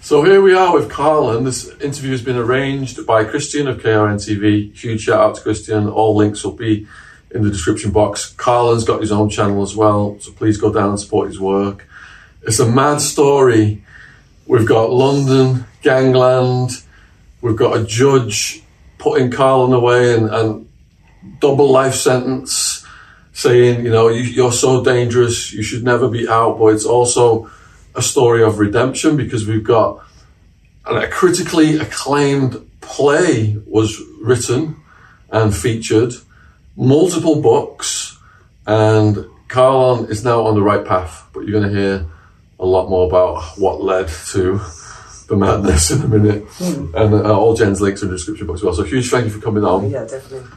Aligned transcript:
So 0.00 0.22
here 0.22 0.40
we 0.40 0.54
are 0.54 0.72
with 0.72 0.90
Carlin. 0.90 1.44
This 1.44 1.68
interview 1.80 2.12
has 2.12 2.22
been 2.22 2.36
arranged 2.36 3.04
by 3.06 3.24
Christian 3.24 3.66
of 3.66 3.78
KRNTV. 3.78 4.72
Huge 4.72 5.00
shout 5.00 5.20
out 5.20 5.34
to 5.34 5.40
Christian. 5.40 5.88
All 5.88 6.14
links 6.14 6.44
will 6.44 6.52
be 6.52 6.86
in 7.32 7.42
the 7.42 7.50
description 7.50 7.90
box. 7.90 8.26
Carlin's 8.26 8.84
got 8.84 9.00
his 9.00 9.10
own 9.10 9.30
channel 9.30 9.62
as 9.62 9.74
well, 9.74 10.18
so 10.20 10.30
please 10.32 10.58
go 10.58 10.72
down 10.72 10.90
and 10.90 11.00
support 11.00 11.28
his 11.28 11.40
work. 11.40 11.88
It's 12.42 12.60
a 12.60 12.70
mad 12.70 13.00
story. 13.00 13.82
We've 14.46 14.66
got 14.66 14.90
London, 14.90 15.64
gangland. 15.82 16.70
We've 17.40 17.56
got 17.56 17.76
a 17.76 17.84
judge 17.84 18.62
putting 18.98 19.30
Carlin 19.30 19.72
away 19.72 20.14
and, 20.14 20.28
and 20.28 20.68
double 21.40 21.70
life 21.70 21.94
sentence, 21.94 22.86
saying, 23.32 23.84
you 23.84 23.90
know, 23.90 24.08
you, 24.08 24.22
you're 24.22 24.52
so 24.52 24.84
dangerous, 24.84 25.52
you 25.52 25.62
should 25.62 25.82
never 25.82 26.08
be 26.08 26.28
out. 26.28 26.58
But 26.58 26.74
it's 26.74 26.86
also 26.86 27.50
a 27.96 28.02
story 28.02 28.42
of 28.42 28.58
redemption 28.58 29.16
because 29.16 29.46
we've 29.46 29.64
got 29.64 30.04
a 30.84 31.08
critically 31.08 31.78
acclaimed 31.78 32.70
play 32.80 33.56
was 33.66 34.00
written 34.22 34.76
and 35.30 35.54
featured, 35.54 36.14
multiple 36.76 37.42
books, 37.42 38.18
and 38.66 39.26
Carlin 39.48 40.10
is 40.10 40.24
now 40.24 40.42
on 40.42 40.54
the 40.54 40.62
right 40.62 40.84
path. 40.84 41.28
But 41.32 41.40
you're 41.40 41.60
going 41.60 41.72
to 41.72 41.78
hear 41.78 42.06
a 42.60 42.66
lot 42.66 42.88
more 42.88 43.06
about 43.06 43.58
what 43.58 43.82
led 43.82 44.08
to 44.08 44.60
the 45.28 45.36
madness 45.36 45.90
in 45.90 46.02
a 46.02 46.08
minute, 46.08 46.46
and 46.60 47.14
uh, 47.14 47.36
all 47.36 47.54
Jen's 47.54 47.80
links 47.80 48.02
in 48.02 48.08
the 48.08 48.14
description 48.14 48.46
box 48.46 48.60
as 48.60 48.64
well. 48.64 48.74
So 48.74 48.84
huge 48.84 49.10
thank 49.10 49.24
you 49.24 49.30
for 49.30 49.40
coming 49.40 49.64
on. 49.64 49.90
Yeah, 49.90 50.04
definitely. 50.04 50.48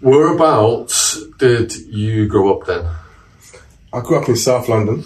Whereabouts 0.00 1.26
did 1.38 1.74
you 1.74 2.26
grow 2.26 2.56
up 2.56 2.66
then? 2.66 2.86
I 3.92 4.00
grew 4.00 4.20
up 4.20 4.28
in 4.28 4.36
South 4.36 4.68
London, 4.68 5.04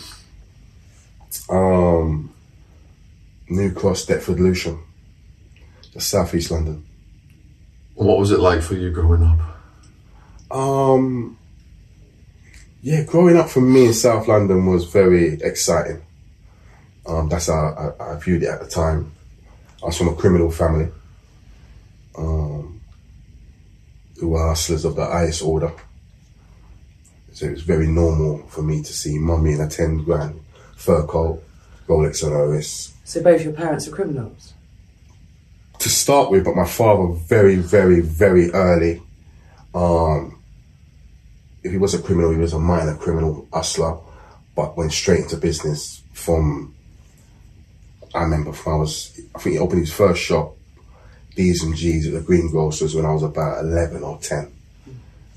um, 1.48 2.32
New 3.48 3.73
Cross, 3.73 4.06
Deptford, 4.06 4.41
Lewisham, 4.41 4.84
just 5.92 6.09
Southeast 6.09 6.50
London. 6.50 6.84
What 7.94 8.19
was 8.19 8.30
it 8.30 8.41
like 8.41 8.62
for 8.62 8.75
you 8.75 8.91
growing 8.91 9.22
up? 9.22 10.56
Um, 10.56 11.39
yeah, 12.80 13.02
growing 13.02 13.36
up 13.36 13.48
for 13.48 13.61
me 13.61 13.86
in 13.86 13.94
South 13.94 14.28
London 14.28 14.67
was 14.67 14.84
very 14.84 15.34
exciting. 15.34 16.02
Um, 17.06 17.28
that's 17.28 17.47
how 17.47 17.95
I, 17.98 18.12
I 18.12 18.17
viewed 18.19 18.42
it 18.42 18.48
at 18.48 18.61
the 18.61 18.69
time. 18.69 19.12
I 19.83 19.86
was 19.86 19.97
from 19.97 20.08
a 20.08 20.14
criminal 20.14 20.50
family, 20.50 20.91
um, 22.17 22.80
who 24.20 24.28
were 24.28 24.47
hustlers 24.47 24.84
of 24.84 24.97
the 24.97 25.06
highest 25.06 25.42
order. 25.42 25.72
So 27.33 27.47
it 27.47 27.52
was 27.52 27.62
very 27.62 27.86
normal 27.86 28.47
for 28.48 28.62
me 28.62 28.83
to 28.83 28.92
see 28.92 29.19
mummy 29.19 29.52
in 29.52 29.61
a 29.61 29.69
10 29.69 30.05
grand 30.05 30.41
fur 30.78 31.02
coat, 31.06 31.42
Rolex 31.86 32.24
on 32.24 32.32
her 32.32 32.48
wrist. 32.48 32.94
So 33.04 33.22
both 33.22 33.42
your 33.42 33.52
parents 33.52 33.86
are 33.88 33.90
criminals. 33.90 34.54
To 35.80 35.88
start 35.88 36.30
with, 36.30 36.44
but 36.44 36.56
my 36.56 36.66
father 36.66 37.12
very, 37.12 37.56
very, 37.56 38.00
very 38.00 38.50
early. 38.52 39.02
Um, 39.74 40.42
if 41.62 41.72
he 41.72 41.78
was 41.78 41.94
a 41.94 42.02
criminal, 42.02 42.32
he 42.32 42.38
was 42.38 42.52
a 42.52 42.58
minor 42.58 42.96
criminal 42.96 43.46
hustler, 43.52 43.98
but 44.56 44.76
went 44.76 44.92
straight 44.92 45.20
into 45.20 45.36
business 45.36 46.02
from. 46.12 46.74
I 48.14 48.22
remember 48.22 48.52
from 48.52 48.72
I 48.72 48.76
was, 48.76 49.20
I 49.34 49.38
think 49.38 49.54
he 49.54 49.58
opened 49.58 49.80
his 49.80 49.92
first 49.92 50.22
shop, 50.22 50.56
D's 51.36 51.62
and 51.62 51.76
G's 51.76 52.06
at 52.06 52.14
the 52.14 52.20
Greengrocers 52.20 52.94
when 52.94 53.04
I 53.04 53.12
was 53.12 53.22
about 53.22 53.62
eleven 53.62 54.02
or 54.02 54.18
ten, 54.18 54.50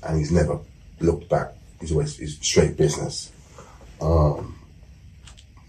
and 0.02 0.18
he's 0.18 0.32
never 0.32 0.58
looked 1.00 1.28
back. 1.28 1.52
He's 1.80 1.92
always 1.92 2.16
he's 2.16 2.38
straight 2.40 2.76
business. 2.76 3.30
Um, 4.00 4.58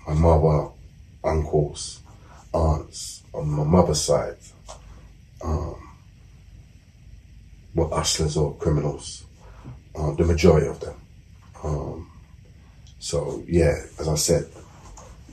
my 0.08 0.14
mother, 0.14 0.70
uncles, 1.24 2.02
aunts 2.54 3.24
on 3.34 3.50
my 3.50 3.64
mother's 3.64 4.02
side 4.02 4.38
um, 5.44 5.76
were 7.74 7.90
hustlers 7.90 8.38
or 8.38 8.56
criminals, 8.56 9.26
uh, 9.96 10.12
the 10.14 10.24
majority 10.24 10.68
of 10.68 10.80
them. 10.80 10.96
Um, 11.64 12.12
so, 13.00 13.44
yeah, 13.48 13.74
as 14.00 14.08
I 14.08 14.16
said, 14.16 14.50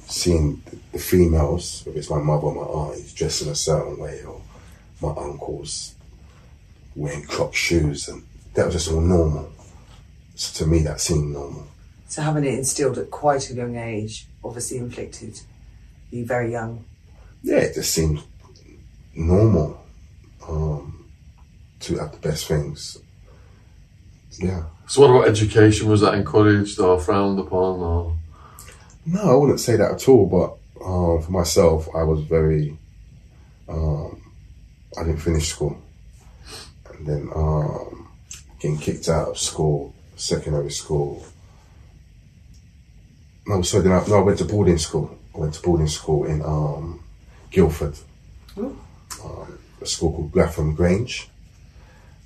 seeing 0.06 0.62
the, 0.92 0.98
females, 0.98 1.84
if 1.86 1.96
it's 1.96 2.10
my 2.10 2.18
mother 2.18 2.46
or 2.46 2.54
my 2.54 2.62
aunt, 2.62 3.14
dressed 3.14 3.42
in 3.42 3.48
a 3.48 3.54
certain 3.54 3.98
way, 3.98 4.22
or 4.24 4.40
my 5.00 5.10
uncles 5.10 5.94
wearing 6.96 7.24
crop 7.24 7.54
shoes, 7.54 8.08
and 8.08 8.24
that 8.54 8.66
was 8.66 8.74
just 8.74 8.90
all 8.90 9.00
normal. 9.00 9.52
So 10.34 10.64
to 10.64 10.70
me, 10.70 10.80
that 10.80 11.00
seemed 11.00 11.32
normal. 11.32 11.66
So 12.08 12.22
having 12.22 12.44
it 12.44 12.54
instilled 12.54 12.98
at 12.98 13.10
quite 13.10 13.50
a 13.50 13.54
young 13.54 13.76
age 13.76 14.26
obviously 14.42 14.78
inflicted 14.78 15.40
you 16.10 16.24
very 16.24 16.52
young. 16.52 16.84
yeah, 17.42 17.58
it 17.58 17.74
just 17.74 17.92
seemed 17.92 18.22
normal 19.14 19.80
um, 20.48 21.10
to 21.80 21.98
have 21.98 22.12
the 22.12 22.18
best 22.18 22.46
things. 22.46 22.98
Yeah. 24.38 24.64
So 24.86 25.02
what 25.02 25.10
about 25.10 25.28
education? 25.28 25.88
Was 25.88 26.00
that 26.00 26.14
encouraged 26.14 26.80
or 26.80 26.98
frowned 26.98 27.38
upon 27.38 27.80
or? 27.80 28.16
No, 29.06 29.22
I 29.22 29.34
wouldn't 29.34 29.60
say 29.60 29.76
that 29.76 29.92
at 29.92 30.08
all. 30.08 30.26
But 30.26 30.84
um, 30.84 31.22
for 31.22 31.30
myself, 31.30 31.88
I 31.94 32.02
was 32.02 32.22
very. 32.22 32.76
Um, 33.68 34.20
I 34.98 35.04
didn't 35.04 35.20
finish 35.20 35.48
school, 35.48 35.80
and 36.92 37.06
then 37.06 37.30
um, 37.34 38.08
getting 38.58 38.78
kicked 38.78 39.08
out 39.08 39.28
of 39.28 39.38
school, 39.38 39.94
secondary 40.16 40.72
school. 40.72 41.24
No, 43.46 43.62
sorry, 43.62 43.84
then 43.84 43.92
I, 43.92 44.06
no, 44.06 44.18
I 44.18 44.22
went 44.22 44.38
to 44.38 44.44
boarding 44.44 44.78
school. 44.78 45.18
I 45.34 45.38
went 45.38 45.54
to 45.54 45.62
boarding 45.62 45.88
school 45.88 46.24
in 46.24 46.42
um, 46.42 47.02
Guildford. 47.50 47.96
Oh. 48.56 48.76
Um, 49.24 49.58
a 49.80 49.86
school 49.86 50.12
called 50.12 50.32
Grafham 50.32 50.76
Grange. 50.76 51.28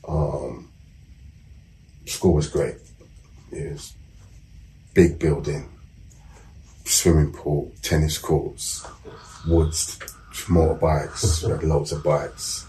Um, 0.06 0.68
school 2.06 2.34
was 2.34 2.48
great. 2.48 2.76
It 3.52 3.72
was 3.72 3.94
big 4.92 5.18
building, 5.18 5.68
swimming 6.84 7.32
pool, 7.32 7.72
tennis 7.82 8.18
courts, 8.18 8.86
woods, 9.46 9.98
motorbikes. 10.32 11.44
we 11.44 11.50
had 11.52 11.62
loads 11.62 11.92
of 11.92 12.02
bikes. 12.02 12.66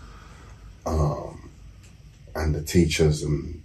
Um, 0.85 1.49
and 2.35 2.53
the 2.53 2.61
teachers 2.61 3.23
and 3.23 3.63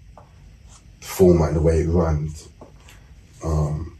the 1.00 1.06
format 1.06 1.48
and 1.48 1.56
the 1.56 1.62
way 1.62 1.80
it 1.80 1.88
ran 1.88 2.30
um, 3.44 3.96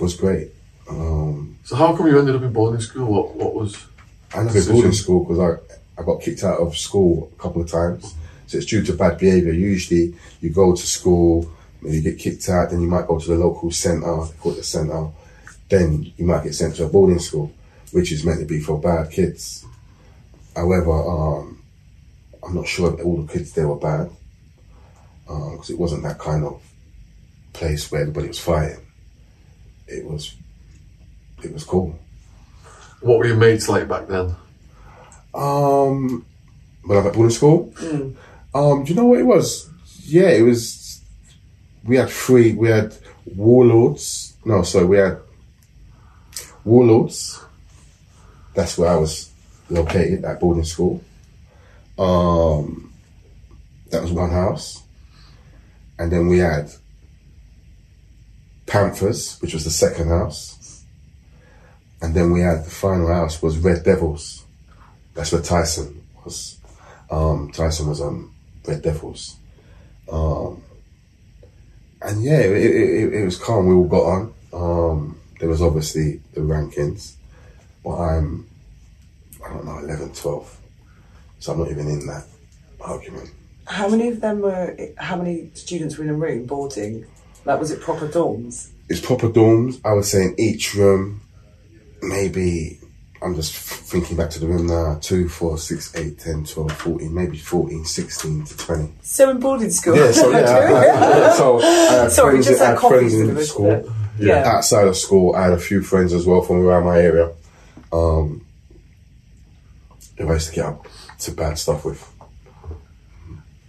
was 0.00 0.14
great. 0.14 0.50
Um, 0.88 1.58
So 1.64 1.76
how 1.76 1.96
come 1.96 2.06
you 2.08 2.18
ended 2.18 2.36
up 2.36 2.42
in 2.42 2.52
boarding 2.52 2.80
school? 2.80 3.06
What 3.06 3.36
what 3.36 3.54
was? 3.54 3.86
I 4.34 4.38
never 4.38 4.52
Decision. 4.54 4.72
boarding 4.74 4.92
school 4.92 5.24
because 5.24 5.38
I, 5.38 6.00
I 6.00 6.04
got 6.04 6.20
kicked 6.22 6.44
out 6.44 6.58
of 6.58 6.76
school 6.76 7.30
a 7.36 7.42
couple 7.42 7.62
of 7.62 7.70
times. 7.70 8.14
So 8.46 8.58
it's 8.58 8.66
due 8.66 8.82
to 8.84 8.92
bad 8.94 9.18
behaviour. 9.18 9.52
Usually 9.52 10.14
you 10.40 10.50
go 10.50 10.74
to 10.74 10.86
school, 10.86 11.50
and 11.82 11.94
you 11.94 12.00
get 12.00 12.18
kicked 12.18 12.48
out, 12.48 12.70
then 12.70 12.80
you 12.80 12.88
might 12.88 13.06
go 13.06 13.18
to 13.18 13.28
the 13.28 13.36
local 13.36 13.70
centre, 13.70 14.24
they 14.26 14.36
call 14.38 14.52
it 14.52 14.56
the 14.56 14.62
centre, 14.64 15.08
then 15.68 16.12
you 16.16 16.24
might 16.26 16.44
get 16.44 16.54
sent 16.54 16.74
to 16.76 16.84
a 16.84 16.88
boarding 16.88 17.18
school, 17.18 17.52
which 17.92 18.12
is 18.12 18.24
meant 18.24 18.40
to 18.40 18.46
be 18.46 18.60
for 18.60 18.78
bad 18.80 19.10
kids. 19.10 19.64
However, 20.56 20.92
um, 20.92 21.62
I'm 22.42 22.54
not 22.54 22.66
sure 22.66 22.92
if 22.92 23.04
all 23.04 23.22
the 23.22 23.32
kids 23.32 23.52
there 23.52 23.68
were 23.68 23.76
bad 23.76 24.10
because 25.26 25.70
it 25.70 25.78
wasn't 25.78 26.02
that 26.02 26.18
kind 26.18 26.44
of 26.44 26.60
place 27.52 27.90
where 27.90 28.00
everybody 28.02 28.28
was 28.28 28.38
fighting. 28.40 28.84
It 29.90 30.04
was, 30.04 30.34
it 31.42 31.52
was 31.52 31.64
cool. 31.64 31.98
What 33.00 33.18
were 33.18 33.26
your 33.26 33.36
mates 33.36 33.68
like 33.68 33.88
back 33.88 34.06
then? 34.06 34.36
Um, 35.34 36.24
when 36.84 36.98
I 36.98 37.00
was 37.00 37.06
at 37.06 37.14
boarding 37.14 37.30
school, 37.30 37.74
um, 38.54 38.84
do 38.84 38.90
you 38.90 38.94
know 38.94 39.06
what 39.06 39.20
it 39.20 39.24
was? 39.24 39.68
Yeah, 40.04 40.28
it 40.28 40.42
was. 40.42 41.00
We 41.84 41.96
had 41.96 42.10
three. 42.10 42.52
We 42.52 42.68
had 42.68 42.94
warlords. 43.34 44.36
No, 44.44 44.62
sorry, 44.62 44.86
we 44.86 44.96
had 44.98 45.18
warlords. 46.64 47.40
That's 48.54 48.76
where 48.78 48.90
I 48.90 48.96
was 48.96 49.30
located 49.70 50.24
at 50.24 50.40
boarding 50.40 50.64
school. 50.64 51.02
Um, 51.98 52.92
that 53.90 54.02
was 54.02 54.12
one 54.12 54.30
house, 54.30 54.82
and 55.98 56.12
then 56.12 56.28
we 56.28 56.38
had 56.38 56.70
Panthers, 58.70 59.36
which 59.40 59.52
was 59.52 59.64
the 59.64 59.70
second 59.70 60.08
house, 60.08 60.84
and 62.00 62.14
then 62.14 62.30
we 62.30 62.40
had 62.40 62.64
the 62.64 62.70
final 62.70 63.08
house 63.08 63.42
was 63.42 63.58
Red 63.58 63.82
Devils. 63.82 64.44
That's 65.14 65.32
where 65.32 65.42
Tyson 65.42 66.06
was. 66.24 66.56
Um, 67.10 67.50
Tyson 67.50 67.88
was 67.88 68.00
on 68.00 68.30
Red 68.66 68.82
Devils. 68.82 69.36
Um, 70.10 70.62
and 72.00 72.22
yeah, 72.22 72.38
it, 72.38 72.52
it, 72.52 72.74
it, 72.76 73.14
it 73.14 73.24
was 73.24 73.36
calm. 73.36 73.66
We 73.66 73.74
all 73.74 73.88
got 73.88 74.04
on. 74.04 74.34
Um, 74.52 75.20
there 75.40 75.48
was 75.48 75.60
obviously 75.60 76.22
the 76.34 76.40
rankings, 76.40 77.14
but 77.84 77.96
I'm, 77.96 78.48
I 79.44 79.48
don't 79.48 79.64
know, 79.64 79.78
11, 79.78 80.12
12. 80.12 80.58
So 81.40 81.52
I'm 81.52 81.58
not 81.58 81.72
even 81.72 81.88
in 81.88 82.06
that 82.06 82.24
argument. 82.80 83.30
How 83.66 83.88
many 83.88 84.08
of 84.08 84.20
them 84.20 84.40
were? 84.42 84.76
How 84.96 85.16
many 85.16 85.50
students 85.54 85.98
were 85.98 86.04
in 86.04 86.10
a 86.10 86.14
room 86.14 86.46
boarding? 86.46 87.06
Like, 87.44 87.58
was 87.58 87.70
it 87.70 87.80
proper 87.80 88.06
dorms? 88.08 88.70
It's 88.88 89.00
proper 89.00 89.28
dorms. 89.28 89.80
I 89.84 89.92
would 89.92 90.04
say 90.04 90.24
in 90.24 90.34
each 90.38 90.74
room, 90.74 91.22
maybe 92.02 92.80
I'm 93.22 93.34
just 93.34 93.54
thinking 93.54 94.16
back 94.16 94.30
to 94.30 94.40
the 94.40 94.46
room 94.46 94.66
now 94.66 94.98
2, 95.00 95.28
4, 95.28 95.58
6, 95.58 95.96
8, 95.96 96.18
10, 96.18 96.44
12, 96.44 96.72
14, 96.72 97.14
maybe 97.14 97.38
14, 97.38 97.84
16 97.84 98.44
to 98.46 98.56
20. 98.56 98.92
So 99.02 99.30
in 99.30 99.38
boarding 99.40 99.70
school. 99.70 99.96
Yeah, 99.96 100.10
so 100.10 100.30
yeah. 100.30 100.38
I, 100.38 101.30
I, 101.30 101.36
so 101.36 101.60
I 101.60 101.64
had 101.64 102.08
Sorry, 102.12 102.32
friends, 102.32 102.46
just 102.46 102.62
I 102.62 102.70
had 102.70 102.78
friends 102.78 103.14
in 103.14 103.34
the 103.34 103.44
school. 103.44 103.70
it. 103.70 103.86
Yeah. 104.18 104.42
Outside 104.46 104.86
of 104.86 104.96
school, 104.96 105.34
I 105.34 105.44
had 105.44 105.52
a 105.52 105.58
few 105.58 105.82
friends 105.82 106.12
as 106.12 106.26
well 106.26 106.42
from 106.42 106.56
around 106.64 106.84
my 106.84 106.98
area. 106.98 107.30
Um, 107.92 108.44
I 110.18 110.24
used 110.24 110.48
to 110.50 110.54
get 110.54 110.66
up 110.66 110.86
to 111.20 111.32
bad 111.32 111.58
stuff 111.58 111.84
with. 111.84 112.06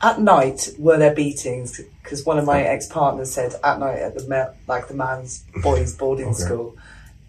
At 0.02 0.20
night, 0.20 0.70
were 0.78 0.98
there 0.98 1.14
beatings? 1.14 1.80
Because 2.12 2.26
one 2.26 2.38
of 2.38 2.44
my 2.44 2.62
ex-partners 2.62 3.32
said 3.32 3.56
at 3.64 3.80
night 3.80 4.00
at 4.00 4.16
the 4.18 4.28
ma- 4.28 4.50
like 4.68 4.90
the 4.90 4.94
man's 4.94 5.46
boys' 5.64 5.96
boarding 5.96 6.26
Okay. 6.28 6.40
school, 6.44 6.76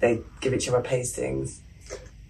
they 0.00 0.18
give 0.40 0.52
each 0.52 0.68
other 0.68 0.80
pastings. 0.80 1.60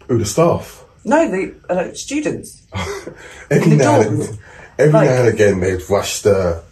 Who 0.07 0.19
the 0.19 0.27
staff? 0.27 0.85
No, 1.03 1.31
the 1.31 1.55
uh, 1.71 1.95
students. 1.95 2.67
Every 3.51 3.71
The 3.71 3.77
now, 3.77 4.01
and, 4.03 4.39
every 4.79 4.93
Like- 4.93 5.09
now 5.09 5.17
and 5.25 5.29
again, 5.29 5.61
they'd 5.61 5.81
rush 5.89 6.21
the. 6.21 6.63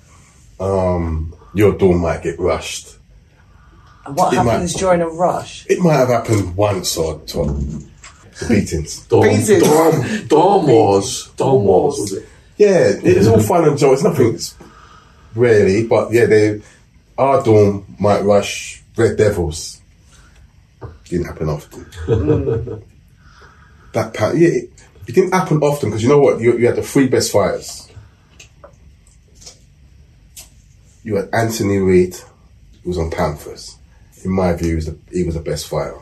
Um, 0.61 1.35
your 1.55 1.73
dorm 1.73 2.01
might 2.03 2.23
get 2.23 2.39
rushed. 2.39 2.99
And 4.05 4.15
what 4.19 4.35
It 4.35 4.37
might- 4.37 4.53
happens 4.53 4.75
during 4.75 5.01
a 5.01 5.09
rush? 5.09 5.65
It 5.71 5.79
might 5.81 5.95
have 5.95 6.09
happened 6.09 6.57
once 6.59 6.95
or 6.99 7.21
twice. 7.21 7.87
The 8.41 8.47
beatings. 8.49 9.07
Dorm, 9.09 9.29
Beating. 9.29 9.61
dorm, 9.61 10.27
dorm 10.29 10.67
wars. 10.67 11.31
Dorm 11.39 11.65
wars, 11.65 11.99
was 11.99 12.13
it? 12.13 12.29
Yeah, 12.59 12.93
it's 13.03 13.27
all 13.27 13.41
fun 13.41 13.65
and 13.67 13.79
joy. 13.79 13.95
It's 13.95 14.03
nothing 14.03 14.39
really, 15.35 15.87
but 15.87 16.13
yeah, 16.13 16.27
they 16.27 16.63
our 17.19 17.43
dorm 17.43 17.85
might 17.99 18.23
rush 18.23 18.83
Red 18.97 19.17
Devils. 19.17 19.81
Didn't 21.05 21.27
happen 21.27 21.49
often. 21.49 21.85
that 23.93 24.15
pa- 24.15 24.33
yeah, 24.33 24.49
it, 24.49 24.71
it 25.07 25.15
didn't 25.15 25.33
happen 25.33 25.59
often 25.59 25.91
because 25.91 26.03
you 26.03 26.09
know 26.09 26.21
what? 26.21 26.41
You, 26.41 26.57
you 26.57 26.67
had 26.67 26.77
the 26.77 26.83
three 26.83 27.09
best 27.09 27.33
fighters. 27.33 27.91
You 31.03 31.17
had 31.17 31.29
Anthony 31.33 31.79
Reid, 31.79 32.17
who 32.83 32.91
was 32.91 32.99
on 32.99 33.11
Panthers. 33.11 33.77
In 34.25 34.31
my 34.31 34.53
view, 34.55 34.69
he 34.69 34.75
was 34.75 34.87
the, 34.87 34.99
he 35.11 35.25
was 35.25 35.35
the 35.35 35.41
best 35.41 35.67
fighter. 35.67 35.99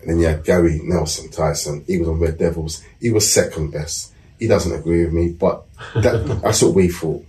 And 0.00 0.10
then 0.10 0.18
you 0.18 0.26
had 0.26 0.44
Gary 0.44 0.80
Nelson 0.82 1.30
Tyson. 1.30 1.84
He 1.86 1.98
was 1.98 2.08
on 2.08 2.18
Red 2.18 2.38
Devils. 2.38 2.82
He 3.00 3.10
was 3.10 3.32
second 3.32 3.70
best. 3.70 4.12
He 4.38 4.46
doesn't 4.46 4.78
agree 4.78 5.04
with 5.04 5.14
me, 5.14 5.28
but 5.32 5.64
that, 5.94 6.40
that's 6.42 6.62
what 6.62 6.74
we 6.74 6.88
thought. 6.88 7.24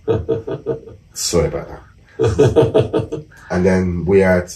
Sorry 1.14 1.48
about 1.48 1.68
that. 1.68 1.82
and 3.50 3.64
then 3.64 4.04
we 4.04 4.20
had 4.20 4.52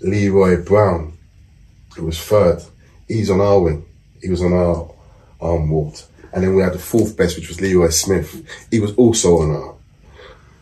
Leroy 0.00 0.62
Brown, 0.64 1.16
who 1.94 2.06
was 2.06 2.20
third. 2.20 2.62
He's 3.08 3.30
on 3.30 3.40
our 3.40 3.60
wing. 3.60 3.84
He 4.20 4.30
was 4.30 4.42
on 4.42 4.52
our 4.52 4.90
arm 5.40 5.70
ward. 5.70 6.00
And 6.32 6.42
then 6.42 6.54
we 6.54 6.62
had 6.62 6.72
the 6.72 6.78
fourth 6.78 7.16
best, 7.16 7.36
which 7.36 7.48
was 7.48 7.60
Leroy 7.60 7.90
Smith. 7.90 8.46
He 8.70 8.80
was 8.80 8.94
also 8.94 9.38
on 9.38 9.50
our. 9.50 9.74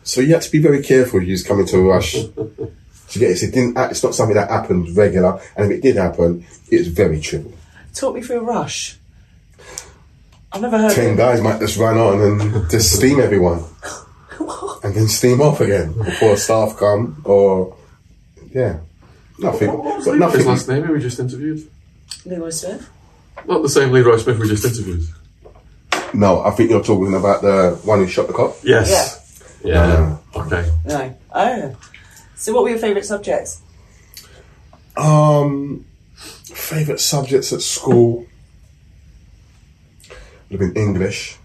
So 0.03 0.21
you 0.21 0.33
had 0.33 0.41
to 0.41 0.51
be 0.51 0.59
very 0.59 0.83
careful 0.83 1.21
if 1.21 1.27
you 1.27 1.31
was 1.31 1.43
coming 1.43 1.65
to 1.67 1.77
a 1.77 1.83
rush. 1.83 2.13
To 2.13 3.19
get 3.19 3.31
it, 3.31 3.43
it 3.43 3.53
didn't. 3.53 3.77
It's 3.77 4.03
not 4.03 4.15
something 4.15 4.35
that 4.35 4.49
happened 4.49 4.95
regular, 4.95 5.41
and 5.55 5.71
if 5.71 5.77
it 5.77 5.81
did 5.81 5.97
happen, 5.97 6.45
it's 6.69 6.87
very 6.87 7.19
trivial. 7.19 7.53
Talk 7.93 8.15
me 8.15 8.21
through 8.21 8.39
a 8.39 8.43
rush. 8.43 8.97
I've 10.53 10.61
never 10.61 10.77
heard. 10.77 10.91
Ten 10.93 11.11
of 11.11 11.17
guys 11.17 11.41
might 11.41 11.59
just 11.59 11.77
run 11.77 11.97
on 11.97 12.21
and 12.21 12.69
just 12.69 12.95
steam 12.95 13.19
everyone, 13.19 13.63
and 14.83 14.93
then 14.95 15.07
steam 15.07 15.41
off 15.41 15.61
again 15.61 15.93
before 15.93 16.35
staff 16.37 16.77
come 16.77 17.21
or 17.25 17.75
yeah, 18.51 18.79
nothing. 19.39 19.69
What 19.71 19.83
was 19.97 20.05
But 20.05 20.15
Leroy's 20.15 20.19
nothing. 20.33 20.45
last 20.47 20.67
name 20.67 20.83
who 20.83 20.93
we 20.93 20.99
just 20.99 21.19
interviewed? 21.19 21.69
Leroy 22.25 22.49
Smith. 22.49 22.89
Not 23.47 23.61
the 23.61 23.69
same 23.69 23.91
Leroy 23.91 24.17
Smith 24.17 24.37
we 24.39 24.47
just 24.49 24.65
interviewed. 24.65 25.03
No, 26.13 26.41
I 26.41 26.51
think 26.51 26.69
you're 26.69 26.83
talking 26.83 27.13
about 27.13 27.41
the 27.41 27.79
one 27.83 27.99
who 27.99 28.07
shot 28.07 28.27
the 28.27 28.33
cop. 28.33 28.57
Yes. 28.63 29.59
Yeah. 29.63 30.17
Okay. 30.35 30.69
No. 30.85 31.17
Oh. 31.33 31.75
So, 32.35 32.53
what 32.53 32.63
were 32.63 32.69
your 32.69 32.79
favourite 32.79 33.05
subjects? 33.05 33.61
Um, 34.97 35.85
favorite 36.25 36.99
subjects 36.99 37.53
at 37.53 37.61
school 37.61 38.25
would 40.51 40.61
have 40.61 40.73
been 40.73 40.83
English. 40.83 41.37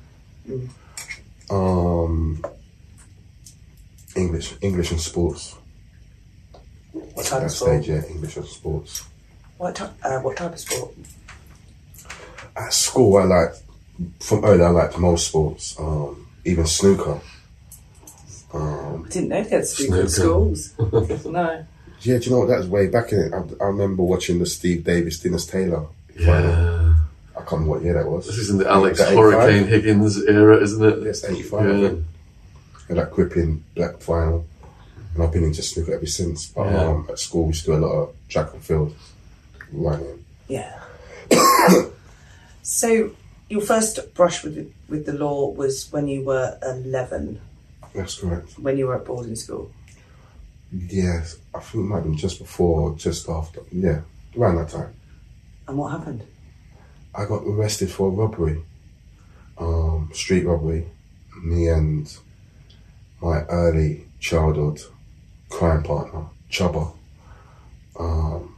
Um, 1.51 2.43
English, 4.17 4.55
English 4.61 4.91
and 4.91 5.01
sports. 5.01 5.55
What 6.93 7.27
type 7.27 7.41
that 7.41 7.47
of 7.47 7.51
sport? 7.53 7.85
stage, 7.85 7.89
yeah, 7.89 8.09
English 8.11 8.37
and 8.37 8.47
sports. 8.47 9.05
What, 9.59 9.75
ty- 9.75 9.91
uh, 10.03 10.21
what 10.21 10.37
type 10.37 10.53
of 10.53 10.59
sport? 10.61 10.95
At 12.57 12.73
school, 12.73 13.19
I 13.19 13.25
like 13.25 13.51
from 14.21 14.45
early. 14.45 14.63
I 14.65 14.69
liked 14.71 14.99
most 14.99 15.29
sports, 15.29 15.79
um, 15.79 16.27
even 16.45 16.67
snooker. 16.67 17.21
Um, 18.53 19.05
I 19.07 19.09
didn't 19.11 19.29
know 19.29 19.43
they 19.43 19.51
had 19.51 19.67
snooker 19.67 20.03
at 20.03 20.11
Snooker. 20.11 20.57
schools. 20.57 21.25
no. 21.27 21.67
yeah, 22.01 22.19
do 22.19 22.25
you 22.25 22.31
know 22.31 22.39
what? 22.41 22.49
That 22.49 22.59
was 22.59 22.69
way 22.69 22.87
back 22.89 23.13
in 23.13 23.19
it. 23.21 23.33
I, 23.35 23.65
I 23.65 23.67
remember 23.69 24.03
watching 24.03 24.39
the 24.39 24.47
Steve 24.47 24.85
Davis, 24.85 25.21
Dennis 25.21 25.47
Taylor 25.47 25.87
final. 26.19 26.55
Yeah. 26.55 26.95
I 26.95 27.06
can't 27.49 27.61
remember 27.61 27.71
what 27.75 27.83
year 27.83 27.95
that 27.95 28.09
was. 28.11 28.27
This 28.27 28.39
is 28.39 28.51
in 28.51 28.59
the 28.59 28.69
Alex 28.69 28.99
Is 28.99 29.07
that 29.07 29.13
85? 29.13 29.33
Hurricane 29.33 29.69
Higgins 29.69 30.23
era, 30.25 30.61
isn't 30.63 30.85
it? 30.85 31.03
Yes, 31.05 31.25
85. 31.25 31.61
I 31.67 31.73
Yeah. 31.79 31.89
And 32.89 32.99
that 32.99 33.11
gripping 33.13 33.65
black 33.75 33.99
final. 34.01 34.47
And 35.15 35.23
I've 35.23 35.33
been 35.33 35.45
into 35.45 35.63
snooker 35.63 35.95
ever 35.95 36.07
since. 36.07 36.47
But 36.47 36.67
Yeah. 36.71 36.85
um, 36.85 37.07
at 37.09 37.19
school, 37.19 37.45
we 37.45 37.49
used 37.49 37.65
to 37.65 37.71
do 37.73 37.77
a 37.77 37.83
lot 37.87 37.93
of 37.93 38.15
track 38.29 38.53
and 38.53 38.63
field 38.63 38.95
running. 39.73 40.25
Yeah. 40.49 40.81
so, 42.63 43.11
your 43.49 43.61
first 43.61 44.15
brush 44.15 44.43
with 44.45 44.55
the, 44.57 44.67
with 44.89 45.07
the 45.07 45.13
law 45.13 45.51
was 45.51 45.91
when 45.93 46.09
you 46.09 46.25
were 46.25 46.59
11, 46.63 47.41
That's 47.95 48.21
correct. 48.21 48.59
when 48.59 48.77
you 48.77 48.87
were 48.89 48.97
at 48.97 49.05
boarding 49.05 49.37
school. 49.37 49.71
Yes, 50.73 51.37
I 51.55 51.61
think 51.61 51.85
it 51.85 51.87
might 51.87 51.97
have 51.97 52.05
been 52.05 52.17
just 52.17 52.39
before, 52.41 52.95
just 52.97 53.29
after. 53.29 53.61
Yeah, 53.71 54.01
around 54.37 54.57
that 54.57 54.69
time. 54.71 54.95
And 55.69 55.79
what 55.79 55.91
happened? 55.93 56.23
I 57.17 57.25
got 57.25 57.45
arrested 57.45 57.91
for 57.91 58.11
robbery, 58.11 58.63
um, 59.57 60.11
street 60.13 60.45
robbery. 60.45 60.87
Me 61.43 61.69
and 61.69 62.15
my 63.21 63.43
early 63.45 64.07
childhood 64.21 64.83
crime 65.49 65.83
partner, 65.83 66.27
Chubba. 66.51 66.93
Um, 67.99 68.55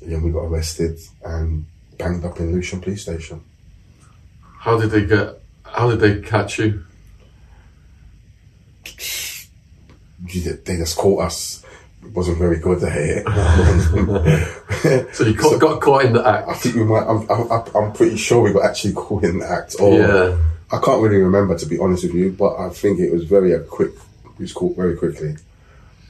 yeah, 0.00 0.18
we 0.18 0.30
got 0.30 0.44
arrested 0.44 0.98
and 1.24 1.64
banged 1.96 2.24
up 2.24 2.38
in 2.38 2.52
Lewisham 2.52 2.80
Police 2.80 3.02
Station. 3.02 3.40
How 4.58 4.78
did 4.78 4.90
they 4.90 5.06
get? 5.06 5.40
How 5.64 5.90
did 5.90 6.00
they 6.00 6.20
catch 6.20 6.58
you? 6.58 6.84
They 10.34 10.76
just 10.76 10.96
caught 10.96 11.24
us. 11.24 11.64
It 12.06 12.12
wasn't 12.14 12.38
very 12.38 12.58
good 12.58 12.82
at 12.84 12.96
it. 12.96 14.52
So 15.14 15.24
you 15.24 15.34
caught, 15.34 15.60
got 15.60 15.80
caught 15.80 16.04
in 16.04 16.12
the 16.12 16.24
act. 16.26 16.48
I 16.48 16.54
think 16.54 16.76
we 16.76 16.84
might. 16.84 17.04
I'm, 17.06 17.28
I'm, 17.28 17.62
I'm 17.74 17.92
pretty 17.92 18.16
sure 18.16 18.42
we 18.42 18.52
got 18.52 18.64
actually 18.64 18.94
caught 18.94 19.24
in 19.24 19.38
the 19.40 19.48
act. 19.50 19.74
Or 19.80 19.98
Yeah. 19.98 20.38
I 20.70 20.78
can't 20.78 21.02
really 21.02 21.16
remember 21.16 21.58
to 21.58 21.66
be 21.66 21.78
honest 21.78 22.04
with 22.04 22.14
you, 22.14 22.30
but 22.32 22.56
I 22.56 22.68
think 22.70 23.00
it 23.00 23.12
was 23.12 23.24
very 23.24 23.52
a 23.52 23.60
quick. 23.60 23.92
We 24.38 24.44
was 24.44 24.52
caught 24.52 24.76
very 24.76 24.96
quickly. 24.96 25.36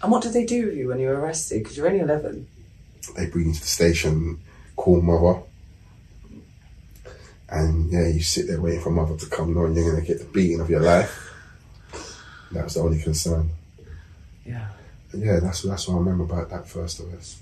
And 0.03 0.13
what 0.13 0.23
did 0.23 0.33
they 0.35 0.45
do 0.45 0.67
with 0.67 0.77
you 0.77 0.89
when 0.89 0.99
you 1.01 1.09
were 1.09 1.19
arrested? 1.21 1.63
Because 1.63 1.77
you're 1.77 1.87
only 1.87 2.01
11. 2.01 2.47
they 3.17 3.27
bring 3.27 3.49
you 3.49 3.55
to 3.55 3.61
the 3.61 3.67
station, 3.67 4.39
call 4.77 5.01
mother, 5.01 5.41
and 7.49 7.91
yeah, 7.93 8.09
you 8.09 8.21
sit 8.23 8.47
there 8.49 8.61
waiting 8.61 8.81
for 8.81 8.91
mother 8.91 9.17
to 9.17 9.27
come, 9.27 9.55
knowing 9.55 9.75
you're 9.75 9.91
going 9.91 10.05
to 10.05 10.07
get 10.07 10.19
the 10.19 10.27
beating 10.27 10.61
of 10.61 10.69
your 10.69 10.81
life. 10.81 11.33
That 12.53 12.65
was 12.65 12.75
the 12.75 12.81
only 12.81 13.01
concern. 13.01 13.51
Yeah. 14.45 14.69
And 15.13 15.23
yeah, 15.23 15.41
that's 15.41 15.63
that's 15.63 15.89
what 15.89 15.95
I 15.95 15.99
remember 15.99 16.25
about 16.25 16.51
that 16.51 16.69
first 16.69 17.01
arrest. 17.01 17.39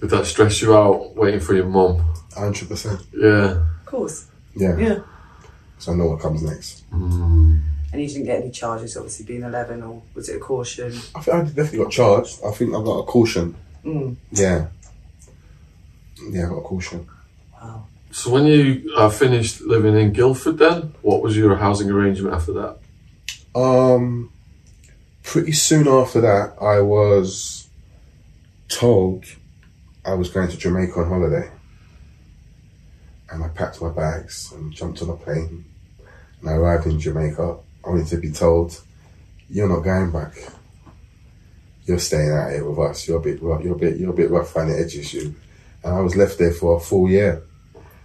Did 0.00 0.10
that 0.10 0.26
stress 0.26 0.60
you 0.60 0.76
out 0.76 1.14
waiting 1.14 1.40
for 1.40 1.54
your 1.54 1.66
mum? 1.66 2.02
Hundred 2.36 2.68
percent. 2.68 3.00
Yeah. 3.12 3.62
Of 3.80 3.86
course. 3.86 4.26
Yeah. 4.56 4.76
Yeah. 4.76 4.98
So 5.78 5.92
I 5.92 5.96
know 5.96 6.06
what 6.06 6.20
comes 6.20 6.42
next. 6.42 6.84
And 7.92 8.00
you 8.00 8.08
didn't 8.08 8.24
get 8.24 8.40
any 8.40 8.50
charges, 8.50 8.96
obviously 8.96 9.26
being 9.26 9.42
11, 9.42 9.82
or 9.82 10.00
was 10.14 10.28
it 10.30 10.36
a 10.36 10.38
caution? 10.38 10.92
I 11.14 11.20
think 11.20 11.36
I 11.36 11.42
definitely 11.42 11.78
got 11.80 11.90
charged. 11.90 12.40
I 12.46 12.50
think 12.52 12.70
I 12.70 12.82
got 12.82 13.00
a 13.00 13.02
caution. 13.04 13.54
Mm. 13.84 14.16
Yeah. 14.30 14.68
Yeah, 16.30 16.46
I 16.46 16.48
got 16.48 16.58
a 16.58 16.62
caution. 16.62 17.06
Wow. 17.52 17.86
So 18.12 18.30
when 18.30 18.46
you 18.46 18.94
uh, 18.96 19.10
finished 19.10 19.60
living 19.60 19.94
in 19.96 20.12
Guildford, 20.12 20.58
then 20.58 20.94
what 21.02 21.20
was 21.22 21.36
your 21.36 21.56
housing 21.56 21.90
arrangement 21.90 22.34
after 22.34 22.52
that? 22.54 22.78
Um, 23.54 24.32
pretty 25.22 25.52
soon 25.52 25.88
after 25.88 26.20
that, 26.20 26.54
I 26.60 26.80
was 26.80 27.68
told 28.68 29.24
I 30.04 30.14
was 30.14 30.30
going 30.30 30.48
to 30.48 30.56
Jamaica 30.56 31.00
on 31.00 31.08
holiday. 31.08 31.50
And 33.30 33.42
I 33.42 33.48
packed 33.48 33.80
my 33.80 33.90
bags 33.90 34.52
and 34.52 34.72
jumped 34.72 35.00
on 35.02 35.08
a 35.08 35.16
plane. 35.16 35.64
And 36.40 36.50
I 36.50 36.54
arrived 36.54 36.86
in 36.86 37.00
Jamaica 37.00 37.56
only 37.84 38.04
to 38.06 38.16
be 38.18 38.30
told, 38.30 38.80
"You're 39.48 39.68
not 39.68 39.80
going 39.80 40.10
back. 40.10 40.34
You're 41.84 41.98
staying 41.98 42.30
out 42.30 42.50
here 42.50 42.68
with 42.68 42.78
us. 42.78 43.08
You're 43.08 43.18
a 43.18 43.22
bit, 43.22 43.42
rough, 43.42 43.62
you're 43.62 43.74
a 43.74 43.78
bit, 43.78 43.96
you're 43.96 44.10
a 44.10 44.14
bit 44.14 44.30
rough 44.30 44.54
around 44.54 44.68
the 44.68 44.78
edges. 44.78 45.14
You, 45.14 45.34
and 45.82 45.94
I 45.94 46.00
was 46.00 46.14
left 46.14 46.38
there 46.38 46.52
for 46.52 46.76
a 46.76 46.80
full 46.80 47.08
year. 47.08 47.42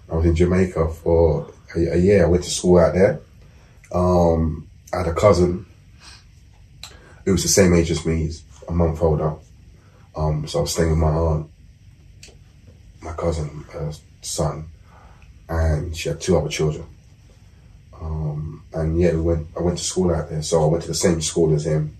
I 0.09 0.15
was 0.15 0.25
in 0.25 0.35
Jamaica 0.35 0.89
for 0.89 1.51
a, 1.75 1.79
a 1.93 1.97
year. 1.97 2.25
I 2.25 2.29
went 2.29 2.43
to 2.45 2.49
school 2.49 2.79
out 2.79 2.93
there. 2.93 3.19
Um, 3.91 4.67
I 4.93 4.99
had 4.99 5.07
a 5.07 5.13
cousin 5.13 5.66
who 7.27 7.33
was 7.33 7.43
the 7.43 7.49
same 7.49 7.73
age 7.73 7.91
as 7.91 8.05
me, 8.05 8.19
he's 8.19 8.41
a 8.69 8.71
month 8.71 9.01
older. 9.01 9.33
Um, 10.15 10.47
so 10.47 10.59
I 10.59 10.61
was 10.61 10.71
staying 10.71 10.91
with 10.91 10.99
my 10.99 11.09
aunt, 11.09 11.51
my 13.01 13.11
cousin, 13.11 13.65
uh, 13.75 13.91
son, 14.21 14.69
and 15.49 15.95
she 15.95 16.07
had 16.07 16.21
two 16.21 16.37
other 16.37 16.47
children. 16.47 16.85
Um, 17.99 18.63
and 18.73 18.97
yeah, 18.97 19.11
we 19.11 19.19
went. 19.19 19.47
I 19.57 19.61
went 19.61 19.77
to 19.77 19.83
school 19.83 20.15
out 20.15 20.29
there, 20.29 20.41
so 20.41 20.63
I 20.63 20.67
went 20.67 20.83
to 20.83 20.87
the 20.87 20.93
same 20.93 21.21
school 21.21 21.53
as 21.53 21.65
him. 21.65 21.97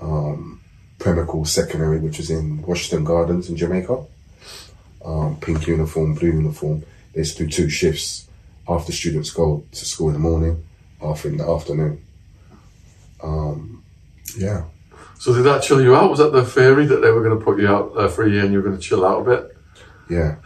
Um, 0.00 0.60
Secondary, 1.44 2.00
which 2.00 2.18
was 2.18 2.30
in 2.30 2.62
Washington 2.62 3.04
Gardens 3.04 3.48
in 3.48 3.56
Jamaica. 3.56 4.04
Um, 5.04 5.36
pink 5.40 5.68
uniform, 5.68 6.14
blue 6.14 6.32
uniform. 6.32 6.82
They 7.12 7.20
used 7.20 7.36
to 7.36 7.44
do 7.44 7.50
two 7.50 7.68
shifts. 7.68 8.28
Half 8.66 8.86
the 8.86 8.92
students 8.92 9.30
go 9.30 9.64
to 9.70 9.84
school 9.84 10.08
in 10.08 10.14
the 10.14 10.20
morning, 10.20 10.64
half 11.00 11.24
in 11.24 11.36
the 11.36 11.48
afternoon. 11.48 12.04
Um, 13.22 13.81
yeah. 14.36 14.64
So 15.18 15.34
did 15.34 15.44
that 15.44 15.62
chill 15.62 15.80
you 15.80 15.94
out? 15.94 16.10
Was 16.10 16.18
that 16.18 16.32
the 16.32 16.44
theory 16.44 16.86
that 16.86 16.96
they 16.96 17.10
were 17.10 17.22
going 17.22 17.38
to 17.38 17.44
put 17.44 17.60
you 17.60 17.68
out 17.68 17.94
there 17.94 18.08
for 18.08 18.24
a 18.24 18.30
year 18.30 18.42
and 18.42 18.52
you 18.52 18.58
were 18.58 18.68
going 18.68 18.76
to 18.76 18.82
chill 18.82 19.06
out 19.06 19.20
a 19.20 19.24
bit? 19.24 19.56
Yeah. 20.10 20.36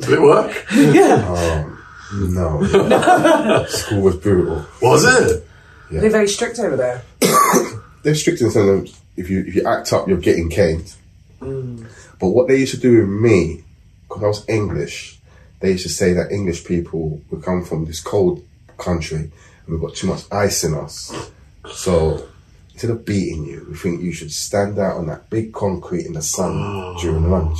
Did 0.00 0.14
it 0.14 0.20
work? 0.20 0.66
yeah. 0.74 1.24
Um, 1.28 2.34
no. 2.34 3.64
School 3.68 4.02
was 4.02 4.16
brutal. 4.16 4.66
Was 4.82 5.04
it? 5.04 5.46
They're 5.90 6.10
very 6.10 6.28
strict 6.28 6.58
over 6.58 6.76
there. 6.76 7.02
They're 8.02 8.14
strict 8.14 8.40
in 8.40 8.48
the 8.48 8.52
sense 8.52 8.90
that 8.90 9.00
if 9.16 9.30
you 9.30 9.44
if 9.46 9.54
you 9.54 9.64
act 9.66 9.92
up, 9.92 10.08
you're 10.08 10.18
getting 10.18 10.50
caned. 10.50 10.92
But 11.38 12.28
what 12.28 12.48
they 12.48 12.56
used 12.56 12.74
to 12.74 12.80
do 12.80 13.00
with 13.00 13.08
me, 13.08 13.62
because 14.08 14.22
I 14.22 14.26
was 14.26 14.48
English, 14.48 15.20
they 15.60 15.72
used 15.72 15.84
to 15.84 15.88
say 15.88 16.12
that 16.14 16.32
English 16.32 16.64
people 16.64 17.20
we 17.30 17.40
come 17.40 17.64
from 17.64 17.84
this 17.84 18.00
cold 18.00 18.44
country 18.76 19.18
and 19.18 19.68
we've 19.68 19.80
got 19.80 19.94
too 19.94 20.08
much 20.08 20.24
ice 20.32 20.64
in 20.64 20.74
us. 20.74 21.30
So 21.72 22.28
instead 22.74 22.90
of 22.90 23.04
beating 23.04 23.46
you, 23.46 23.66
we 23.70 23.76
think 23.76 24.02
you 24.02 24.12
should 24.12 24.30
stand 24.30 24.78
out 24.78 24.96
on 24.98 25.06
that 25.06 25.30
big 25.30 25.52
concrete 25.54 26.04
in 26.06 26.12
the 26.12 26.22
sun 26.22 26.96
during 27.00 27.30
lunch. 27.30 27.58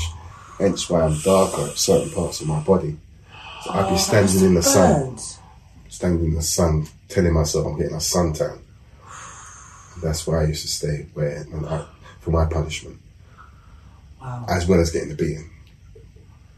Hence 0.59 0.91
why 0.91 1.03
I'm 1.03 1.19
darker 1.21 1.63
at 1.63 1.79
certain 1.79 2.11
parts 2.13 2.41
of 2.41 2.47
my 2.47 2.61
body. 2.61 2.97
So 3.65 3.71
I'd 3.71 3.91
be 3.91 3.97
standing 3.99 4.45
in 4.45 4.55
the 4.55 4.63
sun 4.63 5.17
standing 5.95 6.25
in 6.27 6.35
the 6.35 6.43
sun, 6.43 6.87
telling 7.09 7.33
myself 7.33 7.67
I'm 7.67 7.79
getting 7.79 7.95
a 7.95 7.99
suntan. 7.99 8.59
And 9.95 10.03
that's 10.03 10.27
where 10.27 10.41
I 10.41 10.47
used 10.47 10.63
to 10.63 10.69
stay, 10.69 11.07
where 11.15 11.47
I, 11.69 11.87
for 12.21 12.31
my 12.31 12.47
punishment, 12.47 12.99
Wow. 14.21 14.45
as 14.49 14.67
well 14.67 14.81
as 14.81 14.91
getting 14.91 15.11
the 15.11 15.15
beating. 15.15 15.51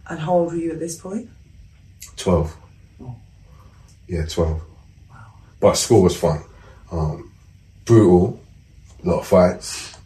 And 0.09 0.19
how 0.19 0.33
old 0.33 0.53
were 0.53 0.59
you 0.59 0.73
at 0.73 0.79
this 0.79 0.97
point? 0.99 1.29
Twelve. 2.17 2.57
Yeah, 4.09 4.25
twelve. 4.25 4.63
But 5.61 5.75
school 5.75 6.03
was 6.03 6.17
fun. 6.17 6.43
Um, 6.91 7.33
brutal, 7.85 8.41
a 9.07 9.11
lot 9.11 9.21
of 9.21 9.27
fights, 9.27 9.97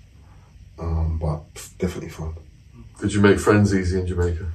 um, 0.79 1.19
but 1.19 1.43
definitely 1.79 2.11
fun. 2.11 2.35
Did 3.01 3.15
you 3.15 3.21
make 3.21 3.41
friends 3.41 3.75
easy 3.75 3.99
in 3.99 4.07
Jamaica? 4.07 4.47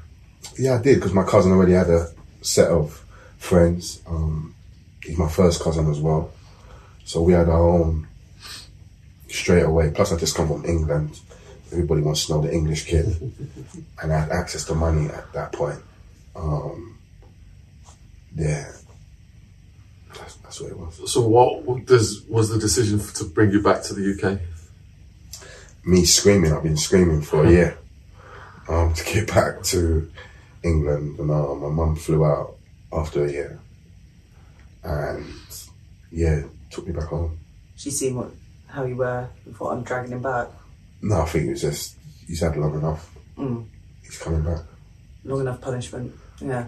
Yeah, 0.57 0.75
I 0.75 0.81
did 0.81 0.95
because 0.95 1.13
my 1.13 1.23
cousin 1.23 1.51
already 1.51 1.73
had 1.73 1.89
a 1.89 2.11
set 2.41 2.69
of 2.69 3.03
friends. 3.39 4.01
Um, 4.07 4.53
he's 5.03 5.17
my 5.17 5.29
first 5.29 5.61
cousin 5.61 5.89
as 5.89 5.99
well, 5.99 6.31
so 7.05 7.21
we 7.21 7.33
had 7.33 7.49
our 7.49 7.59
own 7.59 8.07
straight 9.29 9.63
away. 9.63 9.89
Plus, 9.89 10.13
I 10.13 10.17
just 10.17 10.35
come 10.35 10.47
from 10.47 10.65
England. 10.65 11.19
Everybody 11.71 12.01
wants 12.01 12.27
to 12.27 12.33
know 12.33 12.41
the 12.41 12.53
English 12.53 12.85
kid, 12.85 13.07
and 14.01 14.13
I 14.13 14.19
had 14.19 14.31
access 14.31 14.63
to 14.65 14.75
money 14.75 15.07
at 15.07 15.33
that 15.33 15.51
point. 15.53 15.79
Um, 16.35 16.99
yeah, 18.35 18.71
that's, 20.25 20.35
that's 20.37 20.61
what 20.61 20.71
it 20.71 20.77
was. 20.77 21.11
So 21.11 21.27
what 21.27 21.63
what 21.63 21.85
does 21.85 22.23
was 22.27 22.49
the 22.49 22.57
decision 22.57 22.99
to 22.99 23.23
bring 23.25 23.51
you 23.51 23.61
back 23.61 23.83
to 23.83 23.93
the 23.93 24.13
UK? 24.13 24.39
Me 25.85 26.03
screaming. 26.03 26.51
I've 26.51 26.63
been 26.63 26.77
screaming 26.77 27.21
for 27.21 27.45
a 27.45 27.51
year 27.51 27.77
um, 28.67 28.93
to 28.93 29.03
get 29.05 29.27
back 29.33 29.61
to 29.63 30.11
England, 30.63 31.19
and 31.19 31.29
uh, 31.29 31.53
my 31.53 31.69
mum 31.69 31.95
flew 31.95 32.25
out 32.25 32.55
after 32.91 33.25
a 33.25 33.31
year, 33.31 33.59
and 34.83 35.25
yeah, 36.11 36.41
took 36.71 36.87
me 36.87 36.93
back 36.93 37.09
home. 37.09 37.37
She 37.75 37.91
seen 37.91 38.15
what 38.15 38.31
how 38.67 38.83
you 38.85 38.95
were 38.95 39.29
and 39.45 39.55
thought 39.55 39.73
I'm 39.73 39.83
dragging 39.83 40.11
him 40.11 40.21
back. 40.21 40.47
No, 41.01 41.21
I 41.21 41.25
think 41.25 41.47
it 41.47 41.51
was 41.51 41.61
just 41.61 41.97
he's 42.25 42.41
had 42.41 42.57
long 42.57 42.73
enough. 42.73 43.15
Mm. 43.37 43.67
He's 44.01 44.17
coming 44.17 44.43
back. 44.43 44.63
Long 45.23 45.41
enough 45.41 45.61
punishment. 45.61 46.15
Yeah. 46.41 46.65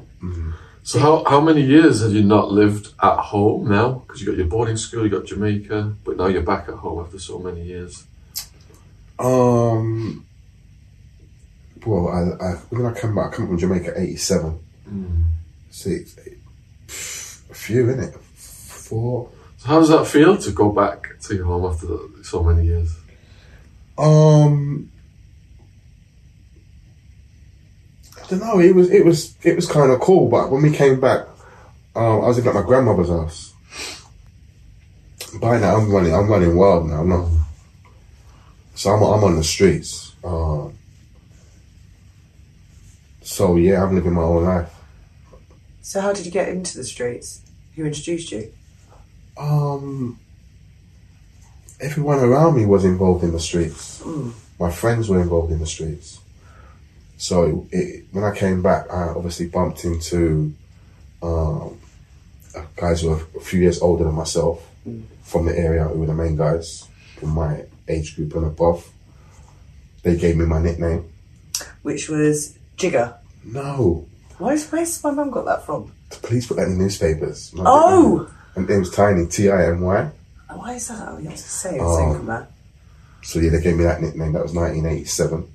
So 0.87 0.99
how, 0.99 1.25
how 1.25 1.41
many 1.41 1.63
years 1.63 2.01
have 2.01 2.13
you 2.13 2.23
not 2.23 2.49
lived 2.49 2.93
at 3.03 3.17
home 3.17 3.67
now? 3.67 4.03
Because 4.07 4.21
you 4.21 4.27
got 4.27 4.37
your 4.37 4.47
boarding 4.47 4.77
school, 4.77 5.03
you 5.03 5.09
got 5.09 5.25
Jamaica, 5.25 5.95
but 6.05 6.15
now 6.15 6.27
you're 6.27 6.43
back 6.43 6.69
at 6.69 6.75
home 6.75 7.03
after 7.03 7.19
so 7.19 7.39
many 7.39 7.61
years. 7.61 8.05
Um, 9.19 10.25
well, 11.85 12.07
I, 12.07 12.41
I 12.41 12.51
when 12.69 12.85
I 12.85 12.97
come 12.97 13.15
back, 13.15 13.33
I 13.33 13.35
came 13.35 13.47
from 13.47 13.57
Jamaica 13.57 13.99
'87. 13.99 14.59
Six, 15.71 16.15
eight, 16.25 16.37
a 16.87 17.53
few 17.53 17.89
in 17.89 17.99
it, 17.99 18.15
four. 18.15 19.29
So 19.57 19.67
how 19.67 19.79
does 19.81 19.89
that 19.89 20.07
feel 20.07 20.37
to 20.37 20.51
go 20.51 20.71
back 20.71 21.19
to 21.23 21.35
your 21.35 21.47
home 21.47 21.65
after 21.65 21.97
so 22.23 22.41
many 22.41 22.65
years? 22.65 22.95
Um, 23.97 24.89
I 28.27 28.31
don't 28.31 28.39
know. 28.39 28.59
It 28.59 28.75
was 28.75 28.89
it 28.91 29.05
was 29.05 29.35
it 29.43 29.55
was 29.55 29.71
kind 29.71 29.89
of 29.89 30.01
cool, 30.01 30.27
but 30.27 30.51
when 30.51 30.61
we 30.61 30.71
came 30.71 30.99
back, 30.99 31.27
um, 31.95 32.21
I 32.21 32.27
was 32.27 32.37
at 32.45 32.53
my 32.53 32.61
grandmother's 32.61 33.07
house. 33.07 33.53
By 35.39 35.57
now, 35.59 35.77
I'm 35.77 35.89
running. 35.89 36.13
I'm 36.13 36.27
running 36.27 36.55
wild 36.57 36.89
now. 36.89 37.01
I'm 37.01 37.09
not. 37.09 37.29
So 38.75 38.91
I'm 38.91 39.01
I'm 39.01 39.23
on 39.23 39.37
the 39.37 39.45
streets. 39.45 40.13
Um, 40.25 40.73
so 43.21 43.55
yeah, 43.55 43.81
I'm 43.81 43.95
living 43.95 44.13
my 44.13 44.21
whole 44.21 44.41
life. 44.41 44.73
So 45.81 46.01
how 46.01 46.11
did 46.11 46.25
you 46.25 46.31
get 46.31 46.49
into 46.49 46.77
the 46.77 46.83
streets? 46.83 47.41
Who 47.75 47.85
introduced 47.85 48.33
you? 48.33 48.51
Um, 49.37 50.19
everyone 51.79 52.19
around 52.19 52.57
me 52.57 52.65
was 52.65 52.83
involved 52.83 53.23
in 53.23 53.31
the 53.31 53.39
streets. 53.39 54.03
My 54.59 54.69
friends 54.69 55.07
were 55.07 55.21
involved 55.21 55.53
in 55.53 55.59
the 55.59 55.65
streets. 55.65 56.19
So 57.17 57.67
it, 57.71 57.77
it, 57.77 58.05
when 58.11 58.23
I 58.23 58.35
came 58.35 58.61
back, 58.61 58.91
I 58.91 59.09
obviously 59.09 59.47
bumped 59.47 59.83
into 59.85 60.53
um, 61.23 61.79
guys 62.75 63.01
who 63.01 63.09
were 63.09 63.21
a 63.35 63.39
few 63.39 63.59
years 63.59 63.81
older 63.81 64.03
than 64.03 64.13
myself 64.13 64.63
from 65.23 65.45
the 65.45 65.57
area, 65.57 65.83
who 65.85 65.99
were 65.99 66.05
the 66.05 66.13
main 66.13 66.35
guys 66.37 66.87
from 67.19 67.29
my 67.29 67.63
age 67.87 68.15
group 68.15 68.35
and 68.35 68.45
above. 68.45 68.87
They 70.03 70.15
gave 70.15 70.37
me 70.37 70.45
my 70.45 70.61
nickname. 70.61 71.11
Which 71.81 72.07
was 72.09 72.57
Jigger. 72.77 73.15
No, 73.43 74.05
Where's 74.37 74.69
where's 74.71 75.03
my 75.03 75.09
mum 75.11 75.31
got 75.31 75.45
that 75.45 75.65
from? 75.65 75.91
the 76.11 76.17
police 76.17 76.45
put 76.47 76.57
that 76.57 76.67
in 76.67 76.77
the 76.77 76.83
newspapers. 76.83 77.51
My 77.53 77.63
Oh! 77.65 78.17
nickname- 78.19 78.33
And 78.55 78.69
it 78.69 78.77
was 78.79 78.91
Tiny, 78.91 79.25
T 79.27 79.49
I 79.49 79.67
M 79.67 79.81
Y. 79.81 80.11
Why 80.53 80.73
is 80.75 80.87
that? 80.89 81.07
Oh, 81.09 81.17
you 81.17 81.25
have 81.29 81.37
to 81.37 81.43
say 81.43 81.75
it 81.75 81.79
from 81.79 82.25
that. 82.27 82.51
So 83.23 83.39
yeah, 83.39 83.49
they 83.51 83.61
gave 83.61 83.75
me 83.77 83.83
that 83.83 84.01
nickname. 84.01 84.33
That 84.33 84.43
was 84.43 84.53
1987. 84.53 85.47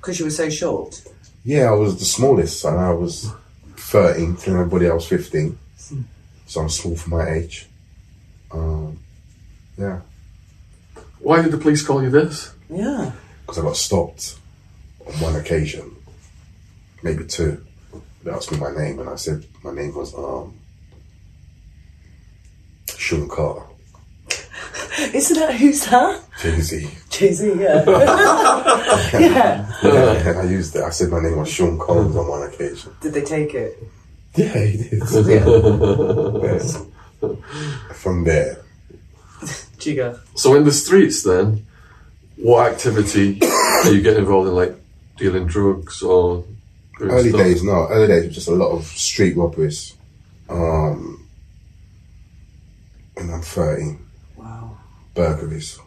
Because 0.00 0.18
you 0.18 0.24
were 0.24 0.30
so 0.30 0.48
short. 0.48 1.02
Yeah, 1.44 1.68
I 1.70 1.72
was 1.72 1.98
the 1.98 2.04
smallest, 2.04 2.64
and 2.64 2.78
I 2.78 2.90
was 2.92 3.30
13, 3.76 4.36
telling 4.36 4.60
everybody 4.60 4.88
I 4.88 4.94
was 4.94 5.06
15. 5.06 5.58
So 6.46 6.60
I'm 6.60 6.68
small 6.68 6.96
for 6.96 7.10
my 7.10 7.28
age. 7.30 7.66
Um, 8.50 8.98
yeah, 9.78 10.00
Why 11.20 11.40
did 11.42 11.52
the 11.52 11.58
police 11.58 11.86
call 11.86 12.02
you 12.02 12.10
this? 12.10 12.52
Yeah. 12.68 13.12
because 13.42 13.58
I 13.58 13.62
got 13.62 13.76
stopped 13.76 14.36
on 15.06 15.12
one 15.14 15.36
occasion, 15.36 15.94
maybe 17.02 17.24
two. 17.24 17.64
They 18.22 18.30
asked 18.30 18.50
me 18.52 18.58
my 18.58 18.72
name, 18.72 18.98
and 18.98 19.08
I 19.08 19.14
said 19.16 19.44
my 19.62 19.72
name 19.72 19.94
was 19.94 20.14
um, 20.14 20.54
Sean 22.98 23.28
Carter, 23.28 23.66
Isn't 25.14 25.38
that 25.38 25.54
who's 25.54 25.84
that? 25.86 26.22
Jay 26.40 26.60
Z. 26.60 26.88
Jay 27.08 27.32
Z, 27.32 27.48
yeah. 27.58 27.84
yeah. 29.18 30.28
and 30.28 30.38
I 30.38 30.44
used 30.44 30.76
it. 30.76 30.82
I 30.82 30.90
said 30.90 31.10
my 31.10 31.20
name 31.20 31.36
was 31.36 31.50
Sean 31.50 31.78
Collins 31.78 32.16
on 32.16 32.28
one 32.28 32.42
occasion. 32.48 32.92
Did 33.00 33.14
they 33.14 33.22
take 33.22 33.54
it? 33.54 33.82
Yeah, 34.36 34.58
he 34.64 34.76
did. 34.76 35.02
Yes. 36.42 36.84
From 37.94 38.24
there, 38.24 38.62
Jigger. 39.78 40.18
So 40.36 40.54
in 40.54 40.64
the 40.64 40.72
streets 40.72 41.22
then, 41.22 41.66
what 42.36 42.72
activity 42.72 43.38
are 43.84 43.92
you 43.92 44.00
getting 44.02 44.20
involved 44.20 44.48
in, 44.48 44.54
like 44.54 44.74
dealing 45.16 45.46
drugs 45.46 46.02
or 46.02 46.44
Early 47.00 47.28
stuff? 47.30 47.40
days, 47.40 47.62
no. 47.62 47.86
Early 47.88 48.06
days 48.08 48.24
were 48.24 48.30
just 48.30 48.48
a 48.48 48.52
lot 48.54 48.70
of 48.70 48.84
street 48.84 49.36
robberies. 49.36 49.94
Um, 50.48 51.28
and 53.16 53.30
I'm 53.32 53.42
13. 53.42 53.98
Wow. 55.14 55.34
Burglaries. 55.34 55.78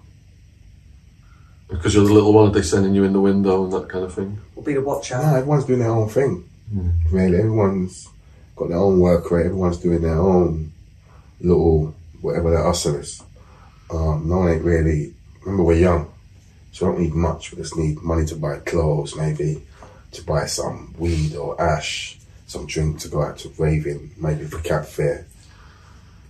Because 1.70 1.96
you're 1.96 2.06
the 2.06 2.13
little 2.13 2.34
one, 2.34 2.50
are 2.50 2.53
they 2.53 2.62
sending 2.62 2.94
you 2.94 3.03
in 3.03 3.13
the 3.13 3.22
window 3.22 3.63
and 3.63 3.74
that 3.74 3.89
kind 3.89 4.06
of 4.06 4.13
thing? 4.13 4.39
We'll 4.56 4.65
be 4.65 4.74
the 4.74 4.82
watcher. 4.82 5.18
No, 5.18 5.36
everyone's 5.36 5.65
doing 5.65 5.80
their 5.80 5.89
own 5.89 6.10
thing. 6.10 6.48
Really, 7.12 7.38
everyone's 7.38 8.10
got 8.56 8.70
their 8.70 8.77
own 8.77 9.00
work 9.00 9.30
rate. 9.32 9.46
Everyone's 9.46 9.77
doing 9.77 10.01
their 10.01 10.20
own 10.20 10.72
little 11.42 11.96
whatever 12.22 12.51
their 12.51 12.63
hustle 12.63 12.96
is. 12.96 13.22
Um, 13.92 14.27
no 14.27 14.39
one 14.39 14.51
ain't 14.51 14.63
really. 14.63 15.13
Remember, 15.42 15.63
we're 15.63 15.77
young, 15.77 16.12
so 16.72 16.86
we 16.86 16.92
don't 16.92 17.01
need 17.03 17.13
much. 17.13 17.51
We 17.51 17.58
just 17.58 17.77
need 17.77 18.01
money 18.01 18.25
to 18.25 18.36
buy 18.36 18.58
clothes, 18.60 19.15
maybe 19.15 19.62
to 20.12 20.24
buy 20.24 20.46
some 20.46 20.94
weed 20.98 21.36
or 21.36 21.60
ash, 21.62 22.18
some 22.48 22.65
drink 22.65 23.00
to 23.00 23.08
go 23.08 23.24
out 23.24 23.39
to 23.39 23.51
raving, 23.58 24.12
maybe 24.18 24.46
for 24.46 24.60
cab 24.60 24.86
fare. 24.86 25.27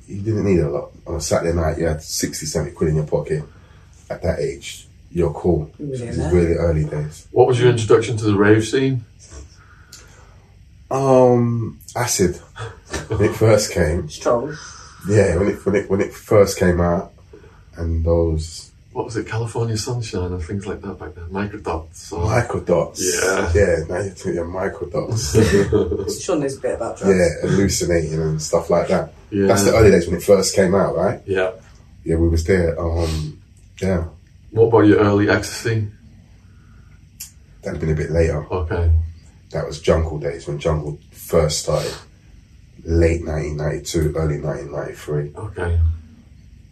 You 0.08 0.22
didn't 0.22 0.46
need 0.46 0.60
a 0.60 0.70
lot. 0.70 0.92
On 1.08 1.16
a 1.16 1.22
Saturday 1.22 1.56
night, 1.56 1.78
you 1.78 1.86
had 1.86 2.02
60, 2.02 2.46
70 2.46 2.72
quid 2.72 2.90
in 2.90 2.96
your 2.98 3.06
pocket. 3.08 3.44
At 4.10 4.22
that 4.22 4.40
age, 4.40 4.88
you're 5.12 5.34
cool. 5.34 5.72
You 5.80 5.88
were 5.88 5.98
So 5.98 6.06
This 6.06 6.18
is 6.18 6.34
really 6.34 6.54
early 6.54 6.86
days. 6.86 7.28
What 7.32 7.48
was 7.48 7.60
your 7.60 7.70
introduction 7.70 8.18
to 8.18 8.26
the 8.26 8.36
rave 8.36 8.66
scene? 8.66 9.06
Um, 10.92 11.80
acid. 11.96 12.36
When 13.08 13.22
it 13.24 13.34
first 13.36 13.72
came, 13.72 14.10
Strong. 14.10 14.56
yeah, 15.10 15.36
when 15.38 15.48
it 15.48 15.66
when 15.66 15.76
it 15.76 15.90
when 15.90 16.02
it 16.02 16.14
first 16.14 16.60
came 16.60 16.80
out, 16.80 17.12
and 17.76 18.06
those 18.06 18.72
What 18.94 19.06
was 19.06 19.18
it, 19.18 19.28
California 19.28 19.76
Sunshine 19.76 20.32
and 20.34 20.44
things 20.44 20.68
like 20.68 20.82
that 20.82 21.00
back 21.00 21.16
then? 21.16 21.26
Microdots. 21.30 22.14
Or... 22.14 22.28
microdots. 22.28 23.02
Yeah. 23.02 23.52
yeah. 23.56 23.84
Now 23.90 24.02
you're 24.04 24.14
talking 24.14 24.36
your 24.36 24.46
microdots. 24.46 26.22
Sean 26.24 26.40
knows 26.40 26.58
a 26.58 26.62
bit 26.62 26.76
about 26.76 27.00
drugs. 27.00 27.18
yeah, 27.18 27.50
hallucinating 27.50 28.14
and 28.14 28.40
stuff 28.42 28.70
like 28.70 28.90
that. 28.90 29.12
Yeah. 29.32 29.48
That's 29.48 29.64
the 29.66 29.76
early 29.76 29.90
days 29.90 30.06
when 30.06 30.18
it 30.18 30.24
first 30.24 30.56
came 30.56 30.76
out, 30.76 30.96
right? 30.96 31.22
Yeah. 31.26 31.54
Yeah, 32.04 32.18
we 32.18 32.30
was 32.30 32.44
there. 32.44 32.80
Um, 32.80 33.42
yeah, 33.82 34.06
What 34.52 34.68
about 34.68 34.82
your 34.82 35.00
early 35.00 35.30
ecstasy? 35.30 35.88
that'd 37.64 37.80
been 37.80 37.92
a 37.92 37.96
bit 37.96 38.12
later. 38.12 38.46
Okay. 38.54 38.92
That 39.52 39.66
was 39.66 39.82
Jungle 39.82 40.20
days 40.20 40.48
when 40.48 40.60
Jungle 40.60 41.00
first 41.12 41.64
started. 41.64 41.94
Late 42.86 43.26
1992, 43.26 44.14
early 44.18 44.40
1993. 44.40 45.32
Okay. 45.36 45.80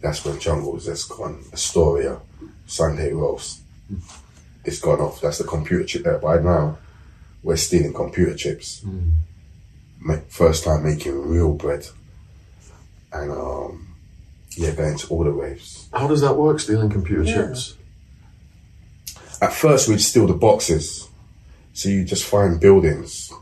That's 0.02 0.24
when 0.24 0.38
Jungles, 0.40 0.86
just 0.86 1.08
gone. 1.08 1.44
Astoria, 1.52 2.18
Sunday 2.66 3.12
roast. 3.12 3.60
It's 4.64 4.80
gone 4.80 5.00
off. 5.00 5.20
That's 5.20 5.38
the 5.38 5.44
computer 5.44 5.84
chip 5.84 6.04
there. 6.04 6.18
By 6.18 6.38
now, 6.40 6.78
we're 7.42 7.56
stealing 7.56 7.92
computer 7.92 8.34
chips. 8.34 8.84
Ma- 10.00 10.18
First 10.28 10.64
time 10.64 10.82
making 10.84 11.28
real 11.28 11.52
bread. 11.54 11.86
And 13.12 13.30
um, 13.30 13.94
yeah, 14.56 14.72
going 14.72 14.96
to 14.98 15.06
all 15.08 15.22
the 15.24 15.30
raves. 15.30 15.88
How 15.92 16.08
does 16.08 16.20
that 16.22 16.36
work, 16.36 16.58
stealing 16.60 16.90
computer 16.90 17.22
Yeah. 17.22 17.34
chips? 17.46 17.76
At 19.40 19.52
first, 19.52 19.88
we'd 19.88 20.00
steal 20.00 20.26
the 20.26 20.34
boxes. 20.34 21.08
So 21.74 21.88
you 21.88 22.04
just 22.04 22.24
find 22.24 22.60
buildings 22.60 23.32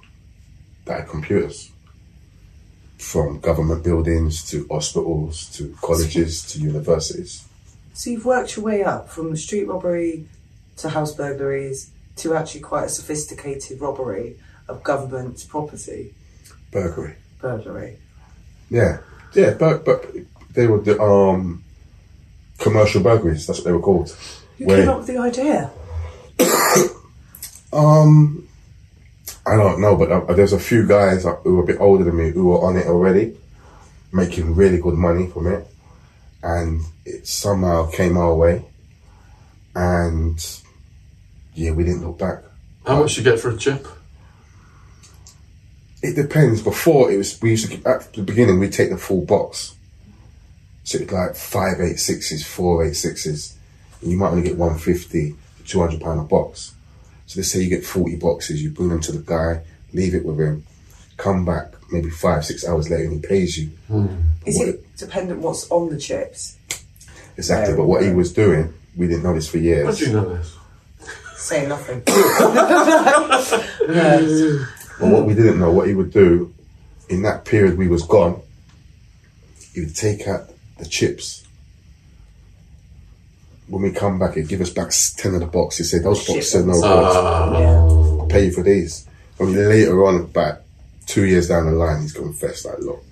that 0.84 1.00
are 1.00 1.04
computers. 1.04 1.69
From 3.00 3.40
government 3.40 3.82
buildings 3.82 4.44
to 4.50 4.66
hospitals 4.70 5.46
to 5.56 5.74
colleges 5.82 6.42
to 6.52 6.60
universities. 6.60 7.44
So 7.94 8.10
you've 8.10 8.26
worked 8.26 8.56
your 8.56 8.64
way 8.66 8.84
up 8.84 9.08
from 9.08 9.34
street 9.36 9.64
robbery 9.64 10.26
to 10.76 10.90
house 10.90 11.14
burglaries 11.14 11.90
to 12.16 12.34
actually 12.34 12.60
quite 12.60 12.84
a 12.84 12.88
sophisticated 12.88 13.80
robbery 13.80 14.36
of 14.68 14.82
government 14.84 15.44
property, 15.48 16.14
Burglary. 16.70 17.16
burglary. 17.40 17.96
Yeah, 18.68 18.98
yeah, 19.34 19.54
but 19.58 19.84
but 19.84 20.06
they 20.52 20.66
were 20.66 20.80
the 20.80 21.00
um 21.00 21.64
commercial 22.58 23.02
burglaries. 23.02 23.46
That's 23.46 23.60
what 23.60 23.64
they 23.64 23.72
were 23.72 23.80
called. 23.80 24.14
You 24.58 24.66
Where- 24.66 24.76
came 24.80 24.88
up 24.90 24.98
with 24.98 25.06
the 25.08 25.18
idea? 25.18 25.70
Um, 27.72 28.48
I 29.46 29.56
don't 29.56 29.80
know, 29.80 29.96
but 29.96 30.12
uh, 30.12 30.32
there's 30.34 30.52
a 30.52 30.58
few 30.58 30.86
guys 30.86 31.24
who 31.24 31.56
were 31.56 31.62
a 31.62 31.66
bit 31.66 31.80
older 31.80 32.04
than 32.04 32.16
me 32.16 32.30
who 32.30 32.48
were 32.48 32.60
on 32.60 32.76
it 32.76 32.86
already, 32.86 33.36
making 34.12 34.54
really 34.54 34.78
good 34.78 34.94
money 34.94 35.26
from 35.28 35.46
it, 35.46 35.66
and 36.42 36.82
it 37.04 37.26
somehow 37.26 37.90
came 37.90 38.16
our 38.16 38.34
way, 38.34 38.64
and 39.74 40.60
yeah, 41.54 41.72
we 41.72 41.84
didn't 41.84 42.06
look 42.06 42.18
back. 42.18 42.42
How 42.86 43.00
much 43.00 43.16
you 43.16 43.24
get 43.24 43.40
for 43.40 43.50
a 43.50 43.56
chip? 43.56 43.86
It 46.02 46.16
depends. 46.16 46.62
Before 46.62 47.10
it 47.10 47.16
was, 47.16 47.40
we 47.42 47.50
used 47.50 47.70
to 47.70 47.88
at 47.88 48.12
the 48.12 48.22
beginning 48.22 48.58
we 48.58 48.68
take 48.68 48.90
the 48.90 48.98
full 48.98 49.24
box, 49.24 49.74
so 50.84 50.98
it's 50.98 51.12
like 51.12 51.34
five 51.34 51.80
eight 51.80 51.98
sixes, 51.98 52.46
four 52.46 52.84
eight 52.84 52.94
sixes, 52.94 53.56
and 54.00 54.10
you 54.10 54.16
might 54.16 54.30
only 54.30 54.42
get 54.42 54.56
one 54.56 54.78
fifty 54.78 55.34
two 55.66 55.80
hundred 55.80 56.00
pound 56.00 56.20
a 56.20 56.24
box. 56.24 56.74
So 57.30 57.38
let's 57.38 57.52
say 57.52 57.60
you 57.60 57.68
get 57.68 57.84
forty 57.86 58.16
boxes, 58.16 58.60
you 58.60 58.70
bring 58.70 58.88
them 58.88 59.00
to 59.02 59.12
the 59.12 59.20
guy, 59.20 59.62
leave 59.92 60.16
it 60.16 60.24
with 60.24 60.40
him, 60.40 60.64
come 61.16 61.44
back 61.44 61.74
maybe 61.92 62.10
five 62.10 62.44
six 62.44 62.66
hours 62.66 62.90
later, 62.90 63.04
and 63.04 63.12
he 63.12 63.20
pays 63.20 63.56
you 63.56 63.68
hmm. 63.86 64.06
Is 64.44 64.58
What- 64.58 64.68
it 64.70 64.96
dependent 64.96 65.38
what's 65.40 65.70
on 65.70 65.90
the 65.90 65.96
chips? 65.96 66.56
exactly. 67.36 67.76
But 67.76 67.84
what 67.84 68.02
he 68.02 68.10
was 68.10 68.32
doing, 68.32 68.74
we 68.96 69.06
didn't 69.06 69.22
know 69.22 69.32
this 69.34 69.46
for 69.48 69.58
How 69.58 69.62
years. 69.62 69.98
do 70.00 70.06
you 70.06 70.12
know 70.12 70.28
this? 70.36 70.56
Say 71.36 71.68
nothing. 71.68 72.02
But 75.00 75.08
what 75.08 75.24
we 75.24 75.32
didn't 75.34 75.58
know, 75.60 75.70
what 75.72 75.88
he 75.88 75.94
would 75.94 76.12
do 76.12 76.52
in 77.08 77.22
that 77.22 77.44
period 77.46 77.78
we 77.78 77.88
was 77.88 78.02
gone, 78.02 78.42
he 79.72 79.80
would 79.80 79.96
take 79.96 80.26
out 80.28 80.50
the 80.78 80.84
chips. 80.84 81.44
When 83.70 83.82
we 83.82 83.92
come 83.92 84.18
back, 84.18 84.34
he'd 84.34 84.48
give 84.48 84.60
us 84.60 84.70
back 84.70 84.90
10 84.90 85.34
of 85.34 85.40
the 85.40 85.46
boxes. 85.46 85.90
He 85.92 85.96
said, 85.98 86.04
those 86.04 86.26
boxes 86.26 86.56
are 86.56 86.66
no 86.66 86.72
good. 86.72 86.84
Ah. 86.84 87.58
yeah. 87.58 87.68
I'll 88.20 88.26
pay 88.28 88.46
you 88.46 88.52
for 88.52 88.64
these. 88.64 89.06
And 89.38 89.54
later 89.54 90.04
on, 90.04 90.16
about 90.16 90.62
two 91.06 91.24
years 91.24 91.48
down 91.48 91.66
the 91.66 91.72
line, 91.72 92.02
he's 92.02 92.12
confessed, 92.12 92.66
like, 92.66 92.80
look, 92.80 93.02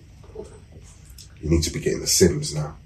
you 1.40 1.48
need 1.48 1.62
to 1.62 1.70
be 1.70 1.78
getting 1.80 2.00
the 2.00 2.06
SIMMs 2.06 2.54
now. 2.54 2.76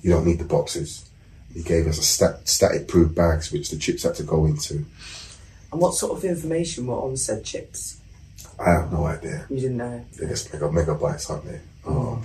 You 0.00 0.10
don't 0.12 0.26
need 0.26 0.38
the 0.38 0.46
boxes. 0.46 1.08
He 1.52 1.62
gave 1.62 1.86
us 1.86 1.98
a 1.98 2.02
stat- 2.02 2.48
static 2.48 2.88
proof 2.88 3.14
bags, 3.14 3.52
which 3.52 3.68
the 3.70 3.76
chips 3.76 4.04
had 4.04 4.14
to 4.14 4.22
go 4.22 4.46
into. 4.46 4.86
And 5.72 5.80
what 5.80 5.94
sort 5.94 6.16
of 6.16 6.24
information 6.24 6.86
were 6.86 6.94
on 6.96 7.16
said 7.18 7.44
chips? 7.44 7.98
I 8.58 8.70
have 8.70 8.90
no 8.90 9.04
idea. 9.04 9.46
You 9.50 9.60
didn't 9.60 9.76
know. 9.76 10.04
They're 10.16 10.28
just 10.28 10.52
mega 10.52 10.68
megabytes, 10.68 11.28
aren't 11.30 11.44
they? 11.44 11.60
Um, 11.86 12.24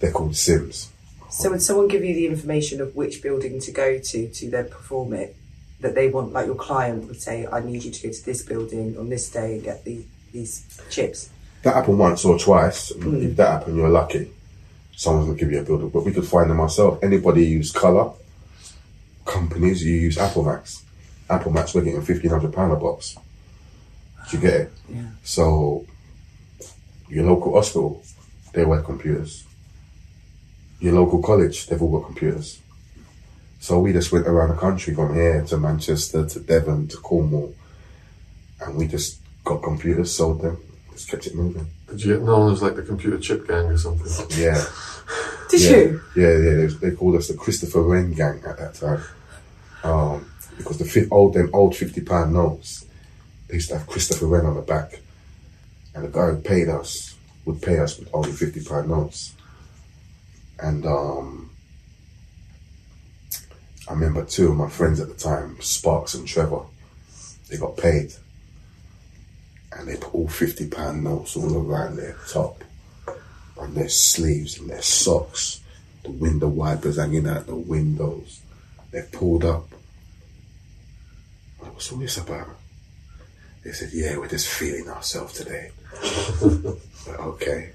they're 0.00 0.12
called 0.12 0.32
SIMMs. 0.32 0.88
So 1.30 1.50
would 1.50 1.62
someone 1.62 1.88
give 1.88 2.04
you 2.04 2.14
the 2.14 2.26
information 2.26 2.80
of 2.80 2.94
which 2.94 3.22
building 3.22 3.60
to 3.60 3.72
go 3.72 3.98
to 3.98 4.28
to 4.28 4.50
then 4.50 4.68
perform 4.68 5.12
it? 5.12 5.36
That 5.80 5.94
they 5.94 6.08
want, 6.08 6.32
like 6.32 6.46
your 6.46 6.54
client 6.54 7.06
would 7.06 7.20
say, 7.20 7.46
I 7.46 7.60
need 7.60 7.84
you 7.84 7.90
to 7.90 8.02
go 8.08 8.12
to 8.12 8.24
this 8.24 8.42
building 8.42 8.96
on 8.98 9.10
this 9.10 9.30
day 9.30 9.56
and 9.56 9.62
get 9.62 9.84
the, 9.84 10.04
these 10.32 10.64
chips. 10.88 11.28
That 11.62 11.74
happened 11.74 11.98
once 11.98 12.24
or 12.24 12.38
twice. 12.38 12.92
and 12.92 13.22
If 13.22 13.30
hmm. 13.30 13.34
that 13.34 13.50
happened, 13.50 13.76
you're 13.76 13.90
lucky. 13.90 14.32
Someone's 14.92 15.26
gonna 15.26 15.38
give 15.38 15.52
you 15.52 15.60
a 15.60 15.62
building, 15.62 15.90
but 15.90 16.04
we 16.04 16.12
could 16.12 16.26
find 16.26 16.48
them 16.48 16.60
ourselves. 16.60 17.02
Anybody 17.02 17.44
use 17.44 17.70
color 17.72 18.12
companies, 19.26 19.84
you 19.84 19.94
use 19.94 20.16
Apple 20.16 20.44
Macs. 20.44 20.82
Apple 21.28 21.52
Macs, 21.52 21.74
we're 21.74 21.82
getting 21.82 22.00
fifteen 22.00 22.30
hundred 22.30 22.54
pound 22.54 22.72
a 22.72 22.76
box. 22.76 23.16
Do 24.30 24.36
you 24.36 24.42
get 24.42 24.54
it? 24.54 24.72
Yeah. 24.88 25.02
So 25.22 25.84
your 27.08 27.26
local 27.26 27.54
hospital, 27.54 28.02
they 28.52 28.64
work 28.64 28.86
computers. 28.86 29.44
Your 30.80 30.94
local 30.94 31.22
college, 31.22 31.66
they've 31.66 31.80
all 31.80 31.98
got 32.00 32.06
computers. 32.06 32.60
So 33.60 33.80
we 33.80 33.92
just 33.92 34.12
went 34.12 34.26
around 34.26 34.50
the 34.50 34.56
country 34.56 34.94
from 34.94 35.14
here 35.14 35.42
to 35.44 35.56
Manchester 35.56 36.26
to 36.26 36.40
Devon 36.40 36.88
to 36.88 36.96
Cornwall, 36.98 37.54
and 38.60 38.76
we 38.76 38.86
just 38.86 39.18
got 39.44 39.62
computers, 39.62 40.12
sold 40.14 40.42
them, 40.42 40.58
just 40.92 41.08
kept 41.08 41.26
it 41.26 41.34
moving. 41.34 41.66
Did 41.88 42.04
you 42.04 42.14
get 42.14 42.22
known 42.22 42.52
as 42.52 42.62
like 42.62 42.76
the 42.76 42.82
computer 42.82 43.18
chip 43.18 43.46
gang 43.48 43.66
or 43.66 43.78
something? 43.78 44.26
Yeah, 44.38 44.62
Did 45.50 45.60
yeah, 45.62 45.70
you? 45.70 46.00
yeah, 46.16 46.36
yeah. 46.36 46.54
They, 46.54 46.66
they 46.66 46.90
called 46.96 47.16
us 47.16 47.28
the 47.28 47.34
Christopher 47.34 47.82
Wren 47.82 48.12
gang 48.12 48.42
at 48.46 48.58
that 48.58 48.74
time, 48.74 49.02
um, 49.84 50.30
because 50.58 50.78
the 50.78 50.84
fi- 50.84 51.08
old 51.10 51.34
them 51.34 51.48
old 51.52 51.74
fifty 51.76 52.00
pound 52.02 52.34
notes, 52.34 52.84
they 53.48 53.54
used 53.54 53.70
to 53.70 53.78
have 53.78 53.86
Christopher 53.86 54.26
Wren 54.26 54.44
on 54.46 54.54
the 54.54 54.62
back, 54.62 55.00
and 55.94 56.04
the 56.04 56.08
guy 56.08 56.26
who 56.30 56.36
paid 56.36 56.68
us 56.68 57.14
would 57.46 57.62
pay 57.62 57.78
us 57.78 57.98
with 57.98 58.10
only 58.12 58.32
fifty 58.32 58.62
pound 58.62 58.88
notes, 58.90 59.34
and 60.58 60.86
um, 60.86 61.50
I 63.88 63.92
remember 63.92 64.24
two 64.24 64.48
of 64.50 64.56
my 64.56 64.68
friends 64.68 65.00
at 65.00 65.08
the 65.08 65.14
time, 65.14 65.60
Sparks 65.60 66.14
and 66.14 66.26
Trevor, 66.26 66.62
they 67.48 67.56
got 67.56 67.76
paid, 67.76 68.12
and 69.72 69.88
they 69.88 69.96
put 69.96 70.14
all 70.14 70.28
fifty 70.28 70.66
pound 70.66 71.04
notes 71.04 71.36
all 71.36 71.56
around 71.56 71.96
their 71.96 72.16
top 72.28 72.62
on 73.58 73.74
their 73.74 73.88
sleeves 73.88 74.58
and 74.58 74.68
their 74.68 74.82
socks, 74.82 75.60
the 76.02 76.10
window 76.10 76.48
wipers 76.48 76.96
hanging 76.96 77.26
out 77.26 77.46
the 77.46 77.56
windows. 77.56 78.40
They're 78.90 79.08
pulled 79.12 79.44
up. 79.44 79.66
What's 81.58 81.92
all 81.92 81.98
this 81.98 82.16
about? 82.16 82.48
They 83.64 83.72
said, 83.72 83.90
Yeah, 83.92 84.16
we're 84.18 84.28
just 84.28 84.48
feeling 84.48 84.88
ourselves 84.88 85.34
today. 85.34 85.70
but 87.06 87.20
okay. 87.20 87.72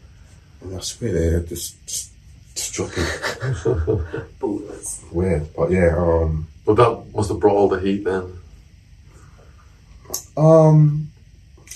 And 0.61 0.75
I 0.75 0.79
swear 0.79 1.11
they 1.11 1.47
just, 1.47 1.85
just 1.85 2.10
Just 2.55 2.73
dropping. 2.73 3.03
Ballers. 4.39 5.11
Weird, 5.11 5.53
but 5.55 5.71
yeah. 5.71 5.95
Um, 5.97 6.47
But 6.65 6.75
that 6.75 7.03
must 7.15 7.29
have 7.29 7.39
brought 7.39 7.55
all 7.55 7.69
the 7.69 7.79
heat 7.79 8.03
then. 8.03 8.33
um, 10.37 11.07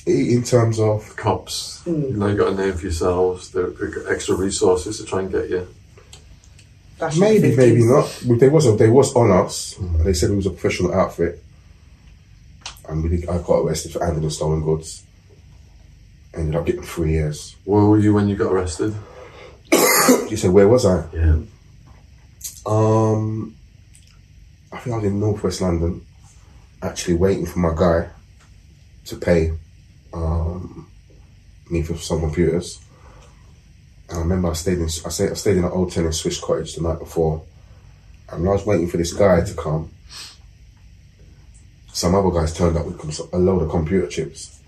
in 0.06 0.44
terms 0.44 0.80
of 0.80 1.16
Cops, 1.16 1.82
Mm. 1.86 2.10
you 2.12 2.18
know, 2.18 2.28
you 2.28 2.36
got 2.38 2.54
a 2.54 2.56
name 2.56 2.74
for 2.74 2.84
yourselves. 2.84 3.52
They've 3.52 3.76
they've 3.78 3.94
got 3.96 4.12
extra 4.12 4.36
resources 4.36 4.98
to 5.00 5.06
try 5.06 5.22
and 5.22 5.32
get 5.32 5.50
you. 5.50 5.68
Fashion 6.98 7.20
maybe, 7.22 7.56
maybe 7.56 7.84
not. 7.84 8.08
Well, 8.26 8.38
They 8.38 8.50
was 8.50 8.66
they 8.78 8.90
was 8.90 9.14
on 9.16 9.32
us. 9.32 9.76
They 10.04 10.14
said 10.14 10.32
it 10.32 10.36
was 10.36 10.46
a 10.46 10.52
professional 10.52 10.94
outfit, 10.94 11.44
and 12.88 13.04
we 13.04 13.10
did, 13.10 13.30
I 13.30 13.38
got 13.40 13.60
arrested 13.66 13.92
for 13.94 14.06
handling 14.06 14.30
stolen 14.30 14.62
goods. 14.64 15.04
Ended 16.34 16.56
up 16.56 16.66
getting 16.66 16.84
three 16.84 17.14
years. 17.14 17.56
Where 17.66 17.84
were 17.86 17.98
you 18.00 18.14
when 18.14 18.28
you 18.30 18.36
got 18.36 18.52
arrested? 18.52 18.94
You 20.30 20.38
said 20.38 20.52
where 20.52 20.68
was 20.68 20.86
I? 20.86 21.06
Yeah. 21.14 21.40
Um, 22.66 23.56
I 24.72 24.78
think 24.80 24.94
I 24.94 24.98
was 24.98 25.06
in 25.06 25.20
northwest 25.20 25.62
London, 25.62 26.06
actually 26.82 27.16
waiting 27.16 27.46
for 27.46 27.60
my 27.60 27.74
guy 27.76 28.10
to 29.06 29.16
pay 29.16 29.54
um, 30.14 30.90
me 31.70 31.84
for 31.84 31.96
some 31.96 32.20
computers. 32.20 32.82
And 34.10 34.18
I 34.18 34.22
remember 34.22 34.50
I 34.50 34.54
stayed 34.54 34.80
in 34.80 34.86
I 34.86 34.88
stayed, 34.88 35.32
I 35.32 35.34
stayed 35.34 35.58
in 35.58 35.64
an 35.64 35.72
old 35.72 35.92
tenant 35.92 36.16
Swiss 36.16 36.40
cottage 36.40 36.76
the 36.76 36.82
night 36.82 37.00
before, 37.00 37.44
and 38.30 38.42
when 38.42 38.50
I 38.50 38.54
was 38.54 38.66
waiting 38.66 38.88
for 38.88 38.98
this 38.98 39.14
guy 39.14 39.42
to 39.42 39.54
come, 39.54 39.92
some 41.92 42.14
other 42.14 42.30
guys 42.30 42.54
turned 42.54 42.78
up 42.78 42.86
with 42.86 43.20
a 43.34 43.38
load 43.38 43.64
of 43.64 43.70
computer 43.70 44.08
chips, 44.08 44.60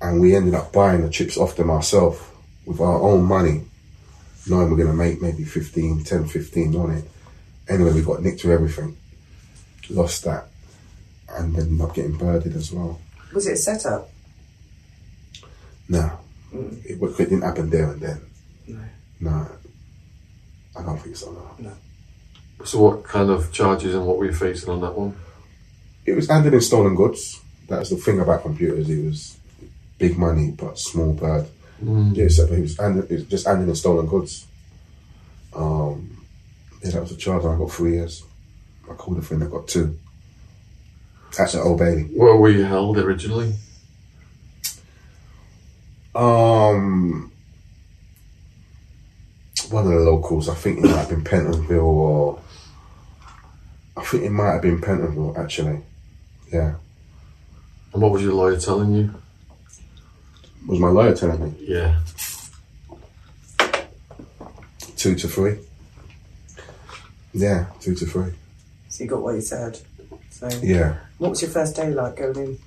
and 0.00 0.20
we 0.20 0.34
ended 0.34 0.54
up 0.54 0.72
buying 0.72 1.02
the 1.02 1.10
chips 1.10 1.36
off 1.36 1.56
them 1.56 1.70
ourselves 1.70 2.20
with 2.64 2.80
our 2.80 3.00
own 3.00 3.24
money 3.24 3.67
knowing 4.50 4.70
we're 4.70 4.76
going 4.76 4.88
to 4.88 4.94
make 4.94 5.20
maybe 5.20 5.44
15, 5.44 6.04
10, 6.04 6.26
15 6.26 6.76
on 6.76 6.90
it. 6.92 7.04
Anyway, 7.68 7.92
we 7.92 8.02
got 8.02 8.22
nicked 8.22 8.40
to 8.40 8.52
everything. 8.52 8.96
Lost 9.90 10.24
that. 10.24 10.48
And 11.30 11.54
then 11.54 11.76
not 11.76 11.94
getting 11.94 12.16
birded 12.16 12.56
as 12.56 12.72
well. 12.72 13.00
Was 13.34 13.46
it 13.46 13.52
a 13.52 13.56
setup? 13.56 14.10
No. 15.88 16.18
Mm. 16.52 16.84
It, 16.84 17.02
it 17.02 17.16
didn't 17.16 17.42
happen 17.42 17.70
there 17.70 17.92
and 17.92 18.00
then. 18.00 18.20
No. 18.66 18.80
No. 19.20 19.48
I 20.76 20.82
don't 20.82 20.98
think 20.98 21.16
so, 21.16 21.32
no. 21.58 21.72
So 22.64 22.80
what 22.80 23.04
kind 23.04 23.30
of 23.30 23.52
charges 23.52 23.94
and 23.94 24.06
what 24.06 24.18
were 24.18 24.26
you 24.26 24.32
facing 24.32 24.70
on 24.70 24.80
that 24.80 24.94
one? 24.96 25.16
It 26.06 26.14
was 26.14 26.28
handling 26.28 26.60
stolen 26.60 26.94
goods. 26.94 27.40
That's 27.68 27.90
the 27.90 27.96
thing 27.96 28.20
about 28.20 28.42
computers. 28.42 28.88
It 28.88 29.04
was 29.04 29.38
big 29.98 30.18
money, 30.18 30.50
but 30.50 30.78
small 30.78 31.12
bird. 31.12 31.46
Yeah, 31.80 32.28
so 32.28 32.44
it 32.44 32.60
was, 32.60 32.76
hand, 32.78 32.98
it 32.98 33.10
was 33.10 33.24
just 33.24 33.46
handling 33.46 33.74
stolen 33.74 34.06
goods. 34.06 34.46
Um, 35.54 36.24
yeah, 36.82 36.90
that 36.90 37.02
was 37.02 37.12
a 37.12 37.16
charge. 37.16 37.44
I 37.44 37.56
got 37.56 37.70
three 37.70 37.92
years. 37.94 38.24
I 38.90 38.94
called 38.94 39.18
a 39.18 39.22
friend. 39.22 39.44
I 39.44 39.46
got 39.46 39.68
two. 39.68 39.98
At 41.38 41.52
the 41.52 41.60
Old 41.60 41.78
Bailey. 41.78 42.04
Where 42.04 42.34
were 42.36 42.48
you 42.48 42.64
held 42.64 42.98
originally? 42.98 43.54
Um, 46.14 47.30
one 49.70 49.86
of 49.86 49.92
the 49.92 50.00
locals. 50.00 50.48
I 50.48 50.54
think 50.54 50.78
it 50.78 50.84
might 50.84 50.96
have 50.96 51.10
been 51.10 51.22
Pentonville, 51.22 51.82
or 51.82 52.40
I 53.96 54.04
think 54.04 54.24
it 54.24 54.30
might 54.30 54.52
have 54.52 54.62
been 54.62 54.80
Pentonville. 54.80 55.36
Actually, 55.38 55.82
yeah. 56.52 56.74
And 57.92 58.02
what 58.02 58.10
was 58.10 58.22
your 58.22 58.32
lawyer 58.32 58.58
telling 58.58 58.92
you? 58.94 59.14
Was 60.68 60.78
my 60.80 60.88
lawyer 60.90 61.14
telling 61.14 61.42
me 61.42 61.54
Yeah. 61.60 61.98
two 64.96 65.14
to 65.14 65.26
three? 65.26 65.56
Yeah, 67.32 67.66
two 67.80 67.94
to 67.94 68.04
three. 68.04 68.32
So 68.90 69.04
you 69.04 69.10
got 69.10 69.22
what 69.22 69.34
you 69.34 69.40
said. 69.40 69.78
So 70.30 70.48
Yeah. 70.62 70.96
what 71.16 71.30
was 71.30 71.40
your 71.42 71.50
first 71.50 71.74
day 71.74 71.90
like 71.90 72.16
going 72.16 72.36
in? 72.36 72.58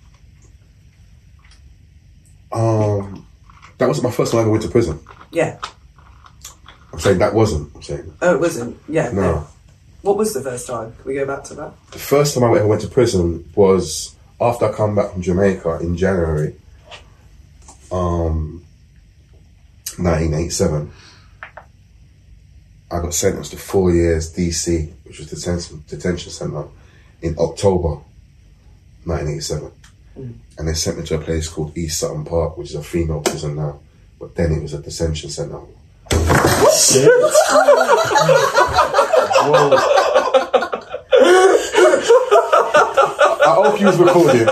Um, 2.52 3.26
that 3.78 3.88
wasn't 3.88 4.06
my 4.06 4.12
first 4.12 4.32
time 4.32 4.40
I 4.40 4.42
ever 4.42 4.52
went 4.52 4.64
to 4.64 4.70
prison. 4.70 5.00
Yeah. 5.32 5.58
I'm 6.92 7.00
saying 7.00 7.20
that 7.20 7.34
wasn't. 7.36 7.70
I'm 7.76 7.84
saying 7.84 8.14
Oh, 8.22 8.34
it 8.34 8.40
wasn't. 8.42 8.78
Yeah. 8.90 9.12
no. 9.12 9.48
What 10.02 10.18
was 10.18 10.34
the 10.34 10.42
first 10.42 10.66
time? 10.66 10.94
Can 10.94 11.06
we 11.06 11.14
go 11.14 11.26
back 11.28 11.44
to 11.46 11.54
that? 11.54 11.74
The 11.92 12.00
first 12.00 12.34
time 12.34 12.44
I 12.46 12.48
ever 12.58 12.66
went 12.68 12.82
to 12.82 12.88
prison 12.88 13.46
was 13.56 14.16
after 14.42 14.66
I 14.66 14.72
come 14.74 14.96
back 14.96 15.12
from 15.14 15.22
Jamaica 15.22 15.78
in 15.82 15.96
January, 15.96 16.56
um, 17.92 18.64
1987. 19.98 20.92
I 22.92 23.00
got 23.00 23.14
sentenced 23.14 23.52
to 23.52 23.58
four 23.58 23.94
years 23.94 24.34
DC, 24.34 24.92
which 25.04 25.20
was 25.20 25.30
detention 25.30 25.84
detention 25.88 26.32
center, 26.32 26.66
in 27.22 27.38
October 27.38 28.02
1987, 29.06 29.72
and 30.58 30.68
they 30.68 30.74
sent 30.74 30.98
me 30.98 31.06
to 31.06 31.16
a 31.16 31.20
place 31.20 31.48
called 31.48 31.78
East 31.78 32.00
Sutton 32.00 32.26
Park, 32.26 32.58
which 32.58 32.70
is 32.70 32.76
a 32.76 32.84
female 32.84 33.22
prison 33.22 33.56
now, 33.56 33.80
but 34.20 34.36
then 34.36 34.52
it 34.52 34.62
was 34.62 34.74
a 34.74 34.82
detention 34.82 35.30
center. 35.30 35.60
I 43.44 43.56
hope 43.56 43.80
you 43.80 43.88
was 43.88 43.98
recording. 43.98 44.48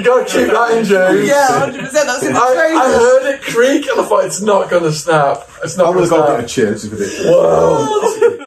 You 0.00 0.06
gotta 0.06 0.24
keep 0.24 0.46
that 0.48 0.78
in, 0.78 0.84
James. 0.84 1.28
Yeah, 1.28 1.46
hundred 1.58 1.80
percent. 1.84 2.06
That's 2.06 2.24
in 2.24 2.32
the 2.32 2.38
I. 2.38 2.72
I 2.74 2.88
heard 2.88 3.34
it 3.34 3.42
creak 3.42 3.86
and 3.86 4.00
I 4.00 4.04
thought 4.04 4.24
it's 4.24 4.40
not 4.40 4.70
gonna 4.70 4.92
snap. 4.92 5.46
It's 5.62 5.76
not 5.76 5.88
I'm 5.88 5.94
gonna 5.94 6.08
gonna 6.08 6.22
go 6.22 6.26
snap. 6.26 6.40
get 6.40 6.44
a 6.44 6.48
chair. 6.48 6.70
This 6.70 6.84
is 6.84 6.90
ridiculous. 6.90 8.46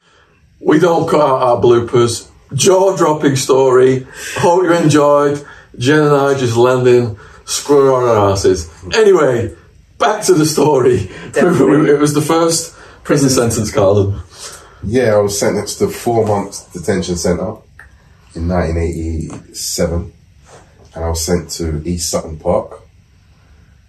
We 0.60 0.78
don't 0.80 1.08
cut 1.08 1.20
out 1.20 1.42
our 1.42 1.56
bloopers. 1.62 2.28
Jaw 2.54 2.96
dropping 2.96 3.36
story. 3.36 4.06
Hope 4.38 4.64
you 4.64 4.72
enjoyed. 4.72 5.46
Jen 5.78 6.02
and 6.04 6.14
I 6.14 6.34
just 6.36 6.56
landing 6.56 7.16
square 7.44 7.92
on 7.92 8.04
our 8.04 8.32
asses. 8.32 8.68
Anyway, 8.94 9.54
back 9.98 10.24
to 10.24 10.34
the 10.34 10.46
story. 10.46 11.06
Definitely. 11.32 11.90
it 11.92 12.00
was 12.00 12.14
the 12.14 12.20
first 12.22 12.74
prison 13.04 13.30
sentence, 13.30 13.70
Carlin. 13.72 14.18
Yeah, 14.82 15.14
I 15.14 15.18
was 15.18 15.38
sentenced 15.38 15.78
to 15.78 15.88
four 15.88 16.26
months 16.26 16.64
detention 16.72 17.16
centre 17.16 17.56
in 18.34 18.48
1987, 18.48 20.12
and 20.94 21.04
I 21.04 21.08
was 21.08 21.24
sent 21.24 21.50
to 21.52 21.82
East 21.88 22.10
Sutton 22.10 22.38
Park. 22.38 22.80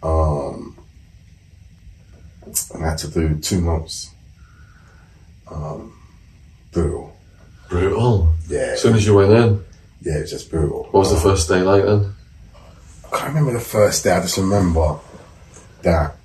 Um, 0.03 0.77
and 2.45 2.83
I 2.83 2.89
had 2.89 2.97
to 2.99 3.07
do 3.09 3.35
two 3.39 3.61
months. 3.61 4.11
Um, 5.49 5.97
brutal. 6.71 7.15
Brutal. 7.69 8.33
Yeah, 8.47 8.59
As 8.73 8.81
soon 8.81 8.95
as 8.95 9.05
you 9.05 9.15
went 9.15 9.31
in, 9.31 9.63
yeah, 10.01 10.17
it's 10.17 10.31
just 10.31 10.49
brutal. 10.51 10.83
what 10.91 10.93
was 11.01 11.11
the 11.11 11.19
first 11.19 11.49
day 11.49 11.61
like 11.61 11.83
then? 11.83 12.13
I 13.11 13.17
can't 13.17 13.29
remember 13.29 13.53
the 13.53 13.65
first 13.65 14.03
day. 14.03 14.11
I 14.11 14.21
just 14.21 14.37
remember 14.37 14.99
that. 15.81 16.15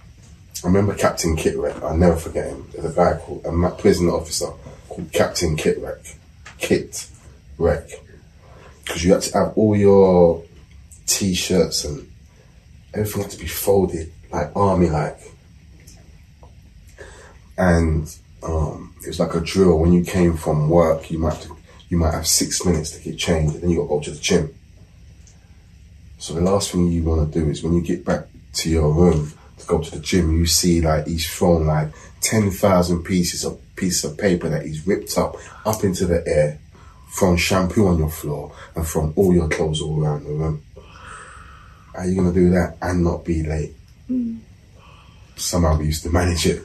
I 0.62 0.66
remember 0.66 0.94
Captain 0.94 1.36
Kitwreck. 1.36 1.82
I'll 1.82 1.96
never 1.96 2.16
forget 2.16 2.48
him. 2.50 2.68
There's 2.72 2.92
a 2.92 2.94
guy 2.94 3.18
called 3.18 3.46
a 3.46 3.70
prison 3.70 4.08
officer 4.08 4.48
called 4.88 5.10
Captain 5.12 5.56
Kitwreck. 5.56 6.14
Kit 6.58 7.08
Wreck. 7.56 7.88
Because 8.84 9.04
you 9.04 9.12
had 9.12 9.22
to 9.22 9.38
have 9.38 9.52
all 9.56 9.74
your 9.76 10.42
t-shirts 11.10 11.84
and 11.84 12.10
everything 12.94 13.22
had 13.22 13.30
to 13.32 13.38
be 13.38 13.46
folded 13.46 14.12
like 14.30 14.54
army 14.54 14.88
like. 14.88 15.18
And 17.58 18.16
um, 18.42 18.94
it 19.02 19.08
was 19.08 19.20
like 19.20 19.34
a 19.34 19.40
drill. 19.40 19.78
When 19.78 19.92
you 19.92 20.04
came 20.04 20.36
from 20.36 20.70
work, 20.70 21.10
you 21.10 21.18
might 21.18 21.34
have 21.34 21.42
to, 21.42 21.56
you 21.88 21.98
might 21.98 22.14
have 22.14 22.26
six 22.26 22.64
minutes 22.64 22.92
to 22.92 23.02
get 23.02 23.18
changed, 23.18 23.54
and 23.54 23.62
then 23.62 23.70
you 23.70 23.80
got 23.80 23.88
go 23.88 24.00
to 24.00 24.10
the 24.12 24.20
gym. 24.20 24.54
So 26.18 26.34
the 26.34 26.40
last 26.40 26.70
thing 26.70 26.88
you 26.88 27.02
want 27.02 27.32
to 27.32 27.38
do 27.38 27.50
is 27.50 27.62
when 27.62 27.74
you 27.74 27.82
get 27.82 28.04
back 28.04 28.28
to 28.54 28.70
your 28.70 28.92
room 28.92 29.32
to 29.58 29.66
go 29.66 29.80
to 29.82 29.90
the 29.90 30.00
gym, 30.00 30.38
you 30.38 30.46
see 30.46 30.80
like 30.80 31.06
he's 31.06 31.28
thrown 31.28 31.66
like 31.66 31.88
ten 32.20 32.50
thousand 32.50 33.04
pieces 33.04 33.44
of 33.44 33.60
pieces 33.76 34.04
of 34.04 34.16
paper 34.16 34.48
that 34.48 34.64
he's 34.64 34.86
ripped 34.86 35.18
up 35.18 35.36
up 35.66 35.82
into 35.84 36.06
the 36.06 36.22
air, 36.26 36.58
from 37.08 37.36
shampoo 37.36 37.88
on 37.88 37.98
your 37.98 38.10
floor, 38.10 38.54
and 38.74 38.86
from 38.86 39.12
all 39.16 39.34
your 39.34 39.48
clothes 39.48 39.82
all 39.82 40.02
around 40.02 40.24
the 40.24 40.32
room. 40.32 40.62
Are 41.94 42.06
you 42.06 42.16
gonna 42.16 42.32
do 42.32 42.50
that 42.50 42.76
and 42.80 43.04
not 43.04 43.24
be 43.24 43.42
late? 43.42 43.74
Hmm. 44.06 44.38
Somehow 45.36 45.78
we 45.78 45.86
used 45.86 46.02
to 46.04 46.10
manage 46.10 46.46
it 46.46 46.62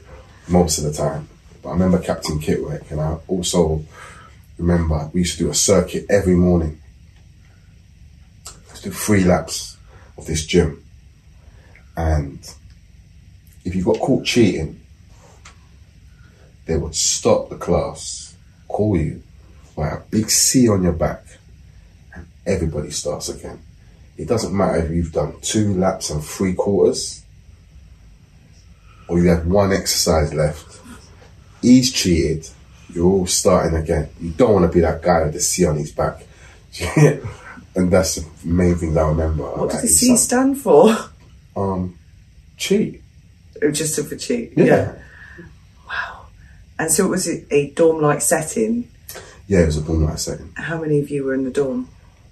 most 0.47 0.77
of 0.77 0.83
the 0.83 0.93
time. 0.93 1.27
But 1.61 1.69
I 1.69 1.73
remember 1.73 1.99
Captain 1.99 2.39
Kitwick, 2.39 2.91
and 2.91 3.01
I 3.01 3.17
also 3.27 3.83
remember 4.57 5.09
we 5.13 5.21
used 5.21 5.37
to 5.37 5.43
do 5.45 5.49
a 5.49 5.55
circuit 5.55 6.05
every 6.09 6.35
morning 6.35 6.81
Let's 8.75 8.83
do 8.83 8.91
three 8.91 9.23
laps 9.23 9.77
of 10.17 10.25
this 10.25 10.45
gym. 10.45 10.83
And 11.95 12.39
if 13.63 13.73
you 13.73 13.85
got 13.85 13.99
caught 13.99 14.25
cheating, 14.25 14.81
they 16.65 16.75
would 16.75 16.93
stop 16.93 17.49
the 17.49 17.55
class, 17.55 18.35
call 18.67 18.97
you, 18.97 19.23
write 19.77 19.93
a 19.93 20.03
big 20.11 20.29
C 20.29 20.67
on 20.67 20.83
your 20.83 20.91
back, 20.91 21.23
and 22.13 22.27
everybody 22.45 22.91
starts 22.91 23.29
again. 23.29 23.61
It 24.17 24.27
doesn't 24.27 24.55
matter 24.55 24.77
if 24.77 24.91
you've 24.91 25.11
done 25.11 25.35
two 25.41 25.73
laps 25.73 26.09
and 26.09 26.23
three 26.23 26.53
quarters. 26.53 27.23
or 29.07 29.19
you 29.19 29.29
have 29.29 29.45
one 29.45 29.71
exercise 29.71 30.33
left. 30.33 30.79
He's 31.61 31.91
cheated. 31.91 32.49
You're 32.93 33.05
all 33.05 33.27
starting 33.27 33.77
again. 33.77 34.09
You 34.19 34.31
don't 34.31 34.53
want 34.53 34.65
to 34.65 34.73
be 34.73 34.79
that 34.81 35.01
guy 35.01 35.23
with 35.23 35.33
the 35.33 35.39
C 35.41 35.65
on 35.65 35.75
his 35.77 35.91
back. 35.91 36.23
and 37.75 37.91
that's 37.91 38.15
the 38.15 38.25
main 38.47 38.75
thing 38.75 38.93
that 38.93 39.03
I 39.03 39.09
remember. 39.09 39.43
What 39.43 39.71
does 39.71 39.81
the 39.81 39.87
C 39.87 40.15
stand 40.17 40.59
for? 40.59 40.95
Um, 41.55 41.97
cheat. 42.57 43.01
It 43.61 43.67
was 43.67 43.77
just 43.77 43.93
stood 43.93 44.07
for 44.07 44.15
cheat. 44.15 44.53
Yeah. 44.55 44.93
Wow. 45.87 46.25
And 46.79 46.91
so 46.91 47.05
it 47.05 47.09
was 47.09 47.27
a, 47.27 47.53
a 47.53 47.69
dorm-like 47.71 48.21
setting. 48.21 48.89
Yeah, 49.47 49.59
it 49.59 49.67
was 49.67 49.77
a 49.77 49.93
night 49.93 50.19
setting. 50.19 50.51
How 50.55 50.79
many 50.81 50.99
of 50.99 51.09
you 51.09 51.23
were 51.23 51.33
in 51.33 51.43
the 51.43 51.51
dorm? 51.51 51.87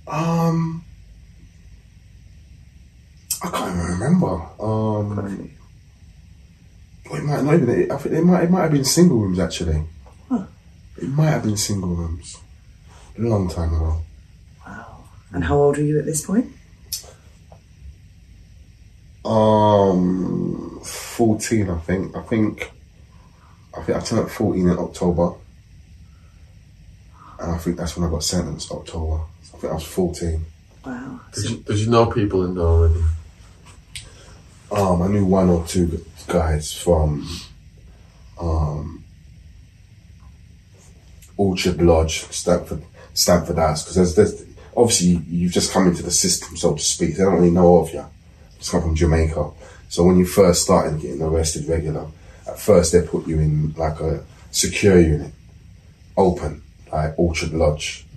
Um, 0.07 0.83
I 3.43 3.49
can't 3.49 3.75
even 3.75 3.91
remember. 3.99 4.41
Um, 4.59 5.51
well, 7.09 7.19
it 7.19 7.23
might 7.23 7.43
not 7.43 7.53
even. 7.55 7.91
I 7.91 7.97
think 7.97 8.15
it 8.15 8.23
might. 8.23 8.43
It 8.43 8.51
might 8.51 8.61
have 8.61 8.71
been 8.71 8.85
single 8.85 9.19
rooms 9.19 9.39
actually. 9.39 9.83
Huh. 10.29 10.45
It 10.97 11.09
might 11.09 11.31
have 11.31 11.43
been 11.43 11.57
single 11.57 11.89
rooms. 11.89 12.37
A 13.17 13.21
long 13.21 13.49
time 13.49 13.73
ago. 13.73 14.01
Wow. 14.65 15.03
And 15.31 15.43
how 15.43 15.57
old 15.57 15.77
were 15.77 15.83
you 15.83 15.99
at 15.99 16.05
this 16.05 16.25
point? 16.25 16.51
Um, 19.25 20.79
fourteen. 20.83 21.69
I 21.69 21.79
think. 21.79 22.15
I 22.15 22.21
think. 22.21 22.71
I 23.77 23.81
think 23.81 23.97
I 23.97 24.01
turned 24.01 24.31
fourteen 24.31 24.69
in 24.69 24.77
October, 24.77 25.33
and 27.39 27.51
I 27.51 27.57
think 27.57 27.77
that's 27.77 27.97
when 27.97 28.07
I 28.07 28.11
got 28.11 28.23
sentenced. 28.23 28.71
October. 28.71 29.23
I 29.53 29.57
think 29.57 29.71
I 29.71 29.75
was 29.75 29.83
fourteen. 29.83 30.45
Wow. 30.85 31.19
Did 31.33 31.49
you, 31.49 31.57
did 31.57 31.77
you 31.79 31.89
know 31.89 32.05
people 32.07 32.45
in 32.45 32.55
there 32.55 32.65
already? 32.65 33.03
Um, 34.73 35.03
I 35.03 35.07
knew 35.07 35.23
one 35.23 35.51
or 35.51 35.63
two 35.67 36.03
guys 36.27 36.73
from 36.73 37.29
um, 38.41 39.03
Orchard 41.37 41.79
Lodge, 41.79 42.21
Stanford, 42.31 42.83
Stamford 43.13 43.57
House, 43.57 43.83
because 43.83 43.95
there's, 43.95 44.15
there's 44.15 44.45
obviously 44.75 45.23
you've 45.27 45.51
just 45.51 45.71
come 45.71 45.87
into 45.87 46.01
the 46.01 46.09
system, 46.09 46.57
so 46.57 46.73
to 46.73 46.81
speak. 46.81 47.15
They 47.15 47.23
don't 47.23 47.35
really 47.35 47.51
know 47.51 47.77
of 47.77 47.93
you. 47.93 48.03
Just 48.57 48.71
come 48.71 48.81
from 48.81 48.95
Jamaica, 48.95 49.51
so 49.89 50.05
when 50.05 50.17
you 50.17 50.25
first 50.25 50.63
started 50.63 50.99
getting 50.99 51.21
arrested 51.21 51.67
regular, 51.67 52.07
at 52.47 52.57
first 52.57 52.93
they 52.93 53.03
put 53.03 53.27
you 53.27 53.39
in 53.39 53.73
like 53.73 53.99
a 53.99 54.23
secure 54.49 54.99
unit, 54.99 55.33
open, 56.17 56.63
like 56.91 57.13
Orchard 57.17 57.53
Lodge. 57.53 58.07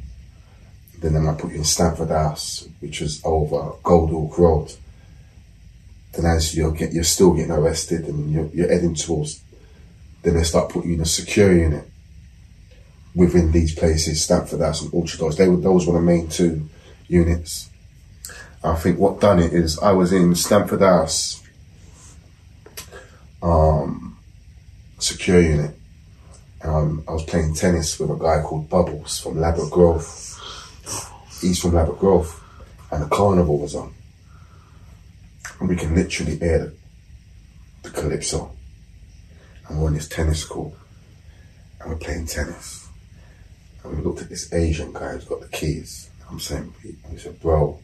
Then 1.00 1.12
they 1.12 1.20
might 1.20 1.36
put 1.36 1.50
you 1.50 1.58
in 1.58 1.64
Stamford 1.64 2.08
House, 2.08 2.66
which 2.80 3.02
was 3.02 3.20
over 3.26 3.74
Gold 3.82 4.38
Road 4.38 4.72
then 6.16 6.24
as 6.24 6.56
you're 6.56 6.72
get, 6.72 6.92
you're 6.92 7.04
still 7.04 7.34
getting 7.34 7.52
arrested 7.52 8.06
and 8.06 8.32
you're, 8.32 8.46
you're 8.46 8.68
heading 8.68 8.94
towards, 8.94 9.42
then 10.22 10.34
they 10.34 10.42
start 10.42 10.70
putting 10.70 10.90
you 10.90 10.96
in 10.96 11.02
a 11.02 11.06
secure 11.06 11.52
unit 11.52 11.88
within 13.14 13.52
these 13.52 13.74
places, 13.74 14.24
Stamford 14.24 14.60
House 14.60 14.82
and 14.82 14.92
Orchard 14.92 15.20
Lodge. 15.20 15.36
They 15.36 15.48
were, 15.48 15.56
those 15.56 15.86
were 15.86 15.94
the 15.94 16.00
main 16.00 16.28
two 16.28 16.68
units. 17.08 17.70
I 18.64 18.74
think 18.74 18.98
what 18.98 19.20
done 19.20 19.38
it 19.38 19.52
is 19.52 19.78
I 19.78 19.92
was 19.92 20.12
in 20.12 20.34
Stamford 20.34 20.80
House, 20.80 21.42
um, 23.42 24.18
secure 24.98 25.40
unit. 25.40 25.76
Um, 26.64 27.04
I 27.06 27.12
was 27.12 27.24
playing 27.24 27.54
tennis 27.54 27.98
with 28.00 28.10
a 28.10 28.16
guy 28.16 28.42
called 28.42 28.68
Bubbles 28.68 29.20
from 29.20 29.38
Ladbroke 29.38 29.70
Grove. 29.70 30.04
He's 31.40 31.60
from 31.60 31.74
Ladbroke 31.74 32.00
Grove, 32.00 32.42
and 32.90 33.02
the 33.02 33.08
carnival 33.08 33.58
was 33.58 33.74
on 33.74 33.94
and 35.60 35.68
we 35.68 35.76
can 35.76 35.94
literally 35.94 36.36
hear 36.36 36.58
the, 36.58 36.74
the 37.82 37.90
calypso. 37.90 38.52
And 39.68 39.80
we're 39.80 39.88
on 39.88 39.94
this 39.94 40.08
tennis 40.08 40.44
court, 40.44 40.74
and 41.80 41.90
we're 41.90 41.96
playing 41.96 42.26
tennis. 42.26 42.88
And 43.82 43.96
we 43.96 44.02
looked 44.02 44.22
at 44.22 44.28
this 44.28 44.52
Asian 44.52 44.92
guy 44.92 45.12
who's 45.12 45.24
got 45.24 45.40
the 45.40 45.48
keys. 45.48 46.10
I'm 46.30 46.40
saying, 46.40 46.72
and 46.82 47.12
we 47.12 47.18
said, 47.18 47.40
bro. 47.40 47.78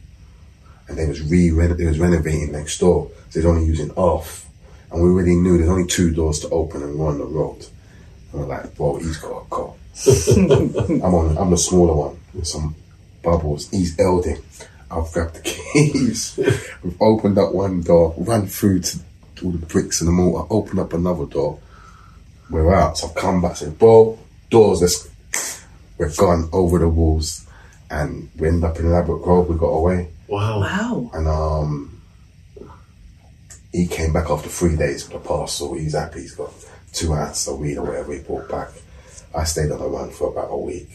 And 0.89 0.99
they 0.99 1.07
was 1.07 1.23
re 1.23 1.51
they 1.51 1.87
was 1.87 1.99
renovating 1.99 2.53
next 2.53 2.79
door. 2.79 3.11
So 3.31 3.41
they're 3.41 3.49
only 3.51 3.65
using 3.67 3.91
off. 3.93 4.47
And 4.91 5.03
we 5.03 5.09
already 5.09 5.37
knew 5.37 5.57
there's 5.57 5.71
only 5.71 5.87
two 5.87 6.11
doors 6.11 6.41
to 6.41 6.51
open 6.51 6.83
and 6.83 6.99
one 6.99 7.15
on 7.15 7.19
the 7.19 7.25
road. 7.25 7.67
And 8.33 8.41
we're 8.41 8.47
like, 8.47 8.75
bro, 8.77 8.99
he's 8.99 9.17
got 9.17 9.43
a 9.43 9.45
car. 9.47 9.75
I'm 10.07 11.15
on 11.15 11.39
I'm 11.39 11.51
the 11.51 11.57
smaller 11.57 11.95
one 11.95 12.21
with 12.35 12.47
some 12.47 12.75
bubbles. 13.23 13.71
He's 13.71 13.99
elding. 13.99 14.43
I've 14.93 15.13
grabbed 15.13 15.37
the 15.37 15.41
keys. 15.73 16.39
We've 16.83 17.01
opened 17.01 17.39
up 17.39 17.53
one 17.53 17.83
door, 17.83 18.15
run 18.19 18.47
through 18.47 18.81
to 18.81 18.99
all 19.43 19.51
the 19.51 19.67
bricks 19.67 20.01
and 20.01 20.09
the 20.09 20.13
mortar, 20.13 20.47
opened 20.51 20.81
up 20.81 20.93
another 20.93 21.27
door. 21.27 21.59
We're 22.51 22.75
out. 22.75 22.99
So 22.99 23.09
I've 23.09 23.15
come 23.15 23.41
back, 23.41 23.57
said, 23.57 23.79
bro, 23.79 24.19
doors, 24.51 24.83
let's 24.83 25.09
we're 25.99 26.15
gone 26.15 26.49
over 26.53 26.79
the 26.79 26.89
walls. 26.89 27.47
And 27.91 28.31
we 28.37 28.49
end 28.49 28.65
up 28.65 28.79
in 28.79 28.91
Ladbroke 28.91 29.23
Grove, 29.23 29.49
we 29.49 29.57
got 29.57 29.67
away. 29.67 30.09
Wow. 30.29 30.61
Wow. 30.61 31.11
And 31.15 31.29
um 31.29 32.03
he 33.73 33.87
came 33.87 34.13
back 34.13 34.29
after 34.29 34.49
three 34.49 34.77
days 34.77 35.09
with 35.09 35.23
a 35.23 35.27
parcel. 35.27 35.75
He's 35.75 35.95
happy 35.95 36.21
he's 36.21 36.35
got 36.35 36.53
two 36.93 37.15
ounces 37.15 37.49
of 37.49 37.59
weed 37.59 37.79
or 37.79 37.85
whatever 37.85 38.13
he 38.13 38.21
brought 38.21 38.49
back. 38.49 38.69
I 39.35 39.45
stayed 39.45 39.71
on 39.71 39.79
the 39.79 39.87
run 39.87 40.11
for 40.11 40.31
about 40.31 40.51
a 40.51 40.57
week. 40.59 40.91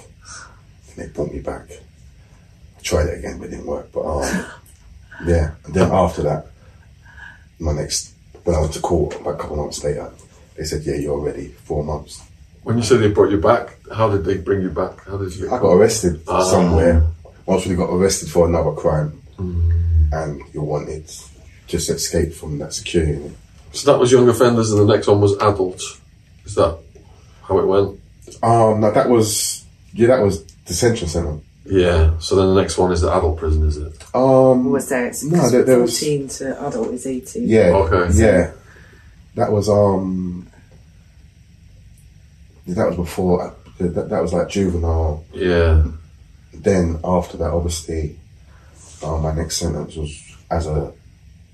And 0.89 0.97
they 0.97 1.07
brought 1.07 1.33
me 1.33 1.39
back. 1.39 1.69
Tried 2.87 3.07
it 3.07 3.19
again, 3.19 3.37
but 3.37 3.47
it 3.47 3.51
didn't 3.51 3.65
work. 3.67 3.91
But 3.91 4.05
um, 4.05 4.45
yeah. 5.27 5.51
And 5.65 5.73
then 5.73 5.91
after 5.91 6.21
that, 6.23 6.47
my 7.59 7.73
next 7.73 8.13
when 8.45 8.55
I 8.55 8.61
went 8.61 8.73
to 8.73 8.79
court 8.79 9.15
about 9.19 9.35
a 9.35 9.37
couple 9.37 9.57
of 9.59 9.65
months 9.65 9.83
later, 9.83 10.09
they 10.55 10.63
said, 10.63 10.83
"Yeah, 10.83 10.95
you're 10.95 11.19
ready." 11.19 11.49
Four 11.65 11.83
months. 11.83 12.23
When 12.63 12.77
you 12.77 12.83
say 12.83 12.95
they 12.97 13.09
brought 13.09 13.31
you 13.31 13.41
back, 13.41 13.77
how 13.93 14.09
did 14.09 14.23
they 14.23 14.37
bring 14.37 14.61
you 14.61 14.69
back? 14.69 15.03
How 15.05 15.17
did 15.17 15.35
you? 15.35 15.47
I 15.47 15.59
got 15.59 15.73
arrested 15.73 16.21
Ah. 16.27 16.43
somewhere. 16.43 17.03
Once 17.45 17.65
we 17.65 17.75
got 17.75 17.89
arrested 17.89 18.29
for 18.29 18.45
another 18.47 18.71
crime, 18.71 19.21
and 19.37 20.41
you 20.53 20.61
wanted 20.61 21.05
just 21.67 21.89
escape 21.89 22.33
from 22.33 22.57
that 22.59 22.73
security 22.73 23.11
unit. 23.13 23.33
So 23.73 23.91
that 23.91 23.99
was 23.99 24.11
young 24.13 24.29
offenders, 24.29 24.71
and 24.71 24.79
the 24.87 24.93
next 24.95 25.07
one 25.07 25.19
was 25.19 25.33
adults. 25.39 25.99
Is 26.45 26.55
that 26.55 26.77
how 27.43 27.59
it 27.59 27.65
went? 27.67 27.99
Um, 28.41 28.79
no, 28.81 28.91
that 28.91 29.09
was 29.09 29.65
yeah, 29.93 30.07
that 30.07 30.21
was 30.23 30.41
detention 30.65 31.07
center. 31.09 31.39
Yeah. 31.69 32.17
So 32.19 32.35
then 32.35 32.47
the 32.55 32.61
next 32.61 32.77
one 32.77 32.91
is 32.91 33.01
the 33.01 33.11
adult 33.13 33.37
prison, 33.37 33.67
is 33.67 33.77
it? 33.77 33.93
Um, 34.15 34.71
Was 34.71 34.87
there? 34.89 35.07
It's 35.07 35.23
No, 35.23 35.49
there- 35.49 35.63
there 35.63 35.79
was- 35.79 35.97
14 35.99 36.27
to 36.29 36.67
adult 36.67 36.93
is 36.93 37.05
18. 37.05 37.47
yeah, 37.47 37.71
Okay. 37.73 38.13
yeah, 38.17 38.51
that 39.35 39.51
was 39.51 39.67
um, 39.69 40.47
that 42.67 42.87
was 42.87 42.95
before 42.95 43.53
that, 43.79 44.09
that 44.09 44.21
was 44.21 44.33
like 44.33 44.49
juvenile. 44.49 45.23
Yeah. 45.33 45.83
Then 46.53 46.99
after 47.03 47.37
that, 47.37 47.51
obviously, 47.51 48.17
um, 49.03 49.21
my 49.21 49.33
next 49.33 49.57
sentence 49.57 49.95
was 49.95 50.11
as 50.49 50.67
a 50.67 50.91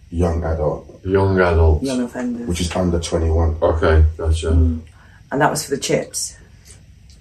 young 0.09 0.43
adult, 0.43 1.01
Young 1.03 1.39
adult. 1.39 1.83
Young 1.83 2.01
offenders. 2.01 2.47
which 2.47 2.61
is 2.61 2.73
under 2.75 2.99
twenty 2.99 3.29
one. 3.29 3.57
Okay, 3.61 4.05
gotcha. 4.17 4.49
and 4.51 4.83
that 5.31 5.49
was 5.49 5.63
for 5.65 5.71
the 5.71 5.81
chips. 5.81 6.35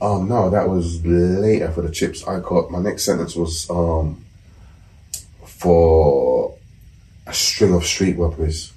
Um, 0.03 0.29
no, 0.29 0.51
that 0.51 0.69
was 0.69 1.07
later 1.07 1.71
for 1.71 1.83
the 1.83 1.91
chips. 1.93 2.27
I 2.27 2.41
got 2.41 2.73
my 2.73 2.81
next 2.81 3.05
sentence 3.05 3.37
was 3.37 3.71
um 3.71 4.25
for 5.47 6.59
a 7.25 7.33
string 7.33 7.73
of 7.73 7.85
street 7.85 8.19
robberies. 8.19 8.73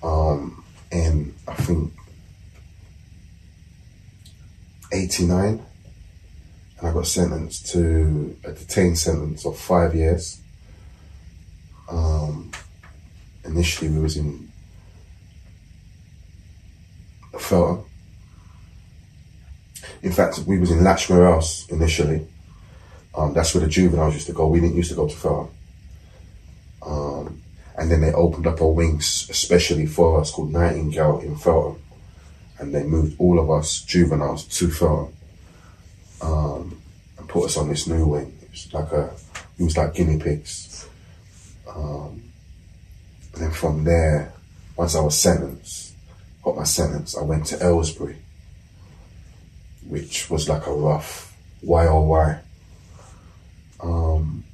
Um, 0.00 0.62
in 0.92 1.34
I 1.48 1.54
think 1.54 1.92
eighty 4.92 5.26
nine, 5.26 5.60
and 6.78 6.88
I 6.88 6.92
got 6.92 7.08
sentenced 7.08 7.72
to 7.72 8.36
a 8.44 8.52
detained 8.52 8.96
sentence 8.96 9.44
of 9.44 9.58
five 9.58 9.92
years. 9.92 10.40
Um, 11.90 12.52
initially, 13.44 13.90
we 13.90 13.98
was 13.98 14.16
in 14.16 14.52
Feltham. 17.36 17.87
In 20.02 20.12
fact, 20.12 20.38
we 20.46 20.58
was 20.58 20.70
in 20.70 20.78
Latchmere 20.78 21.32
House 21.32 21.68
initially. 21.68 22.26
Um, 23.14 23.34
that's 23.34 23.54
where 23.54 23.64
the 23.64 23.70
juveniles 23.70 24.14
used 24.14 24.26
to 24.28 24.32
go. 24.32 24.46
We 24.46 24.60
didn't 24.60 24.76
used 24.76 24.90
to 24.90 24.96
go 24.96 25.08
to 25.08 25.16
Feltham. 25.16 25.54
Um, 26.82 27.42
and 27.76 27.90
then 27.90 28.00
they 28.00 28.12
opened 28.12 28.46
up 28.46 28.60
a 28.60 28.68
wing 28.68 28.98
especially 28.98 29.86
for 29.86 30.20
us 30.20 30.30
called 30.30 30.52
Nightingale 30.52 31.20
in 31.20 31.36
Feltham. 31.36 31.82
And 32.58 32.74
they 32.74 32.84
moved 32.84 33.16
all 33.18 33.38
of 33.40 33.50
us 33.50 33.80
juveniles 33.82 34.44
to 34.44 34.70
Feltham. 34.70 35.12
Um, 36.20 36.80
and 37.18 37.28
put 37.28 37.46
us 37.46 37.56
on 37.56 37.68
this 37.68 37.86
new 37.86 38.06
wing. 38.06 38.36
It 38.42 38.50
was 38.50 38.74
like 38.74 38.92
a, 38.92 39.10
it 39.58 39.64
was 39.64 39.76
like 39.76 39.94
guinea 39.94 40.18
pigs. 40.18 40.88
Um, 41.68 42.22
and 43.34 43.42
then 43.42 43.50
from 43.50 43.84
there, 43.84 44.32
once 44.76 44.94
I 44.94 45.00
was 45.00 45.16
sentenced, 45.16 45.94
got 46.42 46.56
my 46.56 46.64
sentence, 46.64 47.16
I 47.16 47.22
went 47.22 47.46
to 47.46 47.64
Aylesbury 47.64 48.16
which 49.88 50.30
was 50.30 50.48
like 50.48 50.66
a 50.66 50.72
rough 50.72 51.28
why 51.60 51.86
oh 51.86 52.02
why. 52.02 52.40
Um, 53.80 54.44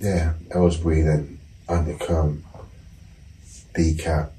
yeah, 0.00 0.34
Aylesbury 0.54 1.02
then 1.02 1.38
Huntercombe, 1.68 2.42
DCAT, 3.74 4.30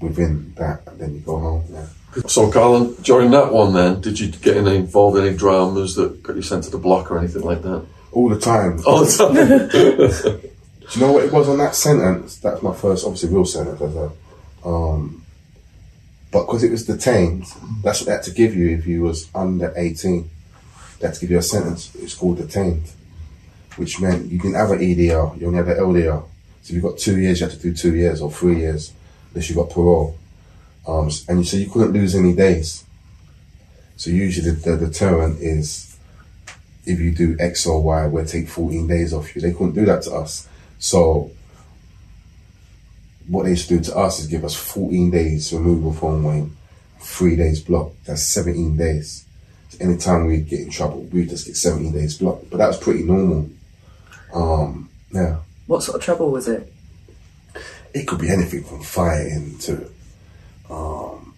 within 0.00 0.54
that, 0.56 0.82
and 0.86 0.98
then 0.98 1.14
you 1.14 1.20
go 1.20 1.38
home. 1.38 1.64
Yeah. 1.70 1.86
So, 2.26 2.50
Colin, 2.50 2.94
during 3.02 3.30
that 3.30 3.52
one, 3.52 3.72
then, 3.72 4.00
did 4.00 4.20
you 4.20 4.28
get 4.28 4.56
any, 4.56 4.76
involved 4.76 5.16
in 5.16 5.24
any 5.24 5.36
dramas 5.36 5.94
that 5.94 6.22
got 6.22 6.36
you 6.36 6.42
sent 6.42 6.64
to 6.64 6.70
the 6.70 6.78
block 6.78 7.10
or 7.10 7.18
anything 7.18 7.42
like 7.42 7.62
that? 7.62 7.86
All 8.12 8.28
the 8.28 8.38
time. 8.38 8.80
All 8.86 9.04
the 9.04 10.32
time. 10.34 10.42
Do 10.92 10.98
you 10.98 11.06
know 11.06 11.12
what 11.12 11.24
it 11.24 11.32
was 11.32 11.48
on 11.48 11.56
that 11.58 11.74
sentence? 11.74 12.36
That's 12.36 12.62
my 12.62 12.74
first, 12.74 13.06
obviously, 13.06 13.30
real 13.30 13.46
sentence. 13.46 13.80
As 13.80 13.96
a, 13.96 14.12
um, 14.66 15.21
but 16.32 16.46
because 16.46 16.64
it 16.64 16.70
was 16.70 16.86
detained, 16.86 17.44
that's 17.82 18.00
what 18.00 18.06
they 18.06 18.12
had 18.12 18.22
to 18.22 18.30
give 18.32 18.54
you 18.56 18.70
if 18.70 18.86
you 18.86 19.02
was 19.02 19.28
under 19.34 19.72
18. 19.76 20.28
They 20.98 21.06
had 21.06 21.14
to 21.14 21.20
give 21.20 21.30
you 21.30 21.38
a 21.38 21.42
sentence. 21.42 21.94
It's 21.94 22.14
called 22.14 22.38
detained, 22.38 22.90
which 23.76 24.00
meant 24.00 24.32
you 24.32 24.38
didn't 24.38 24.56
have 24.56 24.70
an 24.70 24.80
EDR, 24.80 25.36
you 25.36 25.46
only 25.46 25.58
had 25.58 25.68
an 25.68 25.78
LDR. 25.78 26.24
So 26.62 26.70
if 26.70 26.70
you 26.70 26.80
got 26.80 26.96
two 26.96 27.20
years, 27.20 27.40
you 27.40 27.46
had 27.46 27.54
to 27.54 27.62
do 27.62 27.74
two 27.74 27.94
years 27.94 28.22
or 28.22 28.32
three 28.32 28.56
years, 28.56 28.94
unless 29.30 29.50
you 29.50 29.56
got 29.56 29.70
parole. 29.70 30.18
Um, 30.88 31.10
and 31.28 31.40
you, 31.40 31.44
so 31.44 31.58
you 31.58 31.68
couldn't 31.68 31.92
lose 31.92 32.14
any 32.14 32.34
days. 32.34 32.84
So 33.96 34.10
usually 34.10 34.50
the, 34.50 34.70
the 34.70 34.86
deterrent 34.86 35.38
is 35.40 35.96
if 36.86 36.98
you 36.98 37.12
do 37.12 37.36
X 37.38 37.66
or 37.66 37.82
Y, 37.82 38.06
we'll 38.06 38.24
take 38.24 38.48
14 38.48 38.86
days 38.86 39.12
off 39.12 39.36
you. 39.36 39.42
They 39.42 39.52
couldn't 39.52 39.74
do 39.74 39.84
that 39.84 40.02
to 40.02 40.14
us. 40.14 40.48
So 40.78 41.30
what 43.28 43.44
they 43.44 43.50
used 43.50 43.68
to 43.68 43.78
do 43.78 43.84
to 43.84 43.96
us 43.96 44.20
is 44.20 44.26
give 44.26 44.44
us 44.44 44.54
14 44.54 45.10
days 45.10 45.52
removal 45.52 45.92
from 45.92 46.24
Wayne, 46.24 46.56
three 47.00 47.36
days 47.36 47.60
block. 47.62 47.92
That's 48.04 48.22
17 48.22 48.76
days. 48.76 49.24
So 49.70 49.78
anytime 49.84 50.26
we 50.26 50.38
get 50.38 50.60
in 50.60 50.70
trouble, 50.70 51.02
we 51.02 51.26
just 51.26 51.46
get 51.46 51.56
17 51.56 51.92
days 51.92 52.18
block. 52.18 52.40
But 52.50 52.58
that 52.58 52.68
was 52.68 52.78
pretty 52.78 53.04
normal. 53.04 53.50
Um, 54.34 54.90
yeah. 55.12 55.38
What 55.66 55.82
sort 55.82 55.96
of 55.96 56.04
trouble 56.04 56.30
was 56.30 56.48
it? 56.48 56.72
It 57.94 58.06
could 58.06 58.18
be 58.18 58.30
anything 58.30 58.64
from 58.64 58.82
fighting 58.82 59.58
to 59.58 59.90
um, 60.70 61.34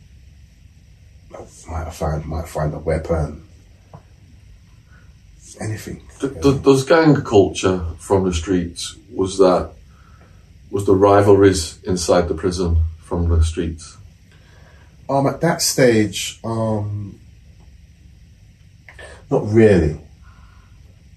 might 1.68 1.92
find 1.92 2.24
might 2.26 2.48
find 2.48 2.72
a 2.74 2.78
weapon. 2.78 3.44
Anything. 5.60 6.02
D- 6.20 6.28
d- 6.28 6.58
does 6.58 6.84
gang 6.84 7.14
culture 7.22 7.84
from 7.98 8.24
the 8.24 8.34
streets 8.34 8.96
was 9.12 9.38
that 9.38 9.73
was 10.74 10.86
the 10.86 10.94
rivalries 10.94 11.80
inside 11.84 12.26
the 12.26 12.34
prison 12.34 12.82
from 12.98 13.28
the 13.28 13.44
streets? 13.44 13.96
Um, 15.08 15.28
at 15.28 15.40
that 15.40 15.62
stage, 15.62 16.40
um, 16.42 17.20
not 19.30 19.48
really. 19.52 20.00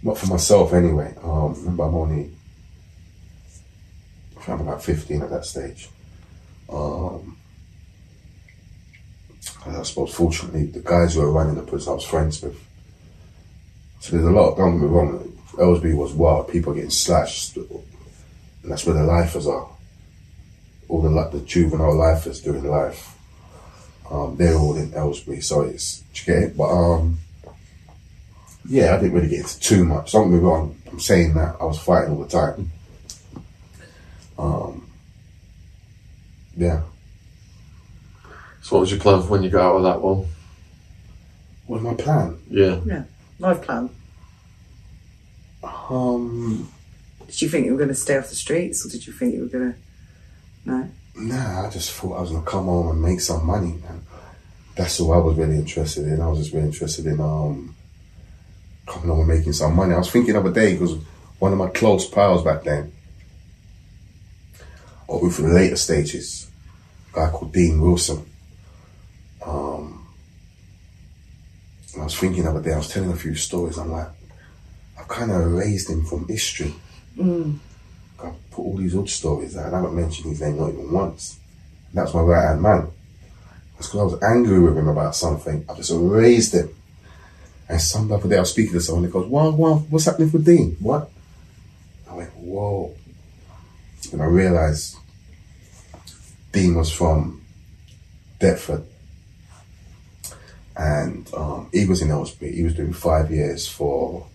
Not 0.03 0.19
for 0.19 0.27
myself, 0.27 0.73
anyway. 0.73 1.15
Um, 1.23 1.55
remember, 1.55 1.85
I'm 1.85 1.95
only, 1.95 2.31
I 4.47 4.51
I'm 4.51 4.61
about 4.61 4.83
15 4.83 5.23
at 5.23 5.31
that 5.31 5.45
stage. 5.45 5.89
Um, 6.69 7.35
I 9.65 9.81
suppose, 9.81 10.13
fortunately, 10.13 10.67
the 10.67 10.81
guys 10.81 11.15
who 11.15 11.21
were 11.21 11.31
running 11.31 11.55
the 11.55 11.63
prison, 11.63 11.93
I 11.93 11.95
was 11.95 12.05
friends 12.05 12.43
with. 12.43 12.63
So 14.01 14.11
there's 14.11 14.27
a 14.27 14.29
lot. 14.29 14.55
Don't 14.55 14.73
get 14.73 14.81
me 14.83 14.87
wrong. 14.87 15.35
Aylesbury 15.59 15.95
was 15.95 16.13
wild. 16.13 16.47
People 16.49 16.75
getting 16.75 16.91
slashed, 16.91 17.57
and 18.67 18.73
that's 18.73 18.85
where 18.85 18.95
the 18.95 19.03
lifers 19.03 19.47
are. 19.47 19.65
All 20.89 21.01
the 21.01 21.09
like 21.09 21.31
the 21.31 21.39
juvenile 21.39 21.97
lifers 21.97 22.41
doing 22.41 22.65
life. 22.65 23.17
Um, 24.11 24.35
they're 24.35 24.55
all 24.55 24.75
in 24.75 24.93
Aylesbury, 24.93 25.39
so 25.39 25.61
it's 25.61 26.03
do 26.13 26.19
you 26.19 26.25
get 26.25 26.49
it? 26.49 26.57
But 26.57 26.69
um, 26.69 27.17
yeah, 28.67 28.93
I 28.93 28.99
didn't 28.99 29.13
really 29.13 29.29
get 29.29 29.39
into 29.39 29.59
too 29.61 29.85
much. 29.85 30.11
Don't 30.11 30.29
get 30.29 30.37
me 30.37 30.43
wrong. 30.43 30.75
I'm 30.91 30.99
saying 30.99 31.33
that 31.35 31.55
I 31.61 31.63
was 31.63 31.79
fighting 31.79 32.11
all 32.11 32.21
the 32.21 32.27
time. 32.27 32.71
Um, 34.37 34.89
yeah. 36.57 36.81
So, 38.63 38.75
what 38.75 38.81
was 38.81 38.91
your 38.91 38.99
plan 38.99 39.21
for 39.21 39.29
when 39.29 39.43
you 39.43 39.49
got 39.49 39.61
out 39.61 39.77
of 39.77 39.83
that 39.83 40.01
one? 40.01 40.27
What 41.67 41.81
was 41.81 41.83
my 41.83 41.93
plan? 41.93 42.37
Yeah. 42.49 42.81
Yeah, 42.85 43.03
life 43.39 43.61
plan. 43.61 43.89
Um, 45.63 46.69
Did 47.27 47.41
you 47.41 47.49
think 47.49 47.65
you 47.65 47.71
were 47.73 47.77
going 47.77 47.89
to 47.89 47.95
stay 47.95 48.17
off 48.17 48.29
the 48.29 48.35
streets, 48.35 48.85
or 48.85 48.89
did 48.89 49.05
you 49.05 49.13
think 49.13 49.35
you 49.35 49.41
were 49.41 49.47
going 49.47 49.73
to? 49.73 49.79
No. 50.67 50.89
nah, 51.15 51.67
I 51.67 51.69
just 51.69 51.91
thought 51.93 52.17
I 52.17 52.21
was 52.21 52.31
gonna 52.31 52.45
come 52.45 52.65
home 52.65 52.89
and 52.89 53.01
make 53.01 53.21
some 53.21 53.45
money, 53.45 53.79
man. 53.81 54.05
That's 54.75 54.99
all 54.99 55.13
I 55.13 55.17
was 55.17 55.37
really 55.37 55.55
interested 55.55 56.05
in. 56.05 56.19
I 56.19 56.27
was 56.27 56.39
just 56.39 56.53
really 56.53 56.67
interested 56.67 57.05
in 57.05 57.21
um 57.21 57.73
coming 58.85 59.07
home 59.07 59.19
and 59.19 59.29
making 59.29 59.53
some 59.53 59.75
money. 59.75 59.93
I 59.93 59.97
was 59.97 60.11
thinking 60.11 60.33
the 60.33 60.41
other 60.41 60.51
day 60.51 60.73
because 60.73 60.97
one 61.39 61.53
of 61.53 61.57
my 61.57 61.69
close 61.69 62.05
pals 62.05 62.43
back 62.43 62.63
then, 62.63 62.91
or 65.07 65.31
for 65.31 65.43
the 65.43 65.53
later 65.53 65.77
stages, 65.77 66.51
a 67.13 67.15
guy 67.15 67.29
called 67.29 67.53
Dean 67.53 67.79
Wilson. 67.79 68.25
Um, 69.45 70.05
I 71.97 72.03
was 72.03 72.15
thinking 72.17 72.43
the 72.43 72.49
other 72.49 72.61
day, 72.61 72.73
I 72.73 72.77
was 72.77 72.89
telling 72.89 73.11
a 73.11 73.15
few 73.15 73.35
stories. 73.35 73.77
I'm 73.77 73.91
like, 73.91 74.09
I've 74.99 75.07
kind 75.07 75.31
of 75.31 75.41
erased 75.41 75.89
him 75.89 76.05
from 76.05 76.27
history. 76.27 76.73
I 77.19 78.31
put 78.51 78.61
all 78.61 78.77
these 78.77 78.95
old 78.95 79.09
stories 79.09 79.57
out, 79.57 79.67
and 79.67 79.75
I 79.75 79.79
haven't 79.79 79.95
mentioned 79.95 80.29
his 80.29 80.41
name 80.41 80.57
not 80.57 80.69
even 80.69 80.91
once. 80.91 81.39
And 81.89 81.97
that's 81.97 82.13
my 82.13 82.21
right 82.21 82.47
hand 82.47 82.61
man. 82.61 82.87
That's 83.75 83.87
because 83.87 83.99
I 83.99 84.03
was 84.03 84.23
angry 84.23 84.59
with 84.59 84.77
him 84.77 84.87
about 84.87 85.15
something. 85.15 85.65
I 85.69 85.73
just 85.75 85.91
erased 85.91 86.53
him. 86.53 86.69
And 87.69 87.81
some 87.81 88.11
other 88.11 88.27
day 88.27 88.37
I 88.37 88.41
was 88.41 88.51
speaking 88.51 88.73
to 88.73 88.81
someone, 88.81 89.05
he 89.05 89.11
goes, 89.11 89.27
Wow, 89.27 89.51
wow, 89.51 89.75
what's 89.89 90.05
happening 90.05 90.29
for 90.29 90.39
Dean? 90.39 90.77
What? 90.79 91.09
I 92.09 92.15
went, 92.15 92.33
Whoa. 92.35 92.95
And 94.11 94.21
I 94.21 94.25
realized 94.25 94.97
Dean 96.51 96.75
was 96.75 96.91
from 96.91 97.45
Deptford. 98.39 98.83
And 100.75 101.31
um, 101.33 101.69
he 101.73 101.85
was 101.85 102.01
in 102.01 102.09
Aylesbury. 102.09 102.55
He 102.55 102.63
was 102.63 102.75
doing 102.75 102.93
five 102.93 103.31
years 103.31 103.67
for 103.67 104.27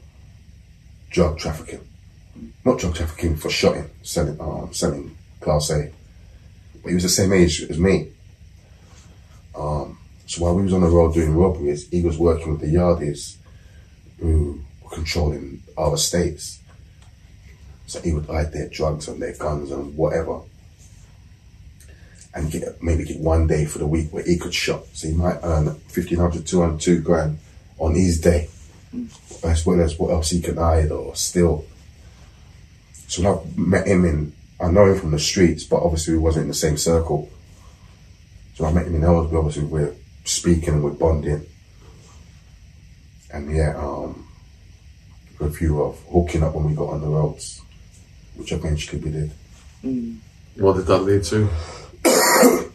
drug 1.10 1.38
trafficking 1.38 1.80
not 2.64 2.78
drug 2.78 2.94
trafficking 2.94 3.36
for 3.36 3.50
shotting, 3.50 3.88
selling, 4.02 4.40
um, 4.40 4.72
selling 4.72 5.16
class 5.40 5.70
A. 5.70 5.92
But 6.82 6.88
he 6.88 6.94
was 6.94 7.04
the 7.04 7.08
same 7.08 7.32
age 7.32 7.62
as 7.62 7.78
me. 7.78 8.08
Um, 9.54 9.98
so 10.26 10.42
while 10.42 10.54
we 10.54 10.62
was 10.62 10.72
on 10.72 10.80
the 10.80 10.88
road 10.88 11.14
doing 11.14 11.36
robberies, 11.36 11.88
he 11.90 12.02
was 12.02 12.18
working 12.18 12.52
with 12.52 12.60
the 12.60 12.74
yardies 12.74 13.36
who 14.18 14.62
were 14.82 14.90
controlling 14.90 15.62
our 15.76 15.96
states. 15.96 16.60
So 17.86 18.00
he 18.00 18.12
would 18.12 18.26
hide 18.26 18.52
their 18.52 18.68
drugs 18.68 19.08
and 19.08 19.20
their 19.20 19.34
guns 19.34 19.70
and 19.70 19.96
whatever. 19.96 20.40
And 22.34 22.50
get 22.50 22.82
maybe 22.82 23.04
get 23.04 23.20
one 23.20 23.46
day 23.46 23.66
for 23.66 23.78
the 23.78 23.86
week 23.86 24.10
where 24.10 24.24
he 24.24 24.38
could 24.38 24.54
shop. 24.54 24.86
So 24.94 25.08
he 25.08 25.14
might 25.14 25.38
earn 25.42 25.66
1500, 25.66 26.46
200, 26.46 26.80
2 26.80 27.00
grand 27.02 27.38
on 27.78 27.94
his 27.94 28.20
day. 28.20 28.48
As 29.44 29.66
well 29.66 29.80
as 29.80 29.98
what 29.98 30.10
else 30.10 30.30
he 30.30 30.40
can 30.40 30.56
hide 30.56 30.90
or 30.90 31.14
steal. 31.14 31.66
So 33.12 33.22
when 33.22 33.34
I 33.34 33.60
met 33.60 33.86
him 33.86 34.06
in, 34.06 34.32
I 34.58 34.70
know 34.70 34.86
him 34.86 34.98
from 34.98 35.10
the 35.10 35.18
streets, 35.18 35.64
but 35.64 35.82
obviously 35.82 36.14
we 36.14 36.20
wasn't 36.20 36.44
in 36.44 36.48
the 36.48 36.54
same 36.54 36.78
circle. 36.78 37.28
So 38.54 38.64
I 38.64 38.72
met 38.72 38.86
him 38.86 38.94
in 38.94 39.04
Aylesbury, 39.04 39.38
obviously 39.38 39.64
we're 39.64 39.94
speaking 40.24 40.70
and 40.72 40.82
we're 40.82 40.92
bonding. 40.92 41.44
And 43.30 43.54
yeah, 43.54 43.76
um, 43.76 44.26
a 45.40 45.50
few 45.50 45.82
of 45.82 46.02
hooking 46.10 46.42
up 46.42 46.54
when 46.54 46.64
we 46.64 46.74
got 46.74 46.88
on 46.88 47.02
the 47.02 47.06
roads, 47.06 47.60
which 48.34 48.50
eventually 48.50 49.02
we 49.02 49.10
did. 49.10 49.30
What 50.56 50.76
did 50.76 50.86
that 50.86 51.02
lead 51.02 51.24
to? 51.24 51.50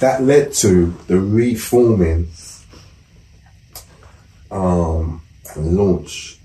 That 0.00 0.22
led 0.22 0.52
to 0.54 0.86
the 1.06 1.18
reforming 1.18 2.28
um, 4.50 5.22
and 5.54 5.76
launch 5.76 6.35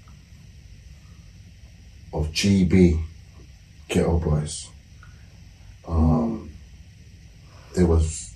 of 2.14 2.32
GB 2.32 3.02
Ghetto 3.88 4.20
Boys. 4.20 4.70
Um, 5.88 6.52
there 7.76 7.86
was 7.86 8.34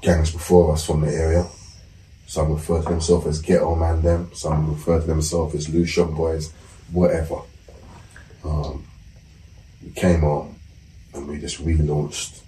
gangs 0.00 0.30
before 0.30 0.72
us 0.72 0.86
from 0.86 1.02
the 1.02 1.12
area. 1.12 1.46
Some 2.26 2.52
refer 2.52 2.82
to 2.82 2.88
themselves 2.88 3.26
as 3.26 3.42
Ghetto 3.42 3.74
Man 3.74 4.02
them. 4.02 4.30
Some 4.34 4.70
refer 4.70 5.00
to 5.00 5.06
themselves 5.06 5.54
as 5.54 5.68
Lucian 5.68 6.14
Boys, 6.14 6.52
whatever. 6.90 7.40
Um, 8.44 8.84
we 9.82 9.90
came 9.90 10.24
on 10.24 10.54
and 11.14 11.28
we 11.28 11.38
just 11.38 11.64
relaunched. 11.64 12.42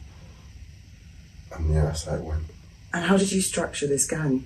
And 1.52 1.72
yeah, 1.72 1.84
that's 1.84 2.04
how 2.04 2.16
it 2.16 2.24
went. 2.24 2.44
And 2.92 3.04
how 3.04 3.16
did 3.16 3.30
you 3.30 3.40
structure 3.40 3.86
this 3.86 4.06
gang? 4.06 4.44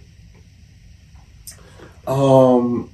Um, 2.07 2.91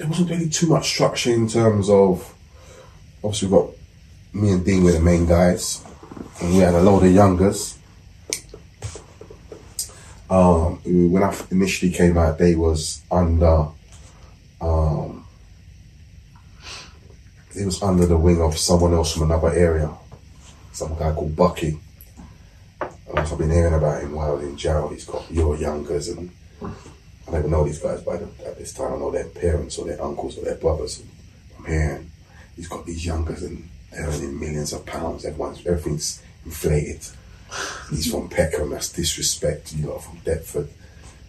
there 0.00 0.08
wasn't 0.08 0.30
really 0.30 0.48
too 0.48 0.66
much 0.66 0.88
structure 0.88 1.30
in 1.30 1.46
terms 1.46 1.90
of. 1.90 2.34
Obviously, 3.22 3.48
we 3.48 3.54
got 3.58 3.70
me 4.32 4.52
and 4.52 4.64
Dean 4.64 4.82
were 4.82 4.92
the 4.92 5.00
main 5.00 5.26
guys, 5.26 5.84
and 6.40 6.54
we 6.54 6.60
had 6.60 6.74
a 6.74 6.80
load 6.80 7.04
of 7.04 7.12
youngers. 7.12 7.76
Um, 10.30 10.80
when 10.84 11.22
I 11.22 11.36
initially 11.50 11.92
came 11.92 12.16
out, 12.16 12.38
they 12.38 12.54
was 12.54 13.02
under. 13.10 13.66
Um, 14.62 15.26
it 17.54 17.66
was 17.66 17.82
under 17.82 18.06
the 18.06 18.16
wing 18.16 18.40
of 18.40 18.56
someone 18.56 18.94
else 18.94 19.12
from 19.12 19.24
another 19.24 19.52
area. 19.52 19.90
some 20.72 20.96
guy 20.96 21.12
called 21.12 21.36
Bucky. 21.36 21.78
I've 22.80 23.36
been 23.36 23.50
hearing 23.50 23.74
about 23.74 24.02
him 24.02 24.12
while 24.12 24.38
in 24.38 24.56
jail. 24.56 24.88
He's 24.88 25.04
got 25.04 25.30
your 25.30 25.58
youngers, 25.58 26.08
and 26.08 26.30
I 27.30 27.34
don't 27.34 27.42
even 27.42 27.50
know 27.52 27.64
these 27.64 27.78
guys 27.78 28.02
by 28.02 28.16
the, 28.16 28.28
at 28.44 28.58
this 28.58 28.72
time. 28.72 28.92
I 28.92 28.96
know 28.96 29.12
their 29.12 29.28
parents 29.28 29.78
or 29.78 29.86
their 29.86 30.02
uncles 30.02 30.36
or 30.36 30.44
their 30.44 30.56
brothers. 30.56 31.00
I'm 31.56 31.64
hearing 31.64 32.10
he's 32.56 32.66
got 32.66 32.84
these 32.84 33.06
youngers, 33.06 33.44
and 33.44 33.68
they're 33.92 34.08
earning 34.08 34.40
millions 34.40 34.72
of 34.72 34.84
pounds. 34.84 35.24
Everyone's 35.24 35.64
everything's 35.64 36.20
inflated. 36.44 37.06
He's 37.88 38.10
from 38.10 38.28
Peckham. 38.28 38.70
That's 38.70 38.92
disrespect. 38.92 39.72
You 39.74 39.86
know, 39.86 39.98
from 39.98 40.18
Deptford. 40.18 40.68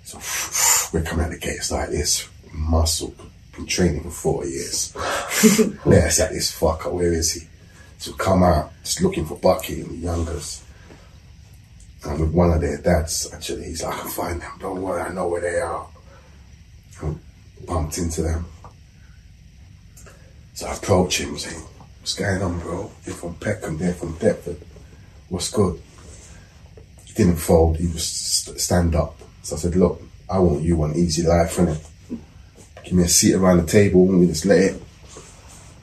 So 0.03 0.17
we're 0.97 1.03
coming 1.03 1.25
out 1.25 1.31
the 1.31 1.37
gates 1.37 1.71
like 1.71 1.89
this, 1.89 2.27
muscle. 2.51 3.13
Been 3.55 3.67
training 3.67 4.01
for 4.01 4.09
40 4.09 4.49
years. 4.49 4.95
Let 5.85 6.05
us 6.05 6.19
at 6.19 6.31
this 6.31 6.57
fucker. 6.57 6.91
Where 6.91 7.13
is 7.13 7.33
he? 7.33 7.47
So 7.99 8.13
come 8.13 8.41
out, 8.41 8.71
just 8.83 9.03
looking 9.03 9.27
for 9.27 9.37
Bucky 9.37 9.81
and 9.81 9.91
the 9.91 9.97
youngers. 9.97 10.63
And 12.03 12.19
with 12.19 12.31
one 12.31 12.51
of 12.51 12.61
their 12.61 12.77
dads, 12.77 13.31
actually, 13.31 13.65
he's 13.65 13.83
like, 13.83 13.93
I 13.93 13.99
can 13.99 14.09
find 14.09 14.41
them. 14.41 14.51
Don't 14.59 14.81
worry, 14.81 15.01
I 15.01 15.13
know 15.13 15.27
where 15.27 15.41
they 15.41 15.59
are. 15.59 15.87
And 17.01 17.19
bumped 17.67 17.97
into 17.97 18.21
them. 18.21 18.45
So 20.53 20.67
I 20.67 20.75
approached 20.75 21.19
him 21.19 21.37
saying, 21.37 21.61
What's 21.99 22.13
going 22.15 22.41
on, 22.41 22.59
bro? 22.59 22.91
You're 23.05 23.15
from 23.15 23.35
Peckham, 23.35 23.77
they're 23.77 23.93
from 23.93 24.13
Deptford. 24.17 24.57
What's 25.29 25.51
good? 25.51 25.79
He 27.05 27.13
didn't 27.13 27.37
fold, 27.37 27.77
he 27.77 27.87
was 27.87 28.05
stand 28.05 28.95
up. 28.95 29.15
So 29.43 29.55
I 29.55 29.59
said, 29.59 29.75
Look, 29.75 30.01
I 30.29 30.39
want 30.39 30.61
you 30.61 30.77
one 30.77 30.95
easy 30.95 31.23
life, 31.23 31.57
innit? 31.57 31.85
Give 32.83 32.93
me 32.93 33.03
a 33.03 33.07
seat 33.07 33.35
around 33.35 33.57
the 33.57 33.67
table, 33.67 34.09
and 34.09 34.19
we 34.19 34.27
just 34.27 34.45
let 34.45 34.59
it. 34.59 34.81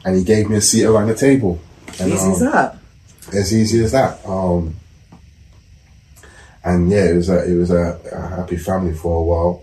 And 0.04 0.16
he 0.16 0.24
gave 0.24 0.48
me 0.48 0.56
a 0.56 0.60
seat 0.60 0.84
around 0.84 1.08
the 1.08 1.14
table. 1.14 1.60
And, 2.00 2.12
Easy 2.12 2.30
as 2.30 2.42
um, 2.42 2.50
that. 2.52 2.78
as 3.32 3.54
easy 3.54 3.84
as 3.84 3.92
that. 3.92 4.24
Um, 4.26 4.76
and 6.64 6.90
yeah, 6.90 7.04
it 7.10 7.14
was 7.14 7.28
a 7.28 7.50
it 7.50 7.56
was 7.56 7.70
a, 7.70 7.98
a 8.12 8.36
happy 8.36 8.56
family 8.56 8.94
for 8.94 9.18
a 9.18 9.22
while, 9.22 9.62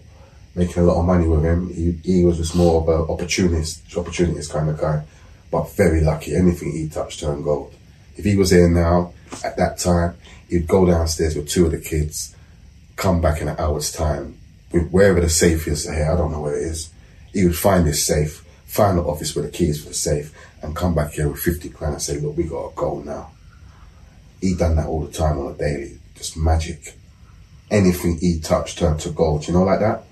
making 0.55 0.81
a 0.81 0.85
lot 0.85 0.99
of 0.99 1.05
money 1.05 1.27
with 1.27 1.43
him. 1.43 1.69
He, 1.73 1.91
he 2.03 2.25
was 2.25 2.37
just 2.37 2.55
more 2.55 2.81
of 2.81 2.89
an 2.89 3.09
opportunist, 3.09 3.95
opportunist 3.95 4.51
kind 4.51 4.69
of 4.69 4.79
guy, 4.79 5.03
but 5.51 5.71
very 5.75 6.01
lucky. 6.01 6.35
Anything 6.35 6.71
he 6.71 6.87
touched 6.87 7.19
turned 7.19 7.43
gold. 7.43 7.73
If 8.15 8.23
he 8.23 8.35
was 8.35 8.51
here 8.51 8.69
now 8.69 9.13
at 9.43 9.57
that 9.57 9.77
time, 9.77 10.15
he'd 10.49 10.67
go 10.67 10.85
downstairs 10.85 11.35
with 11.35 11.49
two 11.49 11.65
of 11.65 11.71
the 11.71 11.79
kids, 11.79 12.35
come 12.95 13.21
back 13.21 13.41
in 13.41 13.49
an 13.49 13.57
hour's 13.59 13.91
time, 13.91 14.37
with 14.71 14.89
wherever 14.89 15.19
the 15.19 15.29
safe 15.29 15.67
is 15.67 15.83
here. 15.83 16.09
I 16.09 16.15
don't 16.15 16.31
know 16.31 16.41
where 16.41 16.55
it 16.55 16.63
is. 16.63 16.89
He 17.33 17.45
would 17.45 17.57
find 17.57 17.85
this 17.85 18.05
safe, 18.05 18.45
find 18.65 18.97
the 18.97 19.03
office 19.03 19.35
with 19.35 19.45
the 19.45 19.51
keys 19.51 19.81
for 19.83 19.89
the 19.89 19.93
safe, 19.93 20.33
and 20.61 20.75
come 20.75 20.95
back 20.95 21.11
here 21.11 21.27
with 21.27 21.41
fifty 21.41 21.69
grand 21.69 21.93
and 21.95 22.01
say, 22.01 22.17
"Look, 22.17 22.37
we 22.37 22.43
got 22.43 22.69
to 22.69 22.75
go 22.75 22.99
now." 23.01 23.31
He'd 24.39 24.57
done 24.57 24.77
that 24.77 24.87
all 24.87 25.05
the 25.05 25.11
time 25.11 25.37
on 25.39 25.53
a 25.53 25.57
daily, 25.57 25.99
just 26.15 26.37
magic. 26.37 26.95
Anything 27.71 28.17
he 28.19 28.39
touched 28.39 28.77
turned 28.77 28.99
to 29.01 29.09
gold, 29.09 29.47
you 29.47 29.53
know, 29.53 29.63
like 29.63 29.79
that. 29.79 30.03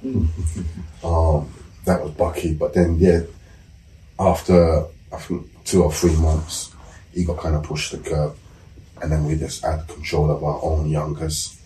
um, 1.03 1.53
that 1.85 2.01
was 2.01 2.11
Bucky. 2.11 2.53
But 2.53 2.73
then, 2.73 2.97
yeah, 2.97 3.21
after 4.19 4.85
I 5.11 5.17
think 5.17 5.47
two 5.63 5.83
or 5.83 5.91
three 5.91 6.15
months, 6.15 6.73
he 7.13 7.23
got 7.23 7.37
kind 7.37 7.55
of 7.55 7.63
pushed 7.63 7.91
the 7.91 7.99
curb, 7.99 8.35
and 9.01 9.11
then 9.11 9.25
we 9.25 9.35
just 9.35 9.63
had 9.63 9.87
control 9.87 10.31
of 10.31 10.43
our 10.43 10.59
own 10.63 10.89
youngers, 10.89 11.59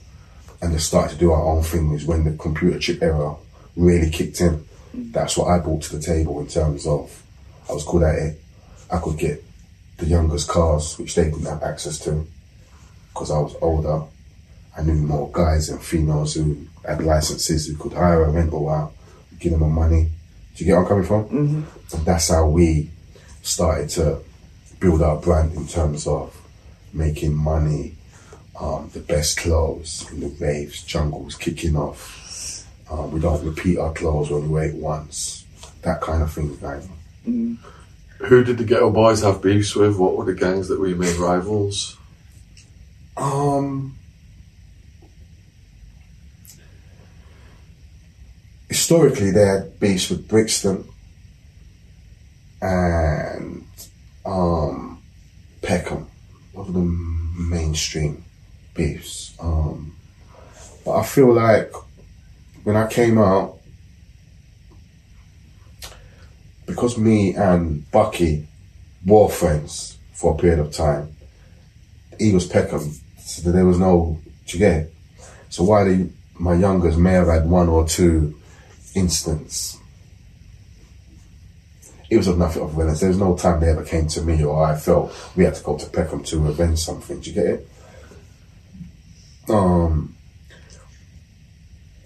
and 0.62 0.74
just 0.74 0.88
started 0.88 1.14
to 1.14 1.20
do 1.20 1.32
our 1.32 1.44
own 1.44 1.64
thing. 1.64 1.94
Is 1.94 2.06
when 2.06 2.26
the 2.26 2.38
computer 2.38 2.80
chip 2.80 3.02
era 3.02 3.36
really 3.76 4.10
kicked 4.10 4.42
in. 4.42 4.66
That's 4.94 5.38
what 5.38 5.48
I 5.48 5.60
brought 5.60 5.84
to 5.84 5.96
the 5.96 6.02
table 6.02 6.40
in 6.42 6.48
terms 6.48 6.88
of 6.88 7.24
I 7.70 7.74
was 7.74 7.86
good 7.86 8.04
at 8.04 8.16
it. 8.16 8.42
I 8.92 8.98
could 9.00 9.18
get 9.18 9.44
the 9.98 10.06
youngest 10.06 10.50
cars, 10.50 10.98
which 10.98 11.16
they 11.16 11.26
didn't 11.26 11.46
have 11.46 11.64
access 11.64 12.00
to 12.00 12.26
because 13.14 13.32
I 13.32 13.40
was 13.40 13.56
older. 13.62 14.04
I 14.78 14.84
knew 14.84 14.94
more 14.94 15.30
guys 15.32 15.70
and 15.70 15.82
females 15.82 16.36
who 16.36 16.68
had 16.86 17.04
licenses 17.04 17.68
who 17.68 17.76
could 17.76 17.94
hire 17.94 18.24
a 18.24 18.30
rental 18.30 18.70
out, 18.70 18.94
give 19.40 19.52
them 19.52 19.62
the 19.62 19.68
money. 19.68 20.12
Do 20.56 20.64
you 20.64 20.68
get 20.68 20.74
where 20.74 20.84
I'm 20.84 20.88
coming 20.88 21.06
from? 21.06 21.26
Mm-hmm. 21.26 21.96
And 21.96 22.06
that's 22.06 22.30
how 22.30 22.48
we 22.48 22.92
started 23.42 23.90
to 23.92 24.20
build 24.80 25.02
our 25.02 25.18
brand 25.18 25.54
in 25.54 25.68
terms 25.68 26.06
of 26.06 26.36
making 26.94 27.36
money, 27.36 27.96
um, 28.60 28.90
the 28.94 29.00
best 29.00 29.38
clothes 29.38 30.10
in 30.12 30.20
the 30.20 30.28
raves, 30.28 30.84
jungles 30.84 31.36
kicking 31.36 31.76
off. 31.76 32.66
Um, 32.90 33.12
we 33.12 33.20
don't 33.20 33.44
repeat 33.44 33.78
our 33.78 33.94
clothes 33.94 34.30
when 34.30 34.44
we 34.44 34.48
wear 34.50 34.66
it 34.66 34.76
once. 34.76 35.46
That 35.82 36.02
kind 36.02 36.24
of 36.24 36.32
thing, 36.32 36.56
guys. 36.58 36.88
Who 37.26 38.44
did 38.44 38.58
the 38.58 38.64
Ghetto 38.64 38.90
Boys 38.90 39.22
have 39.22 39.42
beefs 39.42 39.76
with? 39.76 39.98
What 39.98 40.16
were 40.16 40.26
the 40.26 40.34
gangs 40.34 40.70
that 40.70 40.80
we 40.80 40.94
made 40.94 41.18
rivals? 41.18 41.98
Um, 43.16 43.97
historically, 48.70 49.32
they 49.32 49.46
had 49.46 49.80
beefs 49.80 50.10
with 50.10 50.28
Brixton 50.28 50.88
and 52.62 53.66
um, 54.26 55.02
Peckham. 55.62 56.08
Those 56.54 56.68
were 56.68 56.74
the 56.74 56.80
mainstream 56.80 58.24
beefs. 58.74 59.36
Um, 59.40 59.96
but 60.84 60.98
I 60.98 61.04
feel 61.04 61.34
like 61.34 61.72
when 62.64 62.76
I 62.76 62.88
came 62.88 63.18
out, 63.18 63.60
because 66.66 66.98
me 66.98 67.34
and 67.36 67.90
Bucky 67.92 68.48
were 69.06 69.30
friends 69.30 69.98
for 70.14 70.34
a 70.34 70.38
period 70.38 70.60
of 70.60 70.74
time, 70.74 71.16
he 72.20 72.34
was 72.34 72.46
Peckham, 72.46 72.92
so 73.20 73.52
there 73.52 73.66
was 73.66 73.80
no, 73.80 74.20
you 74.48 74.60
get? 74.60 74.90
So 75.50 75.64
while 75.64 75.86
the, 75.86 76.10
my 76.40 76.56
youngest 76.56 76.98
may 76.98 77.14
have 77.14 77.28
had 77.28 77.50
one 77.50 77.70
or 77.70 77.88
two 77.88 78.37
incidents, 78.98 79.78
it 82.10 82.18
was 82.18 82.28
nothing 82.28 82.64
of 82.64 82.72
violence. 82.72 83.02
There 83.02 83.10
was 83.10 83.18
no 83.18 83.36
time 83.36 83.60
they 83.60 83.70
ever 83.70 83.84
came 83.84 84.08
to 84.08 84.22
me 84.22 84.44
or 84.44 84.64
I 84.64 84.76
felt 84.76 85.14
we 85.36 85.44
had 85.44 85.56
to 85.56 85.64
go 85.64 85.78
to 85.78 85.90
Peckham 85.90 86.24
to 86.26 86.48
avenge 86.48 86.80
something. 86.80 87.20
Do 87.20 87.30
you 87.30 87.36
get 87.36 87.46
it? 87.46 87.70
Um, 89.50 90.16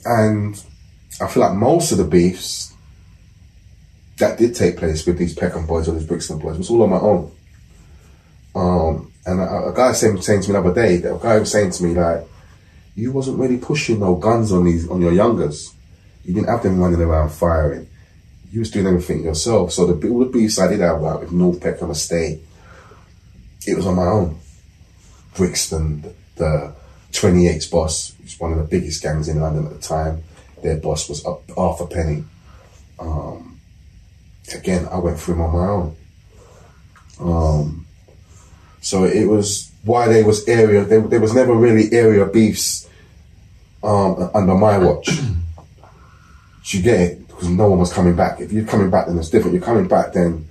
and 0.05 0.63
I 1.19 1.27
feel 1.27 1.43
like 1.43 1.53
most 1.53 1.91
of 1.91 1.97
the 1.99 2.03
beefs 2.03 2.73
that 4.17 4.37
did 4.37 4.55
take 4.55 4.77
place 4.77 5.05
with 5.05 5.17
these 5.17 5.33
Peckham 5.33 5.65
boys 5.65 5.87
or 5.87 5.93
these 5.93 6.05
Brixton 6.05 6.39
boys 6.39 6.57
was 6.57 6.69
all 6.69 6.83
on 6.83 6.89
my 6.89 6.99
own. 6.99 7.31
Um, 8.55 9.11
and 9.25 9.39
a, 9.39 9.69
a 9.69 9.73
guy 9.75 9.91
saying, 9.93 10.21
saying 10.21 10.41
to 10.43 10.49
me 10.49 10.53
the 10.53 10.59
other 10.59 10.73
day, 10.73 10.95
a 10.95 11.17
guy 11.17 11.39
was 11.39 11.51
saying 11.51 11.71
to 11.71 11.83
me 11.83 11.93
like, 11.93 12.27
"You 12.95 13.11
wasn't 13.11 13.39
really 13.39 13.57
pushing 13.57 13.99
no 13.99 14.15
guns 14.15 14.51
on 14.51 14.65
these 14.65 14.89
on 14.89 15.01
your 15.01 15.13
youngers. 15.13 15.73
You 16.25 16.33
didn't 16.33 16.49
have 16.49 16.63
them 16.63 16.79
running 16.79 17.01
around 17.01 17.29
firing. 17.29 17.87
You 18.51 18.59
was 18.59 18.71
doing 18.71 18.87
everything 18.87 19.23
yourself. 19.23 19.71
So 19.71 19.87
the 19.87 20.09
all 20.09 20.19
the 20.19 20.25
beefs 20.25 20.59
I 20.59 20.67
did 20.67 20.81
have 20.81 21.01
with 21.01 21.31
North 21.31 21.61
Peck 21.61 21.81
on 21.81 21.89
the 21.89 21.95
state, 21.95 22.41
it 23.65 23.75
was 23.75 23.87
on 23.87 23.95
my 23.95 24.05
own. 24.05 24.39
Brixton, 25.35 26.13
the 26.35 26.75
28's 27.11 27.67
boss, 27.67 28.13
was 28.21 28.39
one 28.39 28.51
of 28.51 28.57
the 28.57 28.65
biggest 28.65 29.01
gangs 29.01 29.29
in 29.29 29.39
London 29.39 29.65
at 29.65 29.73
the 29.73 29.79
time. 29.79 30.23
Their 30.61 30.77
boss 30.77 31.09
was 31.09 31.25
up 31.25 31.41
Arthur 31.57 31.87
Penny. 31.87 32.25
Um, 32.99 33.59
again, 34.53 34.87
I 34.91 34.97
went 34.99 35.19
through 35.19 35.35
him 35.35 35.41
on 35.41 35.53
my 35.53 35.67
own. 35.67 35.95
Um, 37.19 37.87
so 38.81 39.05
it 39.05 39.25
was 39.25 39.71
why 39.83 40.07
there 40.07 40.25
was 40.25 40.47
area. 40.47 40.83
There, 40.83 41.01
there 41.01 41.19
was 41.19 41.33
never 41.33 41.53
really 41.53 41.91
area 41.93 42.25
beefs 42.25 42.89
um, 43.83 44.29
under 44.33 44.55
my 44.55 44.77
watch. 44.77 45.09
Do 46.63 46.77
you 46.77 46.83
get 46.83 46.99
it? 46.99 47.27
Because 47.27 47.49
no 47.49 47.69
one 47.69 47.79
was 47.79 47.93
coming 47.93 48.15
back. 48.15 48.39
If 48.39 48.51
you're 48.51 48.65
coming 48.65 48.89
back, 48.89 49.07
then 49.07 49.17
it's 49.17 49.29
different. 49.29 49.53
You're 49.55 49.65
coming 49.65 49.87
back, 49.87 50.13
then 50.13 50.47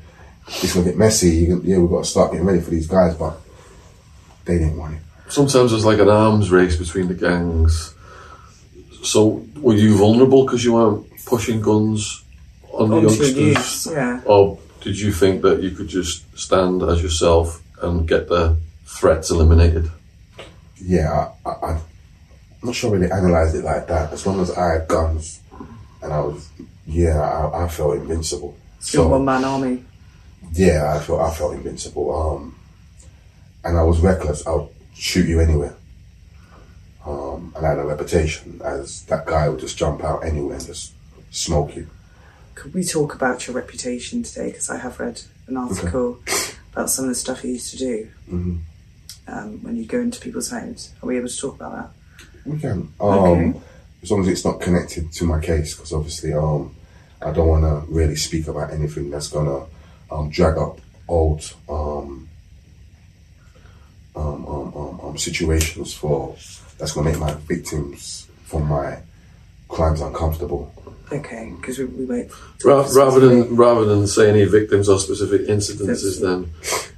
it's 0.47 0.75
gonna 0.75 0.87
get 0.87 0.99
messy. 0.99 1.31
You 1.31 1.47
can, 1.47 1.65
yeah, 1.65 1.79
we've 1.79 1.91
got 1.91 2.05
to 2.05 2.11
start 2.11 2.33
getting 2.33 2.47
ready 2.47 2.61
for 2.61 2.71
these 2.71 2.87
guys, 2.87 3.15
but 3.15 3.39
they 4.45 4.59
didn't 4.59 4.77
want 4.77 4.95
it. 4.95 5.01
Sometimes 5.29 5.73
it's 5.73 5.85
like 5.85 6.01
an 6.01 6.09
arms 6.09 6.51
race 6.51 6.77
between 6.77 7.07
the 7.09 7.15
gangs. 7.15 7.95
So 9.03 9.47
were 9.57 9.75
you 9.75 9.97
vulnerable 9.97 10.45
because 10.45 10.65
you 10.65 10.75
weren't 10.75 11.07
pushing 11.25 11.61
guns 11.61 12.25
on 12.73 12.91
the 12.91 13.01
youngsters? 13.01 13.37
youths, 13.37 13.87
yeah. 13.87 14.21
Or 14.25 14.59
did 14.81 14.99
you 14.99 15.13
think 15.13 15.43
that 15.43 15.63
you 15.63 15.71
could 15.71 15.89
just 15.89 16.25
stand 16.39 16.83
as 16.83 17.03
yourself 17.03 17.63
and 17.81 18.09
get 18.09 18.29
the 18.29 18.57
threats 18.85 19.31
eliminated? 19.31 19.91
Yeah, 20.83 21.31
I, 21.47 21.51
I, 21.51 21.71
I'm 21.73 21.81
not 22.63 22.75
sure 22.75 22.91
really 22.91 23.11
analysed 23.11 23.55
it 23.55 23.65
like 23.65 23.87
that. 23.87 24.13
As 24.13 24.27
long 24.27 24.41
as 24.41 24.51
I 24.51 24.75
had 24.75 24.89
guns, 24.89 25.40
and 26.03 26.13
I 26.13 26.21
was, 26.21 26.49
yeah, 26.87 27.21
I, 27.21 27.65
I 27.65 27.69
felt 27.69 27.97
invincible. 27.97 28.57
Your 28.93 29.09
one 29.09 29.25
man 29.25 29.45
army. 29.45 29.85
Yeah, 30.53 30.95
I 30.97 30.99
felt 31.01 31.21
I 31.21 31.31
felt 31.35 31.55
invincible. 31.55 32.15
Um, 32.15 32.57
and 33.65 33.77
I 33.79 33.83
was 33.83 34.01
reckless. 34.01 34.47
I 34.47 34.53
would 34.53 34.69
shoot 34.95 35.29
you 35.29 35.41
anywhere. 35.41 35.75
Um, 37.05 37.53
and 37.57 37.65
I 37.67 37.71
had 37.71 37.79
a 37.79 37.85
reputation 37.85 38.61
as 38.65 39.03
that 39.05 39.27
guy 39.27 39.49
would 39.49 39.61
just 39.61 39.77
jump 39.77 40.03
out 40.05 40.25
anywhere 40.25 40.57
and 40.57 40.67
just 40.67 40.93
smoke 41.31 41.75
you. 41.77 41.89
Could 42.55 42.75
we 42.75 42.85
talk 42.85 43.15
about 43.15 43.47
your 43.47 43.57
reputation 43.57 44.23
today? 44.23 44.49
Because 44.51 44.69
I 44.71 44.77
have 44.79 45.01
read 45.01 45.23
an 45.47 45.57
article 45.57 46.19
about 46.73 46.91
some 46.91 47.07
of 47.07 47.09
the 47.11 47.15
stuff 47.15 47.43
you 47.45 47.53
used 47.53 47.71
to 47.73 47.77
do. 47.79 48.09
Mhm. 48.31 48.61
um, 49.29 49.63
when 49.63 49.77
you 49.77 49.85
go 49.87 50.01
into 50.01 50.21
people's 50.21 50.51
homes? 50.51 50.91
Are 51.03 51.07
we 51.07 51.17
able 51.17 51.29
to 51.29 51.37
talk 51.37 51.55
about 51.55 51.73
that? 51.73 51.91
We 52.51 52.59
can. 52.59 52.93
Um, 53.01 53.09
Okay. 53.09 53.61
As 54.03 54.11
long 54.11 54.23
as 54.23 54.29
it's 54.29 54.45
not 54.45 54.61
connected 54.61 55.13
to 55.13 55.25
my 55.25 55.41
case, 55.41 55.75
because 55.75 55.93
obviously 55.93 56.33
um, 56.33 56.75
I 57.21 57.33
don't 57.33 57.49
want 57.49 57.65
to 57.65 57.93
really 57.93 58.17
speak 58.17 58.49
about 58.49 58.73
anything 58.73 59.11
that's 59.11 59.29
going 59.29 59.47
to 59.47 60.15
um, 60.15 60.31
drag 60.31 60.57
up 60.57 60.79
old 61.09 61.53
um, 61.69 62.29
um, 64.17 64.47
um, 64.47 64.75
um, 64.77 65.01
um, 65.03 65.19
situations 65.19 65.95
for 65.95 66.35
that's 66.79 66.93
going 66.93 67.07
to 67.07 67.13
make 67.13 67.21
my 67.21 67.35
victims 67.47 68.27
for 68.45 68.61
my 68.61 68.99
crimes 69.69 70.01
uncomfortable. 70.01 70.73
Okay, 71.13 71.53
because 71.57 71.79
we, 71.79 71.85
we 71.87 72.05
won't. 72.05 72.31
Ra- 72.65 72.89
rather 72.95 73.21
than 73.21 73.55
rather 73.57 73.85
than 73.85 74.07
say 74.07 74.29
any 74.31 74.45
victims 74.45 74.89
or 74.89 74.99
specific 74.99 75.43
incidences, 75.49 76.21
then 76.21 76.51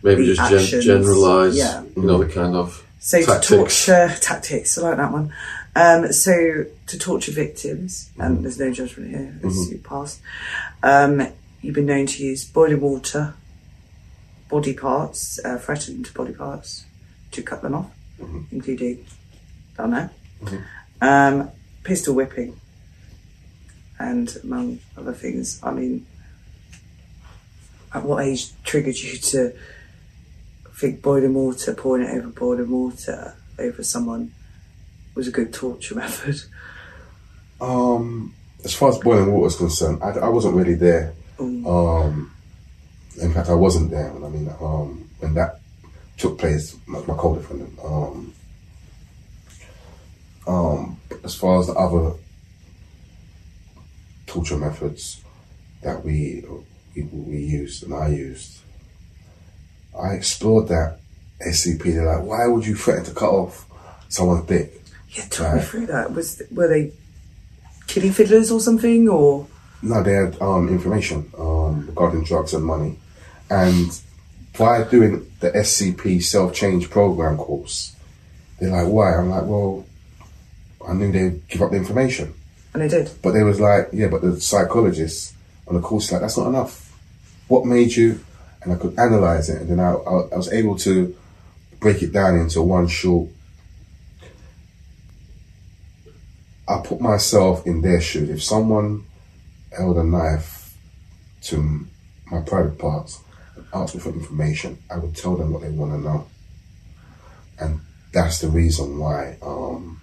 maybe 0.03 0.27
The 0.27 0.35
just 0.35 0.71
gen- 0.71 0.81
generalise, 0.83 1.57
yeah. 1.57 1.83
you 1.97 2.03
know, 2.03 2.23
the 2.23 2.33
kind 2.33 2.55
of 2.55 2.85
So 3.01 3.23
tactics. 3.25 3.49
torture 3.49 4.15
tactics, 4.21 4.79
I 4.79 4.83
like 4.83 4.97
that 4.99 5.13
one. 5.13 5.33
Um, 5.75 6.13
so 6.13 6.67
to 6.87 6.99
torture 6.99 7.33
victims, 7.33 8.11
and 8.19 8.45
there's 8.45 8.59
no 8.59 8.73
judgment 8.73 9.11
here, 9.11 9.41
as 9.43 9.71
you 9.71 9.79
passed. 9.79 10.21
Um, 10.83 11.29
you've 11.63 11.75
been 11.75 11.87
known 11.87 12.07
to 12.07 12.23
use 12.23 12.45
boiling 12.45 12.81
water, 12.81 13.35
body 14.51 14.75
parts, 14.75 15.41
uh, 15.45 15.57
threatened 15.57 16.13
body 16.15 16.35
parts, 16.35 16.85
to 17.31 17.43
cut 17.43 17.63
them 17.63 17.75
off, 17.75 17.91
including 18.51 19.07
I 19.79 19.79
down 19.79 19.91
there. 19.91 20.11
Um, 21.01 21.51
pistol 21.85 22.15
whipping, 22.15 22.61
and 23.99 24.37
among 24.45 24.81
other 24.97 25.15
things. 25.15 25.59
I 25.63 25.71
mean, 25.71 26.07
at 27.95 28.03
what 28.03 28.25
age 28.25 28.51
triggered 28.63 28.97
you 28.97 29.17
to 29.17 29.53
think 30.75 31.01
boiling 31.01 31.33
water, 31.33 31.73
pouring 31.73 32.07
it 32.07 32.15
over 32.15 32.29
boiling 32.29 32.71
water 32.71 33.37
over 33.59 33.83
someone 33.83 34.33
was 35.15 35.29
a 35.29 35.31
good 35.31 35.53
torture 35.53 35.95
method? 35.97 36.43
Um, 37.61 38.35
as 38.65 38.75
far 38.75 38.91
as 38.91 38.99
boiling 38.99 39.33
water 39.33 39.49
is 39.49 39.57
concerned, 39.57 40.03
I, 40.03 40.11
I 40.11 40.29
wasn't 40.29 40.55
really 40.57 40.75
there. 40.75 41.15
Um, 41.39 42.33
in 43.21 43.33
fact, 43.33 43.49
I 43.49 43.55
wasn't 43.55 43.91
there. 43.91 44.13
When, 44.13 44.25
I 44.25 44.29
mean, 44.29 44.49
um, 44.61 45.09
when 45.19 45.35
that 45.35 45.61
took 46.17 46.39
place, 46.39 46.77
my, 46.87 47.01
my 47.01 47.15
co-defendant. 47.15 47.79
Um, 47.85 48.35
um, 50.47 51.01
as 51.25 51.35
far 51.35 51.61
as 51.61 51.67
the 51.67 51.75
other 51.75 52.17
torture 54.27 54.57
methods 54.57 55.23
that 55.83 56.05
we 56.05 56.45
we, 56.95 57.03
we 57.03 57.39
used 57.39 57.85
and 57.85 57.95
I 57.95 58.09
used, 58.09 58.59
I 59.99 60.11
explored 60.11 60.69
that 60.69 60.99
SCP. 61.47 61.83
They're 61.83 62.07
like, 62.07 62.25
why 62.25 62.47
would 62.47 62.67
you 62.67 62.75
threaten 62.75 63.05
to 63.05 63.13
cut 63.13 63.31
off 63.31 63.67
someone's 64.09 64.47
dick? 64.47 64.82
Yeah, 65.13 65.27
talk 65.29 65.55
me 65.57 65.61
through 65.63 65.87
that. 65.87 66.13
Was 66.13 66.43
were 66.51 66.69
they 66.69 66.93
kiddie 67.87 68.11
fiddlers 68.11 68.51
or 68.51 68.61
something, 68.61 69.09
or 69.09 69.47
No, 69.83 70.03
they 70.03 70.13
had 70.13 70.41
um, 70.41 70.69
information 70.69 71.31
um, 71.39 71.87
regarding 71.87 72.25
drugs 72.25 72.55
and 72.55 72.65
money. 72.65 72.99
And 73.51 73.91
by 74.59 74.85
doing 74.85 75.31
the 75.41 75.51
SCP 75.51 76.23
self 76.23 76.55
change 76.55 76.89
program 76.91 77.37
course, 77.37 77.95
they're 78.59 78.71
like, 78.71 78.87
why? 78.91 79.15
I'm 79.17 79.29
like, 79.31 79.45
well, 79.45 79.85
I 80.89 80.95
knew 80.95 81.13
they'd 81.13 81.47
give 81.49 81.63
up 81.63 81.71
the 81.71 81.77
information. 81.77 82.33
and 82.73 82.83
they 82.83 82.89
did. 82.89 83.11
But 83.23 83.33
they 83.33 83.43
was 83.43 83.61
like, 83.61 83.89
yeah, 83.93 84.09
but 84.09 84.23
the 84.23 84.41
psychologist 84.41 85.35
on 85.69 85.75
the 85.75 85.81
course 85.81 86.11
like, 86.11 86.23
that's 86.23 86.39
not 86.39 86.49
enough. 86.49 86.91
What 87.49 87.67
made 87.67 87.95
you? 87.95 88.21
And 88.63 88.73
I 88.73 88.77
could 88.77 88.99
analyze 88.99 89.51
it, 89.51 89.61
and 89.63 89.71
then 89.71 89.81
I, 89.81 89.93
I, 89.93 90.21
I 90.33 90.37
was 90.37 90.51
able 90.53 90.79
to 90.79 91.15
break 91.81 92.01
it 92.03 92.13
down 92.13 92.39
into 92.39 92.63
one 92.63 92.87
short. 92.87 93.29
I 96.69 96.81
put 96.85 97.01
myself 97.01 97.67
in 97.67 97.83
their 97.83 98.01
shoes. 98.01 98.31
If 98.31 98.43
someone 98.43 99.05
held 99.77 99.97
a 99.99 100.05
knife 100.05 100.77
to 101.43 101.87
my 102.31 102.41
private 102.41 102.79
parts 102.79 103.21
and 103.57 103.67
asked 103.75 103.95
me 103.95 104.01
for 104.01 104.11
information, 104.11 104.79
I 104.91 104.99
would 104.99 105.17
tell 105.17 105.37
them 105.37 105.53
what 105.53 105.63
they 105.63 105.71
want 105.71 105.93
to 105.93 105.99
know. 105.99 106.27
And 107.59 107.81
that's 108.13 108.41
the 108.41 108.49
reason 108.49 108.99
why 108.99 109.37
um, 109.43 110.01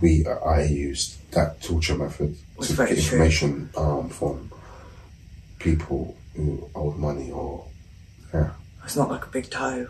we 0.00 0.26
I 0.26 0.64
used 0.64 1.30
that 1.32 1.62
torture 1.62 1.96
method 1.96 2.36
to 2.60 2.76
get 2.76 2.90
information 2.90 3.70
um, 3.76 4.08
from 4.08 4.52
people 5.58 6.16
who 6.34 6.68
owed 6.74 6.96
money 6.96 7.30
or 7.30 7.66
yeah. 8.34 8.50
It's 8.84 8.96
not 8.96 9.10
like 9.10 9.24
a 9.24 9.28
big 9.28 9.50
toe. 9.50 9.88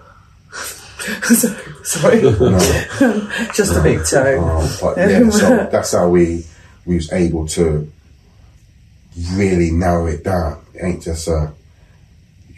Sorry, 1.85 2.21
just 3.55 3.77
a 3.77 3.83
big 3.83 4.05
toe. 4.05 4.69
But 4.81 4.97
yeah, 4.99 5.29
so 5.31 5.69
that's 5.71 5.93
how 5.93 6.09
we 6.09 6.45
we 6.87 6.97
was 6.97 7.13
able 7.13 7.47
to 7.49 7.91
really 9.35 9.71
narrow 9.71 10.07
it 10.07 10.25
down. 10.25 10.65
It 10.75 10.85
ain't 10.85 11.03
just 11.03 11.29
uh 11.29 11.51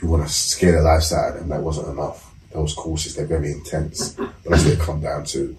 you 0.00 0.08
want 0.08 0.26
to 0.26 0.32
scare 0.32 0.72
the 0.72 0.82
life 0.82 1.10
out 1.12 1.30
of 1.30 1.40
them. 1.40 1.48
That 1.48 1.62
wasn't 1.62 1.88
enough. 1.88 2.34
Those 2.52 2.74
courses 2.74 3.16
they're 3.16 3.26
very 3.26 3.52
intense, 3.52 4.10
but 4.10 4.30
that's 4.44 4.64
what 4.64 4.74
it 4.74 4.80
come 4.80 5.00
down 5.00 5.24
to. 5.26 5.56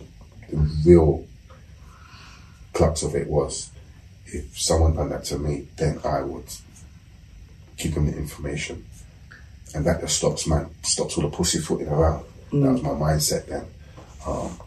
The 0.49 0.57
real 0.85 1.25
crux 2.73 3.01
of 3.03 3.15
it 3.15 3.27
was 3.27 3.71
if 4.27 4.59
someone 4.59 4.95
done 4.95 5.09
that 5.09 5.23
to 5.25 5.39
me, 5.39 5.67
then 5.77 5.99
I 6.05 6.21
would 6.21 6.45
give 7.77 7.95
them 7.95 8.05
the 8.11 8.17
information, 8.17 8.85
and 9.73 9.85
that 9.85 10.01
just 10.01 10.17
stops 10.17 10.45
man 10.47 10.69
stops 10.83 11.17
all 11.17 11.27
the 11.27 11.35
pussyfooting 11.35 11.87
around. 11.87 12.25
That 12.61 12.71
was 12.71 12.83
my 12.83 12.89
mindset 12.89 13.45
then. 13.47 13.65
Um, 14.25 14.59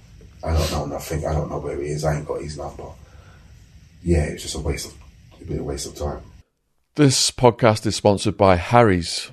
I 0.45 0.53
don't 0.53 0.70
know 0.72 0.86
nothing. 0.86 1.26
I 1.26 1.32
don't 1.32 1.51
know 1.51 1.59
where 1.59 1.80
he 1.80 1.89
is. 1.89 2.05
I 2.05 2.16
ain't 2.16 2.26
got 2.26 2.43
his 2.43 2.59
number. 2.59 2.84
Yeah, 4.03 4.24
it's 4.24 4.43
just 4.43 4.55
a 4.55 4.61
waste 4.61 4.86
of 4.86 4.95
it'd 5.36 5.49
be 5.49 5.57
a 5.57 5.62
waste 5.62 5.86
of 5.86 5.95
time. 5.97 6.22
This 6.95 7.30
podcast 7.30 7.86
is 7.86 7.97
sponsored 7.97 8.36
by 8.36 8.57
Harry's. 8.57 9.30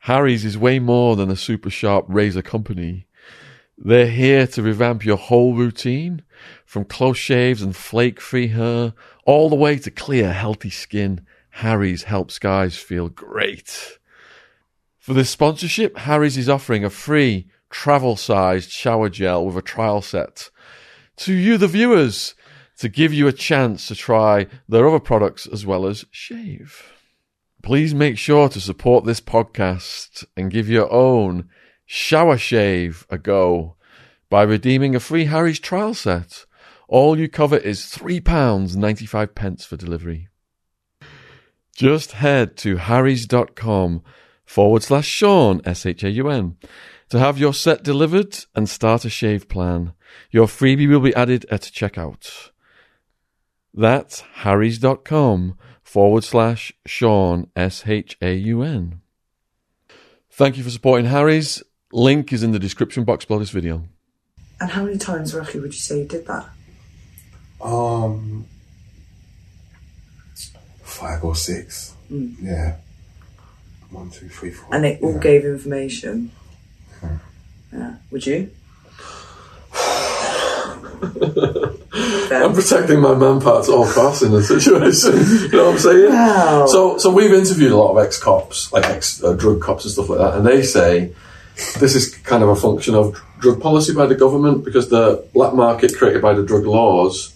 Harry's 0.00 0.44
is 0.44 0.58
way 0.58 0.78
more 0.78 1.16
than 1.16 1.30
a 1.30 1.36
super 1.36 1.70
sharp 1.70 2.04
razor 2.08 2.42
company. 2.42 3.06
They're 3.78 4.10
here 4.10 4.46
to 4.48 4.62
revamp 4.62 5.04
your 5.04 5.16
whole 5.16 5.54
routine, 5.54 6.22
from 6.64 6.84
close 6.84 7.18
shaves 7.18 7.62
and 7.62 7.74
flake 7.74 8.20
free 8.20 8.48
hair, 8.48 8.94
all 9.24 9.48
the 9.48 9.56
way 9.56 9.78
to 9.78 9.90
clear, 9.90 10.32
healthy 10.32 10.70
skin. 10.70 11.26
Harry's 11.50 12.04
helps 12.04 12.38
guys 12.38 12.76
feel 12.76 13.08
great. 13.08 13.98
For 15.06 15.14
this 15.14 15.30
sponsorship, 15.30 15.98
Harry's 15.98 16.36
is 16.36 16.48
offering 16.48 16.84
a 16.84 16.90
free 16.90 17.46
travel 17.70 18.16
sized 18.16 18.72
shower 18.72 19.08
gel 19.08 19.46
with 19.46 19.56
a 19.56 19.62
trial 19.62 20.02
set 20.02 20.50
to 21.18 21.32
you, 21.32 21.56
the 21.56 21.68
viewers, 21.68 22.34
to 22.78 22.88
give 22.88 23.12
you 23.12 23.28
a 23.28 23.32
chance 23.32 23.86
to 23.86 23.94
try 23.94 24.48
their 24.68 24.88
other 24.88 24.98
products 24.98 25.46
as 25.46 25.64
well 25.64 25.86
as 25.86 26.06
shave. 26.10 26.92
Please 27.62 27.94
make 27.94 28.18
sure 28.18 28.48
to 28.48 28.60
support 28.60 29.04
this 29.04 29.20
podcast 29.20 30.24
and 30.36 30.50
give 30.50 30.68
your 30.68 30.92
own 30.92 31.50
shower 31.84 32.36
shave 32.36 33.06
a 33.08 33.16
go 33.16 33.76
by 34.28 34.42
redeeming 34.42 34.96
a 34.96 34.98
free 34.98 35.26
Harry's 35.26 35.60
trial 35.60 35.94
set. 35.94 36.46
All 36.88 37.16
you 37.16 37.28
cover 37.28 37.58
is 37.58 37.82
£3.95 37.82 39.36
pence 39.36 39.64
for 39.64 39.76
delivery. 39.76 40.30
Just 41.76 42.10
head 42.10 42.56
to 42.56 42.78
harrys.com 42.78 44.02
forward 44.46 44.82
slash 44.82 45.06
Shaun, 45.06 45.60
S 45.64 45.84
H 45.84 46.02
A 46.04 46.10
U 46.10 46.30
N, 46.30 46.56
to 47.10 47.18
have 47.18 47.38
your 47.38 47.52
set 47.52 47.82
delivered 47.82 48.38
and 48.54 48.68
start 48.68 49.04
a 49.04 49.10
shave 49.10 49.48
plan. 49.48 49.92
Your 50.30 50.46
freebie 50.46 50.88
will 50.88 51.00
be 51.00 51.14
added 51.14 51.44
at 51.50 51.62
checkout. 51.62 52.50
That's 53.74 54.20
harrys.com 54.20 55.58
forward 55.82 56.24
slash 56.24 56.72
Shaun, 56.86 57.50
S 57.54 57.84
H 57.86 58.16
A 58.22 58.34
U 58.34 58.62
N. 58.62 59.00
Thank 60.30 60.56
you 60.56 60.64
for 60.64 60.70
supporting 60.70 61.06
Harry's. 61.06 61.62
Link 61.92 62.32
is 62.32 62.42
in 62.42 62.52
the 62.52 62.58
description 62.58 63.04
box 63.04 63.24
below 63.24 63.40
this 63.40 63.50
video. 63.50 63.84
And 64.60 64.70
how 64.70 64.84
many 64.84 64.96
times 64.96 65.34
roughly 65.34 65.60
would 65.60 65.74
you 65.74 65.80
say 65.80 65.98
you 66.00 66.04
did 66.06 66.26
that? 66.26 66.48
Um, 67.60 68.46
five 70.82 71.22
or 71.24 71.34
six. 71.34 71.94
Yeah. 72.10 72.76
One, 73.96 74.10
two, 74.10 74.28
three, 74.28 74.50
four. 74.50 74.74
And 74.74 74.84
they 74.84 74.98
all 74.98 75.14
yeah. 75.14 75.20
gave 75.20 75.44
information. 75.46 76.30
Yeah. 77.72 77.94
Would 78.10 78.26
you? 78.26 78.50
I'm 81.02 82.52
protecting 82.52 83.00
my 83.00 83.14
man 83.14 83.40
parts 83.40 83.70
all 83.70 83.90
costs 83.90 84.22
in 84.22 84.32
this 84.32 84.48
situation. 84.48 85.14
you 85.50 85.56
know 85.56 85.64
what 85.64 85.72
I'm 85.72 85.78
saying? 85.78 86.12
Wow. 86.12 86.66
So, 86.66 86.98
so 86.98 87.10
we've 87.10 87.32
interviewed 87.32 87.72
a 87.72 87.76
lot 87.76 87.96
of 87.96 88.04
ex 88.04 88.18
cops, 88.18 88.70
like 88.70 88.84
ex 88.84 89.24
uh, 89.24 89.32
drug 89.32 89.62
cops 89.62 89.84
and 89.84 89.92
stuff 89.92 90.10
like 90.10 90.18
that, 90.18 90.34
and 90.34 90.46
they 90.46 90.62
say 90.62 91.14
this 91.78 91.94
is 91.94 92.14
kind 92.16 92.42
of 92.42 92.50
a 92.50 92.56
function 92.56 92.94
of 92.94 93.18
drug 93.38 93.62
policy 93.62 93.94
by 93.94 94.04
the 94.04 94.14
government 94.14 94.62
because 94.62 94.90
the 94.90 95.26
black 95.32 95.54
market 95.54 95.96
created 95.96 96.20
by 96.20 96.34
the 96.34 96.44
drug 96.44 96.66
laws, 96.66 97.34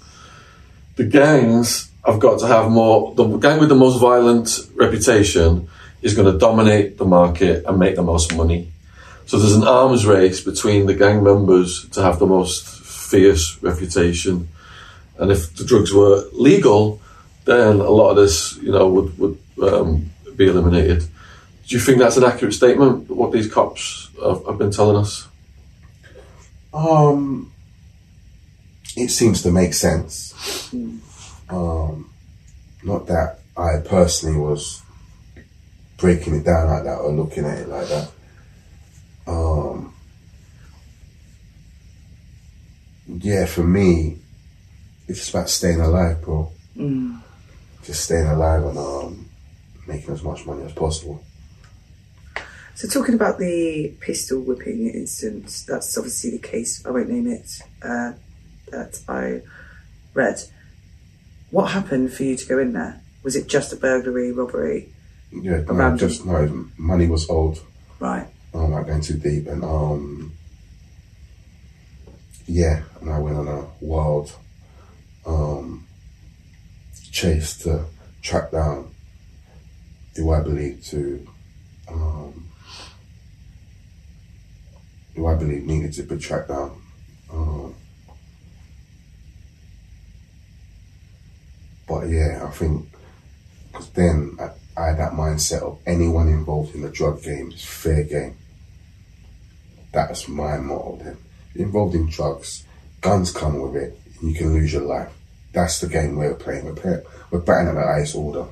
the 0.97 1.05
gangs 1.05 1.91
have 2.05 2.21
got 2.21 2.39
to 2.41 2.47
have 2.47 2.71
more. 2.71 3.15
The 3.15 3.25
gang 3.39 3.61
with 3.61 3.71
the 3.71 3.75
most 3.75 3.99
violent 3.99 4.69
reputation 4.75 5.71
is 6.03 6.15
going 6.15 6.33
to 6.33 6.39
dominate 6.39 6.99
the 6.99 7.05
market 7.05 7.65
and 7.67 7.79
make 7.79 7.97
the 7.97 8.03
most 8.03 8.35
money. 8.35 8.73
So 9.27 9.39
there's 9.39 9.55
an 9.55 9.65
arms 9.65 10.07
race 10.07 10.41
between 10.41 10.87
the 10.87 10.95
gang 10.95 11.23
members 11.23 11.89
to 11.91 12.03
have 12.03 12.19
the 12.19 12.27
most 12.27 12.67
fierce 12.67 13.63
reputation, 13.63 14.49
and 15.19 15.31
if 15.31 15.55
the 15.57 15.65
drugs 15.65 15.93
were 15.93 16.25
legal, 16.33 17.01
then 17.45 17.77
a 17.81 17.91
lot 17.91 18.11
of 18.11 18.17
this, 18.17 18.57
you 18.57 18.73
know, 18.73 18.89
would 18.89 19.19
would 19.19 19.39
um, 19.63 20.11
be 20.37 20.49
eliminated. 20.49 21.01
Do 21.67 21.77
you 21.77 21.81
think 21.81 21.99
that's 21.99 22.17
an 22.17 22.25
accurate 22.25 22.55
statement? 22.55 23.09
What 23.09 23.31
these 23.31 23.53
cops 23.53 24.11
have, 24.21 24.45
have 24.47 24.59
been 24.59 24.73
telling 24.73 24.97
us? 24.97 25.29
Um, 26.73 27.53
it 28.97 29.11
seems 29.11 29.43
to 29.43 29.53
make 29.53 29.75
sense. 29.75 30.73
Um, 31.49 32.11
not 32.83 33.07
that 33.07 33.41
I 33.57 33.79
personally 33.85 34.39
was 34.39 34.83
breaking 36.01 36.35
it 36.35 36.45
down 36.45 36.69
like 36.69 36.85
that 36.85 36.99
or 36.99 37.13
looking 37.13 37.45
at 37.45 37.59
it 37.59 37.69
like 37.69 37.87
that. 37.89 38.11
Um, 39.27 39.95
yeah, 43.07 43.45
for 43.45 43.63
me, 43.63 44.19
it's 45.07 45.29
about 45.31 45.51
staying 45.51 45.81
alive, 45.81 46.23
bro. 46.23 46.51
Just 47.85 48.05
staying 48.05 48.27
alive 48.27 48.65
and 48.65 48.79
um, 48.79 49.29
making 49.87 50.15
as 50.15 50.23
much 50.23 50.47
money 50.47 50.65
as 50.65 50.73
possible. 50.73 51.23
So, 52.75 52.89
talking 52.89 53.15
about 53.15 53.39
the 53.39 53.95
pistol 54.01 54.41
whipping 54.41 54.89
incident, 54.89 55.65
that's 55.69 55.99
obviously 55.99 56.31
the 56.31 56.39
case, 56.39 56.85
I 56.87 56.91
won't 56.91 57.11
name 57.11 57.27
it, 57.27 57.61
uh, 57.83 58.13
that 58.71 59.01
I 59.07 59.43
read. 60.15 60.41
What 61.51 61.73
happened 61.73 62.13
for 62.13 62.23
you 62.23 62.37
to 62.37 62.47
go 62.47 62.59
in 62.59 62.73
there? 62.73 63.03
Was 63.23 63.37
it 63.37 63.49
just 63.49 63.73
a 63.73 63.77
burglary, 63.77 64.33
robbery? 64.33 64.95
Yeah, 65.33 65.62
no, 65.70 65.97
just 65.97 66.26
no, 66.26 66.66
money 66.76 67.07
was 67.07 67.28
owed. 67.31 67.59
Right. 67.99 68.26
I'm 68.53 68.70
not 68.70 68.87
going 68.87 69.01
too 69.01 69.14
deep, 69.18 69.47
and 69.47 69.62
um, 69.64 70.33
yeah, 72.47 72.83
and 73.01 73.11
I 73.11 73.18
went 73.18 73.37
on 73.37 73.47
a 73.47 73.66
wild 73.81 74.33
um 75.26 75.87
chase 77.12 77.59
to 77.59 77.85
track 78.22 78.51
down 78.51 78.93
who 80.16 80.33
I 80.33 80.41
believe 80.41 80.85
to 80.87 81.26
um, 81.89 82.49
who 85.14 85.26
I 85.26 85.35
believe 85.35 85.64
needed 85.64 85.93
to 85.95 86.03
be 86.03 86.18
tracked 86.18 86.49
down. 86.49 86.81
Um, 87.33 87.74
but 91.89 92.09
yeah, 92.09 92.45
I 92.47 92.51
think 92.51 92.87
because 93.70 93.91
then 93.91 94.37
I, 94.41 94.51
I 94.81 94.89
had 94.89 94.99
that 94.99 95.12
mindset 95.12 95.61
of 95.61 95.78
anyone 95.87 96.28
involved 96.28 96.74
in 96.74 96.81
the 96.81 96.89
drug 96.89 97.22
game 97.22 97.53
is 97.53 97.64
fair 97.64 98.03
game. 98.03 98.35
That's 99.93 100.26
my 100.26 100.57
motto 100.57 100.99
then. 101.03 101.18
Involved 101.55 101.95
in 101.95 102.09
drugs, 102.09 102.64
guns 103.03 103.31
come 103.31 103.61
with 103.61 103.76
it, 103.76 103.99
and 104.20 104.31
you 104.31 104.37
can 104.37 104.55
lose 104.55 104.72
your 104.72 104.83
life. 104.83 105.12
That's 105.53 105.81
the 105.81 105.89
game 105.89 106.16
we're 106.16 106.35
playing. 106.35 106.64
We're, 106.64 106.74
play, 106.74 107.03
we're 107.31 107.41
batting 107.41 107.68
at 107.68 107.74
the 107.74 107.83
highest 107.83 108.14
order. 108.14 108.47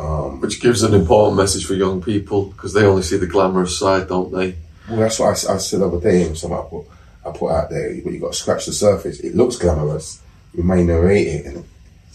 Um, 0.00 0.40
Which 0.40 0.60
gives 0.60 0.82
an 0.82 0.94
important 0.94 1.36
message 1.36 1.64
for 1.64 1.74
young 1.74 2.02
people 2.02 2.46
because 2.46 2.72
they 2.72 2.84
only 2.84 3.02
see 3.02 3.16
the 3.16 3.26
glamorous 3.26 3.78
side, 3.78 4.08
don't 4.08 4.32
they? 4.32 4.56
Well, 4.88 4.98
that's 4.98 5.20
what 5.20 5.30
I 5.30 5.58
said 5.58 5.80
the 5.80 5.86
other 5.86 6.00
day 6.00 6.26
in 6.26 6.34
some 6.34 6.52
I 6.52 6.62
put, 6.62 6.86
I 7.24 7.30
put 7.30 7.52
out 7.52 7.70
there. 7.70 7.94
But 8.02 8.12
you 8.12 8.18
got 8.18 8.32
to 8.32 8.38
scratch 8.38 8.66
the 8.66 8.72
surface. 8.72 9.20
It 9.20 9.36
looks 9.36 9.56
glamorous. 9.56 10.22
You 10.54 10.64
may 10.64 10.82
narrate 10.82 11.28
it 11.28 11.46
in, 11.46 11.64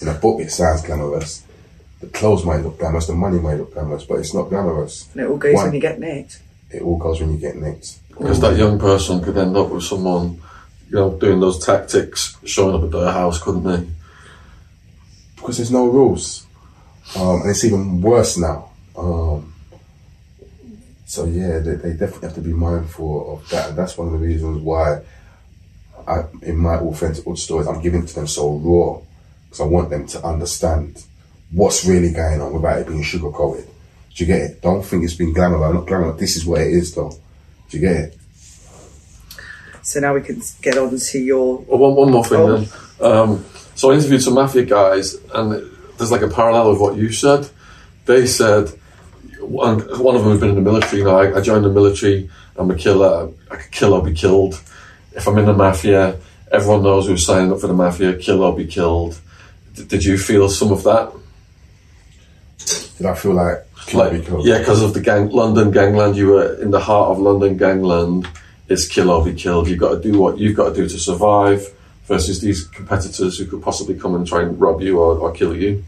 in 0.02 0.08
a 0.10 0.16
book. 0.16 0.42
It 0.42 0.52
sounds 0.52 0.82
glamorous. 0.82 1.45
The 2.06 2.18
clothes 2.18 2.46
might 2.46 2.62
look 2.62 2.80
glamorous. 2.80 3.08
The 3.08 3.14
money 3.14 3.40
might 3.40 3.56
look 3.56 3.74
glamorous, 3.74 4.06
but 4.06 4.20
it's 4.20 4.34
not 4.34 4.50
glamorous. 4.50 5.10
And 5.14 5.22
it 5.24 5.30
all 5.30 5.38
goes 5.38 5.56
Why? 5.56 5.64
when 5.66 5.74
you 5.74 5.82
get 5.82 6.00
nicked. 6.00 6.42
It 6.72 6.82
all 6.82 6.98
goes 6.98 7.20
when 7.20 7.32
you 7.34 7.40
get 7.40 7.56
nicked. 7.56 8.00
Because 8.10 8.40
that 8.42 8.58
young 8.58 8.80
person 8.80 9.22
could 9.24 9.38
end 9.38 9.56
up 9.56 9.70
with 9.70 9.84
someone, 9.84 10.42
you 10.90 10.96
know, 10.96 11.18
doing 11.18 11.40
those 11.40 11.64
tactics, 11.66 12.38
showing 12.46 12.76
up 12.76 12.84
at 12.84 12.92
their 12.92 13.12
house, 13.12 13.42
couldn't 13.42 13.64
they? 13.64 13.88
because 15.46 15.58
there's 15.58 15.72
no 15.72 15.86
rules, 15.86 16.48
um, 17.16 17.42
and 17.42 17.52
it's 17.52 17.64
even 17.64 18.02
worse 18.02 18.36
now. 18.36 18.72
Um, 18.98 19.54
so 21.06 21.26
yeah, 21.26 21.60
they, 21.60 21.76
they 21.76 21.92
definitely 21.92 22.28
have 22.28 22.36
to 22.36 22.42
be 22.42 22.52
mindful 22.52 23.36
of 23.36 23.50
that, 23.50 23.70
and 23.70 23.78
that's 23.78 23.96
one 23.96 24.08
of 24.08 24.14
the 24.14 24.26
reasons 24.26 24.58
why, 24.64 25.02
I, 26.08 26.24
in 26.42 26.58
my 26.58 26.78
authentic 26.78 27.26
stories, 27.38 27.68
I'm 27.68 27.80
giving 27.80 28.04
it 28.04 28.08
to 28.08 28.16
them 28.16 28.26
so 28.26 28.56
raw, 28.58 29.00
because 29.46 29.62
I 29.62 29.66
want 29.66 29.92
them 29.92 30.08
to 30.08 30.24
understand 30.26 31.04
what's 31.56 31.86
really 31.86 32.12
going 32.12 32.42
on 32.42 32.54
without 32.54 32.80
it 32.80 32.88
being 32.88 33.02
sugar 33.04 33.32
coated. 33.32 33.66
Do 34.16 34.24
you 34.24 34.28
get 34.28 34.42
it? 34.42 34.62
Don't 34.62 34.84
think 34.84 35.04
it's 35.04 35.14
been 35.16 35.34
glamour. 35.34 35.74
Not 35.74 35.88
glamour. 35.88 36.14
This 36.14 36.36
is 36.36 36.46
what 36.46 36.62
it 36.62 36.68
is, 36.68 36.94
though. 36.96 37.12
Do 37.70 37.78
you 37.78 37.82
get 37.88 37.96
it? 37.96 38.18
So 39.82 40.00
now 40.00 40.14
we 40.14 40.22
can 40.22 40.42
get 40.62 40.78
on 40.78 40.98
to 40.98 41.20
your. 41.20 41.58
Well, 41.68 41.78
one, 41.80 41.96
one 41.96 42.12
more 42.12 42.26
thing 42.26 42.40
Oh. 42.40 42.58
then. 42.58 42.68
Um, 43.02 43.46
so 43.76 43.92
I 43.92 43.96
interviewed 43.96 44.22
some 44.24 44.34
mafia 44.36 44.64
guys, 44.66 45.16
and 45.34 45.70
there's 45.98 46.12
like 46.12 46.22
a 46.22 46.28
parallel 46.30 46.72
of 46.72 46.80
what 46.80 46.96
you 46.98 47.12
said. 47.12 47.48
They 48.06 48.26
said, 48.26 48.70
one, 49.40 49.80
one 50.02 50.16
of 50.16 50.22
them 50.24 50.32
has 50.32 50.40
been 50.40 50.50
in 50.50 50.56
the 50.56 50.62
military. 50.62 51.00
You 51.00 51.06
know, 51.06 51.18
I, 51.18 51.38
I 51.38 51.42
joined 51.42 51.66
the 51.66 51.70
military. 51.72 52.30
I'm 52.56 52.72
a 52.72 52.76
killer. 52.76 53.30
I 53.52 53.56
could 53.58 53.72
kill 53.72 53.94
or 53.94 54.04
be 54.04 54.14
killed. 54.14 54.62
If 55.14 55.28
I'm 55.28 55.38
in 55.38 55.46
the 55.46 55.54
mafia, 55.54 56.18
everyone 56.52 56.84
knows 56.84 57.08
who's 57.08 57.26
signing 57.26 57.52
up 57.52 57.60
for 57.60 57.68
the 57.68 57.74
mafia. 57.74 58.18
Kill 58.18 58.44
or 58.44 58.56
be 58.56 58.66
killed. 58.66 59.20
D- 59.76 59.84
did 59.86 60.04
you 60.06 60.18
feel 60.18 60.50
some 60.50 60.72
of 60.72 60.84
that? 60.84 61.12
Did 62.98 63.06
I 63.08 63.16
feel 63.16 63.34
like, 63.34 63.66
Like, 63.94 64.28
yeah, 64.46 64.60
because 64.60 64.82
of 64.82 64.94
the 64.94 65.02
gang, 65.02 65.30
London 65.30 65.72
gangland. 65.72 66.16
You 66.16 66.28
were 66.30 66.62
in 66.62 66.72
the 66.72 66.80
heart 66.80 67.12
of 67.12 67.20
London 67.20 67.58
gangland. 67.58 68.28
It's 68.68 68.88
kill 68.88 69.12
or 69.12 69.24
be 69.24 69.34
killed. 69.34 69.68
You've 69.68 69.80
got 69.80 70.02
to 70.02 70.02
do 70.02 70.20
what 70.20 70.40
you've 70.40 70.56
got 70.56 70.70
to 70.70 70.76
do 70.76 70.88
to 70.88 71.00
survive. 71.00 71.68
Versus 72.08 72.40
these 72.40 72.64
competitors 72.66 73.40
who 73.40 73.48
could 73.48 73.64
possibly 73.64 73.98
come 73.98 74.14
and 74.14 74.28
try 74.28 74.44
and 74.44 74.62
rob 74.62 74.80
you 74.80 75.00
or, 75.00 75.18
or 75.18 75.32
kill 75.32 75.56
you. 75.56 75.84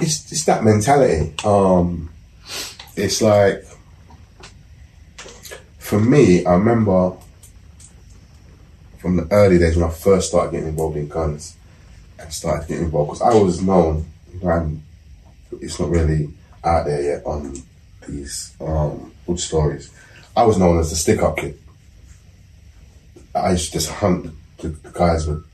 it's 0.00 0.32
it's 0.32 0.44
that 0.44 0.64
mentality. 0.64 1.34
Um, 1.44 2.10
it's 2.96 3.20
like 3.20 3.64
for 5.78 6.00
me, 6.00 6.44
I 6.44 6.52
remember 6.54 7.16
from 8.98 9.16
the 9.16 9.28
early 9.30 9.58
days 9.58 9.76
when 9.76 9.88
I 9.88 9.92
first 9.92 10.28
started 10.28 10.52
getting 10.52 10.68
involved 10.68 10.96
in 10.96 11.08
guns 11.08 11.56
and 12.18 12.32
started 12.32 12.68
getting 12.68 12.84
involved 12.84 13.12
because 13.12 13.34
I 13.34 13.38
was 13.38 13.62
known. 13.62 14.06
And 14.42 14.82
it's 15.60 15.78
not 15.80 15.90
really 15.90 16.30
out 16.64 16.86
there 16.86 17.02
yet 17.02 17.26
on 17.26 17.54
these 18.06 18.54
um, 18.60 19.12
good 19.26 19.40
stories. 19.40 19.90
I 20.36 20.44
was 20.44 20.58
known 20.58 20.78
as 20.78 20.90
the 20.90 20.96
stick 20.96 21.22
up 21.22 21.36
kid. 21.36 21.58
I 23.34 23.52
used 23.52 23.66
to 23.66 23.72
just 23.72 23.90
hunt 23.90 24.32
the, 24.58 24.68
the 24.68 24.90
guys 24.90 25.26
with 25.26 25.44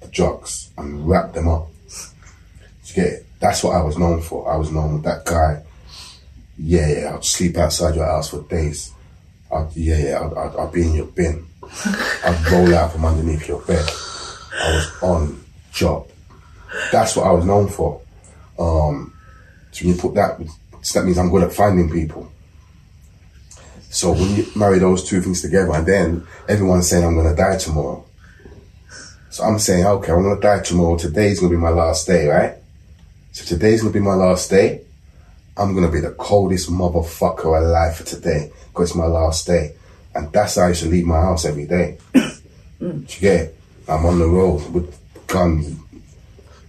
the 0.00 0.08
drugs 0.08 0.70
and 0.76 1.08
wrap 1.08 1.32
them 1.32 1.48
up. 1.48 1.68
You 2.86 2.94
get 2.94 3.06
it? 3.06 3.26
That's 3.40 3.62
what 3.62 3.76
I 3.76 3.82
was 3.82 3.98
known 3.98 4.20
for. 4.22 4.50
I 4.50 4.56
was 4.56 4.70
known 4.70 5.02
that 5.02 5.24
guy. 5.24 5.62
Yeah, 6.56 6.88
yeah, 6.88 7.14
I'd 7.14 7.24
sleep 7.24 7.56
outside 7.56 7.94
your 7.94 8.06
house 8.06 8.30
for 8.30 8.42
days. 8.48 8.92
I'd, 9.52 9.74
yeah, 9.74 9.98
yeah, 9.98 10.20
I'd, 10.20 10.36
I'd, 10.36 10.56
I'd 10.56 10.72
be 10.72 10.82
in 10.82 10.94
your 10.94 11.06
bin. 11.06 11.46
I'd 11.62 12.46
roll 12.50 12.74
out 12.74 12.92
from 12.92 13.04
underneath 13.04 13.46
your 13.46 13.60
bed. 13.62 13.88
I 14.60 14.74
was 14.74 15.02
on 15.02 15.44
job. 15.72 16.08
That's 16.90 17.16
what 17.16 17.26
I 17.26 17.32
was 17.32 17.44
known 17.44 17.68
for. 17.68 18.00
Um, 18.58 19.12
you 19.74 19.94
put 19.94 20.14
that, 20.14 20.40
so 20.82 21.00
that 21.00 21.06
means 21.06 21.18
I'm 21.18 21.30
good 21.30 21.44
at 21.44 21.52
finding 21.52 21.90
people. 21.90 22.30
So 23.90 24.12
when 24.12 24.36
you 24.36 24.46
marry 24.54 24.78
those 24.78 25.08
two 25.08 25.20
things 25.20 25.40
together, 25.40 25.72
and 25.72 25.86
then 25.86 26.26
everyone's 26.48 26.88
saying 26.88 27.04
I'm 27.04 27.14
going 27.14 27.28
to 27.28 27.34
die 27.34 27.56
tomorrow. 27.56 28.04
So 29.30 29.44
I'm 29.44 29.58
saying, 29.58 29.86
okay, 29.86 30.12
I'm 30.12 30.22
going 30.22 30.36
to 30.36 30.40
die 30.40 30.60
tomorrow. 30.60 30.96
Today's 30.96 31.40
going 31.40 31.52
to 31.52 31.56
be 31.56 31.62
my 31.62 31.70
last 31.70 32.06
day, 32.06 32.28
right? 32.28 32.54
So 33.32 33.44
today's 33.44 33.82
going 33.82 33.92
to 33.92 33.98
be 33.98 34.04
my 34.04 34.14
last 34.14 34.50
day. 34.50 34.82
I'm 35.56 35.74
going 35.74 35.86
to 35.86 35.92
be 35.92 36.00
the 36.00 36.12
coldest 36.12 36.70
motherfucker 36.70 37.44
alive 37.44 37.96
for 37.96 38.04
today 38.04 38.52
because 38.68 38.90
it's 38.90 38.96
my 38.96 39.06
last 39.06 39.46
day. 39.46 39.74
And 40.14 40.32
that's 40.32 40.56
how 40.56 40.62
I 40.62 40.68
used 40.68 40.82
to 40.82 40.88
leave 40.88 41.06
my 41.06 41.20
house 41.20 41.44
every 41.44 41.66
day. 41.66 41.98
Get 42.80 43.40
it? 43.40 43.58
I'm 43.88 44.04
on 44.06 44.18
the 44.18 44.26
road 44.26 44.72
with 44.72 44.98
guns. 45.26 45.78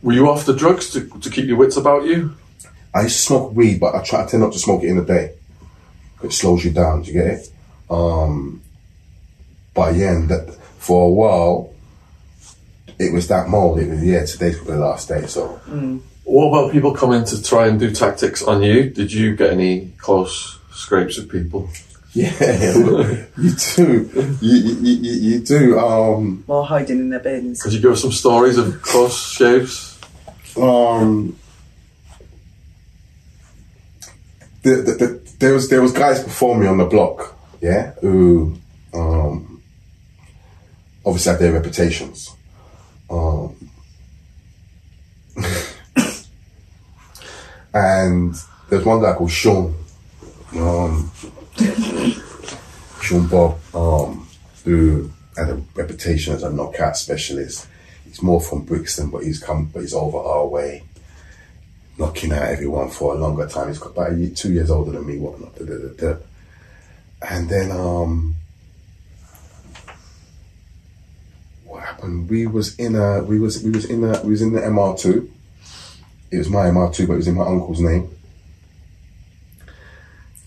Were 0.01 0.13
you 0.13 0.29
off 0.29 0.45
the 0.45 0.55
drugs 0.55 0.91
to, 0.91 1.07
to 1.19 1.29
keep 1.29 1.45
your 1.45 1.57
wits 1.57 1.77
about 1.77 2.05
you? 2.05 2.35
I 2.93 3.07
smoke 3.07 3.53
weed, 3.55 3.79
but 3.79 3.95
I 3.95 4.03
try 4.03 4.23
I 4.23 4.27
tend 4.27 4.41
not 4.43 4.53
to 4.53 4.59
smoke 4.59 4.83
it 4.83 4.87
in 4.89 4.97
the 4.97 5.05
day. 5.05 5.33
It 6.23 6.33
slows 6.33 6.65
you 6.65 6.71
down. 6.71 7.01
Do 7.03 7.11
you 7.11 7.13
get 7.13 7.27
it? 7.27 7.51
Um, 7.89 8.61
but 9.73 9.95
yeah, 9.95 10.11
and 10.15 10.29
that, 10.29 10.53
for 10.77 11.07
a 11.07 11.11
while, 11.11 11.73
it 12.97 13.13
was 13.13 13.27
that 13.27 13.47
mold. 13.47 13.79
It 13.79 13.89
was 13.89 14.03
yeah. 14.03 14.25
Today's 14.25 14.55
gonna 14.57 14.71
be 14.71 14.75
the 14.75 14.79
last 14.79 15.07
day. 15.07 15.25
So 15.27 15.59
What 16.25 16.47
about 16.49 16.71
people 16.71 16.93
coming 16.93 17.23
to 17.25 17.41
try 17.41 17.67
and 17.67 17.79
do 17.79 17.91
tactics 17.91 18.41
on 18.43 18.61
you? 18.63 18.89
Did 18.89 19.13
you 19.13 19.35
get 19.35 19.51
any 19.51 19.93
close 19.97 20.59
scrapes 20.71 21.17
with 21.17 21.29
people? 21.29 21.69
yeah, 22.13 22.31
you 23.37 23.51
do. 23.75 24.09
You, 24.41 24.55
you, 24.55 24.93
you, 24.95 25.13
you 25.13 25.39
do. 25.39 25.79
Um, 25.79 26.43
While 26.47 26.63
hiding 26.63 26.99
in 26.99 27.09
their 27.09 27.19
bins. 27.19 27.61
Could 27.61 27.71
you 27.73 27.79
give 27.79 27.91
us 27.91 28.01
some 28.01 28.11
stories 28.11 28.57
of 28.57 28.81
close 28.81 29.31
shaves? 29.31 29.97
um, 30.57 31.37
the, 34.63 34.69
the, 34.69 34.93
the, 34.93 35.31
there 35.39 35.53
was 35.53 35.69
there 35.69 35.81
was 35.81 35.91
guys 35.93 36.23
before 36.23 36.57
me 36.57 36.67
on 36.67 36.77
the 36.77 36.85
block, 36.85 37.35
yeah, 37.61 37.91
who 38.01 38.57
um, 38.93 39.61
obviously 41.05 41.31
had 41.31 41.39
their 41.39 41.53
reputations. 41.53 42.35
Um, 43.09 43.55
and 47.73 48.35
there's 48.69 48.85
one 48.85 49.01
guy 49.01 49.13
called 49.13 49.31
Sean, 49.31 49.73
um, 50.55 51.11
Sean 53.01 53.27
Bob, 53.27 53.57
um, 53.73 54.27
who 54.65 55.09
had 55.37 55.49
a 55.49 55.61
reputation 55.75 56.33
as 56.33 56.43
a 56.43 56.51
knockout 56.51 56.97
specialist. 56.97 57.67
He's 58.05 58.21
more 58.21 58.41
from 58.41 58.63
Brixton, 58.63 59.09
but 59.09 59.23
he's 59.23 59.39
come, 59.39 59.65
but 59.65 59.81
he's 59.81 59.93
over 59.93 60.17
our 60.17 60.47
way, 60.47 60.83
knocking 61.99 62.31
out 62.31 62.43
everyone 62.43 62.89
for 62.89 63.13
a 63.13 63.17
longer 63.17 63.45
time. 63.45 63.67
He's 63.67 63.77
got 63.77 63.91
about 63.91 64.17
year, 64.17 64.29
two 64.29 64.53
years 64.53 64.71
older 64.71 64.91
than 64.91 65.05
me, 65.05 65.17
whatnot. 65.19 65.55
Da, 65.55 65.65
da, 65.65 66.13
da. 66.13 66.17
And 67.29 67.49
then, 67.49 67.71
um, 67.71 68.35
what 71.65 71.83
happened? 71.83 72.29
We 72.29 72.47
was 72.47 72.79
in 72.79 72.95
a, 72.95 73.21
we 73.21 73.39
was, 73.39 73.61
we 73.61 73.71
was 73.71 73.85
in 73.85 74.03
a, 74.05 74.21
we 74.23 74.31
was 74.31 74.41
in 74.41 74.53
the 74.53 74.61
MR2. 74.61 75.29
It 76.31 76.37
was 76.37 76.49
my 76.49 76.67
MR2, 76.67 77.07
but 77.07 77.13
it 77.13 77.17
was 77.17 77.27
in 77.27 77.35
my 77.35 77.45
uncle's 77.45 77.81
name. 77.81 78.09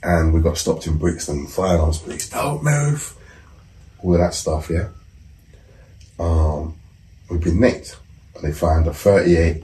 And 0.03 0.33
we 0.33 0.41
got 0.41 0.57
stopped 0.57 0.87
in 0.87 0.97
Brixton, 0.97 1.47
firearms 1.47 1.99
police, 1.99 2.29
don't 2.29 2.65
move, 2.65 3.15
all 4.03 4.15
of 4.15 4.21
that 4.21 4.35
stuff, 4.35 4.69
yeah. 4.71 4.89
Um, 6.19 6.77
we've 7.31 7.41
been 7.41 7.61
nicked, 7.61 7.99
and 8.35 8.43
they 8.43 8.53
found 8.53 8.87
a 8.89 8.95
38 8.95 9.63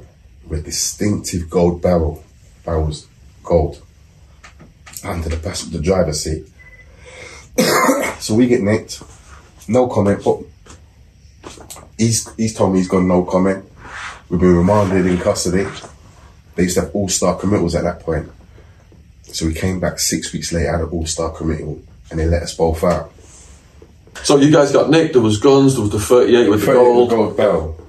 with 0.49 0.65
distinctive 0.65 1.49
gold 1.51 1.83
barrel, 1.83 2.25
barrels 2.65 3.07
gold, 3.43 3.83
under 5.05 5.29
the 5.29 5.37
passenger 5.37 5.81
driver's 5.81 6.25
seat. 6.25 6.47
so 8.19 8.35
we 8.35 8.47
get 8.47 8.61
nicked, 8.61 9.03
no 9.69 9.87
comment, 9.89 10.23
but 10.25 10.39
he's 11.97 12.33
he's 12.37 12.55
told 12.55 12.73
me 12.73 12.79
he's 12.79 12.89
got 12.89 13.03
no 13.03 13.25
comment. 13.25 13.65
We've 14.29 14.41
been 14.41 14.57
remanded 14.57 15.07
in 15.07 15.19
custody. 15.19 15.67
They 16.55 16.65
used 16.65 16.77
to 16.77 16.83
have 16.83 16.95
old 16.95 17.11
style 17.11 17.37
committals 17.37 17.75
at 17.75 17.85
that 17.85 18.01
point. 18.01 18.31
So 19.23 19.47
we 19.47 19.55
came 19.55 19.81
back 19.81 19.99
six 19.99 20.33
weeks 20.33 20.53
later 20.53 20.75
out 20.75 20.83
of 20.83 20.93
old 20.93 21.09
style 21.09 21.31
committal 21.31 21.81
and 22.11 22.19
they 22.19 22.27
let 22.27 22.43
us 22.43 22.55
both 22.55 22.83
out. 22.83 23.13
So 24.25 24.37
you 24.37 24.51
guys 24.51 24.73
got 24.73 24.91
nicked. 24.91 25.13
There 25.13 25.23
was 25.23 25.39
guns. 25.39 25.75
There 25.75 25.83
was 25.83 25.93
the 25.93 26.01
38 26.01 26.49
with 26.49 26.61
the 26.61 26.73
gold. 26.73 27.11
gold 27.11 27.37
barrel. 27.37 27.81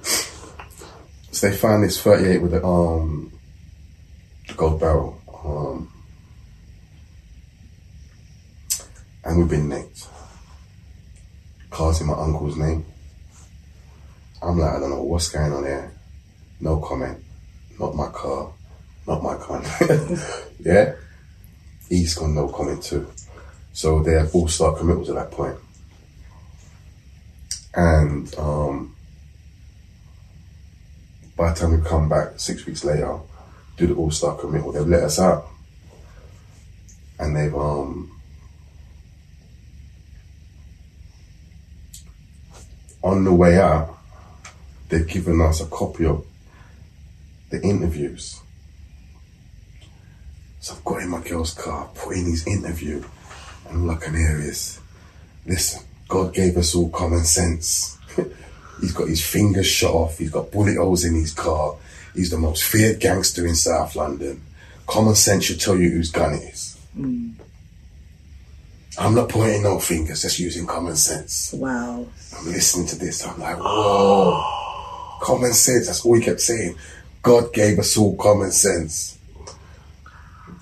So 1.32 1.48
they 1.48 1.56
found 1.56 1.84
this 1.84 2.00
38 2.02 2.42
with 2.42 2.50
the 2.52 2.64
um 2.64 3.32
the 4.48 4.54
gold 4.54 4.80
barrel. 4.80 5.20
Um 5.44 5.92
and 9.24 9.38
we've 9.38 9.48
been 9.48 9.68
nicked. 9.68 10.08
Car's 11.70 12.00
in 12.00 12.08
my 12.08 12.14
uncle's 12.14 12.56
name. 12.56 12.84
I'm 14.42 14.58
like, 14.58 14.72
I 14.74 14.80
don't 14.80 14.90
know 14.90 15.02
what's 15.02 15.28
going 15.28 15.52
on 15.52 15.64
here. 15.64 15.92
No 16.60 16.78
comment. 16.80 17.22
Not 17.78 17.94
my 17.94 18.08
car. 18.08 18.52
Not 19.06 19.22
my 19.22 19.36
car. 19.36 19.62
yeah? 20.60 20.94
He's 21.88 22.14
got 22.14 22.30
no 22.30 22.48
comment 22.48 22.82
too. 22.82 23.10
So 23.72 24.02
they 24.02 24.12
have 24.12 24.34
old 24.34 24.50
style 24.50 24.74
committals 24.74 25.10
at 25.10 25.16
that 25.16 25.30
point. 25.30 25.56
And 27.74 28.34
um, 28.36 28.96
by 31.40 31.54
the 31.54 31.58
time 31.58 31.70
we 31.70 31.88
come 31.88 32.06
back 32.06 32.38
six 32.38 32.66
weeks 32.66 32.84
later, 32.84 33.18
do 33.78 33.86
the 33.86 33.94
old 33.94 34.12
style 34.12 34.34
committal, 34.34 34.72
they've 34.72 34.86
let 34.86 35.04
us 35.04 35.18
out. 35.18 35.46
And 37.18 37.34
they've 37.34 37.54
um 37.54 38.20
on 43.02 43.24
the 43.24 43.32
way 43.32 43.58
out, 43.58 43.96
they've 44.90 45.08
given 45.08 45.40
us 45.40 45.62
a 45.62 45.66
copy 45.66 46.04
of 46.04 46.26
the 47.48 47.62
interviews. 47.62 48.42
So 50.60 50.74
I've 50.74 50.84
got 50.84 51.00
in 51.00 51.08
my 51.08 51.22
girl's 51.22 51.54
car, 51.54 51.88
put 51.94 52.18
in 52.18 52.26
his 52.26 52.46
interview, 52.46 53.02
and 53.66 53.88
all 53.88 53.96
I 53.96 53.96
can 53.96 54.14
hear 54.14 54.38
is, 54.38 54.78
listen, 55.46 55.86
God 56.06 56.34
gave 56.34 56.58
us 56.58 56.74
all 56.74 56.90
common 56.90 57.24
sense. 57.24 57.96
he's 58.80 58.92
got 58.92 59.08
his 59.08 59.24
fingers 59.24 59.66
shot 59.66 59.94
off, 59.94 60.18
he's 60.18 60.30
got 60.30 60.50
bullet 60.50 60.76
holes 60.76 61.04
in 61.04 61.14
his 61.14 61.32
car, 61.32 61.76
he's 62.14 62.30
the 62.30 62.38
most 62.38 62.64
feared 62.64 63.00
gangster 63.00 63.46
in 63.46 63.54
South 63.54 63.94
London. 63.96 64.42
Common 64.86 65.14
sense 65.14 65.44
should 65.44 65.60
tell 65.60 65.78
you 65.78 65.90
whose 65.90 66.10
gun 66.10 66.34
it 66.34 66.42
is. 66.42 66.78
I'm 68.98 69.14
not 69.14 69.28
pointing 69.28 69.62
no 69.62 69.78
fingers, 69.78 70.22
just 70.22 70.38
using 70.38 70.66
common 70.66 70.96
sense. 70.96 71.52
Wow. 71.52 72.06
I'm 72.36 72.46
listening 72.46 72.86
to 72.88 72.96
this, 72.96 73.26
I'm 73.26 73.38
like, 73.38 73.58
whoa. 73.58 74.44
Common 75.20 75.52
sense, 75.52 75.86
that's 75.86 76.04
all 76.04 76.14
he 76.14 76.22
kept 76.22 76.40
saying. 76.40 76.76
God 77.22 77.52
gave 77.52 77.78
us 77.78 77.96
all 77.96 78.16
common 78.16 78.50
sense. 78.50 79.18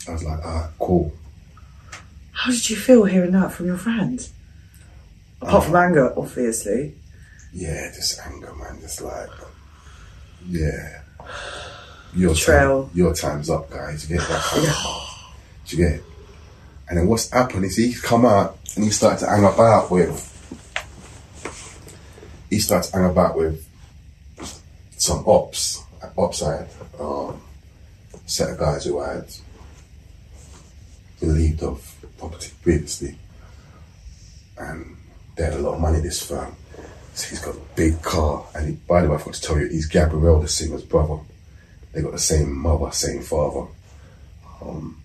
I 0.08 0.12
was 0.12 0.24
like, 0.24 0.40
ah, 0.44 0.70
cool. 0.78 1.12
How 2.32 2.50
did 2.50 2.68
you 2.70 2.76
feel 2.76 3.04
hearing 3.04 3.32
that 3.32 3.52
from 3.52 3.66
your 3.66 3.76
friend? 3.76 4.28
Apart 5.40 5.64
from 5.64 5.76
anger, 5.76 6.12
obviously. 6.16 6.94
Yeah, 7.58 7.90
just 7.92 8.20
anger, 8.24 8.54
man. 8.54 8.78
Just 8.80 9.00
like, 9.00 9.28
yeah. 10.48 11.02
Your 12.14 12.32
Betrayal. 12.34 12.84
time, 12.84 12.90
your 12.94 13.14
time's 13.14 13.50
up, 13.50 13.68
guys. 13.68 14.08
You 14.08 14.16
get 14.16 14.28
that? 14.28 14.40
kind 14.42 14.66
of- 14.66 15.08
Do 15.66 15.76
you 15.76 15.84
get 15.84 15.94
it? 15.96 16.04
And 16.88 16.98
then 16.98 17.06
what's 17.08 17.28
happened 17.30 17.64
is 17.64 17.76
he's 17.76 18.00
come 18.00 18.24
out 18.24 18.56
and 18.76 18.84
he 18.84 18.90
started 18.90 19.18
to 19.24 19.26
hang 19.28 19.44
about 19.44 19.90
with. 19.90 20.24
He 22.48 22.60
started 22.60 22.90
to 22.90 22.96
hang 22.96 23.10
about 23.10 23.36
with 23.36 23.68
some 24.96 25.22
ops, 25.26 25.82
ops 26.16 26.40
had, 26.40 26.68
um, 26.98 27.42
set 28.26 28.50
of 28.50 28.58
guys 28.58 28.84
who 28.84 29.00
I 29.00 29.14
had 29.14 29.34
believed 31.20 31.62
of 31.62 31.94
property 32.18 32.52
previously, 32.62 33.18
and 34.56 34.96
they 35.36 35.44
had 35.44 35.54
a 35.54 35.58
lot 35.58 35.74
of 35.74 35.80
money. 35.80 36.00
This 36.00 36.22
firm, 36.22 36.56
so 37.18 37.28
he's 37.30 37.40
got 37.40 37.56
a 37.56 37.60
big 37.74 38.00
car, 38.00 38.46
and 38.54 38.68
he, 38.68 38.72
by 38.86 39.02
the 39.02 39.08
way, 39.08 39.16
I 39.16 39.18
forgot 39.18 39.34
to 39.34 39.42
tell 39.42 39.58
you, 39.58 39.66
he's 39.66 39.86
Gabrielle, 39.86 40.40
the 40.40 40.46
singer's 40.46 40.84
brother. 40.84 41.18
They 41.92 42.00
got 42.00 42.12
the 42.12 42.18
same 42.18 42.56
mother, 42.56 42.92
same 42.92 43.22
father. 43.22 43.66
Um, 44.62 45.02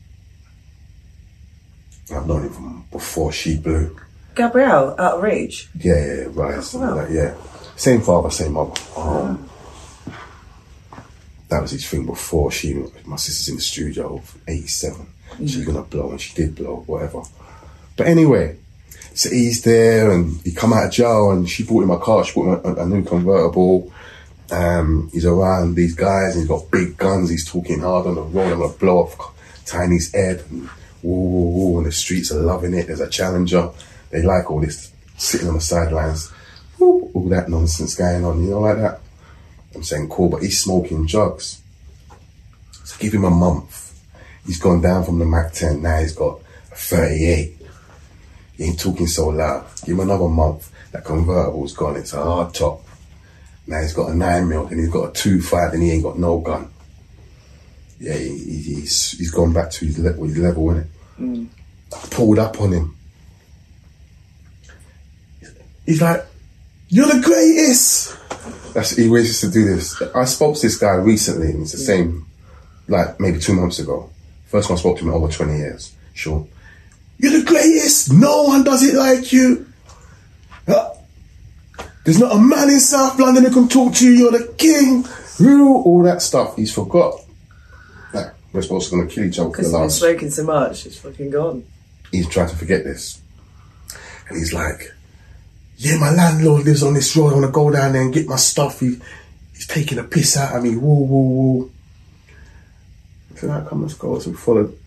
I've 2.14 2.28
known 2.28 2.44
him 2.44 2.50
from 2.54 2.86
before 2.92 3.32
she 3.32 3.58
blew. 3.58 4.00
Gabrielle, 4.36 4.96
out 5.00 5.16
of 5.18 5.24
reach. 5.24 5.70
Yeah, 5.80 5.96
yeah, 5.96 6.14
yeah, 6.14 6.28
right. 6.34 6.64
something 6.64 6.88
wow. 6.88 6.96
like- 6.98 7.10
yeah. 7.10 7.34
Same 7.76 8.02
father, 8.02 8.30
same 8.30 8.54
mother. 8.54 8.80
Um, 8.96 9.50
that 11.50 11.62
was 11.64 11.72
his 11.72 11.88
thing 11.88 12.06
before 12.06 12.52
she, 12.52 12.76
my 13.06 13.16
sister's 13.16 13.50
in 13.50 13.56
the 13.56 13.62
studio 13.62 14.18
of 14.18 14.38
87. 14.48 15.08
She's 15.40 15.66
gonna 15.66 15.82
blow, 15.82 16.12
and 16.12 16.22
she 16.22 16.36
did 16.36 16.54
blow, 16.54 16.84
whatever. 16.86 17.24
But 17.98 18.06
anyway, 18.06 18.58
so 19.14 19.30
he's 19.30 19.62
there, 19.64 20.12
and 20.12 20.42
he 20.42 20.52
come 20.52 20.74
out 20.74 20.88
of 20.88 20.92
jail, 20.92 21.32
and 21.32 21.48
she 21.48 21.64
bought 21.64 21.84
him 21.84 21.92
a 21.92 22.00
car, 22.00 22.24
she 22.24 22.34
bought 22.34 22.66
him 22.66 22.78
a, 22.78 22.82
a 22.82 22.86
new 22.86 23.04
convertible. 23.04 23.92
Um, 24.52 25.10
he's 25.12 25.26
around 25.26 25.76
these 25.76 25.96
guys, 25.96 26.36
and 26.36 26.42
he's 26.42 26.48
got 26.48 26.70
big 26.72 26.98
guns, 26.98 27.30
he's 27.30 27.50
talking 27.50 27.80
hard 27.80 28.08
on 28.08 28.16
the 28.16 28.22
road, 28.22 28.54
I'm 28.54 28.60
gonna 28.60 28.74
blow 28.74 29.00
off 29.00 29.66
Tiny's 29.66 30.14
head, 30.14 30.44
and 30.50 30.70
woo, 31.04 31.30
woo, 31.30 31.50
woo, 31.50 31.78
and 31.78 31.86
the 31.86 31.92
streets 31.92 32.32
are 32.32 32.40
loving 32.40 32.74
it. 32.74 32.88
There's 32.88 33.02
a 33.02 33.10
challenger. 33.10 33.70
They 34.10 34.22
like 34.22 34.50
all 34.50 34.62
this 34.62 34.92
sitting 35.18 35.48
on 35.48 35.56
the 35.56 35.62
sidelines, 35.62 36.32
woo, 36.80 37.12
all 37.14 37.30
that 37.30 37.50
nonsense 37.50 37.96
going 37.96 38.26
on, 38.26 38.44
you 38.44 38.52
know, 38.52 38.60
like 38.60 38.78
that. 38.78 39.00
I'm 39.76 39.84
saying 39.84 40.10
cool, 40.10 40.30
but 40.30 40.44
he's 40.44 40.62
smoking 40.62 41.06
drugs. 41.06 41.62
So 42.84 42.98
give 43.00 43.14
him 43.14 43.26
a 43.26 43.30
month. 43.30 43.82
He's 44.46 44.60
gone 44.60 44.82
down 44.82 45.04
from 45.06 45.20
the 45.20 45.26
Mac 45.26 45.54
10, 45.54 45.82
now 45.82 46.00
he's 46.00 46.14
got 46.14 46.40
a 46.72 46.76
38. 46.76 47.63
He 48.58 48.66
ain't 48.66 48.80
talking 48.80 49.08
so 49.08 49.30
loud. 49.30 49.66
Give 49.86 49.96
him 49.96 50.02
another 50.02 50.28
month. 50.30 50.72
That 50.92 51.04
convertible's 51.04 51.74
gone, 51.74 51.96
it's 51.98 52.14
a 52.14 52.22
hard 52.24 52.54
top. 52.54 52.82
Now 53.66 53.82
he's 53.82 53.94
got 53.94 54.12
a 54.12 54.16
9 54.16 54.48
mil, 54.48 54.68
and 54.68 54.80
he's 54.80 54.90
got 54.90 55.10
a 55.10 55.14
2 55.14 55.42
5, 55.42 55.74
and 55.74 55.82
he 55.82 55.92
ain't 55.92 56.04
got 56.04 56.20
no 56.20 56.40
gun. 56.40 56.70
Yeah, 58.00 58.14
he, 58.16 58.38
he- 58.38 58.74
he's 58.82 59.12
he's 59.12 59.32
gone 59.32 59.54
back 59.54 59.72
to 59.72 59.86
his, 59.86 59.98
le- 59.98 60.14
his 60.28 60.38
level, 60.38 60.66
innit? 60.66 60.88
Mm. 61.20 61.48
I 61.96 62.08
pulled 62.10 62.40
up 62.40 62.60
on 62.60 62.74
him. 62.74 62.96
He's 65.86 66.02
like, 66.02 66.26
You're 66.90 67.08
the 67.08 67.22
greatest! 67.22 68.16
That's 68.74 68.92
he 68.96 69.06
used 69.06 69.42
to 69.42 69.52
do 69.52 69.66
this. 69.66 70.02
I 70.16 70.26
spoke 70.26 70.56
to 70.56 70.62
this 70.62 70.78
guy 70.78 70.94
recently, 70.96 71.52
and 71.52 71.62
it's 71.64 71.72
the 71.74 71.78
same, 71.78 72.26
like 72.88 73.20
maybe 73.20 73.40
two 73.40 73.54
months 73.54 73.80
ago. 73.80 74.10
First 74.48 74.70
one 74.70 74.78
I 74.78 74.80
spoke 74.80 74.98
to 74.98 75.04
him 75.04 75.10
in 75.10 75.14
over 75.16 75.32
20 75.32 75.58
years. 75.58 75.96
Sure. 76.14 76.48
You're 77.18 77.40
the 77.40 77.46
greatest! 77.46 78.12
No 78.12 78.44
one 78.44 78.64
does 78.64 78.84
it 78.84 78.96
like 78.96 79.32
you! 79.32 79.66
Uh, 80.68 80.90
There's 82.04 82.20
not 82.20 82.36
a 82.36 82.40
man 82.40 82.70
in 82.70 82.80
South 82.80 83.20
London 83.20 83.46
who 83.46 83.52
can 83.52 83.68
talk 83.70 83.94
to 83.96 84.06
you, 84.06 84.12
you're 84.12 84.32
the 84.32 84.54
king! 84.58 85.06
All 85.46 86.04
that 86.04 86.22
stuff 86.22 86.56
he's 86.56 86.74
forgot. 86.74 87.20
Like, 88.14 88.34
We're 88.52 88.62
supposed 88.62 88.90
to 88.90 88.96
gonna 88.98 89.10
kill 89.10 89.26
each 89.26 89.40
other 89.40 89.50
for 89.50 89.58
Because 89.58 89.72
the 89.72 89.84
he's 89.84 90.00
been 90.00 90.10
smoking 90.10 90.30
so 90.30 90.44
much, 90.44 90.86
it's 90.86 90.98
fucking 90.98 91.30
gone. 91.32 91.66
He's 92.12 92.30
trying 92.30 92.50
to 92.50 92.56
forget 92.56 92.84
this, 92.84 93.20
and 94.30 94.38
he's 94.38 94.54
like, 94.54 94.94
"Yeah, 95.78 95.98
my 95.98 96.12
landlord 96.12 96.66
lives 96.66 96.84
on 96.84 96.94
this 96.94 97.16
road. 97.18 97.32
I 97.32 97.34
want 97.34 97.46
to 97.48 97.52
go 97.52 97.72
down 97.72 97.94
there 97.94 98.04
and 98.04 98.14
get 98.14 98.28
my 98.28 98.36
stuff. 98.36 98.80
He, 98.82 99.00
he's 99.54 99.66
taking 99.66 99.98
a 99.98 100.04
piss 100.04 100.38
out 100.38 100.56
of 100.56 100.64
me. 100.64 100.78
Woo, 100.78 101.04
woo, 101.06 101.30
woo." 101.30 101.72
So 103.38 103.48
now 103.48 103.62
come 103.62 103.82
let's 103.82 103.96
go. 103.96 104.20
So 104.20 104.30
we 104.30 104.38
followed 104.38 104.78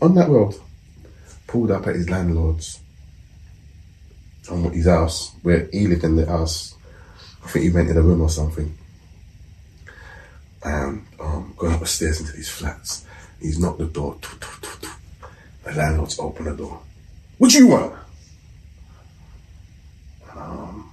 on 0.00 0.14
that 0.14 0.30
road, 0.30 0.54
pulled 1.48 1.72
up 1.72 1.86
at 1.88 1.96
his 1.96 2.08
landlord's 2.08 2.78
on 4.50 4.64
his 4.72 4.86
house 4.86 5.34
where 5.42 5.68
he 5.72 5.88
lived 5.88 6.04
in 6.04 6.14
the 6.14 6.26
house. 6.26 6.76
I 7.44 7.48
think 7.48 7.64
he 7.64 7.70
rented 7.70 7.96
a 7.96 8.02
room 8.02 8.20
or 8.20 8.28
something. 8.28 8.76
And 10.62 11.06
um, 11.18 11.54
going 11.56 11.72
up 11.72 11.80
the 11.80 11.86
stairs 11.86 12.20
into 12.20 12.32
these 12.32 12.48
flats, 12.48 13.04
he's 13.40 13.58
knocked 13.58 13.78
the 13.78 13.86
door. 13.86 14.16
The 15.64 15.72
landlord's 15.72 16.18
opened 16.18 16.48
the 16.48 16.56
door. 16.56 16.80
What 17.38 17.50
do 17.50 17.58
you 17.58 17.66
want? 17.68 17.94
Um, 20.36 20.92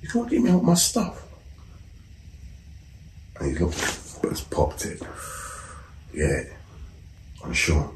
you 0.00 0.08
can't 0.08 0.28
get 0.28 0.42
me 0.42 0.50
out 0.50 0.64
my 0.64 0.74
stuff. 0.74 1.22
And 3.38 3.50
he's 3.50 3.60
looked, 3.60 4.22
but 4.22 4.30
it's 4.32 4.40
popped 4.40 4.84
it. 4.86 5.02
Yeah, 6.12 6.42
I'm 7.44 7.52
sure. 7.52 7.93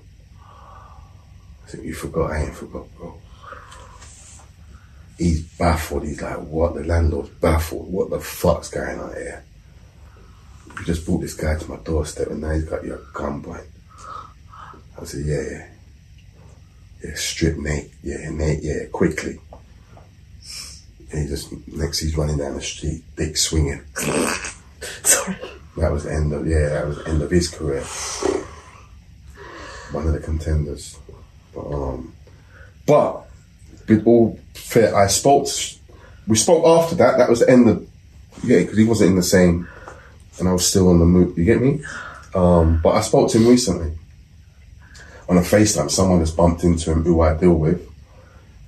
I 1.69 1.71
think 1.71 1.85
you 1.85 1.93
forgot. 1.93 2.31
I 2.31 2.45
ain't 2.45 2.55
forgot, 2.55 2.87
bro. 2.97 3.21
He's 5.19 5.43
baffled. 5.43 6.05
He's 6.05 6.23
like, 6.23 6.39
what? 6.39 6.75
The 6.75 6.85
landlord's 6.85 7.29
baffled. 7.29 7.93
What 7.93 8.09
the 8.09 8.21
fuck's 8.21 8.71
going 8.71 8.99
on 8.99 9.13
here? 9.13 9.45
You 10.79 10.85
just 10.87 11.05
brought 11.05 11.21
this 11.21 11.35
guy 11.35 11.59
to 11.59 11.71
my 11.71 11.77
doorstep 11.77 12.29
and 12.29 12.41
now 12.41 12.53
he's 12.53 12.65
got 12.65 12.85
you 12.85 12.95
at 12.95 13.01
gunpoint. 13.13 13.67
I 14.99 15.05
said, 15.05 15.27
yeah, 15.27 15.43
yeah. 15.43 15.67
Yeah, 17.05 17.15
strip 17.17 17.59
Nate. 17.59 17.93
Yeah, 18.03 18.31
Nate, 18.31 18.63
yeah, 18.63 18.87
quickly. 18.91 19.39
And 21.13 21.23
he 21.23 21.29
just, 21.29 21.53
next 21.69 21.99
he's 21.99 22.17
running 22.17 22.39
down 22.39 22.55
the 22.55 22.63
street, 22.63 23.05
dick 23.15 23.37
swinging. 23.37 23.83
Sorry. 25.03 25.37
That 25.77 25.93
was 25.93 26.05
the 26.05 26.15
end 26.15 26.33
of, 26.33 26.47
yeah, 26.47 26.71
that 26.71 26.87
was 26.87 26.97
the 26.99 27.09
end 27.09 27.21
of 27.21 27.31
his 27.31 27.49
career. 27.49 27.83
One 29.93 30.07
of 30.07 30.15
the 30.15 30.21
contenders. 30.21 30.99
Um, 31.59 32.15
but, 32.87 33.27
with 33.87 34.07
all 34.07 34.39
fair, 34.55 34.95
I 34.95 35.07
spoke, 35.09 35.49
we 36.27 36.37
spoke 36.37 36.65
after 36.65 36.95
that, 36.97 37.19
that 37.19 37.29
was 37.29 37.41
the 37.41 37.51
end 37.51 37.69
of, 37.69 37.89
yeah, 38.45 38.61
because 38.61 38.79
he 38.79 38.85
wasn't 38.85 39.11
in 39.11 39.17
the 39.17 39.23
same, 39.23 39.69
and 40.39 40.49
I 40.49 40.53
was 40.53 40.67
still 40.67 40.89
on 40.91 40.99
the 40.99 41.05
move, 41.05 41.37
you 41.37 41.45
get 41.45 41.61
me? 41.61 41.83
Um, 42.35 42.81
but 42.83 42.91
I 42.91 43.01
spoke 43.01 43.31
to 43.31 43.39
him 43.39 43.49
recently 43.49 43.93
on 45.29 45.39
a 45.39 45.41
FaceTime. 45.41 45.91
Someone 45.91 46.21
has 46.21 46.31
bumped 46.31 46.63
into 46.63 46.93
him 46.93 47.03
who 47.03 47.21
I 47.21 47.37
deal 47.37 47.55
with, 47.55 47.87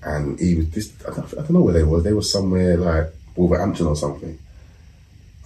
and 0.03 0.39
he 0.41 0.57
was 0.57 0.71
this. 0.71 0.93
I 1.07 1.15
don't, 1.15 1.33
I 1.35 1.37
don't 1.37 1.53
know 1.53 1.61
where 1.61 1.75
they 1.75 1.83
were. 1.83 2.01
They 2.01 2.13
were 2.13 2.23
somewhere 2.23 2.77
like 2.77 3.13
Wolverhampton 3.37 3.87
or 3.87 3.97
something, 3.97 4.39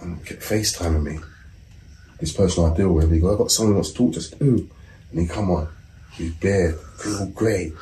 and 0.01 0.25
kept 0.25 0.43
FaceTiming 0.43 1.03
me. 1.03 1.19
This 2.21 2.33
person 2.33 2.71
I 2.71 2.77
deal 2.77 2.93
with, 2.93 3.13
he 3.13 3.19
go, 3.19 3.33
I've 3.33 3.39
got 3.39 3.51
someone 3.51 3.73
who 3.73 3.77
wants 3.77 3.91
to 3.91 3.97
talk 3.97 4.13
to 4.13 4.19
us. 4.21 4.33
Who? 4.35 4.69
And 5.11 5.21
he 5.21 5.27
come 5.27 5.51
on, 5.51 5.69
he's 6.17 6.35
bare, 6.35 6.73
feel 6.73 7.27
great. 7.27 7.73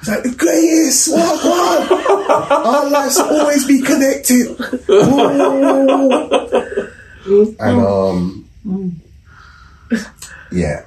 He's 0.00 0.08
like, 0.08 0.22
the 0.22 0.34
greatest, 0.34 1.12
what, 1.12 1.44
what? 1.90 2.66
Our 2.66 2.90
lives 2.90 3.18
will 3.18 3.40
always 3.40 3.66
be 3.66 3.82
connected. 3.82 4.56
Ooh. 7.26 7.56
and 7.60 7.80
um, 7.80 8.48
yeah, 10.50 10.84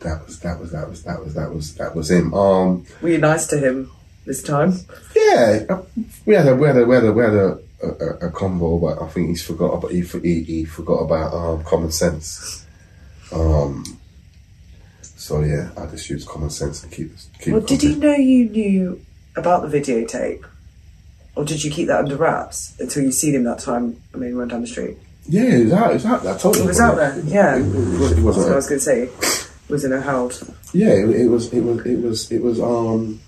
that 0.00 0.22
was 0.26 0.40
that 0.40 0.58
was 0.58 0.72
that 0.72 0.88
was 0.88 1.02
that 1.04 1.20
was 1.20 1.34
that 1.34 1.52
was 1.52 1.74
that 1.74 1.94
was 1.94 2.10
him. 2.10 2.32
Um, 2.34 2.86
Were 3.02 3.10
you 3.10 3.18
nice 3.18 3.46
to 3.48 3.58
him 3.58 3.90
this 4.24 4.42
time? 4.42 4.74
yeah, 5.14 5.64
uh, 5.68 5.82
we 6.24 6.34
had 6.34 6.48
a 6.48 6.56
we 6.56 6.66
had 6.66 6.76
a 6.78 6.86
we 6.86 6.94
had 6.94 7.04
a, 7.04 7.12
we 7.12 7.22
had 7.22 7.34
a, 7.34 7.58
a, 7.82 8.28
a 8.28 8.30
combo, 8.30 8.78
but 8.78 9.02
I 9.02 9.08
think 9.08 9.28
he's 9.28 9.42
forgot 9.42 9.74
about 9.74 9.90
he, 9.90 10.00
he, 10.00 10.42
he 10.42 10.64
forgot 10.64 11.00
about 11.00 11.34
um, 11.34 11.64
common 11.64 11.92
sense. 11.92 12.64
Um, 13.32 13.84
so 15.20 15.42
yeah, 15.42 15.68
I 15.76 15.84
just 15.86 16.08
use 16.08 16.24
common 16.24 16.48
sense 16.48 16.82
and 16.82 16.90
keep 16.90 17.12
keep. 17.38 17.52
Well, 17.52 17.62
did 17.62 17.82
he 17.82 17.94
know 17.94 18.14
you 18.14 18.48
knew 18.48 19.04
about 19.36 19.68
the 19.68 19.80
videotape? 19.80 20.46
Or 21.36 21.44
did 21.44 21.62
you 21.62 21.70
keep 21.70 21.88
that 21.88 22.00
under 22.00 22.16
wraps 22.16 22.74
until 22.80 23.04
you 23.04 23.12
seen 23.12 23.34
him 23.34 23.44
that 23.44 23.58
time? 23.58 24.02
I 24.14 24.16
mean, 24.16 24.36
went 24.36 24.50
down 24.50 24.62
the 24.62 24.66
street. 24.66 24.96
Yeah, 25.28 25.42
it 25.42 25.64
was 25.64 25.72
out. 25.74 25.90
It 25.90 25.94
was 25.94 26.06
out 26.06 26.22
there. 26.22 26.34
I 26.34 26.38
told 26.38 26.56
you. 26.56 26.62
It 26.62 26.66
was 26.66 26.80
out 26.80 26.96
there, 26.96 27.20
yeah. 27.26 27.56
It, 27.56 27.60
it, 27.60 27.64
was, 27.66 28.12
it 28.12 28.14
That's 28.16 28.24
what 28.24 28.48
I 28.48 28.54
wasn't. 28.54 28.84
going 28.86 29.08
to 29.10 29.18
say. 29.18 29.48
Was 29.68 29.84
in 29.84 29.92
a 29.92 30.00
held. 30.00 30.42
Yeah, 30.72 30.88
it, 30.88 31.10
it 31.10 31.28
was. 31.28 31.52
It 31.52 31.62
was. 31.62 31.86
It 31.86 31.98
was. 32.00 32.32
It 32.32 32.42
was. 32.42 32.60
Um. 32.60 33.20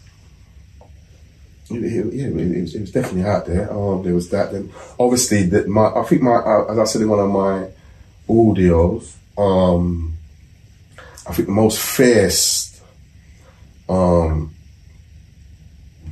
It, 1.70 2.12
yeah, 2.12 2.26
it, 2.26 2.34
was, 2.34 2.74
it 2.74 2.80
was 2.80 2.90
definitely 2.90 3.24
out 3.24 3.47
there. 3.47 3.72
Um, 3.72 4.03
there 4.03 4.14
was 4.14 4.30
that. 4.30 4.51
Then 4.51 4.72
obviously, 4.99 5.45
that 5.45 5.68
my 5.68 5.93
I 5.95 6.03
think 6.05 6.22
my 6.22 6.36
uh, 6.36 6.72
as 6.72 6.78
I 6.78 6.84
said 6.84 7.03
in 7.03 7.09
one 7.09 7.20
of 7.20 7.30
my 7.30 7.68
audios, 8.28 9.14
um, 9.38 10.11
I 11.26 11.32
think 11.32 11.46
the 11.46 11.54
most 11.54 11.80
fierce 11.80 12.80
um 13.88 14.54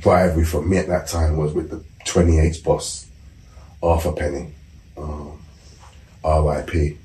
rivalry 0.05 0.45
for 0.45 0.61
me 0.61 0.77
at 0.77 0.87
that 0.87 1.07
time 1.07 1.37
was 1.37 1.53
with 1.53 1.69
the 1.69 1.83
28th 2.05 2.63
boss, 2.63 3.07
Arthur 3.83 4.11
Penny, 4.13 4.53
um, 4.97 5.39
R.I.P. 6.23 6.97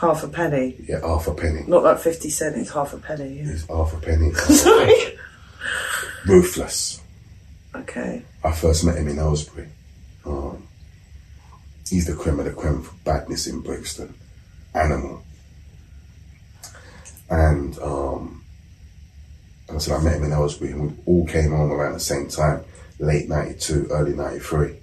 Half 0.00 0.24
a 0.24 0.28
penny. 0.28 0.74
Yeah, 0.88 1.00
Arthur 1.00 1.34
Penny. 1.34 1.62
Not 1.68 1.84
like 1.84 1.98
50 1.98 2.28
cent, 2.30 2.56
it's 2.56 2.70
half 2.70 2.92
a 2.92 2.98
penny. 2.98 3.34
Yeah. 3.34 3.52
It's 3.52 3.68
Arthur 3.70 3.98
Penny. 3.98 4.32
Sorry. 4.34 5.18
Ruthless. 6.26 7.00
Okay. 7.74 8.22
I 8.42 8.52
first 8.52 8.84
met 8.84 8.96
him 8.96 9.08
in 9.08 9.18
Aylesbury. 9.18 9.68
Um, 10.24 10.66
he's 11.88 12.06
the 12.06 12.14
creme 12.14 12.40
of 12.40 12.46
the 12.46 12.52
creme 12.52 12.82
for 12.82 12.94
badness 13.04 13.46
in 13.46 13.60
Brixton. 13.60 14.14
Animal. 14.74 15.22
And 17.30 17.78
um, 17.78 18.44
said, 19.78 19.94
I 19.94 20.02
met 20.02 20.16
him 20.16 20.24
in 20.24 20.32
Aylesbury 20.32 20.72
and 20.72 20.90
we 20.90 21.02
all 21.06 21.26
came 21.26 21.50
home 21.50 21.72
around 21.72 21.94
the 21.94 22.00
same 22.00 22.28
time, 22.28 22.64
late 22.98 23.28
92, 23.28 23.88
early 23.90 24.14
93. 24.14 24.76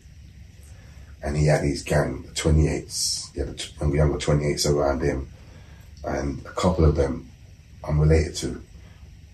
And 1.24 1.38
he 1.38 1.48
had 1.48 1.64
his 1.64 1.84
gang, 1.84 2.24
the 2.24 2.30
28s, 2.30 3.34
he 3.34 3.40
had 3.40 3.58
the 3.58 3.96
younger 3.96 4.18
28s 4.18 4.70
around 4.70 5.02
him. 5.02 5.30
And 6.04 6.46
a 6.46 6.52
couple 6.52 6.86
of 6.86 6.96
them 6.96 7.30
I'm 7.88 8.00
related 8.00 8.36
to. 8.38 8.64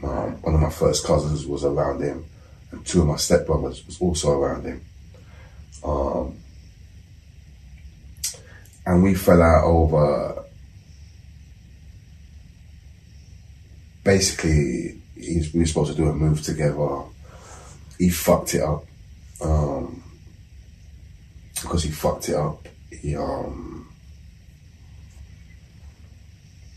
Um, 0.03 0.41
one 0.41 0.56
of 0.56 0.62
my 0.62 0.70
first 0.70 1.06
cousins 1.06 1.47
was 1.47 1.64
around 1.64 2.01
him 2.01 2.26
and 2.72 2.86
two 2.86 3.01
of 3.01 3.08
my 3.08 3.16
stepbrothers 3.16 3.86
was 3.86 3.99
also 4.01 4.39
around 4.39 4.66
him. 4.66 4.82
Um, 5.84 6.38
and 8.86 9.01
we 9.01 9.16
fell 9.16 9.41
out 9.41 9.64
over 9.64 10.45
basically 14.06 15.01
we 15.18 15.51
were 15.53 15.66
supposed 15.66 15.91
to 15.91 15.97
do 15.97 16.08
a 16.08 16.14
move 16.14 16.41
together. 16.41 17.01
He 17.97 18.10
fucked 18.10 18.56
it 18.56 18.62
up. 18.62 18.86
Um, 19.41 20.03
because 21.62 21.84
he 21.84 21.91
fucked 21.91 22.30
it 22.30 22.36
up, 22.36 22.68
he 22.89 23.16
um 23.18 23.89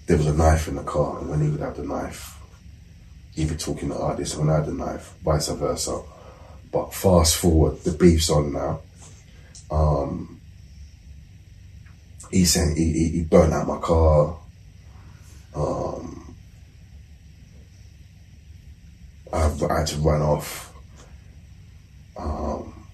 there 0.06 0.16
was 0.16 0.26
a 0.26 0.32
knife 0.32 0.66
in 0.66 0.76
the 0.76 0.82
car 0.82 1.18
and 1.18 1.28
when 1.28 1.42
he 1.42 1.50
would 1.50 1.60
have 1.60 1.76
the 1.76 1.84
knife, 1.84 2.38
he 3.34 3.44
would 3.44 3.60
talking 3.60 3.90
to 3.90 3.94
the 3.94 4.00
artist 4.00 4.36
when 4.36 4.48
I 4.48 4.56
had 4.56 4.66
the 4.66 4.72
knife, 4.72 5.14
vice 5.22 5.48
versa. 5.48 6.00
But 6.72 6.94
fast 6.94 7.36
forward, 7.36 7.82
the 7.84 7.92
beef's 7.92 8.30
on 8.30 8.52
now. 8.52 8.80
Um, 9.70 10.40
he 12.30 12.44
sent 12.44 12.78
he, 12.78 12.92
he, 12.92 13.08
he 13.08 13.36
out 13.52 13.66
my 13.66 13.78
car. 13.78 14.38
Um, 15.54 16.17
I, 19.32 19.44
I 19.70 19.78
had 19.78 19.86
to 19.88 19.96
run 19.98 20.22
off. 20.22 20.72
Um, 22.16 22.86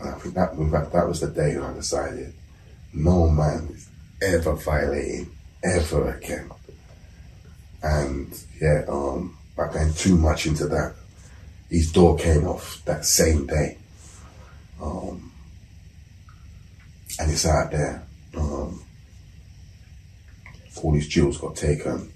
and 0.00 0.10
I 0.10 0.18
think 0.18 0.34
that 0.34 0.56
that 0.56 0.92
that 0.92 1.08
was 1.08 1.20
the 1.20 1.28
day 1.28 1.56
when 1.56 1.64
I 1.64 1.74
decided, 1.74 2.32
no 2.92 3.28
man 3.28 3.68
is 3.72 3.88
ever 4.22 4.54
violating 4.54 5.30
ever 5.62 6.12
again. 6.12 6.50
And 7.82 8.44
yeah, 8.60 8.84
um, 8.88 9.36
by 9.56 9.72
going 9.72 9.92
too 9.94 10.16
much 10.16 10.46
into 10.46 10.66
that, 10.68 10.94
his 11.70 11.92
door 11.92 12.16
came 12.16 12.46
off 12.46 12.82
that 12.84 13.04
same 13.04 13.46
day. 13.46 13.78
Um, 14.80 15.32
and 17.18 17.30
it's 17.30 17.46
out 17.46 17.70
there. 17.70 18.02
Um, 18.36 18.82
all 20.82 20.92
his 20.92 21.08
jewels 21.08 21.38
got 21.38 21.56
taken. 21.56 22.12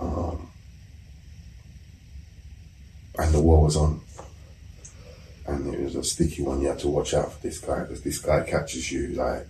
Um, 0.00 0.47
and 3.18 3.34
the 3.34 3.40
war 3.40 3.64
was 3.64 3.76
on. 3.76 4.00
And 5.46 5.74
it 5.74 5.80
was 5.80 5.96
a 5.96 6.04
sticky 6.04 6.42
one. 6.42 6.60
You 6.60 6.68
had 6.68 6.78
to 6.80 6.88
watch 6.88 7.14
out 7.14 7.32
for 7.32 7.42
this 7.42 7.58
guy 7.58 7.80
because 7.80 8.02
this 8.02 8.18
guy 8.18 8.42
catches 8.44 8.92
you 8.92 9.08
like 9.08 9.48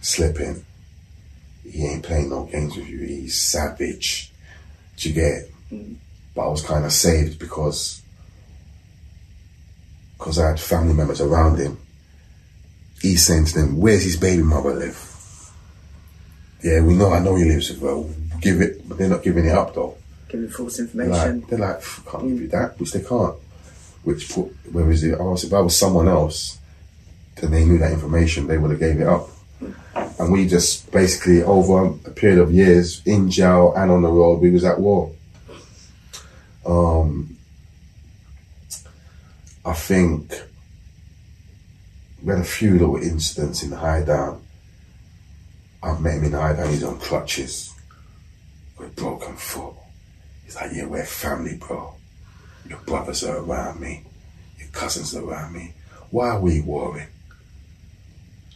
slipping. 0.00 0.64
he 1.64 1.86
ain't 1.86 2.04
playing 2.04 2.28
no 2.28 2.44
games 2.44 2.76
with 2.76 2.88
you. 2.88 2.98
He's 2.98 3.40
savage. 3.40 4.32
Do 4.96 5.08
you 5.08 5.14
get 5.14 5.24
it? 5.24 5.52
But 6.34 6.42
I 6.42 6.48
was 6.48 6.62
kind 6.62 6.84
of 6.84 6.92
saved 6.92 7.38
because 7.38 8.02
because 10.18 10.38
I 10.38 10.48
had 10.48 10.60
family 10.60 10.94
members 10.94 11.20
around 11.20 11.58
him. 11.58 11.78
He's 13.00 13.24
saying 13.26 13.46
to 13.46 13.54
them, 13.54 13.80
"Where's 13.80 14.02
his 14.04 14.16
baby 14.16 14.42
mother 14.42 14.74
live?" 14.74 15.52
Yeah, 16.62 16.80
we 16.80 16.94
know. 16.94 17.12
I 17.12 17.20
know 17.20 17.34
he 17.36 17.44
lives 17.44 17.70
with 17.70 17.80
her. 17.80 18.40
Give 18.40 18.60
it, 18.60 18.88
but 18.88 18.98
they're 18.98 19.08
not 19.08 19.22
giving 19.22 19.46
it 19.46 19.52
up 19.52 19.74
though. 19.74 19.96
Giving 20.34 20.48
false 20.48 20.78
They're 20.78 20.86
information. 20.86 21.40
like, 21.40 21.48
they're 21.48 21.58
like, 21.60 21.82
can't 22.10 22.28
give 22.28 22.40
you 22.40 22.48
that, 22.48 22.80
which 22.80 22.90
they 22.92 23.02
can't. 23.02 23.36
Which 24.02 24.28
put, 24.30 24.46
where 24.72 24.90
is 24.90 25.04
it? 25.04 25.16
Oh, 25.20 25.34
if 25.34 25.52
I 25.52 25.60
was 25.60 25.78
someone 25.78 26.08
else, 26.08 26.58
then 27.36 27.52
they 27.52 27.64
knew 27.64 27.78
that 27.78 27.92
information, 27.92 28.48
they 28.48 28.58
would 28.58 28.72
have 28.72 28.80
gave 28.80 29.00
it 29.00 29.06
up. 29.06 29.28
And 30.18 30.32
we 30.32 30.48
just 30.48 30.90
basically 30.90 31.44
over 31.44 31.86
a 32.04 32.10
period 32.10 32.40
of 32.40 32.52
years 32.52 33.00
in 33.06 33.30
jail 33.30 33.72
and 33.76 33.92
on 33.92 34.02
the 34.02 34.08
road, 34.08 34.40
we 34.40 34.50
was 34.50 34.64
at 34.64 34.80
war. 34.80 35.12
Um, 36.66 37.36
I 39.64 39.72
think 39.72 40.34
we 42.24 42.30
had 42.32 42.40
a 42.40 42.44
few 42.44 42.72
little 42.72 42.96
incidents 42.96 43.62
in 43.62 43.70
the 43.70 43.76
high 43.76 44.02
down. 44.02 44.42
I've 45.80 46.00
met 46.00 46.14
him 46.16 46.24
in 46.24 46.32
the 46.32 46.40
high 46.40 46.54
down. 46.54 46.70
He's 46.70 46.82
on 46.82 46.98
crutches 46.98 47.72
with 48.78 48.96
broken 48.96 49.36
foot. 49.36 49.74
He's 50.44 50.56
like, 50.56 50.72
yeah, 50.72 50.86
we're 50.86 51.04
family, 51.04 51.56
bro. 51.56 51.94
Your 52.68 52.78
brothers 52.80 53.24
are 53.24 53.38
around 53.38 53.80
me. 53.80 54.04
Your 54.58 54.68
cousins 54.68 55.14
are 55.14 55.24
around 55.24 55.52
me. 55.52 55.74
Why 56.10 56.30
are 56.30 56.40
we 56.40 56.60
worrying? 56.60 57.08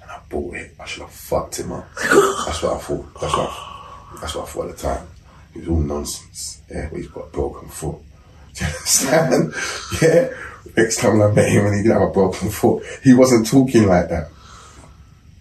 And 0.01 0.11
I 0.11 0.21
bought 0.29 0.55
it. 0.55 0.75
I 0.79 0.87
should 0.87 1.03
have 1.03 1.13
fucked 1.13 1.59
him 1.59 1.73
up. 1.73 1.89
That's 1.97 2.63
what 2.63 2.75
I 2.75 2.79
thought. 2.79 3.21
That's 3.21 3.37
what 3.37 3.51
I, 3.51 4.17
that's 4.21 4.35
what 4.35 4.45
I 4.45 4.51
thought 4.51 4.69
at 4.69 4.77
the 4.77 4.83
time. 4.83 5.09
It 5.55 5.61
was 5.61 5.69
all 5.69 5.81
nonsense. 5.81 6.63
Yeah, 6.71 6.89
he's 6.91 7.09
got 7.09 7.27
a 7.27 7.31
broken 7.31 7.69
foot. 7.69 7.97
Do 8.55 8.65
you 8.65 8.71
understand? 8.71 9.55
yeah. 10.03 10.29
Next 10.77 10.99
time 10.99 11.21
I 11.23 11.31
met 11.31 11.49
him 11.49 11.67
and 11.67 11.75
he 11.75 11.83
didn't 11.83 12.01
have 12.01 12.11
a 12.11 12.13
broken 12.13 12.51
foot, 12.51 12.85
he 13.03 13.15
wasn't 13.15 13.47
talking 13.47 13.87
like 13.87 14.09
that. 14.11 14.29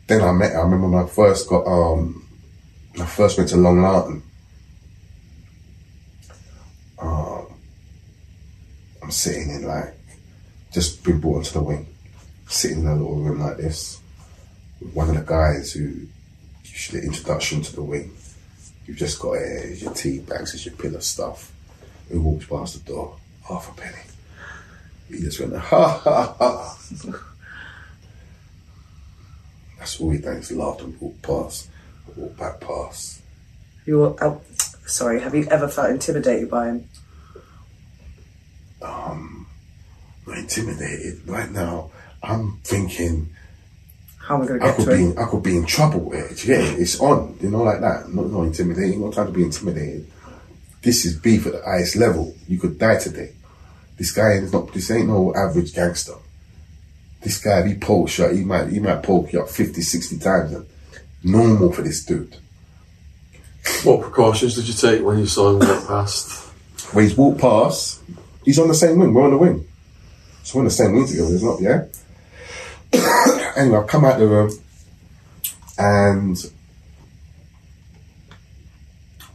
Then 0.07 0.21
I 0.21 0.31
met. 0.31 0.53
I 0.55 0.61
remember 0.61 0.89
when 0.89 1.03
I 1.03 1.07
first 1.07 1.49
got 1.49 1.65
um, 1.65 2.25
I 2.99 3.05
first 3.05 3.37
went 3.37 3.49
to 3.49 3.57
Long 3.57 3.77
Lartin. 3.77 4.21
I'm 9.07 9.11
sitting 9.11 9.49
in 9.51 9.65
like, 9.65 9.93
just 10.73 11.01
been 11.01 11.21
brought 11.21 11.37
into 11.37 11.53
the 11.53 11.63
wing, 11.63 11.87
sitting 12.49 12.79
in 12.79 12.87
a 12.87 12.93
little 12.93 13.15
room 13.15 13.39
like 13.39 13.55
this, 13.55 14.01
one 14.91 15.07
of 15.07 15.15
the 15.15 15.21
guys 15.21 15.71
who 15.71 16.07
gives 16.65 16.91
you 16.91 16.99
the 16.99 17.07
introduction 17.07 17.61
to 17.61 17.73
the 17.73 17.83
wing. 17.83 18.13
You've 18.85 18.97
just 18.97 19.21
got 19.21 19.37
uh, 19.37 19.67
your 19.75 19.93
tea 19.93 20.19
bags, 20.19 20.65
your 20.65 20.75
pillow 20.75 20.99
stuff. 20.99 21.53
Who 22.09 22.19
walks 22.19 22.47
past 22.47 22.85
the 22.85 22.91
door? 22.91 23.15
Half 23.47 23.71
a 23.71 23.81
penny. 23.81 23.95
He 25.07 25.19
just 25.19 25.39
went, 25.39 25.55
ha 25.55 25.87
ha 25.87 26.35
ha. 26.37 26.77
That's 29.77 30.01
all 30.01 30.09
he 30.09 30.17
done 30.17 30.35
is 30.35 30.51
laughed 30.51 30.81
and 30.81 30.99
walked 30.99 31.21
past, 31.21 31.69
walked 32.13 32.37
back 32.37 32.59
past. 32.59 33.21
You 33.85 33.99
were, 33.99 34.15
oh, 34.21 34.41
sorry, 34.85 35.21
have 35.21 35.33
you 35.33 35.47
ever 35.49 35.69
felt 35.69 35.91
intimidated 35.91 36.49
by 36.49 36.67
him? 36.67 36.89
Not 40.25 40.37
intimidated. 40.37 41.21
Right 41.27 41.51
now, 41.51 41.91
I'm 42.23 42.57
thinking 42.63 43.29
How 44.17 44.35
am 44.35 44.41
I 44.43 44.47
going 44.47 44.59
to 44.59 44.65
I 44.65 44.71
could 44.73 44.85
to 44.85 44.91
be 44.91 44.97
him? 44.97 45.11
in, 45.11 45.17
I 45.17 45.25
could 45.25 45.43
be 45.43 45.55
in 45.57 45.65
trouble. 45.65 46.13
eh, 46.13 46.27
do 46.35 46.47
you 46.47 46.47
get 46.55 46.73
it? 46.73 46.79
It's 46.79 46.99
on, 46.99 47.37
you 47.41 47.49
know, 47.49 47.63
like 47.63 47.81
that. 47.81 48.09
Not, 48.13 48.29
not 48.29 48.43
intimidating. 48.43 49.01
Not 49.01 49.13
trying 49.13 49.27
to 49.27 49.33
be 49.33 49.43
intimidated. 49.43 50.09
This 50.81 51.05
is 51.05 51.17
beef 51.17 51.45
at 51.47 51.53
the 51.53 51.61
highest 51.63 51.95
level. 51.95 52.35
You 52.47 52.59
could 52.59 52.77
die 52.77 52.97
today. 52.97 53.33
This 53.97 54.11
guy 54.11 54.33
is 54.33 54.53
not. 54.53 54.71
This 54.73 54.91
ain't 54.91 55.07
no 55.07 55.33
average 55.35 55.73
gangster. 55.73 56.13
This 57.21 57.39
guy, 57.43 57.59
if 57.61 57.65
he 57.67 57.73
pokes 57.75 58.19
you, 58.19 58.27
he 58.29 58.43
might 58.43 58.69
he 58.69 58.79
might 58.79 59.01
poke 59.01 59.33
you 59.33 59.41
up 59.41 59.49
50, 59.49 59.81
60 59.81 60.19
times. 60.19 60.53
And 60.53 60.65
normal 61.23 61.71
for 61.73 61.81
this 61.81 62.05
dude. 62.05 62.37
What 63.83 64.01
precautions 64.01 64.55
did 64.55 64.67
you 64.67 64.73
take 64.73 65.03
when 65.03 65.17
you 65.19 65.25
saw 65.25 65.49
him 65.49 65.59
walk 65.67 65.87
past? 65.87 66.31
When 66.93 67.03
he's 67.05 67.17
walked 67.17 67.41
past, 67.41 68.01
he's 68.47 68.59
on 68.59 68.69
the 68.69 68.73
same 68.73 68.97
wing. 68.97 69.13
We're 69.13 69.25
on 69.25 69.31
the 69.31 69.37
wing. 69.37 69.67
So 70.43 70.55
we're 70.55 70.61
on 70.61 70.65
the 70.65 70.71
same 70.71 70.93
wing 70.93 71.05
together. 71.05 71.35
It's 71.35 71.43
not, 71.43 71.61
yeah. 71.61 71.83
anyway, 73.57 73.77
I've 73.77 73.87
come 73.87 74.05
out 74.05 74.13
of 74.13 74.21
the 74.21 74.27
room, 74.27 74.51
and 75.77 76.37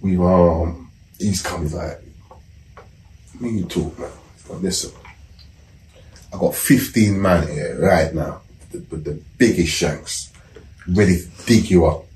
we 0.01 0.17
um, 0.17 0.91
he's 1.19 1.43
coming 1.43 1.71
like, 1.71 2.01
"Me 3.39 3.51
you 3.51 3.65
talk, 3.67 3.99
man. 3.99 4.11
But 4.49 4.63
listen, 4.63 4.93
I 6.33 6.39
got 6.39 6.55
fifteen 6.55 7.21
man 7.21 7.47
here 7.47 7.79
right 7.79 8.15
now 8.15 8.41
with 8.73 8.89
the, 8.89 8.97
the 8.97 9.23
biggest 9.37 9.73
shanks, 9.75 10.33
ready 10.89 11.19
to 11.19 11.29
dig 11.45 11.71
you 11.71 11.85
up. 11.85 12.07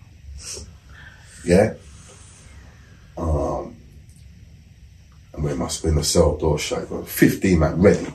Yeah." 1.45 1.75
And 5.37 5.45
my 5.59 5.67
when 5.67 5.95
the 5.95 6.05
cell 6.05 6.37
door 6.37 6.59
shut, 6.59 6.89
got 6.89 7.07
15 7.07 7.59
man 7.59 7.81
ready. 7.81 8.07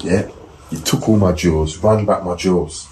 Yeah. 0.00 0.28
You 0.70 0.78
took 0.78 1.08
all 1.08 1.16
my 1.16 1.32
jewels, 1.32 1.78
run 1.78 2.04
back 2.04 2.24
my 2.24 2.34
jewels. 2.34 2.88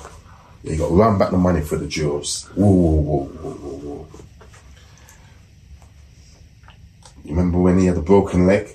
Yeah, 0.62 0.72
you 0.72 0.78
got 0.78 0.92
run 0.92 1.18
back 1.18 1.30
the 1.30 1.36
money 1.36 1.60
for 1.60 1.76
the 1.76 1.88
jewels. 1.88 2.44
Whoa, 2.54 2.70
whoa, 2.70 3.24
whoa, 3.24 3.50
whoa, 3.50 3.78
whoa. 3.78 4.06
You 7.24 7.30
remember 7.30 7.58
when 7.58 7.78
he 7.78 7.86
had 7.86 7.96
a 7.96 8.02
broken 8.02 8.46
leg? 8.46 8.68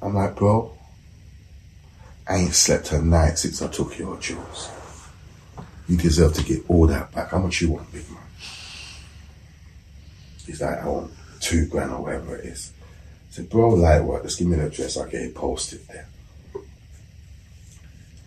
I'm 0.00 0.14
like, 0.14 0.36
bro, 0.36 0.72
I 2.28 2.36
ain't 2.36 2.54
slept 2.54 2.92
a 2.92 3.02
night 3.02 3.38
since 3.38 3.60
I 3.60 3.68
took 3.68 3.98
your 3.98 4.16
jewels. 4.18 4.70
You 5.88 5.96
deserve 5.96 6.34
to 6.34 6.42
get 6.42 6.64
all 6.68 6.86
that 6.86 7.12
back. 7.12 7.30
How 7.30 7.38
much 7.38 7.60
you 7.60 7.70
want, 7.70 7.92
big 7.92 8.08
man? 8.10 8.22
He's 10.46 10.60
like, 10.60 10.78
I 10.78 10.88
want 10.88 11.12
two 11.40 11.66
grand 11.66 11.92
or 11.92 12.02
whatever 12.02 12.36
it 12.36 12.46
is. 12.46 12.72
Said, 13.36 13.50
bro, 13.50 13.68
like 13.68 14.02
what? 14.02 14.22
Just 14.22 14.38
give 14.38 14.48
me 14.48 14.56
the 14.56 14.64
address, 14.64 14.96
I'll 14.96 15.04
get 15.04 15.20
it 15.20 15.34
posted 15.34 15.86
there. 15.88 16.08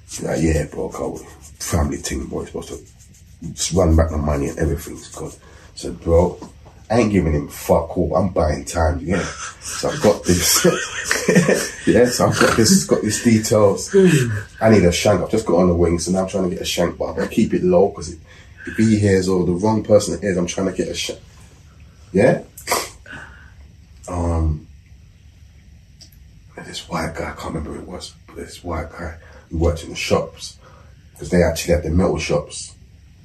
He's 0.03 0.21
like, 0.21 0.39
yeah, 0.39 0.65
bro, 0.65 0.89
go 0.89 1.17
family 1.17 1.97
thing, 1.97 2.27
boy. 2.27 2.45
Supposed 2.45 2.69
to 2.69 2.79
just 3.51 3.71
run 3.73 3.95
back 3.95 4.11
the 4.11 4.19
money 4.19 4.49
and 4.49 4.59
everything's 4.59 5.07
good. 5.15 5.33
I 5.33 5.37
said, 5.73 5.99
bro, 5.99 6.37
I 6.91 6.99
ain't 6.99 7.11
giving 7.11 7.33
him 7.33 7.47
fuck 7.47 7.97
all. 7.97 8.15
I'm 8.15 8.29
buying 8.29 8.65
time, 8.65 8.99
yeah. 8.99 9.23
So 9.61 9.89
I've 9.89 9.99
got 10.03 10.23
this. 10.25 10.63
yeah, 11.87 12.05
so 12.05 12.27
I've 12.27 12.39
got 12.39 12.55
this, 12.55 12.83
got 12.83 13.01
this 13.01 13.23
details. 13.23 13.95
I 14.61 14.69
need 14.69 14.85
a 14.85 14.91
shank. 14.91 15.21
I've 15.21 15.31
just 15.31 15.47
got 15.47 15.57
on 15.57 15.69
the 15.69 15.73
wings, 15.73 16.05
and 16.05 16.17
now 16.17 16.21
I'm 16.21 16.29
trying 16.29 16.51
to 16.51 16.55
get 16.55 16.61
a 16.61 16.65
shank, 16.65 16.99
but 16.99 17.05
I'm 17.05 17.15
gonna 17.15 17.29
keep 17.29 17.55
it 17.55 17.63
low 17.63 17.89
because 17.89 18.13
if 18.13 18.77
he 18.77 18.99
hears 18.99 19.27
or 19.27 19.43
the 19.43 19.53
wrong 19.53 19.83
person 19.83 20.21
hears, 20.21 20.37
I'm 20.37 20.45
trying 20.45 20.67
to 20.67 20.77
get 20.77 20.87
a 20.87 20.93
shank. 20.93 21.19
Yeah. 22.13 22.43
Um. 24.07 24.67
This 26.69 26.87
white 26.87 27.15
guy, 27.15 27.31
I 27.31 27.33
can't 27.33 27.55
remember 27.55 27.73
who 27.73 27.79
it 27.79 27.87
was, 27.87 28.13
but 28.27 28.35
this 28.35 28.63
white 28.63 28.91
guy 28.91 29.17
who 29.49 29.57
worked 29.57 29.81
in 29.83 29.89
the 29.89 29.95
shops 29.95 30.59
because 31.13 31.31
they 31.31 31.41
actually 31.41 31.73
have 31.73 31.81
the 31.81 31.89
metal 31.89 32.19
shops 32.19 32.75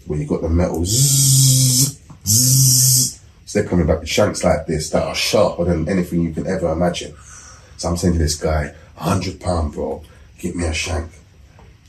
where 0.06 0.18
you 0.18 0.26
got 0.26 0.40
the 0.40 0.48
metal. 0.48 0.82
Zzz, 0.82 2.00
zzz. 2.24 3.20
So 3.44 3.60
they're 3.60 3.68
coming 3.68 3.86
back 3.86 4.00
with 4.00 4.08
shanks 4.08 4.42
like 4.42 4.66
this 4.66 4.88
that 4.90 5.02
are 5.02 5.14
sharper 5.14 5.66
than 5.66 5.86
anything 5.90 6.22
you 6.22 6.32
can 6.32 6.46
ever 6.46 6.72
imagine. 6.72 7.14
So 7.76 7.90
I'm 7.90 7.98
saying 7.98 8.14
to 8.14 8.18
this 8.18 8.34
guy, 8.34 8.74
hundred 8.96 9.38
pound, 9.40 9.74
bro, 9.74 10.02
get 10.38 10.56
me 10.56 10.64
a 10.64 10.72
shank. 10.72 11.10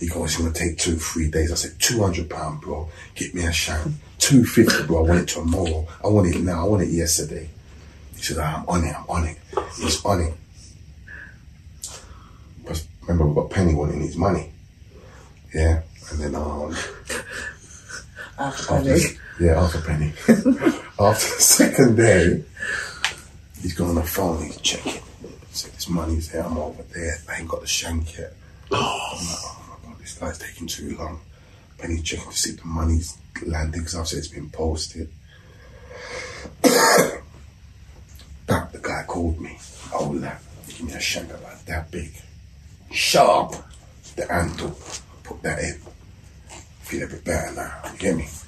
He 0.02 0.10
goes, 0.10 0.34
it's 0.34 0.38
gonna 0.38 0.52
take 0.52 0.78
two, 0.78 0.98
three 0.98 1.32
days. 1.32 1.54
I 1.54 1.56
said, 1.56 1.80
two 1.80 2.02
hundred 2.02 2.30
pound, 2.30 2.60
bro, 2.60 2.90
get 3.16 3.34
me 3.34 3.46
a 3.46 3.54
shank. 3.54 3.94
Two 4.18 4.44
fifty, 4.44 4.84
bro. 4.86 5.06
I 5.06 5.08
want 5.08 5.22
it 5.22 5.30
tomorrow. 5.30 5.88
I 6.04 6.08
want 6.08 6.36
it 6.36 6.42
now. 6.42 6.66
I 6.66 6.68
want 6.68 6.84
it 6.84 6.90
yesterday. 6.90 7.50
He 8.14 8.22
said, 8.22 8.40
"Ah, 8.42 8.58
I'm 8.60 8.68
on 8.68 8.84
it. 8.84 8.94
I'm 8.94 9.06
on 9.08 9.24
it. 9.24 9.38
He's 9.78 10.04
on 10.04 10.20
it. 10.20 10.34
Remember, 13.08 13.26
we've 13.26 13.36
got 13.36 13.50
Penny 13.52 13.74
wanting 13.76 14.02
his 14.02 14.16
money. 14.18 14.52
Yeah, 15.54 15.82
and 16.12 16.20
then 16.20 16.36
um, 16.36 16.72
After 18.38 18.74
after, 18.74 18.84
Penny. 18.84 19.02
yeah, 19.40 19.62
after 19.62 19.82
Penny. 19.82 20.14
after 20.28 21.36
the 21.36 21.42
second 21.42 21.96
day, 21.96 22.44
he's 23.62 23.74
gone 23.74 23.90
on 23.90 23.96
the 23.96 24.04
phone. 24.04 24.44
He's 24.44 24.58
checking. 24.62 24.94
He 24.94 25.00
said, 25.54 25.72
"This 25.74 25.88
money's 25.88 26.32
there. 26.32 26.44
I'm 26.46 26.58
over 26.58 26.84
there. 26.94 27.18
I 27.30 27.38
ain't 27.40 27.48
got 27.48 27.62
the 27.62 27.68
shank 27.68 28.18
yet." 28.18 28.34
I'm 28.72 28.80
like, 28.80 28.90
"Oh 28.92 29.66
my 29.84 29.90
god, 29.90 30.00
this 30.02 30.18
guy's 30.18 30.38
taking 30.40 30.68
too 30.68 30.98
long." 30.98 31.22
Penny's 31.78 32.04
checking 32.04 32.32
to 32.32 32.38
see 32.38 32.52
if 32.52 32.62
the 32.62 32.68
money's 32.68 33.18
landing 33.46 33.82
because 33.82 33.96
I've 33.96 34.08
said 34.08 34.20
it's 34.20 34.28
been 34.28 34.50
posted. 34.50 35.10
That 38.48 38.72
the 38.72 38.78
guy 38.78 39.04
called 39.08 39.42
me. 39.42 39.58
Oh, 39.92 40.10
lad, 40.10 40.38
give 40.68 40.84
me 40.84 40.94
a 40.94 41.00
shank 41.00 41.32
about 41.32 41.66
that 41.66 41.90
big, 41.90 42.14
sharp. 42.96 43.54
The 44.16 44.26
handle. 44.28 44.78
Put 45.24 45.42
that 45.44 45.60
in. 45.60 45.80
Feel 46.82 47.04
a 47.04 47.08
bit 47.08 47.26
better 47.26 47.56
now. 47.56 47.92
You 47.92 47.98
get 47.98 48.16
me? 48.16 48.24
It's 48.24 48.46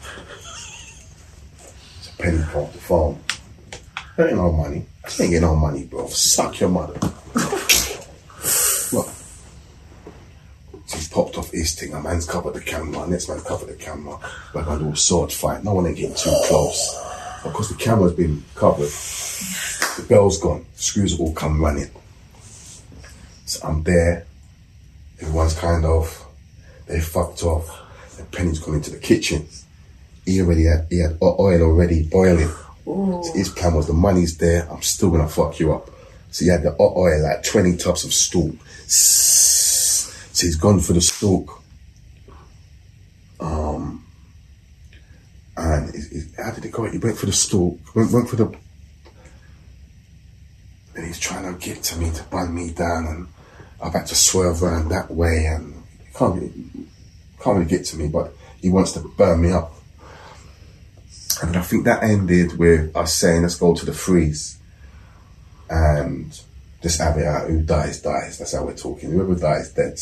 a 2.13 2.21
penny 2.21 2.39
off 2.55 2.71
the 2.71 2.79
phone. 2.79 3.19
That 4.15 4.29
ain't 4.29 4.37
no 4.37 4.51
money. 4.51 4.85
I 5.03 5.09
ain't 5.09 5.17
getting 5.17 5.41
no 5.41 5.55
money, 5.55 5.85
bro. 5.85 6.07
Suck 6.07 6.59
your 6.59 6.69
mother. 6.69 6.93
Look. 8.93 9.09
So 10.85 10.95
he's 10.95 11.09
popped 11.09 11.37
off 11.37 11.51
his 11.51 11.75
thing. 11.75 11.93
A 11.93 12.01
man's 12.01 12.25
covered 12.25 12.53
the 12.53 12.61
camera. 12.61 13.05
Next 13.07 13.27
man 13.27 13.41
covered 13.41 13.69
the 13.69 13.75
camera. 13.75 14.17
Like 14.53 14.67
a 14.67 14.73
little 14.73 14.95
sword 14.95 15.31
fight. 15.31 15.63
No 15.63 15.73
one 15.73 15.87
ain't 15.87 15.97
getting 15.97 16.15
too 16.15 16.33
close. 16.45 16.95
Because 17.43 17.69
the 17.69 17.75
camera's 17.75 18.13
been 18.13 18.43
covered. 18.55 18.89
The 19.97 20.05
bell's 20.07 20.39
gone. 20.39 20.65
Screws 20.75 21.19
all 21.19 21.33
come 21.33 21.59
running. 21.59 21.89
So 23.45 23.67
I'm 23.67 23.83
there. 23.83 24.26
Everyone's 25.21 25.53
kind 25.55 25.85
of, 25.85 26.25
they 26.87 26.99
fucked 26.99 27.43
off. 27.43 27.69
And 28.19 28.31
Penny's 28.31 28.59
gone 28.59 28.75
into 28.75 28.91
the 28.91 28.97
kitchen. 28.97 29.47
He 30.25 30.41
already 30.41 30.65
had, 30.65 30.87
he 30.89 30.99
had 30.99 31.17
oil 31.21 31.61
already 31.61 32.03
boiling. 32.03 32.49
So 32.85 33.31
his 33.35 33.49
plan 33.49 33.73
was 33.75 33.87
the 33.87 33.93
money's 33.93 34.37
there, 34.37 34.67
I'm 34.71 34.81
still 34.81 35.11
gonna 35.11 35.27
fuck 35.27 35.59
you 35.59 35.73
up. 35.73 35.89
So 36.31 36.45
he 36.45 36.51
had 36.51 36.63
the 36.63 36.75
oil, 36.79 37.21
like 37.23 37.43
20 37.43 37.77
tubs 37.77 38.03
of 38.05 38.13
stalk. 38.13 38.53
So 38.87 40.45
he's 40.45 40.55
gone 40.55 40.79
for 40.79 40.93
the 40.93 41.01
stalk. 41.01 41.61
Um, 43.39 44.05
and 45.55 45.93
he- 45.95 46.27
how 46.37 46.51
did 46.51 46.65
it 46.65 46.71
go? 46.71 46.89
He 46.89 46.97
went 46.97 47.17
for 47.17 47.25
the 47.25 47.33
stalk, 47.33 47.77
went, 47.95 48.11
went 48.11 48.29
for 48.29 48.35
the. 48.35 48.51
And 50.95 51.05
he's 51.05 51.19
trying 51.19 51.51
to 51.53 51.59
get 51.59 51.83
to 51.83 51.97
me 51.97 52.09
to 52.11 52.23
bun 52.23 52.53
me 52.55 52.71
down, 52.71 53.05
and 53.07 53.27
I've 53.81 53.93
had 53.93 54.07
to 54.07 54.15
swerve 54.15 54.63
around 54.63 54.89
that 54.89 55.11
way, 55.11 55.45
and 55.45 55.83
can't 56.13 56.35
really, 56.35 56.53
can't 57.39 57.57
really 57.57 57.69
get 57.69 57.85
to 57.85 57.97
me, 57.97 58.07
but 58.07 58.33
he 58.61 58.69
wants 58.69 58.93
to 58.93 58.99
burn 58.99 59.41
me 59.41 59.51
up. 59.51 59.73
And 61.41 61.55
I 61.55 61.61
think 61.61 61.85
that 61.85 62.03
ended 62.03 62.57
with 62.57 62.95
us 62.95 63.13
saying, 63.13 63.43
let's 63.43 63.55
go 63.55 63.75
to 63.75 63.85
the 63.85 63.93
freeze. 63.93 64.57
And 65.69 66.39
it 67.17 67.25
out. 67.25 67.47
Who 67.47 67.61
dies, 67.61 68.01
dies. 68.01 68.37
That's 68.37 68.53
how 68.53 68.65
we're 68.65 68.75
talking. 68.75 69.11
Whoever 69.11 69.35
dies, 69.35 69.71
dead. 69.73 69.97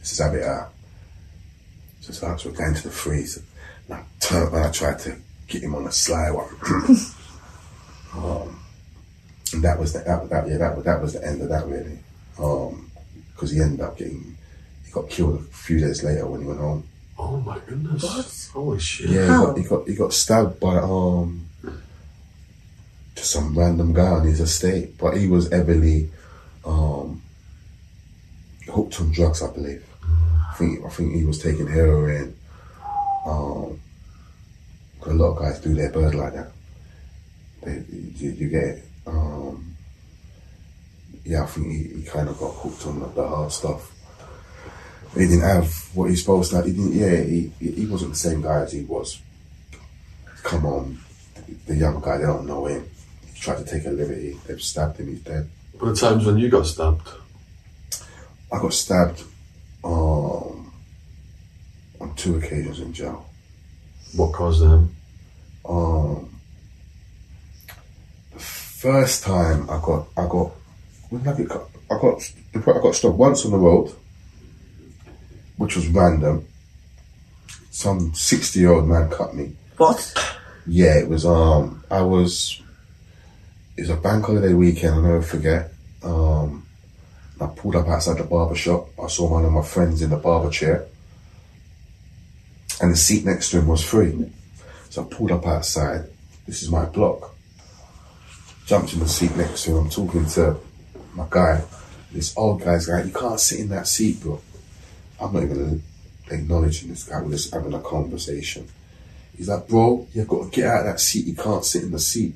Just 0.00 0.20
have 0.20 0.34
it 0.34 0.42
out. 0.42 0.72
So 2.00 2.10
it's 2.10 2.22
like 2.22 2.44
we're 2.44 2.52
going 2.52 2.74
to 2.74 2.82
the 2.82 2.90
freeze. 2.90 3.42
And 3.88 3.98
I 3.98 4.04
turned 4.20 4.54
and 4.54 4.64
I 4.64 4.70
tried 4.70 4.98
to 5.00 5.16
get 5.46 5.62
him 5.62 5.74
on 5.74 5.86
a 5.86 5.92
sly 5.92 6.30
one. 6.30 6.48
um, 8.14 8.60
and 9.52 9.62
that 9.62 9.78
was 9.78 9.92
the, 9.92 10.00
that, 10.00 10.28
that, 10.28 10.48
yeah, 10.48 10.58
that, 10.58 10.84
that 10.84 11.00
was 11.00 11.12
the 11.12 11.24
end 11.24 11.42
of 11.42 11.48
that 11.50 11.66
really. 11.66 11.98
Because 12.36 13.50
he 13.50 13.60
ended 13.60 13.80
up 13.80 13.96
getting, 13.98 14.36
he 14.84 14.92
got 14.92 15.08
killed 15.08 15.40
a 15.40 15.42
few 15.42 15.78
days 15.80 16.02
later 16.02 16.26
when 16.26 16.40
he 16.42 16.46
went 16.46 16.60
home. 16.60 16.84
Oh 17.18 17.38
my 17.40 17.58
goodness. 17.66 18.02
What? 18.02 18.48
Holy 18.52 18.78
shit. 18.80 19.10
Yeah, 19.10 19.22
he 19.22 19.26
got, 19.28 19.56
he 19.58 19.64
got 19.64 19.88
he 19.88 19.94
got 19.94 20.12
stabbed 20.12 20.58
by 20.60 20.76
um 20.78 21.48
just 23.14 23.30
some 23.30 23.56
random 23.56 23.92
guy 23.92 24.08
on 24.08 24.26
his 24.26 24.40
estate, 24.40 24.96
but 24.98 25.16
he 25.16 25.26
was 25.28 25.50
heavily 25.52 26.10
um 26.64 27.22
hooked 28.68 29.00
on 29.00 29.12
drugs, 29.12 29.42
I 29.42 29.52
believe. 29.52 29.84
I 30.02 30.54
think 30.56 30.84
I 30.84 30.88
think 30.88 31.14
he 31.14 31.24
was 31.24 31.38
taking 31.42 31.66
heroin. 31.66 32.36
Um, 33.26 33.80
'cause 35.00 35.12
a 35.12 35.16
lot 35.16 35.32
of 35.32 35.38
guys 35.38 35.60
do 35.60 35.74
their 35.74 35.90
bird 35.90 36.14
like 36.14 36.34
that. 36.34 36.52
They, 37.62 37.84
you, 38.16 38.30
you 38.30 38.48
get. 38.48 38.82
Um, 39.06 39.71
yeah, 41.24 41.42
I 41.42 41.46
think 41.46 41.66
he, 41.68 42.00
he 42.00 42.02
kind 42.02 42.28
of 42.28 42.38
got 42.38 42.54
hooked 42.54 42.86
on 42.86 43.00
the, 43.00 43.06
the 43.06 43.26
hard 43.26 43.52
stuff 43.52 43.92
he 45.14 45.26
didn't 45.26 45.42
have 45.42 45.70
what 45.94 46.08
he's 46.08 46.20
supposed 46.20 46.50
to 46.50 46.56
have. 46.56 46.66
He 46.66 46.72
didn't, 46.72 46.92
yeah, 46.92 47.16
he, 47.16 47.52
he 47.58 47.86
wasn't 47.86 48.12
the 48.12 48.18
same 48.18 48.40
guy 48.40 48.60
as 48.62 48.72
he 48.72 48.82
was. 48.84 49.20
Come 50.42 50.66
on, 50.66 50.98
the 51.66 51.76
young 51.76 52.00
guy, 52.00 52.18
they 52.18 52.24
don't 52.24 52.46
know 52.46 52.66
him. 52.66 52.88
He 53.26 53.38
tried 53.38 53.58
to 53.58 53.64
take 53.64 53.84
a 53.84 53.90
liberty, 53.90 54.38
they've 54.46 54.60
stabbed 54.60 54.98
him, 54.98 55.08
he's 55.08 55.20
dead. 55.20 55.48
But 55.78 55.86
the 55.86 55.96
times 55.96 56.24
when 56.24 56.38
you 56.38 56.48
got 56.48 56.66
stabbed, 56.66 57.06
I 58.50 58.58
got 58.58 58.72
stabbed 58.72 59.22
um, 59.84 60.72
on 62.00 62.14
two 62.16 62.36
occasions 62.36 62.80
in 62.80 62.92
jail. 62.92 63.28
what 64.14 64.32
caused 64.32 64.62
them? 64.62 64.96
Um, 65.68 66.40
the 68.32 68.40
first 68.40 69.24
time 69.24 69.68
I 69.68 69.80
got, 69.80 70.08
I 70.16 70.26
got, 70.26 70.52
when 71.12 71.28
I 71.28 71.36
get, 71.36 71.48
cut? 71.50 71.68
I 71.90 71.98
got, 72.00 72.32
I 72.54 72.80
got 72.80 72.94
stopped 72.94 73.18
once 73.18 73.44
on 73.44 73.50
the 73.50 73.58
road, 73.58 73.94
which 75.58 75.76
was 75.76 75.86
random. 75.88 76.46
Some 77.70 78.14
sixty-year-old 78.14 78.88
man 78.88 79.10
cut 79.10 79.34
me. 79.34 79.52
What? 79.76 80.14
Yeah, 80.66 80.98
it 80.98 81.08
was. 81.08 81.26
Um, 81.26 81.84
I 81.90 82.02
was. 82.02 82.60
It 83.76 83.82
was 83.82 83.90
a 83.90 83.96
bank 83.96 84.24
holiday 84.24 84.54
weekend. 84.54 84.94
I'll 84.94 85.02
never 85.02 85.22
forget. 85.22 85.72
Um, 86.02 86.66
I 87.40 87.46
pulled 87.46 87.76
up 87.76 87.88
outside 87.88 88.18
the 88.18 88.24
barber 88.24 88.54
shop. 88.54 88.88
I 89.02 89.08
saw 89.08 89.30
one 89.30 89.44
of 89.44 89.52
my 89.52 89.62
friends 89.62 90.02
in 90.02 90.10
the 90.10 90.16
barber 90.16 90.50
chair, 90.50 90.86
and 92.80 92.92
the 92.92 92.96
seat 92.96 93.24
next 93.24 93.50
to 93.50 93.58
him 93.58 93.68
was 93.68 93.84
free. 93.84 94.30
So 94.90 95.02
I 95.02 95.14
pulled 95.14 95.32
up 95.32 95.46
outside. 95.46 96.04
This 96.46 96.62
is 96.62 96.70
my 96.70 96.84
block. 96.86 97.34
Jumped 98.66 98.92
in 98.94 99.00
the 99.00 99.08
seat 99.08 99.34
next 99.36 99.64
to 99.64 99.72
him. 99.72 99.78
I'm 99.78 99.90
talking 99.90 100.26
to 100.26 100.56
my 101.12 101.26
guy. 101.28 101.62
This 102.10 102.36
old 102.36 102.62
guy's 102.62 102.88
like, 102.88 103.06
"You 103.06 103.12
can't 103.12 103.40
sit 103.40 103.60
in 103.60 103.68
that 103.68 103.88
seat, 103.88 104.20
bro." 104.20 104.40
I'm 105.20 105.32
not 105.32 105.44
even 105.44 105.82
acknowledging 106.30 106.88
this 106.88 107.04
guy. 107.04 107.20
We're 107.20 107.32
just 107.32 107.52
having 107.52 107.74
a 107.74 107.80
conversation. 107.80 108.68
He's 109.36 109.48
like, 109.48 109.68
bro, 109.68 110.06
you've 110.12 110.28
got 110.28 110.44
to 110.44 110.50
get 110.50 110.66
out 110.66 110.80
of 110.80 110.86
that 110.86 111.00
seat. 111.00 111.26
You 111.26 111.34
can't 111.34 111.64
sit 111.64 111.84
in 111.84 111.90
the 111.92 111.98
seat. 111.98 112.34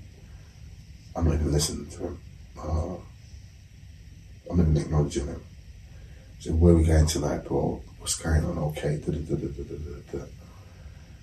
I'm 1.14 1.24
not 1.24 1.34
even 1.34 1.52
listening 1.52 1.88
to 1.90 1.98
him. 1.98 2.20
Uh, 2.58 2.94
I'm 4.50 4.56
not 4.56 4.62
even 4.62 4.76
acknowledging 4.76 5.26
him. 5.26 5.42
So 6.40 6.52
where 6.52 6.74
are 6.74 6.76
we 6.76 6.84
going 6.84 7.06
tonight, 7.06 7.44
bro? 7.44 7.82
What's 7.98 8.16
going 8.16 8.44
on? 8.44 8.58
Okay. 8.58 8.94
And 8.94 9.04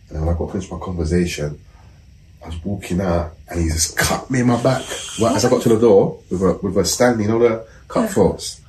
then 0.09 0.25
when 0.25 0.35
I 0.35 0.37
got 0.37 0.51
finished 0.51 0.71
my 0.71 0.79
conversation, 0.79 1.59
I 2.43 2.47
was 2.47 2.63
walking 2.65 2.99
out 2.99 3.33
and 3.47 3.61
he 3.61 3.67
just 3.67 3.97
cut 3.97 4.29
me 4.29 4.41
in 4.41 4.47
my 4.47 4.61
back. 4.61 4.83
Right 5.21 5.35
as 5.35 5.45
I 5.45 5.49
got 5.49 5.61
to 5.63 5.69
the 5.69 5.79
door 5.79 6.19
with 6.29 6.41
a 6.41 6.59
with 6.61 6.77
a 6.77 6.85
stand, 6.85 7.21
you 7.21 7.27
know 7.27 7.39
the 7.39 7.65
cutthroats. 7.87 8.61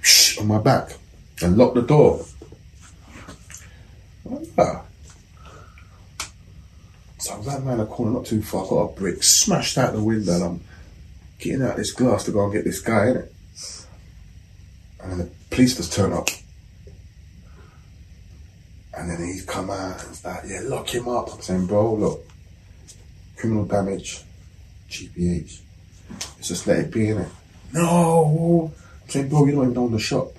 Shh, 0.00 0.38
on 0.38 0.46
my 0.46 0.58
back. 0.58 0.90
And 1.42 1.58
locked 1.58 1.74
the 1.74 1.82
door. 1.82 2.24
Ah. 4.58 4.82
So 7.18 7.34
I 7.34 7.38
was 7.38 7.48
out 7.48 7.62
around 7.62 7.78
the 7.78 7.86
corner, 7.86 8.12
not 8.12 8.26
too 8.26 8.42
far, 8.42 8.66
got 8.66 8.76
a 8.76 8.94
brick, 8.94 9.22
smashed 9.22 9.78
out 9.78 9.92
the 9.92 10.02
window, 10.02 10.34
and 10.34 10.44
I'm 10.44 10.60
getting 11.38 11.62
out 11.62 11.76
this 11.76 11.92
glass 11.92 12.24
to 12.24 12.30
go 12.30 12.44
and 12.44 12.52
get 12.52 12.64
this 12.64 12.80
guy, 12.80 13.06
innit? 13.06 13.28
And 15.00 15.10
then 15.10 15.18
the 15.18 15.30
police 15.50 15.76
just 15.76 15.92
turn 15.92 16.12
up. 16.12 16.28
And 18.94 19.10
then 19.10 19.26
he's 19.26 19.44
come 19.44 19.70
out 19.70 20.04
and 20.04 20.14
start, 20.14 20.44
yeah, 20.46 20.60
lock 20.62 20.88
him 20.88 21.08
up. 21.08 21.34
I'm 21.34 21.40
saying, 21.42 21.66
bro, 21.66 21.94
look, 21.94 22.24
criminal 23.36 23.64
damage, 23.64 24.22
GPH. 24.88 25.60
It's 26.38 26.48
just 26.48 26.66
let 26.66 26.78
it 26.78 26.90
be, 26.90 27.06
innit? 27.06 27.28
No! 27.72 28.72
I'm 29.02 29.08
saying, 29.08 29.28
bro, 29.28 29.46
you 29.46 29.52
don't 29.52 29.70
even 29.70 29.78
own 29.78 29.92
the 29.92 29.98
shop. 29.98 30.32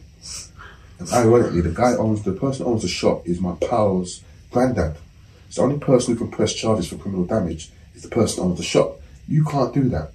And 1.00 1.10
ironically, 1.14 1.62
the 1.62 1.72
guy 1.72 1.94
owns 1.96 2.24
the 2.24 2.34
person 2.34 2.66
who 2.66 2.72
owns 2.72 2.82
the 2.82 2.88
shop 2.88 3.28
is 3.28 3.40
my 3.40 3.56
pal's 3.56 4.24
granddad. 4.52 4.98
So 5.50 5.62
the 5.62 5.68
only 5.68 5.80
person 5.80 6.14
who 6.14 6.20
can 6.20 6.32
press 6.32 6.54
charges 6.54 6.90
for 6.90 6.98
criminal 6.98 7.26
damage 7.26 7.72
is 7.96 8.04
the 8.04 8.10
person 8.10 8.44
who 8.44 8.50
owns 8.50 8.58
the 8.58 8.64
shop. 8.64 9.00
You 9.28 9.44
can't 9.46 9.74
do 9.74 9.90
that. 9.90 10.12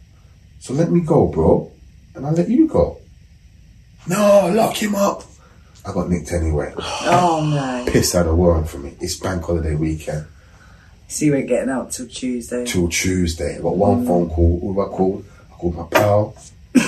So 0.58 0.74
let 0.74 0.90
me 0.90 1.00
go, 1.00 1.28
bro, 1.28 1.70
and 2.14 2.26
I'll 2.26 2.32
let 2.32 2.48
you 2.48 2.66
go. 2.66 2.98
No, 4.08 4.50
lock 4.52 4.76
him 4.76 4.94
up. 4.94 5.22
I 5.84 5.92
got 5.92 6.08
nicked 6.08 6.32
anyway. 6.32 6.72
Oh 6.76 7.84
no. 7.84 7.90
Piss 7.90 8.14
out 8.14 8.26
a 8.26 8.34
warrant 8.34 8.68
for 8.68 8.78
me. 8.78 8.96
It's 9.00 9.16
bank 9.18 9.44
holiday 9.44 9.74
weekend 9.74 10.26
So 11.12 11.26
you 11.26 11.32
weren't 11.32 11.46
getting 11.46 11.68
out 11.68 11.90
till 11.90 12.08
Tuesday. 12.08 12.64
till 12.64 12.88
Tuesday. 12.88 13.60
Got 13.60 13.76
one 13.76 14.06
phone 14.06 14.30
call. 14.30 14.60
Who 14.60 14.80
I 14.80 14.86
called? 14.86 15.26
I 15.50 15.54
called 15.56 15.76
my 15.76 15.84
pal. 15.90 16.34
we 16.74 16.80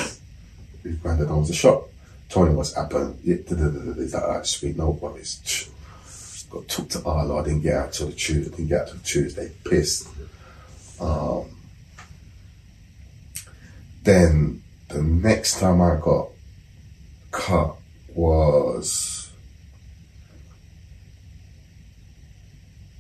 His 0.83 0.97
granddad 0.97 1.29
owns 1.29 1.49
the 1.49 1.55
shop. 1.55 1.91
Told 2.31 2.49
him 2.49 2.57
what's 2.57 2.73
happened. 2.75 3.19
Yeah, 3.23 3.37
da, 3.47 3.55
da, 3.55 3.69
da. 3.69 3.93
He's 3.93 4.15
like, 4.15 4.23
alright, 4.23 4.47
sweet, 4.47 4.79
no 4.79 4.91
worries. 4.93 5.69
Got 6.49 6.69
took 6.69 6.89
to 6.91 7.05
Arlo. 7.05 7.39
I 7.39 7.45
didn't 7.45 7.61
get 7.61 7.75
out 7.75 7.93
till 7.93 8.07
the 8.07 8.15
Tuesday. 8.15 8.51
Didn't 8.51 8.69
get 8.69 8.81
out 8.81 8.89
till 8.89 8.99
Tuesday. 9.01 9.53
Pissed. 9.63 10.09
Um, 10.99 11.45
then 14.05 14.63
the 14.89 15.03
next 15.03 15.61
time 15.61 15.83
I 15.83 15.97
got 16.01 16.31
cut 17.31 17.77
was 18.15 19.14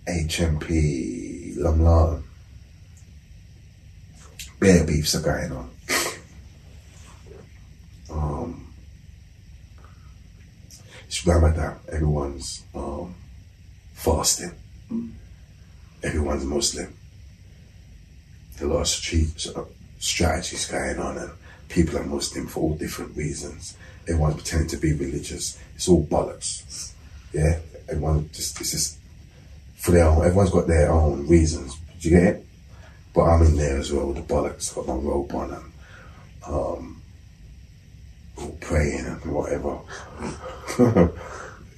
HMP 0.06 1.56
Lumlan. 1.56 2.22
Bear 4.60 4.85
beefs 4.85 5.14
are 5.14 5.20
going 5.20 5.52
on. 5.52 5.70
Um, 8.10 8.74
it's 11.06 11.26
Ramadan. 11.26 11.78
Everyone's 11.90 12.64
um, 12.74 13.14
fasting. 13.93 14.52
Everyone's 16.02 16.44
Muslim. 16.44 16.94
a 18.60 18.66
lot 18.66 18.81
of 18.81 18.89
street 18.89 19.40
sort 19.40 19.56
of 19.56 19.68
strategies 19.98 20.66
going 20.66 20.98
on, 20.98 21.18
and 21.18 21.31
people 21.68 21.98
are 21.98 22.05
Muslim 22.05 22.47
for 22.47 22.60
all 22.60 22.74
different 22.74 23.16
reasons. 23.16 23.76
Everyone's 24.06 24.35
pretending 24.36 24.68
to 24.68 24.76
be 24.76 24.93
religious. 24.93 25.59
It's 25.74 25.89
all 25.89 26.06
bollocks. 26.06 26.93
Yeah, 27.32 27.59
everyone 27.89 28.28
just 28.32 28.60
it's 28.60 28.70
just 28.70 28.98
for 29.85 29.90
their 29.90 30.06
own. 30.06 30.24
Everyone's 30.24 30.51
got 30.51 30.66
their 30.66 30.90
own 30.90 31.28
reasons. 31.28 31.77
Do 32.01 32.09
you 32.09 32.16
get 32.16 32.27
it? 32.27 32.47
But 33.15 33.24
I'm 33.24 33.43
in 33.43 33.56
there 33.56 33.77
as 33.77 33.93
well 33.93 34.06
with 34.06 34.16
the 34.16 34.35
bollocks. 34.35 34.74
Got 34.74 34.86
my 34.86 34.94
robe 34.94 35.32
on 35.35 35.51
and 35.52 35.73
um, 36.47 37.02
all 38.39 38.56
praying 38.62 39.05
and 39.05 39.23
whatever. 39.27 39.78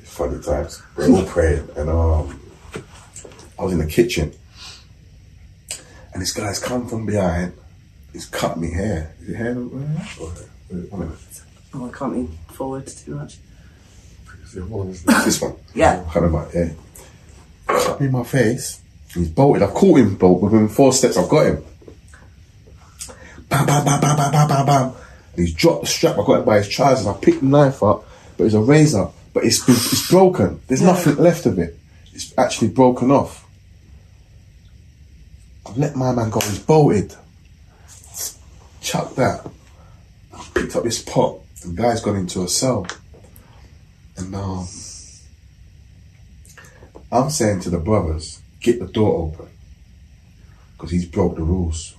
funny 0.05 0.41
times. 0.41 0.83
We're 0.95 1.11
all 1.11 1.25
praying, 1.25 1.69
and 1.77 1.91
um, 1.91 2.41
I 3.59 3.65
was 3.65 3.73
in 3.73 3.81
the 3.81 3.87
kitchen, 3.87 4.33
and 6.13 6.23
this 6.23 6.33
guy's 6.33 6.61
come 6.61 6.89
from 6.89 7.07
behind. 7.07 7.55
He's 8.13 8.27
cut 8.27 8.57
me 8.57 8.71
hair. 8.71 9.15
Is 9.21 9.31
it 9.31 9.37
hair? 9.37 9.59
Or. 9.59 10.33
Oh, 11.75 11.87
I 11.87 11.93
can't 11.93 12.13
lean 12.13 12.39
forward 12.49 12.87
too 12.87 13.17
much. 13.17 13.39
The 14.55 14.63
other 14.63 14.71
one 14.71 14.89
is 14.89 15.03
This 15.03 15.43
one. 15.43 15.57
Yeah. 15.75 16.03
Cut 16.11 16.23
him 16.23 16.35
out, 16.37 16.49
yeah. 16.55 16.71
Cut 17.67 18.01
me 18.01 18.07
in 18.07 18.13
my 18.13 18.25
face. 18.25 18.81
He's 19.13 19.29
bolted. 19.29 19.63
I've 19.63 19.75
caught 19.75 19.99
him, 19.99 20.17
bolt. 20.17 20.43
Within 20.43 20.69
four 20.69 20.93
steps, 20.93 21.17
I've 21.17 21.29
got 21.29 21.47
him. 21.47 21.65
Bam, 23.49 23.67
bam, 23.67 23.85
bam, 23.85 24.01
bam, 24.01 24.17
bam, 24.17 24.33
bam, 24.33 24.49
bam, 24.49 24.67
bam. 24.67 24.85
And 25.37 25.47
he's 25.47 25.55
dropped 25.55 25.83
the 25.83 25.87
strap. 25.87 26.19
I 26.19 26.25
got 26.25 26.41
it 26.41 26.47
by 26.47 26.59
his 26.59 26.69
trousers. 26.69 27.07
I 27.07 27.15
picked 27.15 27.41
the 27.41 27.47
knife 27.47 27.83
up, 27.83 28.05
but 28.37 28.45
it's 28.45 28.55
a 28.55 28.61
razor. 28.61 29.09
But 29.33 29.45
it's 29.45 29.65
been, 29.65 29.75
it's 29.75 30.11
broken. 30.11 30.61
There's 30.67 30.83
nothing 30.83 31.17
left 31.17 31.47
of 31.47 31.59
it. 31.59 31.79
It's 32.13 32.37
actually 32.39 32.69
broken 32.69 33.11
off. 33.11 33.47
I've 35.67 35.77
let 35.77 35.97
my 35.97 36.13
man 36.13 36.31
go. 36.31 36.41
He's 36.41 36.59
bolted. 36.59 37.15
Chuck 38.81 39.15
that. 39.17 39.47
I 40.33 40.47
picked 40.55 40.77
up 40.77 40.85
this 40.85 41.03
pot. 41.03 41.41
The 41.63 41.73
guy's 41.73 42.01
gone 42.01 42.17
into 42.17 42.43
a 42.43 42.49
cell. 42.49 42.87
And 44.17 44.35
um, 44.35 44.67
I'm 47.11 47.31
saying 47.31 47.61
to 47.61 47.71
the 47.71 47.79
brothers, 47.79 48.41
get 48.61 48.81
the 48.81 48.87
door 48.87 49.27
open. 49.27 49.49
Because 50.73 50.91
he's 50.91 51.07
broke 51.07 51.37
the 51.37 51.43
rules. 51.43 51.95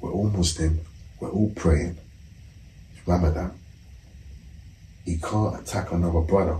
We're 0.00 0.12
all 0.12 0.28
Muslim. 0.28 0.80
We're 1.20 1.30
all 1.30 1.52
praying. 1.56 1.96
It's 2.94 3.06
Ramadan. 3.06 3.58
He 5.04 5.16
can't 5.16 5.60
attack 5.60 5.90
another 5.90 6.20
brother. 6.20 6.58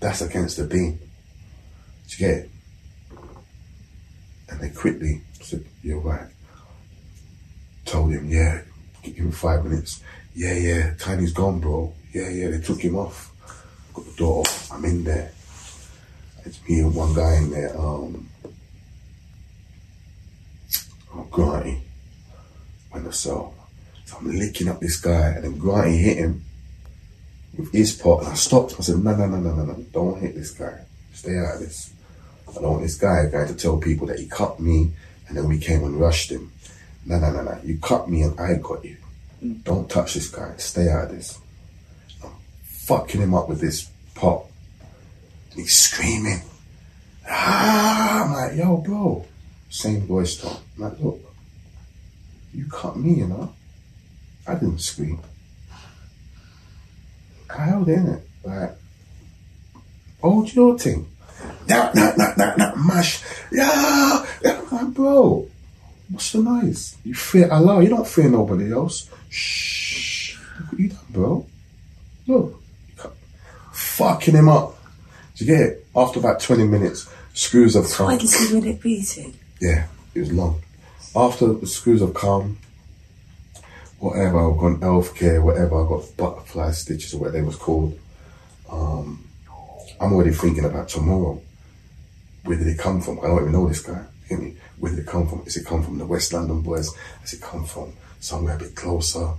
That's 0.00 0.22
against 0.22 0.56
the 0.56 0.66
deen. 0.66 0.98
Do 2.08 2.16
you 2.16 2.18
get 2.18 2.36
it? 2.38 2.50
And 4.48 4.60
they 4.60 4.70
quickly 4.70 5.22
said, 5.40 5.64
You're 5.82 5.98
right. 5.98 6.28
Told 7.84 8.12
him, 8.12 8.30
Yeah, 8.30 8.62
give 9.02 9.16
him 9.16 9.32
five 9.32 9.64
minutes. 9.64 10.02
Yeah, 10.34 10.54
yeah, 10.54 10.94
Tiny's 10.98 11.32
gone, 11.32 11.60
bro. 11.60 11.92
Yeah, 12.12 12.28
yeah, 12.28 12.50
they 12.50 12.60
took 12.60 12.80
him 12.80 12.96
off. 12.96 13.32
Got 13.92 14.04
the 14.06 14.12
door 14.12 14.40
off. 14.40 14.72
I'm 14.72 14.84
in 14.84 15.04
there. 15.04 15.32
It's 16.46 16.68
me 16.68 16.78
and 16.78 16.94
one 16.94 17.12
guy 17.12 17.38
in 17.38 17.50
there. 17.50 17.76
Um, 17.76 18.28
oh, 21.12 21.26
Granty. 21.28 21.82
When 22.90 23.02
the 23.02 23.12
cell. 23.12 23.52
So 24.04 24.18
I'm 24.18 24.38
licking 24.38 24.68
up 24.68 24.80
this 24.80 25.00
guy, 25.00 25.30
and 25.30 25.42
then 25.42 25.58
Granty 25.58 25.98
hit 25.98 26.18
him 26.18 26.44
with 27.58 27.72
his 27.72 27.96
pot, 27.96 28.20
and 28.20 28.28
I 28.28 28.34
stopped. 28.34 28.76
I 28.78 28.82
said, 28.82 28.98
No, 29.02 29.16
no, 29.16 29.26
no, 29.26 29.38
no, 29.38 29.54
no, 29.54 29.64
no. 29.64 29.74
Don't 29.92 30.20
hit 30.20 30.36
this 30.36 30.52
guy. 30.52 30.84
Stay 31.12 31.36
out 31.36 31.54
of 31.54 31.60
this. 31.60 31.92
I 32.48 32.54
don't 32.54 32.70
want 32.70 32.82
this 32.82 32.96
guy 32.96 33.26
going 33.26 33.48
to 33.48 33.54
tell 33.54 33.78
people 33.78 34.06
that 34.06 34.20
he 34.20 34.26
cut 34.26 34.60
me, 34.60 34.92
and 35.26 35.36
then 35.36 35.48
we 35.48 35.58
came 35.58 35.82
and 35.82 35.98
rushed 35.98 36.30
him. 36.30 36.52
No, 37.04 37.18
no, 37.18 37.32
no, 37.32 37.42
no. 37.42 37.58
You 37.64 37.78
cut 37.78 38.08
me, 38.08 38.22
and 38.22 38.38
I 38.38 38.54
got 38.54 38.84
you. 38.84 38.96
Don't 39.64 39.90
touch 39.90 40.14
this 40.14 40.28
guy. 40.28 40.54
Stay 40.58 40.88
out 40.88 41.06
of 41.06 41.10
this. 41.10 41.40
I'm 42.22 42.30
fucking 42.62 43.20
him 43.20 43.34
up 43.34 43.48
with 43.48 43.60
this 43.60 43.90
pot. 44.14 44.44
He's 45.56 45.76
screaming. 45.76 46.42
Ah! 47.28 48.24
I'm 48.24 48.32
like, 48.32 48.56
yo, 48.58 48.76
bro. 48.76 49.24
Same 49.70 50.06
voice 50.06 50.36
tone. 50.36 50.58
I'm 50.76 50.82
like, 50.82 51.00
look, 51.00 51.18
you 52.52 52.66
cut 52.66 52.96
me, 52.96 53.14
you 53.14 53.26
know. 53.26 53.52
I 54.46 54.54
didn't 54.54 54.80
scream. 54.80 55.18
I 57.50 57.64
held 57.64 57.88
in 57.88 58.06
it. 58.06 58.28
Like, 58.44 58.72
hold 60.20 60.54
your 60.54 60.78
thing. 60.78 61.08
Nah, 61.68 61.90
nah, 61.94 62.12
nah, 62.16 62.34
nah, 62.36 62.54
nah, 62.56 62.74
mash. 62.76 63.22
Yeah, 63.50 64.26
yeah. 64.42 64.60
I'm 64.70 64.76
like, 64.76 64.94
bro, 64.94 65.48
what's 66.10 66.32
the 66.32 66.42
noise? 66.42 66.96
You 67.02 67.14
fear 67.14 67.50
Allah, 67.50 67.82
you 67.82 67.88
don't 67.88 68.06
fear 68.06 68.28
nobody 68.28 68.72
else. 68.72 69.08
Shh. 69.30 70.38
Look 70.60 70.72
what 70.72 70.80
you 70.80 70.88
done, 70.90 70.98
bro. 71.10 71.46
Look. 72.26 72.62
Fucking 73.72 74.34
him 74.34 74.48
up. 74.48 74.75
Do 75.36 75.44
you 75.44 75.56
get 75.56 75.60
it? 75.66 75.86
After 75.94 76.18
about 76.18 76.40
20 76.40 76.64
minutes, 76.66 77.08
screws 77.34 77.74
have 77.74 77.90
come. 77.90 78.06
Twenty 78.18 78.54
minute 78.54 78.80
beating. 78.80 79.34
Yeah, 79.60 79.86
it 80.14 80.20
was 80.20 80.32
long. 80.32 80.62
After 81.14 81.52
the 81.52 81.66
screws 81.66 82.00
have 82.00 82.14
come, 82.14 82.58
whatever, 83.98 84.38
I've 84.50 84.58
gone 84.58 84.78
elf 84.82 85.14
care, 85.14 85.42
whatever, 85.42 85.84
I 85.84 85.88
got 85.88 86.16
butterfly 86.16 86.70
stitches 86.72 87.14
or 87.14 87.18
whatever 87.18 87.38
they 87.38 87.44
was 87.44 87.56
called. 87.56 87.98
Um, 88.70 89.26
I'm 90.00 90.12
already 90.12 90.32
thinking 90.32 90.64
about 90.64 90.88
tomorrow. 90.88 91.40
Where 92.44 92.58
did 92.58 92.66
it 92.66 92.78
come 92.78 93.00
from? 93.00 93.18
I 93.20 93.28
don't 93.28 93.40
even 93.40 93.52
know 93.52 93.68
this 93.68 93.80
guy. 93.80 94.04
You 94.30 94.38
me? 94.38 94.56
Where 94.78 94.92
did 94.92 95.00
it 95.00 95.06
come 95.06 95.26
from? 95.28 95.44
Has 95.44 95.56
it 95.56 95.66
come 95.66 95.82
from 95.82 95.98
the 95.98 96.06
West 96.06 96.32
London 96.32 96.60
boys? 96.60 96.94
Has 97.20 97.32
it 97.32 97.40
come 97.40 97.64
from 97.64 97.92
somewhere 98.20 98.56
a 98.56 98.58
bit 98.58 98.74
closer? 98.74 99.32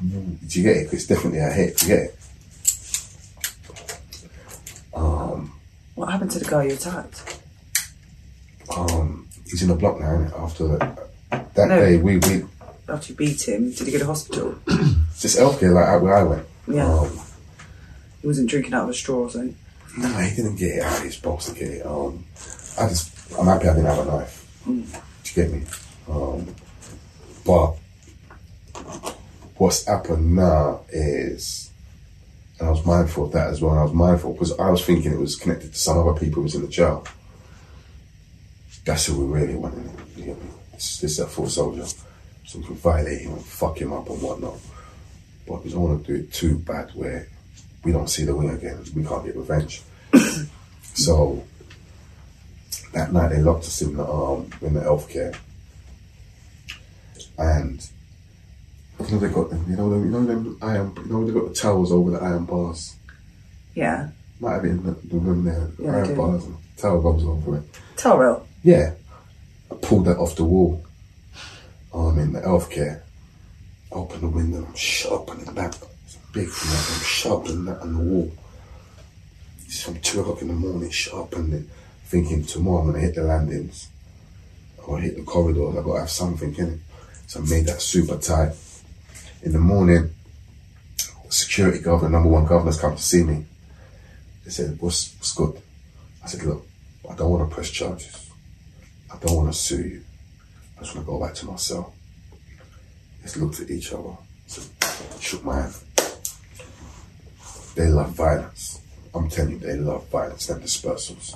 Do 0.00 0.60
you 0.60 0.62
get 0.62 0.76
it? 0.76 0.92
It's 0.92 1.06
definitely 1.06 1.40
a 1.40 1.50
hit. 1.50 1.78
Do 1.78 1.86
you 1.86 1.94
get 1.94 2.04
it? 2.04 2.17
What 5.98 6.10
happened 6.12 6.30
to 6.30 6.38
the 6.38 6.44
guy 6.44 6.62
you 6.62 6.74
attacked? 6.74 7.40
Um, 8.76 9.26
he's 9.46 9.62
in 9.62 9.68
the 9.68 9.74
block 9.74 9.98
now, 9.98 10.06
innit? 10.06 10.40
After 10.40 10.68
that, 10.78 11.56
No. 11.56 11.66
day, 11.80 11.96
we, 11.96 12.18
we, 12.18 12.44
After 12.88 13.08
you 13.12 13.16
beat 13.16 13.48
him, 13.48 13.72
did 13.72 13.84
he 13.84 13.90
go 13.90 13.98
to 13.98 14.06
hospital? 14.06 14.54
just 15.18 15.36
elf 15.40 15.58
care, 15.58 15.72
like 15.72 16.00
where 16.00 16.14
I 16.16 16.22
went. 16.22 16.46
Yeah. 16.68 16.86
Um, 16.88 17.18
He 18.20 18.28
wasn't 18.28 18.48
drinking 18.48 18.74
out 18.74 18.84
of 18.84 18.90
a 18.90 18.94
straw 18.94 19.22
or 19.24 19.30
something. 19.30 19.56
No, 19.98 20.06
he 20.18 20.36
didn't 20.36 20.54
get 20.54 20.76
it 20.76 20.82
how 20.84 21.00
he's 21.02 21.16
supposed 21.16 21.48
to 21.48 21.54
get 21.54 21.68
it. 21.68 21.84
Um, 21.84 22.24
I 22.78 22.88
just, 22.88 23.10
I'm 23.36 23.46
happy 23.46 23.66
I 23.66 23.74
didn't 23.74 23.86
have 23.86 24.06
a 24.06 24.10
knife. 24.18 24.62
Do 24.66 24.72
you 24.72 25.34
get 25.34 25.50
me? 25.52 25.64
Um, 26.08 26.46
but 27.44 27.74
what's 29.56 29.84
happened 29.84 30.36
now 30.36 30.82
is, 30.90 31.67
and 32.58 32.68
I 32.68 32.70
was 32.70 32.84
mindful 32.84 33.26
of 33.26 33.32
that 33.32 33.50
as 33.50 33.62
well. 33.62 33.78
I 33.78 33.84
was 33.84 33.92
mindful 33.92 34.32
because 34.32 34.58
I 34.58 34.70
was 34.70 34.84
thinking 34.84 35.12
it 35.12 35.18
was 35.18 35.36
connected 35.36 35.72
to 35.72 35.78
some 35.78 35.98
other 35.98 36.18
people 36.18 36.36
who 36.36 36.42
was 36.42 36.54
in 36.54 36.62
the 36.62 36.68
jail. 36.68 37.06
That's 38.84 39.06
who 39.06 39.26
we 39.26 39.40
really 39.40 39.54
wanted. 39.54 39.90
You 40.16 40.26
me? 40.26 40.36
This, 40.72 40.98
this 40.98 41.12
is 41.12 41.18
a 41.20 41.26
full 41.26 41.48
soldier. 41.48 41.84
So 42.44 42.58
we 42.58 42.64
can 42.64 42.76
violate 42.76 43.20
him 43.20 43.34
and 43.34 43.44
fuck 43.44 43.78
him 43.78 43.92
up 43.92 44.08
and 44.08 44.20
whatnot. 44.22 44.58
But 45.46 45.64
we 45.64 45.70
don't 45.70 45.82
want 45.82 46.06
to 46.06 46.12
do 46.12 46.20
it 46.20 46.32
too 46.32 46.58
bad 46.58 46.90
where 46.94 47.28
we 47.84 47.92
don't 47.92 48.08
see 48.08 48.24
the 48.24 48.34
wing 48.34 48.50
again. 48.50 48.82
We 48.94 49.04
can't 49.04 49.24
get 49.24 49.36
revenge. 49.36 49.82
so 50.82 51.44
that 52.92 53.12
night 53.12 53.28
they 53.28 53.42
locked 53.42 53.64
us 53.64 53.82
in 53.82 53.96
the 53.96 54.06
um 54.06 54.50
in 54.62 54.74
the 54.74 54.82
elf 54.82 55.08
care. 55.08 55.34
And 57.36 57.86
you 59.00 59.06
know 59.10 59.18
they 59.18 59.28
got 59.28 59.50
them, 59.50 59.64
you 59.68 59.76
know 59.76 59.90
them, 59.90 60.04
you 60.04 60.10
know 60.10 60.24
them 60.24 60.58
iron, 60.60 60.92
you 60.96 61.12
know 61.12 61.26
they 61.26 61.32
got 61.32 61.48
the 61.48 61.54
towels 61.54 61.92
over 61.92 62.10
the 62.10 62.18
iron 62.20 62.44
bars. 62.44 62.96
Yeah. 63.74 64.08
Might 64.40 64.54
have 64.54 64.62
been 64.62 64.82
the, 64.82 64.92
the 64.92 65.16
room 65.18 65.44
there, 65.44 65.68
the 65.76 65.84
Yeah, 65.84 65.96
iron 65.96 66.16
bars 66.16 66.44
and 66.44 66.56
towel 66.76 67.02
goes 67.02 67.24
over 67.24 67.58
it. 67.58 67.62
Towel. 67.96 68.46
Yeah, 68.62 68.94
I 69.70 69.74
pulled 69.76 70.06
that 70.06 70.18
off 70.18 70.36
the 70.36 70.44
wall. 70.44 70.84
Oh, 71.92 72.08
I'm 72.08 72.18
in 72.18 72.32
the 72.32 72.40
healthcare. 72.40 73.02
Open 73.90 74.20
the 74.20 74.28
window. 74.28 74.66
I'm 74.66 74.74
sharpening 74.74 75.54
that. 75.54 75.78
It's 76.04 76.16
a 76.16 76.32
big 76.32 76.48
thing. 76.48 77.32
I'm 77.32 77.64
that 77.64 77.80
on 77.80 77.92
the 77.94 77.98
wall. 78.00 78.32
It's 79.64 79.82
from 79.82 80.00
two 80.00 80.20
o'clock 80.20 80.42
in 80.42 80.48
the 80.48 80.54
morning, 80.54 80.90
sharpening 80.90 81.52
it, 81.60 81.64
thinking 82.04 82.44
tomorrow 82.44 82.82
I'm 82.82 82.86
gonna 82.92 83.00
hit 83.00 83.14
the 83.14 83.22
landings 83.22 83.88
or 84.86 84.98
hit 84.98 85.16
the 85.16 85.22
corridors. 85.22 85.76
I 85.76 85.82
gotta 85.82 86.00
have 86.00 86.10
something 86.10 86.54
in 86.56 86.68
it. 86.74 86.78
So 87.26 87.40
I 87.40 87.44
made 87.44 87.66
that 87.66 87.80
super 87.80 88.16
tight. 88.16 88.54
In 89.42 89.52
the 89.52 89.58
morning, 89.58 90.14
security 91.28 91.78
the 91.78 92.08
number 92.08 92.28
one 92.28 92.46
governor's 92.46 92.80
come 92.80 92.96
to 92.96 93.02
see 93.02 93.22
me. 93.22 93.44
They 94.44 94.50
said, 94.50 94.80
"What's 94.80 95.14
what's 95.16 95.32
good?" 95.32 95.60
I 96.24 96.26
said, 96.26 96.42
"Look, 96.42 96.66
I 97.08 97.14
don't 97.14 97.30
want 97.30 97.48
to 97.48 97.54
press 97.54 97.70
charges. 97.70 98.30
I 99.12 99.16
don't 99.18 99.36
want 99.36 99.52
to 99.52 99.58
sue 99.58 99.82
you. 99.82 100.04
I 100.76 100.82
just 100.82 100.94
want 100.94 101.06
to 101.06 101.12
go 101.12 101.20
back 101.20 101.34
to 101.34 101.46
my 101.46 101.56
cell. 101.56 101.92
Just 103.22 103.36
looked 103.36 103.60
at 103.60 103.70
each 103.70 103.92
other, 103.92 104.16
shook 105.20 105.44
my 105.44 105.62
hand. 105.62 105.74
They 107.74 107.86
love 107.88 108.10
violence. 108.10 108.80
I'm 109.14 109.28
telling 109.28 109.52
you, 109.52 109.58
they 109.58 109.76
love 109.76 110.08
violence, 110.08 110.46
them 110.46 110.60
dispersals. 110.60 111.34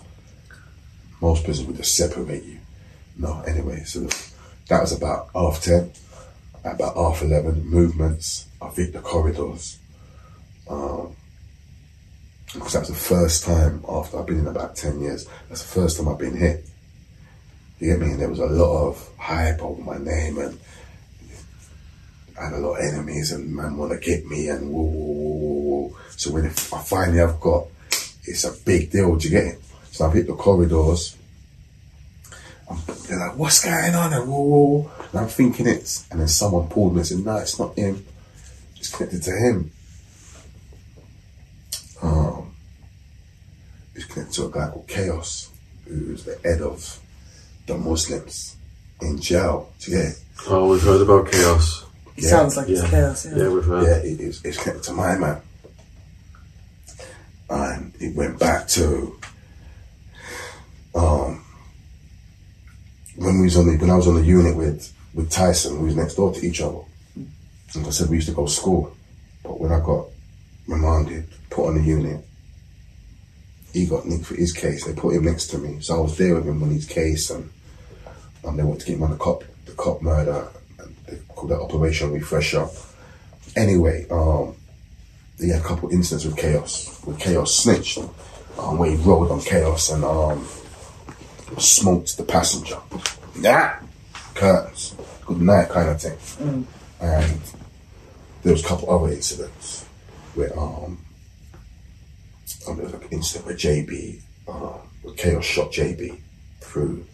Most 1.20 1.45
prisons 1.45 1.66
would 1.66 1.77
just 1.77 1.97
separate 1.97 2.45
you. 2.45 2.59
No, 3.16 3.41
anyway, 3.47 3.85
so 3.85 4.09
that 4.69 4.81
was 4.81 4.93
about 4.93 5.31
half 5.35 5.62
ten. 5.62 5.93
At 6.64 6.74
about 6.76 6.97
half 6.97 7.22
eleven, 7.22 7.64
movements. 7.66 8.47
I 8.60 8.68
hit 8.68 8.93
the 8.93 9.01
corridors. 9.01 9.78
Um, 10.68 11.16
because 12.52 12.74
that 12.74 12.80
was 12.80 12.89
the 12.89 12.94
first 12.94 13.44
time 13.44 13.82
after 13.89 14.18
I've 14.18 14.26
been 14.26 14.40
in 14.40 14.47
about 14.47 14.76
ten 14.76 15.01
years. 15.01 15.26
That's 15.48 15.62
the 15.62 15.80
first 15.80 15.97
time 15.97 16.09
I've 16.09 16.18
been 16.18 16.36
hit. 16.36 16.66
You 17.78 17.90
get 17.90 17.98
me? 17.98 18.12
And 18.12 18.20
there 18.20 18.28
was 18.28 18.39
a 18.39 18.47
lot 18.47 18.89
of 18.89 19.10
hype 19.18 19.62
over 19.62 19.82
my 19.82 19.98
name, 19.98 20.39
and 20.39 20.60
I 22.39 22.44
had 22.44 22.52
a 22.52 22.59
lot 22.59 22.76
of 22.76 22.84
enemies, 22.84 23.32
and 23.32 23.55
man 23.56 23.76
want 23.76 23.93
to 23.93 23.98
get 23.98 24.26
me, 24.26 24.48
and 24.48 24.70
whoa, 24.70 24.82
whoa, 24.82 25.89
whoa. 25.89 25.97
So 26.10 26.30
when 26.30 26.47
I 26.47 26.51
finally 26.51 27.18
have 27.18 27.40
got, 27.40 27.66
it's 28.24 28.44
a 28.44 28.52
big 28.52 28.90
deal. 28.90 29.16
Do 29.16 29.28
you 29.28 29.34
get 29.34 29.47
it? 29.55 29.60
So 29.90 30.06
I've 30.06 30.12
hit 30.12 30.26
the 30.26 30.34
corridors. 30.34 31.16
I'm, 32.70 32.78
they're 33.09 33.18
like, 33.18 33.36
what's 33.36 33.64
going 33.64 33.94
on? 33.94 34.12
And 34.12 34.30
whoa, 34.30 34.43
whoa. 34.43 34.90
And 35.12 35.20
I'm 35.20 35.28
thinking 35.28 35.66
it's, 35.66 36.10
and 36.10 36.20
then 36.20 36.28
someone 36.28 36.68
pulled 36.68 36.94
me 36.94 37.01
and 37.01 37.06
said, 37.06 37.18
no, 37.18 37.36
it's 37.36 37.59
not 37.59 37.76
him. 37.76 38.05
It's 38.76 38.90
connected 38.94 39.22
to 39.24 39.30
him. 39.30 39.70
Um, 42.02 42.55
it's 43.94 44.06
connected 44.06 44.34
to 44.36 44.47
a 44.47 44.51
guy 44.51 44.70
called 44.70 44.89
Chaos, 44.89 45.51
who's 45.86 46.24
the 46.24 46.39
head 46.43 46.62
of 46.62 46.98
the 47.66 47.76
Muslims 47.76 48.56
in 49.02 49.20
jail. 49.20 49.70
Do 49.80 49.90
you 49.90 49.97
get 49.98 50.06
it? 50.06 50.18
Oh, 50.48 50.70
we've 50.70 50.82
heard 50.82 51.02
about 51.02 51.30
chaos. 51.30 51.84
It 52.16 52.24
sounds 52.24 52.56
like 52.56 52.68
it's 52.68 52.82
chaos. 52.89 53.26
Yeah. 53.26 53.36
Yeah, 53.36 53.48
we've 53.51 53.64
heard. 53.64 53.84
Yeah, 53.84 54.10
it, 54.10 54.20
it's, 54.20 54.44
it's 54.44 54.59
connected 54.59 54.84
to 54.84 54.93
my 54.93 55.16
man. 55.16 55.40
And 57.51 57.94
it 58.01 58.16
went 58.16 58.39
back 58.39 58.66
to 58.68 59.18
um, 60.94 61.44
when 63.16 63.39
we 63.39 63.44
was 63.44 63.56
on 63.56 63.66
the, 63.66 63.76
when 63.76 63.90
I 63.90 63.97
was 63.97 64.09
on 64.09 64.14
the 64.14 64.24
unit 64.24 64.56
with 64.56 64.93
with 65.14 65.30
Tyson, 65.30 65.78
we 65.80 65.86
was 65.86 65.97
next 65.97 66.14
door 66.14 66.32
to 66.32 66.47
each 66.47 66.60
other. 66.60 66.80
Like 67.74 67.86
I 67.86 67.90
said, 67.90 68.09
we 68.09 68.16
used 68.16 68.28
to 68.28 68.34
go 68.34 68.47
to 68.47 68.52
school. 68.52 68.94
But 69.43 69.60
when 69.60 69.72
I 69.72 69.80
got 69.80 70.06
remanded, 70.66 71.28
put 71.51 71.66
on 71.68 71.74
the 71.74 71.82
unit, 71.82 72.24
he 73.72 73.86
got 73.86 74.06
nicked 74.06 74.26
for 74.26 74.34
his 74.34 74.52
case. 74.52 74.84
They 74.84 74.93
put 74.93 75.14
him 75.14 75.24
next 75.24 75.48
to 75.48 75.59
me, 75.59 75.80
so 75.80 75.97
I 75.97 76.01
was 76.01 76.16
there 76.18 76.34
with 76.34 76.47
him 76.47 76.62
on 76.62 76.70
his 76.70 76.86
case, 76.86 77.30
and 77.30 77.51
um, 78.44 78.56
they 78.56 78.62
wanted 78.62 78.80
to 78.80 78.86
get 78.86 78.97
him 78.97 79.02
on 79.02 79.10
the 79.10 79.16
cop 79.16 79.44
the 79.66 79.72
cop 79.72 80.02
murder. 80.02 80.48
And 80.78 80.94
they 81.06 81.16
called 81.28 81.51
that 81.51 81.60
Operation 81.60 82.12
Refresher. 82.12 82.68
Anyway, 83.56 84.06
um, 84.10 84.55
he 85.39 85.48
had 85.48 85.60
a 85.60 85.64
couple 85.64 85.90
incidents 85.90 86.24
with 86.24 86.36
Chaos. 86.36 87.02
With 87.05 87.18
Chaos 87.18 87.55
snitched, 87.55 87.98
um, 88.59 88.78
where 88.78 88.90
he 88.90 88.97
rode 88.97 89.30
on 89.30 89.40
Chaos 89.40 89.90
and 89.90 90.05
um, 90.05 90.47
smoked 91.59 92.16
the 92.16 92.24
passenger. 92.24 92.78
Yeah, 93.39 93.80
curtains, 94.34 94.94
good 95.35 95.43
night 95.43 95.69
kind 95.69 95.89
of 95.89 96.01
thing. 96.01 96.67
And 97.01 97.41
there 98.43 98.53
was 98.53 98.65
a 98.65 98.69
couple 98.69 98.91
other 98.91 99.13
incidents 99.13 99.87
where 100.35 100.57
um, 100.59 100.99
um 102.69 102.77
there 102.77 102.85
was 102.85 102.93
like 102.93 103.05
an 103.05 103.11
incident 103.11 103.47
where 103.47 103.57
JB, 103.57 104.21
um, 104.49 104.81
where 105.03 105.15
Chaos 105.15 105.45
shot 105.45 105.73
JB 105.73 106.19
through 106.61 107.05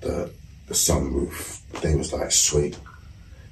the 0.00 0.30
the 0.66 0.74
sunroof. 0.74 1.60
They 1.80 1.94
was 1.94 2.12
like 2.12 2.30
sweet. 2.30 2.78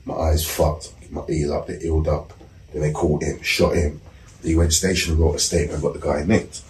My 0.04 0.14
eyes 0.14 0.46
fucked, 0.46 0.92
my 1.10 1.22
ears 1.28 1.50
up, 1.50 1.66
they 1.66 1.78
healed 1.78 2.08
up. 2.08 2.32
Then 2.72 2.82
they 2.82 2.92
called 2.92 3.22
him, 3.22 3.42
shot 3.42 3.74
him. 3.74 4.00
He 4.42 4.54
went 4.54 4.70
to 4.70 4.76
station, 4.76 5.18
wrote 5.18 5.34
a 5.34 5.38
statement, 5.38 5.82
got 5.82 5.94
the 5.94 6.00
guy 6.00 6.22
nicked. 6.24 6.62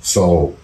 So 0.00 0.56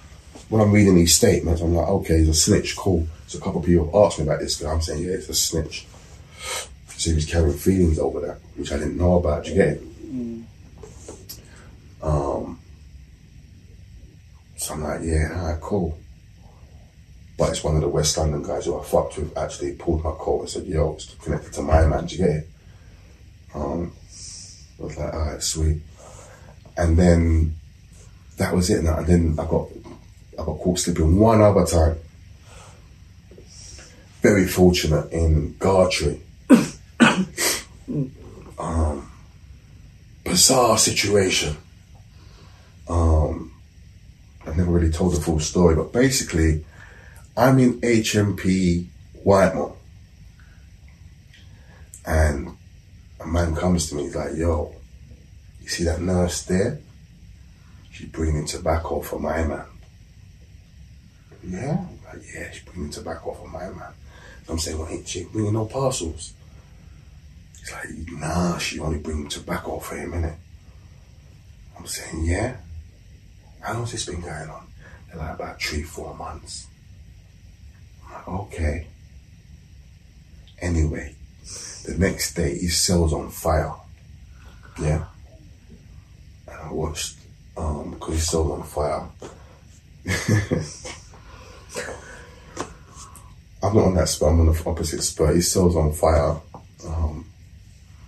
when 0.48 0.62
I'm 0.62 0.72
reading 0.72 0.94
these 0.94 1.14
statements, 1.14 1.60
I'm 1.60 1.74
like, 1.74 1.88
okay, 1.88 2.18
he's 2.18 2.28
a 2.28 2.34
snitch, 2.34 2.76
cool. 2.76 3.06
So 3.28 3.38
a 3.38 3.42
couple 3.42 3.60
of 3.60 3.66
people 3.66 3.90
asked 4.04 4.18
me 4.18 4.24
about 4.24 4.40
this 4.40 4.56
guy. 4.56 4.72
I'm 4.72 4.80
saying, 4.80 5.04
yeah, 5.04 5.12
it's 5.12 5.28
a 5.28 5.34
snitch. 5.34 5.86
So 6.88 7.10
he 7.10 7.14
was 7.14 7.26
carrying 7.26 7.58
feelings 7.58 7.98
over 7.98 8.20
that, 8.20 8.38
which 8.56 8.72
I 8.72 8.78
didn't 8.78 8.96
know 8.96 9.18
about. 9.18 9.44
Do 9.44 9.50
you 9.50 9.56
get 9.56 9.68
it? 9.68 9.82
Um, 12.02 12.58
so 14.56 14.74
I'm 14.74 14.82
like, 14.82 15.00
yeah, 15.02 15.30
alright, 15.36 15.60
cool. 15.60 15.98
But 17.36 17.50
it's 17.50 17.62
one 17.62 17.76
of 17.76 17.82
the 17.82 17.88
West 17.88 18.16
London 18.16 18.42
guys 18.42 18.64
who 18.64 18.80
I 18.80 18.82
fucked 18.82 19.18
with 19.18 19.36
actually 19.36 19.74
pulled 19.74 20.02
my 20.02 20.12
coat 20.12 20.40
and 20.40 20.48
said, 20.48 20.64
yo, 20.64 20.94
it's 20.94 21.14
connected 21.16 21.52
to 21.52 21.62
my 21.62 21.86
man, 21.86 22.06
do 22.06 22.16
you 22.16 22.24
get 22.24 22.36
it? 22.36 22.48
Um, 23.54 23.92
I 24.80 24.82
was 24.82 24.96
like, 24.96 25.12
alright, 25.14 25.42
sweet. 25.42 25.82
And 26.78 26.98
then 26.98 27.56
that 28.38 28.54
was 28.54 28.70
it. 28.70 28.82
And 28.82 29.06
then 29.06 29.36
I 29.38 29.44
got 29.44 29.68
I 30.38 30.44
got 30.44 30.58
caught 30.58 30.78
slipping 30.78 31.18
one 31.18 31.42
other 31.42 31.66
time. 31.66 31.96
Very 34.22 34.46
fortunate 34.46 35.12
in 35.12 35.54
Gartree. 35.54 36.20
um, 38.58 39.10
bizarre 40.24 40.78
situation. 40.78 41.56
Um, 42.88 43.52
I've 44.46 44.56
never 44.56 44.70
really 44.70 44.90
told 44.90 45.14
the 45.14 45.20
full 45.20 45.40
story, 45.40 45.76
but 45.76 45.92
basically, 45.92 46.64
I'm 47.36 47.58
in 47.58 47.80
HMP 47.80 48.86
Whitemoor, 49.22 49.76
and 52.06 52.56
a 53.20 53.26
man 53.26 53.54
comes 53.54 53.88
to 53.88 53.94
me, 53.94 54.04
he's 54.04 54.16
like, 54.16 54.36
"Yo, 54.36 54.74
you 55.60 55.68
see 55.68 55.84
that 55.84 56.00
nurse 56.00 56.42
there? 56.42 56.80
She's 57.90 58.08
bringing 58.08 58.46
tobacco 58.46 59.02
for 59.02 59.20
my 59.20 59.44
man." 59.44 59.66
Yeah, 61.44 61.84
like, 62.06 62.22
yeah, 62.34 62.50
she's 62.50 62.64
bringing 62.64 62.90
tobacco 62.90 63.34
for 63.34 63.48
my 63.48 63.68
man. 63.68 63.92
I'm 64.48 64.58
saying, 64.58 64.78
well, 64.78 64.88
ain't 64.88 65.06
she 65.06 65.24
bringing 65.24 65.52
no 65.52 65.66
parcels? 65.66 66.32
He's 67.58 67.72
like, 67.72 67.88
nah, 68.12 68.58
she 68.58 68.80
only 68.80 68.98
bring 68.98 69.28
tobacco 69.28 69.78
for 69.78 69.96
him, 69.96 70.12
innit? 70.12 70.36
I'm 71.78 71.86
saying, 71.86 72.24
yeah. 72.24 72.56
How 73.60 73.74
long's 73.74 73.92
this 73.92 74.06
been 74.06 74.20
going 74.20 74.48
on? 74.48 74.66
They're 75.08 75.18
like 75.18 75.34
about 75.34 75.60
three, 75.60 75.82
four 75.82 76.14
months. 76.14 76.66
I'm 78.06 78.14
like, 78.14 78.28
okay. 78.28 78.86
Anyway, 80.60 81.14
the 81.84 81.96
next 81.98 82.34
day 82.34 82.58
his 82.58 82.78
cell's 82.78 83.12
on 83.12 83.30
fire. 83.30 83.74
Yeah. 84.80 85.04
And 86.46 86.56
I 86.56 86.72
watched, 86.72 87.16
um, 87.56 87.90
because 87.90 88.14
his 88.14 88.28
cell's 88.28 88.50
on 88.50 88.62
fire. 88.64 89.08
I'm 93.62 93.74
not 93.74 93.86
on 93.86 93.94
that 93.94 94.08
spur, 94.08 94.28
I'm 94.28 94.40
on 94.40 94.46
the 94.46 94.62
opposite 94.66 95.02
spur. 95.02 95.34
His 95.34 95.50
cell's 95.50 95.76
on 95.76 95.92
fire. 95.92 96.40
Um, 96.86 97.26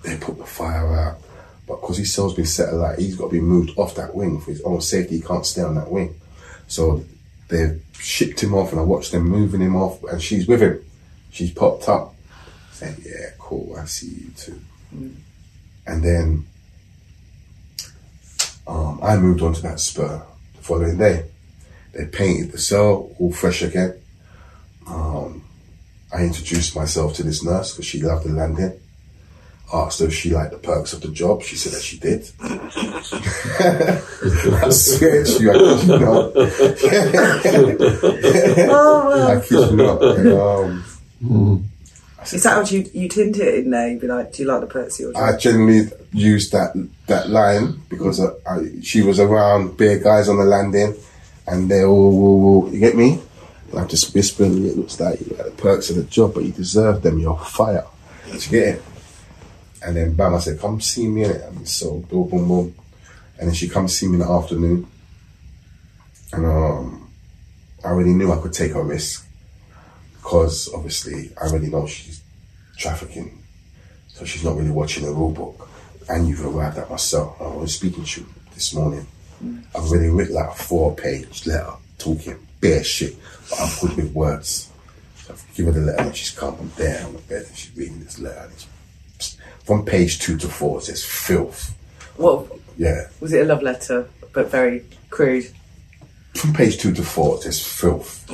they 0.05 0.17
put 0.17 0.39
the 0.39 0.47
fire 0.47 0.95
out. 0.97 1.19
But 1.67 1.81
because 1.81 1.99
his 1.99 2.13
cell's 2.13 2.35
been 2.35 2.47
set 2.47 2.73
alight, 2.73 2.99
he's 2.99 3.17
got 3.17 3.27
to 3.27 3.33
be 3.33 3.41
moved 3.41 3.77
off 3.77 3.95
that 3.97 4.15
wing 4.15 4.41
for 4.41 4.51
his 4.51 4.63
own 4.63 4.81
safety. 4.81 5.17
He 5.17 5.23
can't 5.23 5.47
stay 5.47 5.63
on 5.63 5.75
that 5.75 5.91
wing. 5.91 6.21
So 6.67 7.05
they 7.49 7.81
shipped 7.99 8.43
him 8.43 8.55
off 8.55 8.73
and 8.73 8.81
I 8.81 8.85
watched 8.85 9.13
them 9.13 9.29
moving 9.29 9.61
him 9.61 9.77
off 9.77 10.03
and 10.05 10.23
she's 10.23 10.47
with 10.47 10.63
him. 10.63 10.85
She's 11.31 11.53
popped 11.53 11.89
up. 11.89 12.15
Saying, 12.73 13.03
yeah, 13.05 13.31
cool, 13.39 13.77
I 13.77 13.85
see 13.85 14.07
you 14.07 14.31
too. 14.37 14.61
And 15.87 16.03
then 16.03 16.47
um, 18.67 19.01
I 19.03 19.17
moved 19.17 19.43
on 19.43 19.53
to 19.55 19.63
that 19.63 19.81
spur 19.81 20.23
the 20.57 20.63
following 20.63 20.97
day. 20.97 21.27
They 21.93 22.07
painted 22.07 22.53
the 22.53 22.59
cell 22.59 23.11
all 23.19 23.33
fresh 23.33 23.63
again. 23.63 24.01
Um, 24.91 25.45
I 26.13 26.25
introduced 26.25 26.75
myself 26.75 27.15
to 27.15 27.23
this 27.23 27.45
nurse 27.45 27.73
because 27.73 27.87
she 27.87 28.03
loved 28.03 28.25
the 28.27 28.33
landing. 28.33 28.73
Asked 29.73 30.01
her 30.01 30.07
if 30.07 30.15
she 30.15 30.31
liked 30.31 30.51
the 30.51 30.59
perks 30.59 30.93
of 30.93 31.01
the 31.01 31.07
job. 31.09 31.43
She 31.43 31.55
said 31.55 31.73
that 31.75 31.83
she 31.83 31.97
did. 31.99 32.29
I 32.41 32.69
swear 34.71 35.23
to 35.25 35.41
you, 35.41 35.53
I 35.53 35.59
kid 35.61 35.83
you 35.87 35.99
not. 36.01 36.37
I 39.31 39.41
kid 39.41 39.71
you 39.71 39.77
not. 39.77 40.03
And, 40.03 40.29
um, 41.23 41.65
Is 42.33 42.43
that 42.43 42.57
what 42.59 42.73
you 42.73 42.85
you 42.93 43.09
tint 43.09 43.39
it 43.39 43.55
in 43.65 43.71
there? 43.71 43.89
You'd 43.89 44.01
be 44.01 44.09
like, 44.09 44.33
do 44.33 44.43
you 44.43 44.49
like 44.49 44.61
the 44.61 44.67
perks 44.67 44.97
of 44.99 45.05
your 45.05 45.13
job? 45.13 45.23
I 45.23 45.37
generally 45.37 45.89
used 46.13 46.51
that 46.51 46.75
that 47.07 47.29
line 47.31 47.81
because 47.89 48.19
I, 48.21 48.33
I, 48.47 48.67
she 48.83 49.03
was 49.03 49.21
around 49.21 49.77
bare 49.77 49.99
guys 50.01 50.29
on 50.29 50.37
the 50.37 50.45
landing, 50.45 50.97
and 51.47 51.69
they 51.71 51.85
all, 51.85 51.95
all, 51.95 52.45
all 52.65 52.69
you 52.73 52.81
get 52.81 52.97
me. 52.97 53.21
I'm 53.77 53.89
just 53.89 54.15
whispering. 54.15 54.67
It 54.67 54.77
looks 54.77 54.99
like 54.99 55.21
you 55.21 55.35
got 55.37 55.47
the 55.47 55.53
perks 55.53 55.91
of 55.91 55.97
the 55.97 56.05
job, 56.05 56.35
but 56.35 56.45
you 56.45 56.53
deserve 56.53 57.03
them. 57.03 57.19
You're 57.19 57.39
fire. 57.39 57.85
You 58.27 58.41
get 58.41 58.77
it? 58.77 58.83
And 59.83 59.97
then 59.97 60.15
bam, 60.15 60.35
I 60.35 60.39
said, 60.39 60.61
"Come 60.61 60.81
see 60.81 61.07
me 61.07 61.25
in 61.25 61.31
it." 61.31 61.43
And 61.43 61.69
so 61.69 61.99
boom, 62.01 62.29
boom, 62.29 62.49
boom. 62.49 62.75
And 63.39 63.49
then 63.49 63.55
she 63.55 63.69
comes 63.69 63.97
see 63.97 64.07
me 64.07 64.15
in 64.15 64.21
the 64.21 64.31
afternoon, 64.31 64.87
and 66.33 66.45
um, 66.45 67.11
I 67.85 67.89
already 67.89 68.13
knew 68.13 68.33
I 68.33 68.41
could 68.41 68.53
take 68.53 68.75
a 68.75 68.83
risk 68.83 69.27
because 70.17 70.73
obviously 70.75 71.31
I 71.41 71.47
already 71.47 71.69
know 71.69 71.87
she's 71.87 72.21
trafficking 72.77 73.41
so 74.21 74.27
she's 74.27 74.45
not 74.45 74.55
really 74.55 74.71
watching 74.71 75.07
the 75.07 75.13
rule 75.13 75.31
book. 75.31 75.67
And 76.11 76.29
you've 76.29 76.45
arrived 76.45 76.77
at 76.77 76.91
myself. 76.91 77.41
I 77.41 77.47
was 77.47 77.75
speaking 77.75 78.05
to 78.05 78.21
you 78.21 78.27
this 78.53 78.75
morning. 78.75 79.07
I've 79.75 79.85
already 79.85 80.09
written 80.11 80.35
like 80.35 80.51
a 80.51 80.55
four 80.55 80.95
page 80.95 81.47
letter 81.47 81.73
talking 81.97 82.37
bare 82.61 82.85
shit, 82.85 83.17
but 83.51 83.61
I'm 83.61 83.71
good 83.89 83.97
with 83.97 84.13
words. 84.15 84.71
So 85.17 85.35
I 85.35 85.37
give 85.57 85.67
her 85.67 85.73
the 85.73 85.81
letter 85.81 86.03
and 86.03 86.17
she's 86.17 86.31
come. 86.31 86.57
I'm 86.61 86.71
there 86.77 87.05
on 87.05 87.13
the 87.13 87.19
bed 87.21 87.47
and 87.47 87.57
she's 87.57 87.77
reading 87.77 88.01
this 88.03 88.19
letter. 88.19 88.41
And 88.45 88.53
it's, 88.53 89.37
from 89.65 89.85
page 89.85 90.19
two 90.21 90.37
to 90.39 90.49
four, 90.49 90.79
it 90.79 90.85
says 90.85 91.05
filth. 91.05 91.75
What 92.17 92.47
Yeah. 92.77 93.09
was 93.21 93.33
it? 93.33 93.43
A 93.43 93.45
love 93.45 93.63
letter, 93.63 94.09
but 94.33 94.51
very 94.51 94.85
crude. 95.11 95.51
From 96.35 96.53
page 96.55 96.79
two 96.79 96.93
to 96.95 97.03
four, 97.03 97.37
it 97.37 97.43
says 97.43 97.65
filth. 97.67 98.25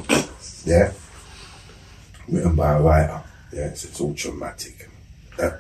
Yeah. 0.66 0.93
Written 2.28 2.56
by 2.56 2.72
a 2.74 2.80
writer. 2.82 3.22
Yeah, 3.52 3.66
it's, 3.66 3.84
it's 3.84 4.01
all 4.01 4.12
dramatic. 4.12 4.88
Uh, 5.38 5.51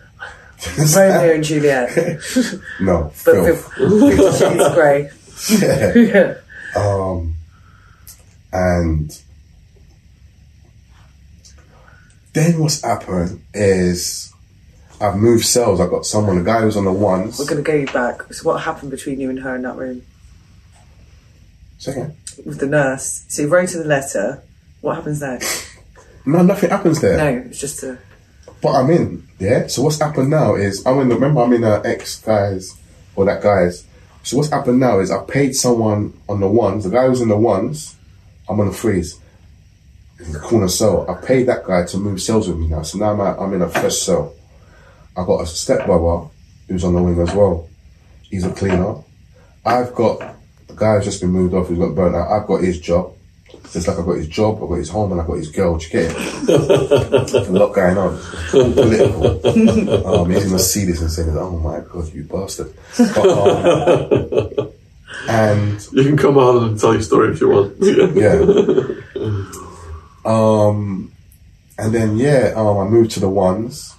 Romeo 0.96 1.34
and 1.34 1.44
Juliet, 1.44 1.94
no, 2.80 3.12
but 3.24 3.34
filth. 3.44 3.72
Fifty 3.74 4.74
Grey. 4.74 5.10
Yeah. 5.50 5.94
Yeah. 5.94 6.34
Um, 6.74 7.34
and 8.52 9.22
then 12.36 12.60
what's 12.60 12.82
happened 12.82 13.42
is 13.54 14.30
I've 15.00 15.16
moved 15.16 15.46
cells. 15.46 15.80
I've 15.80 15.88
got 15.88 16.04
someone, 16.04 16.36
the 16.36 16.44
guy 16.44 16.60
who's 16.60 16.76
on 16.76 16.84
the 16.84 16.92
ones. 16.92 17.38
We're 17.38 17.46
going 17.46 17.64
to 17.64 17.86
go 17.86 17.92
back. 17.92 18.30
So, 18.34 18.44
what 18.44 18.60
happened 18.60 18.90
between 18.90 19.18
you 19.18 19.30
and 19.30 19.40
her 19.40 19.56
in 19.56 19.62
that 19.62 19.76
room 19.76 20.02
Second. 21.78 22.14
with 22.44 22.60
the 22.60 22.66
nurse? 22.66 23.24
So, 23.28 23.42
you 23.42 23.48
wrote 23.48 23.70
her 23.70 23.78
the 23.82 23.88
letter. 23.88 24.42
What 24.82 24.96
happens 24.96 25.20
next? 25.20 25.72
No, 26.28 26.42
nothing 26.42 26.70
happens 26.70 27.00
there. 27.00 27.16
No, 27.16 27.48
it's 27.48 27.60
just 27.60 27.84
a. 27.84 28.00
But 28.60 28.72
I'm 28.72 28.90
in, 28.90 29.28
yeah. 29.38 29.68
So 29.68 29.82
what's 29.82 30.00
happened 30.00 30.28
now 30.28 30.56
is 30.56 30.84
I'm 30.84 30.98
in. 30.98 31.08
The, 31.08 31.14
remember, 31.14 31.40
I'm 31.40 31.52
in 31.52 31.62
a 31.62 31.80
ex 31.84 32.20
guys 32.20 32.76
or 33.14 33.26
that 33.26 33.44
guys. 33.44 33.86
So 34.24 34.36
what's 34.36 34.50
happened 34.50 34.80
now 34.80 34.98
is 34.98 35.12
I 35.12 35.22
paid 35.22 35.54
someone 35.54 36.20
on 36.28 36.40
the 36.40 36.48
ones. 36.48 36.82
The 36.82 36.90
guy 36.90 37.06
who's 37.06 37.20
in 37.20 37.28
the 37.28 37.36
ones, 37.36 37.94
I'm 38.48 38.58
on 38.58 38.66
the 38.66 38.72
freeze 38.72 39.20
in 40.18 40.32
the 40.32 40.38
corner 40.38 40.68
cell. 40.68 41.08
I 41.10 41.14
paid 41.24 41.44
that 41.44 41.64
guy 41.64 41.84
to 41.86 41.98
move 41.98 42.20
cells 42.20 42.48
with 42.48 42.58
me 42.58 42.68
now. 42.68 42.82
So 42.82 42.98
now 42.98 43.12
I'm, 43.12 43.20
at, 43.20 43.38
I'm 43.38 43.52
in 43.54 43.62
a 43.62 43.68
fresh 43.68 43.96
cell. 43.96 44.34
I 45.16 45.24
got 45.24 45.42
a 45.42 45.46
stepbrother 45.46 46.28
who's 46.68 46.84
on 46.84 46.94
the 46.94 47.02
wing 47.02 47.20
as 47.20 47.34
well. 47.34 47.68
He's 48.22 48.44
a 48.44 48.52
cleaner. 48.52 48.96
I've 49.64 49.94
got 49.94 50.18
the 50.66 50.74
guy 50.74 50.96
who's 50.96 51.04
just 51.04 51.20
been 51.20 51.30
moved 51.30 51.54
off. 51.54 51.68
Who's 51.68 51.78
got 51.78 51.94
burnt 51.94 52.16
out. 52.16 52.30
I've 52.30 52.46
got 52.46 52.62
his 52.62 52.80
job. 52.80 53.12
It's 53.74 53.86
like 53.86 53.98
I've 53.98 54.06
got 54.06 54.16
his 54.16 54.28
job, 54.28 54.62
I've 54.62 54.68
got 54.68 54.74
his 54.76 54.88
home, 54.88 55.12
and 55.12 55.20
I've 55.20 55.26
got 55.26 55.34
his 55.38 55.50
girl. 55.50 55.76
Do 55.76 55.84
you 55.86 55.92
get 55.92 56.14
it? 56.14 56.16
a 57.48 57.52
lot 57.52 57.74
going 57.74 57.98
on. 57.98 58.18
Political. 58.50 60.06
um, 60.06 60.30
he's 60.30 60.44
gonna 60.44 60.58
see 60.58 60.84
this 60.84 61.00
and 61.00 61.10
say, 61.10 61.24
"Oh 61.30 61.58
my 61.58 61.80
god, 61.80 62.12
you 62.12 62.24
bastard!" 62.24 62.72
But, 62.96 63.18
um, 64.58 64.72
and 65.28 65.88
You 65.92 66.04
can 66.04 66.16
come 66.16 66.38
on 66.38 66.64
and 66.64 66.80
tell 66.80 66.92
your 66.92 67.02
story 67.02 67.32
if 67.32 67.40
you 67.40 67.48
want. 67.48 67.76
yeah. 68.16 69.52
Um, 70.26 71.12
and 71.78 71.94
then 71.94 72.16
yeah, 72.16 72.52
um, 72.56 72.78
I 72.78 72.84
moved 72.84 73.12
to 73.12 73.20
the 73.20 73.28
ones, 73.28 73.94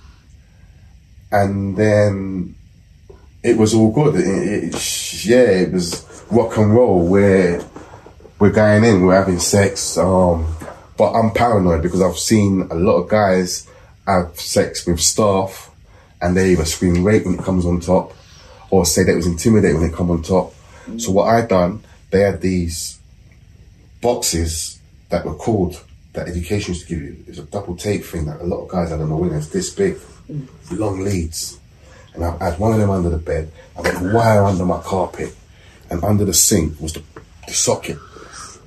and 1.31 1.77
then 1.77 2.55
it 3.43 3.57
was 3.57 3.73
all 3.73 3.91
good. 3.91 4.15
It, 4.15 4.75
it, 4.75 5.25
yeah, 5.25 5.37
it 5.37 5.71
was 5.71 6.25
rock 6.29 6.57
and 6.57 6.73
roll. 6.73 7.07
We're 7.07 7.63
we're 8.39 8.51
going 8.51 8.83
in, 8.83 9.05
we're 9.05 9.15
having 9.15 9.39
sex. 9.39 9.97
Um, 9.97 10.53
but 10.97 11.13
I'm 11.13 11.31
paranoid 11.31 11.81
because 11.81 12.01
I've 12.01 12.17
seen 12.17 12.67
a 12.71 12.75
lot 12.75 12.97
of 12.97 13.09
guys 13.09 13.67
have 14.05 14.37
sex 14.39 14.85
with 14.85 14.99
staff, 14.99 15.71
and 16.21 16.35
they 16.35 16.51
either 16.51 16.65
scream 16.65 17.03
rape 17.05 17.25
when 17.25 17.35
it 17.35 17.43
comes 17.43 17.65
on 17.65 17.79
top, 17.79 18.13
or 18.69 18.85
say 18.85 19.03
that 19.03 19.13
it 19.13 19.15
was 19.15 19.27
intimidating 19.27 19.79
when 19.79 19.89
it 19.89 19.95
come 19.95 20.11
on 20.11 20.23
top. 20.23 20.53
So 20.97 21.11
what 21.11 21.25
I 21.25 21.45
done, 21.45 21.83
they 22.11 22.21
had 22.21 22.41
these 22.41 22.99
boxes 24.01 24.79
that 25.09 25.25
were 25.25 25.35
called 25.35 25.83
that 26.17 26.27
education 26.27 26.73
used 26.73 26.87
to 26.87 26.95
give 26.95 27.03
you. 27.03 27.23
It's 27.27 27.37
a 27.37 27.43
double 27.43 27.75
tape 27.75 28.03
thing 28.03 28.25
that 28.25 28.41
a 28.41 28.43
lot 28.43 28.63
of 28.63 28.69
guys 28.69 28.89
had 28.89 28.99
on 28.99 29.09
the 29.09 29.15
wing. 29.15 29.33
It's 29.33 29.49
this 29.49 29.69
big, 29.69 29.97
long 30.71 30.99
leads. 31.01 31.59
And 32.13 32.25
I 32.25 32.49
had 32.49 32.59
one 32.59 32.73
of 32.73 32.79
them 32.79 32.89
under 32.89 33.09
the 33.09 33.17
bed. 33.19 33.51
I 33.77 33.83
got 33.83 34.01
the 34.01 34.11
wire 34.13 34.43
under 34.43 34.65
my 34.65 34.81
carpet. 34.81 35.35
And 35.89 36.03
under 36.03 36.25
the 36.25 36.33
sink 36.33 36.79
was 36.81 36.93
the, 36.93 37.03
the 37.47 37.53
socket. 37.53 37.97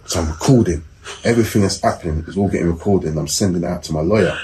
So 0.06 0.20
I'm 0.20 0.28
recording. 0.28 0.84
Everything 1.24 1.62
that's 1.62 1.80
happening 1.80 2.24
is 2.28 2.38
all 2.38 2.48
getting 2.48 2.68
recorded. 2.70 3.10
And 3.10 3.18
I'm 3.18 3.28
sending 3.28 3.64
it 3.64 3.66
out 3.66 3.82
to 3.84 3.92
my 3.92 4.00
lawyer 4.00 4.38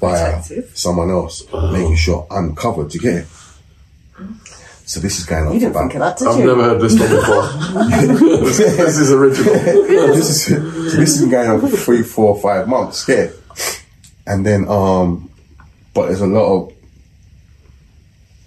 via 0.00 0.40
Detective. 0.42 0.70
someone 0.78 1.10
else, 1.10 1.44
making 1.52 1.96
sure 1.96 2.26
I'm 2.30 2.54
covered. 2.54 2.90
Do 2.90 2.98
you 2.98 3.02
get 3.02 3.14
it? 3.16 3.26
So 4.88 5.00
this 5.00 5.18
is 5.18 5.26
going 5.26 5.46
on 5.48 5.54
You 5.54 5.58
for 5.58 5.66
didn't 5.66 5.76
about 5.76 5.90
think 5.90 5.94
of 5.94 6.00
that, 6.00 6.18
did 6.18 6.28
I've 6.28 6.38
you? 6.38 6.46
never 6.46 6.62
heard 6.62 6.80
this 6.80 6.98
one 6.98 7.10
before. 7.10 8.40
this, 8.44 8.58
this 8.58 8.98
is 8.98 9.10
original. 9.10 9.52
this 10.14 10.30
is 10.30 10.44
so 10.46 10.60
this 10.60 10.94
has 11.14 11.20
been 11.20 11.30
going 11.30 11.50
on 11.50 11.60
for 11.60 11.68
three, 11.76 12.02
four, 12.02 12.40
five 12.40 12.68
months. 12.68 13.08
Yeah, 13.08 13.30
and 14.26 14.46
then 14.46 14.68
um, 14.68 15.28
but 15.92 16.06
there's 16.06 16.20
a 16.20 16.26
lot 16.26 16.46
of 16.68 16.72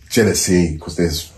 jealousy 0.10 0.76
because 0.76 0.96
there's 0.96 1.34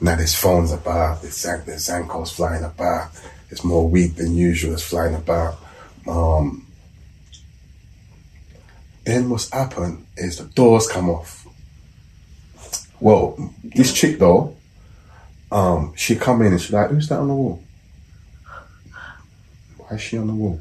now 0.00 0.14
there's 0.14 0.36
phones 0.36 0.70
about, 0.70 1.20
there's 1.22 1.36
Zan- 1.36 1.64
there's 1.66 1.88
Zankos 1.88 2.32
flying 2.32 2.62
about, 2.62 3.10
there's 3.50 3.64
more 3.64 3.88
weed 3.88 4.14
than 4.14 4.36
usual 4.36 4.70
that's 4.70 4.84
flying 4.84 5.16
about. 5.16 5.58
Um, 6.06 6.64
then 9.04 9.28
what's 9.30 9.50
happened 9.50 10.06
is 10.16 10.38
the 10.38 10.44
doors 10.44 10.86
come 10.86 11.10
off. 11.10 11.44
Well, 13.00 13.52
this 13.62 13.92
chick 13.92 14.18
though, 14.18 14.56
um, 15.52 15.92
she 15.96 16.16
come 16.16 16.42
in 16.42 16.52
and 16.52 16.60
she's 16.60 16.72
like, 16.72 16.90
"Who's 16.90 17.08
that 17.08 17.18
on 17.20 17.28
the 17.28 17.34
wall?" 17.34 17.62
Why 19.78 19.96
is 19.96 20.02
she 20.02 20.18
on 20.18 20.26
the 20.26 20.34
wall? 20.34 20.60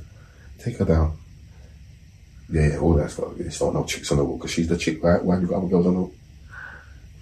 Take 0.59 0.77
her 0.77 0.85
down. 0.85 1.17
Yeah, 2.49 2.67
yeah, 2.69 2.77
all 2.79 2.93
that 2.93 3.11
stuff. 3.11 3.33
It's 3.39 3.59
not 3.59 3.73
no 3.73 3.83
chicks 3.83 4.11
on 4.11 4.17
the 4.19 4.23
wall 4.23 4.37
because 4.37 4.51
she's 4.51 4.67
the 4.69 4.77
chick, 4.77 5.03
right? 5.03 5.23
Why 5.23 5.35
have 5.35 5.41
you 5.43 5.49
got 5.49 5.57
other 5.57 5.67
girls 5.67 5.85
on 5.87 5.93
the 5.95 5.99
wall? 5.99 6.13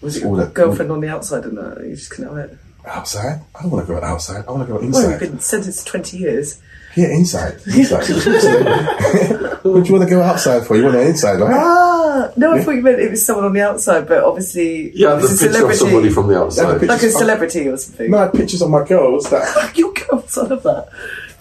Was 0.02 0.24
all 0.24 0.36
your 0.38 0.46
that- 0.46 0.54
girlfriend 0.54 0.92
on 0.92 1.02
the 1.02 1.08
outside 1.10 1.46
and 1.46 1.58
that? 1.58 1.84
You 1.84 1.96
just 1.96 2.12
couldn't 2.12 2.36
have 2.36 2.50
it. 2.52 2.58
Outside? 2.86 3.42
I 3.56 3.62
don't 3.64 3.72
want 3.72 3.88
to 3.88 3.94
go 3.94 4.00
outside. 4.00 4.46
I 4.48 4.52
want 4.52 4.68
to 4.68 4.74
go 4.74 4.80
inside. 4.80 5.00
Well, 5.02 5.10
you've 5.12 5.20
been 5.20 5.40
sentenced 5.40 5.86
to 5.88 5.92
20 5.92 6.18
years. 6.18 6.62
Yeah, 6.96 7.08
inside. 7.08 7.56
Inside. 7.68 8.08
what 9.64 9.84
do 9.84 9.88
you 9.88 9.94
want 9.98 10.04
to 10.04 10.10
go 10.10 10.22
outside 10.22 10.66
for? 10.66 10.78
You 10.78 10.84
want 10.84 10.96
to 10.96 11.02
inside, 11.02 11.40
right? 11.42 11.52
Ah, 11.54 12.32
no, 12.38 12.54
I 12.54 12.62
thought 12.64 12.72
you 12.72 12.82
meant 12.82 13.00
it 13.00 13.12
was 13.12 13.26
someone 13.26 13.46
on 13.46 13.54
the 13.54 13.62
outside, 13.62 14.08
but 14.08 14.24
obviously 14.24 14.92
Yeah, 14.96 15.14
it 15.14 15.18
the 15.18 15.22
was 15.24 15.42
a 15.44 15.48
picture 15.48 15.70
of 15.70 15.76
somebody 15.76 16.10
from 16.10 16.28
the 16.28 16.34
Yeah, 16.36 16.40
outside. 16.42 16.80
the 16.80 16.86
like 16.88 17.04
a 17.04 17.10
celebrity 17.12 17.68
or 17.68 17.76
something. 17.78 18.10
No, 18.12 18.18
I 18.20 18.22
had 18.24 18.34
pictures 18.34 18.62
of 18.62 18.70
my 18.70 18.80
girl. 18.88 19.12
girls 19.12 19.30
that, 19.30 19.78
Your 19.78 19.92
girl's 19.94 20.38
on 20.38 20.52
of 20.54 20.64
that. 20.64 20.88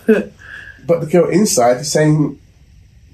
but 0.87 1.01
the 1.01 1.07
girl 1.07 1.29
inside 1.31 1.79
is 1.79 1.93
saying, 1.93 2.41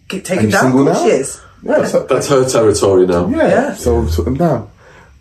Get 0.08 0.22
Are 0.22 0.24
taken 0.24 0.46
you 0.46 0.50
down. 0.52 0.62
single 0.62 0.88
Of 0.88 0.94
now? 0.94 1.04
She 1.04 1.10
is. 1.10 1.40
that's, 1.62 1.92
That's 1.92 2.28
her 2.28 2.48
territory 2.48 3.06
now. 3.06 3.28
yeah. 3.28 3.36
Yeah. 3.48 3.74
So 3.74 4.00
we 4.00 4.10
took 4.10 4.24
them 4.24 4.36
down. 4.38 4.70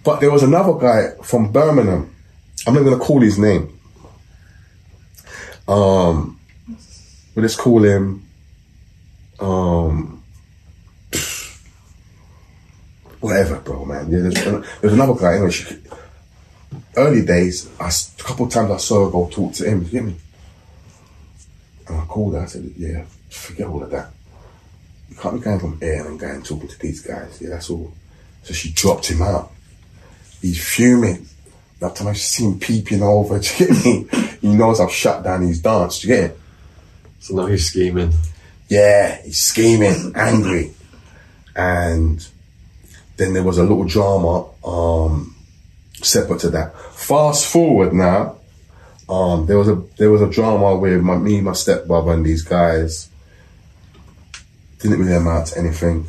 But 0.05 0.21
there 0.21 0.31
was 0.31 0.41
another 0.43 0.73
guy 0.79 1.21
from 1.21 1.51
Birmingham. 1.51 2.15
I'm 2.65 2.73
not 2.73 2.83
going 2.83 2.97
to 2.97 3.03
call 3.03 3.19
his 3.19 3.37
name. 3.37 3.77
Um, 5.67 6.38
let's 7.41 7.55
call 7.55 7.83
him. 7.83 8.25
Um, 9.39 10.23
whatever, 13.19 13.57
bro, 13.57 13.85
man. 13.85 14.11
Yeah, 14.11 14.19
there's, 14.21 14.63
there's 14.81 14.93
another 14.93 15.15
guy. 15.15 15.35
Anyway, 15.35 15.51
she, 15.51 15.77
early 16.95 17.25
days, 17.25 17.69
I, 17.79 17.89
a 17.89 18.23
couple 18.23 18.45
of 18.45 18.51
times 18.51 18.71
I 18.71 18.77
saw 18.77 19.05
her 19.05 19.11
go 19.11 19.29
talk 19.29 19.53
to 19.53 19.69
him. 19.69 19.83
You 19.83 19.89
get 19.89 20.03
me? 20.03 20.15
And 21.87 21.97
I 22.01 22.05
called 22.05 22.33
her. 22.35 22.41
I 22.41 22.45
said, 22.45 22.71
"Yeah, 22.77 23.05
forget 23.29 23.67
all 23.67 23.83
of 23.83 23.89
that. 23.91 24.11
You 25.09 25.15
can't 25.15 25.35
be 25.35 25.41
going 25.41 25.59
from 25.59 25.79
air 25.81 26.07
and 26.07 26.19
going 26.19 26.43
talking 26.43 26.67
to 26.67 26.79
these 26.79 27.01
guys. 27.01 27.41
Yeah, 27.41 27.49
that's 27.49 27.69
all." 27.69 27.93
So 28.43 28.53
she 28.53 28.71
dropped 28.71 29.07
him 29.07 29.21
out. 29.21 29.51
He's 30.41 30.63
fuming. 30.63 31.27
That 31.79 31.95
time 31.95 32.07
I 32.07 32.13
see 32.13 32.43
him 32.43 32.59
peeping 32.59 33.01
over, 33.01 33.35
you 33.37 33.41
get 33.41 33.85
me? 33.85 34.07
He 34.41 34.53
knows 34.53 34.79
I've 34.79 34.91
shut 34.91 35.23
down 35.23 35.41
his 35.41 35.61
dance, 35.61 35.99
do 35.99 36.07
you 36.07 36.15
get 36.15 36.23
it? 36.31 36.38
So 37.19 37.35
now 37.35 37.45
he's 37.45 37.67
scheming. 37.67 38.13
Yeah, 38.67 39.21
he's 39.21 39.41
scheming, 39.41 40.13
angry. 40.15 40.73
And 41.55 42.25
then 43.17 43.33
there 43.33 43.43
was 43.43 43.57
a 43.57 43.63
little 43.63 43.83
drama 43.83 44.45
um, 44.63 45.35
separate 45.93 46.39
to 46.41 46.49
that. 46.51 46.79
Fast 46.93 47.47
forward 47.47 47.93
now, 47.93 48.37
um, 49.09 49.47
there 49.47 49.57
was 49.57 49.67
a 49.67 49.75
there 49.97 50.11
was 50.11 50.21
a 50.21 50.29
drama 50.29 50.75
with 50.75 51.01
my 51.01 51.17
me, 51.17 51.41
my 51.41 51.53
stepbrother, 51.53 52.13
and 52.13 52.25
these 52.25 52.43
guys. 52.43 53.09
Didn't 54.79 54.99
really 54.99 55.15
amount 55.15 55.47
to 55.47 55.59
anything. 55.59 56.07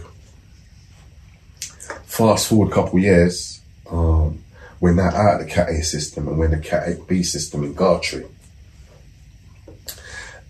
Fast 2.05 2.49
forward 2.49 2.71
a 2.71 2.75
couple 2.75 3.01
years, 3.01 3.61
um, 3.91 4.45
we're 4.79 4.95
now 4.95 5.09
out 5.09 5.41
of 5.41 5.47
the 5.47 5.53
Cat 5.53 5.71
A 5.71 5.83
system 5.83 6.29
and 6.29 6.39
we're 6.39 6.45
in 6.45 6.51
the 6.53 6.59
Cat 6.59 6.87
B 7.09 7.23
system 7.23 7.65
in 7.65 7.75
Gartree. 7.75 8.29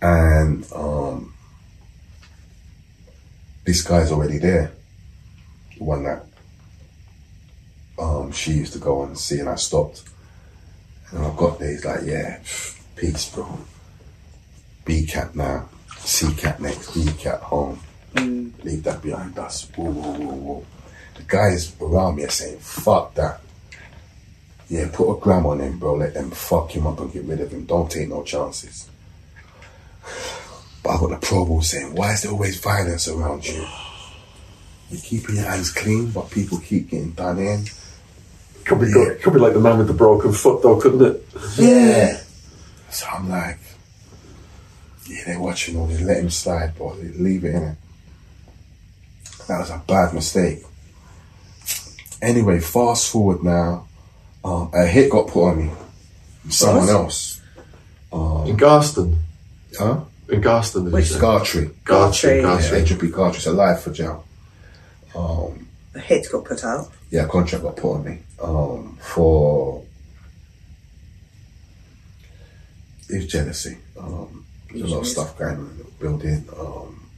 And 0.02 0.70
um, 0.72 1.34
this 3.64 3.82
guy's 3.82 4.10
already 4.10 4.38
there. 4.38 4.72
The 5.76 5.84
one 5.84 6.04
that 6.04 6.24
um, 7.98 8.32
she 8.32 8.52
used 8.52 8.72
to 8.72 8.78
go 8.78 9.02
and 9.04 9.18
see, 9.18 9.38
and 9.40 9.48
I 9.48 9.56
stopped. 9.56 10.04
And 11.10 11.24
I've 11.24 11.36
got 11.36 11.58
there, 11.58 11.70
he's 11.70 11.84
like, 11.84 12.04
yeah, 12.04 12.40
peace, 12.96 13.30
bro. 13.34 13.58
B 14.84 15.04
cat 15.06 15.34
now, 15.36 15.68
C 15.98 16.32
cat 16.34 16.60
next, 16.60 16.94
B 16.94 17.04
cat 17.18 17.40
home. 17.40 17.80
Leave 18.14 18.82
that 18.84 19.02
behind 19.02 19.38
us. 19.38 19.68
Whoa, 19.76 19.90
whoa, 19.90 20.12
whoa, 20.12 20.34
whoa. 20.34 20.66
The 21.16 21.22
guys 21.24 21.76
around 21.80 22.16
me 22.16 22.24
are 22.24 22.30
saying, 22.30 22.58
fuck 22.58 23.14
that. 23.14 23.40
Yeah, 24.68 24.88
put 24.92 25.12
a 25.12 25.20
gram 25.20 25.46
on 25.46 25.60
him, 25.60 25.78
bro. 25.78 25.94
Let 25.94 26.14
them 26.14 26.30
fuck 26.30 26.70
him 26.70 26.86
up 26.86 27.00
and 27.00 27.12
get 27.12 27.24
rid 27.24 27.40
of 27.40 27.50
him. 27.50 27.64
Don't 27.64 27.90
take 27.90 28.08
no 28.08 28.22
chances. 28.22 28.88
But 30.82 30.90
I 30.90 31.00
got 31.00 31.10
the 31.10 31.26
Parole 31.26 31.46
Board 31.46 31.64
saying, 31.64 31.94
why 31.94 32.12
is 32.12 32.22
there 32.22 32.32
always 32.32 32.58
violence 32.58 33.08
around 33.08 33.46
you? 33.46 33.66
You're 34.90 35.00
keeping 35.00 35.36
your 35.36 35.44
hands 35.44 35.70
clean, 35.70 36.10
but 36.10 36.30
people 36.30 36.58
keep 36.58 36.90
getting 36.90 37.12
done 37.12 37.38
in. 37.38 37.64
Could 38.64 38.80
be 38.80 38.92
good. 38.92 39.20
Could 39.22 39.34
be 39.34 39.38
like 39.38 39.52
the 39.52 39.60
man 39.60 39.78
with 39.78 39.86
the 39.88 39.94
broken 39.94 40.32
foot, 40.32 40.62
though, 40.62 40.80
couldn't 40.80 41.02
it? 41.02 41.24
Yeah. 41.58 42.20
So 42.90 43.06
I'm 43.06 43.28
like, 43.28 43.58
yeah, 45.06 45.24
they're 45.26 45.40
watching 45.40 45.76
all 45.76 45.86
this. 45.86 46.00
Let 46.00 46.18
him 46.18 46.30
slide, 46.30 46.74
bro. 46.76 46.94
Leave 46.94 47.44
it 47.44 47.54
in 47.54 47.62
it. 47.62 47.76
That 49.48 49.60
was 49.60 49.70
a 49.70 49.82
bad 49.86 50.14
mistake. 50.14 50.62
Anyway, 52.22 52.60
fast 52.60 53.10
forward 53.10 53.42
now. 53.42 53.86
Um, 54.44 54.70
a 54.74 54.86
hit 54.86 55.10
got 55.10 55.28
put 55.28 55.50
on 55.50 55.66
me. 55.66 55.72
Someone 56.48 56.88
else. 56.88 57.40
In 58.12 58.56
Garston. 58.56 59.18
Huh? 59.78 60.00
In 60.30 60.40
Garston, 60.40 60.84
did 60.84 60.92
Which 60.92 61.10
you 61.10 61.14
say? 61.16 61.20
Gartree. 61.20 61.70
Gartree. 61.84 62.42
Gartree. 62.42 62.42
Yeah, 62.42 62.58
Gartree. 62.58 62.82
Adrian 62.82 63.00
P. 63.00 63.08
Gartree's 63.08 63.46
alive 63.46 63.82
for 63.82 63.92
jail. 63.92 64.24
The 65.92 66.00
hit 66.00 66.26
got 66.30 66.44
put 66.44 66.64
out. 66.64 66.88
Yeah, 67.10 67.26
contract 67.26 67.64
got 67.64 67.76
put 67.76 67.94
on 67.94 68.04
me 68.04 68.18
um, 68.40 68.96
for 69.00 69.84
it 73.08 73.16
was 73.16 73.26
jealousy. 73.26 73.78
Um, 73.98 74.46
there's 74.70 74.82
a 74.82 74.94
lot 74.94 75.00
of 75.00 75.06
stuff 75.08 75.36
going 75.36 75.56
on 75.56 75.66
in 75.66 75.78
the 75.78 75.84
building. 75.98 76.48
Um, 76.56 77.10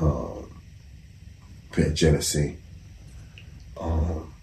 um, 0.00 0.60
bit 1.74 1.86
of 1.86 1.94
jealousy. 1.94 2.58
Um, 3.80 4.34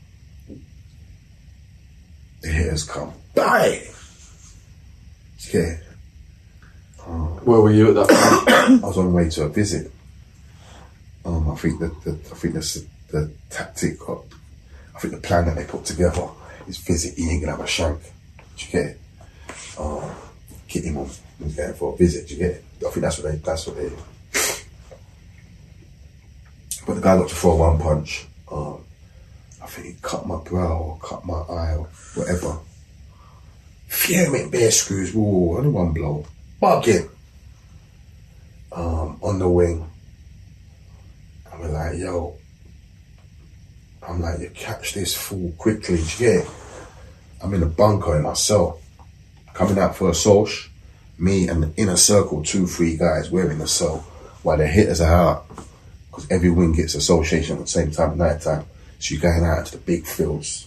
the 2.41 2.47
hitters 2.47 2.85
come. 2.85 3.11
Bang! 3.35 3.81
Where 7.43 7.59
were 7.59 7.71
you 7.71 7.89
at 7.89 7.95
that 7.95 8.07
point? 8.07 8.83
I 8.83 8.87
was 8.87 8.97
on 8.97 9.11
my 9.11 9.23
way 9.23 9.29
to 9.29 9.43
a 9.43 9.49
visit. 9.49 9.91
Um, 11.25 11.51
I 11.51 11.55
think 11.55 11.79
that 11.79 12.03
the, 12.03 12.11
I 12.11 12.35
think 12.35 12.53
the, 12.53 12.85
the 13.11 13.31
tactic, 13.49 13.97
I 14.09 14.99
think 14.99 15.13
the 15.13 15.19
plan 15.21 15.45
that 15.45 15.55
they 15.55 15.65
put 15.65 15.85
together 15.85 16.29
is 16.67 16.77
visit. 16.77 17.15
He 17.15 17.29
ain't 17.29 17.41
gonna 17.41 17.57
have 17.57 17.65
a 17.65 17.67
shank. 17.67 18.01
Do 18.57 18.65
you 18.65 18.71
get 18.71 18.85
it? 18.85 18.99
Um, 19.77 20.09
get 20.67 20.83
him 20.83 20.97
on. 20.97 21.09
He's 21.39 21.55
going 21.55 21.73
for 21.73 21.93
a 21.93 21.97
visit. 21.97 22.27
Do 22.27 22.35
you 22.35 22.39
get 22.39 22.51
it? 22.51 22.65
I 22.85 22.89
think 22.89 23.01
that's 23.01 23.17
what 23.17 23.31
they. 23.31 23.37
That's 23.37 23.67
what 23.67 23.77
they. 23.77 23.91
But 26.85 26.95
the 26.95 27.01
guy 27.01 27.17
got 27.17 27.29
to 27.29 27.35
throw 27.35 27.55
one 27.55 27.79
punch. 27.79 28.27
Um, 28.51 28.83
I 29.61 29.67
think 29.67 29.87
he 29.87 29.95
cut 30.01 30.27
my 30.27 30.37
brow 30.43 30.79
or 30.79 30.99
cut 30.99 31.25
my 31.25 31.39
eye 31.39 31.75
or 31.75 31.87
whatever. 32.15 32.59
Fuming 33.87 34.49
bear 34.49 34.71
screws. 34.71 35.13
Whoa, 35.13 35.57
only 35.57 35.69
one 35.69 35.93
blow. 35.93 36.25
Bugging 36.63 37.09
um, 38.71 39.19
on 39.21 39.37
the 39.37 39.49
wing. 39.49 39.85
We're 41.59 41.67
like, 41.67 41.97
yo, 41.97 42.37
I'm 44.01 44.21
like, 44.21 44.39
you 44.39 44.49
catch 44.51 44.93
this 44.93 45.13
fool 45.13 45.53
quickly, 45.57 45.99
it? 46.19 46.47
I'm 47.41 47.53
in 47.53 47.63
a 47.63 47.65
bunker 47.65 48.15
in 48.15 48.23
my 48.23 48.31
cell, 48.31 48.79
coming 49.53 49.77
out 49.77 49.97
for 49.97 50.09
a 50.09 50.13
soch, 50.13 50.69
me 51.17 51.49
and 51.49 51.63
the 51.63 51.73
inner 51.75 51.97
circle, 51.97 52.41
two, 52.41 52.65
three 52.65 52.95
guys, 52.95 53.29
we're 53.29 53.51
in 53.51 53.59
the 53.59 53.67
cell 53.67 53.97
while 54.43 54.55
the 54.55 54.65
hitters 54.65 55.01
are 55.01 55.13
out. 55.13 55.45
Because 56.09 56.31
every 56.31 56.49
wing 56.49 56.71
gets 56.71 56.95
association 56.95 57.57
at 57.57 57.63
the 57.63 57.67
same 57.67 57.91
time 57.91 58.17
night 58.17 58.39
time. 58.39 58.63
So 58.99 59.15
you're 59.15 59.21
going 59.21 59.43
out 59.43 59.65
to 59.65 59.73
the 59.73 59.83
big 59.83 60.05
fields. 60.05 60.65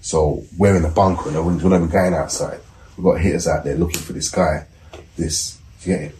So 0.00 0.44
we're 0.56 0.76
in 0.76 0.82
the 0.82 0.88
bunker 0.88 1.26
and 1.26 1.36
the 1.36 1.42
wings, 1.42 1.62
we're 1.62 1.68
not 1.68 1.76
even 1.76 1.90
going 1.90 2.14
outside. 2.14 2.60
We've 2.96 3.04
got 3.04 3.20
hitters 3.20 3.46
out 3.46 3.64
there 3.64 3.74
looking 3.74 4.00
for 4.00 4.14
this 4.14 4.30
guy, 4.30 4.66
this, 5.16 5.58
do 5.82 5.90
you 5.90 5.96
get 5.96 6.04
it? 6.10 6.14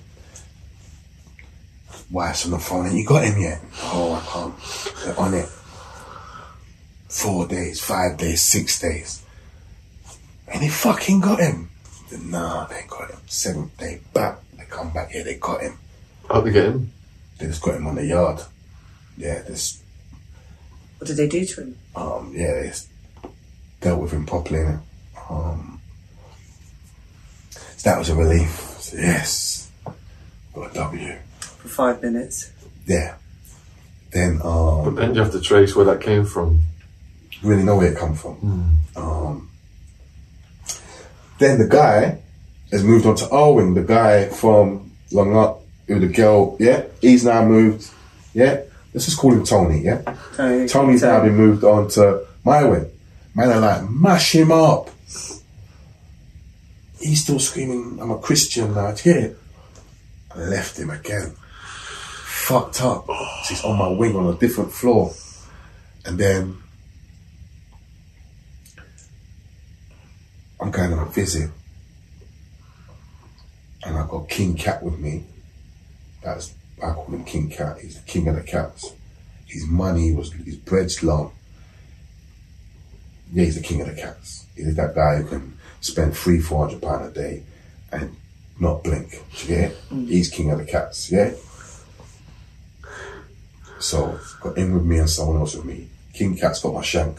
wife's 2.10 2.44
on 2.44 2.52
the 2.52 2.58
phone 2.58 2.86
and 2.86 2.96
you 2.96 3.04
got 3.04 3.24
him 3.24 3.40
yet? 3.40 3.60
Oh, 3.82 4.12
I 4.14 4.20
can't. 4.32 5.04
They're 5.04 5.18
on 5.18 5.34
it. 5.34 5.48
Four 7.08 7.46
days, 7.48 7.80
five 7.80 8.16
days, 8.16 8.42
six 8.42 8.80
days. 8.80 9.22
And 10.48 10.62
they 10.62 10.68
fucking 10.68 11.20
got 11.20 11.40
him. 11.40 11.70
Nah, 12.22 12.66
they 12.66 12.84
got 12.88 13.10
him. 13.10 13.18
Seventh 13.26 13.76
day 13.78 14.00
back. 14.14 14.38
They 14.56 14.64
come 14.66 14.92
back 14.92 15.10
here, 15.10 15.24
they 15.24 15.34
got 15.34 15.62
him. 15.62 15.78
How'd 16.28 16.44
they 16.44 16.52
get 16.52 16.66
him? 16.66 16.92
They 17.38 17.46
just 17.46 17.62
got 17.62 17.74
him 17.74 17.86
on 17.86 17.96
the 17.96 18.06
yard. 18.06 18.40
Yeah, 19.18 19.42
this 19.42 19.82
What 20.98 21.08
did 21.08 21.16
they 21.16 21.28
do 21.28 21.44
to 21.44 21.60
him? 21.62 21.78
um 21.96 22.32
yeah, 22.36 22.60
they 22.60 22.68
just 22.68 22.88
dealt 23.80 24.00
with 24.00 24.12
him 24.12 24.26
properly? 24.26 24.78
Um 25.28 25.80
so 27.76 27.90
that 27.90 27.98
was 27.98 28.10
a 28.10 28.14
relief. 28.14 28.75
So, 28.86 28.96
yes. 28.98 29.68
Got 30.54 30.70
a 30.70 30.74
W. 30.74 31.16
For 31.40 31.68
five 31.68 32.02
minutes. 32.02 32.52
Yeah. 32.86 33.16
Then 34.12 34.40
um 34.44 34.84
But 34.84 34.94
then 34.94 35.14
you 35.14 35.20
have 35.20 35.32
to 35.32 35.40
trace 35.40 35.74
where 35.74 35.86
that 35.86 36.00
came 36.00 36.24
from. 36.24 36.60
really 37.42 37.64
know 37.64 37.76
where 37.76 37.90
it 37.92 37.98
come 37.98 38.14
from. 38.14 38.78
Um, 38.94 39.50
then 41.38 41.58
the 41.58 41.66
guy 41.66 42.18
has 42.70 42.84
moved 42.84 43.06
on 43.06 43.16
to 43.16 43.28
our 43.30 43.54
wing. 43.54 43.74
The 43.74 43.82
guy 43.82 44.28
from 44.28 44.92
Long 45.10 45.36
Up, 45.36 45.62
who 45.88 45.98
the 45.98 46.06
girl, 46.06 46.56
yeah, 46.60 46.84
he's 47.00 47.24
now 47.24 47.44
moved. 47.44 47.90
Yeah, 48.34 48.60
let's 48.94 49.06
just 49.06 49.18
call 49.18 49.32
him 49.32 49.44
Tony. 49.44 49.80
Yeah, 49.80 50.02
Tony. 50.36 50.68
Tony's 50.68 51.02
now 51.02 51.22
been 51.24 51.34
moved 51.34 51.64
on 51.64 51.88
to 51.90 52.24
my 52.44 52.62
wing. 52.64 52.86
Man, 53.34 53.50
are 53.50 53.60
like 53.60 53.90
mash 53.90 54.32
him 54.32 54.52
up. 54.52 54.90
He's 57.06 57.22
still 57.22 57.38
screaming, 57.38 57.98
"I'm 58.00 58.10
a 58.10 58.18
Christian 58.18 58.74
now." 58.74 58.90
do 58.90 59.08
you 59.08 59.14
get 59.14 59.24
it? 59.24 59.38
I 60.34 60.38
left 60.40 60.76
him 60.76 60.90
again. 60.90 61.36
Fucked 62.48 62.82
up. 62.82 63.06
So 63.06 63.14
he's 63.48 63.64
on 63.64 63.78
my 63.78 63.88
wing 63.88 64.16
on 64.16 64.26
a 64.34 64.36
different 64.36 64.72
floor, 64.72 65.14
and 66.04 66.18
then 66.18 66.56
I'm 70.60 70.72
going 70.72 70.92
on 70.92 71.06
a 71.06 71.10
visit, 71.10 71.50
and 73.84 73.96
I 73.96 74.06
got 74.08 74.28
King 74.28 74.56
Cat 74.56 74.82
with 74.82 74.98
me. 74.98 75.24
That's 76.22 76.54
I 76.82 76.92
call 76.92 77.06
him 77.06 77.24
King 77.24 77.50
Cat. 77.50 77.78
He's 77.78 78.00
the 78.00 78.06
king 78.06 78.26
of 78.26 78.34
the 78.34 78.42
cats. 78.42 78.92
His 79.46 79.64
money 79.68 80.12
was 80.12 80.32
his 80.32 80.56
bread's 80.56 81.04
long. 81.04 81.30
Yeah, 83.32 83.44
he's 83.44 83.54
the 83.54 83.62
king 83.62 83.80
of 83.80 83.86
the 83.86 83.94
cats. 83.94 84.46
He's 84.56 84.74
that 84.74 84.94
guy 84.94 85.18
who 85.18 85.28
can 85.28 85.55
spend 85.86 86.16
three, 86.16 86.40
four 86.40 86.66
hundred 86.66 86.82
pound 86.82 87.06
a 87.06 87.10
day 87.10 87.42
and 87.92 88.16
not 88.58 88.82
blink. 88.82 89.22
Get 89.46 89.70
it? 89.70 89.78
Mm. 89.90 90.08
He's 90.08 90.30
king 90.30 90.50
of 90.50 90.58
the 90.58 90.64
cats. 90.64 91.10
Yeah. 91.10 91.32
So 93.78 94.18
got 94.40 94.56
in 94.56 94.74
with 94.74 94.84
me 94.84 94.98
and 94.98 95.10
someone 95.10 95.36
else 95.36 95.54
with 95.54 95.66
me. 95.66 95.88
King 96.14 96.36
Cat's 96.36 96.60
got 96.62 96.74
my 96.74 96.82
shank. 96.82 97.18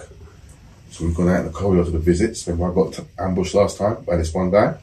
So 0.89 1.05
we've 1.05 1.15
gone 1.15 1.29
out 1.29 1.41
in 1.41 1.45
the 1.45 1.51
corridor 1.51 1.85
to 1.85 1.91
the 1.91 1.99
visits. 1.99 2.47
Remember 2.47 2.71
I 2.71 2.73
got 2.73 2.99
ambushed 3.19 3.53
last 3.53 3.77
time 3.77 4.03
by 4.03 4.17
this 4.17 4.33
one 4.33 4.49
guy? 4.49 4.77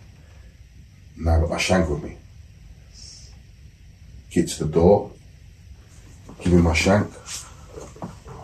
Now 1.17 1.37
I 1.37 1.41
got 1.41 1.51
my 1.51 1.59
shank 1.59 1.89
with 1.89 2.03
me. 2.05 2.17
Get 4.31 4.49
to 4.49 4.65
the 4.65 4.73
door, 4.73 5.13
give 6.41 6.53
me 6.53 6.63
my 6.63 6.75
shank. 6.75 7.09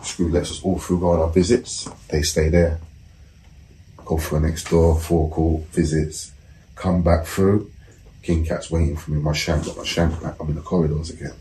Screw 0.03 0.29
lets 0.29 0.51
us 0.51 0.63
all 0.63 0.79
through 0.79 0.99
go 0.99 1.11
on 1.11 1.19
our 1.19 1.29
visits. 1.29 1.89
They 2.09 2.21
stay 2.21 2.49
there. 2.49 2.79
Go 4.11 4.39
next 4.39 4.69
door, 4.69 4.99
forecourt, 4.99 5.63
visits, 5.67 6.33
come 6.75 7.01
back 7.01 7.25
through. 7.25 7.71
King 8.21 8.43
Cat's 8.45 8.69
waiting 8.69 8.97
for 8.97 9.11
me. 9.11 9.21
My 9.21 9.31
shank, 9.31 9.65
got 9.65 9.77
my 9.77 9.85
shank 9.85 10.21
back. 10.21 10.35
I'm 10.37 10.49
in 10.49 10.55
the 10.55 10.61
corridors 10.61 11.11
again. 11.11 11.31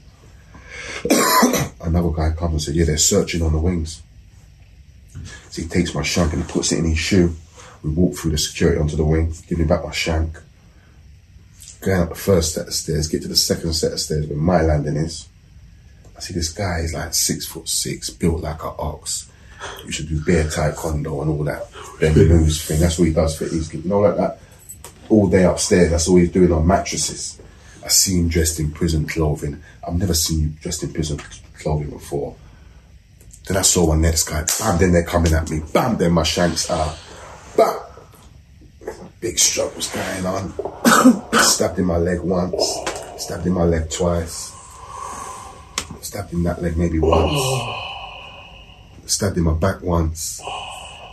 Another 1.80 2.10
guy 2.10 2.30
comes 2.30 2.52
and 2.52 2.62
says, 2.62 2.76
Yeah, 2.76 2.84
they're 2.84 2.96
searching 2.96 3.42
on 3.42 3.52
the 3.52 3.58
wings. 3.58 4.02
So 5.50 5.62
he 5.62 5.68
takes 5.68 5.96
my 5.96 6.04
shank 6.04 6.32
and 6.32 6.44
he 6.44 6.48
puts 6.48 6.70
it 6.70 6.78
in 6.78 6.84
his 6.84 6.98
shoe. 6.98 7.34
We 7.82 7.90
walk 7.90 8.14
through 8.14 8.30
the 8.30 8.38
security 8.38 8.80
onto 8.80 8.94
the 8.94 9.04
wing, 9.04 9.34
give 9.48 9.58
me 9.58 9.64
back 9.64 9.84
my 9.84 9.90
shank. 9.90 10.38
Going 11.80 12.02
up 12.02 12.10
the 12.10 12.14
first 12.14 12.54
set 12.54 12.68
of 12.68 12.74
stairs, 12.74 13.08
get 13.08 13.22
to 13.22 13.28
the 13.28 13.34
second 13.34 13.72
set 13.72 13.92
of 13.92 14.00
stairs 14.00 14.28
where 14.28 14.38
my 14.38 14.62
landing 14.62 14.96
is. 14.96 15.28
I 16.16 16.20
see 16.20 16.34
this 16.34 16.52
guy, 16.52 16.82
he's 16.82 16.94
like 16.94 17.14
six 17.14 17.46
foot 17.46 17.68
six, 17.68 18.10
built 18.10 18.42
like 18.42 18.62
an 18.62 18.74
ox. 18.78 19.29
You 19.84 19.92
should 19.92 20.08
do 20.08 20.24
bear 20.24 20.44
taekwondo 20.44 21.22
and 21.22 21.30
all 21.30 21.44
that. 21.44 21.66
Then 21.98 22.14
moves 22.14 22.64
thing. 22.64 22.80
That's 22.80 22.98
what 22.98 23.08
he 23.08 23.14
does 23.14 23.36
for 23.36 23.44
his 23.44 23.72
you 23.72 23.82
know 23.84 24.00
like 24.00 24.16
that. 24.16 24.38
All 25.08 25.28
day 25.28 25.44
upstairs, 25.44 25.90
that's 25.90 26.08
all 26.08 26.16
he's 26.16 26.30
doing 26.30 26.52
on 26.52 26.66
mattresses. 26.66 27.40
I 27.84 27.88
see 27.88 28.18
him 28.18 28.28
dressed 28.28 28.60
in 28.60 28.70
prison 28.70 29.06
clothing. 29.06 29.62
I've 29.86 29.96
never 29.96 30.14
seen 30.14 30.40
you 30.40 30.48
dressed 30.48 30.82
in 30.82 30.92
prison 30.92 31.18
clothing 31.58 31.90
before. 31.90 32.36
Then 33.46 33.56
I 33.56 33.62
saw 33.62 33.88
one 33.88 34.02
next 34.02 34.28
guy. 34.28 34.44
Bam, 34.60 34.78
then 34.78 34.92
they're 34.92 35.04
coming 35.04 35.32
at 35.32 35.50
me. 35.50 35.60
Bam, 35.72 35.96
then 35.96 36.12
my 36.12 36.22
shanks 36.22 36.70
are. 36.70 36.94
Bam. 37.56 37.80
Big 39.20 39.38
struggles 39.38 39.88
going 39.92 40.26
on. 40.26 41.32
stabbed 41.42 41.78
in 41.78 41.84
my 41.86 41.96
leg 41.96 42.20
once. 42.20 42.76
Stabbed 43.18 43.46
in 43.46 43.52
my 43.52 43.64
leg 43.64 43.90
twice. 43.90 44.52
Stabbed 46.00 46.32
in 46.32 46.42
that 46.44 46.62
leg 46.62 46.76
maybe 46.76 46.98
once. 46.98 47.89
Stabbed 49.10 49.36
in 49.36 49.42
my 49.42 49.54
back 49.54 49.82
once. 49.82 50.40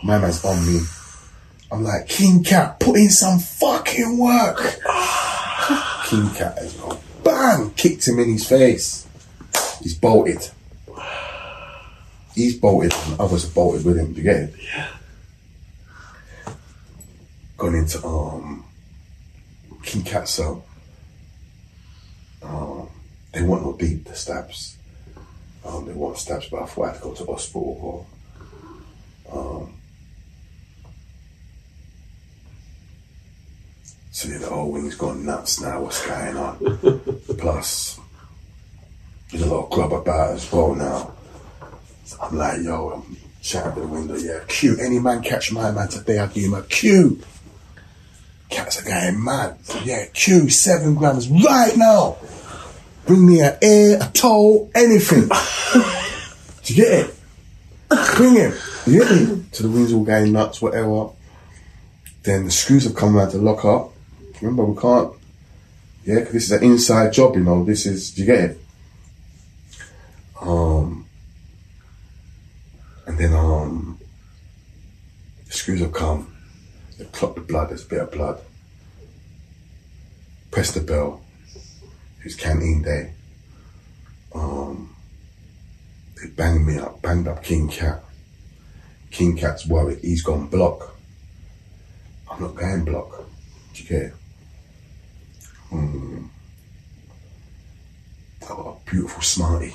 My 0.04 0.20
man's 0.20 0.46
on 0.46 0.66
me. 0.68 0.82
I'm 1.72 1.84
like, 1.84 2.08
King 2.08 2.44
Cat, 2.44 2.80
put 2.80 2.96
in 2.96 3.10
some 3.10 3.40
fucking 3.40 4.20
work. 4.20 4.58
King 6.06 6.30
Cat 6.36 6.60
has 6.60 6.74
gone, 6.80 7.00
bang, 7.24 7.72
kicked 7.72 8.08
him 8.08 8.20
in 8.20 8.30
his 8.30 8.48
face. 8.48 9.08
He's 9.82 9.98
bolted. 9.98 10.48
He's 12.36 12.56
bolted 12.56 12.94
and 12.94 13.20
others 13.20 13.50
are 13.50 13.54
bolted 13.54 13.84
with 13.84 13.98
him. 13.98 14.14
Do 14.14 14.22
you 14.22 14.24
get 14.24 14.36
it? 14.36 14.54
Yeah. 14.64 14.90
Gone 17.58 17.74
into 17.74 18.06
um 18.06 18.64
King 19.82 20.04
Cat 20.04 20.30
cell. 20.30 20.64
Um, 22.44 22.90
they 23.34 23.42
want 23.42 23.64
no 23.64 23.74
deep 23.74 24.06
the 24.06 24.16
stabs. 24.16 24.77
Um, 25.68 25.86
they 25.86 25.94
want 25.94 26.18
stabs, 26.18 26.50
but 26.50 26.62
I 26.62 26.88
had 26.88 26.96
to 26.96 27.02
go 27.02 27.14
to 27.14 27.26
hospital 27.26 28.08
or 29.32 29.38
um 29.38 29.74
So 34.18 34.30
yeah, 34.30 34.40
the 34.40 34.48
whole 34.48 34.72
wing's 34.72 34.96
gone 34.96 35.24
nuts 35.28 35.62
now. 35.62 35.80
What's 35.82 36.04
going 36.04 36.36
on? 36.38 36.58
Plus, 37.38 38.00
there's 39.30 39.44
a 39.44 39.46
lot 39.46 39.66
of 39.66 39.70
grub 39.70 39.94
about 39.94 40.32
as 40.32 40.52
well 40.52 40.74
now. 40.74 41.14
So 42.06 42.18
I'm 42.24 42.36
like, 42.36 42.64
yo, 42.64 42.90
I'm 42.90 43.18
shouting 43.44 43.76
to 43.76 43.82
the 43.82 43.88
window, 43.88 44.16
yeah, 44.16 44.40
Q, 44.48 44.78
any 44.80 44.98
man 44.98 45.22
catch 45.22 45.52
my 45.52 45.70
man 45.70 45.88
today, 45.88 46.18
I'll 46.18 46.30
give 46.30 46.46
him 46.46 46.56
a 46.56 46.64
Q. 46.64 47.22
Cats 48.50 48.82
are 48.82 48.86
going 48.86 49.24
mad. 49.24 49.60
Yeah, 49.84 50.06
Q, 50.14 50.50
seven 50.50 50.96
grams 50.96 51.30
right 51.30 51.78
now. 51.78 52.18
Bring 53.08 53.26
me 53.26 53.40
an 53.42 53.58
ear, 53.64 54.00
a 54.02 54.12
toe, 54.12 54.70
anything. 54.76 55.30
Do 56.64 56.74
you 56.74 56.84
get 56.84 57.06
it? 57.08 57.16
Bring 58.18 58.36
him. 58.36 58.54
You 58.86 59.00
get 59.00 59.12
me? 59.12 59.46
So 59.54 59.64
the 59.64 59.70
wings 59.70 59.94
all 59.94 60.04
going 60.04 60.34
nuts, 60.34 60.62
whatever. 60.62 61.10
Then 62.24 62.44
the 62.46 62.52
screws 62.52 62.84
have 62.84 62.96
come 62.96 63.16
around 63.16 63.32
to 63.32 63.38
lock 63.38 63.64
up. 63.64 63.94
Remember, 64.42 64.66
we 64.66 64.80
can't. 64.80 65.14
Yeah, 66.04 66.22
'cause 66.22 66.34
this 66.34 66.44
is 66.46 66.52
an 66.52 66.64
inside 66.64 67.14
job, 67.14 67.36
you 67.36 67.44
know. 67.44 67.64
This 67.64 67.86
is. 67.86 68.12
Do 68.12 68.22
you 68.22 68.28
get 68.28 68.40
it? 68.52 68.62
Um. 70.42 71.06
And 73.06 73.18
then 73.18 73.34
um. 73.34 73.98
The 75.46 75.54
screws 75.54 75.80
have 75.80 75.94
come. 75.94 76.34
They 76.98 77.06
clock 77.06 77.36
the 77.36 77.42
blood. 77.42 77.70
There's 77.70 77.86
a 77.86 77.88
bit 77.88 78.02
of 78.02 78.12
blood. 78.12 78.42
Press 80.52 80.72
the 80.72 80.82
bell. 80.82 81.22
It's 82.28 82.36
canteen 82.36 82.82
day. 82.82 83.14
Um. 84.36 84.94
They 86.22 86.30
banged 86.32 86.68
me 86.68 86.78
up. 86.78 87.02
Banged 87.02 87.26
up 87.26 87.42
King 87.42 87.70
Cat. 87.70 88.04
King 89.12 89.38
Cat's 89.38 89.66
worried. 89.66 90.00
He's 90.02 90.24
gone 90.24 90.48
block. 90.48 90.94
I'm 92.30 92.42
not 92.42 92.54
going 92.54 92.84
block. 92.84 93.24
Do 93.74 93.82
you 93.82 93.88
care? 93.88 94.08
it? 94.08 94.14
Hmm. 95.70 96.26
I 98.42 98.46
got 98.46 98.60
a 98.60 98.90
beautiful 98.92 99.22
smarty. 99.22 99.74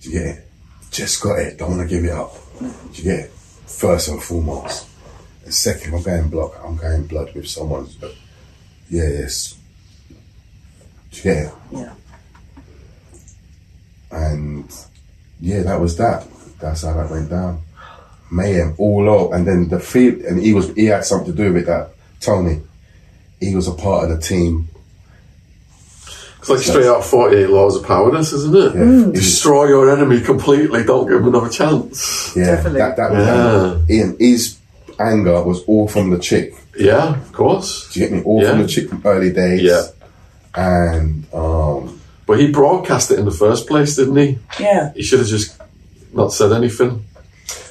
Do 0.00 0.10
you 0.10 0.20
get 0.20 0.28
it? 0.28 0.48
Just 0.92 1.20
got 1.20 1.40
it. 1.40 1.58
Don't 1.58 1.76
want 1.76 1.90
to 1.90 1.92
give 1.92 2.04
it 2.04 2.12
up. 2.12 2.36
Do 2.60 2.68
you 2.92 3.02
get 3.02 3.18
it? 3.18 3.30
First 3.32 4.06
and 4.06 4.22
foremost. 4.22 4.88
And 5.44 5.52
second, 5.52 5.92
I'm 5.92 6.04
going 6.04 6.28
block. 6.28 6.60
I'm 6.64 6.76
going 6.76 7.08
blood 7.08 7.34
with 7.34 7.48
someone. 7.48 7.88
Yeah, 8.88 9.08
yes. 9.08 9.58
Do 11.12 11.18
you 11.18 11.22
get 11.34 11.36
it? 11.46 11.52
Yeah. 11.72 11.92
And 14.10 14.64
yeah, 15.40 15.62
that 15.62 15.80
was 15.80 15.96
that. 15.96 16.26
That's 16.60 16.82
how 16.82 16.94
that 16.94 17.10
went 17.10 17.30
down. 17.30 17.62
Mayhem 18.30 18.74
all 18.78 19.08
out, 19.10 19.34
and 19.34 19.46
then 19.46 19.68
the 19.68 19.78
feel, 19.80 20.14
and 20.26 20.40
he 20.40 20.54
was 20.54 20.72
he 20.74 20.86
had 20.86 21.04
something 21.04 21.34
to 21.34 21.36
do 21.36 21.52
with 21.52 21.66
that. 21.66 21.90
Tony, 22.20 22.60
he 23.40 23.54
was 23.54 23.68
a 23.68 23.72
part 23.74 24.10
of 24.10 24.16
the 24.16 24.22
team. 24.22 24.68
It's 26.38 26.48
like 26.48 26.58
straight 26.58 26.86
out 26.86 27.04
48 27.04 27.50
laws 27.50 27.76
of 27.76 27.86
powerness, 27.86 28.32
isn't 28.32 28.54
it? 28.56 28.74
Yeah. 28.74 28.80
Mm. 28.80 29.14
Destroy 29.14 29.68
your 29.68 29.88
enemy 29.90 30.20
completely, 30.20 30.82
don't 30.82 31.06
give 31.08 31.18
him 31.20 31.28
another 31.28 31.48
chance. 31.48 32.32
Yeah, 32.36 32.46
Definitely. 32.56 32.78
that 32.80 32.96
that 32.96 33.10
was 33.12 33.26
Yeah. 33.88 33.94
Ian. 33.96 34.16
His 34.18 34.56
anger 34.98 35.42
was 35.44 35.62
all 35.64 35.86
from 35.86 36.10
the 36.10 36.18
chick. 36.18 36.54
Yeah, 36.76 37.14
of 37.20 37.32
course. 37.32 37.92
Do 37.92 38.00
you 38.00 38.06
get 38.08 38.16
me? 38.16 38.22
All 38.24 38.42
Yeah. 38.42 38.50
from 38.50 38.62
the 38.62 38.66
chick 38.68 38.88
from 38.88 39.02
early 39.04 39.32
days. 39.32 39.62
Yeah. 39.62 39.82
And 40.54 41.26
um, 41.34 42.00
But 42.26 42.40
he 42.40 42.50
broadcast 42.50 43.10
it 43.10 43.18
in 43.18 43.24
the 43.24 43.30
first 43.30 43.66
place, 43.66 43.96
didn't 43.96 44.16
he? 44.16 44.38
Yeah. 44.60 44.92
He 44.94 45.02
should 45.02 45.18
have 45.20 45.28
just 45.28 45.60
not 46.12 46.32
said 46.32 46.52
anything. 46.52 47.04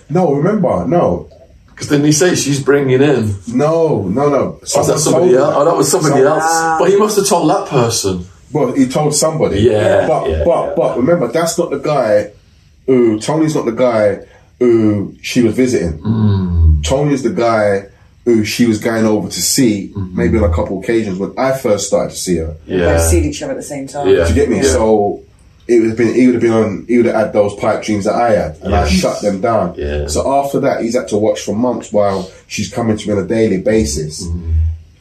no, 0.10 0.34
remember, 0.34 0.86
no, 0.88 1.30
Because 1.68 1.88
didn't 1.90 2.06
he 2.06 2.12
say 2.12 2.36
she's 2.36 2.62
bringing 2.64 3.02
in? 3.02 3.36
no, 3.48 4.03
no, 4.08 4.30
no. 4.30 4.38
Or 4.38 4.60
was 4.62 4.88
that 4.88 4.99
somebody 4.99 5.36
else? 5.36 5.53
Oh, 5.56 5.66
that 5.66 5.76
was 5.76 5.90
somebody 5.91 6.22
Someone- 6.24 6.40
else. 6.41 6.80
But 6.80 6.90
he 6.90 6.98
must 6.98 7.16
have 7.18 7.28
told 7.28 7.49
that 7.49 7.68
person. 7.68 8.26
Well, 8.52 8.74
he 8.74 8.86
told 8.88 9.16
somebody. 9.16 9.62
Yeah, 9.62 10.08
But 10.08 10.30
yeah, 10.30 10.44
but 10.44 10.66
yeah. 10.68 10.74
but 10.76 10.98
remember, 10.98 11.28
that's 11.28 11.58
not 11.58 11.70
the 11.70 11.80
guy 11.80 12.32
who 12.86 13.18
Tony's 13.20 13.56
not 13.56 13.64
the 13.66 13.72
guy 13.72 14.26
who 14.60 15.16
she 15.22 15.41
was 15.41 15.56
visiting. 15.56 15.99
Mm. 15.99 16.84
Tony's 16.84 17.24
the 17.24 17.30
guy 17.30 17.88
who 18.26 18.43
she 18.45 18.65
was 18.68 18.80
going 18.80 19.06
over 19.06 19.27
to 19.30 19.41
see, 19.41 19.89
Mm-hmm. 19.95 20.15
maybe 20.18 20.38
on 20.38 20.43
a 20.49 20.53
couple 20.53 20.80
occasions 20.80 21.18
when 21.18 21.34
I 21.38 21.57
first 21.57 21.88
started 21.88 22.11
to 22.11 22.15
see 22.18 22.38
her. 22.38 22.56
Yeah. 22.65 22.93
Both 22.98 23.07
seen 23.10 23.23
each 23.26 23.41
other 23.41 23.53
at 23.53 23.57
the 23.57 23.64
same 23.64 23.88
time. 23.88 24.07
Yeah. 24.10 24.23
Do 24.23 24.30
you 24.30 24.35
get 24.35 24.49
me? 24.49 24.57
Yeah. 24.57 24.64
So 24.73 25.23
it 25.68 25.80
would 25.80 25.89
have 25.89 25.98
been 25.98 26.14
he 26.14 26.26
would 26.27 26.35
have 26.35 26.41
been 26.41 26.52
on 26.52 26.85
he 26.88 26.98
would 26.98 27.06
have 27.07 27.15
had 27.15 27.34
those 27.34 27.56
pipe 27.56 27.81
dreams 27.84 28.06
that 28.06 28.15
I 28.15 28.31
had 28.31 28.57
and 28.57 28.76
I 28.76 28.88
shut 28.88 29.22
them 29.22 29.41
down. 29.41 29.73
Yeah. 29.77 30.07
So 30.07 30.31
after 30.43 30.60
that 30.61 30.81
he's 30.81 30.95
had 30.95 31.07
to 31.10 31.18
watch 31.18 31.41
for 31.41 31.56
months 31.56 31.91
while 31.93 32.30
she's 32.48 32.72
coming 32.72 32.98
to 32.98 33.07
me 33.07 33.14
on 33.18 33.23
a 33.23 33.27
daily 33.27 33.60
basis. 33.61 34.23
Mm-hmm. 34.27 34.52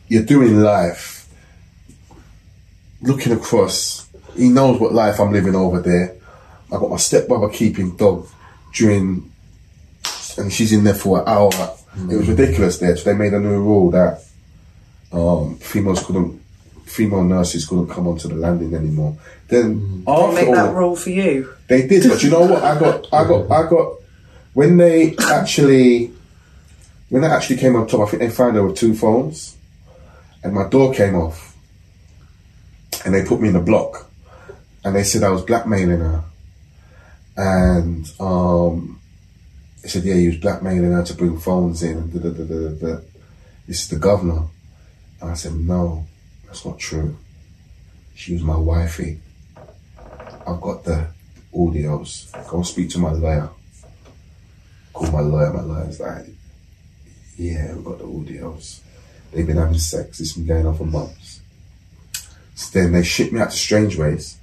You're 0.09 0.23
doing 0.25 0.61
life. 0.61 1.29
Looking 3.03 3.33
across, 3.33 4.07
he 4.37 4.49
knows 4.51 4.79
what 4.79 4.93
life 4.93 5.19
I'm 5.21 5.33
living 5.33 5.55
over 5.55 5.81
there. 5.81 6.17
I 6.71 6.77
got 6.79 6.91
my 6.91 6.97
stepbrother 6.99 7.49
keeping 7.49 7.97
dog 7.97 8.27
during 8.75 9.33
and 10.39 10.53
she's 10.53 10.73
in 10.73 10.85
there 10.85 10.95
for 10.95 11.21
an 11.21 11.29
hour. 11.29 11.51
It 11.97 12.17
was 12.17 12.29
ridiculous 12.29 12.79
there. 12.79 12.97
So 12.97 13.11
they 13.11 13.17
made 13.17 13.33
a 13.35 13.41
new 13.41 13.61
rule 13.61 13.91
that 13.91 14.23
um, 15.13 15.57
females 15.59 16.05
couldn't 16.05 16.41
female 16.87 17.23
nurses 17.23 17.67
couldn't 17.67 17.87
come 17.89 18.09
onto 18.09 18.29
the 18.29 18.35
landing 18.35 18.75
anymore. 18.75 19.17
Then 19.49 20.05
They 20.05 20.13
after 20.13 20.35
make 20.35 20.49
all, 20.49 20.55
that 20.55 20.75
rule 20.75 20.97
for 20.97 21.11
you. 21.11 21.55
they 21.69 21.87
did, 21.87 22.09
but 22.09 22.23
you 22.23 22.31
know 22.31 22.41
what? 22.47 22.63
I 22.63 22.79
got, 22.79 23.07
I 23.13 23.25
got, 23.27 23.51
I 23.51 23.69
got. 23.71 23.95
When 24.55 24.77
they 24.77 25.17
actually, 25.17 26.13
when 27.09 27.23
they 27.23 27.29
actually 27.29 27.57
came 27.59 27.77
on 27.77 27.87
top, 27.87 28.01
I 28.01 28.11
think 28.11 28.23
they 28.23 28.31
found 28.31 28.57
there 28.57 28.65
were 28.65 28.73
two 28.73 28.95
phones, 28.95 29.57
and 30.43 30.53
my 30.53 30.69
door 30.69 30.93
came 30.93 31.15
off, 31.15 31.57
and 33.05 33.15
they 33.15 33.25
put 33.25 33.41
me 33.41 33.49
in 33.49 33.55
the 33.55 33.61
block, 33.61 34.11
and 34.85 34.95
they 34.95 35.05
said 35.05 35.23
I 35.23 35.31
was 35.31 35.43
blackmailing 35.43 36.01
her, 36.01 36.25
and 37.37 38.07
um, 38.19 39.00
they 39.83 39.89
said 39.89 40.05
yeah, 40.05 40.15
he 40.15 40.29
was 40.29 40.37
blackmailing 40.37 40.93
her 40.93 41.03
to 41.03 41.15
bring 41.15 41.39
phones 41.39 41.83
in, 41.83 42.11
da 42.11 42.19
da 42.19 42.31
da. 42.31 43.01
This 43.67 43.83
is 43.83 43.89
the 43.89 43.97
governor, 43.97 44.43
and 45.21 45.31
I 45.31 45.35
said 45.35 45.55
no, 45.55 46.07
that's 46.47 46.65
not 46.65 46.79
true. 46.79 47.17
She 48.15 48.35
was 48.35 48.43
my 48.43 48.57
wifey. 48.57 49.21
I've 50.47 50.61
got 50.61 50.85
the 50.85 51.07
audios. 51.55 52.31
Go 52.49 52.63
speak 52.63 52.91
to 52.91 52.99
my 52.99 53.13
lawyer. 53.13 53.49
Call 54.93 55.11
my 55.11 55.21
lawyer. 55.21 55.53
My 55.53 55.63
lawyer's 55.63 56.01
like, 56.01 56.27
yeah, 57.37 57.73
we've 57.75 57.85
got 57.85 57.99
the 57.99 58.05
audios. 58.05 58.81
They've 59.33 59.47
been 59.47 59.57
having 59.57 59.79
sex. 59.79 60.21
It's 60.21 60.33
been 60.33 60.47
going 60.47 60.67
on 60.67 60.77
for 60.77 60.85
months. 60.85 61.41
So 62.55 62.79
then 62.79 62.93
they 62.93 63.03
shipped 63.03 63.33
me 63.33 63.41
out 63.41 63.51
to 63.51 63.57
Strangeways. 63.57 64.39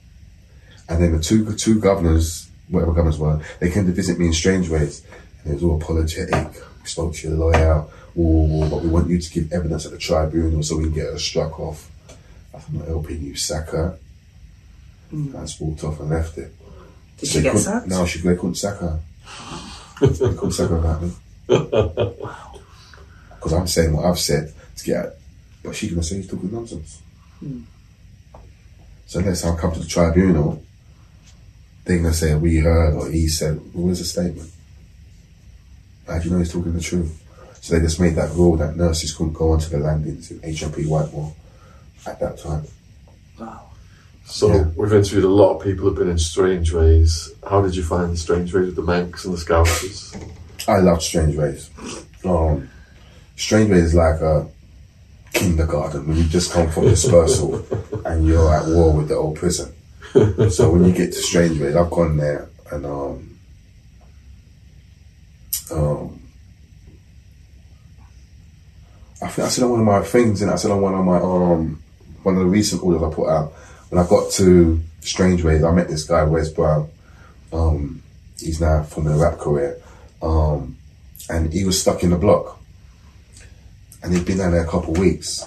And 0.89 1.03
then 1.03 1.11
the 1.11 1.21
two 1.21 1.53
two 1.53 1.79
governors, 1.79 2.49
whatever 2.69 2.93
governors 2.93 3.19
were, 3.19 3.41
they 3.59 3.69
came 3.69 3.85
to 3.85 3.91
visit 3.91 4.17
me 4.17 4.27
in 4.27 4.33
Strangeways. 4.33 5.01
And 5.01 5.11
it 5.49 5.53
was 5.55 5.63
all 5.63 5.77
apologetic. 5.77 6.53
We 6.81 6.87
spoke 6.87 7.13
to 7.15 7.27
your 7.27 7.37
lawyer. 7.37 7.85
But 8.17 8.81
we 8.81 8.89
want 8.89 9.09
you 9.09 9.19
to 9.19 9.29
give 9.29 9.53
evidence 9.53 9.85
at 9.85 9.91
the 9.91 9.99
tribunal 9.99 10.63
so 10.63 10.77
we 10.77 10.85
can 10.85 10.93
get 10.93 11.05
her 11.05 11.19
struck 11.19 11.59
off. 11.59 11.91
I'm 12.51 12.79
not 12.79 12.87
helping 12.87 13.21
you, 13.21 13.35
sack 13.35 13.69
her. 13.69 13.95
I 15.11 15.15
hmm. 15.15 15.31
just 15.33 15.61
walked 15.61 15.83
off 15.83 15.99
and 15.99 16.09
left 16.09 16.35
it. 16.39 16.51
Did 17.17 17.19
They 17.19 17.27
she 17.27 17.41
get 17.43 17.57
sacked? 17.59 17.87
No, 17.87 18.07
she, 18.07 18.19
they 18.19 18.35
couldn't 18.35 18.55
sack 18.55 18.79
her. 18.79 18.99
they 20.01 20.07
couldn't 20.07 20.51
sack 20.51 20.69
her 20.69 20.77
about 20.77 21.01
me. 21.03 21.11
Because 23.37 23.53
I'm 23.53 23.67
saying 23.67 23.93
what 23.93 24.05
I've 24.05 24.17
said 24.17 24.51
to 24.77 24.83
get 24.83 25.05
out. 25.05 25.13
But 25.63 25.75
she's 25.75 25.91
going 25.91 26.01
to 26.01 26.07
say 26.07 26.15
he's 26.15 26.27
talking 26.27 26.51
nonsense. 26.51 27.01
Hmm. 27.39 27.61
So 29.05 29.19
next 29.19 29.43
time 29.43 29.55
I 29.55 29.59
come 29.59 29.73
to 29.73 29.79
the 29.79 29.85
tribunal, 29.85 30.63
they're 31.85 31.99
going 31.99 32.11
to 32.11 32.17
say, 32.17 32.33
we 32.33 32.57
heard 32.57 32.95
or 32.95 33.09
he 33.09 33.27
said, 33.27 33.57
well, 33.75 33.85
where's 33.85 33.99
the 33.99 34.05
statement? 34.05 34.51
How 36.07 36.19
do 36.19 36.25
you 36.25 36.31
know 36.33 36.39
he's 36.39 36.51
talking 36.51 36.73
the 36.73 36.81
truth? 36.81 37.23
So 37.61 37.75
they 37.75 37.81
just 37.81 37.99
made 37.99 38.15
that 38.15 38.31
rule 38.33 38.55
that 38.57 38.75
nurses 38.77 39.13
couldn't 39.13 39.33
go 39.33 39.51
onto 39.51 39.69
the 39.69 39.77
landings 39.79 40.31
in 40.31 40.39
HMP 40.39 40.87
Whitemoor 40.87 41.33
at 42.05 42.19
that 42.19 42.37
time. 42.39 42.63
Wow. 43.39 43.63
So 44.25 44.47
Yeah. 44.53 44.65
we've 44.75 44.93
interviewed 44.93 45.23
a 45.25 45.29
lot 45.29 45.57
of 45.57 45.63
people 45.63 45.85
who've 45.85 45.97
been 45.97 46.09
in 46.09 46.17
Strangeways. 46.19 47.31
How 47.49 47.61
did 47.61 47.75
you 47.75 47.83
find 47.83 48.13
the 48.13 48.17
Strangeways 48.17 48.67
with 48.67 48.75
the 48.75 48.81
Mancs 48.83 49.25
and 49.25 49.33
the 49.33 49.37
Scousers? 49.37 50.15
I 50.67 50.77
love 50.79 51.01
Strange 51.01 51.35
Ways. 51.35 51.69
Um, 52.25 52.69
Strangeways 53.35 53.83
is 53.85 53.93
like 53.95 54.19
a 54.21 54.47
kindergarten 55.33 56.07
when 56.07 56.17
you 56.17 56.23
just 56.25 56.51
come 56.51 56.69
from 56.69 56.83
dispersal 56.85 57.65
and 58.05 58.25
you're 58.25 58.53
at 58.53 58.65
war 58.67 58.93
with 58.93 59.07
the 59.09 59.15
old 59.15 59.35
prison. 59.37 59.73
so 60.49 60.71
when 60.71 60.85
you 60.85 60.91
get 60.93 61.11
to 61.13 61.21
Strangeways, 61.21 61.75
I've 61.75 61.89
gone 61.91 62.17
there 62.17 62.49
and 62.71 62.85
um, 62.85 63.26
um, 65.71 66.19
I 69.21 69.27
think 69.29 69.47
I 69.47 69.49
said 69.49 69.63
on 69.63 69.71
one 69.71 69.79
of 69.79 69.85
my 69.85 70.01
things, 70.01 70.41
and 70.41 70.51
I 70.51 70.55
said 70.55 70.71
on 70.71 70.81
one 70.81 70.93
of 70.93 71.03
my 71.03 71.17
um, 71.17 71.81
one 72.23 72.35
of 72.35 72.41
the 72.41 72.49
recent 72.49 72.83
orders 72.83 73.01
I 73.01 73.13
put 73.13 73.29
out. 73.29 73.53
When 73.89 74.03
I 74.03 74.07
got 74.07 74.31
to 74.33 74.81
Strangeways, 75.01 75.63
I 75.63 75.71
met 75.71 75.87
this 75.87 76.03
guy, 76.03 76.23
Wes 76.23 76.49
Brown. 76.49 76.89
Um, 77.51 78.03
he's 78.39 78.61
now 78.61 78.83
forming 78.83 79.13
a 79.13 79.17
rap 79.17 79.39
career, 79.39 79.81
um, 80.21 80.77
and 81.29 81.51
he 81.51 81.63
was 81.65 81.81
stuck 81.81 82.03
in 82.03 82.11
the 82.11 82.17
block, 82.17 82.59
and 84.03 84.13
he'd 84.13 84.25
been 84.25 84.37
down 84.37 84.51
there 84.51 84.63
a 84.63 84.67
couple 84.67 84.93
of 84.93 84.99
weeks. 84.99 85.45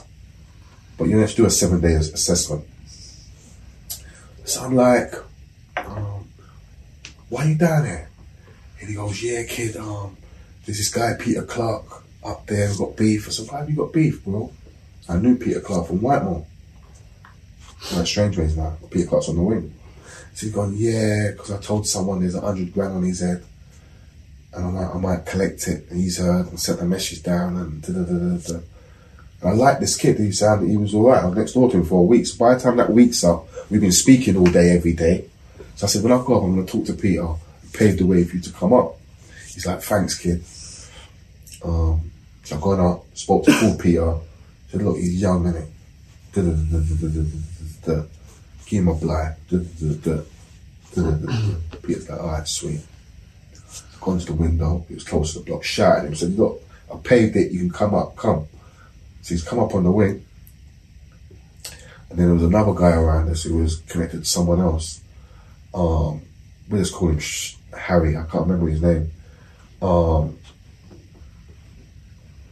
But 0.99 1.09
you 1.09 1.19
have 1.19 1.31
to 1.31 1.37
do 1.37 1.47
a 1.47 1.51
seven 1.51 1.81
day 1.81 1.95
assessment. 1.95 2.65
So 4.45 4.65
I'm 4.65 4.75
like, 4.75 5.15
um, 5.77 6.29
why 7.29 7.45
are 7.45 7.49
you 7.49 7.55
down 7.55 7.85
there? 7.85 8.10
And 8.81 8.89
he 8.89 8.95
goes, 8.95 9.23
yeah, 9.23 9.43
kid, 9.45 9.77
um, 9.77 10.17
there's 10.65 10.79
this 10.79 10.93
guy, 10.93 11.15
Peter 11.19 11.43
Clark, 11.43 11.85
up 12.25 12.47
there 12.47 12.69
who 12.69 12.87
got 12.87 12.97
beef. 12.97 13.29
I 13.29 13.31
said, 13.31 13.51
why 13.51 13.61
have 13.61 13.71
you 13.71 13.77
got 13.77 13.93
beef, 13.93 14.25
bro? 14.25 14.53
I 15.09 15.17
knew 15.17 15.37
Peter 15.37 15.61
Clark 15.61 15.89
from 15.89 16.01
Whitemoor. 16.01 16.47
Like 17.95 18.07
Strangeways 18.07 18.57
now. 18.57 18.77
Peter 18.91 19.09
Clark's 19.09 19.29
on 19.29 19.37
the 19.37 19.43
wing. 19.43 19.75
So 20.35 20.47
he's 20.47 20.55
gone, 20.55 20.75
yeah, 20.77 21.31
because 21.33 21.51
I 21.51 21.59
told 21.61 21.87
someone 21.87 22.21
there's 22.21 22.35
a 22.35 22.41
hundred 22.41 22.73
grand 22.73 22.95
on 22.95 23.03
his 23.03 23.21
head. 23.21 23.45
And 24.53 24.67
I 24.67 24.71
might, 24.71 24.95
I 24.95 24.99
might 24.99 25.27
collect 25.27 25.67
it. 25.69 25.89
And 25.91 26.01
he's 26.01 26.19
heard 26.19 26.47
and 26.49 26.61
sent 26.61 26.81
a 26.81 26.85
message 26.85 27.23
down 27.23 27.57
and 27.57 27.83
da 27.83 27.93
da 27.93 28.03
da 28.03 28.37
da 28.37 28.59
da. 28.59 29.49
I 29.49 29.53
like 29.53 29.81
this 29.81 29.97
kid. 29.97 30.19
He 30.19 30.33
sounded, 30.33 30.69
he 30.69 30.77
was 30.77 30.95
alright. 30.95 31.23
I 31.23 31.27
was 31.27 31.39
next 31.39 31.53
door 31.53 31.71
to 31.71 31.79
him 31.79 31.85
for 31.85 32.01
a 32.01 32.03
week. 32.03 32.27
So 32.27 32.39
by 32.39 32.55
the 32.55 32.61
time 32.61 32.77
that 32.77 32.91
week's 32.91 33.25
up, 33.25 33.49
we've 33.71 33.81
been 33.81 33.93
speaking 33.93 34.37
all 34.37 34.47
day, 34.47 34.77
every 34.77 34.93
day. 34.93 35.29
So 35.77 35.87
I 35.87 35.89
said, 35.89 36.03
when 36.03 36.13
I 36.13 36.23
go 36.25 36.37
up, 36.37 36.43
I'm 36.43 36.55
going 36.55 36.67
to 36.67 36.73
talk 36.73 36.85
to 36.87 36.93
Peter 36.93 37.27
and 37.71 37.79
pave 37.79 37.99
the 37.99 38.07
way 38.07 38.25
for 38.25 38.37
you 38.37 38.43
to 38.43 38.53
come 38.53 38.73
up. 38.73 38.97
He's 39.53 39.67
like, 39.67 39.83
thanks, 39.83 40.19
kid. 40.19 40.43
Um, 41.65 42.11
so 42.45 42.57
I 42.57 42.61
gone 42.61 42.81
up, 42.81 43.05
spoke 43.15 43.45
to 43.45 43.53
Paul 43.53 43.77
Peter. 43.77 44.15
Said, 44.69 44.83
look, 44.83 44.97
he's 44.97 45.21
young, 45.21 45.45
innit? 45.45 45.69
Give 48.67 48.79
him 48.79 48.89
a 48.89 48.95
blind. 48.95 49.35
Peter's 51.83 52.09
like, 52.09 52.21
alright, 52.21 52.47
sweet. 52.47 52.81
Gone 54.01 54.19
to 54.19 54.27
the 54.27 54.33
window. 54.33 54.85
He 54.89 54.95
was 54.95 55.05
close 55.05 55.33
to 55.33 55.41
the 55.41 55.45
block. 55.45 55.65
Shouted 55.65 56.09
him. 56.09 56.15
Said, 56.15 56.39
look, 56.39 56.63
I 56.93 56.97
paved 56.97 57.37
it. 57.37 57.53
You 57.53 57.59
can 57.59 57.71
come 57.71 57.95
up. 57.95 58.17
Come. 58.17 58.47
So 59.23 59.35
he's 59.35 59.45
come 59.45 59.59
up 59.59 59.75
on 59.75 59.85
the 59.85 59.91
wing. 59.91 60.25
And 62.09 62.19
then 62.19 62.27
there 62.27 62.35
was 62.35 62.45
another 62.45 62.73
guy 62.73 62.93
around 62.93 63.29
us 63.29 63.43
who 63.43 63.59
was 63.59 63.77
connected 63.89 64.21
to 64.21 64.25
someone 64.25 64.61
else. 64.61 65.01
Um, 65.75 66.23
we 66.69 66.79
just 66.79 66.95
call 66.95 67.11
him 67.11 67.21
Harry. 67.77 68.17
I 68.17 68.23
can't 68.23 68.47
remember 68.47 68.69
his 68.69 68.83
name. 68.83 69.11
Um, 69.83 70.39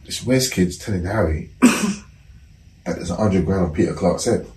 this 0.05 0.25
Wes 0.25 0.49
kid's 0.49 0.77
telling 0.77 1.03
Harry 1.05 1.51
that 1.61 2.05
there's 2.95 3.11
a 3.11 3.15
hundred 3.15 3.45
grand 3.45 3.65
on 3.65 3.73
Peter 3.73 3.93
Clark's 3.93 4.25
head, 4.25 4.47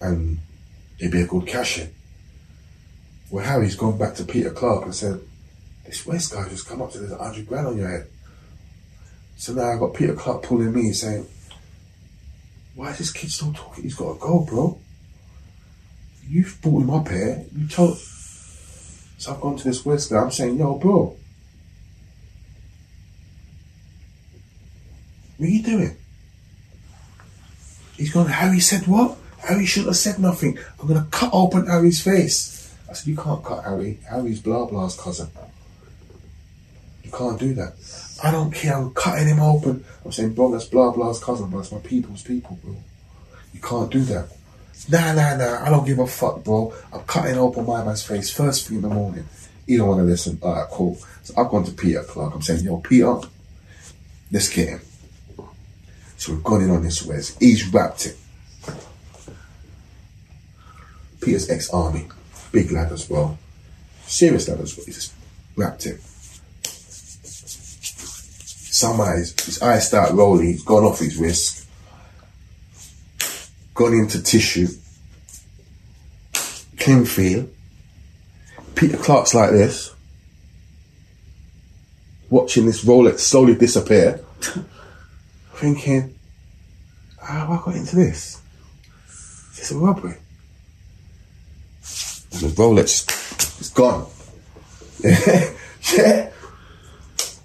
and 0.00 0.38
it'd 0.98 1.12
be 1.12 1.22
a 1.22 1.26
good 1.26 1.46
cash 1.46 1.78
in. 1.78 1.92
Well, 3.30 3.44
Harry's 3.44 3.74
gone 3.74 3.98
back 3.98 4.14
to 4.16 4.24
Peter 4.24 4.50
Clark 4.50 4.84
and 4.84 4.94
said, 4.94 5.20
"This 5.84 6.06
Wes 6.06 6.28
guy 6.28 6.48
just 6.48 6.68
come 6.68 6.80
up 6.80 6.92
to 6.92 6.98
there's 6.98 7.12
a 7.12 7.18
hundred 7.18 7.48
grand 7.48 7.66
on 7.66 7.76
your 7.76 7.88
head." 7.88 8.06
So 9.36 9.52
now 9.52 9.72
I 9.72 9.78
got 9.78 9.94
Peter 9.94 10.14
Clark 10.14 10.44
pulling 10.44 10.72
me 10.72 10.82
and 10.82 10.96
saying, 10.96 11.26
"Why 12.76 12.90
is 12.90 12.98
this 12.98 13.12
kid 13.12 13.32
still 13.32 13.52
talking? 13.52 13.82
He's 13.82 13.96
got 13.96 14.12
a 14.12 14.18
go, 14.20 14.40
bro. 14.48 14.78
You've 16.28 16.56
brought 16.62 16.82
him 16.82 16.90
up 16.90 17.08
here. 17.08 17.44
You 17.52 17.66
told." 17.66 17.98
So 19.24 19.32
I've 19.32 19.40
gone 19.40 19.56
to 19.56 19.64
this 19.64 20.06
guy. 20.06 20.18
I'm 20.18 20.30
saying, 20.30 20.58
"Yo, 20.58 20.74
bro." 20.74 21.16
What 25.38 25.48
are 25.48 25.50
you 25.50 25.62
doing? 25.62 25.96
He's 27.96 28.12
gone, 28.12 28.26
Harry 28.26 28.60
said 28.60 28.86
what? 28.86 29.16
Harry 29.38 29.64
shouldn't 29.64 29.88
have 29.88 29.96
said 29.96 30.18
nothing. 30.18 30.58
I'm 30.78 30.86
going 30.86 31.02
to 31.02 31.10
cut 31.10 31.30
open 31.32 31.66
Harry's 31.66 32.02
face. 32.02 32.74
I 32.88 32.92
said, 32.92 33.06
you 33.06 33.16
can't 33.16 33.42
cut 33.42 33.64
Harry. 33.64 33.98
Harry's 34.10 34.40
blah 34.40 34.66
blah's 34.66 34.94
cousin. 34.94 35.28
You 37.02 37.10
can't 37.10 37.40
do 37.40 37.54
that. 37.54 37.72
I 38.22 38.30
don't 38.30 38.52
care. 38.52 38.76
I'm 38.76 38.92
cutting 38.92 39.26
him 39.26 39.40
open. 39.40 39.86
I'm 40.04 40.12
saying, 40.12 40.34
bro, 40.34 40.52
that's 40.52 40.66
blah 40.66 40.92
blah's 40.92 41.18
cousin, 41.18 41.48
but 41.48 41.58
that's 41.58 41.72
my 41.72 41.78
people's 41.78 42.22
people, 42.22 42.58
bro. 42.62 42.76
You 43.54 43.60
can't 43.60 43.90
do 43.90 44.00
that. 44.04 44.28
Nah, 44.90 45.12
nah, 45.14 45.36
nah. 45.36 45.64
I 45.64 45.70
don't 45.70 45.86
give 45.86 45.98
a 45.98 46.06
fuck, 46.06 46.44
bro. 46.44 46.74
I'm 46.92 47.02
cutting 47.02 47.38
open 47.38 47.66
my 47.66 47.82
man's 47.84 48.02
face 48.02 48.30
first 48.30 48.68
thing 48.68 48.76
in 48.76 48.82
the 48.82 48.88
morning. 48.88 49.26
He 49.66 49.76
don't 49.76 49.88
want 49.88 50.00
to 50.00 50.04
listen. 50.04 50.38
All 50.42 50.54
right, 50.54 50.68
cool. 50.70 50.98
So 51.22 51.34
I've 51.36 51.48
gone 51.48 51.64
to 51.64 51.72
Peter 51.72 52.02
Clark. 52.02 52.34
I'm 52.34 52.42
saying, 52.42 52.64
yo, 52.64 52.78
Peter, 52.78 53.18
let's 54.30 54.48
get 54.48 54.68
him. 54.68 54.80
So 56.18 56.32
we've 56.32 56.44
gone 56.44 56.62
in 56.62 56.70
on 56.70 56.82
this 56.82 57.04
Wes. 57.04 57.36
He's 57.38 57.66
wrapped 57.68 58.06
it. 58.06 58.16
Peter's 61.20 61.48
ex-army, 61.48 62.06
big 62.52 62.70
lad 62.70 62.92
as 62.92 63.08
well, 63.08 63.38
serious 64.06 64.46
lad 64.48 64.60
as 64.60 64.76
well. 64.76 64.84
He's 64.84 64.96
just 64.96 65.14
wrapped 65.56 65.86
it. 65.86 66.00
Some 68.70 69.00
eyes, 69.00 69.34
his 69.44 69.62
eyes 69.62 69.86
start 69.86 70.12
rolling. 70.12 70.48
He's 70.48 70.64
gone 70.64 70.84
off 70.84 70.98
his 70.98 71.16
wrist, 71.16 71.63
gone 73.74 73.92
into 73.94 74.22
tissue. 74.22 74.68
Clean 76.78 77.04
feel. 77.04 77.48
Peter 78.74 78.96
Clark's 78.96 79.34
like 79.34 79.50
this, 79.50 79.94
watching 82.28 82.66
this 82.66 82.84
Rolex 82.84 83.20
slowly 83.20 83.54
disappear 83.54 84.20
thinking, 85.54 86.14
how 87.22 87.52
I 87.52 87.64
got 87.64 87.76
into 87.76 87.96
this? 87.96 88.40
Is 89.52 89.56
this 89.56 89.70
a 89.70 89.76
robbery? 89.76 90.16
And 92.32 92.40
the 92.40 92.48
Rolex 92.48 93.60
is 93.60 93.70
gone. 93.70 94.08
yeah. 95.96 96.30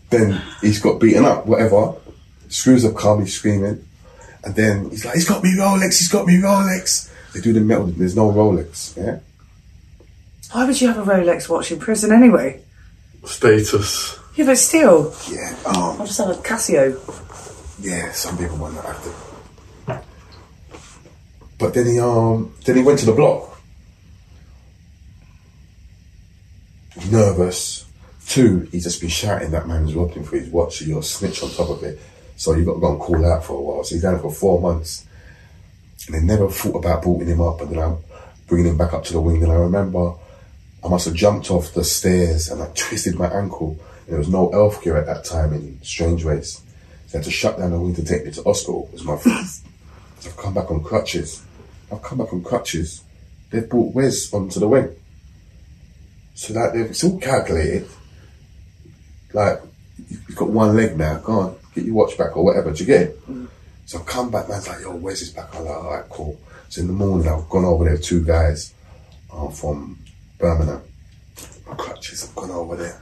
Then 0.10 0.42
he's 0.62 0.80
got 0.80 1.00
beaten 1.00 1.26
up, 1.26 1.46
whatever. 1.46 1.94
Screws 2.48 2.84
up 2.84 3.20
he's 3.20 3.36
screaming. 3.36 3.88
And 4.44 4.56
then 4.56 4.90
he's 4.90 5.04
like, 5.06 5.16
he's 5.16 5.28
got 5.28 5.44
me 5.44 5.56
Rolex, 5.58 6.00
he's 6.00 6.08
got 6.12 6.26
me 6.26 6.36
Rolex. 6.36 7.12
They 7.34 7.42
do 7.42 7.54
the 7.54 7.60
metal, 7.60 7.88
there's 7.88 8.16
no 8.16 8.32
Rolex, 8.32 8.96
yeah? 8.98 9.20
Why 10.52 10.66
would 10.66 10.80
you 10.82 10.88
have 10.88 10.98
a 10.98 11.12
Rolex 11.12 11.48
watch 11.50 11.72
in 11.72 11.80
prison 11.80 12.12
anyway? 12.12 12.62
Status. 13.26 14.18
Yeah, 14.36 14.46
but 14.46 14.58
still, 14.58 15.14
Yeah, 15.30 15.56
um, 15.66 16.02
I 16.02 16.06
just 16.06 16.18
have 16.18 16.30
a 16.30 16.34
Casio. 16.36 16.96
Yeah, 17.82 18.12
some 18.14 18.38
people 18.38 18.58
might 18.58 18.74
not 18.74 18.86
have 18.86 19.04
to. 19.04 20.02
But 21.60 21.74
then 21.74 21.88
he 21.88 22.00
um 22.00 22.54
then 22.64 22.78
he 22.78 22.84
went 22.84 23.00
to 23.00 23.06
the 23.06 23.12
block. 23.12 23.62
Nervous. 27.12 27.86
Two, 28.28 28.70
he's 28.72 28.84
just 28.84 29.02
been 29.02 29.10
shouting 29.10 29.52
that 29.52 29.68
man's 29.68 29.96
looking 29.96 30.24
for 30.24 30.38
his 30.38 30.50
watch, 30.50 30.78
so 30.78 30.86
you're 30.86 31.00
a 31.00 31.04
snitch 31.04 31.44
on 31.44 31.50
top 31.50 31.70
of 31.70 31.84
it. 31.84 32.00
So 32.40 32.56
you've 32.56 32.66
got 32.66 32.76
to 32.76 32.80
go 32.80 32.92
and 32.94 33.02
call 33.02 33.26
out 33.26 33.44
for 33.44 33.58
a 33.58 33.62
while. 33.62 33.84
So 33.84 33.96
he's 33.96 34.02
down 34.02 34.22
for 34.22 34.32
four 34.32 34.62
months. 34.62 35.06
And 36.08 36.16
they 36.16 36.22
never 36.22 36.50
thought 36.50 36.78
about 36.78 37.04
booting 37.04 37.28
him 37.28 37.42
up, 37.42 37.60
and 37.60 37.72
then 37.72 37.80
I'm 37.80 37.98
bringing 38.48 38.72
him 38.72 38.78
back 38.78 38.94
up 38.94 39.04
to 39.06 39.14
the 39.14 39.20
wing. 39.20 39.44
And 39.44 39.52
I 39.52 39.56
remember 39.56 40.14
I 40.82 40.88
must 40.88 41.06
have 41.06 41.16
jumped 41.16 41.52
off 41.52 41.74
the 41.74 41.84
stairs 41.84 42.48
and 42.48 42.62
I 42.62 42.68
twisted 42.74 43.20
my 43.20 43.28
ankle. 43.28 43.78
And 44.06 44.14
there 44.14 44.20
was 44.20 44.30
no 44.30 44.50
healthcare 44.52 44.98
at 44.98 45.06
that 45.08 45.26
time 45.26 45.54
in 45.54 45.82
Strangeways. 45.84 46.54
So 46.54 46.64
They 47.12 47.18
had 47.18 47.26
to 47.26 47.32
shut 47.32 47.58
down 47.58 47.72
the 47.72 47.80
wing 47.80 47.96
to 47.96 48.06
take 48.06 48.26
me 48.26 48.32
to 48.32 48.44
hospital. 48.44 48.88
It 48.88 48.94
was 48.94 49.04
my 49.04 49.18
first. 49.18 49.66
I've 50.26 50.38
come 50.38 50.54
back 50.54 50.72
on 50.72 50.82
crutches. 50.82 51.44
I've 51.92 52.02
come 52.02 52.20
back 52.20 52.32
on 52.32 52.42
crutches. 52.42 53.04
They've 53.50 53.68
brought 53.68 53.94
Wes 53.94 54.34
onto 54.34 54.62
the 54.62 54.68
wing. 54.70 54.96
So 56.36 56.54
that 56.54 56.74
it's 56.74 57.04
all 57.04 57.20
calculated. 57.20 57.90
Like, 59.34 59.62
you've 60.08 60.36
got 60.38 60.50
one 60.50 60.76
leg 60.78 60.98
now, 60.98 61.18
go 61.20 61.40
on, 61.40 61.59
get 61.80 61.86
your 61.86 61.96
watch 61.96 62.18
back 62.18 62.36
or 62.36 62.44
whatever, 62.44 62.72
do 62.72 62.84
you 62.84 62.86
get 62.86 63.02
it? 63.02 63.20
So 63.86 64.00
I've 64.00 64.06
come 64.06 64.30
back, 64.30 64.48
man's 64.50 64.68
like, 64.68 64.82
yo, 64.82 64.96
where's 64.96 65.22
is 65.22 65.32
back. 65.32 65.56
I'm 65.56 65.66
like, 65.66 65.76
alright, 65.76 66.10
cool. 66.10 66.40
So 66.70 66.82
in 66.82 66.88
the 66.88 66.94
morning, 66.94 67.28
I've 67.28 67.50
gone 67.50 67.66
over 67.66 67.86
there, 67.86 67.98
two 67.98 68.24
guys 68.24 68.74
uh, 69.32 69.50
from 69.50 69.98
Birmingham. 70.38 70.82
My 71.68 71.76
crutches, 71.76 72.24
I've 72.24 72.36
gone 72.36 72.52
over 72.52 72.76
there. 72.76 73.02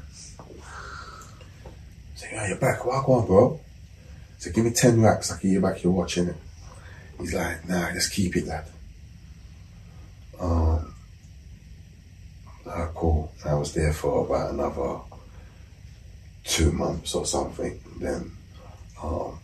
Say, 2.16 2.30
yeah, 2.32 2.48
you're 2.48 2.58
back. 2.58 2.86
Well, 2.86 3.04
go 3.04 3.14
on, 3.14 3.28
bro. 3.28 3.60
So 4.38 4.52
give 4.52 4.64
me 4.64 4.72
10 4.72 5.02
racks, 5.02 5.32
I'll 5.32 5.40
give 5.40 5.52
you 5.52 5.60
back 5.60 5.84
your 5.84 5.94
watch, 5.94 6.16
innit? 6.16 6.36
He's 7.20 7.34
like, 7.34 7.68
nah, 7.68 7.91
just 7.91 8.14
keep 8.14 8.36
it, 8.38 8.45
lad. 8.45 8.66
Um, 10.40 10.94
ah, 12.68 12.90
cool. 12.94 13.32
I 13.44 13.56
was 13.56 13.74
there 13.74 13.91
for 13.91 14.26
about 14.26 14.54
another 14.54 14.99
two 16.44 16.72
months 16.72 17.16
or 17.16 17.26
something. 17.26 17.80
Then 17.99 18.36
um, 19.02 19.40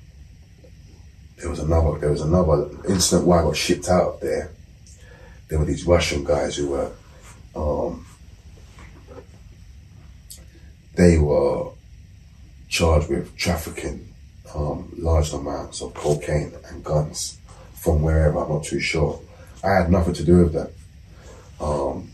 there 1.37 1.49
was 1.49 1.59
another 1.59 1.99
there 1.99 2.11
was 2.11 2.21
another 2.21 2.69
incident 2.87 3.27
where 3.27 3.39
I 3.39 3.43
got 3.43 3.57
shipped 3.57 3.89
out 3.89 4.21
there. 4.21 4.51
There 5.49 5.59
were 5.59 5.65
these 5.65 5.85
Russian 5.85 6.23
guys 6.23 6.55
who 6.55 6.69
were 6.69 6.91
um, 7.55 8.05
they 10.95 11.17
were 11.17 11.71
charged 12.69 13.09
with 13.09 13.35
trafficking 13.35 14.07
um, 14.55 14.91
large 14.97 15.33
amounts 15.33 15.81
of 15.81 15.93
cocaine 15.93 16.53
and 16.69 16.83
guns 16.83 17.37
from 17.75 18.01
wherever. 18.01 18.39
I'm 18.39 18.49
not 18.49 18.63
too 18.63 18.79
sure. 18.79 19.19
I 19.63 19.81
had 19.81 19.91
nothing 19.91 20.13
to 20.13 20.23
do 20.23 20.43
with 20.43 20.53
that. 20.53 20.71
Um, 21.59 22.11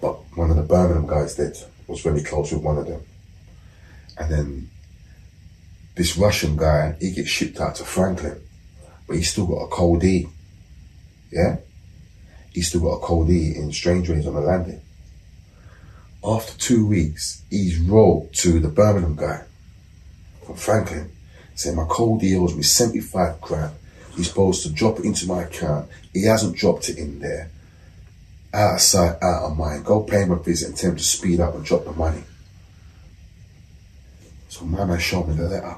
but 0.00 0.16
one 0.36 0.50
of 0.50 0.56
the 0.56 0.62
Birmingham 0.62 1.06
guys 1.06 1.34
did 1.34 1.56
was 1.86 2.04
really 2.04 2.22
close 2.22 2.52
with 2.52 2.62
one 2.62 2.78
of 2.78 2.86
them, 2.86 3.02
and 4.18 4.30
then 4.30 4.70
this 5.94 6.16
Russian 6.16 6.56
guy 6.56 6.96
he 7.00 7.12
gets 7.12 7.28
shipped 7.28 7.60
out 7.60 7.76
to 7.76 7.84
Frankland, 7.84 8.40
but 9.06 9.16
he's 9.16 9.30
still 9.30 9.46
got 9.46 9.64
a 9.64 9.68
cold 9.68 10.04
E. 10.04 10.28
Yeah, 11.30 11.58
he's 12.52 12.68
still 12.68 12.80
got 12.80 12.96
a 12.96 13.00
cold 13.00 13.30
E 13.30 13.54
in 13.56 13.72
Strangeways 13.72 14.26
on 14.26 14.34
the 14.34 14.40
landing. 14.40 14.80
After 16.24 16.58
two 16.58 16.86
weeks, 16.86 17.42
he's 17.50 17.78
rolled 17.78 18.32
to 18.34 18.58
the 18.58 18.68
Birmingham 18.68 19.14
guy 19.14 19.44
from 20.44 20.56
Frankland, 20.56 21.10
saying 21.54 21.76
my 21.76 21.84
cold 21.84 22.22
E 22.22 22.36
owes 22.36 22.54
me 22.54 22.62
75 22.62 23.40
grand. 23.40 23.74
He's 24.16 24.28
supposed 24.28 24.62
to 24.62 24.70
drop 24.70 24.98
it 24.98 25.04
into 25.04 25.26
my 25.26 25.42
account. 25.42 25.88
He 26.12 26.24
hasn't 26.24 26.56
dropped 26.56 26.88
it 26.88 26.98
in 26.98 27.18
there. 27.18 27.50
Out 28.52 28.74
of 28.74 28.80
sight, 28.80 29.16
out 29.20 29.50
of 29.50 29.58
mind. 29.58 29.84
Go 29.84 30.04
pay 30.04 30.22
him 30.22 30.30
a 30.30 30.36
visit 30.36 30.68
and 30.68 30.76
tell 30.76 30.90
him 30.90 30.96
to 30.96 31.02
speed 31.02 31.40
up 31.40 31.54
and 31.54 31.64
drop 31.64 31.84
the 31.84 31.92
money. 31.92 32.22
So 34.48 34.64
my 34.64 34.84
man 34.84 35.00
showed 35.00 35.26
me 35.26 35.34
the 35.34 35.48
letter. 35.48 35.76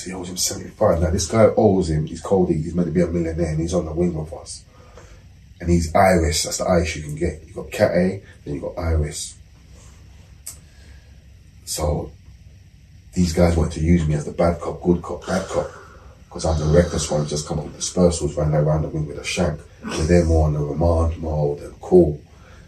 He 0.00 0.12
owes 0.12 0.28
him 0.28 0.36
75. 0.36 1.00
Now 1.00 1.10
this 1.10 1.26
guy 1.26 1.48
owes 1.56 1.90
him, 1.90 2.06
he's 2.06 2.20
cold, 2.20 2.50
he's 2.50 2.74
meant 2.74 2.88
to 2.88 2.92
be 2.92 3.02
a 3.02 3.06
millionaire 3.06 3.50
and 3.50 3.60
he's 3.60 3.74
on 3.74 3.84
the 3.84 3.92
wing 3.92 4.14
with 4.14 4.32
us. 4.32 4.64
And 5.60 5.70
he's 5.70 5.94
Iris, 5.94 6.44
that's 6.44 6.58
the 6.58 6.68
ice 6.68 6.96
you 6.96 7.02
can 7.02 7.14
get. 7.14 7.46
You 7.46 7.54
got 7.54 7.70
Cat 7.70 7.92
A, 7.92 8.22
then 8.44 8.54
you 8.54 8.60
got 8.60 8.78
Iris. 8.78 9.36
So 11.64 12.10
these 13.14 13.32
guys 13.32 13.56
want 13.56 13.72
to 13.74 13.80
use 13.80 14.06
me 14.06 14.14
as 14.14 14.24
the 14.24 14.32
bad 14.32 14.60
cop, 14.60 14.82
good 14.82 15.02
cop, 15.02 15.26
bad 15.26 15.46
cop. 15.48 15.70
Because 16.24 16.46
I'm 16.46 16.58
the 16.58 16.76
reckless 16.76 17.10
one, 17.10 17.26
just 17.26 17.46
come 17.46 17.58
up 17.58 17.66
with 17.66 17.78
dispersals, 17.78 18.36
running 18.36 18.54
around 18.54 18.82
the 18.82 18.88
wing 18.88 19.06
with 19.06 19.18
a 19.18 19.24
shank. 19.24 19.60
So 19.82 20.04
they're 20.04 20.24
more 20.24 20.46
on 20.46 20.54
the 20.54 20.60
remand 20.60 21.18
mode 21.18 21.60
and 21.60 21.78
cool. 21.80 22.20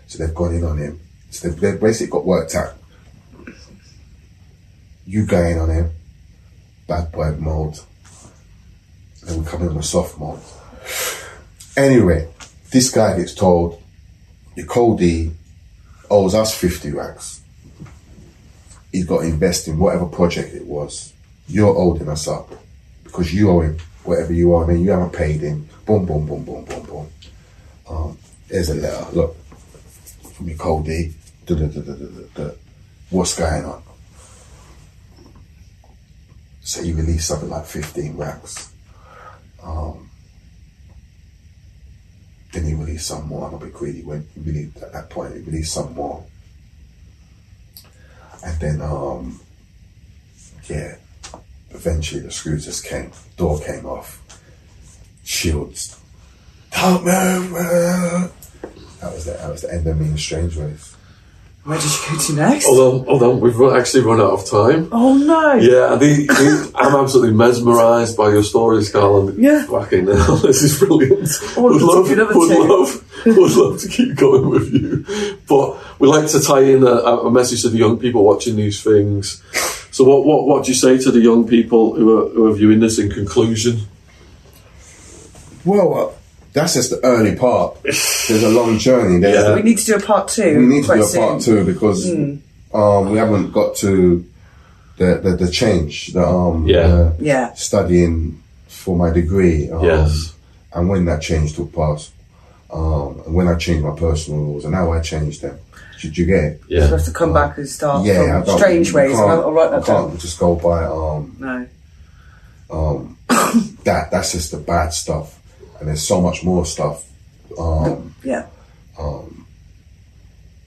So 0.07 0.19
they've 0.19 0.35
gone 0.35 0.55
in 0.55 0.65
on 0.65 0.79
him. 0.79 1.01
So 1.31 1.49
they've, 1.49 1.61
they've 1.61 1.81
basically 1.81 2.13
got 2.13 2.27
worked 2.27 2.55
out. 2.55 2.75
You 5.07 5.27
going 5.27 5.59
on 5.59 5.71
him, 5.71 5.91
bad 6.87 7.11
boy 7.13 7.33
mode. 7.33 7.79
Then 9.23 9.41
we 9.41 9.47
come 9.47 9.63
in 9.63 9.75
with 9.75 9.85
soft 9.85 10.19
mode. 10.19 10.41
Anyway, 11.77 12.29
this 12.71 12.91
guy 12.91 13.17
gets 13.17 13.35
told, 13.35 13.83
your 14.55 14.67
Cody 14.67 15.33
owes 16.11 16.35
us 16.35 16.57
50 16.57 16.93
racks. 16.93 17.41
He's 18.93 19.07
got 19.07 19.23
to 19.23 19.27
invest 19.27 19.67
in 19.67 19.79
whatever 19.79 20.07
project 20.07 20.55
it 20.55 20.67
was. 20.67 21.13
You're 21.49 21.75
holding 21.75 22.09
us 22.09 22.29
up 22.29 22.51
because 23.03 23.35
you 23.35 23.51
owe 23.51 23.61
him 23.61 23.79
whatever 24.05 24.33
you 24.33 24.55
owe 24.55 24.65
him. 24.65 24.83
You 24.83 24.91
haven't 24.93 25.13
paid 25.13 25.41
him. 25.41 25.69
Boom, 25.85 26.07
boom, 26.07 26.27
boom, 26.27 26.45
boom, 26.45 26.65
boom, 26.65 26.83
boom. 26.87 27.09
Um, 27.89 28.19
there's 28.49 28.71
a 28.71 28.75
letter. 28.75 29.11
Look, 29.13 29.37
from 30.35 30.49
your 30.49 30.57
Cody. 30.57 31.15
What's 33.11 33.39
going 33.39 33.65
on? 33.65 33.84
So 36.65 36.83
he 36.83 36.93
released 36.93 37.29
something 37.29 37.51
like 37.51 37.67
15 37.67 38.17
racks. 38.17 38.73
Um, 39.63 40.09
then 42.53 42.65
he 42.65 42.73
released 42.75 43.07
some 43.07 43.29
more. 43.29 43.47
I'm 43.47 43.55
a 43.55 43.59
bit 43.59 43.75
greedy 43.75 44.03
when 44.03 44.27
he 44.35 44.41
released 44.41 44.79
at 44.79 44.93
that 44.95 45.11
point. 45.11 45.35
He 45.35 45.43
released 45.43 45.75
some 45.75 45.95
more, 45.95 46.25
and 48.45 48.61
then 48.61 48.81
um, 48.81 49.41
yeah, 50.69 50.97
eventually 51.71 52.21
the 52.21 52.31
screws 52.31 52.65
just 52.65 52.85
came. 52.85 53.13
Door 53.37 53.61
came 53.61 53.85
off. 53.85 54.23
Shields. 55.23 56.01
Don't 56.71 57.05
move. 57.05 57.53
That 59.01 59.13
was 59.13 59.25
the 59.27 59.33
that 59.33 59.51
was 59.51 59.63
the 59.63 59.73
end 59.73 59.87
of 59.87 60.01
me 60.01 60.07
in 60.07 60.19
Strangeways. 60.19 60.94
Where 61.65 61.79
did 61.79 61.87
you 61.87 62.13
go 62.13 62.19
to 62.19 62.33
next? 62.35 62.67
Hold 62.67 62.81
on, 62.81 63.07
hold 63.07 63.23
on. 63.23 63.41
We've 63.41 63.75
actually 63.75 64.03
run 64.03 64.21
out 64.21 64.33
of 64.33 64.45
time. 64.45 64.87
Oh 64.93 65.17
no! 65.17 65.55
Yeah, 65.55 65.97
the, 65.97 66.27
the, 66.27 66.73
I'm 66.75 66.95
absolutely 66.95 67.35
mesmerised 67.35 68.19
by 68.19 68.29
your 68.29 68.43
stories, 68.43 68.93
Carl. 68.93 69.29
And 69.29 69.43
Yeah. 69.43 69.65
Fucking 69.65 70.07
hell, 70.07 70.37
this 70.43 70.63
is 70.63 70.79
brilliant. 70.79 71.27
Oh, 71.57 71.63
would 71.63 71.81
love, 71.81 72.07
would 72.11 72.49
two. 72.49 72.69
love, 72.69 73.27
would 73.27 73.53
love 73.53 73.81
to 73.81 73.89
keep 73.89 74.15
going 74.15 74.51
with 74.51 74.75
you. 74.75 75.39
But 75.49 75.99
we 75.99 76.07
like 76.07 76.29
to 76.33 76.41
tie 76.41 76.61
in 76.65 76.83
a, 76.83 76.97
a 76.97 77.31
message 77.31 77.63
to 77.63 77.71
the 77.71 77.79
young 77.79 77.99
people 77.99 78.25
watching 78.25 78.57
these 78.57 78.83
things. 78.83 79.43
So, 79.91 80.05
what, 80.05 80.27
what, 80.27 80.47
what 80.47 80.65
do 80.65 80.71
you 80.71 80.75
say 80.75 80.99
to 80.99 81.11
the 81.11 81.21
young 81.21 81.49
people 81.49 81.95
who 81.95 82.19
are, 82.19 82.29
who 82.29 82.47
are 82.47 82.53
viewing 82.53 82.81
this 82.81 82.99
in 82.99 83.09
conclusion? 83.09 83.87
Well, 85.65 85.95
uh, 85.95 86.15
that's 86.55 86.75
just 86.75 86.91
the 86.91 87.05
early 87.05 87.37
part. 87.37 87.77
There's 87.83 88.43
a 88.43 88.49
long 88.49 88.79
journey. 88.79 89.19
There's 89.21 89.45
Yeah. 89.45 89.55
We 89.55 89.63
need 89.63 89.79
to 89.79 89.85
do 89.85 89.97
a 89.97 90.01
part 90.01 90.29
two. 90.29 90.59
we 90.61 90.67
need 90.67 90.81
to 90.83 90.87
quite 90.87 90.97
do 90.97 91.03
a 91.03 91.07
soon. 91.07 91.21
part 91.29 91.43
two 91.43 91.65
because 91.65 92.11
um, 92.73 93.11
we 93.11 93.19
haven't 93.19 93.53
got 93.53 93.77
to 93.77 94.25
the 94.97 95.17
the, 95.23 95.37
the 95.37 95.51
change. 95.51 96.13
The 96.15 96.25
um, 96.27 96.67
Yeah. 96.67 96.87
the 96.87 97.15
Yeah. 97.21 97.53
studying 97.55 98.41
for 98.69 98.97
my 98.97 99.11
degree. 99.11 99.71
Um, 99.71 99.85
Yes. 99.85 100.33
And 100.73 100.89
when 100.89 101.05
that 101.05 101.23
change 101.23 101.55
took 101.55 101.73
place, 101.73 102.11
um, 102.73 103.23
and 103.27 103.35
when 103.35 103.47
I 103.47 103.55
changed 103.55 103.85
my 103.85 103.95
personal 103.95 104.41
rules, 104.41 104.65
and 104.65 104.75
how 104.75 104.91
I 104.93 105.01
changed 105.01 105.43
them. 105.43 105.57
Did 106.03 106.19
you 106.19 106.27
get 106.27 106.45
it? 106.45 106.61
You 106.69 106.79
Yeah. 106.81 106.87
have 106.89 107.05
to 107.05 107.13
come 107.13 107.33
back 107.33 107.57
and 107.59 107.69
start 107.69 108.05
Yeah, 108.05 108.39
from 108.39 108.47
don't- 108.47 108.59
Strangeways. 108.59 109.13
can't- 109.13 109.31
I'll, 109.31 109.43
I'll 109.45 109.53
write 109.53 109.69
I 109.73 109.77
that 109.79 109.87
can't 109.87 110.09
down. 110.11 110.19
just 110.19 110.39
go 110.39 110.55
by 110.57 110.85
um, 110.85 111.37
No. 111.39 111.67
that. 113.85 114.11
That's 114.11 114.33
just 114.33 114.51
the 114.51 114.59
bad 114.59 114.93
stuff, 114.93 115.39
and 115.85 115.91
there's 115.91 116.09
so 116.09 116.19
much 116.19 116.43
more 116.43 116.65
stuff. 116.65 117.05
Um, 117.59 118.15
Yeah. 118.25 118.47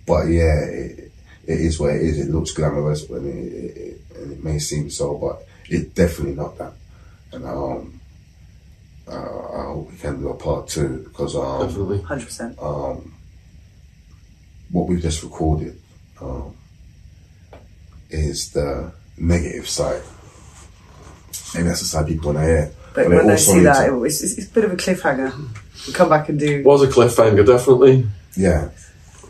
But 0.06 0.27
yeah, 0.27 0.60
it, 0.64 1.11
it 1.48 1.60
is 1.60 1.80
what 1.80 1.95
it 1.95 2.03
is. 2.03 2.19
It 2.19 2.30
looks 2.30 2.52
glamorous, 2.52 3.02
but 3.02 3.23
it, 3.23 3.35
it, 3.35 3.77
it, 3.77 4.02
and 4.15 4.34
it 4.34 4.44
may 4.44 4.60
seem 4.60 4.91
so, 4.91 5.18
but 5.18 5.44
it's 5.68 5.91
definitely 5.95 6.35
not 6.35 6.56
that. 6.60 6.73
And 7.31 7.45
um, 7.45 7.99
uh, 9.07 9.11
I 9.11 9.64
hope 9.64 9.89
we 9.91 9.98
can 9.98 10.22
do 10.22 10.30
a 10.30 10.35
part 10.35 10.68
two 10.68 10.99
because 11.10 11.35
um, 11.35 11.65
Definitely. 11.68 12.02
Hundred 12.03 12.26
percent. 12.26 12.60
what 14.69 14.88
we've 14.88 15.02
just 15.02 15.23
recorded 15.23 15.81
um, 16.22 16.56
is 18.11 18.52
the 18.52 18.91
negative 19.18 19.68
side. 19.68 20.03
Maybe 21.56 21.69
that's 21.69 21.80
the 21.81 21.88
side 21.88 22.06
people 22.06 22.34
want 22.34 22.45
to 22.45 22.45
hear. 22.45 22.72
But 23.03 23.10
they 23.10 23.15
when 23.15 23.30
I 23.30 23.36
see 23.36 23.60
that, 23.61 23.86
to- 23.86 23.94
it 23.94 23.98
was, 23.98 24.24
it's, 24.24 24.38
it's 24.38 24.48
a 24.48 24.52
bit 24.53 24.64
of 24.65 24.72
a 24.72 24.76
cliffhanger. 24.76 25.32
We'll 25.86 25.94
come 25.95 26.10
back 26.10 26.30
and 26.30 26.40
do. 26.40 26.64
Was 26.64 26.82
a 26.84 26.88
cliffhanger, 26.88 27.45
definitely. 27.45 28.07
yeah, 28.36 28.69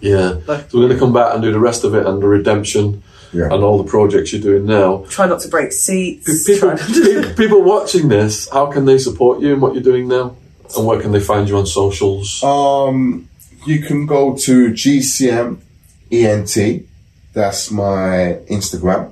Yeah. 0.01 0.39
Like- 0.47 0.69
So, 0.71 0.79
we're 0.79 0.87
going 0.87 0.93
to 0.93 0.99
come 0.99 1.13
back 1.13 1.33
and 1.33 1.43
do 1.43 1.51
the 1.51 1.59
rest 1.59 1.83
of 1.83 1.93
it 1.95 2.05
and 2.05 2.21
the 2.21 2.27
redemption 2.27 3.03
yeah. 3.33 3.45
and 3.53 3.63
all 3.63 3.77
the 3.77 3.89
projects 3.89 4.31
you're 4.33 4.41
doing 4.41 4.65
now. 4.65 5.05
Try 5.09 5.27
not 5.27 5.39
to 5.41 5.49
break 5.49 5.71
seats. 5.73 6.45
People, 6.47 6.75
to- 6.77 7.33
people 7.35 7.61
watching 7.63 8.07
this, 8.07 8.49
how 8.49 8.67
can 8.67 8.85
they 8.85 8.97
support 8.97 9.41
you 9.41 9.53
and 9.53 9.61
what 9.61 9.73
you're 9.73 9.83
doing 9.83 10.07
now? 10.07 10.35
And 10.75 10.85
where 10.85 10.99
can 10.99 11.11
they 11.11 11.19
find 11.21 11.47
you 11.47 11.57
on 11.57 11.65
socials? 11.65 12.43
Um, 12.43 13.27
you 13.65 13.79
can 13.81 14.05
go 14.05 14.35
to 14.35 14.71
GCM 14.71 15.59
ENT. 16.11 16.85
That's 17.33 17.69
my 17.71 18.39
Instagram. 18.49 19.11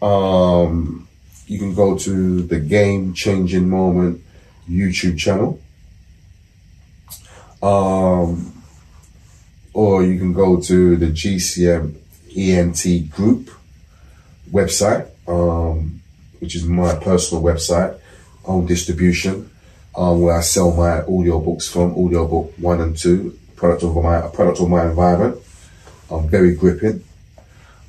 Um, 0.00 1.08
you 1.52 1.58
can 1.58 1.74
go 1.74 1.98
to 1.98 2.42
the 2.42 2.58
Game 2.58 3.12
Changing 3.12 3.68
Moment 3.68 4.22
YouTube 4.68 5.18
channel. 5.18 5.60
Um, 7.62 8.62
or 9.74 10.02
you 10.02 10.18
can 10.18 10.32
go 10.32 10.60
to 10.60 10.96
the 10.96 11.06
GCM 11.06 11.94
ENT 12.34 13.10
group 13.10 13.50
website, 14.50 15.08
um, 15.28 16.00
which 16.40 16.56
is 16.56 16.64
my 16.64 16.94
personal 16.96 17.42
website, 17.42 17.98
own 18.46 18.64
distribution 18.66 19.50
um, 19.94 20.22
where 20.22 20.38
I 20.38 20.40
sell 20.40 20.72
my 20.72 21.02
audiobooks 21.02 21.68
from, 21.70 21.92
audiobook 21.92 22.54
one 22.56 22.80
and 22.80 22.96
two, 22.96 23.38
product 23.56 23.82
of 23.82 23.94
my 23.94 24.22
product 24.22 24.60
of 24.60 24.68
my 24.70 24.86
environment. 24.86 25.36
Um, 26.10 26.28
very 26.28 26.54
gripping. 26.54 27.04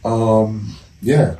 Um, 0.03 0.75
yeah. 1.01 1.37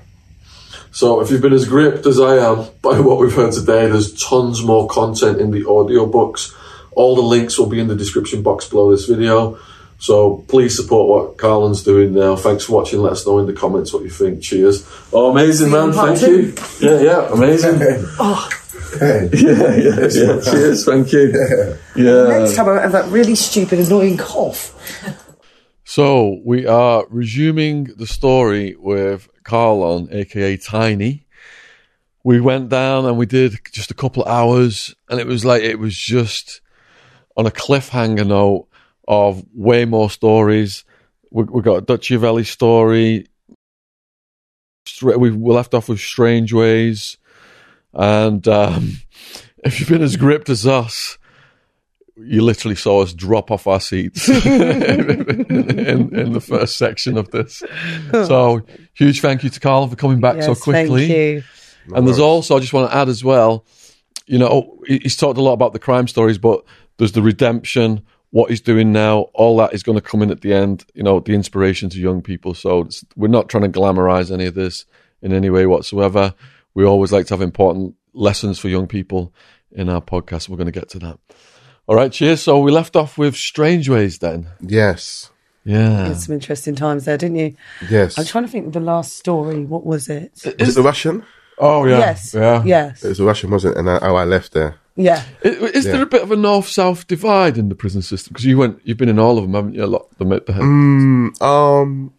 So, 0.93 1.21
if 1.21 1.31
you've 1.31 1.41
been 1.41 1.53
as 1.53 1.65
gripped 1.65 2.05
as 2.05 2.19
I 2.19 2.37
am 2.37 2.67
by 2.83 2.99
what 2.99 3.17
we've 3.17 3.33
heard 3.33 3.51
today, 3.51 3.87
there's 3.87 4.13
tons 4.13 4.63
more 4.63 4.87
content 4.87 5.41
in 5.41 5.49
the 5.49 5.63
audiobooks 5.63 6.53
All 6.91 7.15
the 7.15 7.23
links 7.23 7.57
will 7.57 7.65
be 7.65 7.79
in 7.79 7.87
the 7.87 7.95
description 7.95 8.43
box 8.43 8.69
below 8.69 8.91
this 8.91 9.07
video. 9.07 9.57
So 9.97 10.45
please 10.47 10.75
support 10.75 11.09
what 11.09 11.37
Carlin's 11.39 11.81
doing 11.81 12.13
now. 12.13 12.35
Thanks 12.35 12.65
for 12.65 12.73
watching. 12.73 12.99
Let 12.99 13.13
us 13.13 13.25
know 13.25 13.39
in 13.39 13.47
the 13.47 13.53
comments 13.53 13.91
what 13.91 14.03
you 14.03 14.11
think. 14.11 14.43
Cheers. 14.43 14.87
Oh, 15.11 15.31
amazing, 15.31 15.71
man. 15.71 15.93
Thank 15.93 16.21
you. 16.21 16.53
Yeah, 16.79 17.01
yeah, 17.01 17.33
amazing. 17.33 17.79
Oh, 18.19 18.49
yeah, 19.01 19.29
yeah, 19.33 19.75
yeah. 19.75 20.41
Cheers. 20.41 20.85
Thank 20.85 21.11
you. 21.11 21.77
Yeah. 21.95 22.39
next 22.39 22.55
time 22.55 22.69
I 22.69 22.81
have 22.81 22.91
that 22.91 23.09
really 23.09 23.35
stupid, 23.35 23.79
annoying 23.79 24.17
cough. 24.17 25.19
So 25.95 26.41
we 26.43 26.65
are 26.65 27.05
resuming 27.11 27.83
the 27.83 28.07
story 28.07 28.75
with 28.79 29.29
Carlin, 29.43 30.07
aka 30.11 30.57
Tiny. 30.57 31.27
We 32.23 32.41
went 32.41 32.69
down 32.69 33.05
and 33.05 33.15
we 33.15 33.27
did 33.27 33.59
just 33.71 33.91
a 33.91 33.93
couple 33.93 34.23
of 34.23 34.27
hours, 34.29 34.95
and 35.07 35.19
it 35.19 35.27
was 35.27 35.45
like 35.45 35.61
it 35.61 35.77
was 35.77 35.95
just 35.95 36.61
on 37.37 37.45
a 37.45 37.51
cliffhanger 37.51 38.25
note 38.25 38.67
of 39.07 39.45
way 39.53 39.85
more 39.85 40.09
stories. 40.09 40.83
We, 41.29 41.43
we 41.43 41.61
got 41.61 41.77
a 41.77 41.81
Dutchiavelli 41.83 42.47
story. 42.47 43.27
We 45.03 45.15
we 45.15 45.53
left 45.53 45.75
off 45.75 45.89
with 45.89 45.99
Strangeways, 45.99 47.19
and 47.93 48.47
um, 48.47 48.97
if 49.63 49.79
you've 49.79 49.89
been 49.89 50.01
as 50.01 50.17
gripped 50.17 50.49
as 50.49 50.65
us, 50.65 51.19
you 52.15 52.41
literally 52.41 52.75
saw 52.75 53.01
us 53.01 53.13
drop 53.13 53.49
off 53.51 53.65
our 53.65 53.79
seats 53.79 54.29
in, 54.45 56.15
in 56.15 56.33
the 56.33 56.41
first 56.41 56.77
section 56.77 57.17
of 57.17 57.31
this. 57.31 57.63
So, 58.11 58.61
huge 58.93 59.21
thank 59.21 59.43
you 59.43 59.49
to 59.49 59.59
Carl 59.59 59.87
for 59.87 59.95
coming 59.95 60.19
back 60.19 60.41
so 60.41 60.49
Yes, 60.49 60.61
quickly. 60.61 61.07
Thank 61.07 61.17
you. 61.87 61.95
And 61.95 62.07
there's 62.07 62.19
also, 62.19 62.55
I 62.55 62.59
just 62.59 62.71
want 62.73 62.89
to 62.91 62.95
add 62.95 63.09
as 63.09 63.23
well, 63.23 63.65
you 64.25 64.37
know, 64.37 64.47
oh, 64.47 64.83
he's 64.87 65.17
talked 65.17 65.37
a 65.37 65.41
lot 65.41 65.53
about 65.53 65.73
the 65.73 65.79
crime 65.79 66.07
stories, 66.07 66.37
but 66.37 66.63
there's 66.97 67.11
the 67.11 67.21
redemption, 67.21 68.05
what 68.29 68.49
he's 68.49 68.61
doing 68.61 68.91
now, 68.91 69.21
all 69.33 69.57
that 69.57 69.73
is 69.73 69.83
going 69.83 69.97
to 69.97 70.01
come 70.01 70.21
in 70.21 70.31
at 70.31 70.41
the 70.41 70.53
end, 70.53 70.85
you 70.93 71.03
know, 71.03 71.19
the 71.19 71.33
inspiration 71.33 71.89
to 71.89 71.99
young 71.99 72.21
people. 72.21 72.53
So 72.53 72.81
it's, 72.81 73.03
we're 73.15 73.27
not 73.27 73.49
trying 73.49 73.69
to 73.69 73.79
glamorize 73.79 74.31
any 74.31 74.45
of 74.45 74.53
this 74.53 74.85
in 75.21 75.33
any 75.33 75.49
way 75.49 75.65
whatsoever. 75.65 76.33
We 76.73 76.85
always 76.85 77.11
like 77.11 77.27
to 77.27 77.33
have 77.33 77.41
important 77.41 77.95
lessons 78.13 78.59
for 78.59 78.69
young 78.69 78.87
people 78.87 79.33
in 79.71 79.89
our 79.89 80.01
podcast. 80.01 80.47
We're 80.47 80.57
going 80.57 80.71
to 80.71 80.79
get 80.79 80.89
to 80.89 80.99
that. 80.99 81.19
All 81.87 81.95
right, 81.95 82.11
cheers. 82.11 82.41
So 82.41 82.59
we 82.59 82.71
left 82.71 82.95
off 82.95 83.17
with 83.17 83.35
Strangeways 83.35 84.19
then. 84.19 84.47
Yes. 84.61 85.29
Yeah. 85.65 86.07
Had 86.07 86.19
some 86.19 86.33
interesting 86.35 86.75
times 86.75 87.05
there, 87.05 87.17
didn't 87.17 87.37
you? 87.37 87.55
Yes. 87.89 88.17
I'm 88.17 88.25
trying 88.25 88.45
to 88.45 88.49
think 88.49 88.67
of 88.67 88.73
the 88.73 88.79
last 88.79 89.17
story. 89.17 89.63
What 89.65 89.85
was 89.85 90.09
it? 90.09 90.31
Is 90.45 90.69
it 90.69 90.75
the 90.75 90.81
Russian? 90.81 91.25
Oh, 91.57 91.85
yeah. 91.85 91.99
yes. 91.99 92.33
Yeah. 92.33 92.63
Yes. 92.63 93.03
It 93.03 93.09
was 93.09 93.17
the 93.17 93.25
Russian, 93.25 93.51
wasn't 93.51 93.75
it? 93.75 93.79
And 93.79 93.89
I, 93.89 93.99
how 93.99 94.15
I 94.15 94.23
left 94.25 94.53
there. 94.53 94.75
Yeah. 94.95 95.23
Is, 95.41 95.55
is 95.71 95.85
there 95.85 95.95
Yeah. 95.97 96.01
a 96.03 96.05
bit 96.05 96.21
of 96.21 96.31
a 96.31 96.35
north-south 96.35 97.07
divide 97.07 97.57
in 97.57 97.69
the 97.69 97.75
prison 97.75 98.01
system? 98.01 98.31
Because 98.33 98.45
you 98.45 98.57
went, 98.57 98.79
you've 98.83 98.97
been 98.97 99.09
in 99.09 99.19
all 99.19 99.37
of 99.37 99.43
them, 99.43 99.53
haven't 99.53 99.73
you? 99.75 99.83
A 99.83 99.87
lot. 99.87 100.07
The, 100.17 100.25
the, 100.25 100.41
Mm, 100.53 101.41
um, 101.41 102.13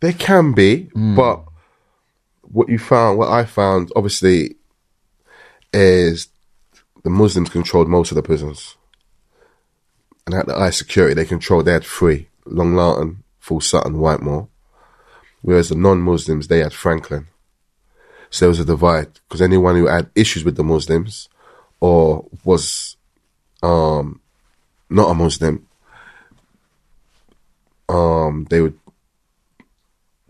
there 0.00 0.12
can 0.12 0.52
be, 0.52 0.90
but 0.94 1.44
what 2.42 2.68
you 2.68 2.78
found, 2.78 3.18
what 3.18 3.30
I 3.30 3.44
found, 3.44 3.90
obviously, 3.96 4.56
is 5.72 6.28
the 7.04 7.10
Muslims 7.10 7.50
controlled 7.50 7.88
most 7.88 8.10
of 8.10 8.16
the 8.16 8.22
prisons, 8.22 8.76
and 10.26 10.34
at 10.34 10.46
the 10.46 10.56
eye 10.56 10.70
security, 10.70 11.14
they 11.14 11.24
controlled. 11.24 11.66
They 11.66 11.72
had 11.72 11.84
three: 11.84 12.28
Long 12.44 12.74
Lartin, 12.74 13.18
Full 13.38 13.60
Sutton, 13.60 14.00
Whitemoor. 14.00 14.48
Whereas 15.42 15.68
the 15.68 15.74
non-Muslims, 15.74 16.48
they 16.48 16.60
had 16.60 16.72
Frankland. 16.72 17.26
So 18.30 18.46
there 18.46 18.48
was 18.48 18.60
a 18.60 18.64
divide 18.64 19.20
because 19.28 19.42
anyone 19.42 19.76
who 19.76 19.86
had 19.86 20.10
issues 20.14 20.42
with 20.42 20.56
the 20.56 20.64
Muslims 20.64 21.28
or 21.80 22.26
was 22.44 22.96
um, 23.62 24.20
not 24.88 25.10
a 25.10 25.14
Muslim 25.14 25.66
um, 27.88 28.46
they 28.50 28.60
would 28.60 28.78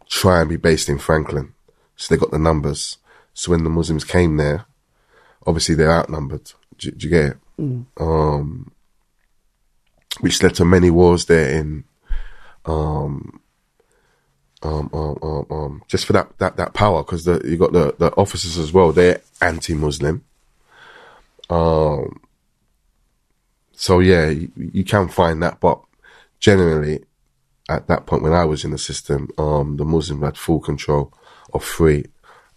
try 0.09 0.41
and 0.41 0.49
be 0.49 0.57
based 0.57 0.89
in 0.89 0.99
Frankland. 0.99 1.53
So 1.97 2.15
they 2.15 2.21
got 2.21 2.31
the 2.31 2.39
numbers. 2.39 2.99
So 3.33 3.53
when 3.53 3.65
the 3.65 3.71
Muslims 3.71 4.05
came 4.05 4.37
there, 4.37 4.67
obviously 5.47 5.75
they're 5.75 5.93
outnumbered. 5.93 6.53
Do, 6.79 6.91
do 6.91 7.07
you 7.07 7.11
get 7.11 7.25
it? 7.25 7.37
Um, 7.99 8.73
which 10.21 10.43
led 10.43 10.55
to 10.57 10.65
many 10.65 10.91
wars 10.91 11.27
there 11.27 11.51
in, 11.51 11.85
um, 12.65 13.41
um, 14.63 14.91
um, 14.93 15.19
um, 15.23 15.47
um 15.51 15.83
just 15.89 16.07
for 16.07 16.13
that, 16.15 16.39
that, 16.39 16.57
that 16.57 16.75
power, 16.75 17.03
because 17.03 17.25
the, 17.25 17.41
you 17.45 17.57
got 17.57 17.73
the, 17.73 17.95
the 17.99 18.13
officers 18.17 18.59
as 18.59 18.73
well, 18.73 18.93
they're 18.93 19.21
anti-Muslim. 19.41 20.25
Um, 21.51 22.21
so 23.73 23.99
yeah, 23.99 24.29
you, 24.31 24.51
you 24.57 24.85
can 24.85 25.09
find 25.09 25.43
that, 25.43 25.61
but 25.61 25.81
generally, 26.41 27.05
at 27.69 27.87
that 27.89 28.07
point 28.07 28.23
when 28.23 28.33
I 28.33 28.45
was 28.45 28.65
in 28.65 28.71
the 28.71 28.79
system, 28.79 29.29
um, 29.39 29.77
the 29.77 29.85
Muslims 29.85 30.23
had 30.23 30.37
full 30.37 30.61
control 30.61 31.13
of 31.53 31.65
three 31.65 32.07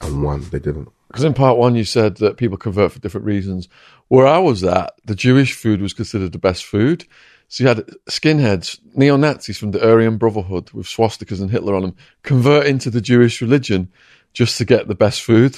and 0.02 0.24
one 0.24 0.42
they 0.50 0.60
didn't. 0.60 0.90
Because 1.08 1.24
in 1.24 1.34
part 1.34 1.58
one, 1.58 1.76
you 1.76 1.86
said 1.86 2.18
that 2.18 2.38
people 2.38 2.58
convert 2.58 2.92
for 2.92 3.00
different 3.00 3.26
reasons. 3.26 3.70
Where 4.10 4.28
I 4.28 4.40
was 4.40 4.64
at, 4.64 4.94
the 5.06 5.16
Jewish 5.16 5.54
food 5.54 5.82
was 5.82 5.94
considered 5.94 6.32
the 6.32 6.40
best 6.40 6.66
food. 6.66 7.06
So 7.48 7.64
you 7.64 7.68
had 7.70 7.88
skinheads, 8.10 8.80
neo 8.94 9.16
Nazis 9.16 9.58
from 9.58 9.72
the 9.72 9.86
Aryan 9.86 10.18
Brotherhood 10.18 10.72
with 10.72 10.86
swastikas 10.86 11.40
and 11.40 11.50
Hitler 11.50 11.76
on 11.76 11.82
them 11.84 11.96
convert 12.24 12.66
into 12.66 12.90
the 12.90 13.00
Jewish 13.00 13.42
religion 13.42 13.90
just 14.34 14.58
to 14.58 14.66
get 14.66 14.88
the 14.88 14.96
best 14.96 15.22
food. 15.22 15.58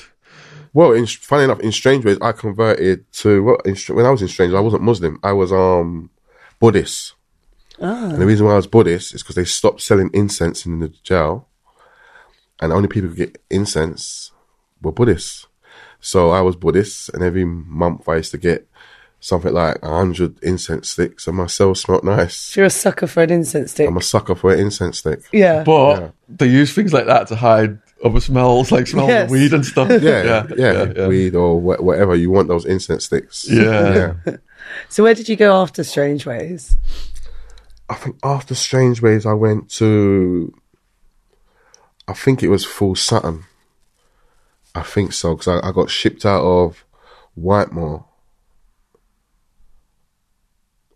Well, 0.72 0.92
in, 0.92 1.08
funny 1.08 1.46
enough, 1.46 1.62
in 1.62 1.72
Strangeways, 1.72 2.20
I 2.22 2.32
converted 2.32 3.12
to 3.14 3.44
what 3.44 3.66
in, 3.66 3.76
when 3.96 4.06
I 4.06 4.12
was 4.12 4.22
in 4.22 4.28
strange. 4.28 4.54
I 4.54 4.60
wasn't 4.60 4.84
Muslim. 4.84 5.20
I 5.24 5.34
was 5.34 5.52
um 5.52 6.12
Buddhist. 6.60 7.14
And 7.80 8.22
the 8.22 8.26
reason 8.26 8.46
why 8.46 8.54
I 8.54 8.58
was 8.58 8.68
Buddhist 8.68 9.16
is 9.16 9.24
because 9.24 9.36
they 9.36 9.46
stopped 9.46 9.82
selling 9.82 10.12
incense 10.14 10.66
in 10.66 10.80
the 10.80 10.90
jail, 10.90 11.48
and 12.60 12.72
the 12.72 12.76
only 12.76 12.90
people 12.90 13.10
could 13.10 13.18
get 13.18 13.42
incense 13.50 14.32
were 14.82 14.92
Buddhists. 14.92 15.48
So 16.02 16.30
I 16.32 16.42
was 16.42 16.56
Buddhist, 16.56 17.10
and 17.10 17.24
every 17.24 17.46
month 17.46 18.08
I 18.08 18.18
used 18.18 18.32
to 18.32 18.38
get 18.38 18.68
something 19.20 19.52
like 19.54 19.78
a 19.84 19.90
hundred 19.90 20.42
incense 20.42 20.90
sticks, 20.92 21.28
and 21.28 21.36
my 21.36 21.48
cell 21.48 21.76
smelled 21.76 22.06
nice. 22.06 22.56
You're 22.56 22.68
a 22.68 22.70
sucker 22.70 23.06
for 23.08 23.22
an 23.24 23.32
incense 23.32 23.72
stick. 23.72 23.88
I'm 23.90 23.98
a 23.98 24.02
sucker 24.02 24.34
for 24.36 24.54
an 24.54 24.60
incense 24.60 25.00
stick. 25.00 25.22
yeah. 25.34 25.64
But 25.64 26.00
Yeah. 26.00 26.10
they 26.30 26.48
use 26.48 26.74
things 26.74 26.94
like 26.94 27.06
that 27.08 27.28
to 27.28 27.36
hide 27.36 27.80
other 28.04 28.22
smells, 28.22 28.72
like 28.72 28.88
smells 28.88 29.10
Yes. 29.10 29.26
of 29.26 29.32
weed 29.32 29.54
and 29.54 29.66
stuff. 29.66 29.90
Yeah, 29.90 29.98
yeah, 30.24 30.48
yeah, 30.56 30.94
yeah. 30.96 31.08
weed 31.08 31.36
or 31.36 31.60
wha- 31.60 31.82
whatever 31.82 32.16
you 32.16 32.32
want. 32.32 32.48
Those 32.48 32.64
incense 32.66 33.06
sticks. 33.06 33.46
Yeah. 33.50 34.14
yeah. 34.26 34.38
So 34.88 35.04
where 35.04 35.16
did 35.16 35.28
you 35.28 35.36
go 35.36 35.56
after 35.62 35.84
Strangeways? 35.84 36.78
I 37.90 37.96
think 37.96 38.18
after 38.24 38.54
Strangeways, 38.54 39.26
I 39.26 39.34
went 39.34 39.70
to. 39.72 40.54
I 42.08 42.14
think 42.14 42.44
it 42.44 42.50
was 42.50 42.66
Full 42.66 42.96
Sutton. 42.96 43.46
I 44.76 44.84
think 44.84 45.14
so 45.14 45.36
because 45.36 45.48
I, 45.62 45.68
I 45.68 45.72
got 45.72 45.90
shipped 45.90 46.26
out 46.26 46.44
of 46.44 46.86
Whitemoor. 47.36 48.06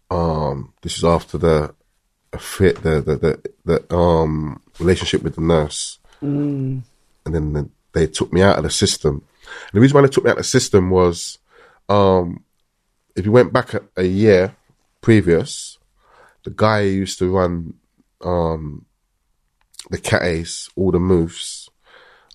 Um, 0.10 0.74
this 0.82 0.98
is 0.98 1.04
after 1.04 1.38
the 1.38 1.74
fit 2.40 2.82
the 2.84 3.02
the 3.02 3.16
the, 3.16 3.52
the 3.66 3.96
um 3.96 4.62
relationship 4.80 5.24
with 5.24 5.36
the 5.36 5.42
nurse, 5.42 6.00
and 7.26 7.34
then 7.36 7.54
the, 7.54 7.70
they 7.94 8.08
took 8.08 8.32
me 8.32 8.42
out 8.42 8.58
of 8.58 8.64
the 8.64 8.70
system. 8.70 9.24
And 9.68 9.74
the 9.74 9.80
reason 9.82 9.96
why 9.96 10.02
they 10.02 10.08
took 10.10 10.24
me 10.24 10.30
out 10.30 10.38
of 10.38 10.44
the 10.44 10.50
system 10.50 10.90
was, 10.90 11.38
um, 11.90 12.44
if 13.16 13.26
you 13.26 13.32
went 13.32 13.54
back 13.54 13.74
a, 13.74 13.82
a 13.98 14.04
year 14.04 14.56
previous, 15.02 15.78
the 16.44 16.52
guy 16.52 16.84
who 16.84 16.90
used 16.90 17.20
to 17.20 17.30
run 17.30 17.74
um, 18.22 18.86
the 19.90 19.98
Cat 19.98 20.24
A's, 20.24 20.70
all 20.76 20.92
the 20.92 21.00
moves, 21.00 21.63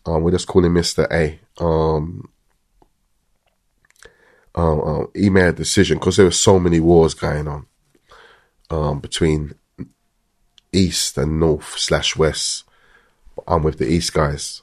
um, 0.07 0.23
we 0.23 0.33
just 0.33 0.47
call 0.47 0.65
him 0.65 0.75
Mister 0.75 1.07
A. 1.11 1.39
Um, 1.59 2.29
um, 4.55 4.81
um, 4.81 5.09
he 5.15 5.31
made 5.31 5.47
a 5.47 5.53
decision 5.53 5.99
because 5.99 6.17
there 6.17 6.27
were 6.27 6.33
so 6.33 6.59
many 6.59 6.81
wars 6.81 7.15
going 7.15 7.47
on 7.47 7.67
um, 8.71 9.01
between 9.01 9.55
East 10.73 11.17
and 11.17 11.39
North 11.39 11.79
slash 11.79 12.17
West. 12.17 12.65
I'm 13.47 13.63
with 13.63 13.79
the 13.79 13.87
East 13.87 14.13
guys, 14.13 14.63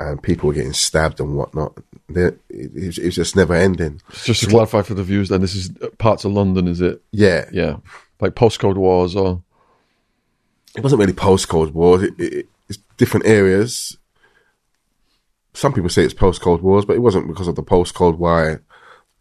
and 0.00 0.22
people 0.22 0.48
were 0.48 0.54
getting 0.54 0.72
stabbed 0.72 1.20
and 1.20 1.36
whatnot. 1.36 1.78
It, 2.08 2.40
it, 2.48 2.98
it 2.98 3.10
just 3.10 3.36
never 3.36 3.54
ending. 3.54 4.00
Just 4.24 4.42
to 4.42 4.50
clarify 4.50 4.82
for 4.82 4.94
the 4.94 5.04
viewers, 5.04 5.28
then 5.28 5.40
this 5.40 5.54
is 5.54 5.70
parts 5.98 6.24
of 6.24 6.32
London, 6.32 6.66
is 6.66 6.80
it? 6.80 7.02
Yeah, 7.12 7.48
Yeah, 7.52 7.76
like 8.20 8.34
postcode 8.34 8.76
wars 8.76 9.14
or 9.14 9.42
it 10.76 10.82
wasn't 10.82 11.00
really 11.00 11.12
postcode 11.12 11.72
wars. 11.72 12.02
It, 12.02 12.14
it, 12.18 12.48
it's 12.68 12.78
different 12.96 13.26
areas. 13.26 13.96
Some 15.56 15.72
people 15.72 15.88
say 15.88 16.02
it's 16.02 16.12
postcode 16.12 16.60
wars, 16.60 16.84
but 16.84 16.96
it 16.96 17.02
wasn't 17.02 17.28
because 17.28 17.48
of 17.48 17.54
the 17.54 17.62
postcode 17.62 18.18
why. 18.18 18.58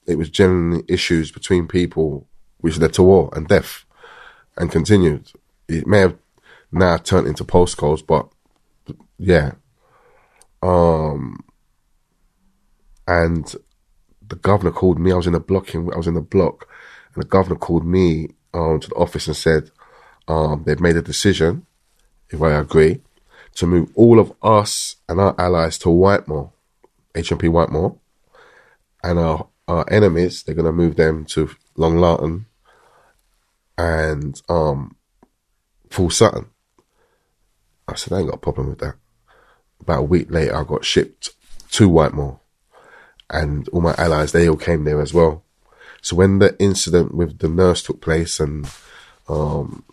It 0.06 0.18
was 0.18 0.30
generally 0.30 0.84
issues 0.90 1.32
between 1.32 1.66
people 1.66 2.28
which 2.58 2.78
led 2.78 2.94
to 2.96 3.04
war 3.04 3.30
and 3.34 3.48
death 3.48 3.86
and 4.58 4.70
continued. 4.70 5.32
It 5.70 5.88
may 5.88 6.00
have 6.00 6.18
now 6.74 6.98
turned 6.98 7.28
into 7.28 7.46
postcodes, 7.46 8.06
but 8.06 8.28
yeah. 9.18 9.54
Um, 10.62 11.40
and 13.08 13.56
the 14.28 14.36
governor 14.36 14.72
called 14.72 15.00
me. 15.00 15.14
I 15.14 15.16
was 15.16 15.28
in 15.28 15.36
a 15.36 15.40
blocking. 15.40 15.90
I 15.94 15.98
was 15.98 16.08
in 16.08 16.16
the 16.16 16.22
block, 16.22 16.68
And 17.14 17.24
the 17.24 17.28
governor 17.30 17.56
called 17.56 17.86
me 17.86 18.32
um, 18.54 18.82
to 18.82 18.90
the 18.90 18.96
office 18.96 19.28
and 19.28 19.38
said 19.38 19.72
um, 20.28 20.64
they've 20.66 20.82
made 20.82 20.98
a 20.98 21.02
decision, 21.02 21.66
if 22.30 22.42
I 22.42 22.52
agree, 22.52 23.00
to 23.56 23.66
move 23.66 23.90
all 23.96 24.20
of 24.20 24.34
us 24.42 24.98
and 25.08 25.20
our 25.20 25.36
allies 25.40 25.78
to 25.80 25.90
Whitemoor, 25.90 26.52
HMP 27.14 27.50
Whitemoor, 27.50 27.96
and 29.04 29.20
our, 29.20 29.48
our 29.68 29.86
enemies, 29.90 30.44
they're 30.44 30.56
going 30.56 30.66
to 30.66 30.72
move 30.72 30.96
them 30.96 31.26
to 31.26 31.50
Long 31.76 31.98
Lartin 31.98 32.46
and 33.78 34.42
um, 34.50 34.96
Full 35.90 36.10
Sutton. 36.10 36.48
I 37.88 37.96
said, 37.96 38.14
I 38.14 38.20
ain't 38.20 38.30
got 38.30 38.36
a 38.36 38.40
problem 38.40 38.70
with 38.70 38.80
that. 38.80 38.96
About 39.80 40.00
a 40.00 40.04
week 40.04 40.32
later, 40.32 40.56
I 40.56 40.64
got 40.64 40.86
shipped 40.86 41.30
to 41.72 41.90
Whitemoor, 41.90 42.40
and 43.30 43.68
all 43.70 43.82
my 43.82 43.96
allies, 43.98 44.32
they 44.32 44.50
all 44.50 44.58
came 44.58 44.84
there 44.84 45.02
as 45.02 45.14
well. 45.14 45.44
So 46.02 46.16
when 46.16 46.40
the 46.40 46.56
incident 46.60 47.16
with 47.16 47.40
the 47.40 47.48
nurse 47.48 47.82
took 47.82 48.02
place 48.02 48.40
and 48.40 48.70
um, 49.28 49.84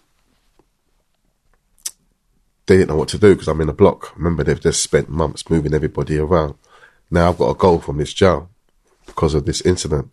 they 2.66 2.76
didn't 2.76 2.90
know 2.90 2.96
what 2.96 3.08
to 3.08 3.18
do 3.18 3.34
because 3.34 3.48
I'm 3.48 3.60
in 3.60 3.68
a 3.68 3.74
block. 3.74 4.16
Remember, 4.16 4.44
they've 4.44 4.60
just 4.60 4.82
spent 4.82 5.08
months 5.08 5.48
moving 5.50 5.74
everybody 5.74 6.18
around. 6.18 6.54
Now 7.10 7.28
I've 7.28 7.38
got 7.38 7.50
a 7.50 7.58
goal 7.58 7.80
from 7.80 7.98
this 7.98 8.12
jail 8.12 8.50
because 9.06 9.34
of 9.34 9.44
this 9.44 9.60
incident. 9.62 10.10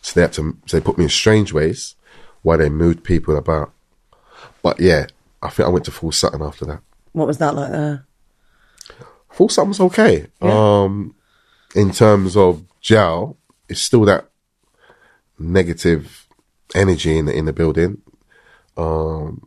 So 0.00 0.14
they 0.14 0.22
had 0.22 0.32
to, 0.34 0.56
so 0.66 0.78
they 0.78 0.84
put 0.84 0.98
me 0.98 1.04
in 1.04 1.10
Strangeways 1.10 1.94
while 2.42 2.58
they 2.58 2.68
moved 2.68 3.04
people 3.04 3.36
about. 3.36 3.72
But 4.62 4.80
yeah, 4.80 5.06
I 5.42 5.50
think 5.50 5.68
I 5.68 5.70
went 5.70 5.84
to 5.86 5.90
Full 5.90 6.12
Sutton 6.12 6.42
after 6.42 6.64
that. 6.66 6.80
What 7.12 7.26
was 7.26 7.38
that 7.38 7.54
like 7.54 7.70
there? 7.70 8.06
Full 9.30 9.48
Sutton 9.48 9.68
was 9.68 9.80
okay. 9.80 10.26
Um, 10.40 11.14
in 11.74 11.90
terms 11.90 12.36
of 12.36 12.64
jail, 12.80 13.36
it's 13.68 13.80
still 13.80 14.04
that 14.06 14.30
negative 15.38 16.26
energy 16.74 17.18
in 17.18 17.26
the, 17.26 17.36
in 17.36 17.44
the 17.44 17.52
building. 17.52 18.00
Um, 18.76 19.46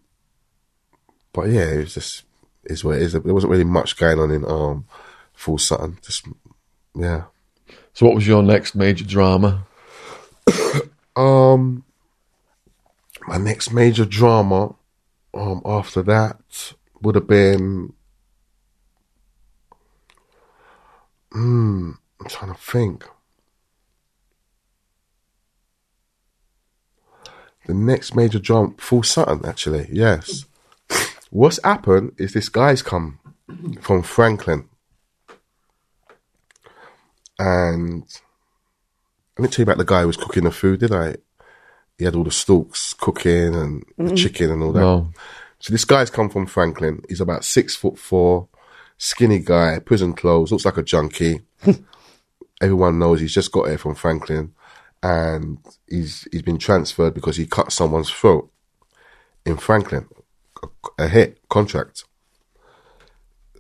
but 1.34 1.50
yeah, 1.50 1.70
it 1.72 1.78
was 1.78 1.94
just 1.94 2.24
is 2.70 2.84
what 2.84 2.98
it 2.98 3.02
is. 3.02 3.14
There 3.14 3.22
wasn't 3.22 3.52
really 3.52 3.64
much 3.64 3.98
going 3.98 4.20
on 4.20 4.32
in 4.32 4.46
um, 4.46 4.86
Full 5.34 5.58
Sutton. 5.58 5.98
Just 6.02 6.28
yeah. 6.96 7.26
So, 7.94 8.06
what 8.06 8.16
was 8.16 8.28
your 8.28 8.44
next 8.44 8.76
major 8.76 9.06
drama? 9.06 9.66
Um, 11.18 11.84
my 13.28 13.38
next 13.38 13.74
major 13.74 14.06
drama, 14.06 14.76
um, 15.34 15.64
after 15.66 16.04
that 16.04 16.74
would 17.02 17.16
have 17.16 17.26
been, 17.26 17.94
hmm, 21.32 21.94
I'm 22.20 22.28
trying 22.28 22.54
to 22.54 22.62
think. 22.62 23.04
The 27.66 27.74
next 27.74 28.16
major 28.16 28.40
drama, 28.40 28.76
Full 28.78 29.02
Sutton, 29.02 29.44
actually, 29.44 29.90
yes. 29.92 30.46
What's 31.30 31.60
happened 31.64 32.14
is 32.18 32.34
this 32.34 32.50
guy's 32.50 32.82
come 32.82 33.20
from 33.82 34.04
Frankland, 34.04 34.68
and 37.40 38.04
I 39.38 39.42
didn't 39.42 39.54
tell 39.54 39.64
you 39.64 39.68
about 39.72 39.78
the 39.78 39.86
guy 39.86 40.02
who 40.02 40.08
was 40.08 40.18
cooking 40.18 40.46
the 40.46 40.52
food, 40.52 40.80
did 40.80 40.94
I? 40.94 41.16
He 41.98 42.06
had 42.06 42.16
all 42.16 42.24
the 42.24 42.32
stalks 42.32 42.94
cooking 42.94 43.56
and 43.56 43.86
the 43.98 44.16
chicken 44.16 44.52
and 44.52 44.64
all 44.64 44.72
that. 44.72 44.80
No. 44.80 45.12
So 45.60 45.72
this 45.72 45.86
guy's 45.86 46.10
come 46.10 46.30
from 46.30 46.46
Frankland. 46.48 47.06
He's 47.10 47.22
about 47.22 47.44
six 47.44 47.76
foot 47.76 47.98
four, 47.98 48.48
skinny 48.98 49.40
guy, 49.40 49.80
prison 49.80 50.14
clothes, 50.14 50.52
looks 50.52 50.66
like 50.66 50.78
a 50.78 50.84
junkie. 50.84 51.42
Everyone 52.62 53.00
knows 53.00 53.20
he's 53.20 53.34
just 53.34 53.52
got 53.52 53.68
here 53.68 53.78
from 53.78 53.96
Frankland, 53.96 54.52
and 55.04 55.58
he's 55.88 56.28
he's 56.32 56.42
been 56.42 56.58
transferred 56.58 57.14
because 57.14 57.38
he 57.38 57.46
cut 57.46 57.72
someone's 57.72 58.10
throat 58.10 58.50
in 59.46 59.58
Frankland, 59.58 60.08
a, 60.98 61.08
hit 61.08 61.48
contract. 61.50 62.04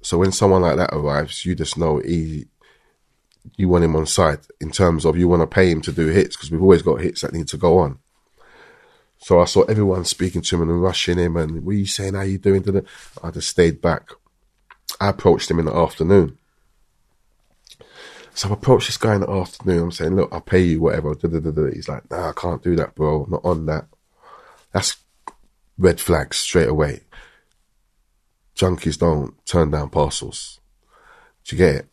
So 0.01 0.17
when 0.17 0.31
someone 0.31 0.61
like 0.61 0.77
that 0.77 0.93
arrives, 0.93 1.45
you 1.45 1.55
just 1.55 1.77
know 1.77 1.99
he 1.99 2.47
you 3.55 3.69
want 3.69 3.83
him 3.83 3.95
on 3.95 4.05
side 4.05 4.39
in 4.59 4.71
terms 4.71 5.05
of 5.05 5.17
you 5.17 5.27
want 5.27 5.41
to 5.41 5.47
pay 5.47 5.71
him 5.71 5.81
to 5.81 5.91
do 5.91 6.07
hits 6.07 6.35
because 6.35 6.51
we've 6.51 6.61
always 6.61 6.81
got 6.81 7.01
hits 7.01 7.21
that 7.21 7.33
need 7.33 7.47
to 7.47 7.57
go 7.57 7.79
on. 7.79 7.99
So 9.19 9.39
I 9.39 9.45
saw 9.45 9.63
everyone 9.63 10.05
speaking 10.05 10.41
to 10.41 10.55
him 10.55 10.69
and 10.69 10.81
rushing 10.81 11.17
him 11.17 11.37
and 11.37 11.63
what 11.63 11.71
are 11.71 11.75
you 11.75 11.85
saying? 11.85 12.13
How 12.13 12.21
you 12.21 12.37
doing? 12.37 12.85
I 13.23 13.31
just 13.31 13.49
stayed 13.49 13.81
back. 13.81 14.09
I 14.99 15.09
approached 15.09 15.49
him 15.49 15.59
in 15.59 15.65
the 15.65 15.75
afternoon. 15.75 16.37
So 18.33 18.49
I 18.49 18.53
approached 18.53 18.87
this 18.87 18.97
guy 18.97 19.15
in 19.15 19.21
the 19.21 19.31
afternoon. 19.31 19.83
I'm 19.83 19.91
saying, 19.91 20.15
look, 20.15 20.29
I'll 20.31 20.41
pay 20.41 20.61
you 20.61 20.81
whatever. 20.81 21.15
He's 21.73 21.89
like, 21.89 22.09
nah, 22.11 22.29
I 22.29 22.33
can't 22.33 22.61
do 22.61 22.75
that, 22.75 22.93
bro. 22.93 23.25
Not 23.27 23.43
on 23.43 23.65
that. 23.65 23.87
That's 24.71 24.97
red 25.77 25.99
flags 25.99 26.37
straight 26.37 26.69
away. 26.69 27.01
Junkies 28.55 28.97
don't 28.97 29.33
turn 29.45 29.71
down 29.71 29.89
parcels. 29.89 30.59
Do 31.45 31.55
you 31.55 31.57
get 31.57 31.75
it? 31.75 31.87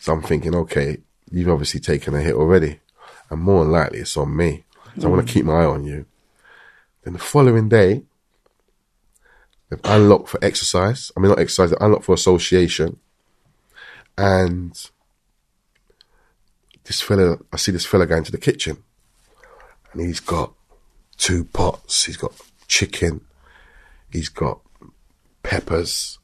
So 0.00 0.12
I'm 0.12 0.22
thinking, 0.22 0.54
okay, 0.54 0.98
you've 1.30 1.50
obviously 1.50 1.80
taken 1.80 2.14
a 2.14 2.20
hit 2.20 2.34
already. 2.34 2.80
And 3.28 3.42
more 3.42 3.64
than 3.64 3.72
likely 3.72 4.00
it's 4.00 4.16
on 4.16 4.34
me. 4.36 4.64
So 4.98 5.06
I 5.06 5.10
want 5.10 5.26
to 5.26 5.30
mm. 5.30 5.34
keep 5.34 5.44
my 5.44 5.60
eye 5.60 5.66
on 5.66 5.84
you. 5.84 6.06
Then 7.04 7.12
the 7.12 7.18
following 7.18 7.68
day, 7.68 8.02
they've 9.68 9.80
unlocked 9.84 10.30
for 10.30 10.44
exercise. 10.44 11.12
I 11.16 11.20
mean, 11.20 11.28
not 11.28 11.38
exercise, 11.38 11.70
they've 11.70 11.80
unlocked 11.80 12.04
for 12.04 12.14
association. 12.14 12.98
And 14.18 14.72
this 16.84 17.00
fella, 17.00 17.38
I 17.52 17.56
see 17.56 17.72
this 17.72 17.86
fella 17.86 18.06
going 18.06 18.24
to 18.24 18.32
the 18.32 18.38
kitchen. 18.38 18.78
And 19.92 20.00
he's 20.00 20.20
got 20.20 20.52
two 21.16 21.44
pots. 21.44 22.04
He's 22.04 22.16
got 22.16 22.32
chicken. 22.70 23.20
He's 24.10 24.30
got 24.30 24.60
peppers. 25.42 26.18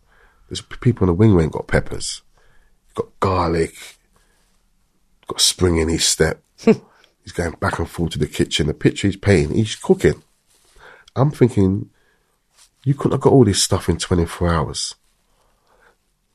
There's 0.48 0.62
people 0.62 1.05
in 1.05 1.09
the 1.09 1.14
wing 1.14 1.31
who 1.31 1.40
ain't 1.40 1.52
got 1.52 1.66
peppers. 1.66 2.23
He's 2.86 2.94
got 2.94 3.20
garlic. 3.20 3.74
Got 5.27 5.40
spring 5.40 5.78
in 5.78 5.89
his 5.89 6.06
step. 6.06 6.43
he's 6.64 7.32
going 7.35 7.56
back 7.60 7.78
and 7.78 7.90
forth 7.90 8.12
to 8.12 8.18
the 8.18 8.28
kitchen. 8.28 8.68
The 8.68 8.74
picture 8.74 9.09
he's 9.09 9.16
painting, 9.16 9.56
he's 9.56 9.74
cooking. 9.74 10.23
I'm 11.16 11.32
thinking, 11.32 11.90
you 12.85 12.94
couldn't 12.94 13.12
have 13.12 13.20
got 13.20 13.32
all 13.32 13.44
this 13.44 13.62
stuff 13.62 13.89
in 13.89 13.98
24 13.98 14.48
hours. 14.48 14.94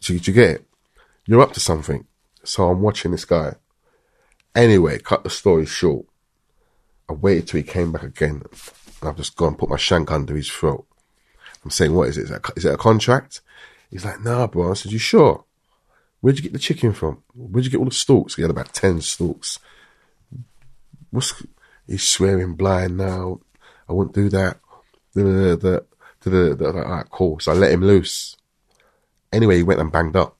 So 0.01 0.13
did 0.13 0.27
you 0.27 0.33
get 0.33 0.49
it? 0.49 0.65
You're 1.25 1.41
up 1.41 1.53
to 1.53 1.59
something. 1.59 2.05
So 2.43 2.69
I'm 2.69 2.81
watching 2.81 3.11
this 3.11 3.25
guy. 3.25 3.55
Anyway, 4.53 4.99
cut 4.99 5.23
the 5.23 5.29
story 5.29 5.65
short. 5.65 6.05
I 7.07 7.13
waited 7.13 7.47
till 7.47 7.59
he 7.59 7.63
came 7.63 7.91
back 7.91 8.03
again, 8.03 8.41
and 9.01 9.09
I've 9.09 9.17
just 9.17 9.35
gone 9.35 9.49
and 9.49 9.57
put 9.57 9.69
my 9.69 9.77
shank 9.77 10.11
under 10.11 10.35
his 10.35 10.49
throat. 10.49 10.85
I'm 11.63 11.71
saying, 11.71 11.93
what 11.93 12.09
is 12.09 12.17
it? 12.17 12.31
Is, 12.55 12.65
it 12.65 12.73
a 12.73 12.77
contract? 12.77 13.41
He's 13.89 14.05
like, 14.05 14.21
nah, 14.21 14.47
bro. 14.47 14.71
I 14.71 14.73
said, 14.73 14.91
you 14.91 14.99
sure? 14.99 15.43
Where'd 16.21 16.37
you 16.37 16.43
get 16.43 16.53
the 16.53 16.59
chicken 16.59 16.93
from? 16.93 17.23
Where'd 17.33 17.65
you 17.65 17.71
get 17.71 17.77
all 17.77 17.85
the 17.85 17.91
stalks? 17.91 18.35
He 18.35 18.41
had 18.41 18.51
about 18.51 18.73
10 18.73 19.01
stalks. 19.01 19.59
What's, 21.09 21.43
he's 21.87 22.03
swearing 22.03 22.55
blind 22.55 22.97
now. 22.97 23.41
I 23.89 23.93
wouldn't 23.93 24.15
do 24.15 24.29
that. 24.29 24.59
Da, 25.15 25.23
da, 25.23 25.79
da, 26.23 26.53
da. 26.53 26.65
All 26.65 26.73
right, 26.73 27.09
cool. 27.09 27.39
So 27.39 27.51
I 27.51 27.55
let 27.55 27.71
him 27.71 27.81
loose. 27.81 28.37
Anyway, 29.33 29.57
he 29.57 29.63
went 29.63 29.81
and 29.81 29.91
banged 29.91 30.15
up. 30.15 30.37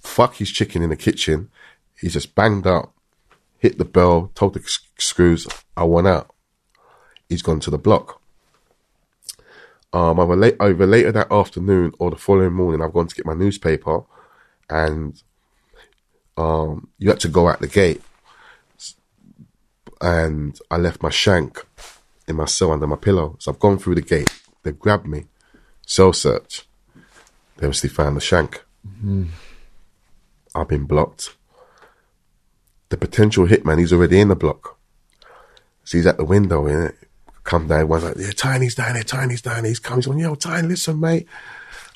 Fuck 0.00 0.36
his 0.36 0.50
chicken 0.50 0.82
in 0.82 0.90
the 0.90 0.96
kitchen. 0.96 1.48
He 1.98 2.08
just 2.08 2.34
banged 2.34 2.66
up, 2.66 2.92
hit 3.58 3.78
the 3.78 3.84
bell, 3.84 4.32
told 4.34 4.54
the 4.54 4.60
s- 4.60 4.80
screws, 4.98 5.46
I 5.76 5.84
want 5.84 6.08
out. 6.08 6.31
He's 7.32 7.42
gone 7.42 7.60
to 7.60 7.70
the 7.70 7.78
block. 7.78 8.20
Um, 9.94 10.20
either, 10.20 10.36
late, 10.36 10.56
either 10.60 10.86
later 10.86 11.12
that 11.12 11.32
afternoon 11.32 11.92
or 11.98 12.10
the 12.10 12.16
following 12.16 12.52
morning, 12.52 12.82
I've 12.82 12.92
gone 12.92 13.08
to 13.08 13.14
get 13.14 13.26
my 13.26 13.34
newspaper, 13.34 14.04
and 14.68 15.20
um, 16.36 16.88
you 16.98 17.08
had 17.08 17.20
to 17.20 17.28
go 17.28 17.48
out 17.48 17.60
the 17.60 17.68
gate. 17.68 18.02
And 20.00 20.58
I 20.70 20.76
left 20.76 21.02
my 21.02 21.10
shank 21.10 21.64
in 22.28 22.36
my 22.36 22.44
cell 22.46 22.72
under 22.72 22.86
my 22.86 22.96
pillow. 22.96 23.36
So 23.38 23.50
I've 23.50 23.58
gone 23.58 23.78
through 23.78 23.94
the 23.94 24.02
gate. 24.02 24.30
They've 24.62 24.78
grabbed 24.78 25.06
me. 25.06 25.24
Cell 25.86 26.12
search. 26.12 26.66
They 27.56 27.66
obviously 27.66 27.88
found 27.88 28.16
the 28.16 28.20
shank. 28.20 28.62
I've 30.54 30.68
been 30.68 30.84
blocked. 30.84 31.34
The 32.88 32.96
potential 32.96 33.46
hitman, 33.46 33.78
he's 33.78 33.92
already 33.92 34.20
in 34.20 34.28
the 34.28 34.36
block. 34.36 34.76
So 35.84 35.98
he's 35.98 36.06
at 36.06 36.16
the 36.16 36.24
window, 36.24 36.64
innit? 36.64 36.96
Come 37.44 37.66
down, 37.66 37.88
one's 37.88 38.04
like, 38.04 38.16
yeah, 38.16 38.30
Tiny's 38.30 38.74
down 38.74 38.94
there, 38.94 39.02
Tiny's 39.02 39.42
down 39.42 39.62
there. 39.62 39.70
He's 39.70 39.78
coming, 39.78 39.98
he's 39.98 40.06
going, 40.06 40.18
yo, 40.20 40.34
Tiny, 40.34 40.68
listen, 40.68 41.00
mate. 41.00 41.26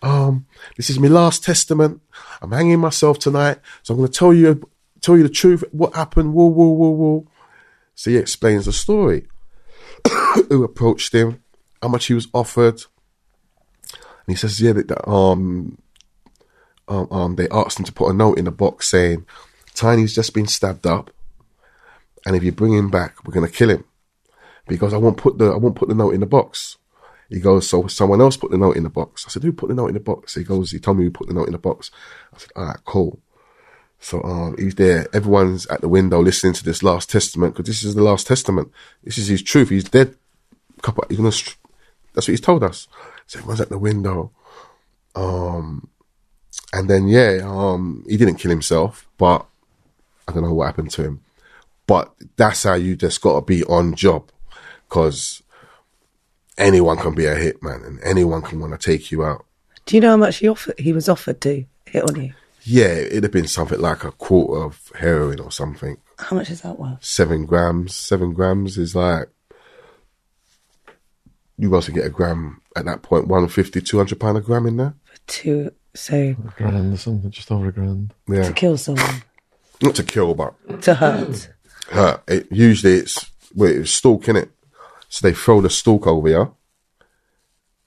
Um, 0.02 0.46
this 0.76 0.90
is 0.90 0.98
my 0.98 1.08
last 1.08 1.44
testament. 1.44 2.02
I'm 2.42 2.52
hanging 2.52 2.80
myself 2.80 3.18
tonight, 3.18 3.58
so 3.82 3.94
I'm 3.94 3.98
going 3.98 4.10
to 4.10 4.18
tell 4.18 4.34
you, 4.34 4.68
tell 5.00 5.16
you 5.16 5.22
the 5.22 5.28
truth, 5.28 5.64
what 5.72 5.94
happened, 5.94 6.34
whoa, 6.34 6.46
whoa, 6.46 6.70
whoa, 6.70 6.90
whoa. 6.90 7.26
So 7.94 8.10
he 8.10 8.16
explains 8.16 8.66
the 8.66 8.72
story. 8.72 9.26
Who 10.48 10.64
approached 10.64 11.14
him, 11.14 11.42
how 11.80 11.88
much 11.88 12.06
he 12.06 12.14
was 12.14 12.28
offered. 12.34 12.82
And 13.92 14.28
he 14.28 14.34
says, 14.34 14.60
yeah, 14.60 14.72
that, 14.72 15.08
um, 15.08 15.78
um, 16.88 17.08
um, 17.10 17.36
they 17.36 17.48
asked 17.50 17.78
him 17.78 17.84
to 17.86 17.92
put 17.92 18.10
a 18.10 18.12
note 18.12 18.38
in 18.38 18.44
the 18.44 18.50
box 18.50 18.88
saying, 18.88 19.26
Tiny's 19.74 20.14
just 20.14 20.34
been 20.34 20.46
stabbed 20.46 20.86
up, 20.86 21.10
and 22.24 22.34
if 22.34 22.42
you 22.42 22.50
bring 22.52 22.72
him 22.72 22.90
back, 22.90 23.24
we're 23.24 23.34
going 23.34 23.46
to 23.46 23.52
kill 23.52 23.70
him. 23.70 23.84
Goes, 24.74 24.92
I 24.92 24.98
won't 24.98 25.16
put 25.16 25.38
the 25.38 25.46
I 25.46 25.56
won't 25.56 25.76
put 25.76 25.88
the 25.88 25.94
note 25.94 26.14
in 26.14 26.20
the 26.20 26.26
box. 26.26 26.76
He 27.28 27.40
goes, 27.40 27.68
so 27.68 27.86
someone 27.86 28.20
else 28.20 28.36
put 28.36 28.50
the 28.50 28.58
note 28.58 28.76
in 28.76 28.84
the 28.84 28.90
box. 28.90 29.24
I 29.26 29.30
said, 29.30 29.42
who 29.42 29.52
put 29.52 29.68
the 29.68 29.74
note 29.74 29.88
in 29.88 29.94
the 29.94 30.00
box? 30.00 30.34
He 30.34 30.44
goes, 30.44 30.70
he 30.70 30.78
told 30.78 30.98
me 30.98 31.04
who 31.04 31.10
put 31.10 31.26
the 31.26 31.34
note 31.34 31.46
in 31.46 31.52
the 31.52 31.58
box. 31.58 31.90
I 32.32 32.38
said, 32.38 32.50
all 32.54 32.66
right, 32.66 32.78
cool. 32.84 33.20
So 33.98 34.22
um, 34.22 34.56
he's 34.58 34.74
there. 34.74 35.08
Everyone's 35.12 35.66
at 35.66 35.80
the 35.80 35.88
window 35.88 36.20
listening 36.20 36.52
to 36.54 36.64
this 36.64 36.82
last 36.82 37.10
testament 37.10 37.54
because 37.54 37.66
this 37.66 37.82
is 37.82 37.94
the 37.94 38.02
last 38.02 38.26
testament. 38.26 38.70
This 39.02 39.18
is 39.18 39.26
his 39.26 39.42
truth. 39.42 39.70
He's 39.70 39.84
dead. 39.84 40.14
Couple. 40.82 41.04
He's 41.08 41.18
gonna. 41.18 41.30
That's 41.30 42.28
what 42.28 42.32
he's 42.32 42.40
told 42.40 42.62
us. 42.62 42.86
So 43.26 43.38
everyone's 43.38 43.60
at 43.60 43.70
the 43.70 43.78
window. 43.78 44.30
Um, 45.14 45.88
and 46.72 46.88
then 46.90 47.08
yeah, 47.08 47.40
um, 47.42 48.04
he 48.08 48.16
didn't 48.16 48.36
kill 48.36 48.50
himself, 48.50 49.08
but 49.16 49.46
I 50.28 50.32
don't 50.32 50.42
know 50.42 50.52
what 50.52 50.66
happened 50.66 50.90
to 50.92 51.02
him. 51.02 51.22
But 51.86 52.14
that's 52.36 52.64
how 52.64 52.74
you 52.74 52.96
just 52.96 53.20
got 53.20 53.36
to 53.36 53.46
be 53.46 53.64
on 53.64 53.94
job, 53.94 54.30
because 54.88 55.42
anyone 56.58 56.96
can 56.96 57.14
be 57.14 57.26
a 57.26 57.34
hitman 57.34 57.86
and 57.86 58.00
anyone 58.02 58.42
can 58.42 58.60
want 58.60 58.78
to 58.78 58.90
take 58.90 59.10
you 59.10 59.24
out. 59.24 59.44
Do 59.84 59.96
you 59.96 60.00
know 60.00 60.10
how 60.10 60.16
much 60.16 60.38
he 60.38 60.48
offered? 60.48 60.78
He 60.78 60.92
was 60.92 61.08
offered 61.08 61.40
to 61.42 61.64
hit 61.86 62.08
on 62.08 62.20
you. 62.20 62.34
Yeah, 62.62 62.86
it'd 62.86 63.22
have 63.22 63.32
been 63.32 63.46
something 63.46 63.80
like 63.80 64.02
a 64.02 64.10
quarter 64.10 64.64
of 64.64 64.90
heroin 64.98 65.38
or 65.38 65.52
something. 65.52 65.98
How 66.18 66.36
much 66.36 66.50
is 66.50 66.62
that 66.62 66.78
worth? 66.78 67.04
Seven 67.04 67.46
grams. 67.46 67.94
Seven 67.94 68.32
grams 68.32 68.76
is 68.78 68.96
like 68.96 69.28
you 71.58 71.74
also 71.74 71.92
get 71.92 72.04
a 72.06 72.10
gram 72.10 72.60
at 72.74 72.84
that 72.84 73.02
point, 73.02 73.28
150, 73.28 73.80
200 73.80 74.20
pound 74.20 74.38
a 74.38 74.40
gram 74.40 74.66
in 74.66 74.76
there. 74.76 74.94
To 75.28 75.70
so 75.94 76.14
A 76.14 76.34
grand 76.56 76.92
or 76.92 76.96
something, 76.96 77.30
just 77.30 77.50
over 77.50 77.68
a 77.68 77.72
grand. 77.72 78.12
Yeah, 78.28 78.48
to 78.48 78.52
kill 78.52 78.76
someone, 78.76 79.22
not 79.82 79.94
to 79.94 80.02
kill, 80.02 80.34
but 80.34 80.82
to 80.82 80.94
hurt. 80.94 81.48
hurt. 81.90 82.22
It, 82.28 82.48
usually 82.52 82.94
it's 82.94 83.30
well, 83.54 83.70
it's 83.70 83.90
stalk 83.90 84.28
in 84.28 84.36
it. 84.36 84.50
So 85.08 85.26
they 85.26 85.34
throw 85.34 85.60
the 85.60 85.70
stalk 85.70 86.06
over 86.06 86.28
you, 86.28 86.54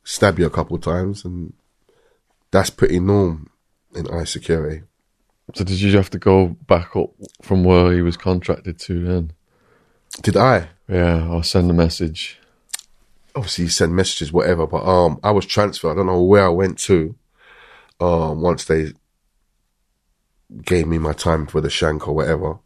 stab 0.03 0.39
you 0.39 0.45
a 0.45 0.51
couple 0.51 0.75
of 0.75 0.81
times, 0.81 1.25
and 1.25 1.53
that's 2.51 2.69
pretty 2.69 2.99
norm 2.99 3.49
in 3.95 4.09
eye 4.09 4.23
security. 4.23 4.83
So 5.55 5.63
did 5.63 5.81
you 5.81 5.95
have 5.97 6.09
to 6.11 6.19
go 6.19 6.49
back 6.67 6.95
up 6.95 7.09
from 7.41 7.63
where 7.63 7.91
he 7.91 8.01
was 8.01 8.17
contracted 8.17 8.79
to 8.79 9.03
then? 9.03 9.31
Did 10.21 10.37
I? 10.37 10.69
Yeah, 10.87 11.27
or 11.27 11.43
send 11.43 11.69
a 11.69 11.73
message. 11.73 12.39
obviously 13.35 13.65
you 13.65 13.69
send 13.69 13.95
messages, 13.95 14.31
whatever. 14.31 14.65
But 14.67 14.85
um, 14.85 15.19
I 15.23 15.31
was 15.31 15.45
transferred. 15.45 15.91
I 15.91 15.95
don't 15.95 16.07
know 16.07 16.21
where 16.21 16.45
I 16.45 16.49
went 16.49 16.79
to. 16.79 17.15
Um, 17.99 18.41
once 18.41 18.65
they 18.65 18.93
gave 20.63 20.87
me 20.87 20.97
my 20.97 21.13
time 21.13 21.45
for 21.47 21.61
the 21.61 21.69
shank 21.69 22.07
or 22.07 22.15
whatever. 22.15 22.59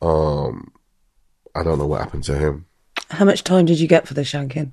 Um, 0.00 0.72
I 1.54 1.62
don't 1.62 1.78
know 1.78 1.86
what 1.86 2.00
happened 2.00 2.24
to 2.24 2.38
him 2.38 2.66
How 3.12 3.24
much 3.24 3.44
time 3.44 3.66
did 3.66 3.78
you 3.80 3.86
get 3.86 4.06
for 4.06 4.14
the 4.14 4.24
shanking? 4.24 4.72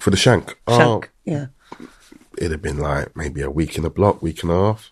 for 0.00 0.10
the 0.10 0.16
shank. 0.16 0.58
Um, 0.66 0.78
Shank, 0.78 1.10
yeah. 1.24 1.46
it'd 2.36 2.50
have 2.50 2.62
been 2.62 2.78
like 2.78 3.14
maybe 3.14 3.42
a 3.42 3.50
week 3.50 3.78
in 3.78 3.84
a 3.84 3.90
block, 3.90 4.22
week 4.22 4.42
and 4.42 4.50
a 4.50 4.54
half. 4.54 4.90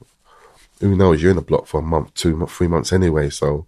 Who 0.81 0.95
knows? 0.95 1.21
You're 1.21 1.31
in 1.31 1.37
the 1.37 1.43
block 1.43 1.67
for 1.67 1.81
a 1.81 1.83
month, 1.83 2.15
two, 2.15 2.37
month, 2.37 2.53
three 2.53 2.69
months 2.69 2.93
anyway. 2.93 3.31
So 3.31 3.67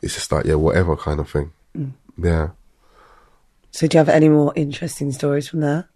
it's 0.00 0.14
just 0.14 0.30
like 0.30 0.44
yeah, 0.44 0.54
whatever 0.54 0.94
kind 0.94 1.18
of 1.18 1.28
thing. 1.28 1.52
Yeah. 2.16 2.50
So 3.72 3.88
do 3.88 3.96
you 3.96 3.98
have 3.98 4.08
any 4.08 4.28
more 4.28 4.52
interesting 4.54 5.10
stories 5.10 5.48
from 5.48 5.60
there? 5.60 5.88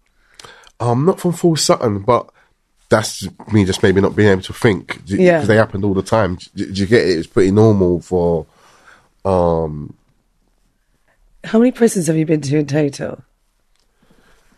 Um, 0.81 1.05
not 1.05 1.21
from 1.21 1.31
Full 1.31 1.55
Sutton, 1.55 1.99
but 1.99 2.29
that's 2.89 3.25
me 3.53 3.63
just 3.63 3.83
maybe 3.83 4.01
not 4.01 4.15
being 4.15 4.29
able 4.29 4.41
to 4.41 4.53
think. 4.53 4.99
Yeah. 5.05 5.37
Because 5.37 5.47
they 5.47 5.55
happened 5.55 5.85
all 5.85 5.93
the 5.93 6.01
time. 6.01 6.37
Do, 6.55 6.71
do 6.71 6.81
you 6.81 6.87
get 6.87 7.07
it? 7.07 7.19
It's 7.19 7.27
pretty 7.27 7.51
normal 7.51 8.01
for. 8.01 8.45
Um, 9.23 9.95
How 11.49 11.57
many 11.57 11.71
prisons 11.71 12.05
have 12.05 12.15
you 12.15 12.27
been 12.27 12.41
to 12.41 12.59
in 12.59 12.67
total? 12.67 13.23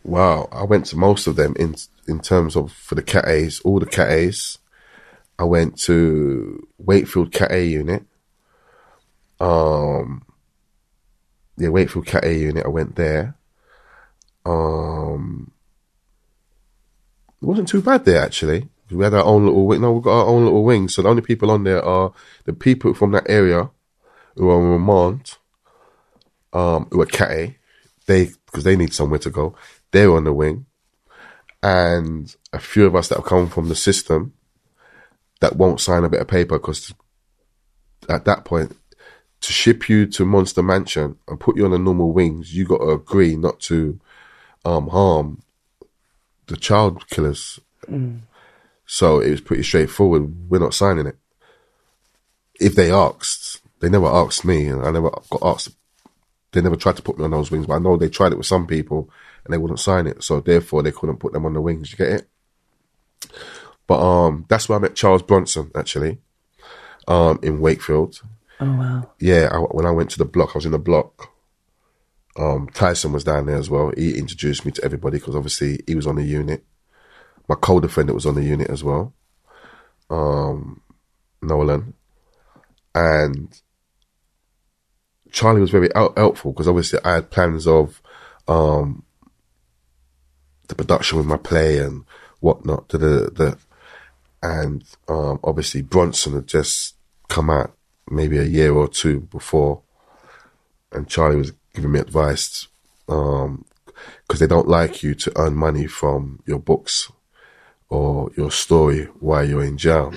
wow, 0.03 0.49
I 0.51 0.63
went 0.63 0.87
to 0.87 0.97
most 0.97 1.25
of 1.25 1.37
them 1.37 1.55
in 1.57 1.75
in 2.05 2.19
terms 2.19 2.57
of 2.57 2.73
for 2.73 2.95
the 2.95 3.01
Cat 3.01 3.29
A's, 3.29 3.61
all 3.61 3.79
the 3.79 3.85
Cat 3.85 4.09
A's. 4.09 4.57
I 5.39 5.45
went 5.45 5.77
to 5.83 6.67
Wakefield 6.77 7.31
Cat 7.31 7.49
A 7.53 7.65
unit. 7.65 8.03
Um, 9.39 10.25
yeah, 11.55 11.69
Wakefield 11.69 12.07
Cat 12.07 12.25
A 12.25 12.33
unit. 12.33 12.65
I 12.65 12.69
went 12.69 12.97
there. 12.97 13.35
Um, 14.45 15.53
it 17.41 17.45
wasn't 17.45 17.69
too 17.69 17.81
bad 17.81 18.03
there 18.03 18.21
actually. 18.21 18.67
We 18.89 19.05
had 19.05 19.13
our 19.13 19.23
own 19.23 19.45
little 19.45 19.65
wing. 19.65 19.79
No, 19.79 19.93
we've 19.93 20.03
got 20.03 20.23
our 20.23 20.27
own 20.27 20.43
little 20.43 20.65
wing. 20.65 20.89
So 20.89 21.03
the 21.03 21.07
only 21.07 21.21
people 21.21 21.51
on 21.51 21.63
there 21.63 21.81
are 21.81 22.11
the 22.43 22.51
people 22.51 22.93
from 22.93 23.11
that 23.11 23.29
area 23.29 23.69
who 24.35 24.49
are 24.49 24.57
on 24.57 24.71
remand, 24.71 25.37
um, 26.53 26.87
who 26.91 27.01
are 27.01 27.05
Cat 27.05 27.31
A. 27.31 27.57
They 28.07 28.31
because 28.45 28.63
they 28.63 28.75
need 28.75 28.93
somewhere 28.93 29.19
to 29.19 29.29
go. 29.29 29.55
They're 29.91 30.11
on 30.11 30.23
the 30.23 30.33
wing, 30.33 30.65
and 31.61 32.33
a 32.51 32.59
few 32.59 32.85
of 32.85 32.95
us 32.95 33.07
that 33.09 33.17
have 33.17 33.25
come 33.25 33.49
from 33.49 33.69
the 33.69 33.75
system 33.75 34.33
that 35.39 35.55
won't 35.55 35.81
sign 35.81 36.03
a 36.03 36.09
bit 36.09 36.21
of 36.21 36.27
paper 36.27 36.57
because 36.57 36.93
at 38.09 38.25
that 38.25 38.45
point 38.45 38.75
to 39.41 39.53
ship 39.53 39.89
you 39.89 40.05
to 40.05 40.25
Monster 40.25 40.61
Mansion 40.61 41.17
and 41.27 41.39
put 41.39 41.57
you 41.57 41.65
on 41.65 41.71
the 41.71 41.79
normal 41.79 42.13
wings, 42.13 42.55
you 42.55 42.65
got 42.65 42.77
to 42.77 42.91
agree 42.91 43.35
not 43.35 43.59
to 43.61 43.99
um, 44.63 44.87
harm 44.89 45.41
the 46.45 46.55
child 46.55 47.07
killers. 47.09 47.59
So 48.85 49.19
it 49.19 49.31
was 49.31 49.41
pretty 49.41 49.63
straightforward. 49.63 50.49
We're 50.49 50.59
not 50.59 50.75
signing 50.75 51.07
it. 51.07 51.17
If 52.59 52.75
they 52.75 52.91
asked, 52.91 53.61
they 53.79 53.89
never 53.89 54.05
asked 54.05 54.45
me, 54.45 54.67
and 54.67 54.85
I 54.85 54.91
never 54.91 55.09
got 55.09 55.41
asked. 55.41 55.69
They 56.51 56.61
never 56.61 56.75
tried 56.75 56.97
to 56.97 57.01
put 57.01 57.17
me 57.17 57.23
on 57.23 57.31
those 57.31 57.49
wings, 57.49 57.65
but 57.65 57.75
I 57.75 57.79
know 57.79 57.95
they 57.95 58.09
tried 58.09 58.33
it 58.33 58.37
with 58.37 58.47
some 58.47 58.67
people, 58.67 59.09
and 59.45 59.53
they 59.53 59.57
wouldn't 59.57 59.79
sign 59.79 60.07
it. 60.07 60.23
So 60.23 60.39
therefore, 60.39 60.83
they 60.83 60.91
couldn't 60.91 61.17
put 61.17 61.33
them 61.33 61.45
on 61.45 61.53
the 61.53 61.61
wings. 61.61 61.91
You 61.91 61.97
get 61.97 62.09
it? 62.09 62.27
But 63.87 64.01
um, 64.01 64.45
that's 64.47 64.69
where 64.69 64.77
I 64.77 64.81
met 64.81 64.95
Charles 64.95 65.23
Bronson 65.23 65.71
actually, 65.75 66.19
um, 67.07 67.39
in 67.41 67.59
Wakefield. 67.59 68.21
Oh 68.59 68.77
wow. 68.77 69.11
Yeah, 69.19 69.49
I, 69.51 69.57
when 69.57 69.85
I 69.85 69.91
went 69.91 70.11
to 70.11 70.17
the 70.17 70.25
block, 70.25 70.51
I 70.53 70.59
was 70.59 70.65
in 70.65 70.71
the 70.71 70.79
block. 70.79 71.29
Um, 72.37 72.69
Tyson 72.73 73.11
was 73.11 73.23
down 73.23 73.47
there 73.47 73.57
as 73.57 73.69
well. 73.69 73.91
He 73.97 74.17
introduced 74.17 74.65
me 74.65 74.71
to 74.71 74.83
everybody 74.83 75.17
because 75.17 75.35
obviously 75.35 75.81
he 75.87 75.95
was 75.95 76.07
on 76.07 76.15
the 76.15 76.23
unit. 76.23 76.63
My 77.49 77.55
co-defendant 77.55 78.15
was 78.15 78.25
on 78.25 78.35
the 78.35 78.43
unit 78.43 78.69
as 78.69 78.83
well, 78.83 79.13
um, 80.09 80.81
Nolan, 81.41 81.95
and 82.95 83.61
Charlie 85.31 85.61
was 85.61 85.71
very 85.71 85.93
out- 85.95 86.17
helpful 86.17 86.51
because 86.51 86.67
obviously 86.67 86.99
I 87.03 87.15
had 87.15 87.31
plans 87.31 87.67
of 87.67 88.01
um, 88.47 89.03
the 90.67 90.75
production 90.75 91.17
with 91.17 91.27
my 91.27 91.37
play 91.37 91.79
and 91.79 92.03
whatnot. 92.39 92.89
The 92.89 92.97
the, 92.97 93.57
and 94.43 94.83
um, 95.07 95.39
obviously 95.43 95.81
Bronson 95.81 96.33
had 96.33 96.47
just 96.47 96.95
come 97.29 97.49
out 97.49 97.73
maybe 98.09 98.37
a 98.37 98.43
year 98.43 98.73
or 98.73 98.87
two 98.87 99.21
before, 99.21 99.81
and 100.91 101.07
Charlie 101.07 101.37
was 101.37 101.53
giving 101.73 101.91
me 101.91 101.99
advice 101.99 102.67
because 103.07 104.39
they 104.39 104.47
don't 104.47 104.67
like 104.67 105.03
you 105.03 105.13
to 105.13 105.31
earn 105.37 105.55
money 105.55 105.87
from 105.87 106.41
your 106.45 106.59
books 106.59 107.11
or 107.89 108.31
your 108.37 108.51
story 108.51 109.05
while 109.19 109.47
you're 109.47 109.63
in 109.63 109.77
jail. 109.77 110.13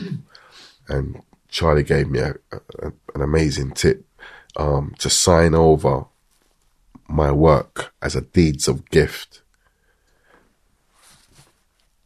And 0.89 1.23
Charlie 1.49 1.82
gave 1.82 2.09
me 2.09 2.20
a, 2.20 2.35
a, 2.53 2.93
an 3.15 3.23
amazing 3.23 3.73
tip 3.73 4.07
um, 4.57 4.95
to 4.99 5.11
sign 5.11 5.55
over 5.55 6.07
my 7.09 7.31
work 7.31 7.93
as 8.01 8.17
a 8.17 8.23
deeds 8.23 8.69
of 8.69 8.89
gift 8.91 9.43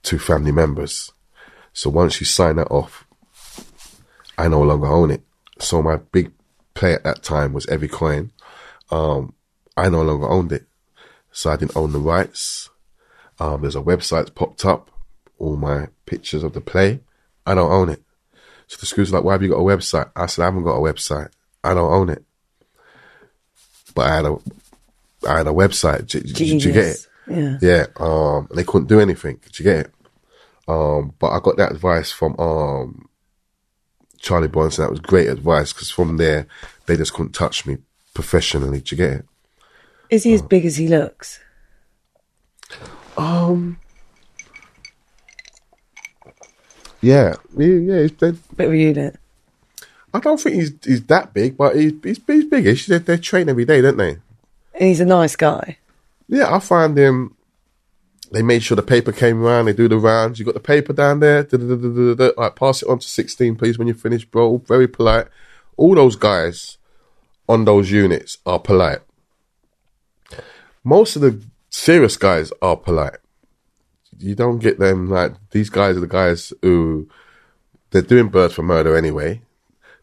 to 0.02 0.18
family 0.18 0.52
members. 0.52 1.12
So 1.72 1.90
once 1.90 2.20
you 2.20 2.26
sign 2.26 2.56
that 2.56 2.68
off, 2.68 3.06
I 4.36 4.48
no 4.48 4.62
longer 4.62 4.86
own 4.86 5.10
it. 5.10 5.22
So 5.58 5.82
my 5.82 5.96
big 5.96 6.32
play 6.74 6.94
at 6.94 7.04
that 7.04 7.22
time 7.22 7.52
was 7.52 7.66
Every 7.66 7.88
Coin. 7.88 8.32
Um, 8.90 9.34
I 9.76 9.88
no 9.88 10.02
longer 10.02 10.28
owned 10.28 10.52
it. 10.52 10.66
So 11.30 11.50
I 11.50 11.56
didn't 11.56 11.76
own 11.76 11.92
the 11.92 11.98
rights. 11.98 12.70
Um, 13.38 13.62
there's 13.62 13.76
a 13.76 13.80
website 13.80 14.26
that 14.26 14.34
popped 14.34 14.64
up, 14.64 14.90
all 15.38 15.56
my 15.56 15.88
pictures 16.06 16.42
of 16.42 16.52
the 16.52 16.60
play. 16.60 17.00
I 17.46 17.54
don't 17.54 17.70
own 17.70 17.88
it. 17.90 18.02
So 18.66 18.76
the 18.78 18.86
school's 18.86 19.12
like, 19.12 19.24
why 19.24 19.32
have 19.32 19.42
you 19.42 19.50
got 19.50 19.56
a 19.56 19.60
website? 19.60 20.10
I 20.16 20.26
said, 20.26 20.42
I 20.42 20.46
haven't 20.46 20.64
got 20.64 20.76
a 20.76 20.80
website. 20.80 21.30
I 21.62 21.74
don't 21.74 21.92
own 21.92 22.08
it. 22.10 22.24
But 23.98 24.10
I 24.12 24.14
had 24.14 24.26
a, 24.26 24.36
I 25.28 25.38
had 25.38 25.46
a 25.48 25.50
website. 25.50 26.06
Did, 26.06 26.38
you 26.38 26.72
get 26.72 26.86
it? 26.86 27.06
Yeah. 27.28 27.58
Yeah, 27.60 27.86
um, 27.96 28.46
they 28.54 28.62
couldn't 28.62 28.86
do 28.86 29.00
anything. 29.00 29.40
Did 29.42 29.58
you 29.58 29.64
get 29.64 29.86
it? 29.86 29.92
Um, 30.68 31.14
but 31.18 31.30
I 31.30 31.40
got 31.40 31.56
that 31.56 31.72
advice 31.72 32.12
from 32.12 32.38
um, 32.38 33.08
Charlie 34.18 34.46
Bronson. 34.46 34.84
That 34.84 34.92
was 34.92 35.00
great 35.00 35.26
advice 35.26 35.72
because 35.72 35.90
from 35.90 36.16
there 36.16 36.46
they 36.86 36.96
just 36.96 37.12
couldn't 37.12 37.32
touch 37.32 37.66
me 37.66 37.78
professionally. 38.14 38.78
Did 38.78 38.92
you 38.92 38.96
get 38.98 39.12
it? 39.14 39.26
Is 40.10 40.22
he 40.22 40.32
as 40.32 40.42
big 40.42 40.64
as 40.64 40.76
he 40.76 40.86
looks? 40.86 41.40
Um, 43.16 43.80
yeah, 47.00 47.34
yeah, 47.56 47.66
yeah. 47.66 48.02
He's, 48.02 48.12
they, 48.12 48.30
Bit 48.30 48.66
of 48.68 48.72
a 48.74 48.78
unit. 48.78 49.16
I 50.14 50.20
don't 50.20 50.40
think 50.40 50.56
he's 50.56 50.72
he's 50.84 51.02
that 51.04 51.34
big, 51.34 51.56
but 51.56 51.76
he's 51.76 51.92
he's, 52.02 52.20
he's 52.26 52.44
biggish. 52.44 52.86
They, 52.86 52.98
they 52.98 53.18
train 53.18 53.48
every 53.48 53.64
day, 53.64 53.80
don't 53.80 53.96
they? 53.96 54.18
And 54.74 54.88
he's 54.88 55.00
a 55.00 55.04
nice 55.04 55.36
guy. 55.36 55.78
Yeah, 56.28 56.54
I 56.54 56.60
find 56.60 56.96
him. 56.96 57.34
They 58.30 58.42
made 58.42 58.62
sure 58.62 58.76
the 58.76 58.82
paper 58.82 59.12
came 59.12 59.42
around. 59.42 59.64
They 59.66 59.72
do 59.72 59.88
the 59.88 59.98
rounds. 59.98 60.38
You 60.38 60.44
got 60.44 60.54
the 60.54 60.60
paper 60.60 60.92
down 60.92 61.20
there. 61.20 61.48
Like, 62.36 62.56
pass 62.56 62.82
it 62.82 62.88
on 62.88 62.98
to 62.98 63.08
sixteen, 63.08 63.56
please, 63.56 63.78
when 63.78 63.88
you 63.88 63.94
finish, 63.94 64.24
bro. 64.24 64.58
Very 64.58 64.86
polite. 64.86 65.28
All 65.76 65.94
those 65.94 66.16
guys 66.16 66.76
on 67.48 67.64
those 67.64 67.90
units 67.90 68.38
are 68.44 68.58
polite. 68.58 68.98
Most 70.84 71.16
of 71.16 71.22
the 71.22 71.42
serious 71.70 72.16
guys 72.16 72.52
are 72.60 72.76
polite. 72.76 73.18
You 74.18 74.34
don't 74.34 74.58
get 74.58 74.78
them 74.78 75.08
like 75.08 75.32
these 75.50 75.70
guys 75.70 75.96
are 75.96 76.00
the 76.00 76.06
guys 76.06 76.52
who 76.60 77.08
they're 77.90 78.02
doing 78.02 78.28
birds 78.28 78.54
for 78.54 78.62
murder 78.62 78.96
anyway. 78.96 79.40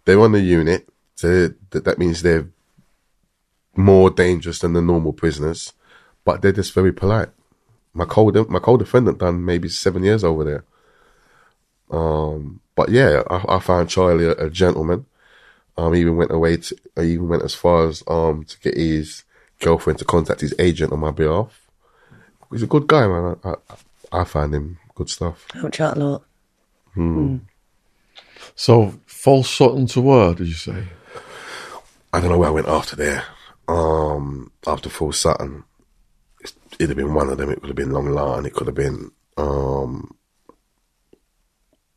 They're 0.06 0.20
on 0.20 0.32
the 0.32 0.42
unit. 0.42 0.88
So 1.16 1.50
that, 1.72 1.84
that 1.86 1.98
means 1.98 2.22
they're 2.22 2.48
more 3.76 4.10
dangerous 4.10 4.60
than 4.60 4.74
the 4.74 4.82
normal 4.82 5.14
prisoners, 5.14 5.74
but 6.24 6.42
they're 6.42 6.52
just 6.52 6.74
very 6.74 6.94
polite. 6.94 7.30
My 7.94 8.06
cold, 8.06 8.50
my 8.50 8.60
co-defendant 8.60 9.20
done 9.20 9.44
maybe 9.46 9.70
seven 9.70 10.04
years 10.04 10.24
over 10.24 10.44
there. 10.44 10.64
Um, 11.90 12.62
but 12.76 12.90
yeah, 12.90 13.24
I, 13.30 13.56
I 13.56 13.60
found 13.60 13.90
Charlie 13.90 14.26
a, 14.26 14.32
a 14.32 14.50
gentleman. 14.50 15.06
Um, 15.78 15.94
he 15.94 16.02
even 16.02 16.18
went 16.18 16.32
away 16.32 16.58
to, 16.58 16.78
I 16.98 17.04
even 17.04 17.28
went 17.28 17.44
as 17.44 17.54
far 17.54 17.88
as 17.88 18.04
um 18.08 18.46
to 18.46 18.60
get 18.60 18.78
his 18.78 19.24
girlfriend 19.60 20.00
to 20.00 20.06
contact 20.06 20.42
his 20.42 20.54
agent 20.60 20.92
on 20.92 21.00
my 21.00 21.12
behalf. 21.12 21.62
He's 22.52 22.64
a 22.64 22.68
good 22.68 22.88
guy, 22.88 23.08
man. 23.08 23.38
I, 23.44 23.50
I, 23.50 24.22
I 24.22 24.24
find 24.24 24.54
him 24.54 24.78
good 24.94 25.10
stuff. 25.10 25.48
Don't 25.54 25.74
chat 25.74 25.98
a 25.98 26.00
lot. 26.00 26.24
So, 28.56 28.94
Full 29.26 29.44
Sutton 29.44 29.88
to 29.88 30.02
where, 30.02 30.36
did 30.36 30.46
you 30.46 30.54
say? 30.54 30.84
I 32.14 32.22
don't 32.22 32.30
know 32.30 32.38
where 32.38 32.50
I 32.50 32.52
went 32.52 32.68
after 32.68 32.96
there. 32.96 33.24
Um, 33.68 34.52
after 34.68 34.88
Full 34.88 35.14
Sutton, 35.14 35.64
it'd 36.74 36.90
have 36.90 36.96
been 36.96 37.16
one 37.16 37.32
of 37.32 37.40
them. 37.40 37.50
It 37.50 37.60
could 37.60 37.70
have 37.70 37.76
been 37.76 37.90
Long 37.90 38.06
Lartin. 38.06 38.46
It 38.46 38.54
could 38.54 38.68
have 38.68 38.76
been 38.76 39.10
um, 39.36 40.16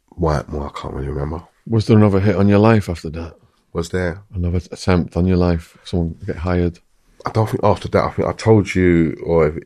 Whitemoor. 0.08 0.68
I 0.68 0.80
can't 0.80 0.94
really 0.94 1.08
remember. 1.08 1.46
Was 1.66 1.86
there 1.86 1.98
another 1.98 2.18
hit 2.18 2.36
on 2.36 2.48
your 2.48 2.60
life 2.60 2.88
after 2.88 3.10
that? 3.10 3.36
Was 3.74 3.90
there? 3.90 4.22
Another 4.32 4.62
attempt 4.72 5.14
on 5.14 5.26
your 5.26 5.36
life? 5.36 5.76
Someone 5.84 6.18
get 6.24 6.36
hired? 6.36 6.78
I 7.26 7.30
don't 7.30 7.50
think 7.50 7.62
after 7.62 7.88
that. 7.88 8.04
I 8.04 8.10
think 8.10 8.26
I 8.26 8.32
told 8.32 8.74
you, 8.74 9.22
or 9.22 9.48
if, 9.48 9.56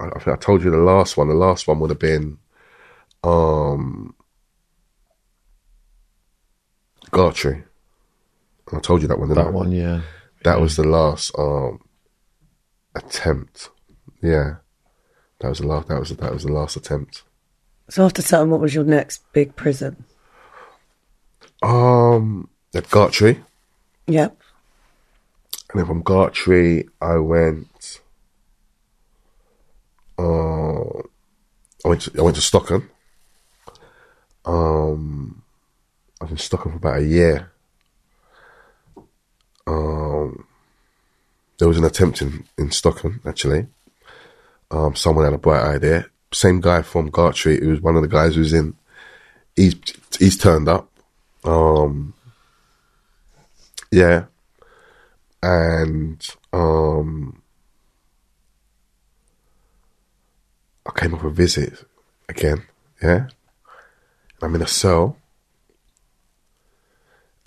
I 0.00 0.20
think 0.20 0.28
I 0.28 0.36
told 0.36 0.62
you 0.62 0.70
the 0.70 0.76
last 0.76 1.16
one. 1.16 1.26
The 1.26 1.34
last 1.34 1.66
one 1.66 1.80
would 1.80 1.90
have 1.90 1.98
been, 1.98 2.38
um, 3.24 4.14
Gartree. 7.10 7.64
I 8.72 8.78
told 8.80 9.02
you 9.02 9.08
that 9.08 9.18
one. 9.18 9.28
didn't 9.28 9.42
That 9.44 9.48
I? 9.50 9.54
one, 9.54 9.72
yeah. 9.72 10.00
That 10.44 10.60
was 10.60 10.76
the 10.76 10.84
last 10.84 11.32
um 11.38 11.80
attempt. 12.94 13.70
Yeah, 14.22 14.56
that 15.40 15.48
was 15.48 15.58
the 15.58 15.66
last. 15.66 15.88
That 15.88 16.00
was 16.00 16.10
that 16.16 16.32
was 16.32 16.44
the 16.44 16.52
last 16.52 16.76
attempt. 16.76 17.22
So 17.90 18.04
after 18.04 18.20
Sutton, 18.22 18.50
what 18.50 18.60
was 18.60 18.74
your 18.74 18.84
next 18.84 19.22
big 19.32 19.56
prison? 19.56 20.04
Um, 21.62 22.48
at 22.74 22.84
Gartree, 22.88 23.42
Yep. 24.06 24.36
and 25.70 25.78
then 25.80 25.86
from 25.86 26.02
Gartree, 26.04 26.88
I 27.00 27.16
went. 27.16 28.00
Uh, 30.18 30.98
I 31.84 31.88
went. 31.88 32.02
To, 32.02 32.12
I 32.18 32.22
went 32.22 32.36
to 32.36 32.42
Stockton. 32.42 32.88
Um, 34.44 35.42
I 36.20 36.24
was 36.24 36.32
in 36.32 36.38
Stockton 36.38 36.72
for 36.72 36.78
about 36.78 36.98
a 36.98 37.04
year. 37.04 37.52
Um, 39.66 40.46
there 41.58 41.68
was 41.68 41.78
an 41.78 41.84
attempt 41.84 42.22
in, 42.22 42.44
in 42.56 42.70
Stockton 42.70 43.20
actually. 43.26 43.66
Um, 44.70 44.94
someone 44.94 45.24
had 45.24 45.34
a 45.34 45.38
bright 45.38 45.62
idea. 45.62 46.06
Same 46.32 46.60
guy 46.60 46.82
from 46.82 47.10
Gartree, 47.10 47.60
who 47.60 47.70
was 47.70 47.80
one 47.80 47.96
of 47.96 48.02
the 48.02 48.08
guys 48.08 48.34
who's 48.34 48.52
in. 48.52 48.74
He's 49.56 49.76
he's 50.18 50.36
turned 50.36 50.68
up. 50.68 50.90
Um, 51.44 52.14
yeah, 53.90 54.24
and 55.42 56.28
um, 56.52 57.42
I 60.86 60.98
came 60.98 61.14
up 61.14 61.24
a 61.24 61.30
visit 61.30 61.84
again. 62.28 62.64
Yeah, 63.02 63.28
I'm 64.42 64.54
in 64.54 64.62
a 64.62 64.66
cell, 64.66 65.16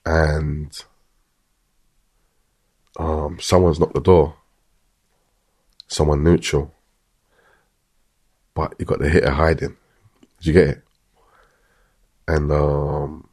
and 0.05 0.83
um, 2.97 3.39
someone's 3.39 3.79
knocked 3.79 3.93
the 3.93 4.01
door. 4.01 4.35
Someone 5.87 6.23
neutral, 6.23 6.73
but 8.53 8.73
you 8.79 8.85
got 8.85 8.99
the 8.99 9.09
hit 9.09 9.25
of 9.25 9.33
hiding. 9.33 9.75
Did 10.37 10.45
you 10.45 10.53
get 10.53 10.67
it? 10.69 10.81
And 12.27 12.49
um, 12.49 13.27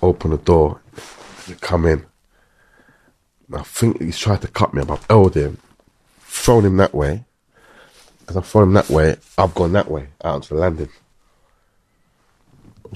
open 0.00 0.30
the 0.30 0.38
door, 0.38 0.80
and 1.46 1.60
come 1.60 1.84
in. 1.84 2.06
I 3.52 3.62
think 3.62 4.00
he's 4.00 4.18
tried 4.18 4.40
to 4.42 4.48
cut 4.48 4.72
me. 4.72 4.82
I've 4.82 5.04
held 5.06 5.36
him, 5.36 5.58
thrown 6.20 6.64
him 6.64 6.78
that 6.78 6.94
way. 6.94 7.26
As 8.26 8.38
I've 8.38 8.46
thrown 8.46 8.68
him 8.68 8.72
that 8.74 8.88
way, 8.88 9.16
I've 9.36 9.54
gone 9.54 9.72
that 9.72 9.90
way 9.90 10.08
out 10.24 10.36
onto 10.36 10.54
the 10.54 10.60
landing. 10.60 10.88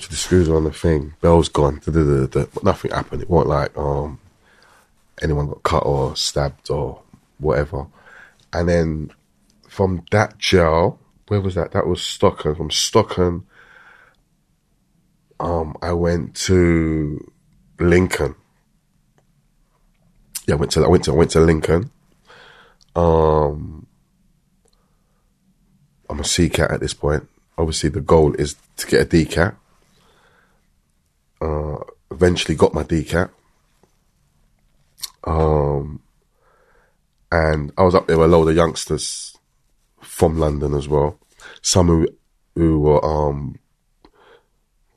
The 0.07 0.17
screws 0.17 0.49
on 0.49 0.65
the 0.65 0.73
thing, 0.73 1.15
bell's 1.21 1.49
gone, 1.49 1.81
da, 1.85 1.91
da, 1.91 2.27
da, 2.27 2.45
nothing 2.63 2.93
happened. 2.93 3.23
It 3.23 3.31
wasn't 3.31 3.49
like 3.51 3.77
um, 3.77 4.21
anyone 5.21 5.49
got 5.49 5.63
cut 5.63 5.87
or 5.87 6.15
stabbed 6.15 6.71
or 6.71 7.03
whatever. 7.39 7.87
And 8.53 8.69
then 8.69 9.11
from 9.69 10.05
that 10.11 10.39
jail, 10.39 10.99
where 11.29 11.41
was 11.41 11.55
that? 11.55 11.73
That 11.73 11.87
was 11.87 12.03
Stockton. 12.03 12.55
From 12.55 12.71
Stockton, 12.71 13.45
um, 15.41 15.77
I 15.83 15.93
went 15.93 16.35
to 16.37 17.33
Lincoln. 17.79 18.35
Yeah, 20.47 20.55
I 20.55 20.59
went 20.59 20.73
to 20.73 20.85
I 20.85 20.89
went 20.89 21.05
to 21.05 21.13
I 21.13 21.17
went 21.17 21.31
to 21.33 21.41
Lincoln. 21.41 21.91
Um, 22.97 23.87
I'm 26.09 26.21
a 26.21 26.25
C 26.25 26.49
cat 26.49 26.71
at 26.71 26.81
this 26.81 26.95
point. 26.95 27.29
Obviously, 27.57 27.91
the 27.91 28.01
goal 28.01 28.35
is 28.35 28.57
to 28.79 28.87
get 28.87 29.03
a 29.03 29.05
D 29.05 29.25
cat. 29.25 29.55
Uh, 31.41 31.79
eventually, 32.11 32.55
got 32.55 32.75
my 32.75 32.83
D 32.83 33.05
cat. 33.05 33.31
Um, 35.25 36.01
and 37.31 37.73
I 37.77 37.83
was 37.83 37.95
up 37.95 38.07
there 38.07 38.19
with 38.19 38.33
a 38.33 38.37
load 38.37 38.49
of 38.49 38.57
youngsters 38.57 39.37
from 40.01 40.39
London 40.39 40.75
as 40.75 40.89
well. 40.89 41.19
Some 41.63 41.89
who 41.89 42.09
who 42.55 42.81
were 42.81 43.05
um 43.05 43.59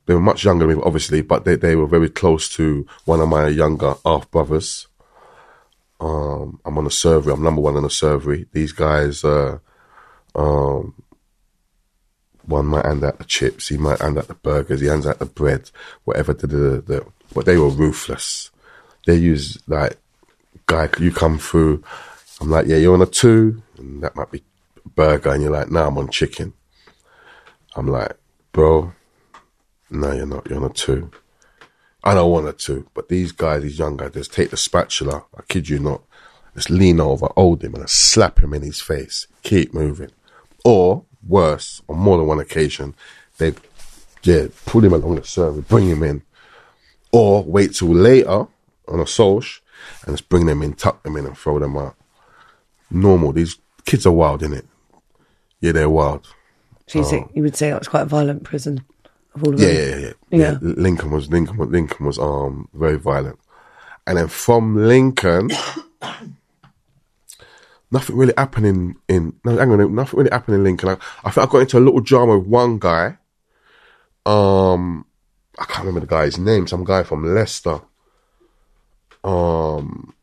they 0.06 0.16
were 0.16 0.22
much 0.22 0.44
younger 0.44 0.66
than 0.66 0.78
me, 0.78 0.84
obviously, 0.84 1.22
but 1.22 1.46
they, 1.46 1.56
they 1.56 1.76
were 1.76 1.86
very 1.86 2.10
close 2.10 2.50
to 2.56 2.86
one 3.06 3.22
of 3.22 3.30
my 3.30 3.48
younger 3.48 3.96
half 4.04 4.30
brothers. 4.32 4.88
Um, 6.00 6.60
I'm 6.66 6.78
on 6.78 6.88
a 6.88 6.92
survey. 6.92 7.32
I'm 7.32 7.44
number 7.44 7.62
one 7.62 7.78
on 7.78 7.86
a 7.86 7.90
survey. 7.90 8.46
These 8.52 8.72
guys, 8.72 9.24
uh, 9.24 9.60
um, 10.36 10.96
one 12.52 12.68
might 12.68 12.86
hand 12.86 13.04
out 13.04 13.18
the 13.18 13.24
chips, 13.24 13.70
he 13.70 13.78
might 13.78 14.00
hand 14.00 14.18
out 14.18 14.28
the 14.28 14.36
burgers, 14.36 14.82
he 14.82 14.88
hands 14.88 15.08
out 15.08 15.20
the 15.20 15.26
bread, 15.26 15.72
whatever. 16.04 16.34
The, 16.34 16.48
the, 16.48 17.06
but 17.34 17.46
they 17.46 17.58
were 17.58 17.70
ruthless. 17.70 18.52
They 19.08 19.16
use 19.16 19.58
like, 19.68 19.98
guy, 20.68 20.90
you 21.00 21.12
come 21.12 21.40
through. 21.40 21.84
I'm 22.40 22.50
like, 22.50 22.68
yeah, 22.68 22.78
you're 22.78 22.94
on 22.94 23.02
a 23.02 23.08
two, 23.08 23.62
and 23.78 24.04
that 24.04 24.16
might 24.16 24.32
be 24.32 24.44
burger, 24.96 25.32
and 25.32 25.42
you're 25.42 25.52
like, 25.52 25.72
nah, 25.72 25.88
I'm 25.88 25.98
on 25.98 26.10
chicken. 26.10 26.54
I'm 27.76 27.88
like, 27.88 28.16
bro, 28.52 28.94
no, 29.90 30.12
you're 30.12 30.26
not. 30.26 30.48
You're 30.48 30.64
on 30.64 30.70
a 30.70 30.74
two. 30.74 31.12
I 32.04 32.14
don't 32.14 32.32
want 32.32 32.48
a 32.48 32.54
two, 32.54 32.88
but 32.94 33.10
these 33.10 33.32
guys, 33.32 33.62
these 33.62 33.78
young 33.78 33.98
guys, 33.98 34.14
just 34.14 34.34
take 34.34 34.50
the 34.50 34.58
spatula. 34.58 35.24
I 35.38 35.42
kid 35.48 35.70
you 35.70 35.80
not. 35.80 36.02
Just 36.56 36.70
lean 36.70 37.00
over, 37.00 37.28
hold 37.36 37.64
him, 37.64 37.76
and 37.76 37.90
slap 37.90 38.40
him 38.40 38.54
in 38.54 38.62
his 38.62 38.82
face. 38.82 39.28
Keep 39.44 39.74
moving. 39.74 40.12
Or 40.66 41.06
worse, 41.28 41.82
on 41.88 41.98
more 41.98 42.18
than 42.18 42.28
one 42.28 42.40
occasion, 42.40 42.96
they 43.38 43.54
yeah 44.24 44.48
pull 44.66 44.84
him 44.84 44.94
along 44.94 45.16
the 45.16 45.24
survey, 45.24 45.62
bring 45.62 45.88
him 45.88 46.04
in, 46.04 46.22
or 47.12 47.44
wait 47.44 47.76
till 47.76 47.90
later 47.90 48.48
on 48.88 49.00
a 49.00 49.08
social 49.08 49.64
and 50.06 50.16
just 50.16 50.30
bring 50.30 50.46
them 50.46 50.62
in, 50.62 50.74
tuck 50.74 51.04
them 51.04 51.18
in, 51.18 51.26
and 51.26 51.38
throw 51.38 51.60
them 51.60 51.78
out. 51.78 51.96
Normal. 52.90 53.32
These 53.32 53.58
kids 53.86 54.06
are 54.06 54.12
wild, 54.12 54.42
innit? 54.42 54.66
Yeah, 55.60 55.72
they're 55.72 55.90
wild. 55.90 56.28
So 56.88 57.00
you, 57.00 57.06
think, 57.06 57.32
you 57.34 57.44
would 57.44 57.56
say 57.56 57.70
that 57.70 57.80
was 57.80 57.88
quite 57.88 58.02
a 58.02 58.06
violent 58.06 58.44
prison 58.44 58.84
of 59.34 59.44
all 59.44 59.54
of 59.54 59.60
yeah, 59.60 59.70
yeah, 59.70 59.96
yeah. 59.96 60.12
Yeah. 60.30 60.38
yeah. 60.40 60.58
Lincoln 60.62 61.12
was 61.12 61.30
Lincoln 61.30 61.58
Lincoln 61.72 62.06
was 62.06 62.20
um 62.20 62.68
very 62.74 62.98
violent, 62.98 63.40
and 64.06 64.18
then 64.18 64.28
from 64.28 64.76
Lincoln, 64.76 65.52
nothing 67.92 68.16
really 68.16 68.34
happened 68.38 68.96
in 69.08 69.34
no 69.44 69.58
hang 69.58 69.72
on, 69.72 69.96
nothing 69.96 70.18
really 70.18 70.32
happened 70.32 70.56
in 70.56 70.64
Lincoln. 70.64 70.90
I, 70.90 70.98
I 71.24 71.32
think 71.32 71.48
I 71.48 71.52
got 71.52 71.62
into 71.62 71.78
a 71.78 71.80
little 71.80 72.00
drama 72.00 72.38
with 72.38 72.48
one 72.48 72.80
guy. 72.80 73.18
Um, 74.26 75.06
I 75.60 75.66
can't 75.66 75.86
remember 75.86 76.02
the 76.02 76.08
guy's 76.08 76.38
name. 76.38 76.68
Some 76.68 76.84
guy 76.84 77.04
from 77.04 77.36
Leicester. 77.36 77.82
Um, 79.24 80.14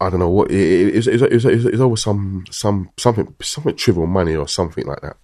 I 0.00 0.10
don't 0.10 0.18
know 0.18 0.30
what 0.30 0.50
it, 0.50 1.06
it, 1.06 1.06
it, 1.06 1.72
was 1.72 1.80
always 1.80 2.02
some 2.02 2.44
some 2.50 2.90
something 2.98 3.34
something 3.40 3.76
trivial 3.76 4.06
money 4.06 4.34
or 4.34 4.48
something 4.48 4.84
like 4.84 5.00
that. 5.02 5.16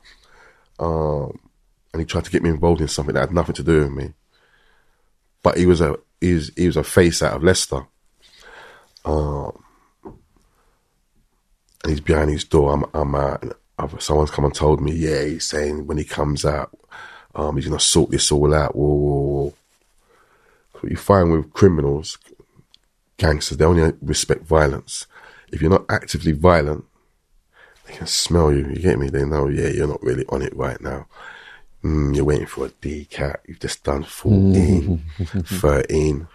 Um, 0.79 1.39
and 1.93 2.01
he 2.01 2.07
tried 2.07 2.25
to 2.25 2.31
get 2.31 2.43
me 2.43 2.51
involved 2.51 2.81
in 2.81 2.89
something 2.89 3.15
that 3.15 3.21
had 3.21 3.33
nothing 3.33 3.57
to 3.57 3.65
do 3.65 3.81
with 3.81 3.93
me. 3.93 4.13
But 5.43 5.57
he 5.57 5.67
was 5.67 5.81
a 5.81 5.97
he 6.21 6.35
was, 6.35 6.53
he 6.57 6.67
was 6.67 6.77
a 6.77 6.85
face 6.85 7.23
out 7.23 7.35
of 7.35 7.43
Leicester. 7.43 7.87
Um, 9.05 9.65
and 10.05 11.91
he's 11.91 12.01
behind 12.01 12.31
his 12.31 12.45
door. 12.45 12.73
I'm 12.75 12.85
I'm 12.95 13.15
out. 13.15 13.43
And 13.43 13.53
I've- 13.79 13.97
someone's 14.01 14.31
come 14.31 14.45
and 14.45 14.55
told 14.55 14.81
me, 14.81 14.93
yeah, 14.93 15.23
he's 15.23 15.47
saying 15.47 15.87
when 15.87 15.99
he 15.99 16.05
comes 16.05 16.45
out, 16.45 16.77
um, 17.35 17.57
he's 17.57 17.67
gonna 17.67 17.81
sort 17.81 18.11
this 18.11 18.31
all 18.33 18.53
out. 18.55 18.75
Whoa, 18.75 18.87
whoa, 18.87 19.21
whoa. 19.45 19.55
What 20.73 20.91
you 20.91 20.97
find 20.97 21.31
with 21.33 21.53
criminals, 21.53 22.19
gangsters, 23.17 23.59
they 23.59 23.65
only 23.65 23.93
respect 24.03 24.43
violence. 24.45 25.07
If 25.51 25.61
you're 25.63 25.71
not 25.71 25.87
actively 25.89 26.33
violent, 26.33 26.85
they 27.87 27.95
can 27.95 28.07
smell 28.07 28.53
you. 28.53 28.67
You 28.69 28.77
get 28.77 28.99
me? 28.99 29.09
They 29.09 29.25
know, 29.25 29.49
yeah, 29.49 29.69
you're 29.69 29.89
not 29.89 30.03
really 30.03 30.25
on 30.29 30.43
it 30.43 30.55
right 30.55 30.81
now. 30.81 31.07
Mm, 31.83 32.15
you're 32.15 32.25
waiting 32.25 32.47
for 32.47 32.67
a 32.67 32.69
DCAT. 32.71 33.37
You've 33.47 33.61
just 33.61 33.83
done 33.85 34.03
14, 34.05 35.05
13. 35.19 36.29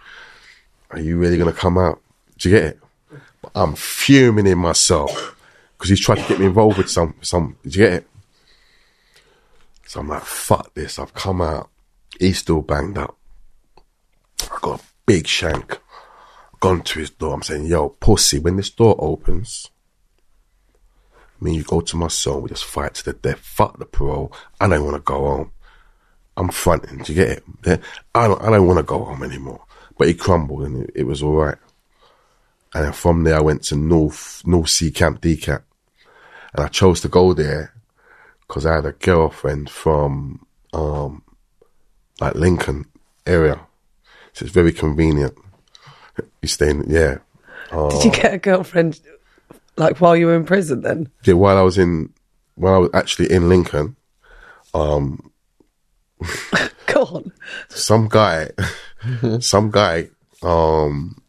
Are 0.90 0.98
you 1.00 1.16
really 1.18 1.36
going 1.38 1.52
to 1.52 1.58
come 1.58 1.78
out? 1.78 2.00
Do 2.38 2.48
you 2.48 2.56
get 2.56 2.64
it? 2.64 2.80
But 3.42 3.52
I'm 3.54 3.74
fuming 3.74 4.46
in 4.46 4.58
myself 4.58 5.36
because 5.76 5.90
he's 5.90 6.00
trying 6.00 6.22
to 6.22 6.28
get 6.28 6.40
me 6.40 6.46
involved 6.46 6.78
with 6.78 6.90
some, 6.90 7.14
some, 7.20 7.56
do 7.62 7.70
you 7.70 7.84
get 7.84 7.92
it? 7.92 8.08
So 9.86 10.00
I'm 10.00 10.08
like, 10.08 10.24
fuck 10.24 10.74
this. 10.74 10.98
I've 10.98 11.14
come 11.14 11.40
out. 11.40 11.70
He's 12.18 12.38
still 12.38 12.62
banged 12.62 12.98
up. 12.98 13.16
I 14.42 14.58
got 14.60 14.80
a 14.80 14.84
big 15.06 15.26
shank. 15.26 15.78
Gone 16.60 16.82
to 16.82 17.00
his 17.00 17.10
door. 17.10 17.34
I'm 17.34 17.42
saying, 17.42 17.66
yo, 17.66 17.90
pussy, 17.90 18.38
when 18.38 18.56
this 18.56 18.70
door 18.70 18.96
opens, 18.98 19.70
me 21.40 21.56
you 21.56 21.62
go 21.62 21.80
to 21.80 21.96
my 21.96 22.08
cell, 22.08 22.40
we 22.40 22.48
just 22.48 22.64
fight 22.64 22.94
to 22.94 23.04
the 23.04 23.12
death. 23.12 23.38
Fuck 23.38 23.78
the 23.78 23.84
parole. 23.84 24.32
I 24.60 24.66
don't 24.66 24.84
want 24.84 24.96
to 24.96 25.02
go 25.02 25.18
home. 25.18 25.52
I'm 26.36 26.48
fronting. 26.48 26.98
Do 26.98 27.12
you 27.12 27.24
get 27.24 27.42
it? 27.66 27.80
I 28.14 28.26
don't, 28.26 28.42
I 28.42 28.50
don't 28.50 28.66
want 28.66 28.78
to 28.78 28.82
go 28.82 29.04
home 29.04 29.22
anymore. 29.22 29.64
But 29.96 30.08
he 30.08 30.14
crumbled 30.14 30.64
and 30.64 30.84
it, 30.84 30.90
it 30.94 31.04
was 31.04 31.22
all 31.22 31.34
right. 31.34 31.58
And 32.74 32.84
then 32.84 32.92
from 32.92 33.22
there, 33.24 33.36
I 33.36 33.40
went 33.40 33.62
to 33.64 33.76
North, 33.76 34.42
North 34.44 34.68
Sea 34.68 34.90
Camp 34.90 35.20
DCAT. 35.20 35.62
And 36.54 36.64
I 36.64 36.68
chose 36.68 37.00
to 37.02 37.08
go 37.08 37.32
there 37.32 37.72
because 38.46 38.66
I 38.66 38.74
had 38.74 38.86
a 38.86 38.92
girlfriend 38.92 39.70
from, 39.70 40.44
um, 40.72 41.22
like 42.20 42.34
Lincoln 42.34 42.86
area. 43.26 43.60
So 44.32 44.44
it's 44.44 44.54
very 44.54 44.72
convenient. 44.72 45.34
You 46.42 46.48
stay 46.48 46.70
staying, 46.70 46.84
yeah. 46.88 47.18
Did 47.70 48.04
you 48.04 48.10
get 48.10 48.34
a 48.34 48.38
girlfriend 48.38 49.00
like 49.76 50.00
while 50.00 50.16
you 50.16 50.26
were 50.26 50.34
in 50.36 50.44
prison 50.44 50.82
then? 50.82 51.08
Yeah, 51.24 51.34
while 51.34 51.56
I 51.58 51.62
was 51.62 51.78
in, 51.78 52.12
while 52.54 52.74
I 52.74 52.78
was 52.78 52.90
actually 52.94 53.32
in 53.32 53.48
Lincoln, 53.48 53.96
um, 54.74 55.32
Go 56.86 57.02
on. 57.04 57.32
some 57.68 58.08
guy, 58.08 58.50
some 59.40 59.70
guy, 59.70 60.08
um, 60.42 61.20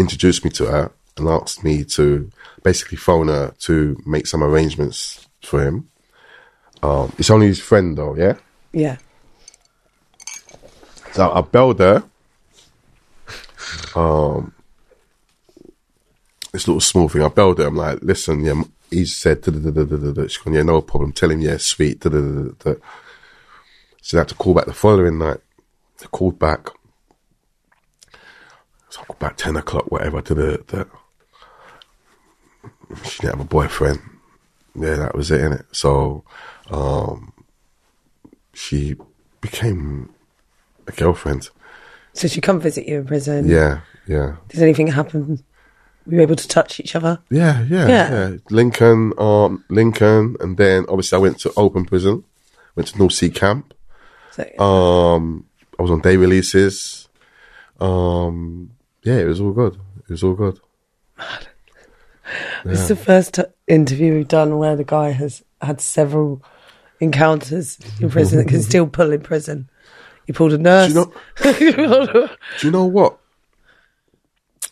introduced 0.00 0.44
me 0.44 0.50
to 0.50 0.66
her 0.66 0.92
and 1.16 1.28
asked 1.28 1.62
me 1.62 1.84
to 1.84 2.30
basically 2.62 2.96
phone 2.96 3.28
her 3.28 3.54
to 3.60 4.00
make 4.06 4.26
some 4.26 4.42
arrangements 4.42 5.28
for 5.42 5.62
him. 5.62 5.88
Um, 6.82 7.12
it's 7.18 7.30
only 7.30 7.46
his 7.46 7.60
friend 7.60 7.96
though, 7.96 8.16
yeah. 8.16 8.34
Yeah. 8.72 8.96
So 11.12 11.30
I 11.30 11.40
belled 11.42 11.80
her. 11.80 12.04
Um, 13.94 14.52
this 16.52 16.66
little 16.66 16.80
small 16.80 17.08
thing. 17.08 17.22
I 17.22 17.28
belled 17.28 17.58
her. 17.58 17.66
I'm 17.66 17.76
like, 17.76 17.98
listen, 18.02 18.44
yeah. 18.44 18.62
He 18.90 19.04
said, 19.04 19.42
da, 19.42 19.52
da, 19.52 19.70
da, 19.70 19.84
da, 19.84 19.96
da, 19.96 20.12
da. 20.12 20.22
She's 20.22 20.38
gone, 20.38 20.54
yeah, 20.54 20.62
no 20.62 20.80
problem. 20.80 21.12
Tell 21.12 21.30
him, 21.30 21.40
yeah, 21.40 21.58
sweet. 21.58 22.00
Da, 22.00 22.10
da, 22.10 22.20
da, 22.20 22.42
da, 22.42 22.72
da. 22.72 22.80
So 24.02 24.18
I 24.18 24.20
had 24.20 24.28
to 24.28 24.34
call 24.34 24.54
back 24.54 24.66
the 24.66 24.72
following 24.72 25.18
night. 25.18 25.38
I 26.02 26.06
called 26.06 26.38
back. 26.38 26.70
So 28.90 29.00
I 29.00 29.04
called 29.04 29.18
back 29.18 29.36
ten 29.36 29.56
o'clock, 29.56 29.90
whatever. 29.90 30.20
to 30.22 30.34
the, 30.34 30.64
da. 30.66 30.84
She 33.04 33.20
didn't 33.22 33.36
have 33.38 33.46
a 33.46 33.48
boyfriend. 33.48 34.00
Yeah, 34.74 34.96
that 34.96 35.14
was 35.16 35.30
it, 35.30 35.40
innit? 35.40 35.64
So, 35.72 36.24
um, 36.70 37.32
she 38.52 38.96
became 39.40 40.12
a 40.86 40.92
girlfriend. 40.92 41.50
So 42.12 42.26
she 42.28 42.40
come 42.40 42.60
visit 42.60 42.86
you 42.86 42.98
in 42.98 43.06
prison. 43.06 43.48
Yeah, 43.48 43.80
yeah. 44.06 44.36
Did 44.48 44.62
anything 44.62 44.88
happen? 44.88 45.42
We 46.06 46.16
were 46.16 46.22
able 46.22 46.36
to 46.36 46.48
touch 46.48 46.80
each 46.80 46.96
other? 46.96 47.20
Yeah, 47.30 47.62
yeah, 47.68 47.86
Yeah. 47.88 48.10
yeah. 48.10 48.36
Lincoln, 48.50 49.12
um, 49.18 49.64
Lincoln, 49.68 50.36
and 50.40 50.56
then 50.56 50.84
obviously 50.88 51.16
I 51.16 51.20
went 51.20 51.38
to 51.40 51.52
open 51.56 51.84
prison, 51.84 52.24
went 52.74 52.88
to 52.88 52.98
North 52.98 53.12
Sea 53.12 53.30
Camp. 53.30 53.72
So, 54.32 54.42
Um, 54.62 55.44
I 55.78 55.82
was 55.82 55.90
on 55.90 56.00
day 56.00 56.16
releases. 56.16 57.08
Um, 57.80 58.72
yeah, 59.02 59.16
it 59.16 59.26
was 59.26 59.40
all 59.40 59.52
good. 59.52 59.74
It 60.04 60.10
was 60.10 60.22
all 60.22 60.34
good. 60.34 60.60
This 62.64 62.80
is 62.80 62.88
the 62.88 62.96
first 62.96 63.34
t- 63.34 63.42
interview 63.66 64.14
we've 64.14 64.28
done 64.28 64.58
where 64.58 64.76
the 64.76 64.84
guy 64.84 65.10
has 65.10 65.42
had 65.60 65.80
several 65.80 66.42
encounters 67.00 67.78
in 68.00 68.10
prison 68.10 68.38
that 68.38 68.48
can 68.48 68.62
still 68.62 68.86
pull 68.86 69.12
in 69.12 69.20
prison. 69.20 69.68
He 70.26 70.32
pulled 70.32 70.52
a 70.52 70.58
nurse. 70.58 70.92
Do 70.92 71.10
you 71.58 71.76
know? 71.76 72.28
Do 72.60 72.66
you 72.66 72.70
know 72.70 72.84
what? 72.84 73.18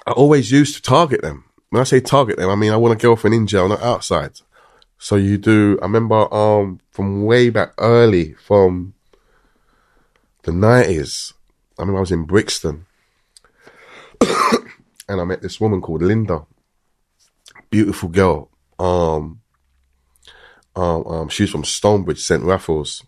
I 0.06 0.12
always 0.12 0.50
used 0.50 0.76
to 0.76 0.82
target 0.82 1.22
them. 1.22 1.44
When 1.70 1.80
I 1.80 1.84
say 1.84 2.00
target 2.00 2.36
them, 2.36 2.48
I 2.48 2.54
mean 2.54 2.72
I 2.72 2.76
want 2.76 2.94
a 2.94 3.02
girlfriend 3.02 3.34
in 3.34 3.46
jail, 3.46 3.68
not 3.68 3.82
outside. 3.82 4.40
So 4.98 5.16
you 5.16 5.38
do. 5.38 5.78
I 5.82 5.86
remember 5.86 6.32
um 6.32 6.80
from 6.90 7.24
way 7.24 7.50
back 7.50 7.72
early, 7.78 8.34
from 8.34 8.94
the 10.42 10.52
nineties. 10.52 11.34
I 11.78 11.82
remember 11.82 11.98
I 11.98 12.00
was 12.00 12.12
in 12.12 12.24
Brixton, 12.24 12.86
and 15.08 15.20
I 15.20 15.24
met 15.24 15.42
this 15.42 15.60
woman 15.60 15.80
called 15.80 16.02
Linda. 16.02 16.46
Beautiful 17.70 18.08
girl. 18.08 18.50
Um, 18.78 19.40
um, 20.76 21.06
um, 21.06 21.28
she 21.28 21.42
was 21.42 21.50
from 21.50 21.64
Stonebridge, 21.64 22.20
St. 22.20 22.42
Raphael's 22.42 23.02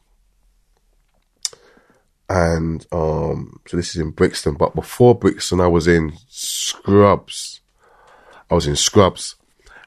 and 2.30 2.86
um, 2.92 3.58
so 3.66 3.76
this 3.76 3.90
is 3.90 4.00
in 4.00 4.12
Brixton. 4.12 4.54
But 4.54 4.76
before 4.76 5.16
Brixton, 5.16 5.60
I 5.60 5.66
was 5.66 5.88
in 5.88 6.12
Scrubs. 6.28 7.60
I 8.48 8.54
was 8.54 8.68
in 8.68 8.76
Scrubs, 8.76 9.34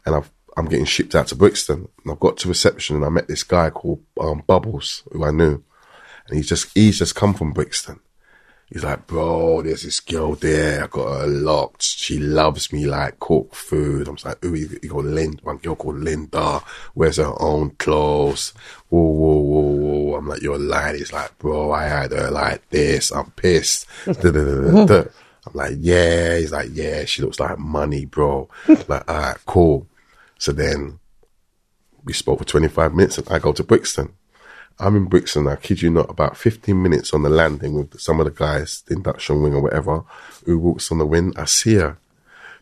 and 0.05 0.13
I've, 0.13 0.29
I'm 0.57 0.65
getting 0.65 0.85
shipped 0.85 1.15
out 1.15 1.27
to 1.27 1.35
Brixton. 1.35 1.87
And 2.03 2.11
I've 2.11 2.19
got 2.19 2.35
to 2.37 2.49
reception, 2.49 2.97
and 2.97 3.05
I 3.05 3.09
met 3.09 3.29
this 3.29 3.43
guy 3.43 3.69
called 3.69 4.03
um, 4.19 4.43
Bubbles, 4.45 5.03
who 5.13 5.23
I 5.23 5.31
knew, 5.31 5.63
and 6.27 6.35
he's 6.35 6.49
just 6.49 6.67
he's 6.73 6.99
just 6.99 7.15
come 7.15 7.33
from 7.33 7.53
Brixton. 7.53 8.01
He's 8.69 8.83
like, 8.83 9.05
bro, 9.05 9.61
there's 9.61 9.83
this 9.83 9.99
girl 9.99 10.33
there. 10.33 10.83
I 10.83 10.87
got 10.87 11.21
her 11.21 11.27
locked. 11.27 11.83
She 11.83 12.17
loves 12.17 12.73
me 12.73 12.87
like 12.87 13.19
cook 13.19 13.53
food. 13.53 14.07
I'm 14.07 14.17
like, 14.25 14.43
ooh, 14.43 14.55
you, 14.55 14.67
got 14.67 15.05
Linda, 15.05 15.43
one 15.43 15.57
girl 15.57 15.75
called 15.75 15.99
Linda, 15.99 16.61
wears 16.95 17.17
her 17.17 17.33
own 17.39 17.71
clothes. 17.71 18.53
Whoa, 18.89 18.99
whoa, 18.99 19.37
whoa, 19.37 19.61
whoa. 19.61 20.15
I'm 20.15 20.27
like, 20.27 20.41
you're 20.41 20.57
lying. 20.57 20.97
He's 20.97 21.13
like, 21.13 21.37
bro, 21.37 21.71
I 21.71 21.83
had 21.83 22.11
her 22.13 22.31
like 22.31 22.67
this. 22.69 23.11
I'm 23.11 23.29
pissed. 23.31 23.85
I'm 24.07 25.53
like, 25.53 25.73
yeah. 25.77 26.37
He's 26.37 26.51
like, 26.51 26.69
yeah, 26.71 27.05
she 27.05 27.21
looks 27.21 27.39
like 27.39 27.59
money, 27.59 28.05
bro. 28.05 28.49
like, 28.87 29.09
all 29.09 29.19
right, 29.19 29.37
cool. 29.45 29.87
So 30.39 30.51
then 30.51 30.99
we 32.03 32.13
spoke 32.13 32.39
for 32.39 32.45
25 32.45 32.93
minutes 32.93 33.17
and 33.17 33.29
I 33.29 33.39
go 33.39 33.53
to 33.53 33.63
Brixton. 33.63 34.13
I'm 34.79 34.95
in 34.95 35.05
Brixton, 35.05 35.47
I 35.47 35.55
kid 35.55 35.81
you 35.81 35.89
not, 35.89 36.09
about 36.09 36.35
15 36.35 36.81
minutes 36.81 37.13
on 37.13 37.21
the 37.23 37.29
landing 37.29 37.75
with 37.75 37.99
some 37.99 38.19
of 38.19 38.25
the 38.25 38.31
guys, 38.31 38.81
the 38.87 38.95
induction 38.95 39.41
wing 39.41 39.53
or 39.53 39.61
whatever, 39.61 40.03
who 40.45 40.57
walks 40.57 40.91
on 40.91 40.97
the 40.97 41.05
wind. 41.05 41.35
I 41.37 41.45
see 41.45 41.75
her. 41.75 41.97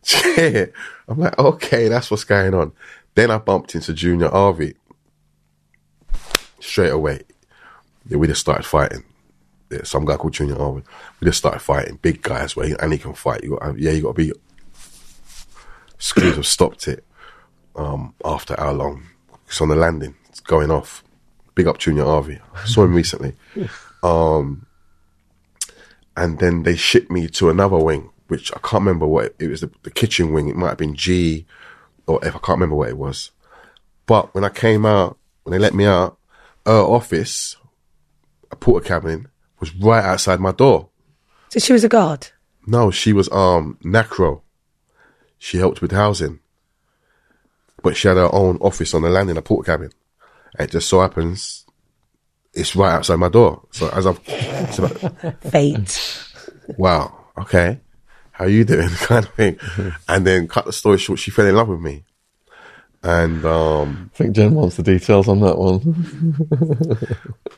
I'm 1.08 1.18
like, 1.18 1.38
okay, 1.38 1.88
that's 1.88 2.12
what's 2.12 2.24
going 2.24 2.54
on. 2.54 2.74
Then 3.16 3.32
I 3.32 3.38
bumped 3.38 3.76
into 3.76 3.94
Junior 3.94 4.30
Harvey 4.30 4.76
straight 6.60 6.92
away. 6.92 7.22
We 8.10 8.28
just 8.28 8.42
started 8.42 8.66
fighting. 8.66 9.04
Yeah, 9.70 9.84
some 9.84 10.06
guy 10.06 10.18
called 10.18 10.34
Junior 10.34 10.56
Harvey. 10.56 10.84
We 11.20 11.26
just 11.26 11.38
started 11.40 11.60
fighting. 11.60 12.00
Big 12.02 12.22
guys, 12.22 12.56
where 12.56 12.76
and 12.82 12.92
he 12.92 13.00
can 13.00 13.14
fight. 13.14 13.44
You 13.44 13.58
got, 13.58 13.80
yeah, 13.80 13.92
you 13.92 14.02
got 14.02 14.16
to 14.16 14.26
be. 14.26 14.34
Screws 15.98 16.36
have 16.36 16.48
stopped 16.48 16.88
it. 16.88 17.06
Um, 17.76 18.14
after 18.26 18.56
how 18.58 18.74
long? 18.74 19.04
It's 19.48 19.62
on 19.62 19.70
the 19.70 19.76
landing. 19.76 20.16
It's 20.30 20.40
going 20.40 20.72
off. 20.72 21.04
Big 21.56 21.68
up 21.68 21.78
Junior 21.78 22.06
Harvey. 22.06 22.40
I 22.56 22.66
saw 22.66 22.84
him 22.84 22.94
recently. 22.96 23.36
Um, 24.04 24.66
and 26.16 26.40
then 26.40 26.64
they 26.64 26.76
shipped 26.76 27.12
me 27.12 27.28
to 27.30 27.50
another 27.50 27.78
wing, 27.78 28.10
which 28.28 28.52
I 28.54 28.60
can't 28.60 28.82
remember 28.82 29.06
what 29.08 29.26
it, 29.26 29.36
it 29.40 29.48
was. 29.48 29.62
The, 29.62 29.72
the 29.84 29.92
kitchen 29.92 30.34
wing. 30.34 30.48
It 30.48 30.56
might 30.56 30.70
have 30.70 30.78
been 30.78 30.96
G, 30.96 31.46
or 32.08 32.20
F. 32.24 32.36
I 32.36 32.40
can't 32.40 32.58
remember 32.58 32.76
what 32.76 32.90
it 32.90 32.98
was. 32.98 33.32
But 34.06 34.34
when 34.34 34.44
I 34.44 34.50
came 34.50 34.86
out, 34.86 35.18
when 35.44 35.52
they 35.52 35.60
let 35.60 35.74
me 35.74 35.86
out, 35.86 36.18
her 36.66 36.80
office, 36.80 37.56
a 38.52 38.56
Portakabin, 38.56 39.28
was 39.60 39.76
right 39.76 40.04
outside 40.04 40.40
my 40.40 40.52
door. 40.52 40.90
so 41.50 41.60
she 41.60 41.74
was 41.74 41.84
a 41.84 41.90
guard. 41.90 42.28
No, 42.66 42.92
she 42.92 43.14
was 43.14 43.32
um 43.32 43.78
Nacro. 43.84 44.44
she 45.38 45.58
helped 45.58 45.82
with 45.82 45.92
housing. 45.92 46.40
But 47.84 47.98
she 47.98 48.08
had 48.08 48.18
her 48.18 48.34
own 48.34 48.58
office 48.58 48.94
on 48.94 49.02
the 49.02 49.10
landing, 49.10 49.38
a 49.38 49.42
Portakabin. 49.42 49.92
And 50.58 50.68
it 50.68 50.72
just 50.72 50.90
so 50.90 51.02
happens 51.02 51.66
it's 52.54 52.76
right 52.76 52.94
outside 52.94 53.16
my 53.18 53.30
door. 53.30 53.66
So 53.72 53.90
as 53.90 54.06
I've, 54.06 54.20
so 54.74 54.88
Fate. 55.50 56.28
wow, 56.78 57.26
okay, 57.38 57.80
how 58.32 58.46
you 58.46 58.64
doing, 58.64 58.90
kind 58.96 59.26
of 59.26 59.34
thing. 59.34 59.60
And 60.08 60.26
then 60.26 60.48
cut 60.48 60.66
the 60.66 60.74
story 60.74 60.98
short, 60.98 61.20
she 61.20 61.32
fell 61.32 61.46
in 61.46 61.56
love 61.56 61.70
with 61.70 61.82
me. 61.82 62.04
And, 63.04 63.44
um, 63.46 64.12
I 64.14 64.18
think 64.18 64.36
Jen 64.36 64.54
wants 64.54 64.76
the 64.76 64.84
details 64.84 65.28
on 65.28 65.40
that 65.40 65.58
one. 65.58 65.82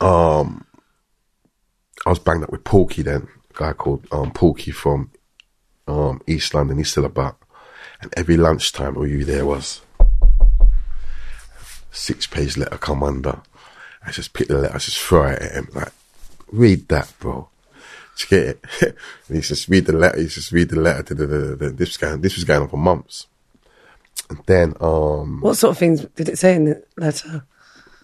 um, 0.00 0.64
I 2.06 2.10
was 2.10 2.18
banged 2.18 2.44
up 2.44 2.50
with 2.50 2.64
Porky 2.64 3.02
then, 3.02 3.28
a 3.50 3.58
guy 3.58 3.72
called 3.74 4.06
um, 4.10 4.30
Porky 4.32 4.70
from 4.70 5.10
um, 5.86 6.22
East 6.26 6.54
London. 6.54 6.78
He's 6.78 6.90
still 6.90 7.04
a 7.04 7.08
about. 7.08 7.36
And 8.00 8.12
every 8.16 8.38
lunchtime, 8.38 8.96
all 8.96 9.06
you 9.06 9.24
there 9.24 9.44
was 9.44 9.82
six 11.94 12.26
page 12.26 12.56
letter 12.56 12.76
come 12.76 13.02
under. 13.02 13.40
I 14.06 14.10
just 14.10 14.32
pick 14.34 14.48
the 14.48 14.58
letter, 14.58 14.74
I 14.74 14.78
just 14.78 14.98
throw 14.98 15.26
it 15.28 15.40
at 15.40 15.52
him 15.52 15.68
like, 15.72 15.92
read 16.52 16.88
that, 16.88 17.12
bro. 17.18 17.48
You 18.18 18.26
get 18.26 18.42
it? 18.42 18.64
and 19.28 19.36
he 19.36 19.40
just 19.40 19.68
read 19.68 19.86
the 19.86 19.92
letter. 19.92 20.20
He 20.20 20.26
just 20.28 20.52
read 20.52 20.68
the 20.68 20.80
letter. 20.80 21.14
This 21.14 21.88
was 21.88 21.96
going. 21.96 22.20
This 22.20 22.36
was 22.36 22.44
going 22.44 22.62
on 22.62 22.68
for 22.68 22.76
months. 22.76 23.26
And 24.30 24.38
then, 24.46 24.74
um, 24.80 25.40
What 25.40 25.56
sort 25.56 25.72
of 25.72 25.78
things 25.78 26.04
did 26.14 26.28
it 26.28 26.38
say 26.38 26.54
in 26.54 26.64
the 26.66 26.84
letter? 26.96 27.44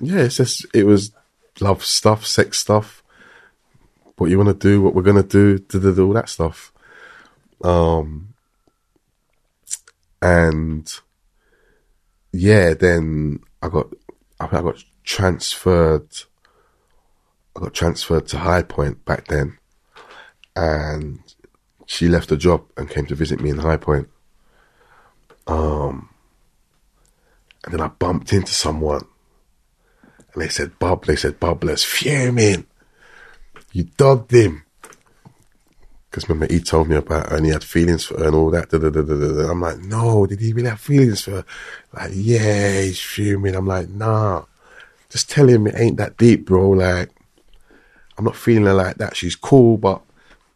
yeah, 0.01 0.23
it's 0.23 0.37
just 0.37 0.67
it 0.75 0.85
was 0.85 1.13
love 1.61 1.85
stuff, 1.85 2.27
sex 2.27 2.59
stuff, 2.59 3.03
what 4.17 4.31
you 4.31 4.39
want 4.39 4.49
to 4.49 4.69
do, 4.69 4.83
what 4.83 4.95
we're 4.95 5.03
gonna 5.03 5.23
do, 5.23 5.59
da, 5.59 5.79
da, 5.79 5.93
da, 5.93 6.03
all 6.03 6.13
that 6.15 6.29
stuff. 6.29 6.73
Um, 7.63 8.35
and 10.21 10.93
yeah, 12.33 12.75
then 12.75 13.41
I 13.63 13.69
got 13.69 13.93
I 14.39 14.45
I 14.47 14.63
got 14.63 14.85
transferred. 15.05 16.09
I 17.57 17.61
got 17.61 17.75
transferred 17.75 18.29
to 18.29 18.39
High 18.39 18.63
Point 18.63 19.05
back 19.05 19.27
then, 19.27 19.59
and 20.55 21.21
she 21.87 22.09
left 22.09 22.29
the 22.29 22.37
job 22.37 22.65
and 22.77 22.89
came 22.89 23.07
to 23.07 23.15
visit 23.15 23.41
me 23.41 23.51
in 23.51 23.59
High 23.59 23.77
Point. 23.77 24.09
Um, 25.47 26.11
and 27.65 27.75
then 27.75 27.81
I 27.81 27.89
bumped 27.89 28.33
into 28.33 28.53
someone 28.53 29.05
and 30.33 30.43
they 30.43 30.49
said, 30.49 30.79
Bob, 30.79 31.07
they 31.07 31.17
said, 31.17 31.41
Bubler's 31.41 31.85
fuming. 31.85 32.67
You 33.73 33.85
dogged 33.97 34.33
him. 34.33 34.65
Because 36.11 36.29
remember, 36.29 36.53
he 36.53 36.61
told 36.61 36.89
me 36.89 36.97
about 36.97 37.31
her 37.31 37.37
and 37.37 37.47
he 37.47 37.53
had 37.53 37.63
feelings 37.63 38.05
for 38.05 38.19
her 38.19 38.27
and 38.27 38.35
all 38.35 38.51
that. 38.51 38.71
Da, 38.71 38.79
da, 38.79 38.91
da. 38.91 39.51
I'm 39.51 39.61
like, 39.61 39.79
no, 39.79 40.27
did 40.27 40.41
he 40.41 40.53
really 40.53 40.69
have 40.69 40.81
feelings 40.81 41.23
for 41.23 41.31
her? 41.31 41.45
Like, 41.93 42.11
yeah, 42.15 42.81
he's 42.81 43.01
fuming. 43.01 43.55
I'm 43.55 43.67
like, 43.67 43.89
nah. 43.89 44.45
Just 45.09 45.31
tell 45.31 45.49
him 45.49 45.67
it 45.67 45.79
ain't 45.79 45.99
that 45.99 46.17
deep, 46.17 46.47
bro. 46.47 46.71
Like, 46.71 47.11
I'm 48.19 48.25
not 48.25 48.37
feeling 48.37 48.65
her 48.65 48.75
like 48.75 48.97
that. 48.97 49.17
She's 49.17 49.37
cool, 49.37 49.77
but 49.77 50.03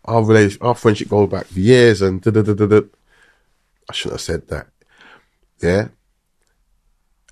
our 0.05 0.23
relation, 0.25 0.59
our 0.61 0.75
friendship 0.75 1.09
goes 1.09 1.31
back 1.31 1.47
years 1.55 2.03
and 2.03 2.21
da 2.21 2.31
da 2.31 2.43
da 2.43 2.55
da 2.55 2.67
da. 2.67 2.81
I 3.89 3.93
shouldn't 3.93 4.15
have 4.15 4.21
said 4.21 4.49
that. 4.49 4.67
Yeah 5.63 5.89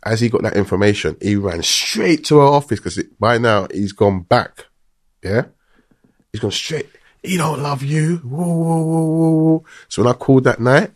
as 0.05 0.21
he 0.21 0.29
got 0.29 0.43
that 0.43 0.57
information, 0.57 1.17
he 1.21 1.37
ran 1.37 1.63
straight 1.63 2.25
to 2.25 2.39
her 2.39 2.47
office 2.47 2.81
because 2.81 3.03
by 3.21 3.39
now 3.39 3.69
he's 3.73 3.93
gone 3.93 4.23
back. 4.23 4.67
Yeah, 5.23 5.45
he's 6.33 6.41
gone 6.41 6.51
straight. 6.51 6.89
He 7.23 7.37
don't 7.37 7.63
love 7.63 7.83
you. 7.83 8.17
Whoa, 8.19 8.47
whoa, 8.47 8.83
whoa, 8.83 9.03
whoa, 9.03 9.31
whoa. 9.31 9.65
So 9.89 10.03
when 10.03 10.13
I 10.13 10.17
called 10.17 10.45
that 10.45 10.61
night, 10.61 10.91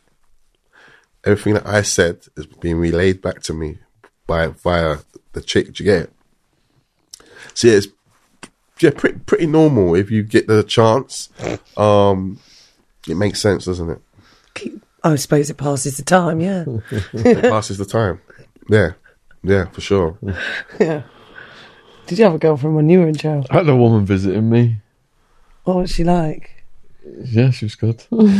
everything 1.24 1.54
that 1.54 1.66
I 1.66 1.82
said 1.82 2.26
is 2.36 2.46
being 2.46 2.78
relayed 2.78 3.22
back 3.22 3.42
to 3.44 3.54
me 3.54 3.78
by 4.26 4.48
via 4.48 4.98
the 5.32 5.40
chick. 5.40 5.72
Do 5.72 5.84
you 5.84 5.90
get 5.90 6.02
it? 6.02 6.12
So 7.54 7.68
yeah, 7.68 7.74
it's 7.74 7.88
yeah, 8.80 8.90
pretty 8.90 9.18
pretty 9.20 9.46
normal 9.46 9.94
if 9.94 10.10
you 10.10 10.22
get 10.22 10.46
the 10.46 10.62
chance. 10.62 11.28
Um, 11.76 12.40
it 13.08 13.16
makes 13.16 13.40
sense, 13.40 13.64
doesn't 13.64 13.90
it? 13.90 14.00
I 15.04 15.14
suppose 15.16 15.50
it 15.50 15.56
passes 15.56 15.96
the 15.96 16.02
time, 16.02 16.40
yeah. 16.40 16.64
It 17.12 17.42
passes 17.42 17.78
the 17.78 17.84
time. 17.84 18.20
Yeah, 18.68 18.92
yeah, 19.42 19.66
for 19.66 19.80
sure. 19.80 20.18
yeah. 20.80 21.02
Did 22.06 22.18
you 22.18 22.24
have 22.24 22.34
a 22.34 22.38
girlfriend 22.38 22.76
when 22.76 22.88
you 22.88 23.00
were 23.00 23.08
in 23.08 23.14
jail? 23.14 23.44
I 23.50 23.58
had 23.58 23.68
a 23.68 23.76
woman 23.76 24.04
visiting 24.04 24.50
me. 24.50 24.78
What 25.66 25.78
was 25.78 25.90
she 25.90 26.04
like? 26.04 26.62
Yeah, 27.24 27.50
she 27.50 27.64
was 27.64 27.74
good. 27.74 28.04
Read 28.12 28.36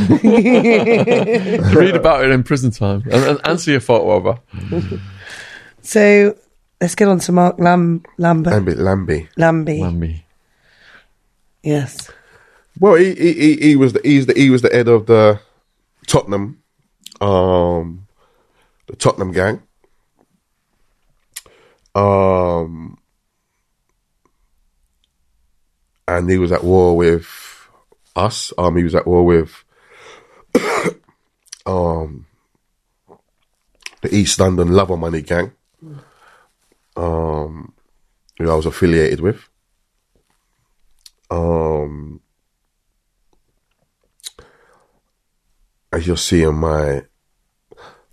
about 1.96 2.24
it 2.24 2.30
in 2.30 2.44
prison 2.44 2.70
time 2.70 3.02
and, 3.10 3.24
and, 3.24 3.40
and 3.42 3.60
see 3.60 3.74
a 3.74 3.80
photo. 3.80 4.40
So 5.82 6.36
let's 6.80 6.94
get 6.94 7.08
on 7.08 7.18
to 7.18 7.32
Mark 7.32 7.58
Lam- 7.58 8.04
Lambert. 8.16 8.52
Lambie, 8.52 8.74
Lambie. 8.74 9.28
Lambie. 9.36 9.80
Lamby. 9.80 10.22
Yes. 11.64 12.12
Well, 12.78 12.94
he, 12.94 13.12
he 13.16 13.32
he 13.32 13.56
he 13.56 13.76
was 13.76 13.92
the 13.92 14.00
he's 14.04 14.26
the 14.26 14.34
he 14.34 14.50
was 14.50 14.62
the 14.62 14.68
head 14.68 14.86
of 14.86 15.06
the 15.06 15.40
Tottenham, 16.06 16.62
um, 17.20 18.06
the 18.86 18.94
Tottenham 18.94 19.32
gang. 19.32 19.62
Um, 21.96 22.98
and 26.08 26.30
he 26.30 26.38
was 26.38 26.52
at 26.52 26.64
war 26.64 26.96
with 26.96 27.28
us. 28.14 28.52
Um, 28.56 28.76
he 28.76 28.84
was 28.84 28.94
at 28.94 29.06
war 29.06 29.24
with 29.24 29.64
um 31.66 32.26
the 34.02 34.14
East 34.14 34.38
London 34.38 34.68
Love 34.68 34.90
of 34.90 34.98
Money 34.98 35.22
gang. 35.22 35.52
Um, 36.96 37.74
who 38.38 38.50
I 38.50 38.54
was 38.54 38.66
affiliated 38.66 39.20
with. 39.20 39.48
Um, 41.30 42.20
as 45.92 46.06
you'll 46.06 46.16
see 46.16 46.42
in 46.42 46.54
my, 46.54 47.02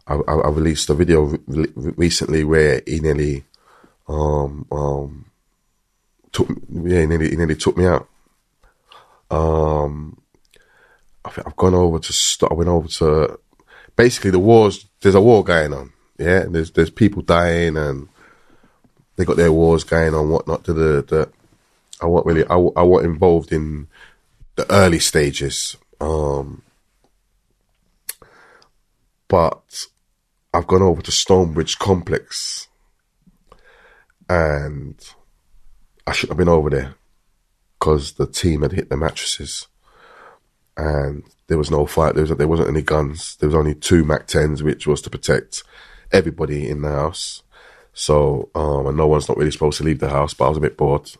I, 0.07 0.13
I, 0.15 0.33
I 0.33 0.49
released 0.49 0.89
a 0.89 0.93
video 0.93 1.37
re- 1.47 1.73
recently 1.75 2.43
where 2.43 2.81
he 2.85 2.99
nearly, 2.99 3.45
um, 4.07 4.65
um, 4.71 5.25
took, 6.33 6.49
yeah, 6.49 7.01
he 7.01 7.05
nearly, 7.05 7.29
he 7.29 7.35
nearly 7.35 7.55
took 7.55 7.77
me 7.77 7.85
out. 7.85 8.09
Um, 9.31 10.21
I 11.23 11.29
think 11.29 11.47
I've 11.47 11.55
gone 11.55 11.73
over 11.73 11.99
to, 11.99 12.13
st- 12.13 12.51
I 12.51 12.55
went 12.55 12.69
over 12.69 12.87
to, 12.87 13.39
basically 13.95 14.31
the 14.31 14.39
wars, 14.39 14.85
there's 15.01 15.15
a 15.15 15.21
war 15.21 15.43
going 15.43 15.73
on, 15.73 15.93
yeah, 16.17 16.41
and 16.41 16.53
there's, 16.53 16.71
there's 16.71 16.89
people 16.89 17.21
dying 17.21 17.77
and 17.77 18.09
they 19.15 19.25
got 19.25 19.37
their 19.37 19.51
wars 19.51 19.83
going 19.83 20.13
on, 20.13 20.29
whatnot, 20.29 20.65
to 20.65 20.73
the, 20.73 21.01
the, 21.03 21.29
I 22.01 22.07
wasn't 22.07 22.27
really, 22.27 22.45
I, 22.49 22.55
I 22.55 22.83
wasn't 22.83 23.13
involved 23.13 23.53
in 23.53 23.87
the 24.55 24.69
early 24.71 24.99
stages. 24.99 25.77
Um, 26.01 26.63
but 29.27 29.87
I've 30.53 30.67
gone 30.67 30.81
over 30.81 31.01
to 31.01 31.11
Stonebridge 31.11 31.79
Complex 31.79 32.67
and 34.29 34.95
I 36.05 36.11
shouldn't 36.11 36.37
have 36.37 36.45
been 36.45 36.53
over 36.53 36.69
there 36.69 36.95
because 37.79 38.13
the 38.13 38.27
team 38.27 38.61
had 38.61 38.73
hit 38.73 38.89
the 38.89 38.97
mattresses 38.97 39.67
and 40.75 41.23
there 41.47 41.57
was 41.57 41.71
no 41.71 41.85
fight. 41.85 42.15
There, 42.15 42.23
was, 42.23 42.35
there 42.35 42.47
wasn't 42.47 42.69
any 42.69 42.81
guns. 42.81 43.35
There 43.37 43.47
was 43.47 43.55
only 43.55 43.75
two 43.75 44.03
Mac 44.03 44.27
10s, 44.27 44.61
which 44.61 44.87
was 44.87 45.01
to 45.03 45.09
protect 45.09 45.63
everybody 46.11 46.67
in 46.67 46.81
the 46.81 46.89
house. 46.89 47.43
So, 47.93 48.49
um, 48.55 48.87
and 48.87 48.97
no 48.97 49.07
one's 49.07 49.27
not 49.27 49.37
really 49.37 49.51
supposed 49.51 49.77
to 49.77 49.83
leave 49.83 49.99
the 49.99 50.09
house, 50.09 50.33
but 50.33 50.45
I 50.45 50.49
was 50.49 50.57
a 50.57 50.61
bit 50.61 50.77
bored. 50.77 51.11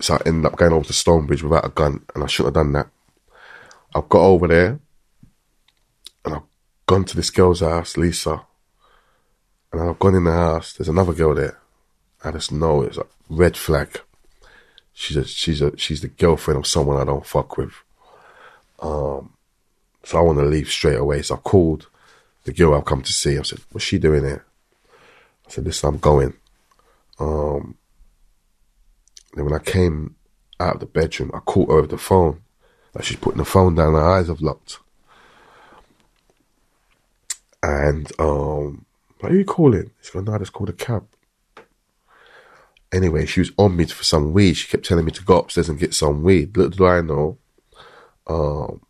So 0.00 0.14
I 0.14 0.18
ended 0.26 0.46
up 0.46 0.58
going 0.58 0.72
over 0.72 0.84
to 0.84 0.92
Stonebridge 0.92 1.42
without 1.42 1.64
a 1.64 1.70
gun, 1.70 2.04
and 2.14 2.22
I 2.22 2.26
shouldn't 2.26 2.54
have 2.54 2.64
done 2.64 2.72
that. 2.72 2.88
I've 3.94 4.08
got 4.08 4.22
over 4.22 4.48
there, 4.48 4.80
and 6.24 6.34
I've 6.34 6.42
gone 6.86 7.04
to 7.04 7.16
this 7.16 7.30
girl's 7.30 7.60
house, 7.60 7.96
Lisa, 7.96 8.44
and 9.72 9.80
I've 9.80 9.98
gone 9.98 10.14
in 10.14 10.24
the 10.24 10.32
house. 10.32 10.74
There's 10.74 10.88
another 10.88 11.14
girl 11.14 11.34
there. 11.34 11.61
I 12.24 12.30
just 12.30 12.52
know 12.52 12.82
it's 12.82 12.98
a 12.98 13.06
red 13.28 13.56
flag. 13.56 14.00
She's 14.92 15.16
a 15.16 15.24
she's 15.24 15.60
a 15.62 15.76
she's 15.76 16.00
the 16.02 16.08
girlfriend 16.08 16.58
of 16.58 16.66
someone 16.66 16.98
I 16.98 17.04
don't 17.04 17.26
fuck 17.26 17.56
with. 17.56 17.72
Um, 18.80 19.32
so 20.04 20.18
I 20.18 20.20
want 20.20 20.38
to 20.38 20.44
leave 20.44 20.68
straight 20.68 20.98
away. 20.98 21.22
So 21.22 21.34
I 21.34 21.38
called 21.38 21.88
the 22.44 22.52
girl 22.52 22.74
I've 22.74 22.84
come 22.84 23.02
to 23.02 23.12
see. 23.12 23.38
I 23.38 23.42
said, 23.42 23.60
"What's 23.70 23.84
she 23.84 23.98
doing 23.98 24.24
here?" 24.24 24.44
I 25.46 25.50
said, 25.50 25.64
"Listen, 25.64 25.88
I'm 25.88 25.98
going." 25.98 26.34
Um, 27.18 27.76
then 29.34 29.44
when 29.44 29.54
I 29.54 29.58
came 29.58 30.16
out 30.60 30.74
of 30.74 30.80
the 30.80 30.86
bedroom, 30.86 31.30
I 31.34 31.38
caught 31.40 31.68
her 31.68 31.78
over 31.78 31.86
the 31.86 31.98
phone. 31.98 32.42
Like 32.94 33.04
she's 33.04 33.16
putting 33.16 33.38
the 33.38 33.44
phone 33.44 33.74
down, 33.74 33.94
her 33.94 34.00
eyes 34.00 34.28
have 34.28 34.42
locked. 34.42 34.78
And 37.62 38.10
um, 38.18 38.84
who 39.20 39.34
you 39.34 39.44
calling? 39.44 39.90
She's 40.00 40.10
going, 40.10 40.24
no, 40.24 40.34
I 40.34 40.38
just 40.38 40.52
called 40.52 40.68
a 40.68 40.74
cab. 40.74 41.06
Anyway, 42.92 43.24
she 43.24 43.40
was 43.40 43.52
on 43.56 43.74
me 43.76 43.86
for 43.86 44.04
some 44.04 44.32
weed. 44.32 44.54
She 44.54 44.68
kept 44.68 44.84
telling 44.84 45.04
me 45.04 45.12
to 45.12 45.24
go 45.24 45.38
upstairs 45.38 45.68
and 45.68 45.78
get 45.78 45.94
some 45.94 46.22
weed. 46.22 46.56
Little 46.56 46.70
do 46.70 46.86
I 46.86 47.00
know, 47.00 47.38
um, 48.26 48.82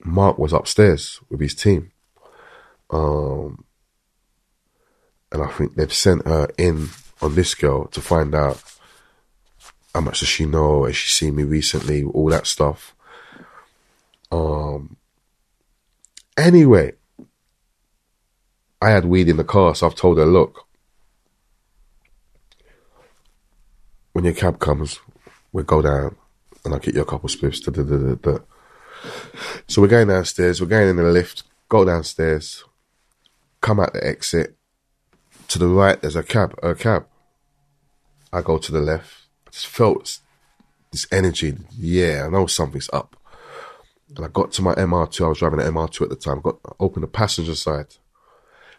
Mark 0.00 0.38
was 0.38 0.52
upstairs 0.52 1.20
with 1.28 1.40
his 1.40 1.54
team. 1.54 1.92
Um, 2.90 3.64
and 5.30 5.42
I 5.42 5.48
think 5.48 5.74
they've 5.74 5.92
sent 5.92 6.26
her 6.26 6.48
in 6.56 6.88
on 7.20 7.34
this 7.34 7.54
girl 7.54 7.86
to 7.88 8.00
find 8.00 8.34
out 8.34 8.62
how 9.94 10.00
much 10.00 10.20
does 10.20 10.28
she 10.28 10.46
know, 10.46 10.84
has 10.84 10.96
she 10.96 11.10
seen 11.10 11.36
me 11.36 11.42
recently, 11.42 12.04
all 12.04 12.30
that 12.30 12.46
stuff. 12.46 12.94
Um, 14.30 14.96
anyway, 16.36 16.92
I 18.80 18.90
had 18.90 19.04
weed 19.04 19.28
in 19.28 19.36
the 19.36 19.44
car, 19.44 19.74
so 19.74 19.86
I've 19.86 19.94
told 19.94 20.18
her, 20.18 20.26
look, 20.26 20.67
when 24.18 24.24
your 24.24 24.34
cab 24.34 24.58
comes, 24.58 24.98
we'll 25.52 25.62
go 25.62 25.80
down 25.80 26.16
and 26.64 26.74
I'll 26.74 26.80
get 26.80 26.96
you 26.96 27.02
a 27.02 27.04
couple 27.04 27.28
spliffs. 27.28 27.62
Da, 27.62 27.70
da, 27.70 28.16
da. 28.16 28.38
So 29.68 29.80
we're 29.80 29.86
going 29.86 30.08
downstairs, 30.08 30.60
we're 30.60 30.66
going 30.66 30.88
in 30.88 30.96
the 30.96 31.04
lift, 31.04 31.44
go 31.68 31.84
downstairs, 31.84 32.64
come 33.60 33.78
out 33.78 33.92
the 33.92 34.04
exit. 34.04 34.56
To 35.50 35.60
the 35.60 35.68
right, 35.68 36.00
there's 36.00 36.16
a 36.16 36.24
cab, 36.24 36.58
a 36.64 36.74
cab. 36.74 37.06
I 38.32 38.42
go 38.42 38.58
to 38.58 38.72
the 38.72 38.80
left. 38.80 39.28
I 39.46 39.50
just 39.52 39.68
felt 39.68 40.18
this 40.90 41.06
energy. 41.12 41.56
Yeah, 41.78 42.24
I 42.26 42.28
know 42.28 42.46
something's 42.46 42.90
up. 42.92 43.16
And 44.16 44.24
I 44.24 44.28
got 44.28 44.50
to 44.54 44.62
my 44.62 44.74
MR2. 44.74 45.26
I 45.26 45.28
was 45.28 45.38
driving 45.38 45.60
an 45.60 45.72
MR2 45.72 46.02
at 46.02 46.08
the 46.08 46.16
time. 46.16 46.38
I 46.38 46.40
Got 46.40 46.58
opened 46.80 47.04
the 47.04 47.08
passenger 47.08 47.54
side. 47.54 47.94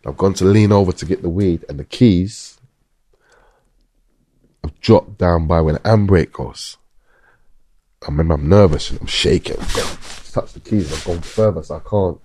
I've 0.05 0.17
gone 0.17 0.33
to 0.33 0.43
lean 0.43 0.73
over 0.73 0.91
to 0.91 1.05
get 1.05 1.21
the 1.21 1.29
weed 1.29 1.63
and 1.69 1.79
the 1.79 1.85
keys. 1.85 2.58
Dropped 4.81 5.17
down 5.17 5.47
by 5.47 5.61
where 5.61 5.73
the 5.73 5.79
handbrake 5.79 6.31
goes. 6.31 6.77
I 8.01 8.07
remember 8.07 8.35
I'm 8.35 8.47
nervous 8.47 8.89
and 8.89 8.99
I'm 9.01 9.07
shaking. 9.07 9.57
Touch 9.57 10.53
the 10.53 10.61
keys. 10.63 10.93
I've 10.93 11.05
gone 11.05 11.21
further, 11.21 11.63
so 11.63 11.75
I 11.75 11.89
can't. 11.89 12.19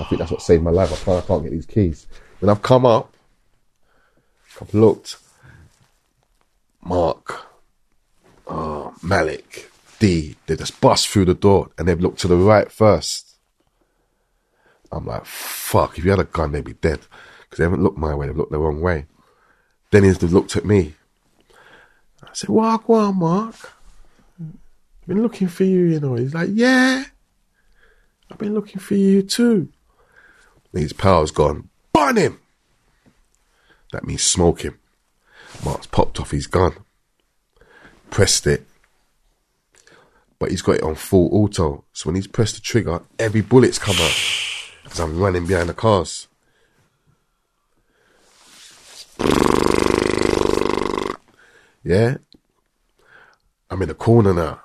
I 0.00 0.04
think 0.04 0.18
that's 0.18 0.30
what 0.30 0.42
saved 0.42 0.62
my 0.62 0.70
life. 0.70 0.92
I 0.92 0.96
can't. 0.96 1.24
I 1.24 1.26
can't 1.26 1.42
get 1.42 1.52
these 1.52 1.66
keys. 1.66 2.06
When 2.40 2.50
I've 2.50 2.62
come 2.62 2.84
up, 2.84 3.14
I've 4.60 4.74
looked. 4.74 5.16
Mark, 6.82 7.44
uh, 8.46 8.90
Malik, 9.02 9.70
D. 9.98 10.36
They 10.46 10.56
just 10.56 10.80
bust 10.80 11.08
through 11.08 11.26
the 11.26 11.34
door 11.34 11.70
and 11.76 11.86
they've 11.86 12.00
looked 12.00 12.20
to 12.20 12.28
the 12.28 12.36
right 12.36 12.70
first. 12.70 13.36
I'm 14.90 15.04
like, 15.04 15.26
fuck. 15.26 15.98
If 15.98 16.04
you 16.04 16.10
had 16.10 16.20
a 16.20 16.24
gun, 16.24 16.52
they'd 16.52 16.64
be 16.64 16.72
dead 16.74 17.00
because 17.42 17.58
they 17.58 17.64
haven't 17.64 17.82
looked 17.82 17.98
my 17.98 18.14
way. 18.14 18.26
They've 18.26 18.36
looked 18.36 18.52
the 18.52 18.58
wrong 18.58 18.80
way. 18.80 19.06
Then 19.90 20.04
he's 20.04 20.18
they've 20.18 20.32
looked 20.32 20.56
at 20.56 20.64
me. 20.64 20.94
I 22.28 22.34
said, 22.34 22.50
"Walk, 22.50 22.88
on, 22.88 23.18
Mark. 23.18 23.54
I've 24.40 25.08
been 25.08 25.22
looking 25.22 25.48
for 25.48 25.64
you, 25.64 25.84
you 25.86 26.00
know." 26.00 26.14
He's 26.14 26.34
like, 26.34 26.50
"Yeah, 26.52 27.04
I've 28.30 28.38
been 28.38 28.54
looking 28.54 28.80
for 28.80 28.94
you 28.94 29.22
too." 29.22 29.68
And 30.72 30.82
his 30.82 30.92
power's 30.92 31.30
gone. 31.30 31.68
Burn 31.92 32.16
him. 32.16 32.40
That 33.92 34.04
means 34.04 34.22
smoke 34.22 34.62
him. 34.62 34.78
Mark's 35.64 35.86
popped 35.86 36.20
off 36.20 36.30
his 36.30 36.46
gun, 36.46 36.74
pressed 38.10 38.46
it, 38.46 38.66
but 40.38 40.50
he's 40.50 40.62
got 40.62 40.76
it 40.76 40.82
on 40.82 40.94
full 40.94 41.28
auto. 41.32 41.84
So 41.92 42.08
when 42.08 42.16
he's 42.16 42.26
pressed 42.26 42.54
the 42.56 42.60
trigger, 42.60 43.02
every 43.18 43.40
bullet's 43.40 43.78
come 43.78 43.96
out 43.98 44.14
because 44.84 45.00
I'm 45.00 45.18
running 45.18 45.46
behind 45.46 45.68
the 45.68 45.74
cars. 45.74 46.28
Yeah, 51.88 52.18
I'm 53.70 53.80
in 53.80 53.88
the 53.88 53.94
corner 53.94 54.34
now. 54.34 54.60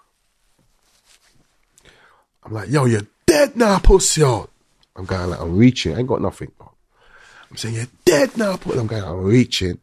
I'm 2.44 2.52
like, 2.52 2.70
yo, 2.70 2.84
you're 2.84 3.08
dead 3.26 3.56
now, 3.56 3.80
pussy. 3.80 4.22
I'm 4.24 5.06
going 5.06 5.30
like, 5.30 5.40
I'm 5.40 5.56
reaching. 5.56 5.96
I 5.96 6.00
ain't 6.00 6.08
got 6.10 6.22
nothing. 6.22 6.52
I'm 6.60 7.56
saying, 7.56 7.76
you're 7.76 7.88
dead 8.04 8.36
now, 8.36 8.58
pussy. 8.58 8.78
I'm 8.78 8.88
going, 8.88 9.06
I'm 9.06 9.24
reaching. 9.24 9.80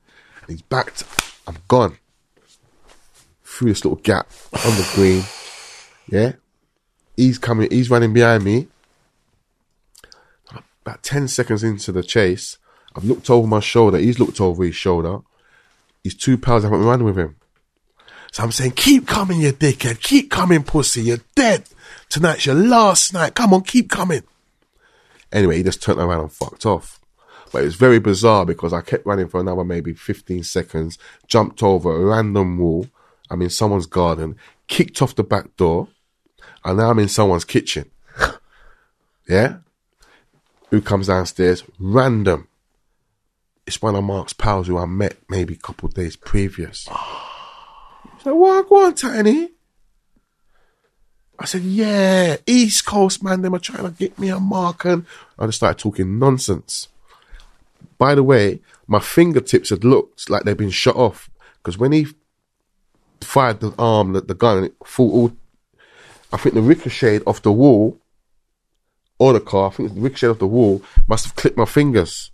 He's 0.49 0.61
backed. 0.61 1.05
I'm 1.47 1.57
gone. 1.67 1.97
Through 3.43 3.71
this 3.71 3.87
little 3.87 4.03
gap 4.03 4.31
on 4.53 4.77
the 4.77 4.91
green. 4.95 5.23
Yeah. 6.09 6.33
He's 7.17 7.39
coming, 7.39 7.71
he's 7.71 7.89
running 7.89 8.13
behind 8.13 8.45
me. 8.45 8.69
About 10.83 11.03
10 11.03 11.27
seconds 11.29 11.65
into 11.65 11.91
the 11.91 12.03
chase, 12.03 12.59
I've 12.95 13.05
looked 13.05 13.31
over 13.31 13.49
my 13.49 13.61
shoulder. 13.61 13.97
He's 13.97 14.19
looked 14.19 14.43
over 14.43 14.63
his 14.63 14.75
shoulder. 14.75 15.21
His 16.03 16.15
two 16.15 16.39
pals 16.39 16.63
haven't 16.63 16.85
run 16.85 17.05
with 17.05 17.19
him. 17.19 17.37
So 18.33 18.43
I'm 18.43 18.53
saying, 18.53 18.73
keep 18.73 19.07
coming, 19.07 19.41
you 19.41 19.53
dickhead. 19.53 20.01
Keep 20.01 20.31
coming, 20.31 20.63
pussy. 20.63 21.03
You're 21.03 21.19
dead. 21.35 21.65
Tonight's 22.09 22.47
your 22.47 22.55
last 22.55 23.13
night. 23.13 23.35
Come 23.35 23.53
on, 23.53 23.63
keep 23.63 23.91
coming. 23.91 24.23
Anyway, 25.33 25.57
he 25.57 25.63
just 25.63 25.83
turned 25.83 25.99
around 26.01 26.21
and 26.21 26.33
fucked 26.33 26.65
off. 26.65 27.01
But 27.53 27.63
it 27.63 27.67
was 27.67 27.75
very 27.75 27.99
bizarre 27.99 28.47
because 28.47 28.73
I 28.73 28.81
kept 28.81 29.07
running 29.07 29.29
for 29.29 29.41
another 29.41 29.65
maybe 29.65 29.93
15 29.93 30.45
seconds, 30.45 30.99
jumped 31.27 31.63
over 31.63 31.95
a 31.95 32.05
random 32.05 32.59
wall. 32.59 32.87
I'm 33.29 33.43
in 33.43 33.51
someone's 33.51 33.87
garden, 33.87 34.37
kicked 34.69 35.03
off 35.03 35.15
the 35.15 35.25
back 35.25 35.57
door, 35.57 35.89
and 36.65 36.79
now 36.79 36.91
I'm 36.91 36.99
in 36.99 37.09
someone's 37.09 37.45
kitchen. 37.45 37.91
yeah? 39.29 39.59
Who 40.71 40.81
comes 40.81 41.09
downstairs? 41.09 41.65
Random. 41.79 42.47
It's 43.71 43.81
one 43.81 43.95
of 43.95 44.03
Mark's 44.03 44.33
pals 44.33 44.67
who 44.67 44.79
I 44.79 44.85
met 44.85 45.17
maybe 45.29 45.55
a 45.55 45.57
couple 45.57 45.89
of 45.89 45.95
days 45.95 46.17
previous. 46.17 46.89
Ah. 46.91 48.01
He's 48.17 48.27
like, 48.27 48.35
what, 48.35 48.69
go 48.69 48.85
on, 48.85 48.95
Tiny? 48.95 49.51
I 51.39 51.45
said, 51.45 51.63
yeah, 51.63 52.39
East 52.49 52.85
Coast, 52.85 53.23
man, 53.23 53.43
they 53.43 53.49
were 53.49 53.61
trying 53.61 53.85
to 53.85 53.97
get 53.97 54.19
me 54.19 54.29
a 54.29 54.41
mark. 54.41 54.85
And 54.87 55.07
I 55.39 55.47
just 55.47 55.59
started 55.59 55.79
talking 55.79 56.19
nonsense. 56.19 56.89
By 57.97 58.17
the 58.17 58.25
way, 58.25 58.59
my 58.89 58.99
fingertips 58.99 59.71
had 59.71 59.85
looked 59.85 60.29
like 60.29 60.43
they'd 60.43 60.57
been 60.57 60.71
shot 60.71 60.97
off. 60.97 61.31
Because 61.59 61.79
when 61.79 61.93
he 61.93 62.09
fired 63.21 63.61
the 63.61 63.73
arm, 63.79 64.15
the, 64.15 64.21
the 64.21 64.35
gun, 64.35 64.65
it 64.65 64.75
full, 64.83 65.13
all, 65.13 65.33
I 66.33 66.39
think 66.39 66.57
the 66.57 66.61
ricocheted 66.61 67.23
off 67.25 67.41
the 67.41 67.53
wall 67.53 68.01
or 69.21 69.33
the 69.33 69.39
car, 69.39 69.69
I 69.69 69.75
think 69.75 69.95
the 69.95 70.01
ricocheted 70.01 70.33
off 70.33 70.39
the 70.41 70.49
wall, 70.49 70.83
must 71.07 71.27
have 71.27 71.37
clipped 71.37 71.57
my 71.57 71.67
fingers. 71.67 72.30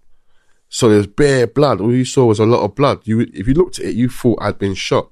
So 0.76 0.90
there's 0.90 1.06
bare 1.06 1.46
blood. 1.46 1.80
All 1.80 1.90
you 1.90 2.05
saw 2.05 2.26
was 2.26 2.38
a 2.38 2.44
lot 2.44 2.62
of 2.62 2.74
blood. 2.74 3.00
You, 3.05 3.20
if 3.20 3.48
you 3.48 3.55
looked 3.55 3.78
at 3.78 3.86
it, 3.86 3.94
you 3.94 4.10
thought 4.10 4.42
I'd 4.42 4.58
been 4.58 4.74
shot. 4.74 5.10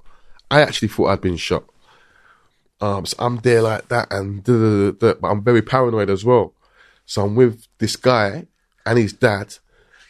I 0.51 0.61
actually 0.61 0.89
thought 0.89 1.07
I'd 1.07 1.21
been 1.21 1.37
shot. 1.37 1.63
Um, 2.79 3.07
so 3.07 3.15
I'm 3.17 3.37
there 3.37 3.63
like 3.63 3.87
that, 3.87 4.13
and 4.13 4.43
duh, 4.43 4.91
but 4.91 5.17
I'm 5.23 5.43
very 5.43 5.63
paranoid 5.63 6.11
as 6.11 6.23
well. 6.23 6.53
So 7.07 7.25
I'm 7.25 7.33
with 7.33 7.65
this 7.79 7.95
guy 7.95 8.45
and 8.85 8.99
his 8.99 9.13
dad, 9.13 9.55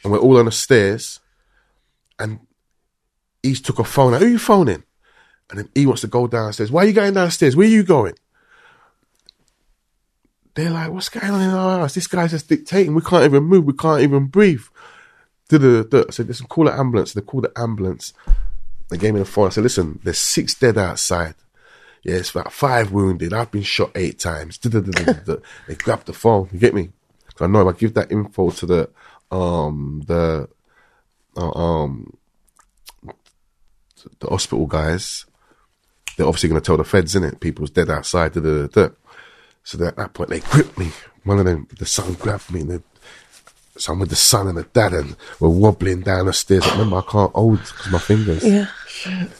and 0.03 0.11
we're 0.11 0.19
all 0.19 0.37
on 0.37 0.43
the 0.43 0.51
stairs, 0.51 1.21
and 2.19 2.41
he's 3.41 3.61
took 3.61 3.79
a 3.79 3.85
phone. 3.85 4.11
Like, 4.11 4.23
Who 4.23 4.27
are 4.27 4.31
you 4.31 4.39
phoning? 4.39 4.83
And 5.49 5.59
then 5.59 5.69
he 5.73 5.85
wants 5.85 6.01
to 6.01 6.07
go 6.07 6.27
downstairs. 6.27 6.69
Why 6.69 6.83
are 6.83 6.87
you 6.87 6.91
going 6.91 7.13
downstairs? 7.13 7.55
Where 7.55 7.65
are 7.65 7.69
you 7.71 7.83
going? 7.83 8.15
They're 10.55 10.69
like, 10.69 10.91
what's 10.91 11.07
going 11.07 11.31
on 11.31 11.41
in 11.41 11.49
our 11.49 11.79
house? 11.79 11.93
This 11.93 12.07
guy's 12.07 12.31
just 12.31 12.49
dictating. 12.49 12.93
We 12.93 13.01
can't 13.01 13.23
even 13.23 13.43
move. 13.43 13.63
We 13.63 13.71
can't 13.73 14.01
even 14.01 14.25
breathe. 14.25 14.63
I 15.51 16.11
said, 16.11 16.27
listen, 16.27 16.47
call 16.47 16.65
the 16.65 16.73
ambulance. 16.77 17.13
They 17.13 17.21
called 17.21 17.43
the 17.45 17.59
ambulance. 17.59 18.13
They 18.89 18.97
gave 18.97 19.13
me 19.13 19.19
the 19.19 19.25
phone. 19.25 19.47
I 19.47 19.49
said, 19.49 19.63
listen, 19.63 19.99
there's 20.03 20.17
six 20.19 20.53
dead 20.55 20.77
outside. 20.77 21.35
Yeah, 22.03 22.15
it's 22.15 22.29
about 22.31 22.53
five 22.53 22.91
wounded. 22.91 23.33
I've 23.33 23.51
been 23.51 23.63
shot 23.63 23.91
eight 23.95 24.19
times. 24.19 24.59
They 24.63 25.75
grabbed 25.75 26.05
the 26.05 26.13
phone. 26.13 26.49
You 26.51 26.59
get 26.59 26.73
me? 26.75 26.91
'Cause 27.33 27.45
I 27.45 27.47
know 27.51 27.67
if 27.67 27.75
I 27.75 27.79
give 27.79 27.93
that 27.95 28.11
info 28.11 28.49
to 28.51 28.65
the 28.65 28.89
um 29.31 30.03
the 30.07 30.47
uh, 31.35 31.51
um 31.51 32.15
the 34.19 34.27
hospital 34.27 34.67
guys, 34.67 35.25
they're 36.15 36.27
obviously 36.27 36.49
going 36.49 36.61
to 36.61 36.65
tell 36.65 36.77
the 36.77 36.83
feds, 36.83 37.15
in 37.15 37.23
it. 37.23 37.39
People's 37.39 37.71
dead 37.71 37.89
outside. 37.89 38.33
So 38.35 39.83
at 39.83 39.95
that 39.97 40.13
point, 40.13 40.29
they 40.29 40.39
gripped 40.39 40.77
me. 40.77 40.91
One 41.23 41.39
of 41.39 41.45
them, 41.45 41.67
the 41.77 41.85
son 41.87 42.13
grabbed 42.13 42.51
me, 42.53 42.61
and 42.61 42.69
the, 42.69 42.83
so 43.77 43.93
I'm 43.93 43.99
with 43.99 44.09
the 44.09 44.15
son 44.15 44.47
and 44.47 44.57
the 44.57 44.63
dad, 44.63 44.93
and 44.93 45.15
we're 45.39 45.49
wobbling 45.49 46.01
down 46.01 46.25
the 46.27 46.33
stairs. 46.33 46.65
I 46.65 46.71
remember 46.71 46.97
I 46.97 47.01
can't 47.11 47.33
hold 47.33 47.59
because 47.59 47.91
my 47.91 47.99
fingers. 47.99 48.43
Yeah. 48.45 48.67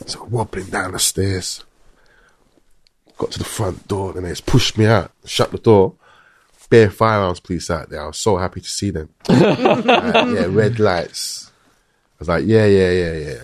So 0.06 0.24
wobbling 0.26 0.68
down 0.68 0.92
the 0.92 1.00
stairs. 1.00 1.64
Got 3.18 3.32
to 3.32 3.40
the 3.40 3.46
front 3.46 3.88
door, 3.88 4.12
and 4.16 4.26
they 4.26 4.30
just 4.30 4.46
pushed 4.46 4.78
me 4.78 4.86
out, 4.86 5.12
shut 5.26 5.52
the 5.52 5.58
door. 5.58 5.94
Bare 6.70 6.90
firearms 6.90 7.40
police 7.40 7.70
out 7.70 7.90
there. 7.90 8.02
I 8.02 8.08
was 8.08 8.18
so 8.18 8.38
happy 8.38 8.60
to 8.60 8.68
see 8.70 8.90
them. 8.90 9.10
Like, 9.30 9.58
yeah, 9.60 10.48
red 10.50 10.80
lights. 10.80 11.52
I 12.16 12.16
was 12.20 12.28
like, 12.28 12.46
yeah, 12.46 12.66
yeah, 12.66 12.90
yeah, 12.92 13.14
yeah, 13.14 13.44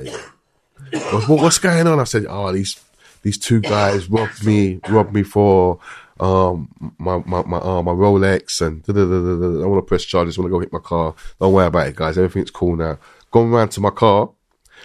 yeah. 0.91 1.07
What- 1.27 1.41
what's 1.41 1.59
going 1.59 1.85
on? 1.87 1.99
I 1.99 2.03
said, 2.05 2.25
oh, 2.27 2.51
these 2.51 2.81
these 3.21 3.37
two 3.37 3.59
guys 3.61 4.09
robbed 4.09 4.43
me, 4.45 4.79
robbed 4.89 5.13
me 5.13 5.21
for 5.23 5.79
um 6.21 6.69
my 6.99 7.17
my 7.25 7.41
my, 7.43 7.57
uh, 7.57 7.81
my 7.81 7.91
Rolex 7.91 8.61
and 8.65 8.83
da, 8.83 8.93
da, 8.93 9.05
da, 9.05 9.19
da, 9.21 9.35
da. 9.59 9.63
I 9.63 9.67
want 9.67 9.83
to 9.83 9.87
press 9.87 10.03
charges. 10.05 10.37
I 10.37 10.41
want 10.41 10.51
to 10.51 10.55
go 10.55 10.59
hit 10.59 10.71
my 10.71 10.79
car. 10.79 11.15
Don't 11.39 11.53
worry 11.53 11.65
about 11.67 11.87
it, 11.87 11.95
guys. 11.95 12.17
Everything's 12.17 12.51
cool 12.51 12.75
now. 12.75 12.97
Going 13.31 13.49
round 13.51 13.71
to 13.71 13.81
my 13.81 13.89
car. 13.89 14.29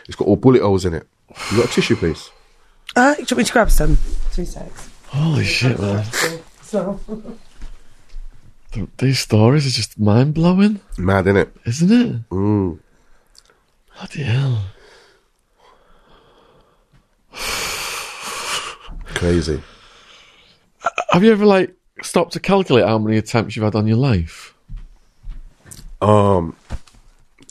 It's 0.07 0.17
got 0.17 0.27
all 0.29 0.37
bullet 0.37 0.63
holes 0.63 0.85
in 0.85 0.95
it. 0.95 1.07
You 1.51 1.59
got 1.59 1.67
a 1.71 1.73
tissue, 1.73 1.97
please? 1.97 2.31
Uh, 2.95 3.15
do 3.15 3.21
you 3.21 3.27
want 3.31 3.39
me 3.39 3.45
to 3.45 3.53
grab 3.53 3.71
some? 3.71 3.99
Two 4.33 4.45
secs. 4.47 4.89
Holy 5.09 5.45
shit, 5.45 5.79
man. 5.79 6.05
So, 6.63 6.99
these 8.99 9.19
stories 9.21 9.67
are 9.67 9.71
just 9.71 9.99
mind 9.99 10.35
blowing, 10.35 10.81
Mad, 10.99 11.27
innit? 11.27 11.51
isn't 11.67 11.91
it? 11.93 12.29
Mm. 12.31 12.79
Bloody 13.95 14.23
hell. 14.23 14.63
Crazy. 19.15 19.63
Have 21.11 21.25
you 21.25 21.33
ever 21.33 21.47
like 21.47 21.75
stopped 22.03 22.33
to 22.35 22.41
calculate 22.41 22.85
how 22.85 22.99
many 22.99 23.17
attempts 23.17 23.57
you've 23.57 23.65
had 23.65 23.75
on 23.75 23.87
your 23.87 23.97
life? 23.97 24.55
Um, 26.03 26.55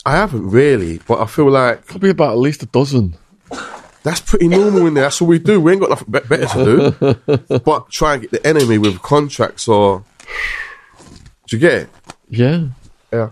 I 0.05 0.13
haven't 0.13 0.49
really, 0.49 0.99
but 1.07 1.19
I 1.19 1.25
feel 1.25 1.49
like 1.49 1.85
Probably 1.87 2.11
about 2.11 2.33
at 2.33 2.37
least 2.37 2.61
a 2.63 2.67
dozen. 2.67 3.15
that's 4.03 4.21
pretty 4.21 4.47
normal 4.47 4.85
in 4.85 4.93
there. 4.93 5.05
That's 5.05 5.19
what 5.19 5.27
we 5.27 5.39
do. 5.39 5.59
We 5.59 5.71
ain't 5.71 5.81
got 5.81 5.89
nothing 5.89 6.11
better 6.11 6.45
to 6.45 7.17
do. 7.47 7.59
but 7.65 7.89
try 7.89 8.13
and 8.13 8.21
get 8.21 8.31
the 8.31 8.45
enemy 8.47 8.77
with 8.77 9.01
contracts 9.01 9.67
or. 9.67 10.03
Do 11.47 11.55
you 11.55 11.59
get 11.59 11.73
it? 11.83 11.89
Yeah. 12.29 12.67
Yeah. 13.11 13.29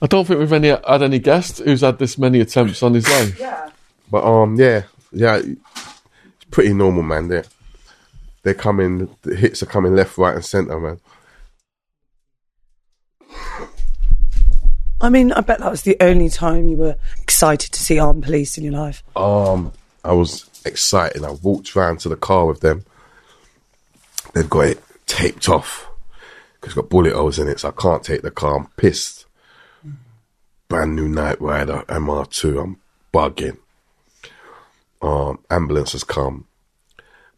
I 0.00 0.06
don't 0.06 0.26
think 0.26 0.40
we've 0.40 0.52
any 0.52 0.68
had 0.68 1.02
any 1.02 1.18
guest 1.20 1.58
who's 1.58 1.82
had 1.82 1.98
this 1.98 2.18
many 2.18 2.40
attempts 2.40 2.82
on 2.82 2.94
his 2.94 3.08
life. 3.08 3.38
Yeah. 3.38 3.70
But 4.12 4.24
um, 4.24 4.56
yeah, 4.56 4.82
yeah, 5.10 5.36
it's 5.38 6.44
pretty 6.50 6.74
normal, 6.74 7.02
man. 7.02 7.28
They 7.28 7.42
they're 8.42 8.52
coming. 8.52 9.08
The 9.22 9.34
hits 9.34 9.62
are 9.62 9.66
coming 9.66 9.96
left, 9.96 10.18
right, 10.18 10.34
and 10.34 10.44
centre, 10.44 10.78
man. 10.78 11.00
I 15.00 15.08
mean, 15.08 15.32
I 15.32 15.40
bet 15.40 15.60
that 15.60 15.70
was 15.70 15.82
the 15.82 15.96
only 16.00 16.28
time 16.28 16.68
you 16.68 16.76
were 16.76 16.96
excited 17.22 17.72
to 17.72 17.82
see 17.82 17.98
armed 17.98 18.22
police 18.22 18.58
in 18.58 18.64
your 18.64 18.74
life. 18.74 19.02
Um, 19.16 19.72
I 20.04 20.12
was 20.12 20.48
excited. 20.66 21.24
I 21.24 21.30
walked 21.30 21.74
round 21.74 22.00
to 22.00 22.10
the 22.10 22.16
car 22.16 22.44
with 22.44 22.60
them. 22.60 22.84
They've 24.34 24.48
got 24.48 24.66
it 24.66 24.82
taped 25.06 25.48
off 25.48 25.88
because 26.60 26.72
it's 26.72 26.74
got 26.74 26.90
bullet 26.90 27.14
holes 27.14 27.38
in 27.38 27.48
it, 27.48 27.60
so 27.60 27.68
I 27.70 27.80
can't 27.80 28.04
take 28.04 28.20
the 28.20 28.30
car. 28.30 28.58
I'm 28.58 28.66
pissed. 28.76 29.24
Brand 30.68 30.94
new 30.94 31.08
Knight 31.08 31.40
Rider 31.40 31.82
MR2. 31.88 32.62
I'm 32.62 32.80
bugging. 33.12 33.56
Um, 35.02 35.40
ambulance 35.50 35.92
has 35.92 36.04
come. 36.04 36.46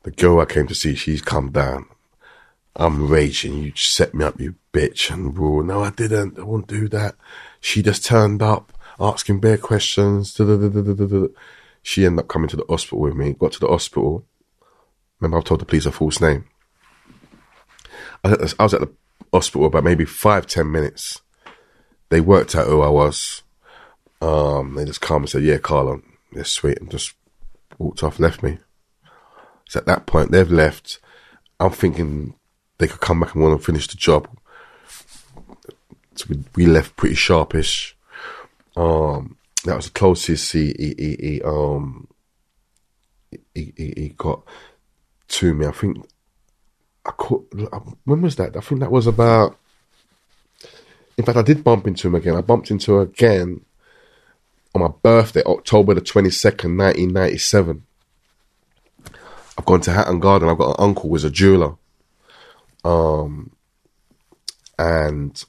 The 0.03 0.11
girl 0.11 0.41
I 0.41 0.45
came 0.45 0.67
to 0.67 0.75
see, 0.75 0.95
she's 0.95 1.23
come 1.23 1.51
down. 1.51 1.87
I'm 2.77 3.09
raging. 3.09 3.63
You 3.63 3.73
set 3.75 4.15
me 4.15 4.25
up, 4.25 4.39
you 4.39 4.57
bitch. 4.73 5.11
And 5.11 5.37
raw. 5.37 5.63
No, 5.63 5.83
I 5.83 5.91
didn't. 5.91 6.39
I 6.39 6.43
won't 6.43 6.67
do 6.67 6.89
that. 6.89 7.15
She 7.61 7.83
just 7.83 8.05
turned 8.05 8.43
up, 8.43 8.73
asking 9.01 9.41
bare 9.41 9.57
questions. 9.57 10.35
She 11.83 12.05
ended 12.05 12.25
up 12.25 12.29
coming 12.29 12.49
to 12.49 12.57
the 12.57 12.67
hospital 12.69 13.01
with 13.01 13.15
me. 13.15 13.33
Got 13.33 13.53
to 13.53 13.61
the 13.61 13.69
hospital. 13.69 14.27
Remember, 15.21 15.39
I've 15.39 15.45
told 15.45 15.61
the 15.61 15.65
police 15.65 15.85
her 15.85 15.91
false 15.91 16.21
name. 16.21 16.45
I 18.25 18.31
was, 18.31 18.75
at 18.75 18.81
the, 18.81 18.91
hospital 19.33 19.67
about 19.67 19.85
maybe 19.85 20.05
five, 20.05 20.47
ten 20.47 20.71
minutes. 20.71 21.21
They 22.09 22.21
worked 22.21 22.55
out 22.55 22.67
who 22.67 22.83
I 22.83 22.89
was. 22.89 23.43
Um, 24.21 24.75
they 24.75 24.85
just 24.85 25.01
come 25.01 25.23
and 25.23 25.31
said, 25.31 25.43
"Yeah, 25.43 25.59
Carlin, 25.59 26.03
yeah, 26.33 26.45
sweet," 26.45 26.79
and 26.79 26.91
just 26.91 27.15
walked 27.79 28.03
off, 28.03 28.19
left 28.19 28.43
me. 28.43 28.59
So 29.69 29.81
at 29.81 29.87
that 29.87 30.07
point, 30.07 30.31
they've 30.31 30.51
left. 30.51 31.01
I'm 31.59 31.71
thinking 31.71 32.35
they 32.79 32.89
could 32.89 33.01
come 33.01 33.21
back 33.21 33.35
and 33.35 33.43
want 33.43 33.59
to 33.59 33.65
finish 33.65 33.87
the 33.87 33.97
job. 33.97 34.29
So 36.15 36.27
we, 36.29 36.45
we 36.55 36.67
left 36.67 36.97
pretty 36.97 37.15
sharpish. 37.15 37.97
Um, 38.77 39.37
that 39.65 39.77
was 39.77 39.87
the 39.87 39.93
closest 39.93 40.53
he, 40.53 40.75
he, 40.79 40.95
he, 40.99 41.17
he 41.21 41.43
um 41.43 42.09
he, 43.55 43.73
he, 43.77 43.95
he 43.97 44.09
got 44.17 44.43
to 45.29 45.55
me. 45.55 45.67
I 45.67 45.73
think 45.73 46.05
I 47.05 47.11
caught. 47.11 47.53
When 48.05 48.23
was 48.23 48.37
that? 48.37 48.57
I 48.57 48.61
think 48.61 48.81
that 48.81 48.91
was 48.91 49.07
about. 49.07 49.59
In 51.17 51.25
fact, 51.25 51.39
I 51.39 51.43
did 51.43 51.65
bump 51.65 51.87
into 51.87 52.09
him 52.09 52.15
again. 52.15 52.37
I 52.37 52.41
bumped 52.41 52.71
into 52.71 52.97
him 52.97 53.09
again 53.09 53.65
on 54.75 54.81
my 54.81 54.89
birthday, 55.03 55.43
October 55.45 55.95
the 55.95 56.01
twenty 56.01 56.31
second, 56.31 56.77
nineteen 56.77 57.13
ninety 57.13 57.39
seven. 57.39 57.85
I've 59.57 59.65
gone 59.67 59.81
to 59.83 59.93
Hatton 59.93 60.21
Garden. 60.21 60.49
I've 60.49 60.59
got 60.59 60.71
an 60.71 60.85
uncle 60.85 61.11
who's 61.11 61.25
a 61.25 61.31
jeweler. 61.31 61.77
Um, 62.85 63.53
and 64.79 65.43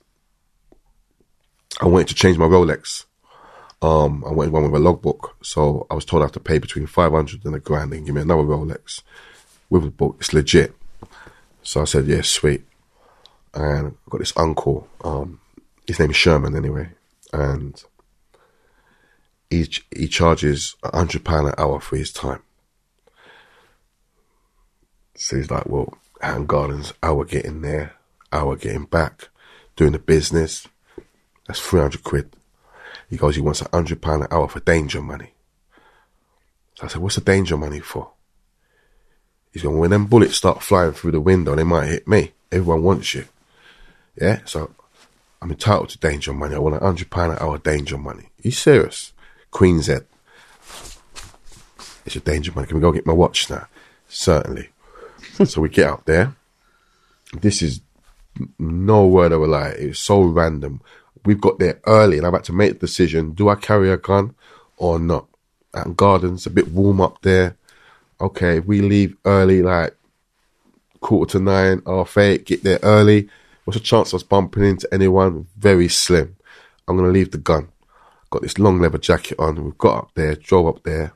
I 1.82 1.88
wanted 1.88 2.10
to 2.10 2.16
change 2.16 2.38
my 2.38 2.46
Rolex. 2.46 3.06
Um, 3.82 4.24
I 4.26 4.32
went 4.32 4.52
one 4.52 4.64
with 4.64 4.80
a 4.80 4.84
logbook, 4.84 5.36
so 5.42 5.86
I 5.90 5.96
was 5.96 6.06
told 6.06 6.22
I 6.22 6.26
have 6.26 6.32
to 6.34 6.40
pay 6.40 6.60
between 6.60 6.86
five 6.86 7.12
hundred 7.12 7.44
and 7.46 7.56
a 7.56 7.60
grand 7.60 7.94
and 7.94 8.06
give 8.06 8.16
me 8.16 8.22
another 8.22 8.44
Rolex 8.44 9.02
with 9.70 9.84
a 9.84 9.92
book. 9.92 10.18
It's 10.20 10.34
legit. 10.34 10.76
So 11.64 11.82
I 11.82 11.86
said, 11.86 12.06
"Yeah, 12.06 12.22
sweet." 12.22 12.64
And 13.54 13.88
I 13.88 14.10
got 14.10 14.20
this 14.20 14.38
uncle. 14.38 14.88
Um, 15.04 15.40
his 15.88 16.00
name 16.00 16.12
is 16.12 16.16
Sherman, 16.16 16.56
anyway, 16.56 16.90
and 17.34 17.84
he 19.58 19.70
he 19.96 20.08
charges 20.08 20.76
a 20.84 20.96
hundred 20.96 21.24
pound 21.24 21.48
an 21.48 21.56
hour 21.58 21.80
for 21.80 21.98
his 21.98 22.12
time. 22.12 22.42
So 25.16 25.38
he's 25.38 25.52
like, 25.52 25.66
"Well, 25.68 25.98
Hatton 26.22 26.46
Gardens, 26.46 26.94
hour 27.02 27.26
getting 27.26 27.62
there, 27.62 27.96
hour 28.32 28.56
getting 28.56 28.86
back, 28.86 29.30
doing 29.76 29.94
the 29.94 30.00
business. 30.00 30.68
That's 31.48 31.60
three 31.60 31.82
hundred 31.82 32.04
quid." 32.04 32.36
He 33.10 33.18
goes, 33.18 33.36
he 33.36 33.42
wants 33.42 33.62
a 33.62 33.70
hundred 33.72 34.02
pound 34.02 34.24
an 34.24 34.28
hour 34.32 34.48
for 34.48 34.60
danger 34.60 35.02
money. 35.02 35.34
So 36.76 36.86
I 36.86 36.88
said, 36.88 37.02
what's 37.02 37.16
the 37.16 37.22
danger 37.22 37.56
money 37.56 37.80
for? 37.80 38.12
He's 39.54 39.64
going, 39.64 39.78
when 39.78 39.92
them 39.92 40.08
bullets 40.08 40.36
start 40.36 40.64
flying 40.64 40.92
through 40.92 41.12
the 41.12 41.22
window, 41.22 41.56
they 41.56 41.64
might 41.64 41.88
hit 41.88 42.08
me. 42.08 42.34
Everyone 42.52 42.84
wants 42.84 43.14
you. 43.14 43.26
Yeah, 44.20 44.42
so 44.46 44.72
I'm 45.42 45.52
entitled 45.52 45.90
to 45.90 46.00
danger 46.00 46.34
money. 46.34 46.56
I 46.56 46.60
want 46.60 46.76
a 46.76 46.80
hundred 46.80 47.10
pound 47.10 47.34
an 47.34 47.40
hour 47.40 47.58
danger 47.58 47.98
money. 47.98 48.30
He's 48.42 48.58
serious. 48.58 49.14
Queen's 49.56 49.88
Head. 49.88 50.06
It's 52.06 52.18
a 52.18 52.20
danger 52.20 52.52
money. 52.54 52.68
Can 52.68 52.76
we 52.76 52.82
go 52.82 52.92
get 52.92 53.06
my 53.06 53.14
watch 53.14 53.50
now? 53.50 53.70
Certainly. 54.10 54.68
so 55.46 55.62
we 55.62 55.70
get 55.70 55.88
out 55.88 56.06
there. 56.06 56.36
This 57.32 57.62
is 57.62 57.80
no 58.60 59.08
word 59.08 59.32
of 59.32 59.42
a 59.42 59.48
lie. 59.48 59.70
It 59.70 59.88
was 59.88 60.00
so 60.00 60.24
random. 60.24 60.82
We've 61.24 61.40
got 61.40 61.58
there 61.58 61.80
early 61.88 62.18
and 62.18 62.28
I'm 62.28 62.34
about 62.34 62.44
to 62.46 62.54
make 62.54 62.74
the 62.74 62.80
decision. 62.80 63.32
Do 63.32 63.48
I 63.48 63.56
carry 63.56 63.90
a 63.90 63.96
gun 63.96 64.36
or 64.76 65.00
not? 65.00 65.26
And 65.74 65.96
gardens, 65.96 66.46
a 66.46 66.50
bit 66.50 66.68
warm 66.68 67.00
up 67.00 67.22
there. 67.22 67.56
Okay, 68.20 68.60
we 68.60 68.82
leave 68.82 69.16
early, 69.24 69.64
like 69.64 69.96
quarter 71.00 71.38
to 71.38 71.40
nine, 71.40 71.82
half 71.88 72.18
eight, 72.18 72.46
get 72.46 72.62
there 72.66 72.80
early. 72.84 73.30
What's 73.64 73.80
the 73.80 73.86
chance 73.86 74.12
of 74.12 74.18
us 74.18 74.24
bumping 74.24 74.66
into 74.66 74.94
anyone? 74.94 75.48
Very 75.56 75.88
slim. 75.88 76.36
I'm 76.90 76.98
gonna 76.98 77.08
leave 77.08 77.32
the 77.32 77.38
gun. 77.38 77.70
Got 78.36 78.42
this 78.42 78.60
long 78.60 78.82
leather 78.82 78.98
jacket 78.98 79.40
on. 79.40 79.64
We've 79.64 79.78
got 79.78 79.98
up 79.98 80.12
there, 80.14 80.36
drove 80.36 80.68
up 80.68 80.84
there, 80.84 81.14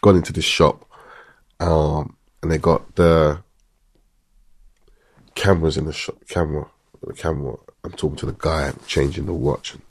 gone 0.00 0.16
into 0.16 0.32
this 0.32 0.46
shop, 0.46 0.90
um, 1.60 2.16
and 2.40 2.50
they 2.50 2.56
got 2.56 2.94
the 2.94 3.42
cameras 5.34 5.76
in 5.76 5.84
the 5.84 5.92
shop. 5.92 6.16
Camera, 6.26 6.70
the 7.06 7.12
camera. 7.12 7.56
I'm 7.84 7.92
talking 7.92 8.16
to 8.16 8.24
the 8.24 8.32
guy, 8.32 8.68
I'm 8.68 8.80
changing 8.86 9.26
the 9.26 9.34
watch, 9.34 9.74
and 9.74 9.82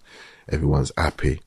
everyone's 0.50 0.92
happy. 0.98 1.42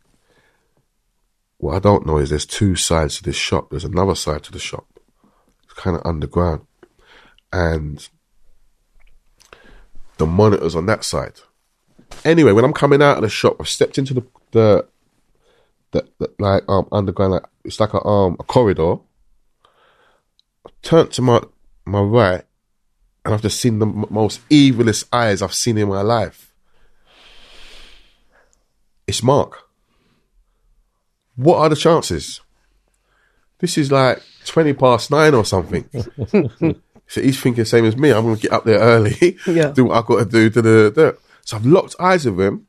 What 1.57 1.75
I 1.75 1.81
don't 1.81 2.07
know 2.07 2.19
is 2.19 2.31
there's 2.31 2.47
two 2.47 2.77
sides 2.77 3.17
to 3.17 3.25
this 3.25 3.35
shop. 3.35 3.71
There's 3.71 3.85
another 3.85 4.15
side 4.15 4.45
to 4.45 4.53
the 4.53 4.61
shop. 4.61 4.87
It's 5.65 5.73
kind 5.73 5.97
of 5.97 6.07
underground, 6.07 6.69
and 7.53 8.09
the 10.19 10.27
monitors 10.27 10.77
on 10.77 10.87
that 10.87 11.03
side. 11.03 11.41
Anyway, 12.25 12.53
when 12.53 12.65
I'm 12.65 12.73
coming 12.73 13.03
out 13.03 13.17
of 13.19 13.23
the 13.23 13.29
shop, 13.29 13.57
I've 13.61 13.69
stepped 13.69 13.99
into 13.99 14.15
the 14.15 14.23
the, 14.53 14.87
the, 15.93 16.09
the 16.19 16.31
like 16.39 16.63
um 16.69 16.89
underground 16.93 17.33
like 17.35 17.45
it's 17.65 17.81
like 17.81 17.93
a 17.95 18.05
um 18.05 18.37
a 18.41 18.45
corridor. 18.45 18.97
I 20.67 20.71
turned 20.83 21.13
to 21.13 21.23
my 21.23 21.41
my 21.85 22.01
right, 22.01 22.43
and 23.25 23.35
I've 23.35 23.43
just 23.43 23.61
seen 23.61 23.79
the 23.79 23.87
m- 23.87 24.07
most 24.11 24.47
evilest 24.49 25.07
eyes 25.13 25.43
I've 25.43 25.55
seen 25.55 25.77
in 25.79 25.89
my 25.89 26.03
life. 26.03 26.53
It's 29.07 29.23
Mark. 29.23 29.59
What 31.37 31.59
are 31.59 31.69
the 31.69 31.77
chances? 31.77 32.41
This 33.59 33.77
is 33.77 33.93
like 33.93 34.23
twenty 34.47 34.73
past 34.73 35.11
nine 35.11 35.35
or 35.35 35.45
something. 35.45 35.89
so 37.07 37.21
he's 37.21 37.39
thinking 37.41 37.63
the 37.63 37.67
same 37.67 37.85
as 37.85 37.97
me. 37.97 38.11
I'm 38.11 38.25
gonna 38.25 38.37
get 38.37 38.53
up 38.53 38.65
there 38.65 38.79
early, 38.79 39.37
Yeah. 39.47 39.69
do 39.75 39.87
what 39.87 39.99
I've 39.99 40.07
got 40.07 40.19
to 40.21 40.25
do. 40.25 40.49
Da, 40.49 40.61
da, 40.63 40.91
da. 40.91 41.13
So 41.45 41.57
I've 41.57 41.67
locked 41.67 41.95
eyes 42.01 42.25
with 42.25 42.41
him. 42.41 42.67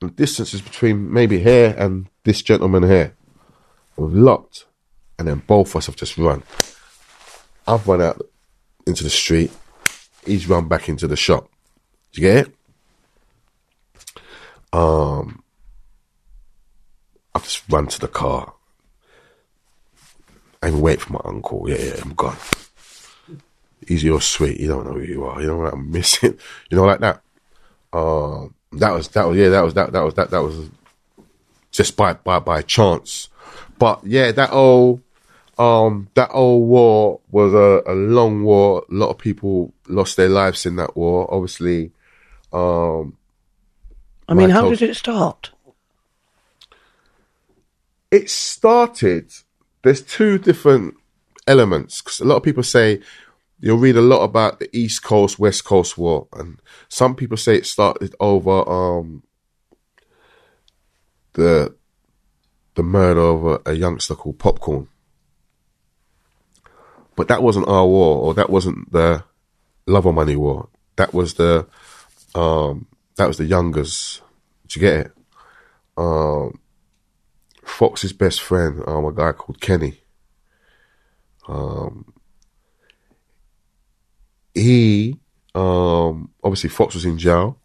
The 0.00 0.10
distance 0.10 0.54
is 0.54 0.62
between 0.62 1.12
maybe 1.12 1.40
here 1.40 1.74
and 1.76 2.08
this 2.24 2.42
gentleman 2.42 2.84
here. 2.84 3.14
We've 3.96 4.12
locked, 4.12 4.66
and 5.18 5.28
then 5.28 5.42
both 5.46 5.70
of 5.70 5.76
us 5.76 5.86
have 5.86 5.96
just 5.96 6.16
run. 6.16 6.42
I've 7.66 7.86
run 7.86 8.00
out 8.00 8.22
into 8.86 9.04
the 9.04 9.10
street. 9.10 9.50
He's 10.24 10.48
run 10.48 10.68
back 10.68 10.88
into 10.88 11.06
the 11.06 11.16
shop. 11.16 11.50
Do 12.12 12.20
you 12.20 12.28
get 12.28 12.46
it? 12.46 12.54
Um, 14.72 15.42
I've 17.34 17.44
just 17.44 17.62
run 17.68 17.86
to 17.88 18.00
the 18.00 18.08
car. 18.08 18.54
I'm 20.62 20.80
wait 20.80 21.00
for 21.00 21.14
my 21.14 21.20
uncle. 21.24 21.68
Yeah, 21.68 21.76
yeah, 21.76 22.00
I'm 22.02 22.14
gone. 22.14 22.36
Easy 23.88 24.10
or 24.10 24.20
sweet, 24.20 24.60
you 24.60 24.68
don't 24.68 24.84
know 24.86 24.92
who 24.92 25.02
you 25.02 25.24
are. 25.24 25.40
You 25.40 25.48
know 25.48 25.56
what 25.58 25.72
I'm 25.72 25.90
missing. 25.90 26.38
You 26.70 26.76
know, 26.76 26.84
like 26.84 27.00
that. 27.00 27.22
Um, 27.92 28.54
that 28.72 28.92
was 28.92 29.08
that 29.08 29.26
was 29.26 29.36
yeah, 29.36 29.48
that 29.48 29.62
was 29.62 29.74
that 29.74 29.92
that 29.92 30.00
was 30.00 30.14
that 30.14 30.30
that 30.30 30.42
was 30.42 30.70
just 31.70 31.96
by 31.96 32.14
by 32.14 32.38
by 32.38 32.62
chance. 32.62 33.28
But 33.78 34.00
yeah, 34.04 34.32
that 34.32 34.52
old 34.52 35.02
um 35.58 36.08
that 36.14 36.30
old 36.32 36.68
war 36.68 37.20
was 37.30 37.52
a, 37.54 37.82
a 37.90 37.94
long 37.94 38.44
war. 38.44 38.84
A 38.90 38.94
lot 38.94 39.10
of 39.10 39.18
people 39.18 39.72
lost 39.88 40.16
their 40.16 40.28
lives 40.28 40.66
in 40.66 40.76
that 40.76 40.96
war. 40.96 41.32
Obviously, 41.32 41.92
um 42.52 43.16
I 44.28 44.34
mean, 44.34 44.50
how 44.50 44.70
did 44.70 44.82
it 44.82 44.96
start? 44.96 45.50
it 48.10 48.28
started. 48.28 49.32
There's 49.82 50.02
two 50.02 50.38
different 50.38 50.94
elements 51.46 52.00
because 52.00 52.20
a 52.20 52.24
lot 52.24 52.36
of 52.36 52.42
people 52.42 52.62
say 52.62 53.00
you'll 53.60 53.78
read 53.78 53.96
a 53.96 54.02
lot 54.02 54.22
about 54.22 54.58
the 54.58 54.74
East 54.76 55.02
Coast 55.02 55.38
West 55.38 55.64
Coast 55.64 55.96
war, 55.98 56.28
and 56.32 56.60
some 56.88 57.14
people 57.14 57.36
say 57.36 57.56
it 57.56 57.66
started 57.66 58.14
over 58.20 58.68
um 58.68 59.22
the 61.34 61.74
the 62.74 62.82
murder 62.82 63.20
of 63.20 63.46
a, 63.46 63.70
a 63.70 63.74
youngster 63.74 64.14
called 64.14 64.38
Popcorn. 64.38 64.88
But 67.16 67.28
that 67.28 67.42
wasn't 67.42 67.68
our 67.68 67.86
war, 67.86 68.18
or 68.18 68.34
that 68.34 68.50
wasn't 68.50 68.90
the 68.92 69.24
Love 69.86 70.06
of 70.06 70.14
Money 70.14 70.36
war. 70.36 70.68
That 70.96 71.12
was 71.12 71.34
the 71.34 71.66
um 72.34 72.86
that 73.16 73.28
was 73.28 73.38
the 73.38 73.44
youngers. 73.44 74.22
Did 74.66 74.76
you 74.76 74.80
get 74.80 75.06
it? 75.06 75.12
Um 75.96 76.60
Fox's 77.70 78.12
best 78.12 78.42
friend, 78.42 78.82
um, 78.86 79.04
a 79.04 79.12
guy 79.12 79.32
called 79.32 79.60
Kenny. 79.60 80.02
Um, 81.48 82.12
he, 84.54 85.18
um, 85.54 86.30
obviously 86.42 86.70
Fox 86.70 86.94
was 86.94 87.04
in 87.04 87.18
jail. 87.18 87.58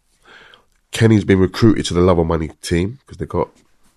Kenny's 0.92 1.24
been 1.24 1.38
recruited 1.38 1.84
to 1.86 1.94
the 1.94 2.00
Love 2.00 2.18
of 2.18 2.26
Money 2.26 2.48
team 2.62 2.98
because 3.00 3.18
they 3.18 3.26
got 3.26 3.50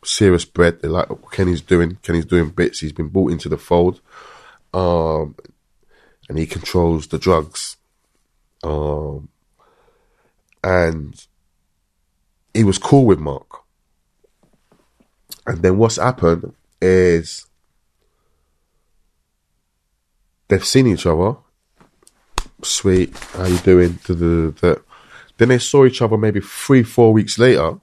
serious 0.03 0.45
bread. 0.45 0.81
They 0.81 0.87
like 0.87 1.09
what 1.09 1.31
Kenny's 1.31 1.61
doing. 1.61 1.97
Kenny's 2.01 2.25
doing 2.25 2.49
bits. 2.49 2.79
He's 2.79 2.91
been 2.91 3.07
brought 3.09 3.31
into 3.31 3.49
the 3.49 3.57
fold, 3.57 4.01
um, 4.73 5.35
and 6.27 6.37
he 6.37 6.45
controls 6.45 7.07
the 7.07 7.17
drugs. 7.17 7.77
Um, 8.63 9.29
and 10.63 11.25
he 12.53 12.63
was 12.63 12.77
cool 12.77 13.05
with 13.05 13.19
Mark. 13.19 13.63
And 15.47 15.61
then 15.61 15.77
what's 15.77 15.95
happened 15.95 16.53
is 16.81 17.47
they've 20.47 20.65
seen 20.65 20.87
each 20.87 21.05
other. 21.05 21.37
Sweet, 22.61 23.17
how 23.17 23.45
you 23.45 23.57
doing? 23.59 23.99
Da. 24.05 24.75
Then 25.37 25.49
they 25.49 25.59
saw 25.59 25.85
each 25.85 26.01
other 26.01 26.17
maybe 26.17 26.41
three, 26.41 26.83
four 26.83 27.13
weeks 27.13 27.39
later, 27.39 27.79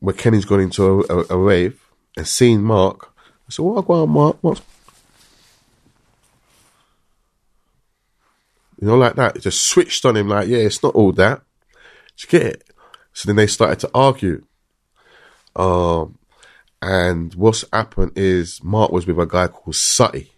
where 0.00 0.14
Kenny's 0.14 0.44
gone 0.44 0.60
into 0.60 0.84
a, 0.84 0.98
a, 1.00 1.24
a 1.30 1.36
rave 1.38 1.80
and 2.16 2.26
seen 2.26 2.62
Mark. 2.62 3.12
I 3.48 3.50
said, 3.50 3.64
"What 3.64 3.86
go 3.86 4.02
on, 4.02 4.10
Mark? 4.10 4.38
What's 4.40 4.62
you 8.82 8.88
know, 8.88 8.96
like 8.96 9.14
that? 9.14 9.36
It 9.36 9.42
just 9.42 9.64
switched 9.64 10.04
on 10.04 10.16
him. 10.16 10.28
Like, 10.28 10.48
yeah, 10.48 10.58
it's 10.58 10.82
not 10.82 10.96
all 10.96 11.12
that. 11.12 11.42
You 12.18 12.28
get 12.28 12.42
it? 12.42 12.64
So 13.12 13.28
then 13.28 13.36
they 13.36 13.46
started 13.46 13.78
to 13.80 13.90
argue. 13.94 14.44
Um, 15.54 16.18
and 16.82 17.32
what's 17.34 17.64
happened 17.72 18.12
is 18.16 18.58
Mark 18.64 18.90
was 18.90 19.06
with 19.06 19.20
a 19.20 19.26
guy 19.26 19.46
called 19.46 19.76
Sutty, 19.76 20.32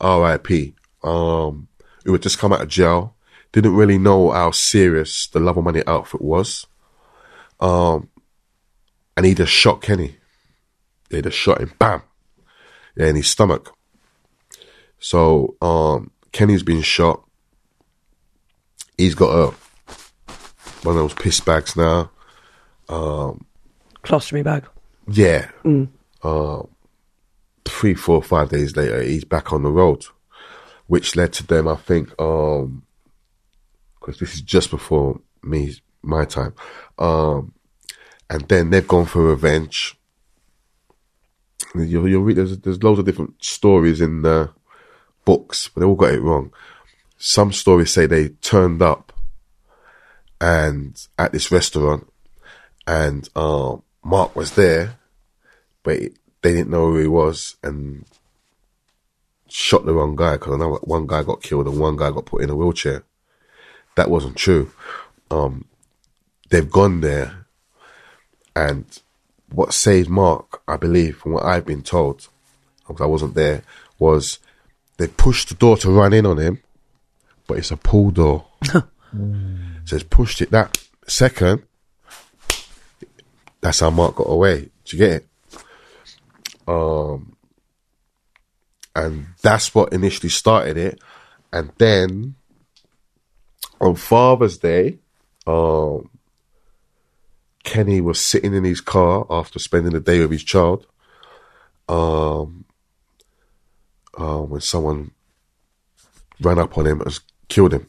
R.I.P. 0.00 0.74
Um, 1.04 1.68
who 2.04 2.12
had 2.12 2.22
just 2.22 2.38
come 2.38 2.52
out 2.52 2.62
of 2.62 2.68
jail. 2.68 3.14
Didn't 3.52 3.74
really 3.74 3.98
know 3.98 4.30
how 4.30 4.50
serious 4.50 5.26
the 5.26 5.40
Love 5.40 5.58
of 5.58 5.64
Money 5.64 5.82
outfit 5.86 6.22
was. 6.22 6.66
Um, 7.60 8.08
and 9.16 9.26
he 9.26 9.34
just 9.34 9.52
shot 9.52 9.82
Kenny. 9.82 10.16
They 11.10 11.20
just 11.20 11.36
shot 11.36 11.60
him, 11.60 11.72
bam, 11.78 12.02
yeah, 12.96 13.08
in 13.08 13.16
his 13.16 13.28
stomach. 13.28 13.74
So 14.98 15.56
um, 15.60 16.10
Kenny's 16.32 16.62
been 16.62 16.80
shot. 16.80 17.22
He's 18.96 19.14
got 19.14 19.28
a 19.28 19.54
one 20.82 20.96
of 20.96 21.02
those 21.02 21.14
piss 21.14 21.40
bags 21.40 21.76
now. 21.76 22.10
Colostomy 24.02 24.42
bag. 24.42 24.66
Yeah. 25.06 25.50
Uh, 26.22 26.62
three, 27.64 27.94
four, 27.94 28.22
five 28.22 28.48
days 28.48 28.76
later, 28.76 29.02
he's 29.02 29.24
back 29.24 29.52
on 29.52 29.62
the 29.62 29.70
road, 29.70 30.04
which 30.92 31.16
led 31.16 31.32
to 31.32 31.46
them, 31.46 31.66
I 31.66 31.76
think, 31.76 32.12
um, 32.20 32.82
because 33.98 34.18
this 34.18 34.34
is 34.34 34.42
just 34.42 34.70
before 34.70 35.22
me, 35.42 35.72
my 36.02 36.26
time. 36.26 36.52
Um, 36.98 37.54
and 38.28 38.42
then 38.42 38.68
they've 38.68 38.86
gone 38.86 39.06
for 39.06 39.22
revenge. 39.22 39.98
You'll, 41.74 42.06
you'll 42.06 42.22
read, 42.22 42.36
there's, 42.36 42.58
there's 42.58 42.82
loads 42.82 42.98
of 42.98 43.06
different 43.06 43.42
stories 43.42 44.02
in 44.02 44.20
the 44.20 44.50
books, 45.24 45.68
but 45.68 45.80
they 45.80 45.86
all 45.86 45.94
got 45.94 46.12
it 46.12 46.20
wrong. 46.20 46.52
Some 47.16 47.52
stories 47.52 47.90
say 47.90 48.04
they 48.04 48.28
turned 48.28 48.82
up 48.82 49.14
and 50.42 50.94
at 51.18 51.32
this 51.32 51.50
restaurant 51.50 52.06
and 52.86 53.30
um, 53.34 53.82
Mark 54.04 54.36
was 54.36 54.56
there, 54.56 54.98
but 55.84 56.00
they 56.42 56.52
didn't 56.52 56.68
know 56.68 56.90
who 56.90 56.98
he 56.98 57.06
was 57.06 57.56
and 57.62 58.04
shot 59.52 59.84
the 59.84 59.92
wrong 59.92 60.16
guy 60.16 60.34
because 60.34 60.54
I 60.54 60.58
know 60.58 60.78
one 60.82 61.06
guy 61.06 61.22
got 61.22 61.42
killed 61.42 61.66
and 61.66 61.78
one 61.78 61.96
guy 61.96 62.10
got 62.10 62.26
put 62.26 62.42
in 62.42 62.50
a 62.50 62.56
wheelchair. 62.56 63.04
That 63.96 64.10
wasn't 64.10 64.36
true. 64.36 64.72
Um, 65.30 65.66
they've 66.48 66.70
gone 66.70 67.00
there, 67.00 67.46
and 68.56 68.84
what 69.50 69.74
saved 69.74 70.08
Mark, 70.08 70.62
I 70.66 70.76
believe, 70.76 71.18
from 71.18 71.32
what 71.32 71.44
I've 71.44 71.66
been 71.66 71.82
told, 71.82 72.28
because 72.86 73.02
I 73.02 73.06
wasn't 73.06 73.34
there, 73.34 73.62
was 73.98 74.38
they 74.96 75.08
pushed 75.08 75.48
the 75.48 75.54
door 75.54 75.76
to 75.78 75.90
run 75.90 76.12
in 76.12 76.26
on 76.26 76.38
him, 76.38 76.62
but 77.46 77.58
it's 77.58 77.70
a 77.70 77.76
pull 77.76 78.10
door. 78.10 78.46
So 79.84 79.96
it's 79.96 80.04
pushed 80.04 80.40
it 80.40 80.50
that 80.52 80.78
second. 81.06 81.64
That's 83.60 83.80
how 83.80 83.90
Mark 83.90 84.16
got 84.16 84.28
away. 84.28 84.70
Do 84.84 84.96
you 84.96 84.98
get 84.98 85.10
it? 85.10 85.26
Um, 86.66 87.36
and 88.94 89.26
that's 89.42 89.74
what 89.74 89.92
initially 89.92 90.28
started 90.28 90.76
it. 90.76 91.00
And 91.52 91.72
then 91.78 92.34
on 93.80 93.96
Father's 93.96 94.58
Day, 94.58 94.98
um, 95.46 96.08
Kenny 97.64 98.00
was 98.00 98.20
sitting 98.20 98.54
in 98.54 98.64
his 98.64 98.80
car 98.80 99.26
after 99.30 99.58
spending 99.58 99.92
the 99.92 100.00
day 100.00 100.20
with 100.20 100.30
his 100.30 100.44
child. 100.44 100.86
Um, 101.88 102.64
uh, 104.18 104.40
when 104.40 104.60
someone 104.60 105.10
ran 106.40 106.58
up 106.58 106.76
on 106.76 106.86
him 106.86 107.00
and 107.00 107.18
killed 107.48 107.72
him, 107.72 107.86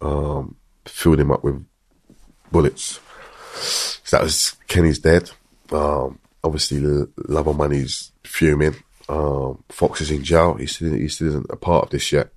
um, 0.00 0.56
filled 0.84 1.20
him 1.20 1.30
up 1.30 1.42
with 1.42 1.64
bullets. 2.50 3.00
So 4.04 4.16
that 4.16 4.22
was 4.22 4.56
Kenny's 4.66 4.98
dead. 4.98 5.30
Um, 5.70 6.18
obviously, 6.42 6.80
Love 7.28 7.46
of 7.46 7.56
Money's 7.56 8.12
fuming. 8.24 8.74
Um, 9.10 9.64
Fox 9.68 10.00
is 10.00 10.12
in 10.12 10.22
jail. 10.22 10.54
He 10.54 10.66
still, 10.66 10.92
he 10.92 11.08
still 11.08 11.26
isn't 11.28 11.50
a 11.50 11.56
part 11.56 11.86
of 11.86 11.90
this 11.90 12.12
yet. 12.12 12.30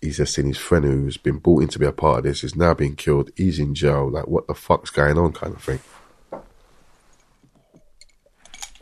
He's 0.00 0.18
just 0.18 0.32
seen 0.32 0.46
his 0.46 0.56
friend 0.56 0.84
who's 0.84 1.16
been 1.16 1.38
brought 1.38 1.64
in 1.64 1.68
to 1.70 1.78
be 1.80 1.86
a 1.86 1.92
part 1.92 2.18
of 2.18 2.24
this 2.24 2.44
is 2.44 2.54
now 2.54 2.72
being 2.72 2.94
killed. 2.94 3.30
He's 3.36 3.58
in 3.58 3.74
jail. 3.74 4.08
Like, 4.08 4.28
what 4.28 4.46
the 4.46 4.54
fuck's 4.54 4.90
going 4.90 5.18
on, 5.18 5.32
kind 5.32 5.54
of 5.54 5.62
thing. 5.62 5.80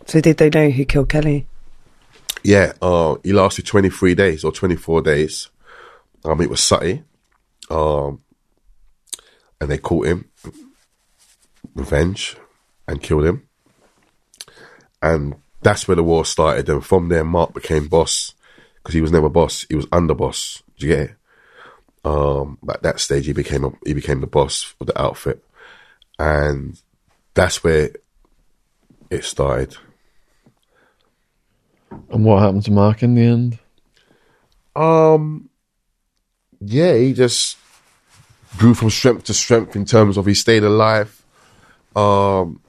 So 0.07 0.21
did 0.21 0.37
they 0.37 0.51
know 0.51 0.69
who 0.69 0.85
killed 0.85 1.09
Kelly? 1.09 1.47
Yeah, 2.43 2.75
uh, 2.83 3.17
he 3.23 3.33
lasted 3.33 3.65
23 3.65 4.15
days 4.15 4.45
or 4.45 4.53
24 4.53 5.01
days. 5.01 5.49
Um, 6.23 6.43
it 6.43 6.51
was 6.51 6.63
Sutty. 6.63 7.03
Um, 7.71 8.23
and 9.59 9.71
they 9.71 9.79
caught 9.79 10.07
him, 10.07 10.31
revenge, 11.75 12.37
and 12.87 13.03
killed 13.03 13.25
him. 13.25 13.49
And 15.01 15.37
that's 15.63 15.87
where 15.87 15.97
the 15.97 16.03
war 16.03 16.25
started. 16.25 16.69
And 16.69 16.85
from 16.85 17.09
there, 17.09 17.25
Mark 17.25 17.55
became 17.55 17.89
boss 17.89 18.35
because 18.77 18.95
he 18.95 19.01
was 19.01 19.13
never 19.13 19.29
boss; 19.29 19.67
he 19.69 19.77
was 19.77 19.87
underboss. 19.87 20.63
Do 20.79 20.87
you 20.87 20.95
get 20.95 21.11
it? 21.11 21.17
Um, 22.05 22.59
at 22.69 22.83
that 22.83 23.01
stage, 23.01 23.27
he 23.27 23.33
became 23.33 23.65
a, 23.65 23.73
he 23.85 23.93
became 23.93 24.21
the 24.21 24.27
boss 24.27 24.75
of 24.81 24.87
the 24.87 25.01
outfit, 25.01 25.45
and 26.19 26.81
that's 27.35 27.63
where 27.63 27.91
it 29.11 29.25
started. 29.25 29.77
And 32.11 32.25
what 32.25 32.41
happened 32.41 32.65
to 32.65 32.73
Mark 32.73 33.03
in 33.03 33.15
the 33.15 33.23
end? 33.23 33.59
Um, 34.77 35.51
yeah, 36.61 36.95
he 36.95 37.13
just 37.13 37.57
grew 38.57 38.75
from 38.75 38.91
strength 38.91 39.25
to 39.25 39.35
strength 39.35 39.77
in 39.77 39.85
terms 39.85 40.17
of 40.17 40.27
he 40.27 40.35
stayed 40.35 40.65
alive. 40.65 41.23
Um, 41.95 42.61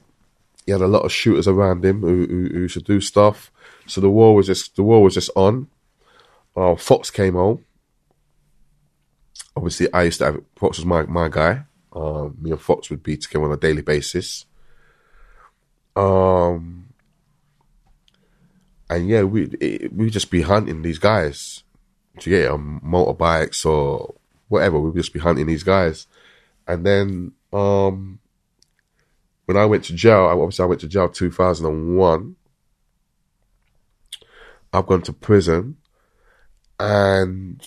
he 0.66 0.72
had 0.72 0.80
a 0.80 0.86
lot 0.86 1.04
of 1.04 1.12
shooters 1.12 1.48
around 1.48 1.84
him 1.84 2.00
who, 2.00 2.26
who, 2.26 2.48
who 2.52 2.68
should 2.68 2.84
do 2.84 3.00
stuff. 3.00 3.50
So 3.86 4.00
the 4.00 4.10
war 4.10 4.34
was 4.34 4.46
just 4.46 4.76
the 4.76 4.82
war 4.82 5.02
was 5.02 5.14
just 5.14 5.30
on. 5.34 5.68
Uh, 6.56 6.76
Fox 6.76 7.10
came 7.10 7.34
home. 7.34 7.64
Obviously, 9.56 9.92
I 9.92 10.04
used 10.04 10.18
to 10.18 10.26
have 10.26 10.40
Fox 10.56 10.78
was 10.78 10.86
my 10.86 11.02
my 11.02 11.28
guy. 11.28 11.64
Um, 11.92 12.36
me 12.40 12.50
and 12.50 12.60
Fox 12.60 12.90
would 12.90 13.02
be 13.02 13.16
together 13.16 13.44
on 13.44 13.52
a 13.52 13.56
daily 13.56 13.82
basis. 13.82 14.46
Um, 15.94 16.88
and 18.88 19.08
yeah, 19.08 19.22
we 19.22 19.50
we'd 19.92 20.12
just 20.12 20.30
be 20.30 20.42
hunting 20.42 20.82
these 20.82 20.98
guys 20.98 21.64
to 22.20 22.30
get 22.30 22.50
on 22.50 22.80
motorbikes 22.80 23.66
or 23.66 24.14
whatever. 24.48 24.78
We'd 24.78 24.96
just 25.00 25.12
be 25.12 25.20
hunting 25.20 25.46
these 25.46 25.62
guys, 25.62 26.06
and 26.66 26.86
then 26.86 27.32
um, 27.52 28.20
when 29.46 29.56
I 29.56 29.64
went 29.66 29.84
to 29.84 29.94
jail, 29.94 30.26
I- 30.26 30.32
obviously 30.32 30.62
I 30.64 30.66
went 30.66 30.80
to 30.82 30.88
jail 30.88 31.08
two 31.08 31.30
thousand 31.30 31.66
and 31.66 31.96
one. 31.96 32.36
I've 34.72 34.86
gone 34.86 35.02
to 35.02 35.12
prison, 35.12 35.76
and 36.80 37.60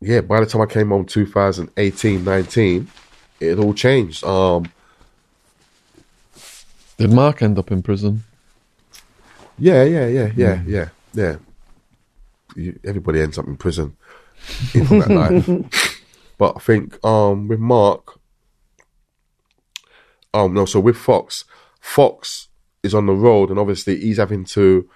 yeah, 0.00 0.20
by 0.22 0.40
the 0.40 0.46
time 0.46 0.62
I 0.62 0.66
came 0.66 0.88
home 0.88 1.04
2018, 1.04 2.24
19, 2.24 2.88
it 3.40 3.58
all 3.58 3.74
changed. 3.74 4.24
Um, 4.24 4.64
Did 6.98 7.12
Mark 7.12 7.42
end 7.42 7.58
up 7.58 7.70
in 7.70 7.82
prison? 7.82 8.24
Yeah, 9.58 9.84
yeah, 9.84 10.06
yeah, 10.08 10.30
yeah, 10.36 10.62
yeah, 10.66 10.88
yeah. 11.12 11.36
You, 12.56 12.78
everybody 12.84 13.20
ends 13.20 13.38
up 13.38 13.46
in 13.46 13.56
prison 13.56 13.96
in 14.74 14.84
that 15.00 15.10
life. 15.10 15.90
But 16.36 16.56
I 16.56 16.58
think 16.60 17.02
um, 17.04 17.46
with 17.46 17.60
Mark, 17.60 18.13
um, 20.34 20.52
no, 20.52 20.66
so 20.66 20.80
with 20.80 20.96
Fox, 20.96 21.44
Fox 21.80 22.48
is 22.82 22.94
on 22.94 23.06
the 23.06 23.12
road, 23.12 23.50
and 23.50 23.58
obviously 23.58 23.98
he's 23.98 24.18
having 24.18 24.44
to 24.44 24.88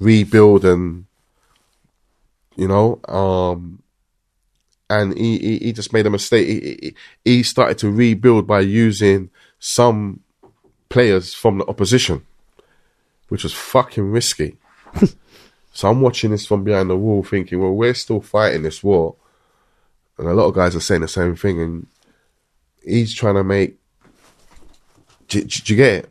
rebuild 0.00 0.64
and 0.64 1.06
you 2.56 2.66
know, 2.66 2.98
um, 3.06 3.82
and 4.90 5.16
he, 5.16 5.38
he 5.38 5.58
he 5.58 5.72
just 5.72 5.92
made 5.92 6.06
a 6.06 6.10
mistake. 6.10 6.48
He, 6.48 6.60
he 6.82 6.94
he 7.24 7.42
started 7.44 7.78
to 7.78 7.90
rebuild 7.90 8.48
by 8.48 8.60
using 8.60 9.30
some 9.60 10.20
players 10.88 11.34
from 11.34 11.58
the 11.58 11.66
opposition 11.66 12.24
which 13.28 13.42
was 13.42 13.52
fucking 13.52 14.10
risky. 14.10 14.56
so 15.72 15.88
I'm 15.88 16.00
watching 16.00 16.30
this 16.30 16.46
from 16.46 16.64
behind 16.64 16.90
the 16.90 16.96
wall, 16.96 17.22
thinking, 17.22 17.60
well, 17.60 17.72
we're 17.72 17.94
still 17.94 18.20
fighting 18.20 18.62
this 18.62 18.82
war, 18.82 19.14
and 20.16 20.26
a 20.26 20.34
lot 20.34 20.46
of 20.46 20.54
guys 20.54 20.74
are 20.74 20.80
saying 20.80 21.02
the 21.02 21.08
same 21.08 21.36
thing, 21.36 21.60
and 21.60 21.86
he's 22.84 23.14
trying 23.14 23.36
to 23.36 23.44
make. 23.44 23.77
Do, 25.28 25.40
do- 25.40 25.46
do 25.46 25.72
you 25.72 25.76
get 25.76 26.04
it? 26.04 26.10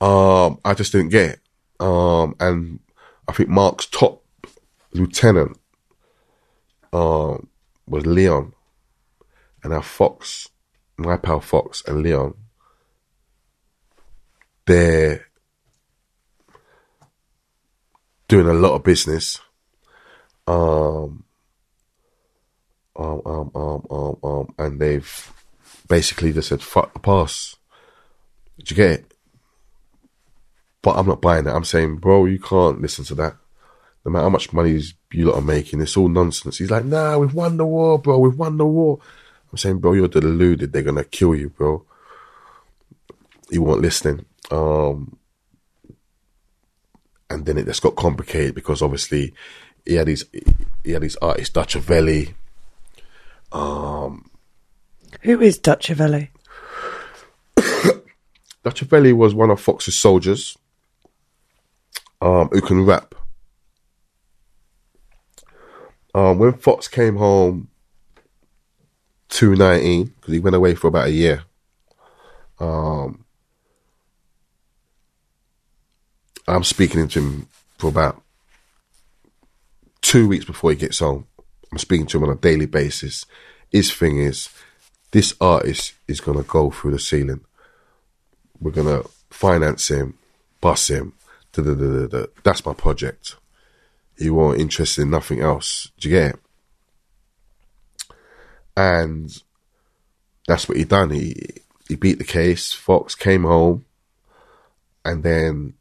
Um, 0.00 0.58
I 0.64 0.74
just 0.74 0.92
didn't 0.92 1.08
get 1.10 1.30
it. 1.30 1.40
Um, 1.80 2.34
and 2.40 2.80
I 3.26 3.32
think 3.32 3.48
Mark's 3.48 3.86
top 3.86 4.24
lieutenant 4.92 5.56
um, 6.92 7.48
was 7.86 8.06
Leon, 8.06 8.52
and 9.62 9.72
our 9.72 9.82
Fox, 9.82 10.48
my 10.96 11.16
pal 11.16 11.40
Fox 11.40 11.82
and 11.86 12.02
Leon, 12.02 12.34
they're 14.66 15.26
doing 18.28 18.48
a 18.48 18.54
lot 18.54 18.74
of 18.74 18.84
business. 18.84 19.40
Um, 20.46 21.24
um, 22.96 23.22
um, 23.24 23.50
um, 23.54 23.86
um, 23.90 24.16
um, 24.22 24.54
and 24.58 24.80
they've 24.80 25.32
basically 25.88 26.32
just 26.32 26.48
said, 26.48 26.62
fuck 26.62 26.92
the 26.92 27.00
pass. 27.00 27.56
Did 28.58 28.70
you 28.70 28.76
get 28.76 28.90
it? 28.90 29.14
But 30.82 30.96
I'm 30.96 31.06
not 31.06 31.20
buying 31.20 31.44
that. 31.44 31.56
I'm 31.56 31.64
saying, 31.64 31.96
bro, 31.96 32.26
you 32.26 32.38
can't 32.38 32.80
listen 32.80 33.04
to 33.06 33.14
that. 33.16 33.36
No 34.04 34.12
matter 34.12 34.24
how 34.24 34.30
much 34.30 34.52
money 34.52 34.80
you 35.12 35.26
lot 35.26 35.36
are 35.36 35.42
making, 35.42 35.80
it's 35.80 35.96
all 35.96 36.08
nonsense. 36.08 36.58
He's 36.58 36.70
like, 36.70 36.84
nah, 36.84 37.18
we've 37.18 37.34
won 37.34 37.56
the 37.56 37.66
war, 37.66 37.98
bro. 37.98 38.18
We've 38.18 38.38
won 38.38 38.56
the 38.56 38.66
war. 38.66 39.00
I'm 39.50 39.58
saying, 39.58 39.78
bro, 39.78 39.94
you're 39.94 40.08
deluded. 40.08 40.72
They're 40.72 40.82
gonna 40.82 41.04
kill 41.04 41.34
you, 41.34 41.50
bro. 41.50 41.84
He 43.50 43.58
weren't 43.58 43.82
listening. 43.82 44.24
Um, 44.50 45.18
and 47.30 47.44
then 47.44 47.58
it 47.58 47.66
just 47.66 47.82
got 47.82 47.96
complicated 47.96 48.54
because 48.54 48.82
obviously 48.82 49.34
he 49.84 49.94
had 49.94 50.08
his 50.08 50.26
he 50.84 50.92
had 50.92 51.02
his 51.02 51.16
artist 51.16 51.54
Dutchavelli. 51.54 52.34
Who 55.22 55.40
is 55.40 55.58
Dutchavelli? 55.58 56.28
Dutchavelli 58.64 59.16
was 59.16 59.34
one 59.34 59.50
of 59.50 59.60
Fox's 59.60 59.96
soldiers 59.96 60.56
um, 62.20 62.48
who 62.48 62.60
can 62.60 62.84
rap. 62.84 63.14
Um, 66.14 66.38
when 66.38 66.54
Fox 66.54 66.88
came 66.88 67.16
home 67.16 67.68
219, 69.28 70.06
because 70.06 70.32
he 70.32 70.40
went 70.40 70.56
away 70.56 70.74
for 70.74 70.88
about 70.88 71.08
a 71.08 71.12
year, 71.12 71.44
um, 72.58 73.24
I'm 76.46 76.64
speaking 76.64 77.06
to 77.08 77.20
him 77.20 77.48
for 77.76 77.88
about 77.88 78.22
two 80.00 80.26
weeks 80.26 80.44
before 80.44 80.70
he 80.70 80.76
gets 80.76 80.98
home. 80.98 81.26
I'm 81.70 81.78
speaking 81.78 82.06
to 82.06 82.18
him 82.18 82.24
on 82.24 82.30
a 82.30 82.40
daily 82.40 82.66
basis. 82.66 83.26
His 83.70 83.92
thing 83.92 84.18
is, 84.18 84.48
this 85.10 85.34
artist 85.40 85.94
is 86.06 86.20
going 86.20 86.38
to 86.38 86.44
go 86.44 86.70
through 86.70 86.92
the 86.92 86.98
ceiling. 86.98 87.40
We're 88.60 88.72
going 88.72 89.02
to 89.02 89.08
finance 89.30 89.88
him, 89.88 90.18
bus 90.60 90.88
him. 90.88 91.14
Da, 91.52 91.62
da, 91.62 91.74
da, 91.74 92.06
da. 92.06 92.26
That's 92.42 92.64
my 92.64 92.74
project. 92.74 93.36
He 94.18 94.30
won't 94.30 94.60
interested 94.60 95.02
in 95.02 95.10
nothing 95.10 95.40
else. 95.40 95.90
Do 95.98 96.08
you 96.08 96.16
get 96.16 96.34
it? 96.34 96.40
And 98.76 99.42
that's 100.46 100.68
what 100.68 100.78
he 100.78 100.84
done. 100.84 101.10
He 101.10 101.62
he 101.88 101.96
beat 101.96 102.18
the 102.18 102.24
case. 102.24 102.72
Fox 102.72 103.14
came 103.14 103.44
home, 103.44 103.84
and 105.04 105.22
then 105.22 105.74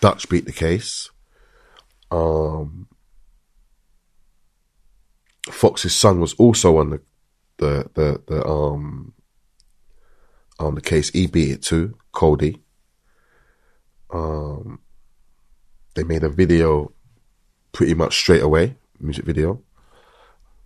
Dutch 0.00 0.28
beat 0.28 0.44
the 0.44 0.52
case. 0.52 1.10
Um, 2.10 2.88
Fox's 5.50 5.94
son 5.94 6.20
was 6.20 6.34
also 6.34 6.76
on 6.78 6.90
the 6.90 7.00
the 7.58 7.90
the, 7.94 8.22
the 8.26 8.46
um 8.46 9.12
on 10.58 10.74
the 10.74 10.80
case. 10.80 11.10
Beat 11.10 11.36
it 11.50 11.62
too, 11.62 11.96
Cody. 12.12 12.62
Um, 14.10 14.80
they 15.94 16.04
made 16.04 16.22
a 16.22 16.28
video 16.28 16.92
pretty 17.72 17.94
much 17.94 18.16
straight 18.16 18.42
away, 18.42 18.76
music 19.00 19.24
video 19.24 19.62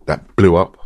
that 0.05 0.35
blew 0.35 0.55
up. 0.55 0.77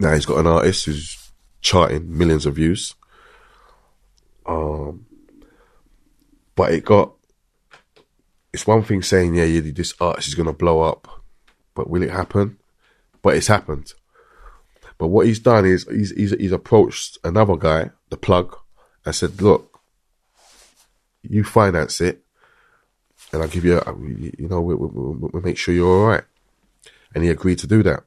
Now 0.00 0.14
he's 0.14 0.26
got 0.26 0.38
an 0.38 0.46
artist 0.46 0.86
who's 0.86 1.32
charting 1.60 2.16
millions 2.16 2.46
of 2.46 2.56
views. 2.56 2.94
Um, 4.46 5.06
but 6.54 6.72
it 6.72 6.84
got. 6.84 7.12
It's 8.52 8.66
one 8.66 8.84
thing 8.84 9.02
saying, 9.02 9.34
yeah, 9.34 9.44
yeah, 9.44 9.72
this 9.74 9.94
artist 10.00 10.28
is 10.28 10.34
gonna 10.34 10.52
blow 10.52 10.80
up, 10.82 11.08
but 11.74 11.90
will 11.90 12.02
it 12.02 12.10
happen? 12.10 12.58
But 13.24 13.36
it's 13.36 13.48
happened. 13.48 13.94
But 14.98 15.08
what 15.08 15.26
he's 15.26 15.40
done 15.40 15.64
is 15.64 15.88
he's 15.90 16.12
he's, 16.12 16.30
he's 16.32 16.52
approached 16.52 17.18
another 17.24 17.56
guy, 17.56 17.90
the 18.10 18.16
plug, 18.18 18.56
and 19.04 19.14
said, 19.14 19.40
look, 19.40 19.80
you 21.22 21.42
finance 21.42 22.00
it, 22.02 22.22
and 23.32 23.42
I'll 23.42 23.48
give 23.48 23.64
you, 23.64 23.78
a, 23.78 23.94
you 23.98 24.46
know, 24.48 24.60
we, 24.60 24.74
we, 24.74 24.86
we, 24.86 25.28
we'll 25.32 25.42
make 25.42 25.56
sure 25.56 25.74
you're 25.74 25.88
all 25.88 26.06
right. 26.06 26.24
And 27.14 27.24
he 27.24 27.30
agreed 27.30 27.58
to 27.60 27.66
do 27.66 27.82
that 27.82 28.04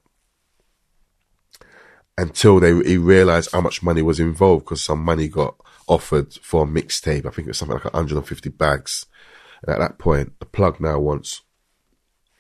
until 2.18 2.60
they 2.60 2.74
he 2.88 2.98
realized 2.98 3.52
how 3.52 3.62
much 3.62 3.82
money 3.82 4.04
was 4.04 4.20
involved 4.20 4.66
because 4.66 4.84
some 4.84 5.04
money 5.04 5.28
got 5.28 5.56
offered 5.88 6.34
for 6.36 6.64
a 6.64 6.68
mixtape. 6.68 7.26
I 7.26 7.30
think 7.32 7.48
it 7.48 7.48
was 7.48 7.58
something 7.58 7.76
like 7.76 7.86
150 7.86 8.50
bags. 8.50 9.08
And 9.64 9.74
at 9.74 9.80
that 9.80 9.98
point, 9.98 10.40
the 10.40 10.46
plug 10.46 10.80
now 10.80 11.00
wants 11.00 11.42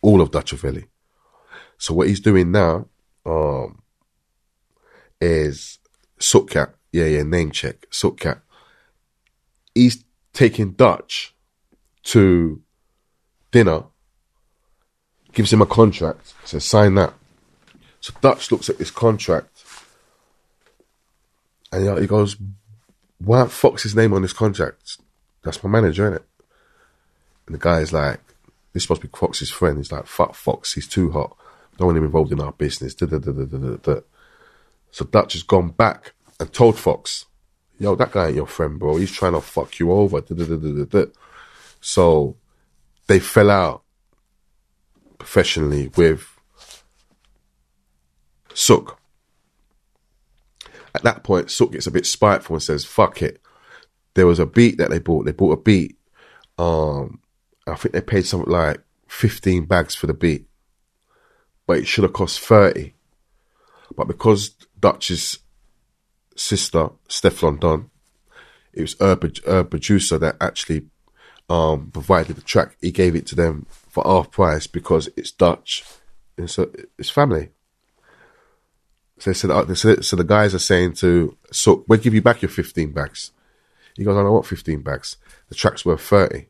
all 0.03 0.21
of 0.21 0.29
Dutchavelli. 0.29 0.87
So 1.77 1.93
what 1.93 2.07
he's 2.07 2.19
doing 2.19 2.51
now 2.51 2.87
um, 3.25 3.81
is 5.21 5.79
Sootcat. 6.19 6.73
Yeah, 6.91 7.05
yeah, 7.05 7.23
name 7.23 7.51
check. 7.51 7.87
Sootcat. 7.91 8.41
He's 9.75 10.03
taking 10.33 10.71
Dutch 10.71 11.35
to 12.03 12.61
dinner, 13.51 13.83
gives 15.33 15.53
him 15.53 15.61
a 15.61 15.65
contract, 15.65 16.33
says 16.45 16.65
sign 16.65 16.95
that. 16.95 17.13
So 17.99 18.13
Dutch 18.21 18.51
looks 18.51 18.69
at 18.69 18.77
this 18.77 18.91
contract 18.91 19.63
and 21.71 21.99
he- 21.99 22.07
goes, 22.07 22.37
Why 23.19 23.45
Fox's 23.47 23.95
name 23.95 24.13
on 24.13 24.21
this 24.21 24.33
contract? 24.33 24.97
That's 25.43 25.63
my 25.63 25.69
manager, 25.69 26.05
isn't 26.05 26.21
it? 26.21 26.25
And 27.45 27.55
the 27.55 27.59
guy's 27.59 27.91
like, 27.93 28.19
This 28.73 28.83
supposed 28.83 29.01
to 29.01 29.07
be 29.07 29.17
Fox's 29.17 29.51
friend. 29.51 29.77
He's 29.77 29.91
like, 29.91 30.07
Fuck 30.07 30.35
Fox, 30.35 30.73
he's 30.73 30.87
too 30.87 31.11
hot. 31.11 31.35
Don't 31.77 31.87
want 31.87 31.97
him 31.97 32.05
involved 32.05 32.31
in 32.31 32.41
our 32.41 32.51
business. 32.51 32.95
Da, 32.95 33.05
da, 33.05 33.17
da. 33.19 33.99
So 34.91 35.05
Dutch 35.05 35.33
has 35.33 35.43
gone 35.43 35.69
back 35.69 36.13
and 36.39 36.51
told 36.51 36.79
Fox, 36.79 37.25
yo, 37.79 37.95
that 37.95 38.11
guy 38.11 38.27
ain't 38.27 38.35
your 38.35 38.47
friend, 38.47 38.79
bro. 38.79 38.97
He's 38.97 39.11
trying 39.11 39.33
to 39.33 39.41
fuck 39.41 39.79
you 39.79 39.91
over. 39.91 40.21
So 41.81 42.35
they 43.07 43.19
fell 43.19 43.51
out 43.51 43.83
professionally 45.19 45.91
with 45.95 46.27
Sook. 48.53 48.99
At 50.95 51.03
that 51.03 51.23
point, 51.23 51.51
Sook 51.51 51.73
gets 51.73 51.85
a 51.85 51.91
bit 51.91 52.05
spiteful 52.05 52.55
and 52.55 52.63
says, 52.63 52.85
fuck 52.85 53.21
it. 53.21 53.39
There 54.15 54.25
was 54.25 54.39
a 54.39 54.47
beat 54.47 54.79
that 54.79 54.89
they 54.89 54.97
bought. 54.97 55.25
They 55.25 55.31
bought 55.31 55.59
a 55.59 55.61
beat. 55.61 55.95
Um, 56.57 57.21
I 57.67 57.75
think 57.75 57.93
they 57.93 58.01
paid 58.01 58.25
something 58.25 58.51
like 58.51 58.81
15 59.07 59.65
bags 59.65 59.93
for 59.93 60.07
the 60.07 60.13
beat, 60.13 60.46
but 61.67 61.77
it 61.77 61.87
should 61.87 62.03
have 62.03 62.13
cost 62.13 62.39
30. 62.39 62.93
But 63.95 64.07
because 64.07 64.49
Dutch's 64.79 65.39
sister, 66.35 66.89
Stefflon 67.07 67.59
Don, 67.59 67.91
it 68.73 68.81
was 68.81 68.95
her, 68.99 69.19
her 69.45 69.63
producer 69.63 70.17
that 70.17 70.37
actually 70.41 70.85
um, 71.49 71.91
provided 71.91 72.35
the 72.35 72.41
track. 72.41 72.77
He 72.81 72.91
gave 72.91 73.15
it 73.15 73.27
to 73.27 73.35
them 73.35 73.65
for 73.69 74.03
half 74.05 74.31
price 74.31 74.65
because 74.65 75.09
it's 75.17 75.31
Dutch. 75.31 75.83
It's, 76.37 76.57
a, 76.57 76.69
it's 76.97 77.09
family. 77.09 77.49
So, 79.19 79.31
they 79.31 79.33
said, 79.33 79.51
uh, 79.51 79.73
so 79.73 80.15
the 80.15 80.23
guys 80.23 80.53
are 80.53 80.59
saying 80.59 80.93
to, 80.95 81.35
so 81.51 81.83
we'll 81.87 81.99
give 81.99 82.13
you 82.13 82.21
back 82.21 82.41
your 82.41 82.49
15 82.49 82.91
bags. 82.91 83.31
He 83.95 84.03
goes, 84.03 84.15
I 84.15 84.21
don't 84.21 84.31
want 84.31 84.45
15 84.45 84.81
bags. 84.81 85.17
The 85.49 85.55
track's 85.55 85.83
worth 85.83 86.01
30. 86.01 86.45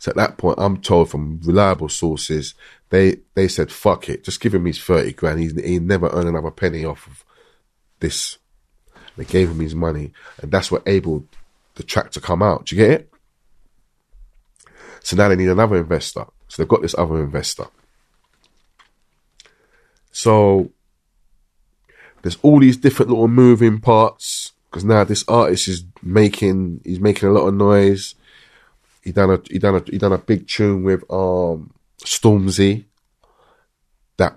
So 0.00 0.10
at 0.10 0.16
that 0.16 0.38
point, 0.38 0.58
I'm 0.58 0.80
told 0.80 1.10
from 1.10 1.40
reliable 1.44 1.90
sources, 1.90 2.54
they 2.88 3.18
they 3.34 3.48
said, 3.48 3.70
fuck 3.70 4.08
it, 4.08 4.24
just 4.24 4.40
give 4.40 4.54
him 4.54 4.64
his 4.64 4.82
30 4.82 5.12
grand. 5.12 5.40
He's, 5.40 5.52
he 5.60 5.78
never 5.78 6.08
earned 6.08 6.30
another 6.30 6.50
penny 6.50 6.86
off 6.86 7.06
of 7.06 7.22
this. 8.00 8.38
They 9.18 9.26
gave 9.26 9.50
him 9.50 9.60
his 9.60 9.74
money, 9.74 10.12
and 10.40 10.50
that's 10.50 10.72
what 10.72 10.86
enabled 10.86 11.28
the 11.74 11.82
track 11.82 12.10
to 12.12 12.20
come 12.20 12.42
out. 12.42 12.64
Do 12.64 12.76
you 12.76 12.82
get 12.82 13.00
it? 13.00 13.12
So 15.02 15.16
now 15.16 15.28
they 15.28 15.36
need 15.36 15.50
another 15.50 15.76
investor. 15.76 16.24
So 16.48 16.62
they've 16.62 16.68
got 16.68 16.80
this 16.80 16.94
other 16.96 17.22
investor. 17.22 17.66
So 20.12 20.70
there's 22.22 22.38
all 22.40 22.60
these 22.60 22.78
different 22.78 23.10
little 23.10 23.28
moving 23.28 23.80
parts 23.80 24.52
because 24.70 24.84
now 24.84 25.04
this 25.04 25.24
artist 25.28 25.68
is 25.68 25.84
making 26.02 26.80
he's 26.84 27.00
making 27.00 27.28
a 27.28 27.32
lot 27.32 27.46
of 27.46 27.54
noise. 27.54 28.14
He 29.10 29.14
done 29.14 29.30
a 29.32 29.40
he 29.50 29.58
done 29.58 29.74
a 29.74 29.82
he 29.90 29.98
done 29.98 30.12
a 30.12 30.18
big 30.18 30.46
tune 30.46 30.84
with 30.84 31.02
um 31.10 31.74
Stormzy 32.04 32.84
that 34.18 34.36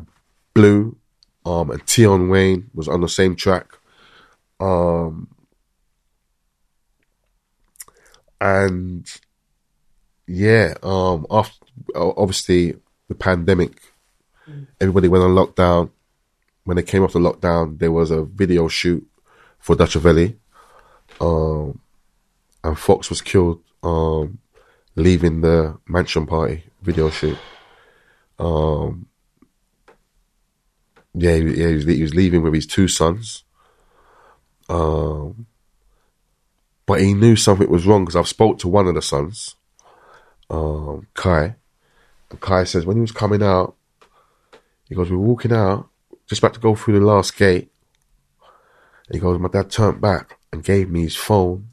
blew 0.56 0.98
um 1.46 1.70
and 1.70 1.88
Tion 1.88 2.28
Wayne 2.28 2.72
was 2.74 2.88
on 2.88 3.02
the 3.02 3.08
same 3.08 3.36
track. 3.36 3.68
Um 4.60 5.28
and 8.42 9.06
yeah, 10.26 10.74
um 10.82 11.28
after 11.30 11.54
obviously 11.94 12.76
the 13.10 13.14
pandemic 13.14 13.80
everybody 14.82 15.08
went 15.08 15.24
on 15.24 15.36
lockdown. 15.36 15.92
When 16.64 16.78
they 16.78 16.84
came 16.84 17.04
off 17.04 17.14
the 17.14 17.20
lockdown, 17.20 17.78
there 17.78 17.92
was 17.92 18.10
a 18.10 18.24
video 18.24 18.68
shoot 18.68 19.08
for 19.60 19.76
Dutchavelli. 19.76 20.36
Um, 21.22 21.80
and 22.64 22.80
Fox 22.80 23.12
was 23.12 23.22
killed 23.22 23.62
um, 23.84 24.40
leaving 24.96 25.42
the 25.42 25.78
mansion 25.88 26.26
party 26.26 26.64
video 26.82 27.10
shoot. 27.10 27.38
Um, 28.40 29.08
yeah, 31.14 31.36
he, 31.36 31.44
yeah, 31.44 31.68
he 31.68 31.76
was, 31.76 31.86
he 31.86 32.02
was 32.02 32.16
leaving 32.16 32.42
with 32.42 32.54
his 32.54 32.68
two 32.68 32.88
sons. 32.88 33.44
Um, 34.70 35.46
but 36.86 37.02
he 37.02 37.14
knew 37.14 37.36
something 37.36 37.70
was 37.70 37.86
wrong 37.86 38.04
because 38.04 38.16
I've 38.16 38.28
spoke 38.28 38.60
to 38.60 38.68
one 38.68 38.88
of 38.88 38.96
the 38.96 39.02
sons, 39.02 39.56
um, 40.50 41.08
Kai. 41.14 41.56
And 42.30 42.42
Kai 42.42 42.64
says 42.64 42.86
when 42.86 42.98
he 42.98 43.02
was 43.02 43.12
coming 43.12 43.44
out, 43.44 43.76
he 44.90 44.96
goes, 44.96 45.10
"We're 45.10 45.18
walking 45.18 45.54
out, 45.54 45.90
just 46.28 46.40
about 46.42 46.54
to 46.56 46.60
go 46.60 46.76
through 46.76 47.00
the 47.00 47.06
last 47.06 47.38
gate. 47.38 47.72
He 49.12 49.20
goes, 49.20 49.40
my 49.40 49.50
dad 49.50 49.70
turned 49.70 50.02
back 50.02 50.40
and 50.52 50.64
gave 50.64 50.90
me 50.90 51.04
his 51.04 51.16
phone 51.16 51.70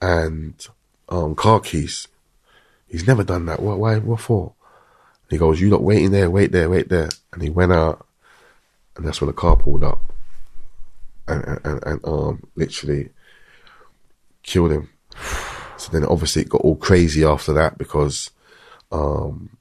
and 0.00 0.66
um, 1.08 1.34
car 1.34 1.60
keys. 1.60 2.08
He's 2.88 3.06
never 3.06 3.24
done 3.24 3.46
that. 3.46 3.60
What? 3.60 3.78
Why? 3.78 3.98
What 3.98 4.20
for? 4.20 4.54
And 5.22 5.32
he 5.32 5.38
goes, 5.38 5.60
you 5.60 5.70
lot 5.70 5.82
waiting 5.82 6.12
there, 6.12 6.30
wait 6.30 6.52
there, 6.52 6.70
wait 6.70 6.88
there. 6.88 7.08
And 7.32 7.42
he 7.42 7.50
went 7.50 7.72
out, 7.72 8.06
and 8.96 9.06
that's 9.06 9.20
when 9.20 9.26
the 9.26 9.32
car 9.32 9.56
pulled 9.56 9.84
up, 9.84 10.00
and 11.26 11.44
and, 11.44 11.60
and, 11.64 11.82
and 11.84 12.04
um, 12.04 12.42
literally 12.54 13.10
killed 14.42 14.72
him. 14.72 14.88
So 15.76 15.92
then, 15.92 16.04
obviously, 16.04 16.42
it 16.42 16.48
got 16.48 16.62
all 16.62 16.76
crazy 16.76 17.24
after 17.24 17.52
that 17.54 17.76
because 17.76 18.30
um, 18.90 19.56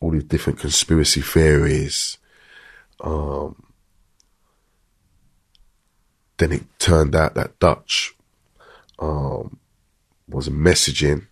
all 0.00 0.10
these 0.10 0.24
different 0.24 0.58
conspiracy 0.58 1.20
theories. 1.20 2.18
Um, 3.00 3.62
then 6.38 6.52
it 6.52 6.64
turned 6.78 7.14
out 7.14 7.34
that 7.34 7.58
Dutch 7.58 8.14
um, 8.98 9.58
was 10.28 10.48
messaging 10.48 11.26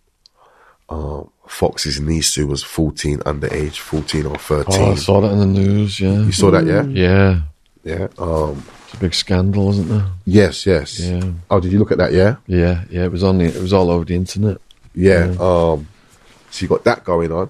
um, 0.89 1.29
Fox's 1.47 1.99
niece, 1.99 2.35
who 2.35 2.47
was 2.47 2.63
14, 2.63 3.19
underage, 3.19 3.77
14 3.77 4.25
or 4.25 4.37
13. 4.37 4.81
Oh, 4.81 4.91
I 4.91 4.95
saw 4.95 5.21
that 5.21 5.31
in 5.31 5.39
the 5.39 5.45
news. 5.45 5.99
Yeah, 5.99 6.19
you 6.21 6.31
saw 6.31 6.51
that, 6.51 6.65
yeah? 6.65 6.83
yeah. 6.83 7.41
Yeah. 7.83 8.07
Um, 8.17 8.63
It's 8.85 8.93
a 8.95 8.97
big 8.97 9.13
scandal, 9.13 9.69
isn't 9.71 9.87
there? 9.89 10.07
yes, 10.25 10.65
yes. 10.65 10.99
Yeah, 10.99 11.31
Oh, 11.51 11.59
did 11.59 11.71
you 11.71 11.79
look 11.79 11.91
at 11.91 11.97
that, 11.99 12.13
yeah? 12.13 12.37
yeah, 12.47 12.83
yeah. 12.89 13.03
It 13.03 13.11
was 13.11 13.23
on 13.23 13.37
the. 13.37 13.45
It 13.45 13.61
was 13.61 13.73
all 13.73 13.91
over 13.91 14.05
the 14.05 14.15
internet. 14.15 14.57
Yeah. 14.95 15.35
Um, 15.39 15.87
so 16.49 16.63
you 16.63 16.67
got 16.67 16.83
that 16.85 17.03
going 17.03 17.31
on. 17.31 17.49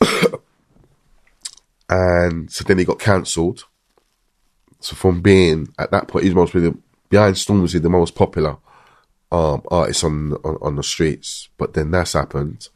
and 1.88 2.50
so 2.50 2.64
then 2.64 2.78
he 2.78 2.84
got 2.84 2.98
cancelled. 3.00 3.64
So 4.80 4.94
from 4.96 5.20
being 5.20 5.68
at 5.78 5.90
that 5.90 6.08
point, 6.08 6.24
he's 6.24 6.34
most 6.34 6.52
the 6.52 6.76
behind 7.08 7.34
Stormzy, 7.36 7.82
the 7.82 7.88
most 7.90 8.14
popular 8.14 8.56
um, 9.32 9.62
artist 9.70 10.04
on, 10.04 10.32
on 10.44 10.58
on 10.60 10.76
the 10.76 10.82
streets. 10.82 11.48
But 11.56 11.74
then 11.74 11.90
that's 11.90 12.12
happened. 12.12 12.68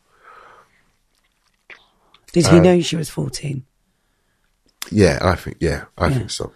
Did 2.32 2.48
he 2.48 2.58
know 2.58 2.80
she 2.80 2.96
was 2.96 3.08
14? 3.08 3.64
Yeah, 4.90 5.20
I 5.22 5.36
think. 5.36 5.58
Yeah, 5.60 5.84
I 5.96 6.12
think 6.12 6.30
so. 6.30 6.52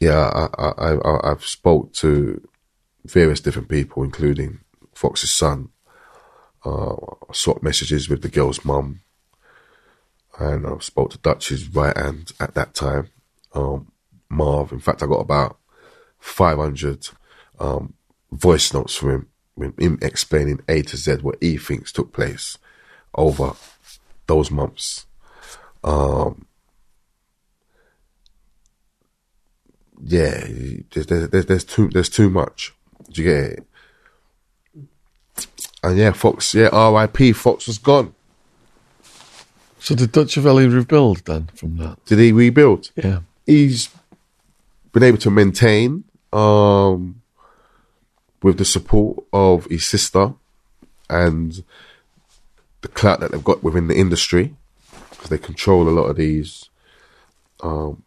Yeah, 0.00 0.18
I, 0.18 0.48
I, 0.58 0.92
I, 0.94 1.30
I've 1.30 1.44
spoke 1.44 1.92
to 1.94 2.48
various 3.04 3.40
different 3.40 3.68
people, 3.68 4.02
including 4.02 4.60
Fox's 4.94 5.30
son. 5.30 5.70
Uh, 6.64 6.94
I 6.94 7.32
swapped 7.32 7.62
messages 7.62 8.08
with 8.08 8.22
the 8.22 8.28
girl's 8.28 8.64
mum, 8.64 9.00
and 10.38 10.66
I 10.66 10.78
spoke 10.78 11.10
to 11.10 11.18
Dutch's 11.18 11.68
right 11.68 11.96
hand 11.96 12.32
at 12.40 12.54
that 12.54 12.74
time, 12.74 13.10
um, 13.52 13.92
Marv. 14.30 14.72
In 14.72 14.80
fact, 14.80 15.02
I 15.02 15.06
got 15.06 15.20
about 15.20 15.58
five 16.18 16.58
hundred 16.58 17.08
um, 17.60 17.94
voice 18.30 18.72
notes 18.72 18.96
from 18.96 19.10
him, 19.10 19.28
with 19.56 19.78
him 19.78 19.98
explaining 20.02 20.60
A 20.68 20.82
to 20.82 20.96
Z 20.96 21.16
what 21.22 21.38
he 21.40 21.56
thinks 21.56 21.92
took 21.92 22.12
place 22.12 22.58
over 23.14 23.54
those 24.26 24.50
months. 24.50 25.06
Um, 25.82 26.46
yeah, 30.02 30.46
there's, 30.92 31.06
there's, 31.06 31.46
there's 31.46 31.64
too 31.64 31.88
there's 31.88 32.08
too 32.08 32.30
much. 32.30 32.74
Do 33.10 33.22
you 33.22 33.28
get 33.28 33.44
it? 33.52 33.64
And 35.82 35.96
yeah, 35.96 36.12
Fox, 36.12 36.54
yeah, 36.54 36.68
R.I.P. 36.72 37.32
Fox 37.32 37.66
was 37.66 37.78
gone. 37.78 38.14
So 39.78 39.94
did 39.94 40.12
Dutchavelli 40.12 40.72
rebuild 40.72 41.24
then 41.24 41.48
from 41.54 41.76
that? 41.76 42.04
Did 42.04 42.18
he 42.18 42.32
rebuild? 42.32 42.90
Yeah. 42.96 43.20
He's 43.46 43.88
been 44.92 45.04
able 45.04 45.18
to 45.18 45.30
maintain 45.30 46.04
um, 46.32 47.22
with 48.42 48.58
the 48.58 48.64
support 48.64 49.24
of 49.32 49.64
his 49.66 49.86
sister 49.86 50.34
and 51.10 51.64
the 52.82 52.88
clout 52.88 53.20
that 53.20 53.32
they've 53.32 53.42
got 53.42 53.62
within 53.62 53.88
the 53.88 53.96
industry 53.96 54.54
because 55.10 55.30
they 55.30 55.38
control 55.38 55.88
a 55.88 55.90
lot 55.90 56.04
of 56.04 56.16
these. 56.16 56.68
Um, 57.60 58.02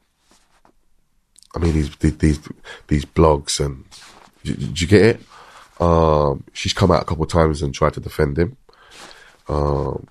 I 1.54 1.60
mean, 1.60 1.74
these 1.74 1.96
these 1.98 2.40
these 2.88 3.06
blogs 3.06 3.64
and 3.64 3.84
did 4.44 4.80
you 4.80 4.88
get 4.88 5.06
it? 5.06 5.22
Um, 5.80 6.44
she's 6.54 6.74
come 6.74 6.92
out 6.92 7.02
a 7.02 7.06
couple 7.06 7.24
of 7.24 7.30
times 7.30 7.62
and 7.62 7.74
tried 7.74 7.94
to 7.94 8.00
defend 8.00 8.38
him. 8.38 8.58
Um, 9.50 10.08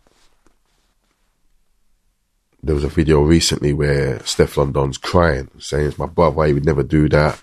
there 2.62 2.74
was 2.74 2.84
a 2.84 2.89
video 2.89 3.20
recently 3.23 3.73
where 3.73 4.18
Stefflon 4.18 4.73
Don's 4.73 4.99
crying, 4.99 5.50
saying 5.58 5.86
it's 5.86 5.99
my 5.99 6.07
brother, 6.07 6.44
he 6.44 6.52
would 6.52 6.66
never 6.66 6.82
do 6.82 7.08
that. 7.08 7.40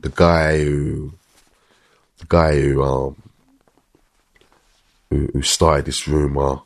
The 0.00 0.08
guy 0.08 0.64
who, 0.64 1.12
the 2.20 2.26
guy 2.28 2.60
who, 2.60 2.82
um, 2.82 3.22
who, 5.10 5.28
who 5.32 5.42
started 5.42 5.86
this 5.86 6.06
rumor, 6.06 6.60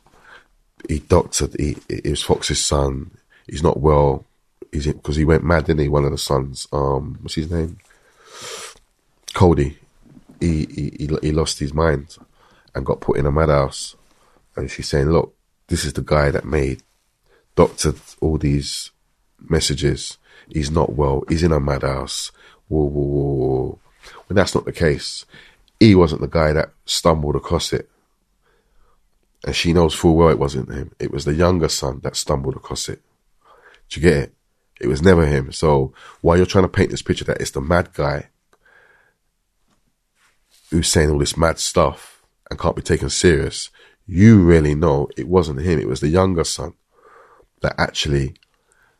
he 0.87 0.99
doctored, 0.99 1.55
he, 1.57 1.77
it 1.89 2.09
was 2.09 2.21
Fox's 2.21 2.63
son. 2.63 3.11
He's 3.47 3.63
not 3.63 3.79
well. 3.79 4.25
He's 4.71 4.85
because 4.87 5.15
he 5.15 5.25
went 5.25 5.43
mad, 5.43 5.65
didn't 5.65 5.81
he? 5.81 5.89
One 5.89 6.05
of 6.05 6.11
the 6.11 6.17
sons, 6.17 6.67
um, 6.71 7.17
what's 7.21 7.35
his 7.35 7.49
name? 7.49 7.77
Cody, 9.33 9.77
he, 10.39 10.65
he 10.65 10.93
he 10.97 11.17
he 11.21 11.31
lost 11.31 11.59
his 11.59 11.73
mind 11.73 12.17
and 12.73 12.85
got 12.85 13.01
put 13.01 13.17
in 13.17 13.25
a 13.25 13.31
madhouse. 13.31 13.95
And 14.55 14.69
she's 14.69 14.87
saying, 14.87 15.09
"Look, 15.09 15.33
this 15.67 15.85
is 15.85 15.93
the 15.93 16.01
guy 16.01 16.31
that 16.31 16.45
made 16.45 16.83
doctored 17.55 17.99
all 18.21 18.37
these 18.37 18.91
messages. 19.39 20.17
He's 20.49 20.71
not 20.71 20.93
well. 20.93 21.23
He's 21.29 21.43
in 21.43 21.51
a 21.51 21.59
madhouse. 21.59 22.31
Whoa, 22.67 22.85
whoa, 22.85 23.03
whoa, 23.03 23.33
whoa." 23.33 23.79
When 24.27 24.35
that's 24.35 24.55
not 24.55 24.65
the 24.65 24.71
case, 24.71 25.25
he 25.79 25.95
wasn't 25.95 26.21
the 26.21 26.27
guy 26.27 26.53
that 26.53 26.71
stumbled 26.85 27.35
across 27.35 27.73
it. 27.73 27.89
And 29.45 29.55
she 29.55 29.73
knows 29.73 29.93
full 29.93 30.15
well 30.15 30.29
it 30.29 30.39
wasn't 30.39 30.73
him. 30.73 30.91
It 30.99 31.11
was 31.11 31.25
the 31.25 31.33
younger 31.33 31.69
son 31.69 31.99
that 32.03 32.15
stumbled 32.15 32.55
across 32.55 32.89
it. 32.89 33.01
Do 33.89 33.99
you 33.99 34.09
get 34.09 34.17
it? 34.17 34.33
It 34.81 34.87
was 34.87 35.01
never 35.01 35.25
him. 35.25 35.51
So 35.51 35.93
while 36.21 36.37
you're 36.37 36.45
trying 36.45 36.63
to 36.63 36.69
paint 36.69 36.89
this 36.89 37.01
picture 37.01 37.25
that 37.25 37.39
it's 37.39 37.51
the 37.51 37.61
mad 37.61 37.93
guy 37.93 38.29
who's 40.71 40.87
saying 40.87 41.11
all 41.11 41.19
this 41.19 41.37
mad 41.37 41.59
stuff 41.59 42.23
and 42.49 42.59
can't 42.59 42.75
be 42.75 42.81
taken 42.81 43.09
serious, 43.09 43.69
you 44.07 44.41
really 44.41 44.75
know 44.75 45.07
it 45.15 45.27
wasn't 45.27 45.61
him. 45.61 45.79
It 45.79 45.87
was 45.87 45.99
the 45.99 46.09
younger 46.09 46.43
son 46.43 46.73
that 47.61 47.75
actually 47.77 48.35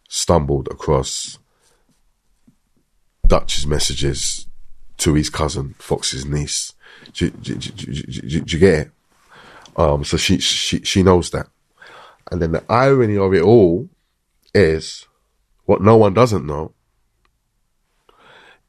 stumbled 0.08 0.68
across 0.68 1.40
Dutch's 3.28 3.66
messages 3.66 4.48
to 4.98 5.14
his 5.14 5.30
cousin, 5.30 5.76
Fox's 5.80 6.26
niece. 6.26 6.74
Do, 7.14 7.30
do, 7.30 7.56
do, 7.56 7.72
do, 7.72 8.44
you 8.46 8.60
get 8.60 8.88
it? 8.88 8.92
Um, 9.76 10.04
so 10.04 10.18
she, 10.18 10.40
she, 10.40 10.82
she 10.82 11.04
knows 11.04 11.30
that. 11.32 11.48
And 12.32 12.42
then 12.42 12.54
the 12.54 12.64
irony 12.70 13.18
of 13.18 13.34
it 13.34 13.44
all 13.44 13.90
is 14.54 15.06
what 15.66 15.82
no 15.82 15.98
one 15.98 16.14
doesn't 16.14 16.46
know 16.46 16.74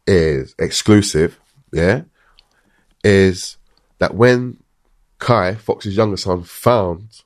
is 0.07 0.55
exclusive, 0.59 1.39
yeah, 1.73 2.03
is 3.03 3.57
that 3.99 4.15
when 4.15 4.59
Kai, 5.19 5.55
Fox's 5.55 5.97
younger 5.97 6.17
son, 6.17 6.43
found 6.43 7.23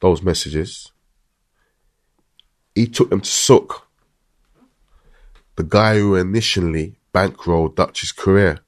those 0.00 0.22
messages, 0.22 0.92
he 2.74 2.86
took 2.86 3.10
them 3.10 3.20
to 3.20 3.30
Sook, 3.30 3.86
the 5.56 5.64
guy 5.64 5.98
who 5.98 6.14
initially 6.14 6.96
bankrolled 7.12 7.76
Dutch's 7.76 8.12
career, 8.12 8.60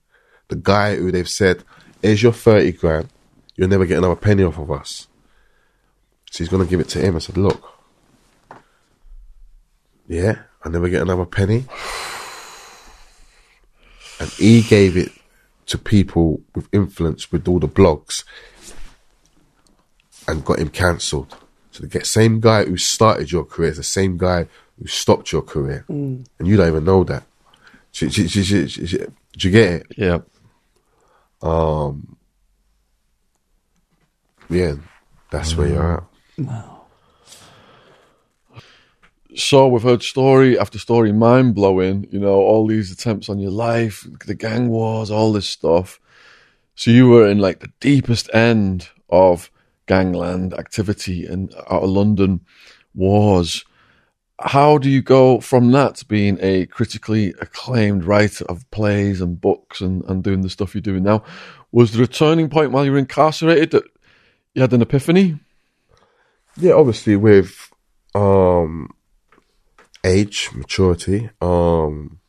the 0.48 0.56
guy 0.56 0.96
who 0.96 1.10
they've 1.10 1.28
said, 1.28 1.64
here's 2.00 2.22
your 2.22 2.32
30 2.32 2.72
grand, 2.72 3.08
you'll 3.56 3.68
never 3.68 3.86
get 3.86 3.98
another 3.98 4.16
penny 4.16 4.42
off 4.42 4.58
of 4.58 4.70
us. 4.70 5.06
So 6.30 6.38
he's 6.38 6.48
going 6.48 6.64
to 6.64 6.70
give 6.70 6.80
it 6.80 6.88
to 6.90 6.98
him. 6.98 7.16
I 7.16 7.18
said, 7.18 7.36
look, 7.36 7.62
yeah, 10.08 10.42
I 10.64 10.68
never 10.68 10.88
get 10.88 11.02
another 11.02 11.26
penny. 11.26 11.66
And 14.18 14.30
he 14.30 14.62
gave 14.62 14.96
it 14.96 15.12
to 15.66 15.78
people 15.78 16.40
with 16.54 16.68
influence 16.72 17.32
with 17.32 17.48
all 17.48 17.58
the 17.58 17.68
blogs 17.68 18.24
and 20.28 20.44
got 20.44 20.58
him 20.58 20.68
cancelled. 20.68 21.36
So 21.70 21.84
the 21.84 22.04
same 22.04 22.40
guy 22.40 22.64
who 22.64 22.76
started 22.76 23.32
your 23.32 23.44
career 23.44 23.70
is 23.70 23.78
the 23.78 23.82
same 23.82 24.18
guy 24.18 24.46
who 24.78 24.86
stopped 24.86 25.32
your 25.32 25.42
career. 25.42 25.84
Mm. 25.88 26.26
And 26.38 26.48
you 26.48 26.56
don't 26.56 26.68
even 26.68 26.84
know 26.84 27.04
that. 27.04 27.24
Do, 27.92 28.08
do- 28.08 28.28
do- 28.28 28.44
do- 28.44 28.66
do- 28.66 29.12
do 29.38 29.48
you 29.48 29.52
get 29.52 29.72
it? 29.72 29.86
Yeah. 29.96 30.18
Um, 31.42 32.16
yeah, 34.48 34.74
that's 35.30 35.56
where 35.56 35.68
you're 35.68 35.96
at. 35.98 36.04
Wow. 36.38 36.68
So 39.34 39.66
we've 39.66 39.82
heard 39.82 40.02
story 40.02 40.58
after 40.58 40.78
story, 40.78 41.10
mind 41.12 41.54
blowing. 41.54 42.06
You 42.10 42.20
know, 42.20 42.34
all 42.34 42.66
these 42.66 42.92
attempts 42.92 43.28
on 43.30 43.38
your 43.38 43.50
life, 43.50 44.06
the 44.26 44.34
gang 44.34 44.68
wars, 44.68 45.10
all 45.10 45.32
this 45.32 45.46
stuff. 45.48 45.98
So 46.74 46.90
you 46.90 47.08
were 47.08 47.26
in 47.28 47.38
like 47.38 47.60
the 47.60 47.72
deepest 47.80 48.32
end 48.34 48.88
of 49.08 49.50
gangland 49.86 50.52
activity 50.54 51.26
and 51.26 51.54
out 51.70 51.82
of 51.82 51.90
London 51.90 52.40
wars. 52.94 53.64
How 54.44 54.78
do 54.78 54.90
you 54.90 55.02
go 55.02 55.40
from 55.40 55.70
that 55.72 56.02
being 56.08 56.38
a 56.40 56.66
critically 56.66 57.34
acclaimed 57.40 58.04
writer 58.04 58.44
of 58.46 58.68
plays 58.70 59.20
and 59.20 59.40
books 59.40 59.80
and, 59.80 60.04
and 60.04 60.22
doing 60.22 60.42
the 60.42 60.50
stuff 60.50 60.74
you're 60.74 60.82
doing 60.82 61.04
now? 61.04 61.22
Was 61.70 61.92
there 61.92 62.02
a 62.02 62.08
turning 62.08 62.48
point 62.48 62.72
while 62.72 62.84
you 62.84 62.92
were 62.92 62.98
incarcerated 62.98 63.70
that 63.70 63.84
you 64.54 64.62
had 64.62 64.72
an 64.72 64.82
epiphany? 64.82 65.38
Yeah, 66.56 66.72
obviously 66.72 67.16
with 67.16 67.70
um 68.14 68.90
age, 70.04 70.50
maturity, 70.52 71.30
um 71.40 72.20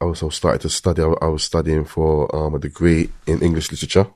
I 0.00 0.04
also 0.04 0.28
started 0.28 0.60
to 0.60 0.68
study. 0.68 1.02
I, 1.02 1.26
was 1.26 1.42
studying 1.42 1.84
for 1.84 2.34
um, 2.34 2.54
a 2.54 2.58
degree 2.60 3.10
in 3.26 3.42
English 3.42 3.72
literature. 3.72 4.06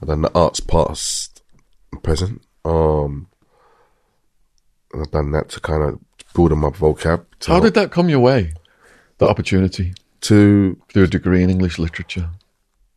I've 0.00 0.08
done 0.08 0.20
the 0.22 0.30
arts 0.34 0.60
past 0.60 1.42
and 1.90 2.02
present. 2.02 2.42
Um, 2.64 3.28
and 4.92 5.02
I've 5.02 5.10
done 5.10 5.30
that 5.32 5.48
to 5.50 5.60
kind 5.60 5.82
of 5.82 5.98
broaden 6.34 6.58
my 6.58 6.68
vocab. 6.70 7.24
To 7.40 7.52
How 7.52 7.60
did 7.60 7.74
that 7.74 7.90
come 7.92 8.08
your 8.08 8.20
way? 8.20 8.52
The 9.18 9.28
opportunity 9.28 9.94
to 10.22 10.74
to 10.88 10.94
do 10.94 11.02
a 11.04 11.06
degree 11.06 11.42
in 11.42 11.50
English 11.50 11.78
literature. 11.78 12.30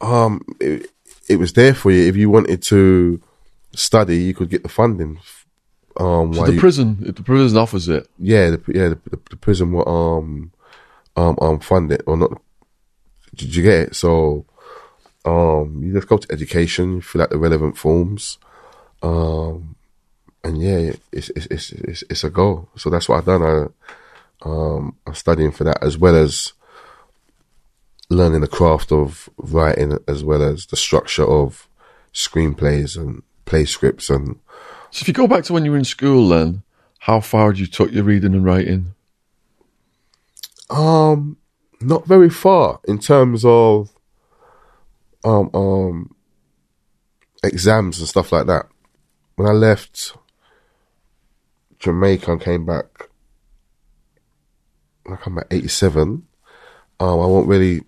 um, 0.01 0.41
it, 0.59 0.90
it 1.27 1.38
was 1.38 1.53
there 1.53 1.74
for 1.74 1.91
you. 1.91 2.07
If 2.07 2.15
you 2.15 2.30
wanted 2.30 2.61
to 2.64 3.22
study, 3.75 4.17
you 4.17 4.33
could 4.33 4.49
get 4.49 4.64
the 4.64 4.69
funding. 4.69 5.19
Um, 5.98 6.33
So 6.33 6.45
the 6.45 6.53
you- 6.53 6.59
prison, 6.59 6.98
the 6.99 7.24
prison 7.24 7.57
offers 7.57 7.88
it. 7.88 8.07
yeah, 8.19 8.51
the, 8.51 8.61
yeah, 8.67 8.90
the, 8.90 8.99
the, 9.09 9.19
the 9.32 9.35
prison 9.38 9.72
will 9.72 9.88
um 9.88 10.51
um 11.15 11.35
um 11.41 11.59
fund 11.59 11.91
it 11.91 12.03
or 12.06 12.17
not. 12.17 12.41
Did 13.35 13.56
you 13.56 13.64
get 13.64 13.80
it? 13.88 13.95
So 13.95 14.45
um, 15.25 15.82
you 15.83 15.93
just 15.93 16.07
go 16.07 16.17
to 16.17 16.32
education, 16.32 17.01
fill 17.01 17.22
out 17.24 17.30
the 17.32 17.38
relevant 17.38 17.77
forms, 17.77 18.38
um, 19.01 19.74
and 20.45 20.61
yeah, 20.61 20.91
it's 21.11 21.30
it's 21.30 21.48
it's 21.48 21.72
it's, 21.72 22.03
it's 22.07 22.24
a 22.24 22.30
goal. 22.30 22.69
So 22.77 22.91
that's 22.91 23.09
what 23.09 23.17
I've 23.17 23.25
done. 23.25 23.41
I 23.41 24.48
um 24.48 24.95
I'm 25.07 25.15
studying 25.15 25.51
for 25.51 25.64
that 25.64 25.83
as 25.83 25.98
well 25.98 26.15
as 26.15 26.53
learning 28.09 28.41
the 28.41 28.48
craft 28.48 28.91
of 28.91 29.27
writing, 29.38 29.98
as 30.07 30.24
well 30.24 30.43
as 30.43 30.67
the 30.67 30.75
structure 30.75 31.25
of 31.25 31.67
screenplays 32.14 32.95
and 32.95 33.24
play 33.45 33.65
scripts 33.65 34.09
and 34.09 34.40
So 34.91 35.01
if 35.01 35.07
you 35.07 35.15
go 35.15 35.27
back 35.27 35.43
to 35.45 35.53
when 35.53 35.65
you 35.65 35.72
were 35.72 35.77
in 35.77 35.83
school, 35.83 36.30
then 36.30 36.61
how 36.99 37.19
far 37.22 37.48
had 37.48 37.57
you 37.57 37.65
took 37.65 37.91
your 37.91 38.03
reading 38.03 38.35
and 38.35 38.45
writing? 38.45 38.93
Um, 40.69 41.38
not 41.82 42.06
very 42.06 42.30
far 42.30 42.80
in 42.88 42.99
terms 42.99 43.43
of 43.43 43.90
um 45.24 45.49
um 45.56 46.15
exams 47.43 47.98
and 47.98 48.07
stuff 48.07 48.32
like 48.32 48.45
that. 48.45 48.67
When 49.38 49.48
I 49.48 49.51
left 49.51 50.15
Jamaica 51.79 52.31
and 52.31 52.41
came 52.41 52.65
back, 52.65 53.09
when 55.03 55.17
I 55.17 55.21
come 55.21 55.35
back 55.35 55.47
eighty 55.51 55.67
seven, 55.67 56.27
um, 56.99 57.19
I 57.19 57.25
won't 57.25 57.47
really. 57.47 57.81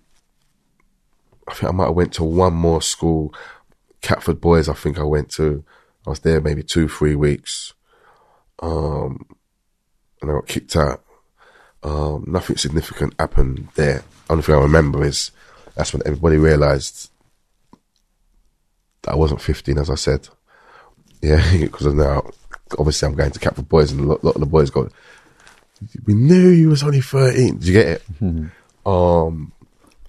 I 1.46 1.54
think 1.54 1.72
I 1.72 1.74
might 1.74 1.86
have 1.86 1.94
went 1.94 2.12
to 2.14 2.24
one 2.24 2.54
more 2.54 2.82
school, 2.82 3.34
Catford 4.02 4.40
Boys. 4.40 4.68
I 4.68 4.74
think 4.74 4.98
I 4.98 5.04
went 5.04 5.30
to. 5.32 5.64
I 6.06 6.10
was 6.10 6.20
there 6.20 6.40
maybe 6.40 6.62
two, 6.62 6.88
three 6.88 7.14
weeks, 7.14 7.74
um, 8.60 9.26
and 10.20 10.30
I 10.30 10.34
got 10.34 10.46
kicked 10.46 10.76
out. 10.76 11.04
Um, 11.82 12.24
nothing 12.26 12.56
significant 12.56 13.14
happened 13.18 13.68
there. 13.74 14.02
Only 14.28 14.42
thing 14.42 14.54
I 14.56 14.58
remember 14.58 15.04
is 15.04 15.30
that's 15.74 15.92
when 15.92 16.02
everybody 16.04 16.36
realised 16.36 17.10
that 19.02 19.12
I 19.12 19.16
wasn't 19.16 19.40
15, 19.40 19.78
as 19.78 19.90
I 19.90 19.94
said. 19.94 20.28
Yeah, 21.22 21.42
because 21.58 21.94
now 21.94 22.30
obviously 22.78 23.06
I'm 23.08 23.14
going 23.14 23.30
to 23.30 23.38
Catford 23.38 23.68
Boys, 23.68 23.92
and 23.92 24.00
a 24.00 24.04
lot, 24.04 24.24
lot 24.24 24.34
of 24.34 24.40
the 24.40 24.46
boys 24.46 24.70
go, 24.70 24.88
"We 26.04 26.14
knew 26.14 26.48
you 26.48 26.68
was 26.68 26.82
only 26.82 27.00
13." 27.00 27.58
Did 27.58 27.66
you 27.66 27.72
get 27.72 27.86
it? 27.86 28.02
um, 28.86 29.52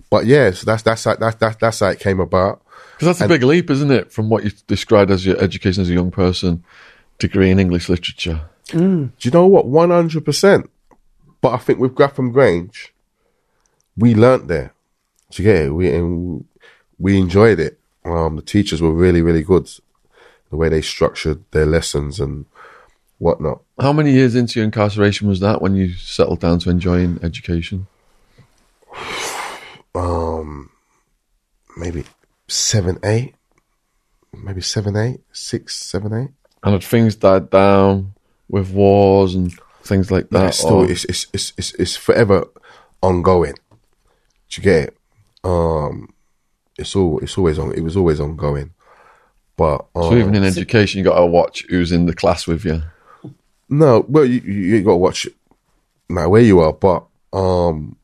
but 0.10 0.26
yeah, 0.26 0.52
so 0.52 0.66
that's 0.66 0.84
that's 0.84 1.04
how, 1.04 1.16
that's 1.16 1.36
that's 1.36 1.56
that's 1.58 1.80
how 1.80 1.88
it 1.88 2.00
came 2.00 2.20
about. 2.20 2.62
Because 2.94 3.18
that's 3.18 3.22
a 3.22 3.28
big 3.28 3.44
leap, 3.44 3.70
isn't 3.70 3.92
it, 3.92 4.12
from 4.12 4.30
what 4.30 4.44
you 4.44 4.52
described 4.68 5.12
as 5.12 5.26
your 5.26 5.38
education 5.38 5.82
as 5.82 5.90
a 5.90 5.94
young 5.94 6.12
person, 6.12 6.64
degree 7.18 7.50
in 7.50 7.60
English 7.60 7.88
literature. 7.88 8.42
Do 9.18 9.28
you 9.28 9.32
know 9.32 9.48
what? 9.48 9.68
One 9.68 9.90
hundred 9.90 10.26
percent. 10.26 10.70
But 11.42 11.54
I 11.54 11.58
think 11.58 11.80
with 11.80 11.96
Grafham 11.96 12.34
Grange, 12.34 12.94
we 13.96 14.14
learnt 14.14 14.48
there. 14.48 14.74
Do 15.32 15.44
you 15.44 15.50
get 15.50 15.66
it? 15.68 15.70
We 15.70 15.94
and 15.94 16.46
we 16.98 17.18
enjoyed 17.18 17.60
it. 17.60 17.80
Um, 18.04 18.38
the 18.38 18.42
teachers 18.42 18.82
were 18.82 18.92
really, 18.92 19.22
really 19.22 19.44
good. 19.44 19.70
The 20.50 20.58
way 20.58 20.70
they 20.70 20.82
structured 20.82 21.44
their 21.52 21.66
lessons 21.66 22.20
and 22.20 22.46
whatnot. 23.20 23.62
How 23.80 23.94
many 23.94 24.12
years 24.12 24.36
into 24.36 24.60
your 24.60 24.66
incarceration 24.66 25.28
was 25.28 25.40
that 25.42 25.62
when 25.62 25.76
you 25.76 25.94
settled 25.94 26.40
down 26.40 26.60
to 26.60 26.70
enjoying 26.70 27.20
education? 27.24 27.88
Um, 29.96 30.70
maybe 31.76 32.04
seven, 32.48 33.00
eight, 33.04 33.34
maybe 34.32 34.62
seven, 34.62 34.96
eight, 34.96 35.22
six, 35.32 35.76
seven, 35.76 36.14
eight. 36.14 36.30
And 36.64 36.74
had 36.74 36.84
things 36.84 37.16
died 37.16 37.50
down 37.50 38.14
with 38.48 38.70
wars 38.70 39.34
and 39.34 39.52
things 39.82 40.12
like 40.12 40.30
that? 40.30 40.50
It's 40.50 40.60
still, 40.60 40.84
it's, 40.84 41.06
it's, 41.06 41.28
it's, 41.34 41.54
it's, 41.58 41.74
it's 41.74 41.96
forever 41.96 42.48
ongoing. 43.02 43.56
Do 44.50 44.62
you 44.62 44.64
get 44.64 44.84
it? 44.90 44.98
Um, 45.44 46.14
it's 46.78 46.96
all 46.96 47.20
it's 47.20 47.38
always 47.38 47.60
on. 47.60 47.74
It 47.74 47.82
was 47.82 47.98
always 47.98 48.20
ongoing. 48.20 48.74
But 49.60 49.88
um, 49.94 50.04
So 50.04 50.16
even 50.16 50.36
in 50.36 50.46
education, 50.46 51.00
you 51.00 51.04
got 51.04 51.20
to 51.20 51.26
watch 51.26 51.66
who's 51.68 51.92
in 51.92 52.06
the 52.06 52.16
class 52.16 52.48
with 52.48 52.64
you. 52.64 52.82
No, 53.68 54.06
well, 54.08 54.24
you 54.24 54.40
you, 54.40 54.54
you 54.54 54.84
got 54.84 54.92
to 54.92 54.96
watch 54.96 55.26
it 55.26 55.34
no 56.08 56.16
matter 56.16 56.30
where 56.30 56.42
you 56.42 56.62
are. 56.62 56.72
But 56.72 57.06
um, 57.34 57.98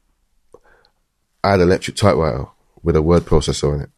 I 1.45 1.51
had 1.51 1.61
an 1.61 1.67
electric 1.69 1.95
typewriter 1.95 2.48
with 2.84 2.98
a 2.98 3.01
word 3.01 3.24
processor 3.24 3.74
in 3.74 3.82
it, 3.84 3.90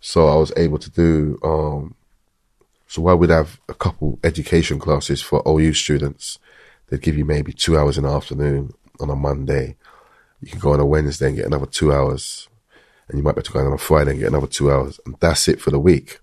so 0.00 0.26
I 0.26 0.34
was 0.34 0.52
able 0.56 0.78
to 0.80 0.90
do. 0.90 1.38
Um, 1.44 1.94
so 2.88 3.02
while 3.02 3.18
we'd 3.18 3.30
have 3.30 3.60
a 3.68 3.74
couple 3.74 4.18
education 4.24 4.80
classes 4.80 5.22
for 5.22 5.48
OU 5.48 5.74
students, 5.74 6.40
they'd 6.88 7.00
give 7.00 7.16
you 7.16 7.24
maybe 7.24 7.52
two 7.52 7.78
hours 7.78 7.98
in 7.98 8.02
the 8.02 8.10
afternoon 8.10 8.72
on 8.98 9.10
a 9.10 9.14
Monday. 9.14 9.76
You 10.40 10.50
can 10.50 10.58
go 10.58 10.72
on 10.72 10.80
a 10.80 10.86
Wednesday 10.86 11.28
and 11.28 11.36
get 11.36 11.46
another 11.46 11.66
two 11.66 11.92
hours, 11.92 12.48
and 13.08 13.16
you 13.16 13.22
might 13.22 13.36
be 13.36 13.42
able 13.42 13.46
to 13.46 13.52
go 13.52 13.60
on 13.60 13.72
a 13.72 13.78
Friday 13.78 14.10
and 14.10 14.18
get 14.18 14.30
another 14.30 14.48
two 14.48 14.72
hours, 14.72 14.98
and 15.06 15.14
that's 15.20 15.46
it 15.46 15.60
for 15.60 15.70
the 15.70 15.78
week. 15.78 16.18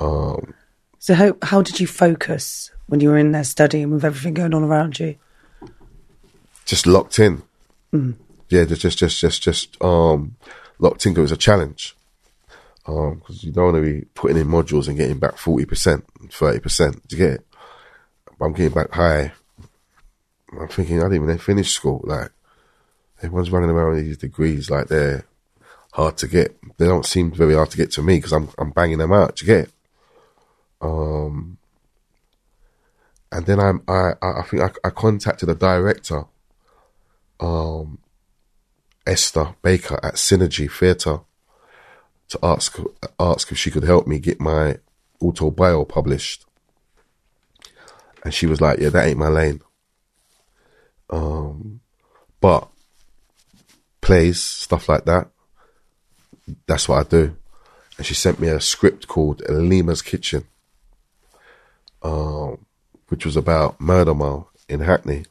Um, 0.00 0.54
so 0.98 1.14
how 1.14 1.36
how 1.42 1.62
did 1.62 1.78
you 1.78 1.86
focus 1.86 2.70
when 2.86 3.00
you 3.00 3.10
were 3.10 3.18
in 3.18 3.32
there 3.32 3.44
studying 3.44 3.90
with 3.90 4.04
everything 4.04 4.34
going 4.34 4.54
on 4.54 4.64
around 4.64 4.98
you? 4.98 5.16
just 6.70 6.86
locked 6.86 7.18
in. 7.18 7.42
Mm. 7.92 8.14
Yeah, 8.48 8.64
just 8.64 8.82
just 8.82 8.98
just 8.98 9.20
just 9.20 9.42
just 9.42 9.82
um 9.82 10.36
locked 10.78 11.04
in. 11.04 11.16
It 11.16 11.18
was 11.18 11.32
a 11.32 11.36
challenge 11.36 11.96
um, 12.86 13.16
because 13.18 13.42
you 13.42 13.52
don't 13.52 13.72
want 13.72 13.84
to 13.84 13.92
be 13.92 14.06
putting 14.14 14.36
in 14.36 14.46
modules 14.46 14.88
and 14.88 14.96
getting 14.96 15.18
back 15.18 15.36
forty 15.36 15.64
percent, 15.64 16.04
thirty 16.30 16.60
percent. 16.60 17.06
Do 17.08 17.16
you 17.16 17.24
get 17.24 17.34
it? 17.34 17.46
But 18.38 18.44
I'm 18.46 18.52
getting 18.52 18.74
back 18.74 18.92
high. 18.92 19.32
I'm 20.58 20.68
thinking 20.68 21.00
I 21.00 21.08
didn't 21.08 21.24
even 21.24 21.38
finish 21.38 21.72
school. 21.72 22.00
Like 22.04 22.30
everyone's 23.20 23.50
running 23.50 23.70
around 23.70 23.94
with 23.94 24.04
these 24.04 24.18
degrees, 24.18 24.70
like 24.70 24.86
they're 24.86 25.24
hard 25.92 26.16
to 26.18 26.28
get. 26.28 26.56
They 26.78 26.86
don't 26.86 27.06
seem 27.06 27.32
very 27.32 27.54
hard 27.54 27.70
to 27.70 27.76
get 27.76 27.90
to 27.92 28.02
me 28.02 28.16
because 28.16 28.32
I'm 28.32 28.48
I'm 28.58 28.70
banging 28.70 28.98
them 28.98 29.12
out. 29.12 29.36
Do 29.36 29.44
you 29.44 29.52
get 29.52 29.64
it? 29.64 29.72
Um, 30.80 31.58
and 33.32 33.46
then 33.46 33.60
I'm 33.60 33.82
I 33.86 34.12
I 34.22 34.42
think 34.42 34.62
I, 34.62 34.70
I 34.84 34.90
contacted 34.90 35.48
a 35.48 35.54
director 35.54 36.24
um, 37.40 37.98
Esther 39.06 39.54
Baker 39.62 39.98
at 40.02 40.14
Synergy 40.14 40.70
Theatre 40.70 41.20
to 42.28 42.38
ask 42.42 42.78
ask 43.18 43.50
if 43.50 43.58
she 43.58 43.70
could 43.70 43.84
help 43.84 44.06
me 44.06 44.18
get 44.18 44.40
my 44.40 44.76
autobio 45.22 45.88
published. 45.88 46.44
And 48.24 48.34
she 48.34 48.46
was 48.46 48.60
like, 48.60 48.78
"Yeah, 48.78 48.90
that 48.90 49.06
ain't 49.06 49.18
my 49.18 49.28
lane." 49.28 49.62
Um, 51.08 51.80
but 52.40 52.68
plays 54.00 54.42
stuff 54.42 54.88
like 54.88 55.04
that, 55.06 55.28
that's 56.66 56.88
what 56.88 57.06
I 57.06 57.08
do. 57.08 57.36
And 57.96 58.06
she 58.06 58.14
sent 58.14 58.38
me 58.40 58.48
a 58.48 58.60
script 58.60 59.08
called 59.08 59.42
Lima's 59.48 60.02
Kitchen, 60.02 60.44
um, 62.02 62.66
which 63.08 63.24
was 63.24 63.36
about 63.36 63.80
Murder 63.80 64.14
Mile 64.14 64.50
in 64.68 64.80
Hackney 64.80 65.24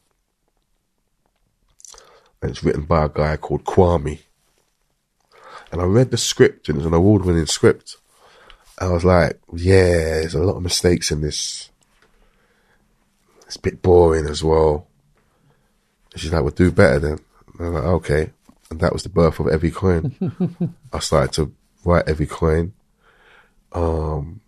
and 2.42 2.52
it's 2.52 2.64
written 2.64 2.84
by 2.84 3.06
a 3.06 3.10
guy 3.10 3.38
called 3.38 3.66
Kwame. 3.66 4.20
And 5.72 5.82
I 5.82 5.86
read 5.86 6.12
the 6.12 6.18
script, 6.18 6.70
and 6.70 6.78
it's 6.78 6.88
an 6.88 6.94
award-winning 6.94 7.46
script. 7.46 7.98
I 8.80 8.88
was 8.88 9.06
like, 9.06 9.40
yeah, 9.54 10.20
there's 10.20 10.36
a 10.36 10.44
lot 10.44 10.56
of 10.56 10.64
mistakes 10.64 11.12
in 11.12 11.22
this. 11.22 11.70
It's 13.46 13.58
a 13.58 13.62
bit 13.62 13.82
boring 13.82 14.26
as 14.26 14.44
well. 14.44 14.88
And 16.14 16.22
she's 16.22 16.32
like, 16.32 16.42
we'll 16.42 16.52
do 16.52 16.72
better 16.72 17.00
then. 17.00 17.20
And 17.58 17.68
I'm 17.68 17.74
like, 17.74 17.84
okay. 17.84 18.30
And 18.72 18.80
that 18.80 18.94
was 18.94 19.04
the 19.04 19.10
birth 19.10 19.40
of 19.40 19.48
Every 19.48 19.72
Coin. 19.72 20.76
I 20.94 21.00
started 21.00 21.34
to 21.34 21.54
write 21.84 22.08
Every 22.08 22.28
Coin. 22.28 22.74
Um, 23.74 24.42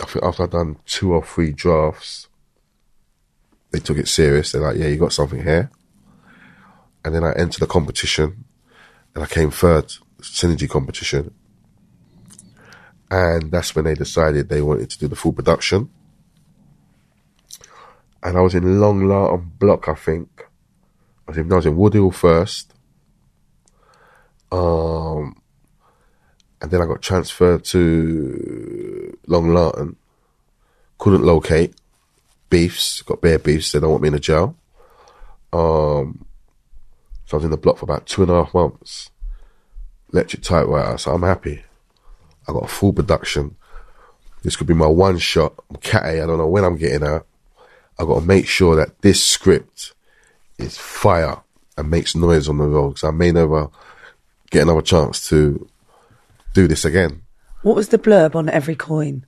I 0.00 0.06
think 0.06 0.24
after 0.24 0.44
I'd 0.44 0.50
done 0.50 0.76
two 0.86 1.12
or 1.12 1.24
three 1.24 1.52
drafts, 1.52 2.28
they 3.70 3.78
took 3.78 3.98
it 3.98 4.08
serious. 4.08 4.52
They're 4.52 4.62
like, 4.62 4.76
yeah, 4.76 4.86
you 4.86 4.96
got 4.96 5.12
something 5.12 5.42
here 5.42 5.70
and 7.06 7.14
then 7.14 7.22
I 7.22 7.32
entered 7.34 7.60
the 7.60 7.68
competition, 7.68 8.44
and 9.14 9.22
I 9.22 9.28
came 9.28 9.52
third, 9.52 9.92
synergy 10.20 10.68
competition, 10.68 11.32
and 13.08 13.52
that's 13.52 13.76
when 13.76 13.84
they 13.84 13.94
decided 13.94 14.48
they 14.48 14.60
wanted 14.60 14.90
to 14.90 14.98
do 14.98 15.06
the 15.06 15.14
full 15.14 15.32
production. 15.32 15.88
And 18.24 18.36
I 18.36 18.40
was 18.40 18.56
in 18.56 18.80
Long 18.80 19.02
Lartin 19.02 19.56
Block, 19.56 19.88
I 19.88 19.94
think. 19.94 20.48
I 21.28 21.30
was 21.30 21.38
in, 21.38 21.52
I 21.52 21.54
was 21.54 21.66
in 21.66 21.76
Woodhill 21.76 22.12
first, 22.12 22.74
um, 24.50 25.40
and 26.60 26.72
then 26.72 26.82
I 26.82 26.86
got 26.86 27.02
transferred 27.02 27.64
to 27.66 28.95
Long 29.26 29.48
Lartin. 29.48 29.96
Couldn't 30.98 31.24
locate 31.24 31.74
beefs, 32.48 33.02
got 33.02 33.20
bare 33.20 33.38
beefs. 33.38 33.72
They 33.72 33.80
don't 33.80 33.90
want 33.90 34.02
me 34.02 34.08
in 34.08 34.14
a 34.14 34.20
jail. 34.20 34.56
Um, 35.52 36.24
so 37.24 37.34
I 37.34 37.36
was 37.36 37.44
in 37.44 37.50
the 37.50 37.56
block 37.56 37.78
for 37.78 37.84
about 37.84 38.06
two 38.06 38.22
and 38.22 38.30
a 38.30 38.44
half 38.44 38.54
months. 38.54 39.10
Electric 40.12 40.42
typewriter, 40.42 40.98
so 40.98 41.12
I'm 41.12 41.22
happy. 41.22 41.62
I 42.48 42.52
got 42.52 42.64
a 42.64 42.68
full 42.68 42.92
production. 42.92 43.56
This 44.42 44.54
could 44.54 44.68
be 44.68 44.74
my 44.74 44.86
one 44.86 45.18
shot. 45.18 45.54
I'm 45.68 45.76
cat 45.76 46.04
A, 46.04 46.22
I 46.22 46.26
don't 46.26 46.38
know 46.38 46.46
when 46.46 46.64
I'm 46.64 46.76
getting 46.76 47.06
out. 47.06 47.26
I 47.98 48.04
got 48.04 48.20
to 48.20 48.26
make 48.26 48.46
sure 48.46 48.76
that 48.76 49.00
this 49.02 49.24
script 49.24 49.92
is 50.58 50.78
fire 50.78 51.38
and 51.76 51.90
makes 51.90 52.14
noise 52.14 52.48
on 52.48 52.58
the 52.58 52.64
road 52.64 52.90
because 52.90 53.04
I 53.04 53.10
may 53.10 53.32
never 53.32 53.70
get 54.50 54.62
another 54.62 54.82
chance 54.82 55.28
to 55.28 55.68
do 56.54 56.68
this 56.68 56.84
again. 56.84 57.22
What 57.66 57.74
was 57.74 57.88
the 57.88 57.98
blurb 57.98 58.36
on 58.36 58.48
every 58.48 58.76
coin? 58.76 59.26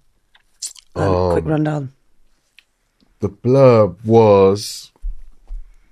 Um, 0.95 1.33
quick 1.33 1.45
rundown. 1.45 1.93
The 3.19 3.31
blurb 3.31 4.05
was, 4.05 4.93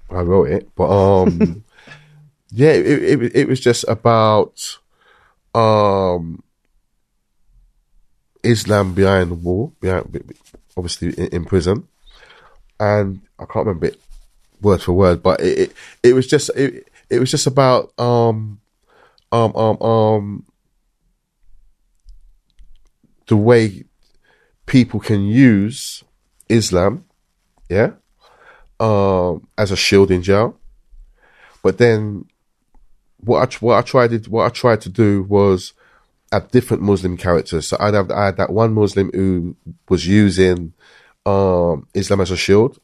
I 0.09 0.21
wrote 0.21 0.51
it, 0.51 0.71
but 0.77 0.89
um, 0.89 1.65
yeah, 2.53 2.71
it, 2.71 2.87
it 2.87 3.35
it 3.35 3.49
was 3.49 3.59
just 3.59 3.85
about 3.89 4.79
um 5.57 6.41
Islam 8.45 8.95
behind 8.95 9.33
the 9.33 9.35
wall, 9.35 9.73
behind 9.81 10.33
obviously 10.77 11.15
in, 11.19 11.27
in 11.33 11.45
prison, 11.47 11.89
and 12.79 13.23
I 13.41 13.47
can't 13.47 13.67
remember 13.67 13.87
it 13.87 14.01
word 14.63 14.83
for 14.83 14.93
word, 14.93 15.21
but 15.21 15.41
it 15.41 15.59
it, 15.59 15.73
it 16.05 16.13
was 16.13 16.29
just 16.29 16.51
it, 16.51 16.87
it 17.11 17.19
was 17.19 17.33
just 17.33 17.49
about 17.49 17.93
um 17.99 18.61
um 19.33 19.51
um 19.57 19.83
um 19.83 20.45
the 23.27 23.37
way 23.37 23.85
people 24.67 25.01
can 25.01 25.25
use 25.27 26.05
Islam, 26.49 27.05
yeah, 27.69 27.93
um, 28.81 29.47
as 29.59 29.71
a 29.71 29.77
shield 29.77 30.11
in 30.11 30.23
jail. 30.23 30.59
But 31.63 31.79
then, 31.79 32.27
what 33.19 33.55
I 33.55 33.59
what 33.65 33.79
I 33.79 33.83
tried 33.83 34.11
to 34.11 34.31
what 34.31 34.47
I 34.47 34.49
tried 34.51 34.81
to 34.83 34.89
do 34.89 35.23
was 35.25 35.73
add 36.33 36.51
different 36.51 36.83
Muslim 36.83 37.17
characters. 37.17 37.67
So 37.69 37.77
I'd 37.81 37.95
have 37.95 38.11
I 38.11 38.27
had 38.27 38.37
that 38.37 38.53
one 38.53 38.73
Muslim 38.73 39.11
who 39.13 39.57
was 39.89 40.07
using 40.07 40.73
um, 41.25 41.89
Islam 41.95 42.21
as 42.21 42.31
a 42.31 42.37
shield. 42.37 42.79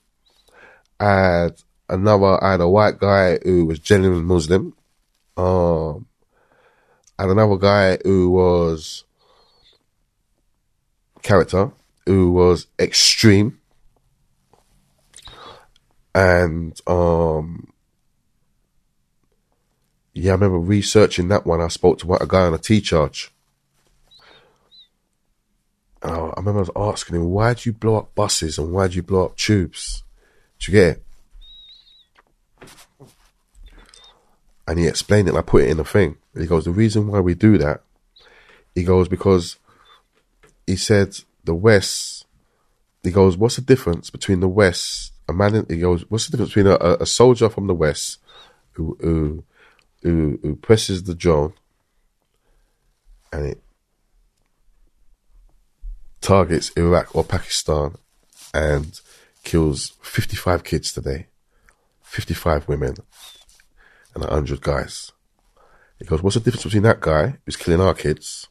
I 0.99 1.13
had 1.13 1.63
another. 1.89 2.43
I 2.43 2.53
had 2.53 2.61
a 2.61 2.69
white 2.69 2.99
guy 2.99 3.39
who 3.45 3.67
was 3.67 3.79
genuine 3.79 4.25
Muslim. 4.25 4.75
Um, 5.37 6.07
had 7.19 7.31
another 7.31 7.57
guy 7.57 7.99
who 8.05 8.31
was 8.31 9.05
character 11.23 11.73
who 12.07 12.33
was 12.33 12.67
extreme. 12.79 13.59
And 16.15 16.79
um 16.87 17.73
yeah 20.15 20.33
i 20.33 20.35
remember 20.35 20.59
researching 20.59 21.29
that 21.29 21.47
one. 21.47 21.61
I 21.61 21.69
spoke 21.69 21.99
to 22.01 22.15
a 22.15 22.27
guy 22.27 22.43
on 22.43 22.55
a 22.55 22.59
t 22.59 22.81
charge. 22.81 23.33
Uh, 26.03 26.29
i 26.29 26.41
remember 26.41 26.59
i 26.59 26.69
was 26.69 26.95
asking 26.95 27.17
him 27.17 27.31
why 27.31 27.55
do 27.55 27.69
you 27.69 27.73
blow 27.73 27.97
up 27.97 28.15
buses 28.15 28.59
and 28.59 28.73
why 28.73 28.89
do 28.89 28.97
you 28.97 29.03
blow 29.03 29.27
up 29.27 29.37
tubes? 29.37 30.03
Do 30.59 30.71
you 30.71 30.79
get 30.79 30.97
it? 30.97 31.05
And 34.67 34.79
he 34.79 34.87
explained 34.87 35.29
it 35.29 35.31
and 35.31 35.39
i 35.39 35.43
put 35.43 35.63
it 35.63 35.71
in 35.71 35.81
a 35.81 35.85
thing. 35.85 36.17
He 36.37 36.47
goes 36.47 36.65
the 36.65 36.71
reason 36.73 37.07
why 37.07 37.21
we 37.21 37.35
do 37.35 37.57
that 37.59 37.83
he 38.75 38.85
goes 38.85 39.09
because 39.09 39.57
he 40.67 40.77
said 40.77 41.17
the 41.45 41.55
West. 41.55 42.27
He 43.03 43.11
goes, 43.11 43.37
what's 43.37 43.57
the 43.57 43.63
difference 43.63 44.11
between 44.11 44.41
the 44.41 44.49
West? 44.49 45.13
A 45.29 45.33
man. 45.33 45.55
In, 45.55 45.67
he 45.69 45.81
goes, 45.81 46.05
what's 46.09 46.27
the 46.27 46.33
difference 46.33 46.55
between 46.55 46.73
a, 46.73 46.97
a 47.01 47.07
soldier 47.07 47.49
from 47.49 47.67
the 47.67 47.75
West 47.75 48.19
who 48.73 48.97
who 49.01 49.45
who, 50.03 50.39
who 50.43 50.57
presses 50.57 51.05
the 51.05 51.15
drone 51.15 51.53
and 53.33 53.47
it 53.47 53.63
targets 56.21 56.71
Iraq 56.77 57.15
or 57.15 57.25
Pakistan 57.25 57.97
and 58.55 59.01
kills 59.43 59.93
fifty 60.03 60.37
five 60.37 60.65
kids 60.65 60.93
today, 60.93 61.27
fifty 62.03 62.35
five 62.35 62.69
women, 62.69 62.95
and 64.15 64.25
a 64.25 64.31
hundred 64.31 64.61
guys. 64.61 65.13
He 65.99 66.05
goes, 66.05 66.23
what's 66.23 66.35
the 66.35 66.41
difference 66.41 66.65
between 66.65 66.83
that 66.83 67.01
guy 67.01 67.39
who's 67.45 67.57
killing 67.57 67.81
our 67.81 67.95
kids 67.95 68.49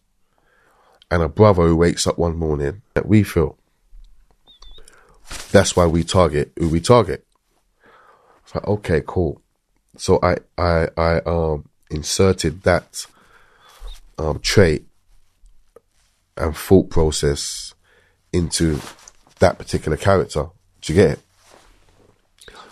and 1.11 1.22
a 1.22 1.30
brother 1.30 1.64
who 1.64 1.75
wakes 1.75 2.07
up 2.07 2.17
one 2.17 2.38
morning 2.38 2.81
that 2.95 3.06
we 3.06 3.22
feel? 3.22 3.57
That's 5.51 5.75
why 5.75 5.85
we 5.85 6.03
target 6.03 6.51
who 6.57 6.69
we 6.69 6.80
target. 6.80 7.25
It's 8.43 8.56
like, 8.56 8.67
okay, 8.67 9.03
cool. 9.06 9.41
So 9.98 10.19
I, 10.23 10.38
I, 10.57 10.88
I, 10.98 11.19
um, 11.25 11.69
inserted 11.90 12.64
that, 12.64 13.06
um, 14.17 14.40
trait 14.40 14.88
and 16.38 16.56
thought 16.56 16.90
process 16.90 17.73
into 18.31 18.80
that 19.40 19.57
particular 19.57 19.98
character. 19.98 20.48
Do 20.81 20.93
you 20.93 20.99
get 20.99 21.11
it? 21.11 21.19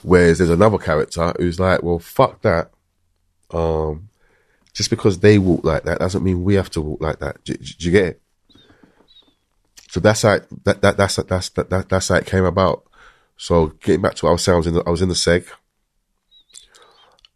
Whereas 0.02 0.38
there's 0.38 0.50
another 0.50 0.78
character 0.78 1.34
who's 1.38 1.60
like, 1.60 1.84
well, 1.84 2.00
fuck 2.00 2.42
that. 2.42 2.72
Um, 3.52 4.10
just 4.74 4.90
because 4.90 5.20
they 5.20 5.38
walk 5.38 5.64
like 5.66 5.84
that 5.84 6.00
doesn't 6.00 6.24
mean 6.24 6.44
we 6.44 6.56
have 6.56 6.70
to 6.72 6.82
walk 6.82 7.02
like 7.02 7.20
that. 7.20 7.44
Do, 7.44 7.54
do 7.56 7.86
you 7.86 7.92
get 7.92 8.06
it? 8.06 8.22
So 9.90 10.00
that's 10.00 10.22
how 10.22 10.34
it, 10.34 10.46
that, 10.66 10.82
that 10.84 10.98
that's 10.98 11.16
that's 11.16 11.50
that, 11.50 11.72
that 11.72 11.90
that's 11.90 12.10
how 12.10 12.16
it 12.16 12.28
came 12.28 12.46
about. 12.46 12.84
So 13.38 13.68
getting 13.82 14.02
back 14.02 14.14
to 14.16 14.26
what 14.26 14.30
I 14.30 14.34
was 14.34 14.44
saying, 14.44 14.54
I 14.54 14.58
was 14.58 14.68
in 14.68 14.74
the, 14.76 14.84
I 14.86 14.90
was 14.92 15.02
in 15.02 15.10
the 15.10 15.16
seg, 15.16 15.48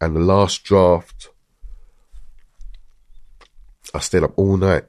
and 0.00 0.14
the 0.14 0.20
last 0.20 0.62
draft, 0.62 1.30
I 3.92 3.98
stayed 3.98 4.22
up 4.22 4.34
all 4.36 4.56
night. 4.56 4.84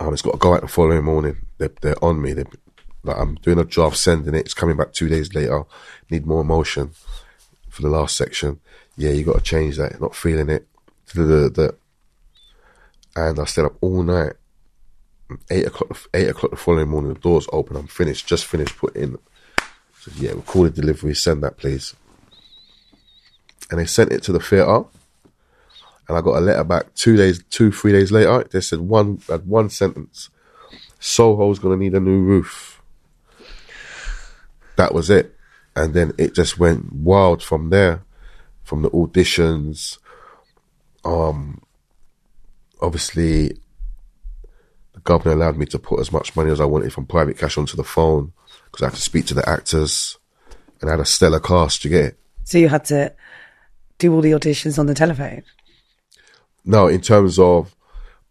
Um, 0.00 0.12
it's 0.12 0.22
got 0.22 0.32
to 0.32 0.38
go 0.38 0.54
out 0.54 0.62
the 0.62 0.68
following 0.68 1.04
morning. 1.04 1.36
They're, 1.58 1.70
they're 1.80 2.04
on 2.04 2.20
me. 2.20 2.32
They're, 2.32 2.46
like 3.04 3.16
I'm 3.16 3.36
doing 3.36 3.60
a 3.60 3.64
draft, 3.64 3.98
sending 3.98 4.34
it. 4.34 4.40
It's 4.40 4.54
coming 4.54 4.76
back 4.76 4.92
two 4.92 5.08
days 5.08 5.32
later. 5.34 5.62
Need 6.10 6.26
more 6.26 6.40
emotion 6.40 6.90
for 7.68 7.82
the 7.82 7.88
last 7.88 8.16
section. 8.16 8.58
Yeah, 8.96 9.10
you 9.10 9.24
got 9.24 9.36
to 9.36 9.40
change 9.40 9.76
that. 9.76 10.00
Not 10.00 10.16
feeling 10.16 10.48
it. 10.48 10.66
And 11.14 11.78
I 13.38 13.44
stayed 13.44 13.66
up 13.66 13.76
all 13.80 14.02
night. 14.02 14.32
Eight 15.50 15.66
o'clock. 15.66 15.98
Eight 16.14 16.28
o'clock 16.28 16.50
the 16.50 16.56
following 16.56 16.88
morning. 16.88 17.14
The 17.14 17.20
doors 17.20 17.48
open. 17.52 17.76
I'm 17.76 17.86
finished. 17.86 18.26
Just 18.26 18.46
finished 18.46 18.76
putting. 18.76 19.18
So 20.00 20.10
yeah, 20.16 20.32
record 20.32 20.74
the 20.74 20.82
delivery. 20.82 21.14
Send 21.14 21.42
that, 21.42 21.56
please. 21.56 21.94
And 23.70 23.78
they 23.80 23.86
sent 23.86 24.12
it 24.12 24.22
to 24.24 24.32
the 24.32 24.40
theatre 24.40 24.84
and 26.08 26.18
I 26.18 26.20
got 26.20 26.36
a 26.36 26.40
letter 26.40 26.64
back 26.64 26.94
two 26.94 27.16
days, 27.16 27.42
two 27.50 27.72
three 27.72 27.92
days 27.92 28.12
later. 28.12 28.44
They 28.50 28.60
said 28.60 28.80
one 28.80 29.22
had 29.28 29.46
one 29.46 29.70
sentence: 29.70 30.30
Soho's 31.00 31.58
gonna 31.58 31.76
need 31.76 31.94
a 31.94 32.00
new 32.00 32.20
roof. 32.20 32.82
That 34.76 34.94
was 34.94 35.10
it, 35.10 35.34
and 35.76 35.94
then 35.94 36.12
it 36.18 36.34
just 36.34 36.58
went 36.58 36.92
wild 36.92 37.42
from 37.42 37.70
there, 37.70 38.02
from 38.62 38.82
the 38.82 38.90
auditions. 38.90 39.98
Um, 41.04 41.62
obviously, 42.80 43.58
governor 45.04 45.34
allowed 45.34 45.56
me 45.56 45.66
to 45.66 45.78
put 45.78 46.00
as 46.00 46.12
much 46.12 46.36
money 46.36 46.50
as 46.50 46.60
I 46.60 46.64
wanted 46.64 46.92
from 46.92 47.06
private 47.06 47.38
cash 47.38 47.58
onto 47.58 47.76
the 47.76 47.84
phone 47.84 48.32
because 48.66 48.82
I 48.82 48.86
had 48.86 48.94
to 48.94 49.00
speak 49.00 49.26
to 49.26 49.34
the 49.34 49.48
actors, 49.48 50.18
and 50.80 50.88
I 50.88 50.94
had 50.94 51.00
a 51.00 51.04
stellar 51.04 51.40
cast. 51.40 51.84
You 51.84 51.90
get 51.90 52.04
it? 52.04 52.18
So 52.44 52.58
you 52.58 52.68
had 52.68 52.84
to 52.86 53.12
do 53.98 54.12
all 54.12 54.20
the 54.20 54.32
auditions 54.32 54.78
on 54.78 54.86
the 54.86 54.94
telephone. 54.94 55.42
No, 56.64 56.88
in 56.88 57.00
terms 57.00 57.38
of, 57.38 57.74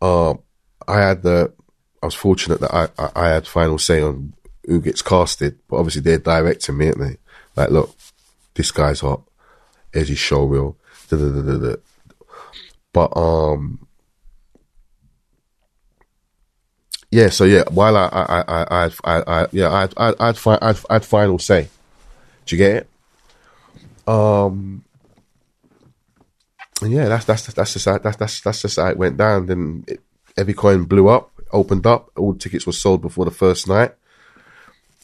um, 0.01 0.39
I 0.87 0.99
had 0.99 1.21
the, 1.21 1.53
I 2.01 2.07
was 2.07 2.15
fortunate 2.15 2.59
that 2.61 2.73
I, 2.73 2.87
I, 2.97 3.11
I, 3.15 3.27
had 3.29 3.45
final 3.45 3.77
say 3.77 4.01
on 4.01 4.33
who 4.65 4.81
gets 4.81 5.01
casted, 5.01 5.59
but 5.67 5.77
obviously 5.77 6.01
they're 6.01 6.17
directing 6.17 6.77
me, 6.77 6.87
aren't 6.87 6.99
they? 6.99 7.17
Like, 7.55 7.69
look, 7.69 7.95
this 8.55 8.71
guy's 8.71 9.01
hot. 9.01 9.21
Here's 9.93 10.09
his 10.09 10.17
show 10.17 10.45
reel. 10.45 10.77
Da, 11.09 11.17
da, 11.17 11.29
da, 11.29 11.41
da, 11.41 11.57
da. 11.57 11.75
But, 12.93 13.17
um, 13.17 13.85
yeah, 17.11 17.29
so 17.29 17.43
yeah, 17.43 17.63
while 17.69 17.97
I, 17.97 18.07
I, 18.07 18.41
I, 18.41 18.85
I, 18.85 18.91
I, 19.03 19.23
I 19.27 19.47
yeah, 19.51 19.69
I, 19.69 19.83
I, 19.97 20.15
I'd, 20.19 20.37
I'd, 20.47 20.59
I'd, 20.61 20.77
I'd 20.89 21.05
final 21.05 21.39
say. 21.39 21.67
Do 22.45 22.55
you 22.55 22.57
get 22.57 22.75
it? 22.77 22.89
Um, 24.07 24.83
and 26.81 26.91
yeah, 26.91 27.09
that's 27.09 27.25
that's 27.25 27.53
that's 27.53 27.73
just 27.73 27.85
that's 27.85 28.17
that's 28.17 28.41
that's 28.41 28.61
just 28.61 28.77
how 28.77 28.87
it 28.87 28.97
went 28.97 29.17
down. 29.17 29.45
Then 29.45 29.83
it, 29.87 30.01
every 30.37 30.53
coin 30.53 30.85
blew 30.85 31.09
up, 31.09 31.31
opened 31.51 31.85
up. 31.85 32.09
All 32.15 32.33
tickets 32.33 32.65
were 32.65 32.73
sold 32.73 33.01
before 33.01 33.25
the 33.25 33.31
first 33.31 33.67
night, 33.67 33.91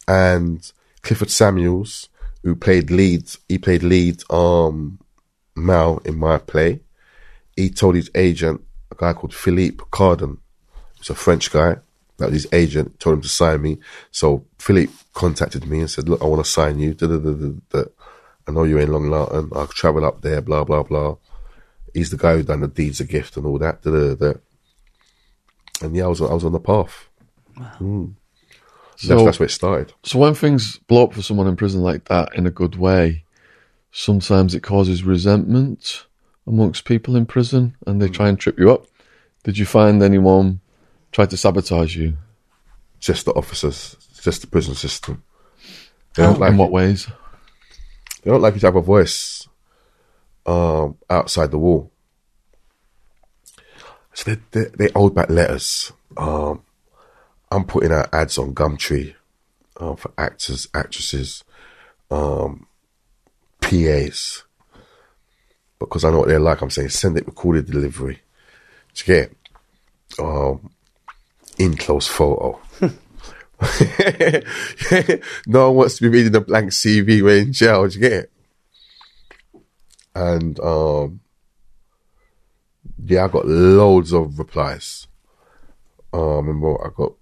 and 0.08 0.72
Clifford 1.02 1.30
Samuels, 1.30 2.10
who 2.42 2.56
played 2.56 2.90
lead, 2.90 3.30
he 3.48 3.58
played 3.58 3.84
lead 3.84 4.24
um 4.30 5.00
Mal 5.56 5.98
in 6.06 6.18
my 6.18 6.38
play. 6.38 6.80
He 7.56 7.70
told 7.70 7.96
his 7.96 8.12
agent, 8.16 8.62
a 8.92 8.96
guy 8.96 9.14
called 9.14 9.34
Philippe 9.34 9.84
Cardin, 9.92 10.38
who's 10.98 11.10
a 11.10 11.16
French 11.16 11.52
guy, 11.52 11.78
that 12.18 12.34
his 12.34 12.48
agent, 12.52 13.00
told 13.00 13.18
him 13.18 13.22
to 13.22 13.30
sign 13.30 13.62
me. 13.62 13.78
So 14.12 14.46
Philippe 14.60 14.94
contacted 15.14 15.68
me 15.68 15.80
and 15.82 15.90
said, 15.90 16.10
"Look, 16.10 16.22
I 16.22 16.26
want 16.26 16.44
to 16.44 16.52
sign 16.52 16.80
you. 16.80 16.94
Da, 16.94 17.08
da, 17.08 17.18
da, 17.18 17.84
I 18.48 18.52
know 18.52 18.64
you're 18.64 18.80
in 18.80 18.92
Long 18.92 19.08
Lartin. 19.08 19.50
I'll 19.56 19.68
travel 19.68 20.06
up 20.06 20.22
there. 20.22 20.42
Blah 20.42 20.64
blah 20.64 20.84
blah." 20.84 21.18
he's 21.98 22.12
the 22.12 22.18
guy 22.18 22.36
who 22.36 22.44
done 22.44 22.62
the 22.62 22.68
deeds 22.68 23.02
of 23.02 23.08
gift 23.08 23.38
and 23.38 23.46
all 23.46 23.58
that. 23.60 23.82
Da, 23.82 23.92
da, 23.92 24.16
da. 24.16 24.34
And 25.82 25.96
yeah, 25.96 26.06
I 26.06 26.08
was 26.08 26.22
I 26.22 26.34
was 26.34 26.46
on 26.46 26.52
the 26.52 26.60
path. 26.60 27.10
Wow. 27.58 27.72
Mm. 27.80 28.14
So, 28.96 29.08
that's, 29.10 29.24
that's 29.24 29.40
where 29.40 29.46
it 29.46 29.52
started. 29.52 29.94
So 30.04 30.18
when 30.18 30.34
things 30.34 30.78
blow 30.88 31.04
up 31.04 31.14
for 31.14 31.22
someone 31.22 31.46
in 31.46 31.56
prison 31.56 31.82
like 31.82 32.06
that 32.06 32.34
in 32.34 32.48
a 32.48 32.52
good 32.52 32.76
way, 32.76 33.26
sometimes 33.92 34.56
it 34.56 34.64
causes 34.64 35.04
resentment 35.04 36.06
amongst 36.48 36.86
people 36.86 37.16
in 37.16 37.26
prison, 37.28 37.76
and 37.86 38.02
they 38.02 38.08
mm. 38.08 38.14
try 38.14 38.28
and 38.30 38.40
trip 38.40 38.58
you 38.58 38.72
up. 38.72 38.88
Did 39.44 39.58
you 39.58 39.66
find 39.66 40.02
anyone 40.02 40.62
try 41.12 41.26
to 41.26 41.38
sabotage 41.38 41.96
you? 41.96 42.18
Just 43.00 43.26
the 43.26 43.34
officers, 43.34 43.96
just 44.22 44.42
the 44.42 44.48
prison 44.48 44.76
system. 44.76 45.24
They 46.16 46.24
don't 46.24 46.40
like 46.40 46.52
in 46.52 46.58
what 46.58 46.72
ways? 46.72 47.08
They 48.24 48.32
don't 48.32 48.42
like 48.42 48.56
you 48.56 48.60
to 48.62 48.68
have 48.68 48.76
a 48.76 48.82
voice 48.82 49.48
um, 50.46 50.98
outside 51.10 51.52
the 51.52 51.60
wall. 51.60 51.92
So 54.14 54.34
they, 54.34 54.42
they, 54.52 54.70
they 54.78 54.92
hold 54.96 55.14
back 55.14 55.30
letters. 55.30 55.92
Um, 56.16 56.64
I'm 57.52 57.66
putting 57.66 57.92
out 57.92 58.14
ads 58.14 58.38
on 58.38 58.56
Gumtree 58.56 59.14
uh, 59.78 59.96
for 59.96 60.12
actors, 60.18 60.68
actresses, 60.74 61.44
um, 62.10 62.66
PAs. 63.62 64.44
Because 65.80 66.04
I 66.04 66.10
know 66.10 66.20
what 66.20 66.28
they're 66.30 66.40
like, 66.40 66.62
I'm 66.62 66.72
saying 66.72 66.90
send 66.90 67.18
it 67.18 67.28
recorded 67.28 67.68
delivery. 67.68 68.22
To 68.96 69.06
get 69.06 69.36
um, 70.18 70.72
in 71.60 71.76
close 71.78 72.08
photo. 72.08 72.60
no 75.48 75.68
one 75.68 75.76
wants 75.76 75.98
to 75.98 76.04
be 76.04 76.10
reading 76.10 76.36
a 76.36 76.42
blank 76.42 76.72
CV 76.72 77.22
when 77.22 77.38
in 77.38 77.54
jail. 77.54 77.88
Do 77.88 77.96
you 77.96 78.02
get 78.02 78.14
it? 78.14 78.32
and 80.18 80.60
um, 80.62 81.20
yeah, 83.06 83.26
I 83.26 83.28
got 83.28 83.46
loads 83.48 84.14
of 84.14 84.40
replies. 84.40 85.08
Um, 86.12 86.48
remember 86.48 86.84
I 86.84 86.90
got 86.96 87.14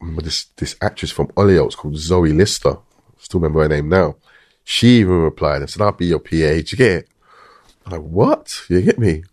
remember 0.00 0.22
this 0.22 0.44
this 0.56 0.76
actress 0.82 1.10
from 1.10 1.28
Hollyoaks 1.28 1.76
called 1.76 1.96
Zoe 1.96 2.32
Lister. 2.32 2.76
Still 3.18 3.40
remember 3.40 3.62
her 3.62 3.68
name 3.68 3.88
now. 3.88 4.16
She 4.62 5.00
even 5.00 5.22
replied 5.22 5.62
and 5.62 5.70
said, 5.70 5.82
"I'll 5.82 5.92
be 5.92 6.06
your 6.06 6.18
PA." 6.18 6.30
Did 6.30 6.72
you 6.72 6.78
get 6.78 6.90
it? 6.92 7.08
I'm 7.86 7.92
like, 7.92 8.02
what? 8.02 8.62
You 8.68 8.82
get 8.82 8.98
me? 8.98 9.24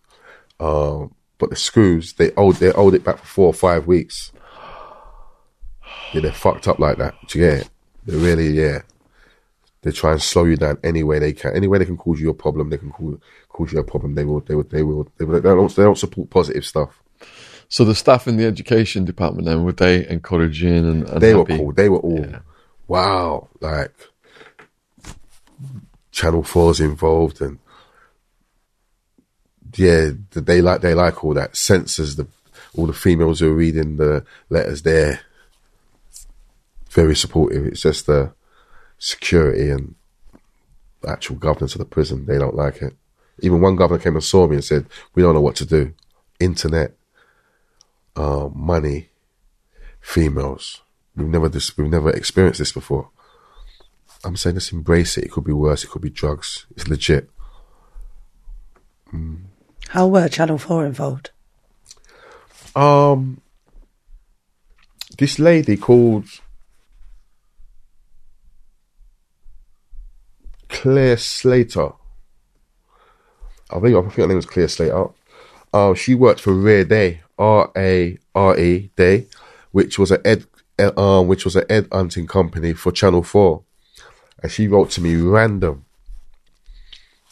Um, 0.59 1.13
but 1.37 1.49
the 1.49 1.55
screws 1.55 2.13
they 2.13 2.31
owed 2.35 2.57
they 2.57 2.71
owed 2.71 2.93
it 2.93 3.03
back 3.03 3.17
for 3.19 3.25
four 3.25 3.47
or 3.47 3.53
five 3.53 3.87
weeks. 3.87 4.31
Yeah, 6.13 6.21
they're 6.21 6.31
fucked 6.31 6.67
up 6.67 6.79
like 6.79 6.97
that. 6.97 7.15
Do 7.27 7.39
you 7.39 7.45
get 7.45 7.59
it? 7.61 7.69
They 8.05 8.15
really, 8.15 8.49
yeah. 8.49 8.79
They 9.83 9.91
try 9.91 10.11
and 10.11 10.21
slow 10.21 10.45
you 10.45 10.57
down 10.57 10.77
any 10.83 11.03
way 11.03 11.19
they 11.19 11.33
can. 11.33 11.55
Any 11.55 11.67
way 11.67 11.79
they 11.79 11.85
can 11.85 11.97
cause 11.97 12.19
you 12.19 12.29
a 12.29 12.33
problem, 12.33 12.69
they 12.69 12.77
can 12.77 12.91
cause, 12.91 13.17
cause 13.49 13.73
you 13.73 13.79
a 13.79 13.83
problem. 13.83 14.13
They 14.15 14.25
will, 14.25 14.41
they 14.41 14.53
will, 14.55 14.63
they 14.63 14.83
will, 14.83 15.11
they, 15.17 15.25
will, 15.25 15.41
they, 15.41 15.49
don't, 15.49 15.75
they 15.75 15.83
don't 15.83 15.97
support 15.97 16.29
positive 16.29 16.65
stuff. 16.65 17.01
So 17.67 17.85
the 17.85 17.95
staff 17.95 18.27
in 18.27 18.37
the 18.37 18.45
education 18.45 19.05
department 19.05 19.45
then, 19.47 19.63
were 19.63 19.71
they 19.71 20.07
encouraging 20.07 20.85
and, 20.85 21.07
and 21.07 21.21
They 21.21 21.29
happy? 21.29 21.53
were 21.53 21.57
cool. 21.57 21.71
They 21.71 21.89
were 21.89 21.99
all, 21.99 22.25
yeah. 22.25 22.39
wow, 22.87 23.47
like, 23.61 23.93
Channel 26.11 26.43
4's 26.43 26.81
involved 26.81 27.41
and, 27.41 27.57
yeah, 29.75 30.09
they 30.31 30.61
like, 30.61 30.81
they 30.81 30.93
like 30.93 31.23
all 31.23 31.33
that. 31.33 31.55
Censors, 31.55 32.17
the, 32.17 32.27
all 32.75 32.87
the 32.87 32.93
females 32.93 33.39
who 33.39 33.49
are 33.51 33.55
reading 33.55 33.95
the 33.95 34.25
letters 34.49 34.81
there, 34.81 35.21
very 36.91 37.15
supportive. 37.15 37.65
It's 37.65 37.81
just, 37.81 38.05
the 38.05 38.33
security 38.97 39.69
and 39.69 39.95
actual 41.07 41.35
governance 41.37 41.73
of 41.73 41.79
the 41.79 41.85
prison, 41.85 42.25
they 42.25 42.37
don't 42.37 42.55
like 42.55 42.81
it. 42.81 42.95
Even 43.39 43.61
one 43.61 43.75
governor 43.75 43.99
came 43.99 44.15
and 44.15 44.23
saw 44.23 44.47
me 44.47 44.55
and 44.55 44.63
said, 44.63 44.85
"We 45.15 45.23
don't 45.23 45.33
know 45.33 45.41
what 45.41 45.55
to 45.55 45.65
do. 45.65 45.93
Internet, 46.39 46.95
uh, 48.15 48.49
money, 48.53 49.09
females. 49.99 50.81
We've 51.15 51.27
never 51.27 51.49
this. 51.49 51.75
We've 51.75 51.89
never 51.89 52.11
experienced 52.11 52.59
this 52.59 52.71
before." 52.71 53.09
I'm 54.23 54.35
saying, 54.35 54.55
let's 54.55 54.71
embrace 54.71 55.17
it. 55.17 55.25
It 55.25 55.31
could 55.31 55.43
be 55.43 55.53
worse. 55.53 55.83
It 55.83 55.89
could 55.89 56.01
be 56.01 56.09
drugs. 56.09 56.67
It's 56.75 56.87
legit. 56.87 57.29
How 59.89 60.07
were 60.07 60.29
Channel 60.29 60.57
4 60.57 60.85
involved? 60.85 61.31
Um, 62.75 63.41
this 65.17 65.39
lady 65.39 65.75
called 65.75 66.25
Claire 70.71 71.17
Slater. 71.17 71.91
I 73.69 73.79
think 73.79 73.95
I 73.95 74.01
think 74.01 74.13
her 74.13 74.27
name 74.27 74.37
was 74.37 74.45
Claire 74.45 74.67
Slater. 74.67 75.09
Uh, 75.73 75.93
she 75.93 76.15
worked 76.15 76.41
for 76.41 76.53
Rare 76.53 76.83
Day, 76.83 77.21
R 77.37 77.71
A 77.77 78.17
R 78.33 78.57
E 78.57 78.89
Day, 78.95 79.27
which 79.71 79.99
was 79.99 80.11
a 80.11 80.25
ed, 80.25 80.45
uh, 80.79 80.91
um, 80.99 81.27
which 81.27 81.45
was 81.45 81.55
an 81.55 81.65
ed 81.69 81.87
hunting 81.91 82.25
company 82.25 82.73
for 82.73 82.91
Channel 82.91 83.23
Four, 83.23 83.63
and 84.41 84.51
she 84.51 84.67
wrote 84.67 84.89
to 84.91 85.01
me 85.01 85.15
random. 85.15 85.85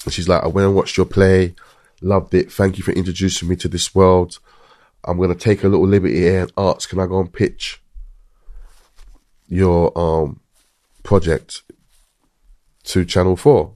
And 0.06 0.14
she's 0.14 0.30
like, 0.30 0.44
"I 0.44 0.48
went 0.48 0.68
and 0.68 0.76
watched 0.76 0.98
your 0.98 1.06
play, 1.06 1.56
loved 2.02 2.34
it. 2.34 2.52
Thank 2.52 2.78
you 2.78 2.84
for 2.84 2.92
introducing 2.92 3.50
me 3.50 3.56
to 3.58 3.68
this 3.68 3.96
world. 3.96 4.40
I'm 5.04 5.18
to 5.18 5.36
take 5.36 5.64
a 5.64 5.70
little 5.70 5.88
liberty 5.88 6.20
here 6.20 6.42
and 6.42 6.52
ask, 6.58 6.90
can 6.90 7.00
I 7.00 7.08
go 7.08 7.20
and 7.20 7.32
pitch 7.32 7.82
your 9.48 9.98
um 9.98 10.40
project 11.04 11.64
to 12.90 13.06
Channel 13.06 13.36
4? 13.36 13.74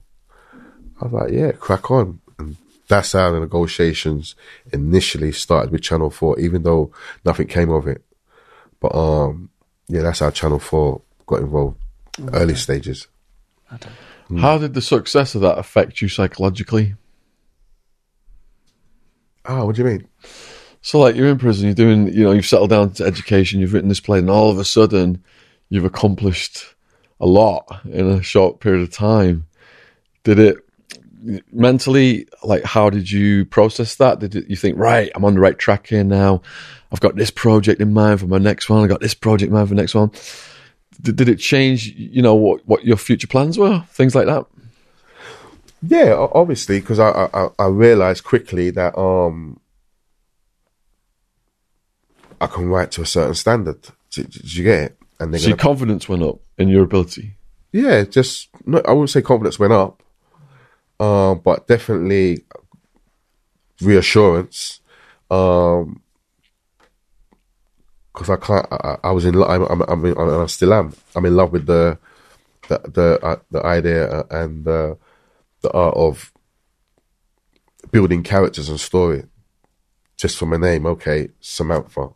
I 1.00 1.04
was 1.04 1.12
like, 1.12 1.32
yeah, 1.32 1.52
crack 1.52 1.90
on. 1.90 2.20
And 2.38 2.56
that's 2.88 3.12
how 3.12 3.30
the 3.32 3.40
negotiations 3.40 4.34
initially 4.72 5.32
started 5.32 5.70
with 5.70 5.82
Channel 5.82 6.10
4, 6.10 6.40
even 6.40 6.62
though 6.62 6.92
nothing 7.24 7.46
came 7.46 7.70
of 7.70 7.86
it. 7.86 8.04
But 8.80 8.94
um, 8.94 9.50
yeah, 9.88 10.02
that's 10.02 10.18
how 10.18 10.30
Channel 10.30 10.58
4 10.58 11.00
got 11.26 11.40
involved, 11.40 11.78
early 12.32 12.54
stages. 12.54 13.08
How 14.38 14.58
did 14.58 14.74
the 14.74 14.82
success 14.82 15.34
of 15.34 15.42
that 15.42 15.58
affect 15.58 16.00
you 16.00 16.08
psychologically? 16.08 16.94
Ah, 19.44 19.64
what 19.64 19.76
do 19.76 19.82
you 19.82 19.88
mean? 19.88 20.08
So, 20.80 20.98
like, 20.98 21.14
you're 21.14 21.28
in 21.28 21.38
prison, 21.38 21.66
you're 21.66 21.74
doing, 21.74 22.08
you 22.08 22.24
know, 22.24 22.32
you've 22.32 22.46
settled 22.46 22.70
down 22.70 22.92
to 22.94 23.04
education, 23.04 23.60
you've 23.60 23.72
written 23.72 23.88
this 23.88 24.00
play, 24.00 24.18
and 24.18 24.30
all 24.30 24.50
of 24.50 24.58
a 24.58 24.64
sudden, 24.64 25.22
you've 25.68 25.84
accomplished 25.84 26.73
a 27.20 27.26
lot 27.26 27.80
in 27.84 28.10
a 28.10 28.22
short 28.22 28.60
period 28.60 28.82
of 28.82 28.90
time. 28.90 29.46
Did 30.24 30.38
it 30.38 30.56
mentally, 31.52 32.28
like, 32.42 32.64
how 32.64 32.90
did 32.90 33.10
you 33.10 33.44
process 33.44 33.94
that? 33.96 34.20
Did 34.20 34.34
it, 34.36 34.50
you 34.50 34.56
think, 34.56 34.78
right, 34.78 35.10
I'm 35.14 35.24
on 35.24 35.34
the 35.34 35.40
right 35.40 35.58
track 35.58 35.86
here 35.86 36.04
now? 36.04 36.42
I've 36.92 37.00
got 37.00 37.16
this 37.16 37.30
project 37.30 37.80
in 37.80 37.92
mind 37.92 38.20
for 38.20 38.26
my 38.26 38.38
next 38.38 38.68
one. 38.68 38.84
I 38.84 38.86
got 38.86 39.00
this 39.00 39.14
project 39.14 39.48
in 39.48 39.54
mind 39.54 39.68
for 39.68 39.74
the 39.74 39.80
next 39.80 39.94
one. 39.94 40.10
Did, 41.00 41.16
did 41.16 41.28
it 41.28 41.38
change, 41.38 41.86
you 41.88 42.22
know, 42.22 42.34
what, 42.34 42.66
what 42.66 42.84
your 42.84 42.96
future 42.96 43.26
plans 43.26 43.58
were? 43.58 43.84
Things 43.88 44.14
like 44.14 44.26
that? 44.26 44.46
Yeah, 45.86 46.14
obviously, 46.32 46.80
because 46.80 46.98
I, 46.98 47.28
I 47.34 47.48
I 47.58 47.66
realized 47.66 48.24
quickly 48.24 48.70
that 48.70 48.96
um 48.98 49.60
I 52.40 52.46
can 52.46 52.70
write 52.70 52.90
to 52.92 53.02
a 53.02 53.06
certain 53.06 53.34
standard. 53.34 53.82
Did, 54.10 54.30
did 54.30 54.54
you 54.54 54.64
get 54.64 54.82
it? 54.82 54.98
And 55.20 55.32
they're 55.32 55.40
So 55.40 55.48
your 55.48 55.56
confidence 55.56 56.08
went 56.08 56.22
up 56.22 56.40
in 56.58 56.68
your 56.68 56.84
ability. 56.84 57.36
yeah, 57.72 58.02
just 58.04 58.48
no, 58.66 58.80
I 58.86 58.92
wouldn't 58.92 59.10
say 59.10 59.22
confidence 59.22 59.58
went 59.58 59.72
up, 59.72 60.02
um, 61.00 61.40
but 61.44 61.66
definitely 61.66 62.44
reassurance. 63.80 64.80
Um, 65.30 66.00
because 68.12 68.30
I 68.30 68.36
can't. 68.36 68.66
I, 68.70 68.98
I 69.04 69.10
was 69.10 69.24
in. 69.24 69.34
I'm. 69.42 69.62
I'm. 69.62 69.82
I'm 69.82 70.04
in, 70.04 70.16
I 70.16 70.46
still 70.46 70.72
am. 70.72 70.94
I'm 71.16 71.24
in 71.24 71.34
love 71.36 71.52
with 71.52 71.66
the, 71.66 71.98
the 72.68 72.78
the 72.78 73.18
uh, 73.24 73.36
the 73.50 73.64
idea 73.64 74.08
uh, 74.08 74.24
and 74.30 74.66
uh, 74.68 74.94
the 75.62 75.72
art 75.72 75.96
of 75.96 76.32
building 77.90 78.22
characters 78.22 78.68
and 78.68 78.78
story. 78.78 79.24
Just 80.16 80.38
from 80.38 80.52
a 80.52 80.58
name, 80.58 80.86
okay, 80.86 81.30
Samantha. 81.40 82.10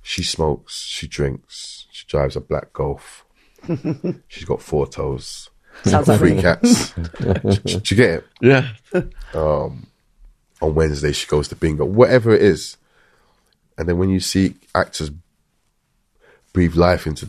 She 0.00 0.22
smokes. 0.22 0.84
She 0.86 1.06
drinks. 1.06 1.79
She 2.00 2.06
drives 2.06 2.34
a 2.34 2.40
black 2.40 2.72
Golf. 2.72 3.26
She's 4.28 4.46
got 4.46 4.62
four 4.62 4.86
toes, 4.86 5.50
Sounds 5.84 6.08
like 6.08 6.18
three 6.18 6.32
me. 6.32 6.40
cats. 6.40 6.92
Did 7.62 7.90
you 7.90 7.96
get 7.98 8.10
it? 8.10 8.26
Yeah. 8.40 8.72
Um, 9.34 9.86
on 10.62 10.74
Wednesday 10.74 11.12
she 11.12 11.26
goes 11.26 11.46
to 11.48 11.56
bingo, 11.56 11.84
whatever 11.84 12.34
it 12.34 12.40
is. 12.40 12.78
And 13.76 13.86
then 13.86 13.98
when 13.98 14.08
you 14.08 14.18
see 14.18 14.54
actors 14.74 15.10
breathe 16.54 16.74
life 16.74 17.06
into 17.06 17.28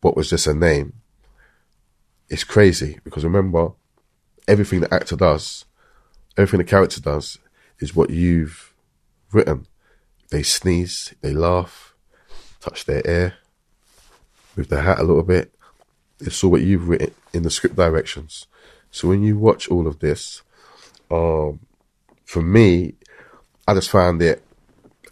what 0.00 0.16
was 0.16 0.30
just 0.30 0.46
a 0.46 0.54
name, 0.54 0.94
it's 2.30 2.42
crazy 2.44 3.00
because 3.04 3.22
remember, 3.22 3.72
everything 4.48 4.80
the 4.80 4.94
actor 4.94 5.14
does, 5.14 5.66
everything 6.38 6.58
the 6.58 6.64
character 6.64 7.02
does, 7.02 7.36
is 7.80 7.94
what 7.94 8.08
you've 8.08 8.72
written. 9.30 9.66
They 10.30 10.42
sneeze, 10.42 11.12
they 11.20 11.34
laugh, 11.34 11.94
touch 12.60 12.86
their 12.86 13.02
ear, 13.06 13.34
move 14.56 14.68
the 14.68 14.82
hat 14.82 14.98
a 14.98 15.04
little 15.04 15.22
bit. 15.22 15.52
It's 16.20 16.42
all 16.44 16.50
what 16.50 16.62
you've 16.62 16.88
written 16.88 17.12
in 17.32 17.42
the 17.42 17.50
script 17.50 17.76
directions. 17.76 18.46
So 18.90 19.08
when 19.08 19.22
you 19.22 19.38
watch 19.38 19.68
all 19.68 19.86
of 19.86 19.98
this, 19.98 20.42
um, 21.10 21.60
for 22.24 22.42
me, 22.42 22.94
I 23.66 23.74
just 23.74 23.90
found 23.90 24.22
it. 24.22 24.42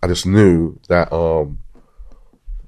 I 0.03 0.09
just 0.09 0.27
knew 0.27 0.79
that, 0.89 1.13
um, 1.13 1.59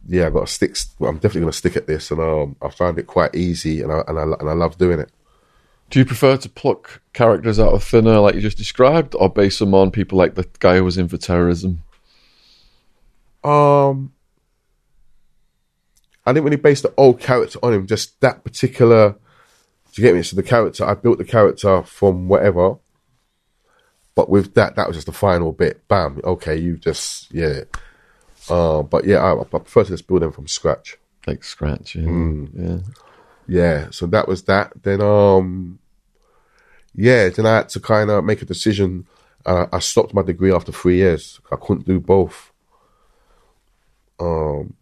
yeah, 0.06 0.26
I 0.26 0.30
got 0.30 0.46
to 0.46 0.52
stick. 0.52 0.76
Well, 0.98 1.10
I'm 1.10 1.16
definitely 1.16 1.42
going 1.42 1.52
to 1.52 1.58
stick 1.58 1.76
at 1.76 1.86
this, 1.86 2.10
and 2.10 2.20
um, 2.20 2.56
I 2.62 2.70
found 2.70 2.98
it 2.98 3.06
quite 3.06 3.34
easy, 3.34 3.82
and 3.82 3.92
I 3.92 4.02
and 4.06 4.18
I 4.18 4.22
and 4.22 4.50
I 4.50 4.52
love 4.52 4.78
doing 4.78 5.00
it. 5.00 5.10
Do 5.90 5.98
you 5.98 6.04
prefer 6.04 6.36
to 6.36 6.48
pluck 6.48 7.00
characters 7.12 7.60
out 7.60 7.72
of 7.72 7.84
thin 7.84 8.06
air 8.06 8.18
like 8.18 8.34
you 8.34 8.40
just 8.40 8.58
described, 8.58 9.14
or 9.14 9.28
base 9.28 9.58
them 9.58 9.74
on 9.74 9.90
people 9.90 10.18
like 10.18 10.34
the 10.34 10.46
guy 10.58 10.76
who 10.76 10.84
was 10.84 10.98
in 10.98 11.08
for 11.08 11.16
terrorism? 11.16 11.82
Um, 13.44 14.13
I 16.26 16.32
didn't 16.32 16.44
really 16.44 16.56
base 16.56 16.80
the 16.80 16.94
old 16.96 17.20
character 17.20 17.58
on 17.62 17.74
him, 17.74 17.86
just 17.86 18.20
that 18.20 18.44
particular. 18.44 19.10
Do 19.92 20.02
you 20.02 20.08
get 20.08 20.14
me? 20.14 20.22
So 20.22 20.36
the 20.36 20.42
character, 20.42 20.84
I 20.84 20.94
built 20.94 21.18
the 21.18 21.24
character 21.24 21.82
from 21.82 22.28
whatever, 22.28 22.76
but 24.14 24.28
with 24.28 24.54
that, 24.54 24.76
that 24.76 24.88
was 24.88 24.96
just 24.96 25.06
the 25.06 25.12
final 25.12 25.52
bit. 25.52 25.86
Bam. 25.88 26.20
Okay, 26.24 26.56
you 26.56 26.76
just 26.76 27.32
yeah. 27.32 27.60
Uh, 28.48 28.82
but 28.82 29.04
yeah, 29.04 29.18
I, 29.18 29.40
I 29.40 29.44
prefer 29.44 29.84
to 29.84 29.90
just 29.90 30.06
build 30.06 30.22
them 30.22 30.32
from 30.32 30.48
scratch. 30.48 30.98
Like 31.26 31.44
scratch, 31.44 31.96
yeah. 31.96 32.02
Mm. 32.02 32.50
yeah. 32.54 32.94
Yeah, 33.46 33.88
so 33.90 34.06
that 34.06 34.26
was 34.26 34.44
that. 34.44 34.72
Then 34.82 35.00
um 35.00 35.78
yeah, 36.94 37.28
then 37.28 37.46
I 37.46 37.56
had 37.56 37.68
to 37.70 37.80
kind 37.80 38.10
of 38.10 38.24
make 38.24 38.42
a 38.42 38.46
decision. 38.46 39.06
Uh, 39.44 39.66
I 39.72 39.80
stopped 39.80 40.14
my 40.14 40.22
degree 40.22 40.52
after 40.52 40.72
three 40.72 40.96
years. 40.96 41.40
I 41.50 41.56
couldn't 41.56 41.86
do 41.86 42.00
both. 42.00 42.52
Um 44.18 44.74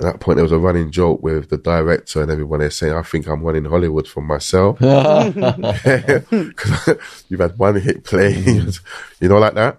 at 0.00 0.06
that 0.06 0.20
point 0.20 0.36
there 0.36 0.42
was 0.44 0.52
a 0.52 0.58
running 0.58 0.90
joke 0.90 1.22
with 1.22 1.48
the 1.50 1.58
director 1.58 2.22
and 2.22 2.30
everyone 2.30 2.60
there 2.60 2.70
saying, 2.70 2.94
I 2.94 3.02
think 3.02 3.26
I'm 3.28 3.42
running 3.42 3.64
Hollywood 3.66 4.08
for 4.08 4.20
myself. 4.20 4.78
'Cause 4.78 5.34
you've 7.28 7.40
had 7.40 7.56
one 7.58 7.80
hit 7.80 8.04
play, 8.04 8.32
you 9.20 9.28
know, 9.28 9.38
like 9.38 9.54
that. 9.54 9.78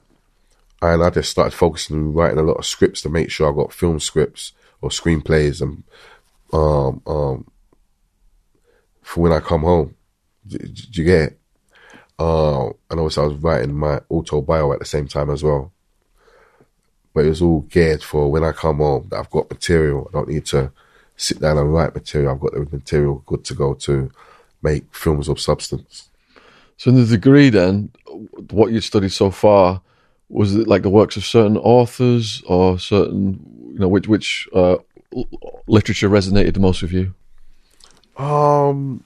And 0.81 1.03
I 1.03 1.09
just 1.09 1.29
started 1.31 1.53
focusing 1.53 1.97
on 1.97 2.13
writing 2.13 2.39
a 2.39 2.43
lot 2.43 2.55
of 2.57 2.65
scripts 2.65 3.01
to 3.01 3.09
make 3.09 3.31
sure 3.31 3.51
I 3.51 3.55
got 3.55 3.73
film 3.73 3.99
scripts 3.99 4.53
or 4.81 4.89
screenplays 4.89 5.61
and 5.61 5.83
um, 6.53 7.01
um, 7.07 7.47
for 9.01 9.21
when 9.21 9.31
I 9.33 9.39
come 9.39 9.61
home. 9.61 9.95
Do, 10.47 10.57
do 10.57 11.01
you 11.01 11.05
get 11.05 11.21
it? 11.23 11.39
Uh, 12.19 12.67
and 12.91 12.99
also 12.99 13.23
I 13.23 13.27
was 13.27 13.37
writing 13.37 13.75
my 13.75 13.99
autobio 14.11 14.73
at 14.73 14.79
the 14.79 14.85
same 14.85 15.07
time 15.07 15.29
as 15.29 15.43
well. 15.43 15.72
But 17.13 17.25
it 17.25 17.29
was 17.29 17.41
all 17.41 17.61
geared 17.61 18.03
for 18.03 18.31
when 18.31 18.43
I 18.43 18.51
come 18.51 18.77
home 18.77 19.07
that 19.09 19.19
I've 19.19 19.29
got 19.29 19.49
material. 19.49 20.09
I 20.09 20.17
don't 20.17 20.29
need 20.29 20.45
to 20.47 20.71
sit 21.15 21.39
down 21.39 21.57
and 21.57 21.73
write 21.73 21.93
material. 21.93 22.31
I've 22.31 22.39
got 22.39 22.53
the 22.53 22.67
material 22.71 23.23
good 23.25 23.43
to 23.45 23.53
go 23.53 23.73
to 23.75 24.11
make 24.61 24.83
films 24.95 25.27
of 25.27 25.39
substance. 25.39 26.09
So 26.77 26.89
in 26.89 26.97
the 26.97 27.05
degree, 27.05 27.49
then, 27.49 27.91
what 28.49 28.71
you 28.71 28.81
studied 28.81 29.11
so 29.11 29.29
far 29.29 29.81
was 30.29 30.55
it 30.55 30.67
like 30.67 30.81
the 30.81 30.89
works 30.89 31.15
of 31.15 31.25
certain 31.25 31.57
authors 31.57 32.41
or 32.47 32.79
certain, 32.79 33.39
you 33.73 33.79
know, 33.79 33.87
which 33.87 34.07
which 34.07 34.47
uh, 34.53 34.77
literature 35.67 36.09
resonated 36.09 36.55
the 36.55 36.59
most 36.59 36.81
with 36.81 36.91
you? 36.91 37.13
Um, 38.17 39.03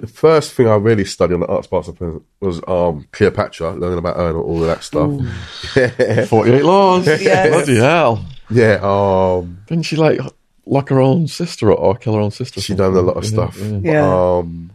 the 0.00 0.06
first 0.06 0.52
thing 0.54 0.68
I 0.68 0.74
really 0.76 1.04
studied 1.04 1.34
on 1.34 1.40
the 1.40 1.46
arts 1.46 1.66
parts 1.66 1.88
of 1.88 2.00
it 2.00 2.22
was 2.40 2.60
um 2.68 3.06
Cleopatra, 3.12 3.74
learning 3.74 3.98
about 3.98 4.16
her 4.16 4.28
and 4.28 4.36
all 4.36 4.60
of 4.62 4.66
that 4.66 4.82
stuff. 4.84 6.28
Forty 6.28 6.52
Eight 6.52 6.64
Laws. 6.64 7.06
Yes. 7.06 7.48
Bloody 7.50 7.76
hell! 7.80 8.24
yeah, 8.50 8.78
um, 8.82 9.58
Didn't 9.68 9.84
she 9.86 9.96
like 9.96 10.20
lock 10.66 10.88
her 10.90 11.00
own 11.00 11.26
sister 11.28 11.72
up 11.72 11.78
or 11.78 11.96
kill 11.96 12.14
her 12.14 12.20
own 12.20 12.30
sister? 12.30 12.60
she 12.60 12.74
done 12.74 12.94
a 12.94 13.00
lot 13.00 13.16
of 13.16 13.24
Yeah, 13.24 13.30
stuff. 13.30 13.58
yeah. 13.58 13.78
Yeah. 13.82 14.36
Um, 14.38 14.70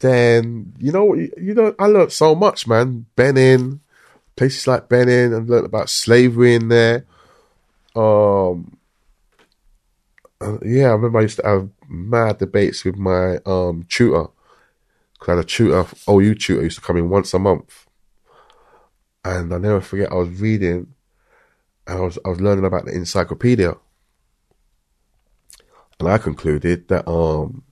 then 0.00 0.72
you 0.78 0.92
know, 0.92 1.14
you, 1.14 1.32
you 1.36 1.54
know, 1.54 1.74
I 1.78 1.86
learned 1.86 2.12
so 2.12 2.34
much, 2.34 2.66
man. 2.66 3.06
Benin, 3.16 3.80
places 4.36 4.66
like 4.66 4.88
Benin, 4.88 5.32
and 5.32 5.48
learned 5.48 5.66
about 5.66 5.88
slavery 5.90 6.54
in 6.54 6.68
there. 6.68 7.04
Um, 7.94 8.75
and 10.40 10.60
yeah, 10.64 10.88
I 10.88 10.92
remember 10.92 11.18
I 11.18 11.22
used 11.22 11.38
to 11.38 11.46
have 11.46 11.68
mad 11.88 12.38
debates 12.38 12.84
with 12.84 12.96
my 12.96 13.38
um 13.46 13.86
tutor. 13.88 14.26
Because 15.14 15.28
I 15.28 15.36
had 15.36 15.44
a 15.44 15.48
tutor, 15.48 15.86
OU 16.08 16.34
tutor, 16.34 16.62
used 16.62 16.78
to 16.78 16.84
come 16.84 16.98
in 16.98 17.08
once 17.08 17.32
a 17.32 17.38
month. 17.38 17.86
And 19.24 19.52
I 19.52 19.58
never 19.58 19.80
forget, 19.80 20.12
I 20.12 20.16
was 20.16 20.28
reading 20.40 20.94
and 21.86 21.98
I 21.98 22.00
was, 22.00 22.18
I 22.24 22.28
was 22.28 22.40
learning 22.40 22.66
about 22.66 22.84
the 22.84 22.94
encyclopedia. 22.94 23.74
And 25.98 26.08
I 26.08 26.18
concluded 26.18 26.88
that 26.88 27.08
um, 27.08 27.62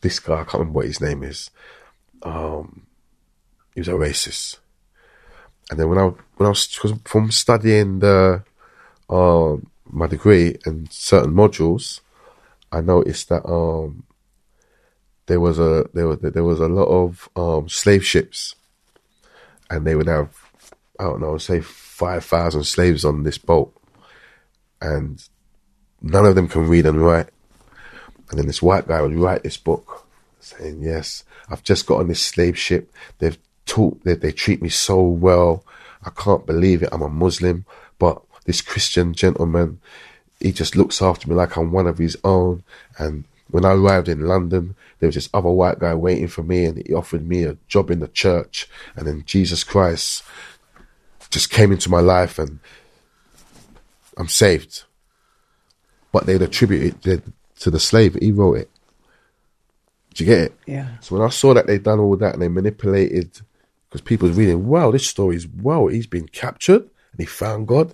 this 0.00 0.20
guy, 0.20 0.34
I 0.34 0.44
can't 0.44 0.54
remember 0.54 0.76
what 0.76 0.86
his 0.86 1.00
name 1.00 1.24
is, 1.24 1.50
um, 2.22 2.86
he 3.74 3.80
was 3.80 3.88
a 3.88 3.92
racist. 3.92 4.58
And 5.70 5.80
then 5.80 5.88
when 5.88 5.98
I 5.98 6.04
when 6.04 6.46
I 6.46 6.48
was 6.48 6.78
cause 6.78 6.94
from 7.04 7.32
studying 7.32 7.98
the 7.98 8.44
um, 9.10 9.68
my 9.90 10.06
degree 10.06 10.56
and 10.64 10.90
certain 10.92 11.32
modules, 11.32 12.00
I 12.72 12.80
noticed 12.80 13.28
that 13.28 13.46
um, 13.46 14.04
there 15.26 15.40
was 15.40 15.58
a 15.58 15.88
there 15.94 16.06
was 16.06 16.18
there 16.20 16.44
was 16.44 16.60
a 16.60 16.68
lot 16.68 16.88
of 16.88 17.28
um, 17.36 17.68
slave 17.68 18.04
ships, 18.04 18.54
and 19.70 19.86
they 19.86 19.94
would 19.94 20.08
have 20.08 20.34
I 20.98 21.04
don't 21.04 21.20
know 21.20 21.38
say 21.38 21.60
five 21.60 22.24
thousand 22.24 22.64
slaves 22.64 23.04
on 23.04 23.22
this 23.22 23.38
boat, 23.38 23.74
and 24.80 25.22
none 26.02 26.26
of 26.26 26.34
them 26.34 26.48
can 26.48 26.68
read 26.68 26.86
and 26.86 27.00
write. 27.00 27.28
And 28.30 28.38
then 28.38 28.46
this 28.46 28.62
white 28.62 28.88
guy 28.88 29.00
would 29.00 29.14
write 29.14 29.42
this 29.42 29.56
book 29.56 30.06
saying, 30.40 30.82
Yes, 30.82 31.24
I've 31.48 31.62
just 31.62 31.86
got 31.86 32.00
on 32.00 32.08
this 32.08 32.24
slave 32.24 32.58
ship. 32.58 32.92
They've 33.18 33.38
taught, 33.66 34.02
they, 34.04 34.14
they 34.14 34.32
treat 34.32 34.62
me 34.62 34.68
so 34.68 35.02
well. 35.02 35.64
I 36.02 36.10
can't 36.10 36.46
believe 36.46 36.82
it. 36.82 36.88
I'm 36.92 37.02
a 37.02 37.08
Muslim, 37.08 37.66
but 37.98 38.22
this 38.46 38.62
Christian 38.62 39.12
gentleman, 39.12 39.80
he 40.40 40.52
just 40.52 40.76
looks 40.76 41.02
after 41.02 41.28
me 41.28 41.34
like 41.34 41.56
I'm 41.56 41.72
one 41.72 41.86
of 41.86 41.98
his 41.98 42.16
own. 42.24 42.62
And 42.98 43.24
when 43.50 43.64
I 43.64 43.72
arrived 43.72 44.08
in 44.08 44.26
London, 44.26 44.74
there 44.98 45.08
was 45.08 45.16
this 45.16 45.28
other 45.34 45.50
white 45.50 45.78
guy 45.78 45.94
waiting 45.94 46.28
for 46.28 46.42
me 46.42 46.64
and 46.64 46.84
he 46.86 46.94
offered 46.94 47.26
me 47.26 47.44
a 47.44 47.58
job 47.68 47.90
in 47.90 48.00
the 48.00 48.08
church. 48.08 48.68
And 48.94 49.06
then 49.06 49.24
Jesus 49.26 49.64
Christ 49.64 50.22
just 51.30 51.50
came 51.50 51.72
into 51.72 51.90
my 51.90 52.00
life 52.00 52.38
and 52.38 52.60
I'm 54.16 54.28
saved. 54.28 54.84
But 56.12 56.26
they'd 56.26 56.42
attribute 56.42 57.06
it 57.06 57.22
to 57.60 57.70
the 57.70 57.80
slave. 57.80 58.14
He 58.14 58.32
wrote 58.32 58.58
it. 58.58 58.70
Do 60.14 60.24
you 60.24 60.30
get 60.30 60.40
it? 60.40 60.58
Yeah. 60.66 60.98
So 61.00 61.16
when 61.16 61.26
I 61.26 61.30
saw 61.30 61.52
that 61.52 61.66
they'd 61.66 61.82
done 61.82 62.00
all 62.00 62.16
that 62.16 62.32
and 62.32 62.42
they 62.42 62.48
manipulated, 62.48 63.40
because 63.88 64.00
people 64.00 64.28
was 64.28 64.36
reading, 64.36 64.66
wow, 64.66 64.90
this 64.90 65.06
story 65.06 65.36
is 65.36 65.46
wow, 65.46 65.88
he's 65.88 66.06
been 66.06 66.26
captured 66.28 66.82
and 66.82 67.20
he 67.20 67.26
found 67.26 67.68
God. 67.68 67.92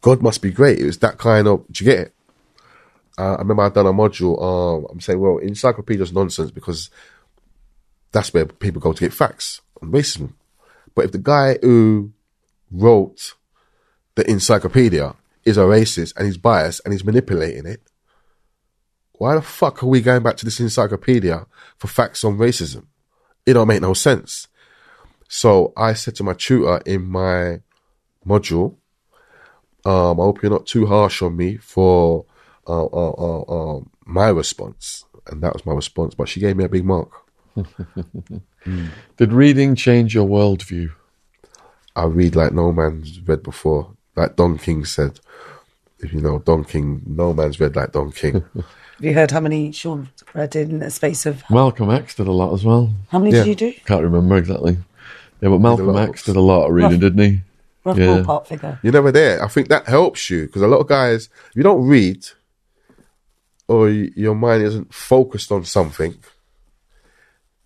God 0.00 0.22
must 0.22 0.42
be 0.42 0.50
great. 0.50 0.78
It 0.78 0.86
was 0.86 0.98
that 0.98 1.18
kind 1.18 1.46
of. 1.46 1.66
Do 1.70 1.84
you 1.84 1.90
get 1.90 2.00
it? 2.00 2.14
Uh, 3.18 3.34
I 3.34 3.38
remember 3.38 3.62
I'd 3.64 3.74
done 3.74 3.86
a 3.86 3.92
module. 3.92 4.40
Um, 4.40 4.86
I'm 4.90 5.00
saying, 5.00 5.20
well, 5.20 5.38
encyclopedia's 5.38 6.12
nonsense 6.12 6.50
because 6.50 6.90
that's 8.12 8.32
where 8.32 8.46
people 8.46 8.80
go 8.80 8.92
to 8.92 9.00
get 9.00 9.12
facts 9.12 9.60
on 9.82 9.92
racism. 9.92 10.32
But 10.94 11.06
if 11.06 11.12
the 11.12 11.18
guy 11.18 11.58
who 11.60 12.12
wrote 12.70 13.34
the 14.14 14.28
encyclopedia 14.28 15.14
is 15.44 15.56
a 15.56 15.62
racist 15.62 16.16
and 16.16 16.26
he's 16.26 16.36
biased 16.38 16.80
and 16.84 16.92
he's 16.92 17.04
manipulating 17.04 17.66
it, 17.66 17.82
why 19.12 19.34
the 19.34 19.42
fuck 19.42 19.82
are 19.82 19.86
we 19.86 20.00
going 20.00 20.22
back 20.22 20.36
to 20.38 20.44
this 20.44 20.60
encyclopedia 20.60 21.46
for 21.76 21.88
facts 21.88 22.24
on 22.24 22.38
racism? 22.38 22.86
It 23.44 23.52
don't 23.52 23.68
make 23.68 23.82
no 23.82 23.92
sense. 23.92 24.48
So 25.28 25.72
I 25.76 25.92
said 25.92 26.16
to 26.16 26.24
my 26.24 26.32
tutor 26.32 26.80
in 26.86 27.04
my 27.06 27.60
module, 28.26 28.76
um, 29.84 30.20
I 30.20 30.24
hope 30.24 30.42
you're 30.42 30.50
not 30.50 30.66
too 30.66 30.86
harsh 30.86 31.22
on 31.22 31.36
me 31.36 31.56
for 31.56 32.24
uh, 32.66 32.84
uh, 32.86 33.10
uh, 33.10 33.40
uh, 33.42 33.80
my 34.04 34.28
response. 34.28 35.04
And 35.26 35.42
that 35.42 35.52
was 35.52 35.64
my 35.66 35.72
response, 35.72 36.14
but 36.14 36.28
she 36.28 36.40
gave 36.40 36.56
me 36.56 36.64
a 36.64 36.68
big 36.68 36.84
mark. 36.84 37.10
Did 39.16 39.32
reading 39.32 39.74
change 39.74 40.14
your 40.14 40.26
worldview? 40.26 40.90
I 41.96 42.04
read 42.04 42.36
like 42.36 42.52
no 42.52 42.72
man's 42.72 43.20
read 43.20 43.42
before. 43.42 43.92
Like 44.16 44.36
Don 44.36 44.58
King 44.58 44.84
said, 44.84 45.20
if 46.00 46.12
you 46.12 46.20
know 46.20 46.38
Don 46.40 46.64
King, 46.64 47.02
no 47.06 47.32
man's 47.32 47.60
read 47.60 47.76
like 47.76 47.92
Don 47.92 48.12
King. 48.12 48.44
Have 48.54 49.08
you 49.08 49.14
heard 49.14 49.30
how 49.30 49.40
many 49.40 49.72
Sean 49.72 50.10
read 50.34 50.54
in 50.56 50.82
a 50.82 50.90
space 50.90 51.24
of. 51.24 51.42
Malcolm 51.48 51.90
X 51.90 52.14
did 52.16 52.26
a 52.26 52.32
lot 52.32 52.52
as 52.52 52.64
well. 52.64 52.92
How 53.08 53.18
many 53.18 53.30
Yeah. 53.34 53.44
did 53.44 53.48
you 53.48 53.54
do? 53.72 53.72
Can't 53.86 54.02
remember 54.02 54.36
exactly. 54.36 54.76
Yeah, 55.40 55.48
but 55.48 55.58
Malcolm 55.60 55.86
lot 55.86 56.08
X 56.10 56.24
did 56.24 56.36
a 56.36 56.40
lot 56.40 56.66
of 56.66 56.72
reading, 56.74 56.92
Rough. 56.92 57.00
didn't 57.00 57.18
he? 57.30 57.40
Rough 57.84 57.96
Yeah. 57.98 58.06
ballpark 58.06 58.46
figure. 58.46 58.78
You're 58.82 58.92
never 58.92 59.10
there. 59.12 59.42
I 59.42 59.48
think 59.48 59.68
that 59.68 59.86
helps 59.86 60.28
you 60.28 60.46
because 60.46 60.62
a 60.62 60.66
lot 60.68 60.80
of 60.80 60.86
guys, 60.88 61.28
if 61.48 61.56
you 61.56 61.62
don't 61.62 61.86
read 61.86 62.26
or 63.68 63.86
y- 63.86 64.10
your 64.14 64.34
mind 64.34 64.62
isn't 64.64 64.92
focused 64.92 65.50
on 65.50 65.64
something, 65.64 66.14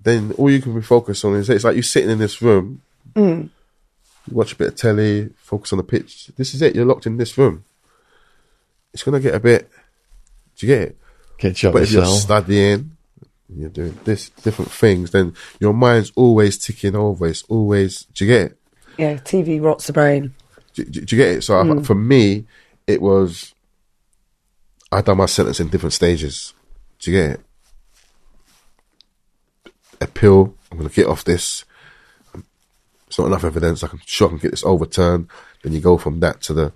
then 0.01 0.33
all 0.39 0.51
you 0.51 0.60
can 0.60 0.75
be 0.75 0.83
focused 0.83 1.25
on 1.25 1.34
is 1.34 1.51
it's 1.51 1.65
like 1.65 1.75
you're 1.75 1.83
sitting 1.83 2.10
in 2.10 2.18
this 2.18 2.41
room, 2.43 2.83
mm. 3.15 3.44
you 3.44 4.36
watch 4.36 4.52
a 4.52 4.57
bit 4.57 4.68
of 4.68 4.76
telly, 4.76 5.31
focus 5.36 5.73
on 5.73 5.78
the 5.78 5.83
pitch. 5.83 6.31
This 6.36 6.55
is 6.55 6.62
it. 6.62 6.76
You're 6.76 6.84
locked 6.84 7.07
in 7.07 7.17
this 7.17 7.36
room. 7.36 7.65
It's 8.93 9.02
gonna 9.02 9.18
get 9.20 9.34
a 9.34 9.41
bit. 9.41 9.68
Do 10.57 10.67
you 10.67 10.75
get 10.75 10.83
it? 10.89 10.99
Get 11.39 11.62
you 11.62 11.70
But 11.73 11.83
of 11.83 11.89
if 11.89 11.93
you're 11.93 12.07
studying, 12.07 12.97
you're 13.49 13.68
doing 13.70 13.99
this 14.05 14.28
different 14.28 14.70
things, 14.70 15.10
then 15.10 15.34
your 15.59 15.73
mind's 15.75 16.12
always 16.15 16.59
ticking 16.59 16.94
over. 16.94 17.26
It's 17.26 17.43
always. 17.49 18.05
Do 18.15 18.25
you 18.25 18.31
get 18.31 18.43
it? 18.52 18.59
Yeah, 18.98 19.14
TV 19.14 19.62
rots 19.62 19.86
the 19.86 19.92
brain. 19.92 20.34
Do, 20.74 20.84
do, 20.84 21.00
do 21.00 21.16
you 21.16 21.23
get 21.23 21.36
it? 21.36 21.42
So 21.42 21.58
I, 21.58 21.82
for 21.82 21.94
me, 21.94 22.47
it 22.86 23.00
was 23.00 23.55
I 24.92 25.00
done 25.00 25.18
my 25.18 25.26
sentence 25.26 25.58
in 25.60 25.68
different 25.68 25.92
stages. 25.92 26.55
Do 27.00 27.10
you 27.10 27.18
get 27.18 27.31
it? 27.32 27.40
Appeal. 30.00 30.55
I'm 30.70 30.78
going 30.78 30.89
to 30.89 30.94
get 30.94 31.06
off 31.06 31.24
this. 31.24 31.64
It's 33.08 33.18
not 33.18 33.26
enough 33.26 33.44
evidence. 33.44 33.82
I 33.82 33.89
can 33.89 34.00
sure 34.06 34.28
I 34.28 34.31
can 34.31 34.39
get 34.39 34.50
this 34.52 34.64
overturned. 34.64 35.28
Then 35.62 35.73
you 35.73 35.81
go 35.81 35.98
from 35.98 36.20
that 36.20 36.40
to 36.42 36.55
the 36.55 36.73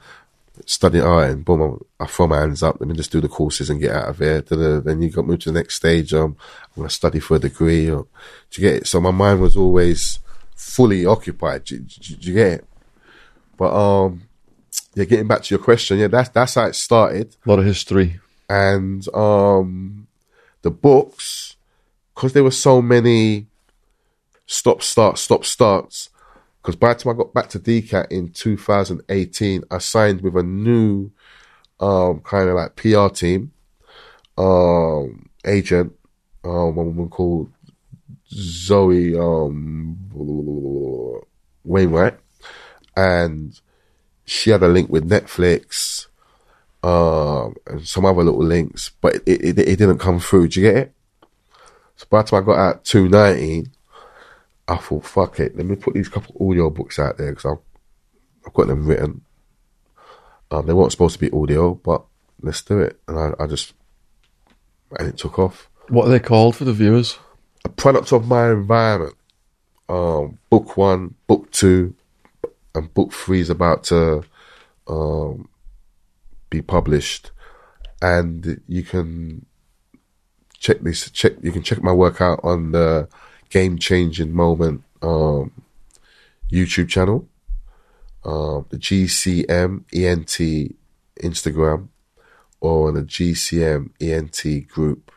studying 0.67 1.05
art 1.05 1.31
and 1.31 1.45
boom, 1.45 1.63
I'm- 2.01 2.09
throw 2.09 2.27
my 2.27 2.41
hands 2.41 2.63
up. 2.63 2.81
Let 2.81 2.89
me 2.89 2.97
just 2.97 3.13
do 3.13 3.21
the 3.21 3.29
courses 3.29 3.71
and 3.71 3.81
get 3.81 3.93
out 3.95 4.09
of 4.09 4.19
here. 4.19 4.41
Then 4.41 5.03
you 5.03 5.11
got 5.11 5.27
moved 5.27 5.43
to 5.43 5.53
the 5.53 5.59
next 5.59 5.77
stage. 5.77 6.13
Um, 6.15 6.37
I'm 6.63 6.77
going 6.77 6.89
to 6.89 6.95
study 6.95 7.21
for 7.21 7.37
a 7.37 7.41
degree. 7.41 7.89
Or, 7.91 8.07
do 8.51 8.63
you 8.63 8.69
get 8.69 8.83
it? 8.83 8.87
So 8.87 9.01
my 9.01 9.11
mind 9.11 9.41
was 9.41 9.57
always 9.57 10.19
fully 10.59 11.07
occupied. 11.07 11.65
Do, 11.65 11.79
do- 11.79 12.17
do 12.17 12.29
you 12.29 12.35
get 12.35 12.53
it? 12.53 12.65
But 13.57 13.73
um, 13.75 14.23
yeah, 14.95 15.05
getting 15.05 15.29
back 15.29 15.43
to 15.45 15.55
your 15.55 15.63
question, 15.63 15.99
yeah, 15.99 16.09
that's 16.09 16.29
that's 16.31 16.55
how 16.55 16.67
it 16.67 16.75
started. 16.75 17.37
A 17.47 17.49
lot 17.49 17.59
of 17.61 17.65
history. 17.65 18.21
And 18.51 19.07
um, 19.15 20.09
the 20.63 20.71
books, 20.71 21.57
because 22.15 22.33
there 22.33 22.45
were 22.45 22.51
so 22.51 22.83
many 22.83 23.47
stop 24.47 24.83
start 24.83 25.19
stop 25.19 25.45
starts. 25.45 26.11
Because 26.61 26.77
by 26.77 26.93
the 26.93 27.01
time 27.01 27.15
I 27.15 27.17
got 27.17 27.33
back 27.33 27.49
to 27.51 27.61
DCAT 27.61 28.11
in 28.11 28.31
2018, 28.31 29.65
I 29.71 29.79
signed 29.79 30.21
with 30.21 30.37
a 30.37 30.43
new 30.43 31.11
um, 31.81 32.21
kind 32.21 32.49
of 32.49 32.57
like 32.57 32.77
PR 32.77 33.09
team, 33.09 33.53
um, 34.37 35.29
agent, 35.45 35.93
um, 36.45 36.51
a 36.51 36.83
woman 36.83 37.09
called 37.09 37.51
Zoe 38.31 39.17
um, 39.19 39.97
Wainwright, 41.65 42.19
and 42.97 43.59
she 44.25 44.51
had 44.51 44.63
a 44.63 44.69
link 44.69 44.91
with 44.91 45.09
Netflix 45.09 46.07
um, 46.83 47.57
and 47.67 47.87
some 47.87 48.05
other 48.05 48.23
little 48.23 48.45
links, 48.45 48.91
but 49.01 49.17
it, 49.27 49.43
it, 49.43 49.59
it 49.59 49.77
didn't 49.79 49.99
come 49.99 50.21
through. 50.21 50.49
Do 50.49 50.61
you 50.61 50.71
get 50.71 50.77
it? 50.77 50.93
So 51.97 52.07
by 52.11 52.23
the 52.23 52.29
time 52.29 52.43
I 52.43 52.47
got 52.47 52.59
out 52.59 52.85
219, 52.85 53.73
I 54.69 54.77
thought, 54.77 55.05
fuck 55.07 55.41
it, 55.41 55.57
let 55.57 55.67
me 55.67 55.77
put 55.77 55.95
these 55.95 56.09
couple 56.09 56.37
audio 56.49 56.71
books 56.71 56.99
out 56.99 57.19
there 57.19 57.31
because 57.33 57.47
I've, 57.47 58.47
I've 58.47 58.53
got 58.53 58.69
them 58.69 58.87
written. 58.87 59.23
Um, 60.51 60.67
they 60.67 60.73
weren't 60.73 60.93
supposed 60.93 61.19
to 61.19 61.21
be 61.21 61.37
audio, 61.37 61.75
but 61.75 62.05
let's 62.41 62.63
do 62.63 62.79
it. 62.81 63.01
And 63.09 63.19
I, 63.19 63.33
I 63.43 63.47
just, 63.47 63.75
and 64.99 65.09
it 65.09 65.19
took 65.19 65.39
off. 65.39 65.69
What 65.89 66.07
are 66.07 66.11
they 66.11 66.21
called 66.21 66.57
for 66.57 66.65
the 66.65 66.73
viewers? 66.73 67.19
A 67.65 67.69
product 67.69 68.13
of 68.13 68.27
my 68.27 68.51
environment. 68.51 69.15
Um, 69.89 70.39
book 70.51 70.77
one, 70.77 71.15
book 71.27 71.51
two, 71.51 71.95
and 72.75 72.93
book 72.93 73.13
three 73.13 73.41
is 73.41 73.51
about 73.51 73.85
to 73.85 74.23
um, 74.87 75.49
be 76.51 76.61
published, 76.61 77.31
and 78.03 78.61
you 78.69 78.83
can 78.83 79.47
check 80.59 80.81
this. 80.81 81.11
Check 81.11 81.33
you 81.43 81.53
can 81.53 81.63
check 81.63 81.83
my 81.83 81.93
work 81.93 82.21
out 82.21 82.41
on 82.43 82.73
the 82.73 83.09
Game 83.49 83.79
Changing 83.79 84.33
Moment 84.33 84.83
um, 85.01 85.53
YouTube 86.53 86.89
channel, 86.89 87.27
um, 88.25 88.67
the 88.69 88.77
GCM 88.77 89.85
ENT 89.95 90.75
Instagram, 91.23 91.89
or 92.61 92.89
on 92.89 92.95
the 92.95 93.03
GCM 93.03 93.91
ENT 94.01 94.69
group 94.69 95.11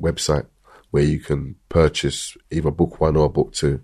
website 0.00 0.46
where 0.90 1.02
you 1.02 1.18
can 1.20 1.56
purchase 1.68 2.36
either 2.50 2.70
book 2.70 3.00
one 3.00 3.16
or 3.16 3.30
book 3.30 3.52
two 3.52 3.80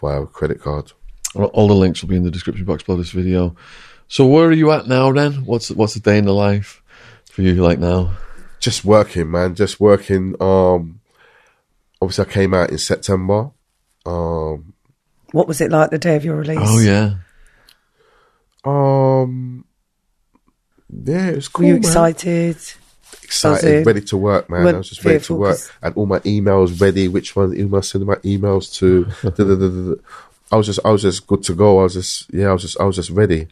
via 0.00 0.22
a 0.22 0.26
credit 0.26 0.60
card. 0.60 0.92
All 1.34 1.44
all 1.46 1.68
the 1.68 1.74
links 1.74 2.02
will 2.02 2.08
be 2.08 2.16
in 2.16 2.24
the 2.24 2.30
description 2.30 2.64
box 2.64 2.82
below 2.82 2.98
this 2.98 3.10
video. 3.10 3.56
So 4.08 4.26
where 4.26 4.46
are 4.46 4.52
you 4.52 4.70
at 4.70 4.86
now 4.86 5.12
then? 5.12 5.44
What's 5.44 5.70
what's 5.70 5.94
the 5.94 6.00
day 6.00 6.18
in 6.18 6.24
the 6.26 6.34
life 6.34 6.82
for 7.30 7.42
you 7.42 7.54
like 7.54 7.78
now? 7.78 8.12
Just 8.60 8.84
working, 8.84 9.30
man. 9.30 9.54
Just 9.54 9.80
working 9.80 10.34
um, 10.40 11.00
obviously 12.00 12.24
I 12.26 12.28
came 12.28 12.54
out 12.54 12.70
in 12.70 12.78
September. 12.78 13.50
Um, 14.06 14.74
What 15.32 15.48
was 15.48 15.60
it 15.60 15.70
like 15.70 15.90
the 15.90 15.98
day 15.98 16.16
of 16.16 16.24
your 16.24 16.36
release? 16.36 16.58
Oh 16.60 16.78
yeah. 16.78 17.14
um, 18.64 19.64
yeah, 20.90 21.28
it 21.30 21.36
was 21.36 21.48
cool. 21.48 21.66
Were 21.66 21.74
you 21.74 21.80
man. 21.80 21.92
Excited? 23.22 23.86
Ready 23.86 24.00
to 24.02 24.16
work, 24.16 24.48
man. 24.48 24.74
I 24.74 24.78
was 24.78 24.88
just 24.88 25.04
ready 25.04 25.20
to 25.24 25.34
work, 25.34 25.58
and 25.82 25.94
all 25.96 26.06
my 26.06 26.20
emails 26.20 26.80
ready. 26.80 27.08
Which 27.08 27.34
one? 27.36 27.54
Who 27.54 27.66
am 27.66 27.74
I 27.74 27.80
sending 27.80 28.08
my 28.08 28.16
emails 28.16 28.72
to? 28.74 29.04
Da, 29.22 29.44
da, 29.44 29.54
da. 29.54 29.94
I 30.52 30.56
was 30.56 30.66
just, 30.66 30.80
I 30.84 30.90
was 30.90 31.02
just 31.02 31.26
good 31.26 31.42
to 31.44 31.54
go. 31.54 31.80
I 31.80 31.84
was 31.84 31.94
just, 31.94 32.32
yeah, 32.32 32.48
I 32.48 32.52
was 32.52 32.62
just, 32.62 32.80
I 32.80 32.84
was 32.84 32.96
just 32.96 33.10
ready. 33.10 33.48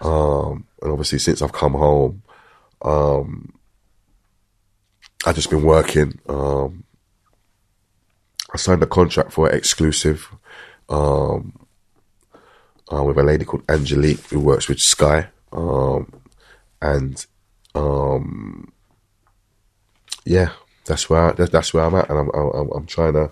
Um, 0.00 0.66
and 0.80 0.92
obviously, 0.92 1.18
since 1.18 1.42
I've 1.42 1.52
come 1.52 1.74
home, 1.74 2.22
um, 2.82 3.52
I've 5.26 5.34
just 5.34 5.50
been 5.50 5.64
working. 5.64 6.18
Um, 6.28 6.84
I 8.52 8.56
signed 8.56 8.82
a 8.82 8.86
contract 8.86 9.32
for 9.32 9.50
exclusive, 9.50 10.28
um, 10.88 11.66
uh, 12.92 13.02
with 13.02 13.18
a 13.18 13.22
lady 13.22 13.44
called 13.44 13.64
Angelique 13.68 14.24
who 14.26 14.38
works 14.38 14.68
with 14.68 14.80
Sky, 14.80 15.26
um, 15.52 16.12
and 16.80 17.26
um, 17.74 18.72
yeah, 20.24 20.50
that's 20.86 21.08
where 21.10 21.30
I, 21.30 21.32
that, 21.32 21.52
that's 21.52 21.72
where 21.74 21.84
I'm 21.84 21.94
at, 21.94 22.08
and 22.10 22.18
I'm 22.18 22.30
I'm, 22.34 22.70
I'm 22.72 22.86
trying 22.86 23.14
to 23.14 23.30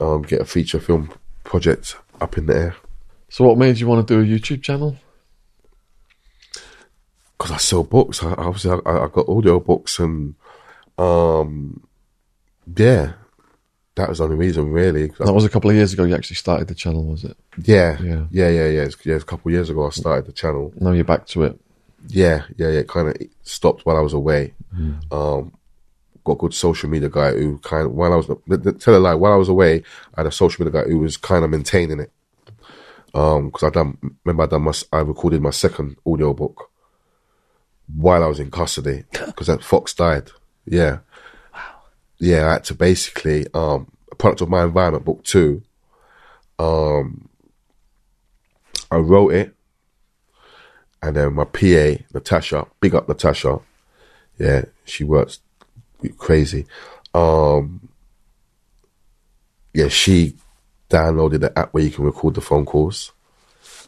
um, 0.00 0.22
get 0.22 0.40
a 0.40 0.44
feature 0.44 0.80
film 0.80 1.10
project 1.44 1.96
up 2.20 2.36
in 2.38 2.46
the 2.46 2.54
air 2.56 2.76
So 3.28 3.44
what 3.44 3.58
made 3.58 3.78
you 3.78 3.86
want 3.86 4.06
to 4.06 4.14
do 4.14 4.20
a 4.20 4.38
YouTube 4.38 4.62
channel? 4.62 4.96
because 7.38 7.52
I 7.52 7.56
sell 7.56 7.82
books. 7.84 8.22
I, 8.22 8.32
obviously, 8.34 8.70
I, 8.84 9.04
I 9.04 9.08
got 9.08 9.28
audio 9.28 9.60
books, 9.60 9.98
and 9.98 10.34
um, 10.98 11.82
yeah, 12.76 13.12
that 13.94 14.10
was 14.10 14.18
the 14.18 14.24
only 14.24 14.36
reason, 14.36 14.70
really. 14.70 15.06
That 15.18 15.32
was 15.32 15.46
a 15.46 15.48
couple 15.48 15.70
of 15.70 15.76
years 15.76 15.94
ago. 15.94 16.04
You 16.04 16.14
actually 16.14 16.36
started 16.36 16.68
the 16.68 16.74
channel, 16.74 17.04
was 17.04 17.24
it? 17.24 17.36
yeah, 17.64 17.96
Yeah. 18.02 18.26
yeah, 18.30 18.48
yeah, 18.50 18.66
yeah. 18.66 18.82
It's, 18.82 18.96
yeah, 19.06 19.14
it's 19.14 19.24
a 19.24 19.26
couple 19.26 19.48
of 19.48 19.54
years 19.54 19.70
ago 19.70 19.86
I 19.86 19.90
started 19.90 20.26
the 20.26 20.32
channel. 20.32 20.72
Now 20.78 20.92
you're 20.92 21.04
back 21.04 21.26
to 21.28 21.44
it. 21.44 21.58
Yeah, 22.08 22.44
yeah, 22.56 22.70
yeah. 22.70 22.82
Kind 22.82 23.08
of 23.08 23.16
stopped 23.42 23.84
while 23.86 23.96
I 23.96 24.00
was 24.00 24.12
away. 24.12 24.54
Um, 25.10 25.52
got 26.24 26.32
a 26.32 26.36
good 26.36 26.54
social 26.54 26.88
media 26.88 27.08
guy 27.08 27.32
who 27.32 27.58
kind 27.58 27.86
of 27.86 27.92
while 27.92 28.12
I 28.12 28.16
was 28.16 28.26
tell 28.78 28.96
a 28.96 28.98
lie 28.98 29.14
while 29.14 29.32
I 29.32 29.36
was 29.36 29.48
away, 29.48 29.82
I 30.14 30.20
had 30.20 30.26
a 30.26 30.32
social 30.32 30.64
media 30.64 30.82
guy 30.82 30.88
who 30.88 30.98
was 30.98 31.16
kind 31.16 31.44
of 31.44 31.50
maintaining 31.50 32.00
it. 32.00 32.12
Um, 33.12 33.46
because 33.46 33.64
I 33.64 33.70
done 33.70 33.98
remember 34.24 34.44
I 34.44 34.46
done 34.46 34.62
my 34.62 34.72
I 34.92 35.00
recorded 35.00 35.42
my 35.42 35.50
second 35.50 35.96
audio 36.06 36.32
book 36.32 36.70
while 37.94 38.22
I 38.22 38.28
was 38.28 38.38
in 38.38 38.50
custody 38.50 39.04
because 39.12 39.48
that 39.48 39.64
Fox 39.64 39.94
died. 39.94 40.30
Yeah, 40.64 40.98
wow. 41.52 41.60
yeah. 42.18 42.48
I 42.48 42.52
had 42.52 42.64
to 42.64 42.74
basically 42.74 43.46
um, 43.52 43.90
a 44.12 44.14
product 44.14 44.42
of 44.42 44.48
my 44.48 44.62
environment 44.62 45.04
book 45.04 45.24
two. 45.24 45.62
Um, 46.58 47.28
I 48.90 48.96
wrote 48.96 49.32
it 49.32 49.56
and 51.02 51.16
then 51.16 51.34
my 51.34 51.44
PA, 51.44 52.02
Natasha, 52.12 52.66
big 52.80 52.94
up 52.94 53.08
Natasha. 53.08 53.60
Yeah, 54.38 54.64
she 54.84 55.04
works 55.04 55.40
crazy. 56.18 56.66
Um, 57.14 57.88
yeah, 59.72 59.88
she 59.88 60.36
downloaded 60.88 61.40
the 61.40 61.58
app 61.58 61.72
where 61.72 61.84
you 61.84 61.90
can 61.90 62.04
record 62.04 62.34
the 62.34 62.40
phone 62.40 62.66
calls. 62.66 63.12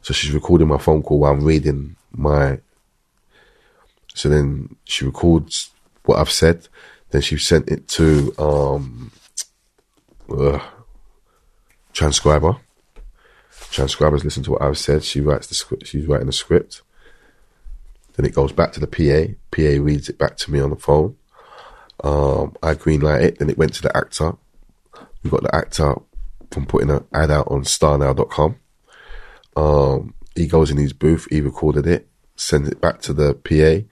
So 0.03 0.13
she's 0.15 0.33
recording 0.33 0.69
my 0.69 0.79
phone 0.79 1.03
call 1.03 1.21
while 1.21 1.33
I'm 1.33 1.45
reading 1.45 1.97
my. 2.11 2.61
So 4.15 4.29
then 4.29 4.77
she 4.85 5.05
records 5.05 5.71
what 6.05 6.19
I've 6.19 6.31
said. 6.31 6.69
Then 7.11 7.23
she 7.23 7.37
sent 7.37 7.69
it 7.69 7.89
to 7.89 8.35
um, 8.39 9.13
uh, 10.31 10.59
transcriber. 11.93 12.57
Transcribers 13.71 14.25
listen 14.25 14.43
to 14.45 14.53
what 14.53 14.63
I've 14.63 14.79
said. 14.79 15.05
She 15.05 15.21
writes 15.21 15.47
the 15.47 15.55
script. 15.55 15.87
She's 15.87 16.07
writing 16.07 16.27
the 16.27 16.33
script. 16.33 16.83
Then 18.15 18.27
it 18.27 18.35
goes 18.35 18.53
back 18.53 18.73
to 18.73 18.81
the 18.81 18.87
PA. 18.87 19.33
PA 19.51 19.83
reads 19.83 20.09
it 20.09 20.19
back 20.19 20.37
to 20.39 20.51
me 20.51 20.61
on 20.61 20.71
the 20.71 20.77
phone. 20.77 21.17
Um, 22.03 22.57
I 22.63 22.75
greenlight 22.75 23.23
it. 23.23 23.39
Then 23.39 23.51
it 23.51 23.59
went 23.59 23.75
to 23.75 23.83
the 23.83 23.97
actor. 23.97 24.37
We 25.23 25.31
got 25.31 25.43
the 25.43 25.55
actor 25.55 25.95
from 26.51 26.67
putting 26.67 26.91
an 26.91 27.05
ad 27.13 27.31
out 27.31 27.49
on 27.49 27.63
starnow.com. 27.65 28.57
Um, 29.57 30.15
he 30.35 30.47
goes 30.47 30.71
in 30.71 30.77
his 30.77 30.93
booth. 30.93 31.27
He 31.31 31.41
recorded 31.41 31.87
it. 31.87 32.09
Sends 32.37 32.69
it 32.69 32.81
back 32.81 33.01
to 33.03 33.13
the 33.13 33.35
PA. 33.35 33.87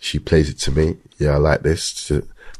She 0.00 0.18
plays 0.18 0.48
it 0.48 0.58
to 0.60 0.72
me. 0.72 0.98
Yeah, 1.18 1.30
I 1.34 1.36
like 1.38 1.62
this. 1.62 2.10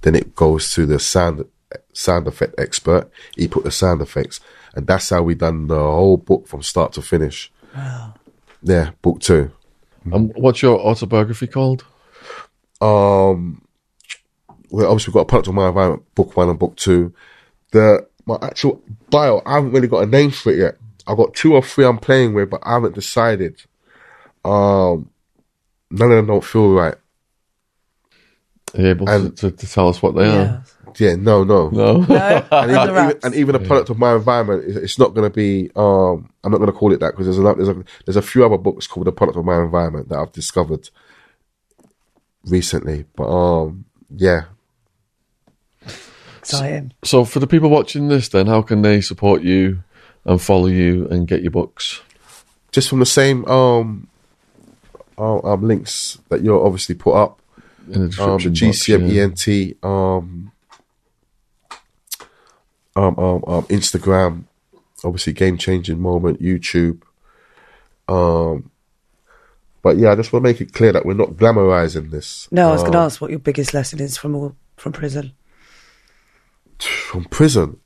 Then 0.03 0.15
it 0.15 0.35
goes 0.35 0.73
to 0.75 0.87
the 0.87 0.99
sound 0.99 1.45
sound 1.93 2.27
effect 2.27 2.55
expert. 2.59 3.11
He 3.37 3.49
put 3.49 3.65
the 3.65 3.71
sound 3.71 4.01
effects, 4.01 4.41
and 4.75 4.87
that's 4.87 5.11
how 5.11 5.23
we 5.23 5.35
done 5.35 5.67
the 5.67 5.79
whole 5.79 6.17
book 6.17 6.47
from 6.49 6.63
start 6.63 6.93
to 6.95 7.03
finish. 7.03 7.53
Yeah, 8.63 8.91
book 9.03 9.21
two. 9.21 9.53
And 10.05 10.33
what's 10.37 10.63
your 10.63 10.79
autobiography 10.81 11.47
called? 11.47 11.85
Um, 12.81 13.63
well, 14.71 14.87
obviously 14.87 15.11
we've 15.11 15.15
got 15.15 15.21
a 15.23 15.27
product 15.27 15.49
of 15.49 15.55
my 15.55 15.69
environment, 15.69 16.15
book 16.15 16.37
one 16.37 16.49
and 16.49 16.59
book 16.59 16.77
two. 16.77 17.13
The 17.73 18.07
my 18.27 18.39
actual 18.43 18.83
bio, 19.11 19.43
I 19.47 19.55
haven't 19.57 19.73
really 19.73 19.89
got 19.89 20.03
a 20.03 20.07
name 20.07 20.31
for 20.31 20.53
it 20.53 20.59
yet. 20.59 20.77
I've 21.07 21.17
got 21.17 21.35
two 21.35 21.55
or 21.55 21.63
three 21.63 21.85
I'm 21.87 21.99
playing 21.99 22.35
with, 22.35 22.51
but 22.51 22.61
I 22.63 22.75
haven't 22.75 22.95
decided. 22.95 23.63
Um, 24.45 25.11
none 25.91 26.11
of 26.11 26.17
them 26.17 26.27
don't 26.27 26.45
feel 26.45 26.73
right. 26.75 26.95
Are 28.75 28.81
you 28.81 28.89
able 28.89 29.07
to, 29.07 29.13
And- 29.13 29.37
to, 29.39 29.51
to 29.51 29.67
tell 29.67 29.89
us 29.89 30.03
what 30.03 30.15
they 30.15 30.27
Yeah. 30.27 30.61
Yeah, 30.99 31.15
no, 31.17 31.45
no. 31.45 31.69
No. 31.71 31.99
No, 31.99 32.47
And 32.53 32.71
even, 32.71 32.91
even, 32.91 33.19
and 33.23 33.35
even 33.35 33.55
a 33.55 33.59
product 33.59 33.91
of 33.91 33.99
my 33.99 34.15
environment, 34.15 34.65
it's- 34.65 34.77
it's 34.85 34.99
not 34.99 35.15
going 35.15 35.31
to 35.31 35.35
be. 35.35 35.71
Um, 35.77 36.31
I'm 36.45 36.51
not 36.53 36.59
going 36.59 36.71
to 36.73 36.77
call 36.77 36.93
it 36.93 37.01
that 37.01 37.13
because 37.13 37.27
there's 37.27 37.39
a, 37.39 37.55
there's 37.55 37.69
a 37.69 37.85
there's 38.07 38.17
a 38.17 38.23
few 38.23 38.45
other 38.45 38.59
books 38.59 38.87
called 38.87 39.07
the 39.07 39.13
product 39.13 39.39
of 39.39 39.45
my 39.45 39.59
environment 39.61 40.09
that 40.09 40.19
I've 40.19 40.33
discovered 40.33 40.89
recently. 42.45 43.05
But 43.17 43.29
um, 43.29 43.85
yeah, 44.15 44.45
Exciting. 46.39 46.93
So 47.05 47.25
for 47.25 47.41
the 47.41 47.47
people 47.47 47.69
watching 47.69 48.09
this, 48.09 48.29
then 48.29 48.47
how 48.47 48.63
can 48.63 48.83
they 48.83 49.01
support 49.03 49.43
you 49.43 49.83
and 50.25 50.41
follow 50.41 50.67
you 50.67 51.07
and 51.09 51.27
get 51.29 51.43
your 51.43 51.51
books? 51.51 52.01
just 52.71 52.91
from 52.91 52.99
the 53.01 53.07
same 53.07 53.45
um, 53.47 54.07
um, 55.17 55.41
um 55.43 55.63
links 55.67 56.19
that 56.29 56.43
you're 56.43 56.65
obviously 56.65 56.95
put 56.95 57.15
up. 57.15 57.41
In 57.91 57.93
the 57.93 57.99
Um, 58.01 58.03
the 58.03 58.09
description 58.51 58.53
box, 58.53 58.89
yeah. 58.89 58.97
GCMENT 58.99 59.85
um, 59.85 60.53
um, 62.99 63.19
um, 63.19 63.45
um, 63.47 63.65
Instagram, 63.67 64.45
obviously 65.05 65.33
game 65.33 65.57
changing 65.59 66.01
moment, 66.01 66.41
YouTube. 66.43 67.03
Um, 68.09 68.71
but 69.83 69.97
yeah, 69.99 70.11
I 70.11 70.17
just 70.17 70.33
want 70.33 70.45
to 70.45 70.49
make 70.51 70.61
it 70.61 70.73
clear 70.73 70.93
that 70.93 71.07
we're 71.07 71.15
not 71.15 71.31
glamorizing 71.31 72.11
this. 72.11 72.49
No, 72.51 72.69
I 72.69 72.73
was 72.73 72.83
going 72.83 72.93
to 72.93 72.99
Um, 72.99 73.05
ask 73.07 73.21
what 73.21 73.31
your 73.31 73.39
biggest 73.39 73.73
lesson 73.75 74.01
is 74.01 74.17
from 74.17 74.35
all, 74.35 74.57
from 74.77 74.93
prison. 74.93 75.33
from 76.81 77.25
prison. 77.25 77.79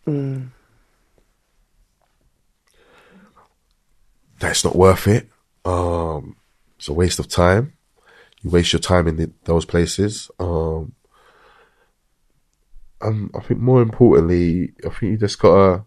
That's 4.38 4.64
not 4.64 4.74
worth 4.76 5.06
it. 5.06 5.28
Um, 5.64 6.36
it's 6.78 6.88
a 6.88 6.92
waste 6.92 7.18
of 7.18 7.28
time. 7.28 7.74
You 8.42 8.50
waste 8.50 8.72
your 8.72 8.80
time 8.80 9.06
in 9.06 9.16
the, 9.16 9.30
those 9.44 9.64
places. 9.64 10.30
Um, 10.40 10.92
and 13.02 13.30
I 13.34 13.40
think 13.40 13.60
more 13.60 13.82
importantly, 13.82 14.72
I 14.84 14.88
think 14.90 15.12
you 15.12 15.16
just 15.16 15.38
gotta. 15.38 15.84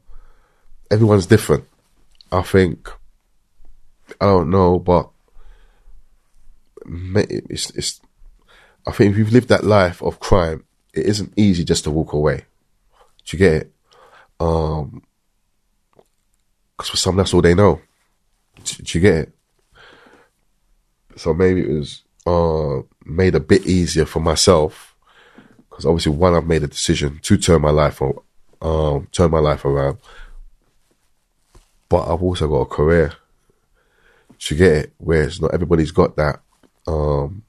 Everyone's 0.92 1.26
different. 1.26 1.66
I 2.32 2.42
think. 2.42 2.90
I 4.22 4.26
don't 4.26 4.50
know, 4.50 4.78
but 4.78 5.10
it's 6.86 7.72
it's. 7.72 8.02
I 8.86 8.92
think 8.92 9.12
if 9.12 9.18
you've 9.18 9.34
lived 9.34 9.50
that 9.50 9.64
life 9.64 10.04
of 10.04 10.20
crime, 10.20 10.66
it 10.94 11.06
isn't 11.06 11.34
easy 11.36 11.64
just 11.64 11.86
to 11.86 11.92
walk 11.92 12.14
away. 12.14 12.46
Do 13.26 13.38
you 13.38 13.40
get 13.40 13.54
it? 13.54 13.72
Um, 14.40 15.02
because 16.78 16.90
for 16.90 16.98
some, 16.98 17.16
that's 17.16 17.34
all 17.34 17.42
they 17.42 17.56
know. 17.56 17.82
Do, 18.64 18.84
do 18.84 18.98
you 18.98 19.02
get 19.02 19.16
it? 19.16 19.32
So 21.16 21.34
maybe 21.34 21.62
it 21.62 21.70
was 21.70 22.04
uh, 22.28 22.82
made 23.06 23.36
a 23.36 23.40
bit 23.40 23.66
easier 23.66 24.06
for 24.06 24.20
myself 24.20 24.95
because 25.76 25.88
obviously, 25.88 26.14
one, 26.14 26.34
I've 26.34 26.48
made 26.48 26.64
a 26.64 26.68
decision 26.68 27.20
to 27.22 27.38
turn 27.38 27.62
my 27.62 27.70
life 27.70 28.02
on, 28.02 28.14
um, 28.62 29.10
turn 29.12 29.30
my 29.30 29.40
life 29.40 29.66
around. 29.66 29.98
But 31.90 32.04
I've 32.04 32.24
also 32.24 32.48
got 32.48 32.62
a 32.62 32.66
career. 32.66 33.12
You 34.40 34.56
get 34.56 34.72
it? 34.72 34.94
Whereas 34.98 35.42
not 35.42 35.54
everybody's 35.54 35.92
got 35.92 36.16
that. 36.16 36.40
Um, 36.88 37.44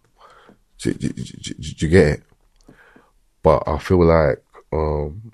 do 0.79 0.93
you 0.99 1.89
get 1.89 2.07
it? 2.07 2.23
But 3.45 3.63
I 3.65 3.79
feel 3.79 4.05
like 4.05 4.43
um, 4.73 5.31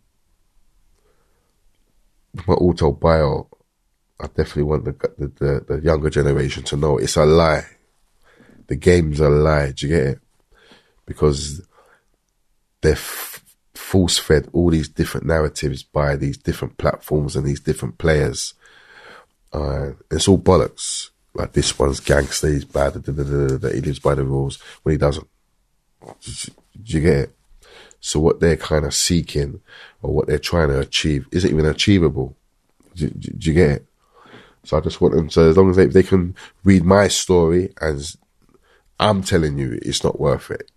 my 2.47 2.55
auto 2.55 2.93
bio, 2.93 3.49
I 4.21 4.27
definitely 4.27 4.65
want 4.65 4.85
the, 4.85 4.93
the 5.17 5.27
the 5.29 5.65
the 5.67 5.81
younger 5.83 6.11
generation 6.11 6.63
to 6.65 6.77
know 6.77 6.99
it's 6.99 7.17
a 7.17 7.25
lie. 7.25 7.65
The 8.67 8.77
game's 8.77 9.21
a 9.21 9.31
lie. 9.31 9.73
Do 9.73 9.87
you 9.87 9.97
get 9.97 10.07
it? 10.09 10.21
Because 11.07 11.63
they're 12.83 12.93
f- 12.93 13.43
force 13.75 14.19
fed 14.19 14.49
all 14.53 14.71
these 14.71 14.89
different 14.89 15.27
narratives 15.27 15.83
by 15.83 16.17
these 16.17 16.37
different 16.37 16.77
platforms 16.77 17.35
and 17.35 17.47
these 17.47 17.61
different 17.61 17.99
players. 17.99 18.55
Uh, 19.53 19.93
it's 20.11 20.29
all 20.29 20.39
bollocks. 20.39 21.11
Like 21.35 21.53
this 21.53 21.79
one's 21.79 22.01
gangster, 22.01 22.49
he's 22.49 22.67
bad, 22.67 23.03
da, 23.03 23.13
he 23.71 23.81
lives 23.81 23.99
by 23.99 24.15
the 24.15 24.25
rules 24.25 24.59
when 24.83 24.93
he 24.93 24.99
doesn't. 24.99 25.27
Do 26.05 26.53
you 26.85 27.01
get 27.01 27.17
it? 27.17 27.37
So 28.01 28.21
what 28.21 28.41
they're 28.41 28.57
kind 28.57 28.85
of 28.85 28.93
seeking 28.93 29.61
or 30.03 30.13
what 30.13 30.27
they're 30.27 30.39
trying 30.39 30.69
to 30.69 30.81
achieve 30.81 31.27
isn't 31.31 31.51
even 31.51 31.65
achievable. 31.65 32.37
Do, 32.97 33.09
do, 33.09 33.31
do 33.31 33.49
you 33.49 33.55
get 33.55 33.71
it? 33.71 33.87
So 34.65 34.77
I 34.77 34.81
just 34.81 35.01
want 35.01 35.15
them 35.15 35.29
to, 35.29 35.41
as 35.43 35.57
long 35.57 35.71
as 35.71 35.77
they, 35.77 35.87
they 35.87 36.03
can 36.03 36.35
read 36.65 36.85
my 36.85 37.09
story 37.09 37.73
and 37.81 38.05
I'm 38.99 39.23
telling 39.23 39.57
you 39.57 39.79
it's 39.83 40.03
not 40.03 40.21
worth 40.21 40.51
it. 40.51 40.72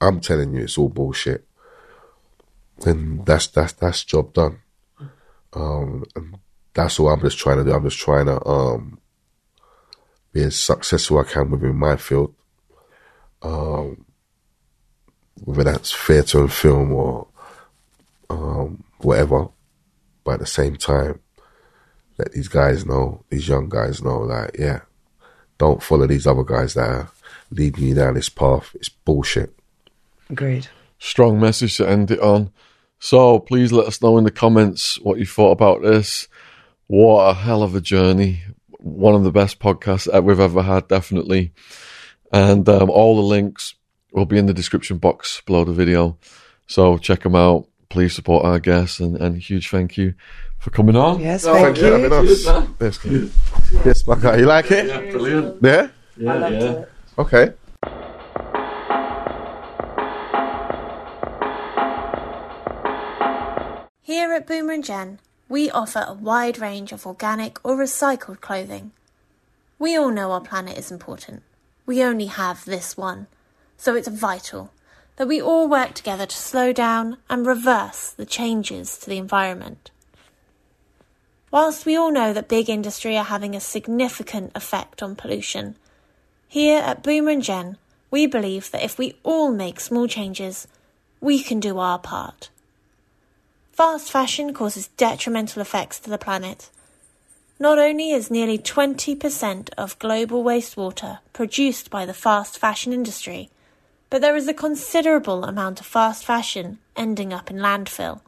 I'm 0.00 0.20
telling 0.20 0.54
you 0.54 0.62
it's 0.62 0.78
all 0.78 0.88
bullshit. 0.88 1.46
And 2.86 3.26
that's 3.26 3.48
that's 3.48 3.72
that's 3.72 4.04
job 4.04 4.32
done. 4.32 4.60
Um, 5.52 6.04
that's 6.74 7.00
all 7.00 7.08
I'm 7.08 7.20
just 7.20 7.38
trying 7.38 7.58
to 7.58 7.64
do. 7.64 7.72
I'm 7.72 7.82
just 7.82 7.98
trying 7.98 8.26
to 8.26 8.46
um, 8.46 9.00
be 10.32 10.42
as 10.42 10.56
successful 10.56 11.18
I 11.18 11.24
can 11.24 11.50
within 11.50 11.74
my 11.74 11.96
field. 11.96 12.34
Um, 13.42 14.04
whether 15.44 15.64
that's 15.64 15.92
theatre 15.92 16.40
and 16.40 16.52
film 16.52 16.92
or 16.92 17.28
um, 18.30 18.84
whatever. 18.98 19.48
But 20.24 20.34
at 20.34 20.40
the 20.40 20.46
same 20.46 20.76
time, 20.76 21.20
let 22.18 22.32
these 22.32 22.48
guys 22.48 22.84
know, 22.84 23.24
these 23.30 23.48
young 23.48 23.68
guys 23.68 24.02
know, 24.02 24.26
that, 24.26 24.58
yeah, 24.58 24.80
don't 25.56 25.82
follow 25.82 26.06
these 26.06 26.26
other 26.26 26.44
guys 26.44 26.74
that 26.74 26.88
are 26.88 27.10
leading 27.50 27.84
you 27.88 27.94
down 27.94 28.14
this 28.14 28.28
path. 28.28 28.74
It's 28.74 28.88
bullshit. 28.88 29.57
Agreed. 30.30 30.68
Strong 30.98 31.40
message 31.40 31.76
to 31.76 31.88
end 31.88 32.10
it 32.10 32.20
on. 32.20 32.50
So 32.98 33.38
please 33.38 33.72
let 33.72 33.86
us 33.86 34.02
know 34.02 34.18
in 34.18 34.24
the 34.24 34.30
comments 34.30 34.98
what 35.00 35.18
you 35.18 35.26
thought 35.26 35.52
about 35.52 35.82
this. 35.82 36.28
What 36.88 37.24
a 37.24 37.34
hell 37.34 37.62
of 37.62 37.74
a 37.74 37.80
journey. 37.80 38.42
One 38.78 39.14
of 39.14 39.24
the 39.24 39.30
best 39.32 39.58
podcasts 39.60 40.10
that 40.10 40.24
we've 40.24 40.40
ever 40.40 40.62
had, 40.62 40.88
definitely. 40.88 41.52
And 42.32 42.68
um, 42.68 42.90
all 42.90 43.16
the 43.16 43.22
links 43.22 43.74
will 44.12 44.26
be 44.26 44.38
in 44.38 44.46
the 44.46 44.54
description 44.54 44.98
box 44.98 45.40
below 45.46 45.64
the 45.64 45.72
video. 45.72 46.18
So 46.66 46.98
check 46.98 47.22
them 47.22 47.34
out. 47.36 47.68
Please 47.88 48.14
support 48.14 48.44
our 48.44 48.58
guests 48.58 49.00
and, 49.00 49.16
and 49.16 49.38
huge 49.40 49.70
thank 49.70 49.96
you 49.96 50.14
for 50.58 50.70
coming 50.70 50.96
on. 50.96 51.20
Yes, 51.20 51.44
No, 51.46 51.54
thank 51.54 51.76
Thank 51.76 51.78
you 51.78 51.86
you. 51.86 51.92
having 51.92 52.12
us. 52.12 52.26
Cheers, 52.26 52.46
man. 52.46 52.74
Yes, 52.80 53.84
yes, 53.86 54.06
my 54.06 54.14
guy. 54.16 54.36
You 54.36 54.46
like 54.46 54.70
it? 54.70 54.86
Yeah, 54.86 55.10
brilliant. 55.10 55.62
Yeah? 55.62 55.88
Yeah, 56.16 56.32
I 56.32 56.38
loved 56.38 56.54
yeah. 56.54 56.70
it. 56.70 56.92
Okay. 57.18 57.52
Here 64.08 64.32
at 64.32 64.46
Boomer 64.46 64.72
and 64.72 64.82
Jen, 64.82 65.20
we 65.50 65.70
offer 65.70 66.02
a 66.08 66.14
wide 66.14 66.58
range 66.58 66.92
of 66.92 67.06
organic 67.06 67.62
or 67.62 67.76
recycled 67.76 68.40
clothing. 68.40 68.92
We 69.78 69.98
all 69.98 70.10
know 70.10 70.32
our 70.32 70.40
planet 70.40 70.78
is 70.78 70.90
important. 70.90 71.42
We 71.84 72.02
only 72.02 72.24
have 72.24 72.64
this 72.64 72.96
one, 72.96 73.26
so 73.76 73.94
it's 73.94 74.08
vital 74.08 74.72
that 75.16 75.28
we 75.28 75.42
all 75.42 75.68
work 75.68 75.92
together 75.92 76.24
to 76.24 76.34
slow 76.34 76.72
down 76.72 77.18
and 77.28 77.46
reverse 77.46 78.08
the 78.08 78.24
changes 78.24 78.96
to 78.96 79.10
the 79.10 79.18
environment. 79.18 79.90
Whilst 81.50 81.84
we 81.84 81.94
all 81.94 82.10
know 82.10 82.32
that 82.32 82.48
big 82.48 82.70
industry 82.70 83.14
are 83.14 83.24
having 83.24 83.54
a 83.54 83.60
significant 83.60 84.52
effect 84.54 85.02
on 85.02 85.16
pollution, 85.16 85.76
here 86.48 86.78
at 86.80 87.02
Boomer 87.02 87.32
and 87.32 87.42
Jen, 87.42 87.76
we 88.10 88.26
believe 88.26 88.70
that 88.70 88.82
if 88.82 88.96
we 88.96 89.18
all 89.22 89.52
make 89.52 89.78
small 89.78 90.08
changes, 90.08 90.66
we 91.20 91.42
can 91.42 91.60
do 91.60 91.78
our 91.78 91.98
part. 91.98 92.48
Fast 93.78 94.10
fashion 94.10 94.52
causes 94.52 94.88
detrimental 94.96 95.62
effects 95.62 96.00
to 96.00 96.10
the 96.10 96.18
planet. 96.18 96.68
Not 97.60 97.78
only 97.78 98.10
is 98.10 98.28
nearly 98.28 98.58
20% 98.58 99.70
of 99.78 99.96
global 100.00 100.42
wastewater 100.42 101.20
produced 101.32 101.88
by 101.88 102.04
the 102.04 102.12
fast 102.12 102.58
fashion 102.58 102.92
industry, 102.92 103.50
but 104.10 104.20
there 104.20 104.34
is 104.34 104.48
a 104.48 104.52
considerable 104.52 105.44
amount 105.44 105.78
of 105.78 105.86
fast 105.86 106.24
fashion 106.24 106.78
ending 106.96 107.32
up 107.32 107.52
in 107.52 107.58
landfill. 107.58 108.20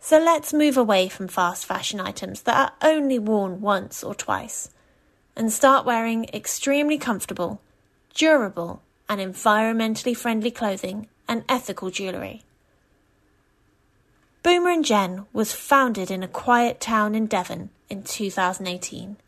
So 0.00 0.18
let's 0.18 0.52
move 0.52 0.76
away 0.76 1.08
from 1.08 1.28
fast 1.28 1.64
fashion 1.64 2.00
items 2.00 2.42
that 2.42 2.56
are 2.56 2.90
only 2.90 3.20
worn 3.20 3.60
once 3.60 4.02
or 4.02 4.16
twice 4.16 4.70
and 5.36 5.52
start 5.52 5.86
wearing 5.86 6.24
extremely 6.34 6.98
comfortable, 6.98 7.60
durable, 8.14 8.82
and 9.08 9.20
environmentally 9.20 10.16
friendly 10.16 10.50
clothing 10.50 11.06
and 11.28 11.44
ethical 11.48 11.92
jewellery. 11.92 12.42
Boomer 14.48 14.70
and 14.70 14.82
Jen 14.82 15.26
was 15.34 15.52
founded 15.52 16.10
in 16.10 16.22
a 16.22 16.26
quiet 16.26 16.80
town 16.80 17.14
in 17.14 17.26
Devon 17.26 17.68
in 17.90 18.02
2018. 18.02 19.18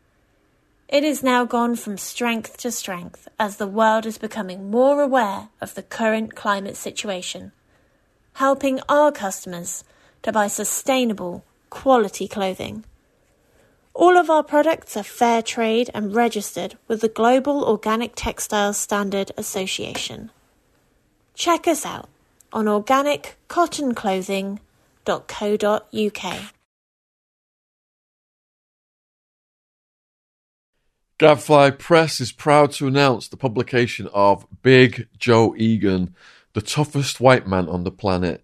It 0.88 1.04
has 1.04 1.22
now 1.22 1.44
gone 1.44 1.76
from 1.76 1.98
strength 1.98 2.56
to 2.56 2.72
strength 2.72 3.28
as 3.38 3.58
the 3.58 3.66
world 3.66 4.06
is 4.06 4.16
becoming 4.16 4.70
more 4.70 5.02
aware 5.02 5.50
of 5.60 5.74
the 5.74 5.82
current 5.82 6.34
climate 6.34 6.74
situation, 6.74 7.52
helping 8.32 8.80
our 8.88 9.12
customers 9.12 9.84
to 10.22 10.32
buy 10.32 10.46
sustainable, 10.46 11.44
quality 11.68 12.26
clothing. 12.26 12.86
All 13.92 14.16
of 14.16 14.30
our 14.30 14.42
products 14.42 14.96
are 14.96 15.02
fair 15.02 15.42
trade 15.42 15.90
and 15.92 16.14
registered 16.14 16.78
with 16.88 17.02
the 17.02 17.08
Global 17.08 17.62
Organic 17.62 18.12
Textiles 18.16 18.78
Standard 18.78 19.32
Association. 19.36 20.30
Check 21.34 21.68
us 21.68 21.84
out 21.84 22.08
on 22.54 22.66
organiccottonclothing.co.uk. 25.06 26.54
Gadfly 31.18 31.72
Press 31.72 32.18
is 32.20 32.32
proud 32.32 32.72
to 32.72 32.86
announce 32.86 33.28
the 33.28 33.36
publication 33.36 34.08
of 34.14 34.46
Big 34.62 35.06
Joe 35.18 35.54
Egan, 35.54 36.14
the 36.54 36.62
toughest 36.62 37.20
white 37.20 37.46
man 37.46 37.68
on 37.68 37.84
the 37.84 37.90
planet. 37.90 38.42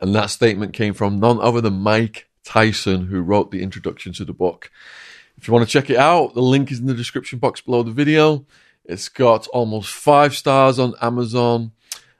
And 0.00 0.14
that 0.14 0.30
statement 0.30 0.72
came 0.72 0.94
from 0.94 1.20
none 1.20 1.38
other 1.38 1.60
than 1.60 1.74
Mike 1.74 2.28
Tyson, 2.42 3.08
who 3.08 3.20
wrote 3.20 3.50
the 3.50 3.62
introduction 3.62 4.14
to 4.14 4.24
the 4.24 4.32
book. 4.32 4.70
If 5.36 5.46
you 5.46 5.52
want 5.52 5.68
to 5.68 5.70
check 5.70 5.90
it 5.90 5.98
out, 5.98 6.32
the 6.32 6.40
link 6.40 6.72
is 6.72 6.78
in 6.78 6.86
the 6.86 6.94
description 6.94 7.38
box 7.38 7.60
below 7.60 7.82
the 7.82 7.90
video. 7.90 8.46
It's 8.86 9.10
got 9.10 9.46
almost 9.48 9.92
five 9.92 10.34
stars 10.34 10.78
on 10.78 10.94
Amazon, 11.02 11.72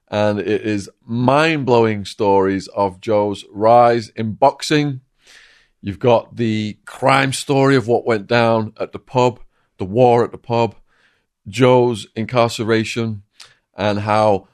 and 0.08 0.39
it 0.39 0.62
is 0.62 0.91
mind 1.05 1.66
blowing 1.66 2.05
stories 2.05 2.68
of 2.68 3.00
Joe's 3.00 3.44
rise 3.50 4.08
in 4.10 4.33
boxing. 4.33 5.00
You've 5.81 5.99
got 5.99 6.36
the 6.36 6.78
crime 6.84 7.33
story 7.33 7.76
of 7.76 7.89
what 7.89 8.07
went 8.07 8.26
down 8.26 8.73
at 8.78 8.92
the 8.92 8.99
pub, 8.99 9.41
the 9.78 9.84
war 9.84 10.24
at 10.24 10.33
the 10.33 10.39
pub, 10.39 10.76
Joe's 11.47 12.07
incarceration, 12.16 13.23
and 13.76 14.00
how 14.00 14.49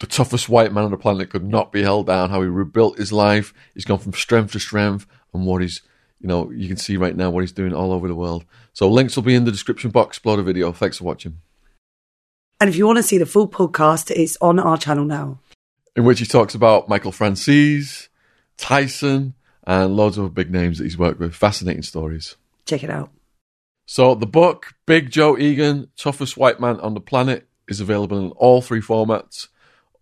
the 0.00 0.06
toughest 0.06 0.48
white 0.48 0.72
man 0.72 0.84
on 0.84 0.90
the 0.90 0.96
planet 0.96 1.30
could 1.30 1.46
not 1.46 1.72
be 1.72 1.82
held 1.82 2.06
down, 2.06 2.30
how 2.30 2.42
he 2.42 2.48
rebuilt 2.48 2.98
his 2.98 3.12
life. 3.12 3.54
He's 3.72 3.84
gone 3.84 3.98
from 3.98 4.12
strength 4.12 4.52
to 4.52 4.60
strength, 4.60 5.06
and 5.32 5.46
what 5.46 5.62
he's, 5.62 5.80
you 6.20 6.28
know, 6.28 6.50
you 6.50 6.68
can 6.68 6.76
see 6.76 6.96
right 6.96 7.16
now 7.16 7.30
what 7.30 7.42
he's 7.42 7.52
doing 7.52 7.72
all 7.72 7.92
over 7.92 8.08
the 8.08 8.14
world. 8.14 8.44
So 8.72 8.90
links 8.90 9.16
will 9.16 9.22
be 9.22 9.34
in 9.34 9.44
the 9.44 9.52
description 9.52 9.90
box 9.90 10.18
below 10.18 10.36
the 10.36 10.42
video. 10.42 10.72
Thanks 10.72 10.98
for 10.98 11.04
watching. 11.04 11.38
And 12.60 12.70
if 12.70 12.76
you 12.76 12.86
want 12.86 12.98
to 12.98 13.02
see 13.02 13.18
the 13.18 13.26
full 13.26 13.48
podcast, 13.48 14.10
it's 14.10 14.36
on 14.40 14.58
our 14.58 14.76
channel 14.76 15.04
now. 15.04 15.38
In 15.96 16.04
which 16.04 16.20
he 16.20 16.26
talks 16.26 16.54
about 16.54 16.88
Michael 16.88 17.12
Francis, 17.12 18.08
Tyson, 18.56 19.34
and 19.66 19.96
loads 19.96 20.18
of 20.18 20.34
big 20.34 20.50
names 20.50 20.78
that 20.78 20.84
he's 20.84 20.98
worked 20.98 21.20
with. 21.20 21.34
Fascinating 21.34 21.82
stories. 21.82 22.36
Check 22.66 22.82
it 22.82 22.90
out. 22.90 23.10
So 23.86 24.14
the 24.14 24.26
book, 24.26 24.74
Big 24.86 25.10
Joe 25.10 25.36
Egan, 25.36 25.88
Toughest 25.96 26.36
White 26.36 26.60
Man 26.60 26.80
on 26.80 26.94
the 26.94 27.00
Planet, 27.00 27.46
is 27.68 27.80
available 27.80 28.18
in 28.18 28.30
all 28.32 28.62
three 28.62 28.80
formats 28.80 29.48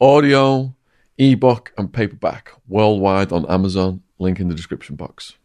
audio, 0.00 0.74
ebook, 1.18 1.72
and 1.78 1.92
paperback 1.92 2.52
worldwide 2.66 3.32
on 3.32 3.46
Amazon. 3.46 4.02
Link 4.18 4.40
in 4.40 4.48
the 4.48 4.54
description 4.54 4.96
box. 4.96 5.36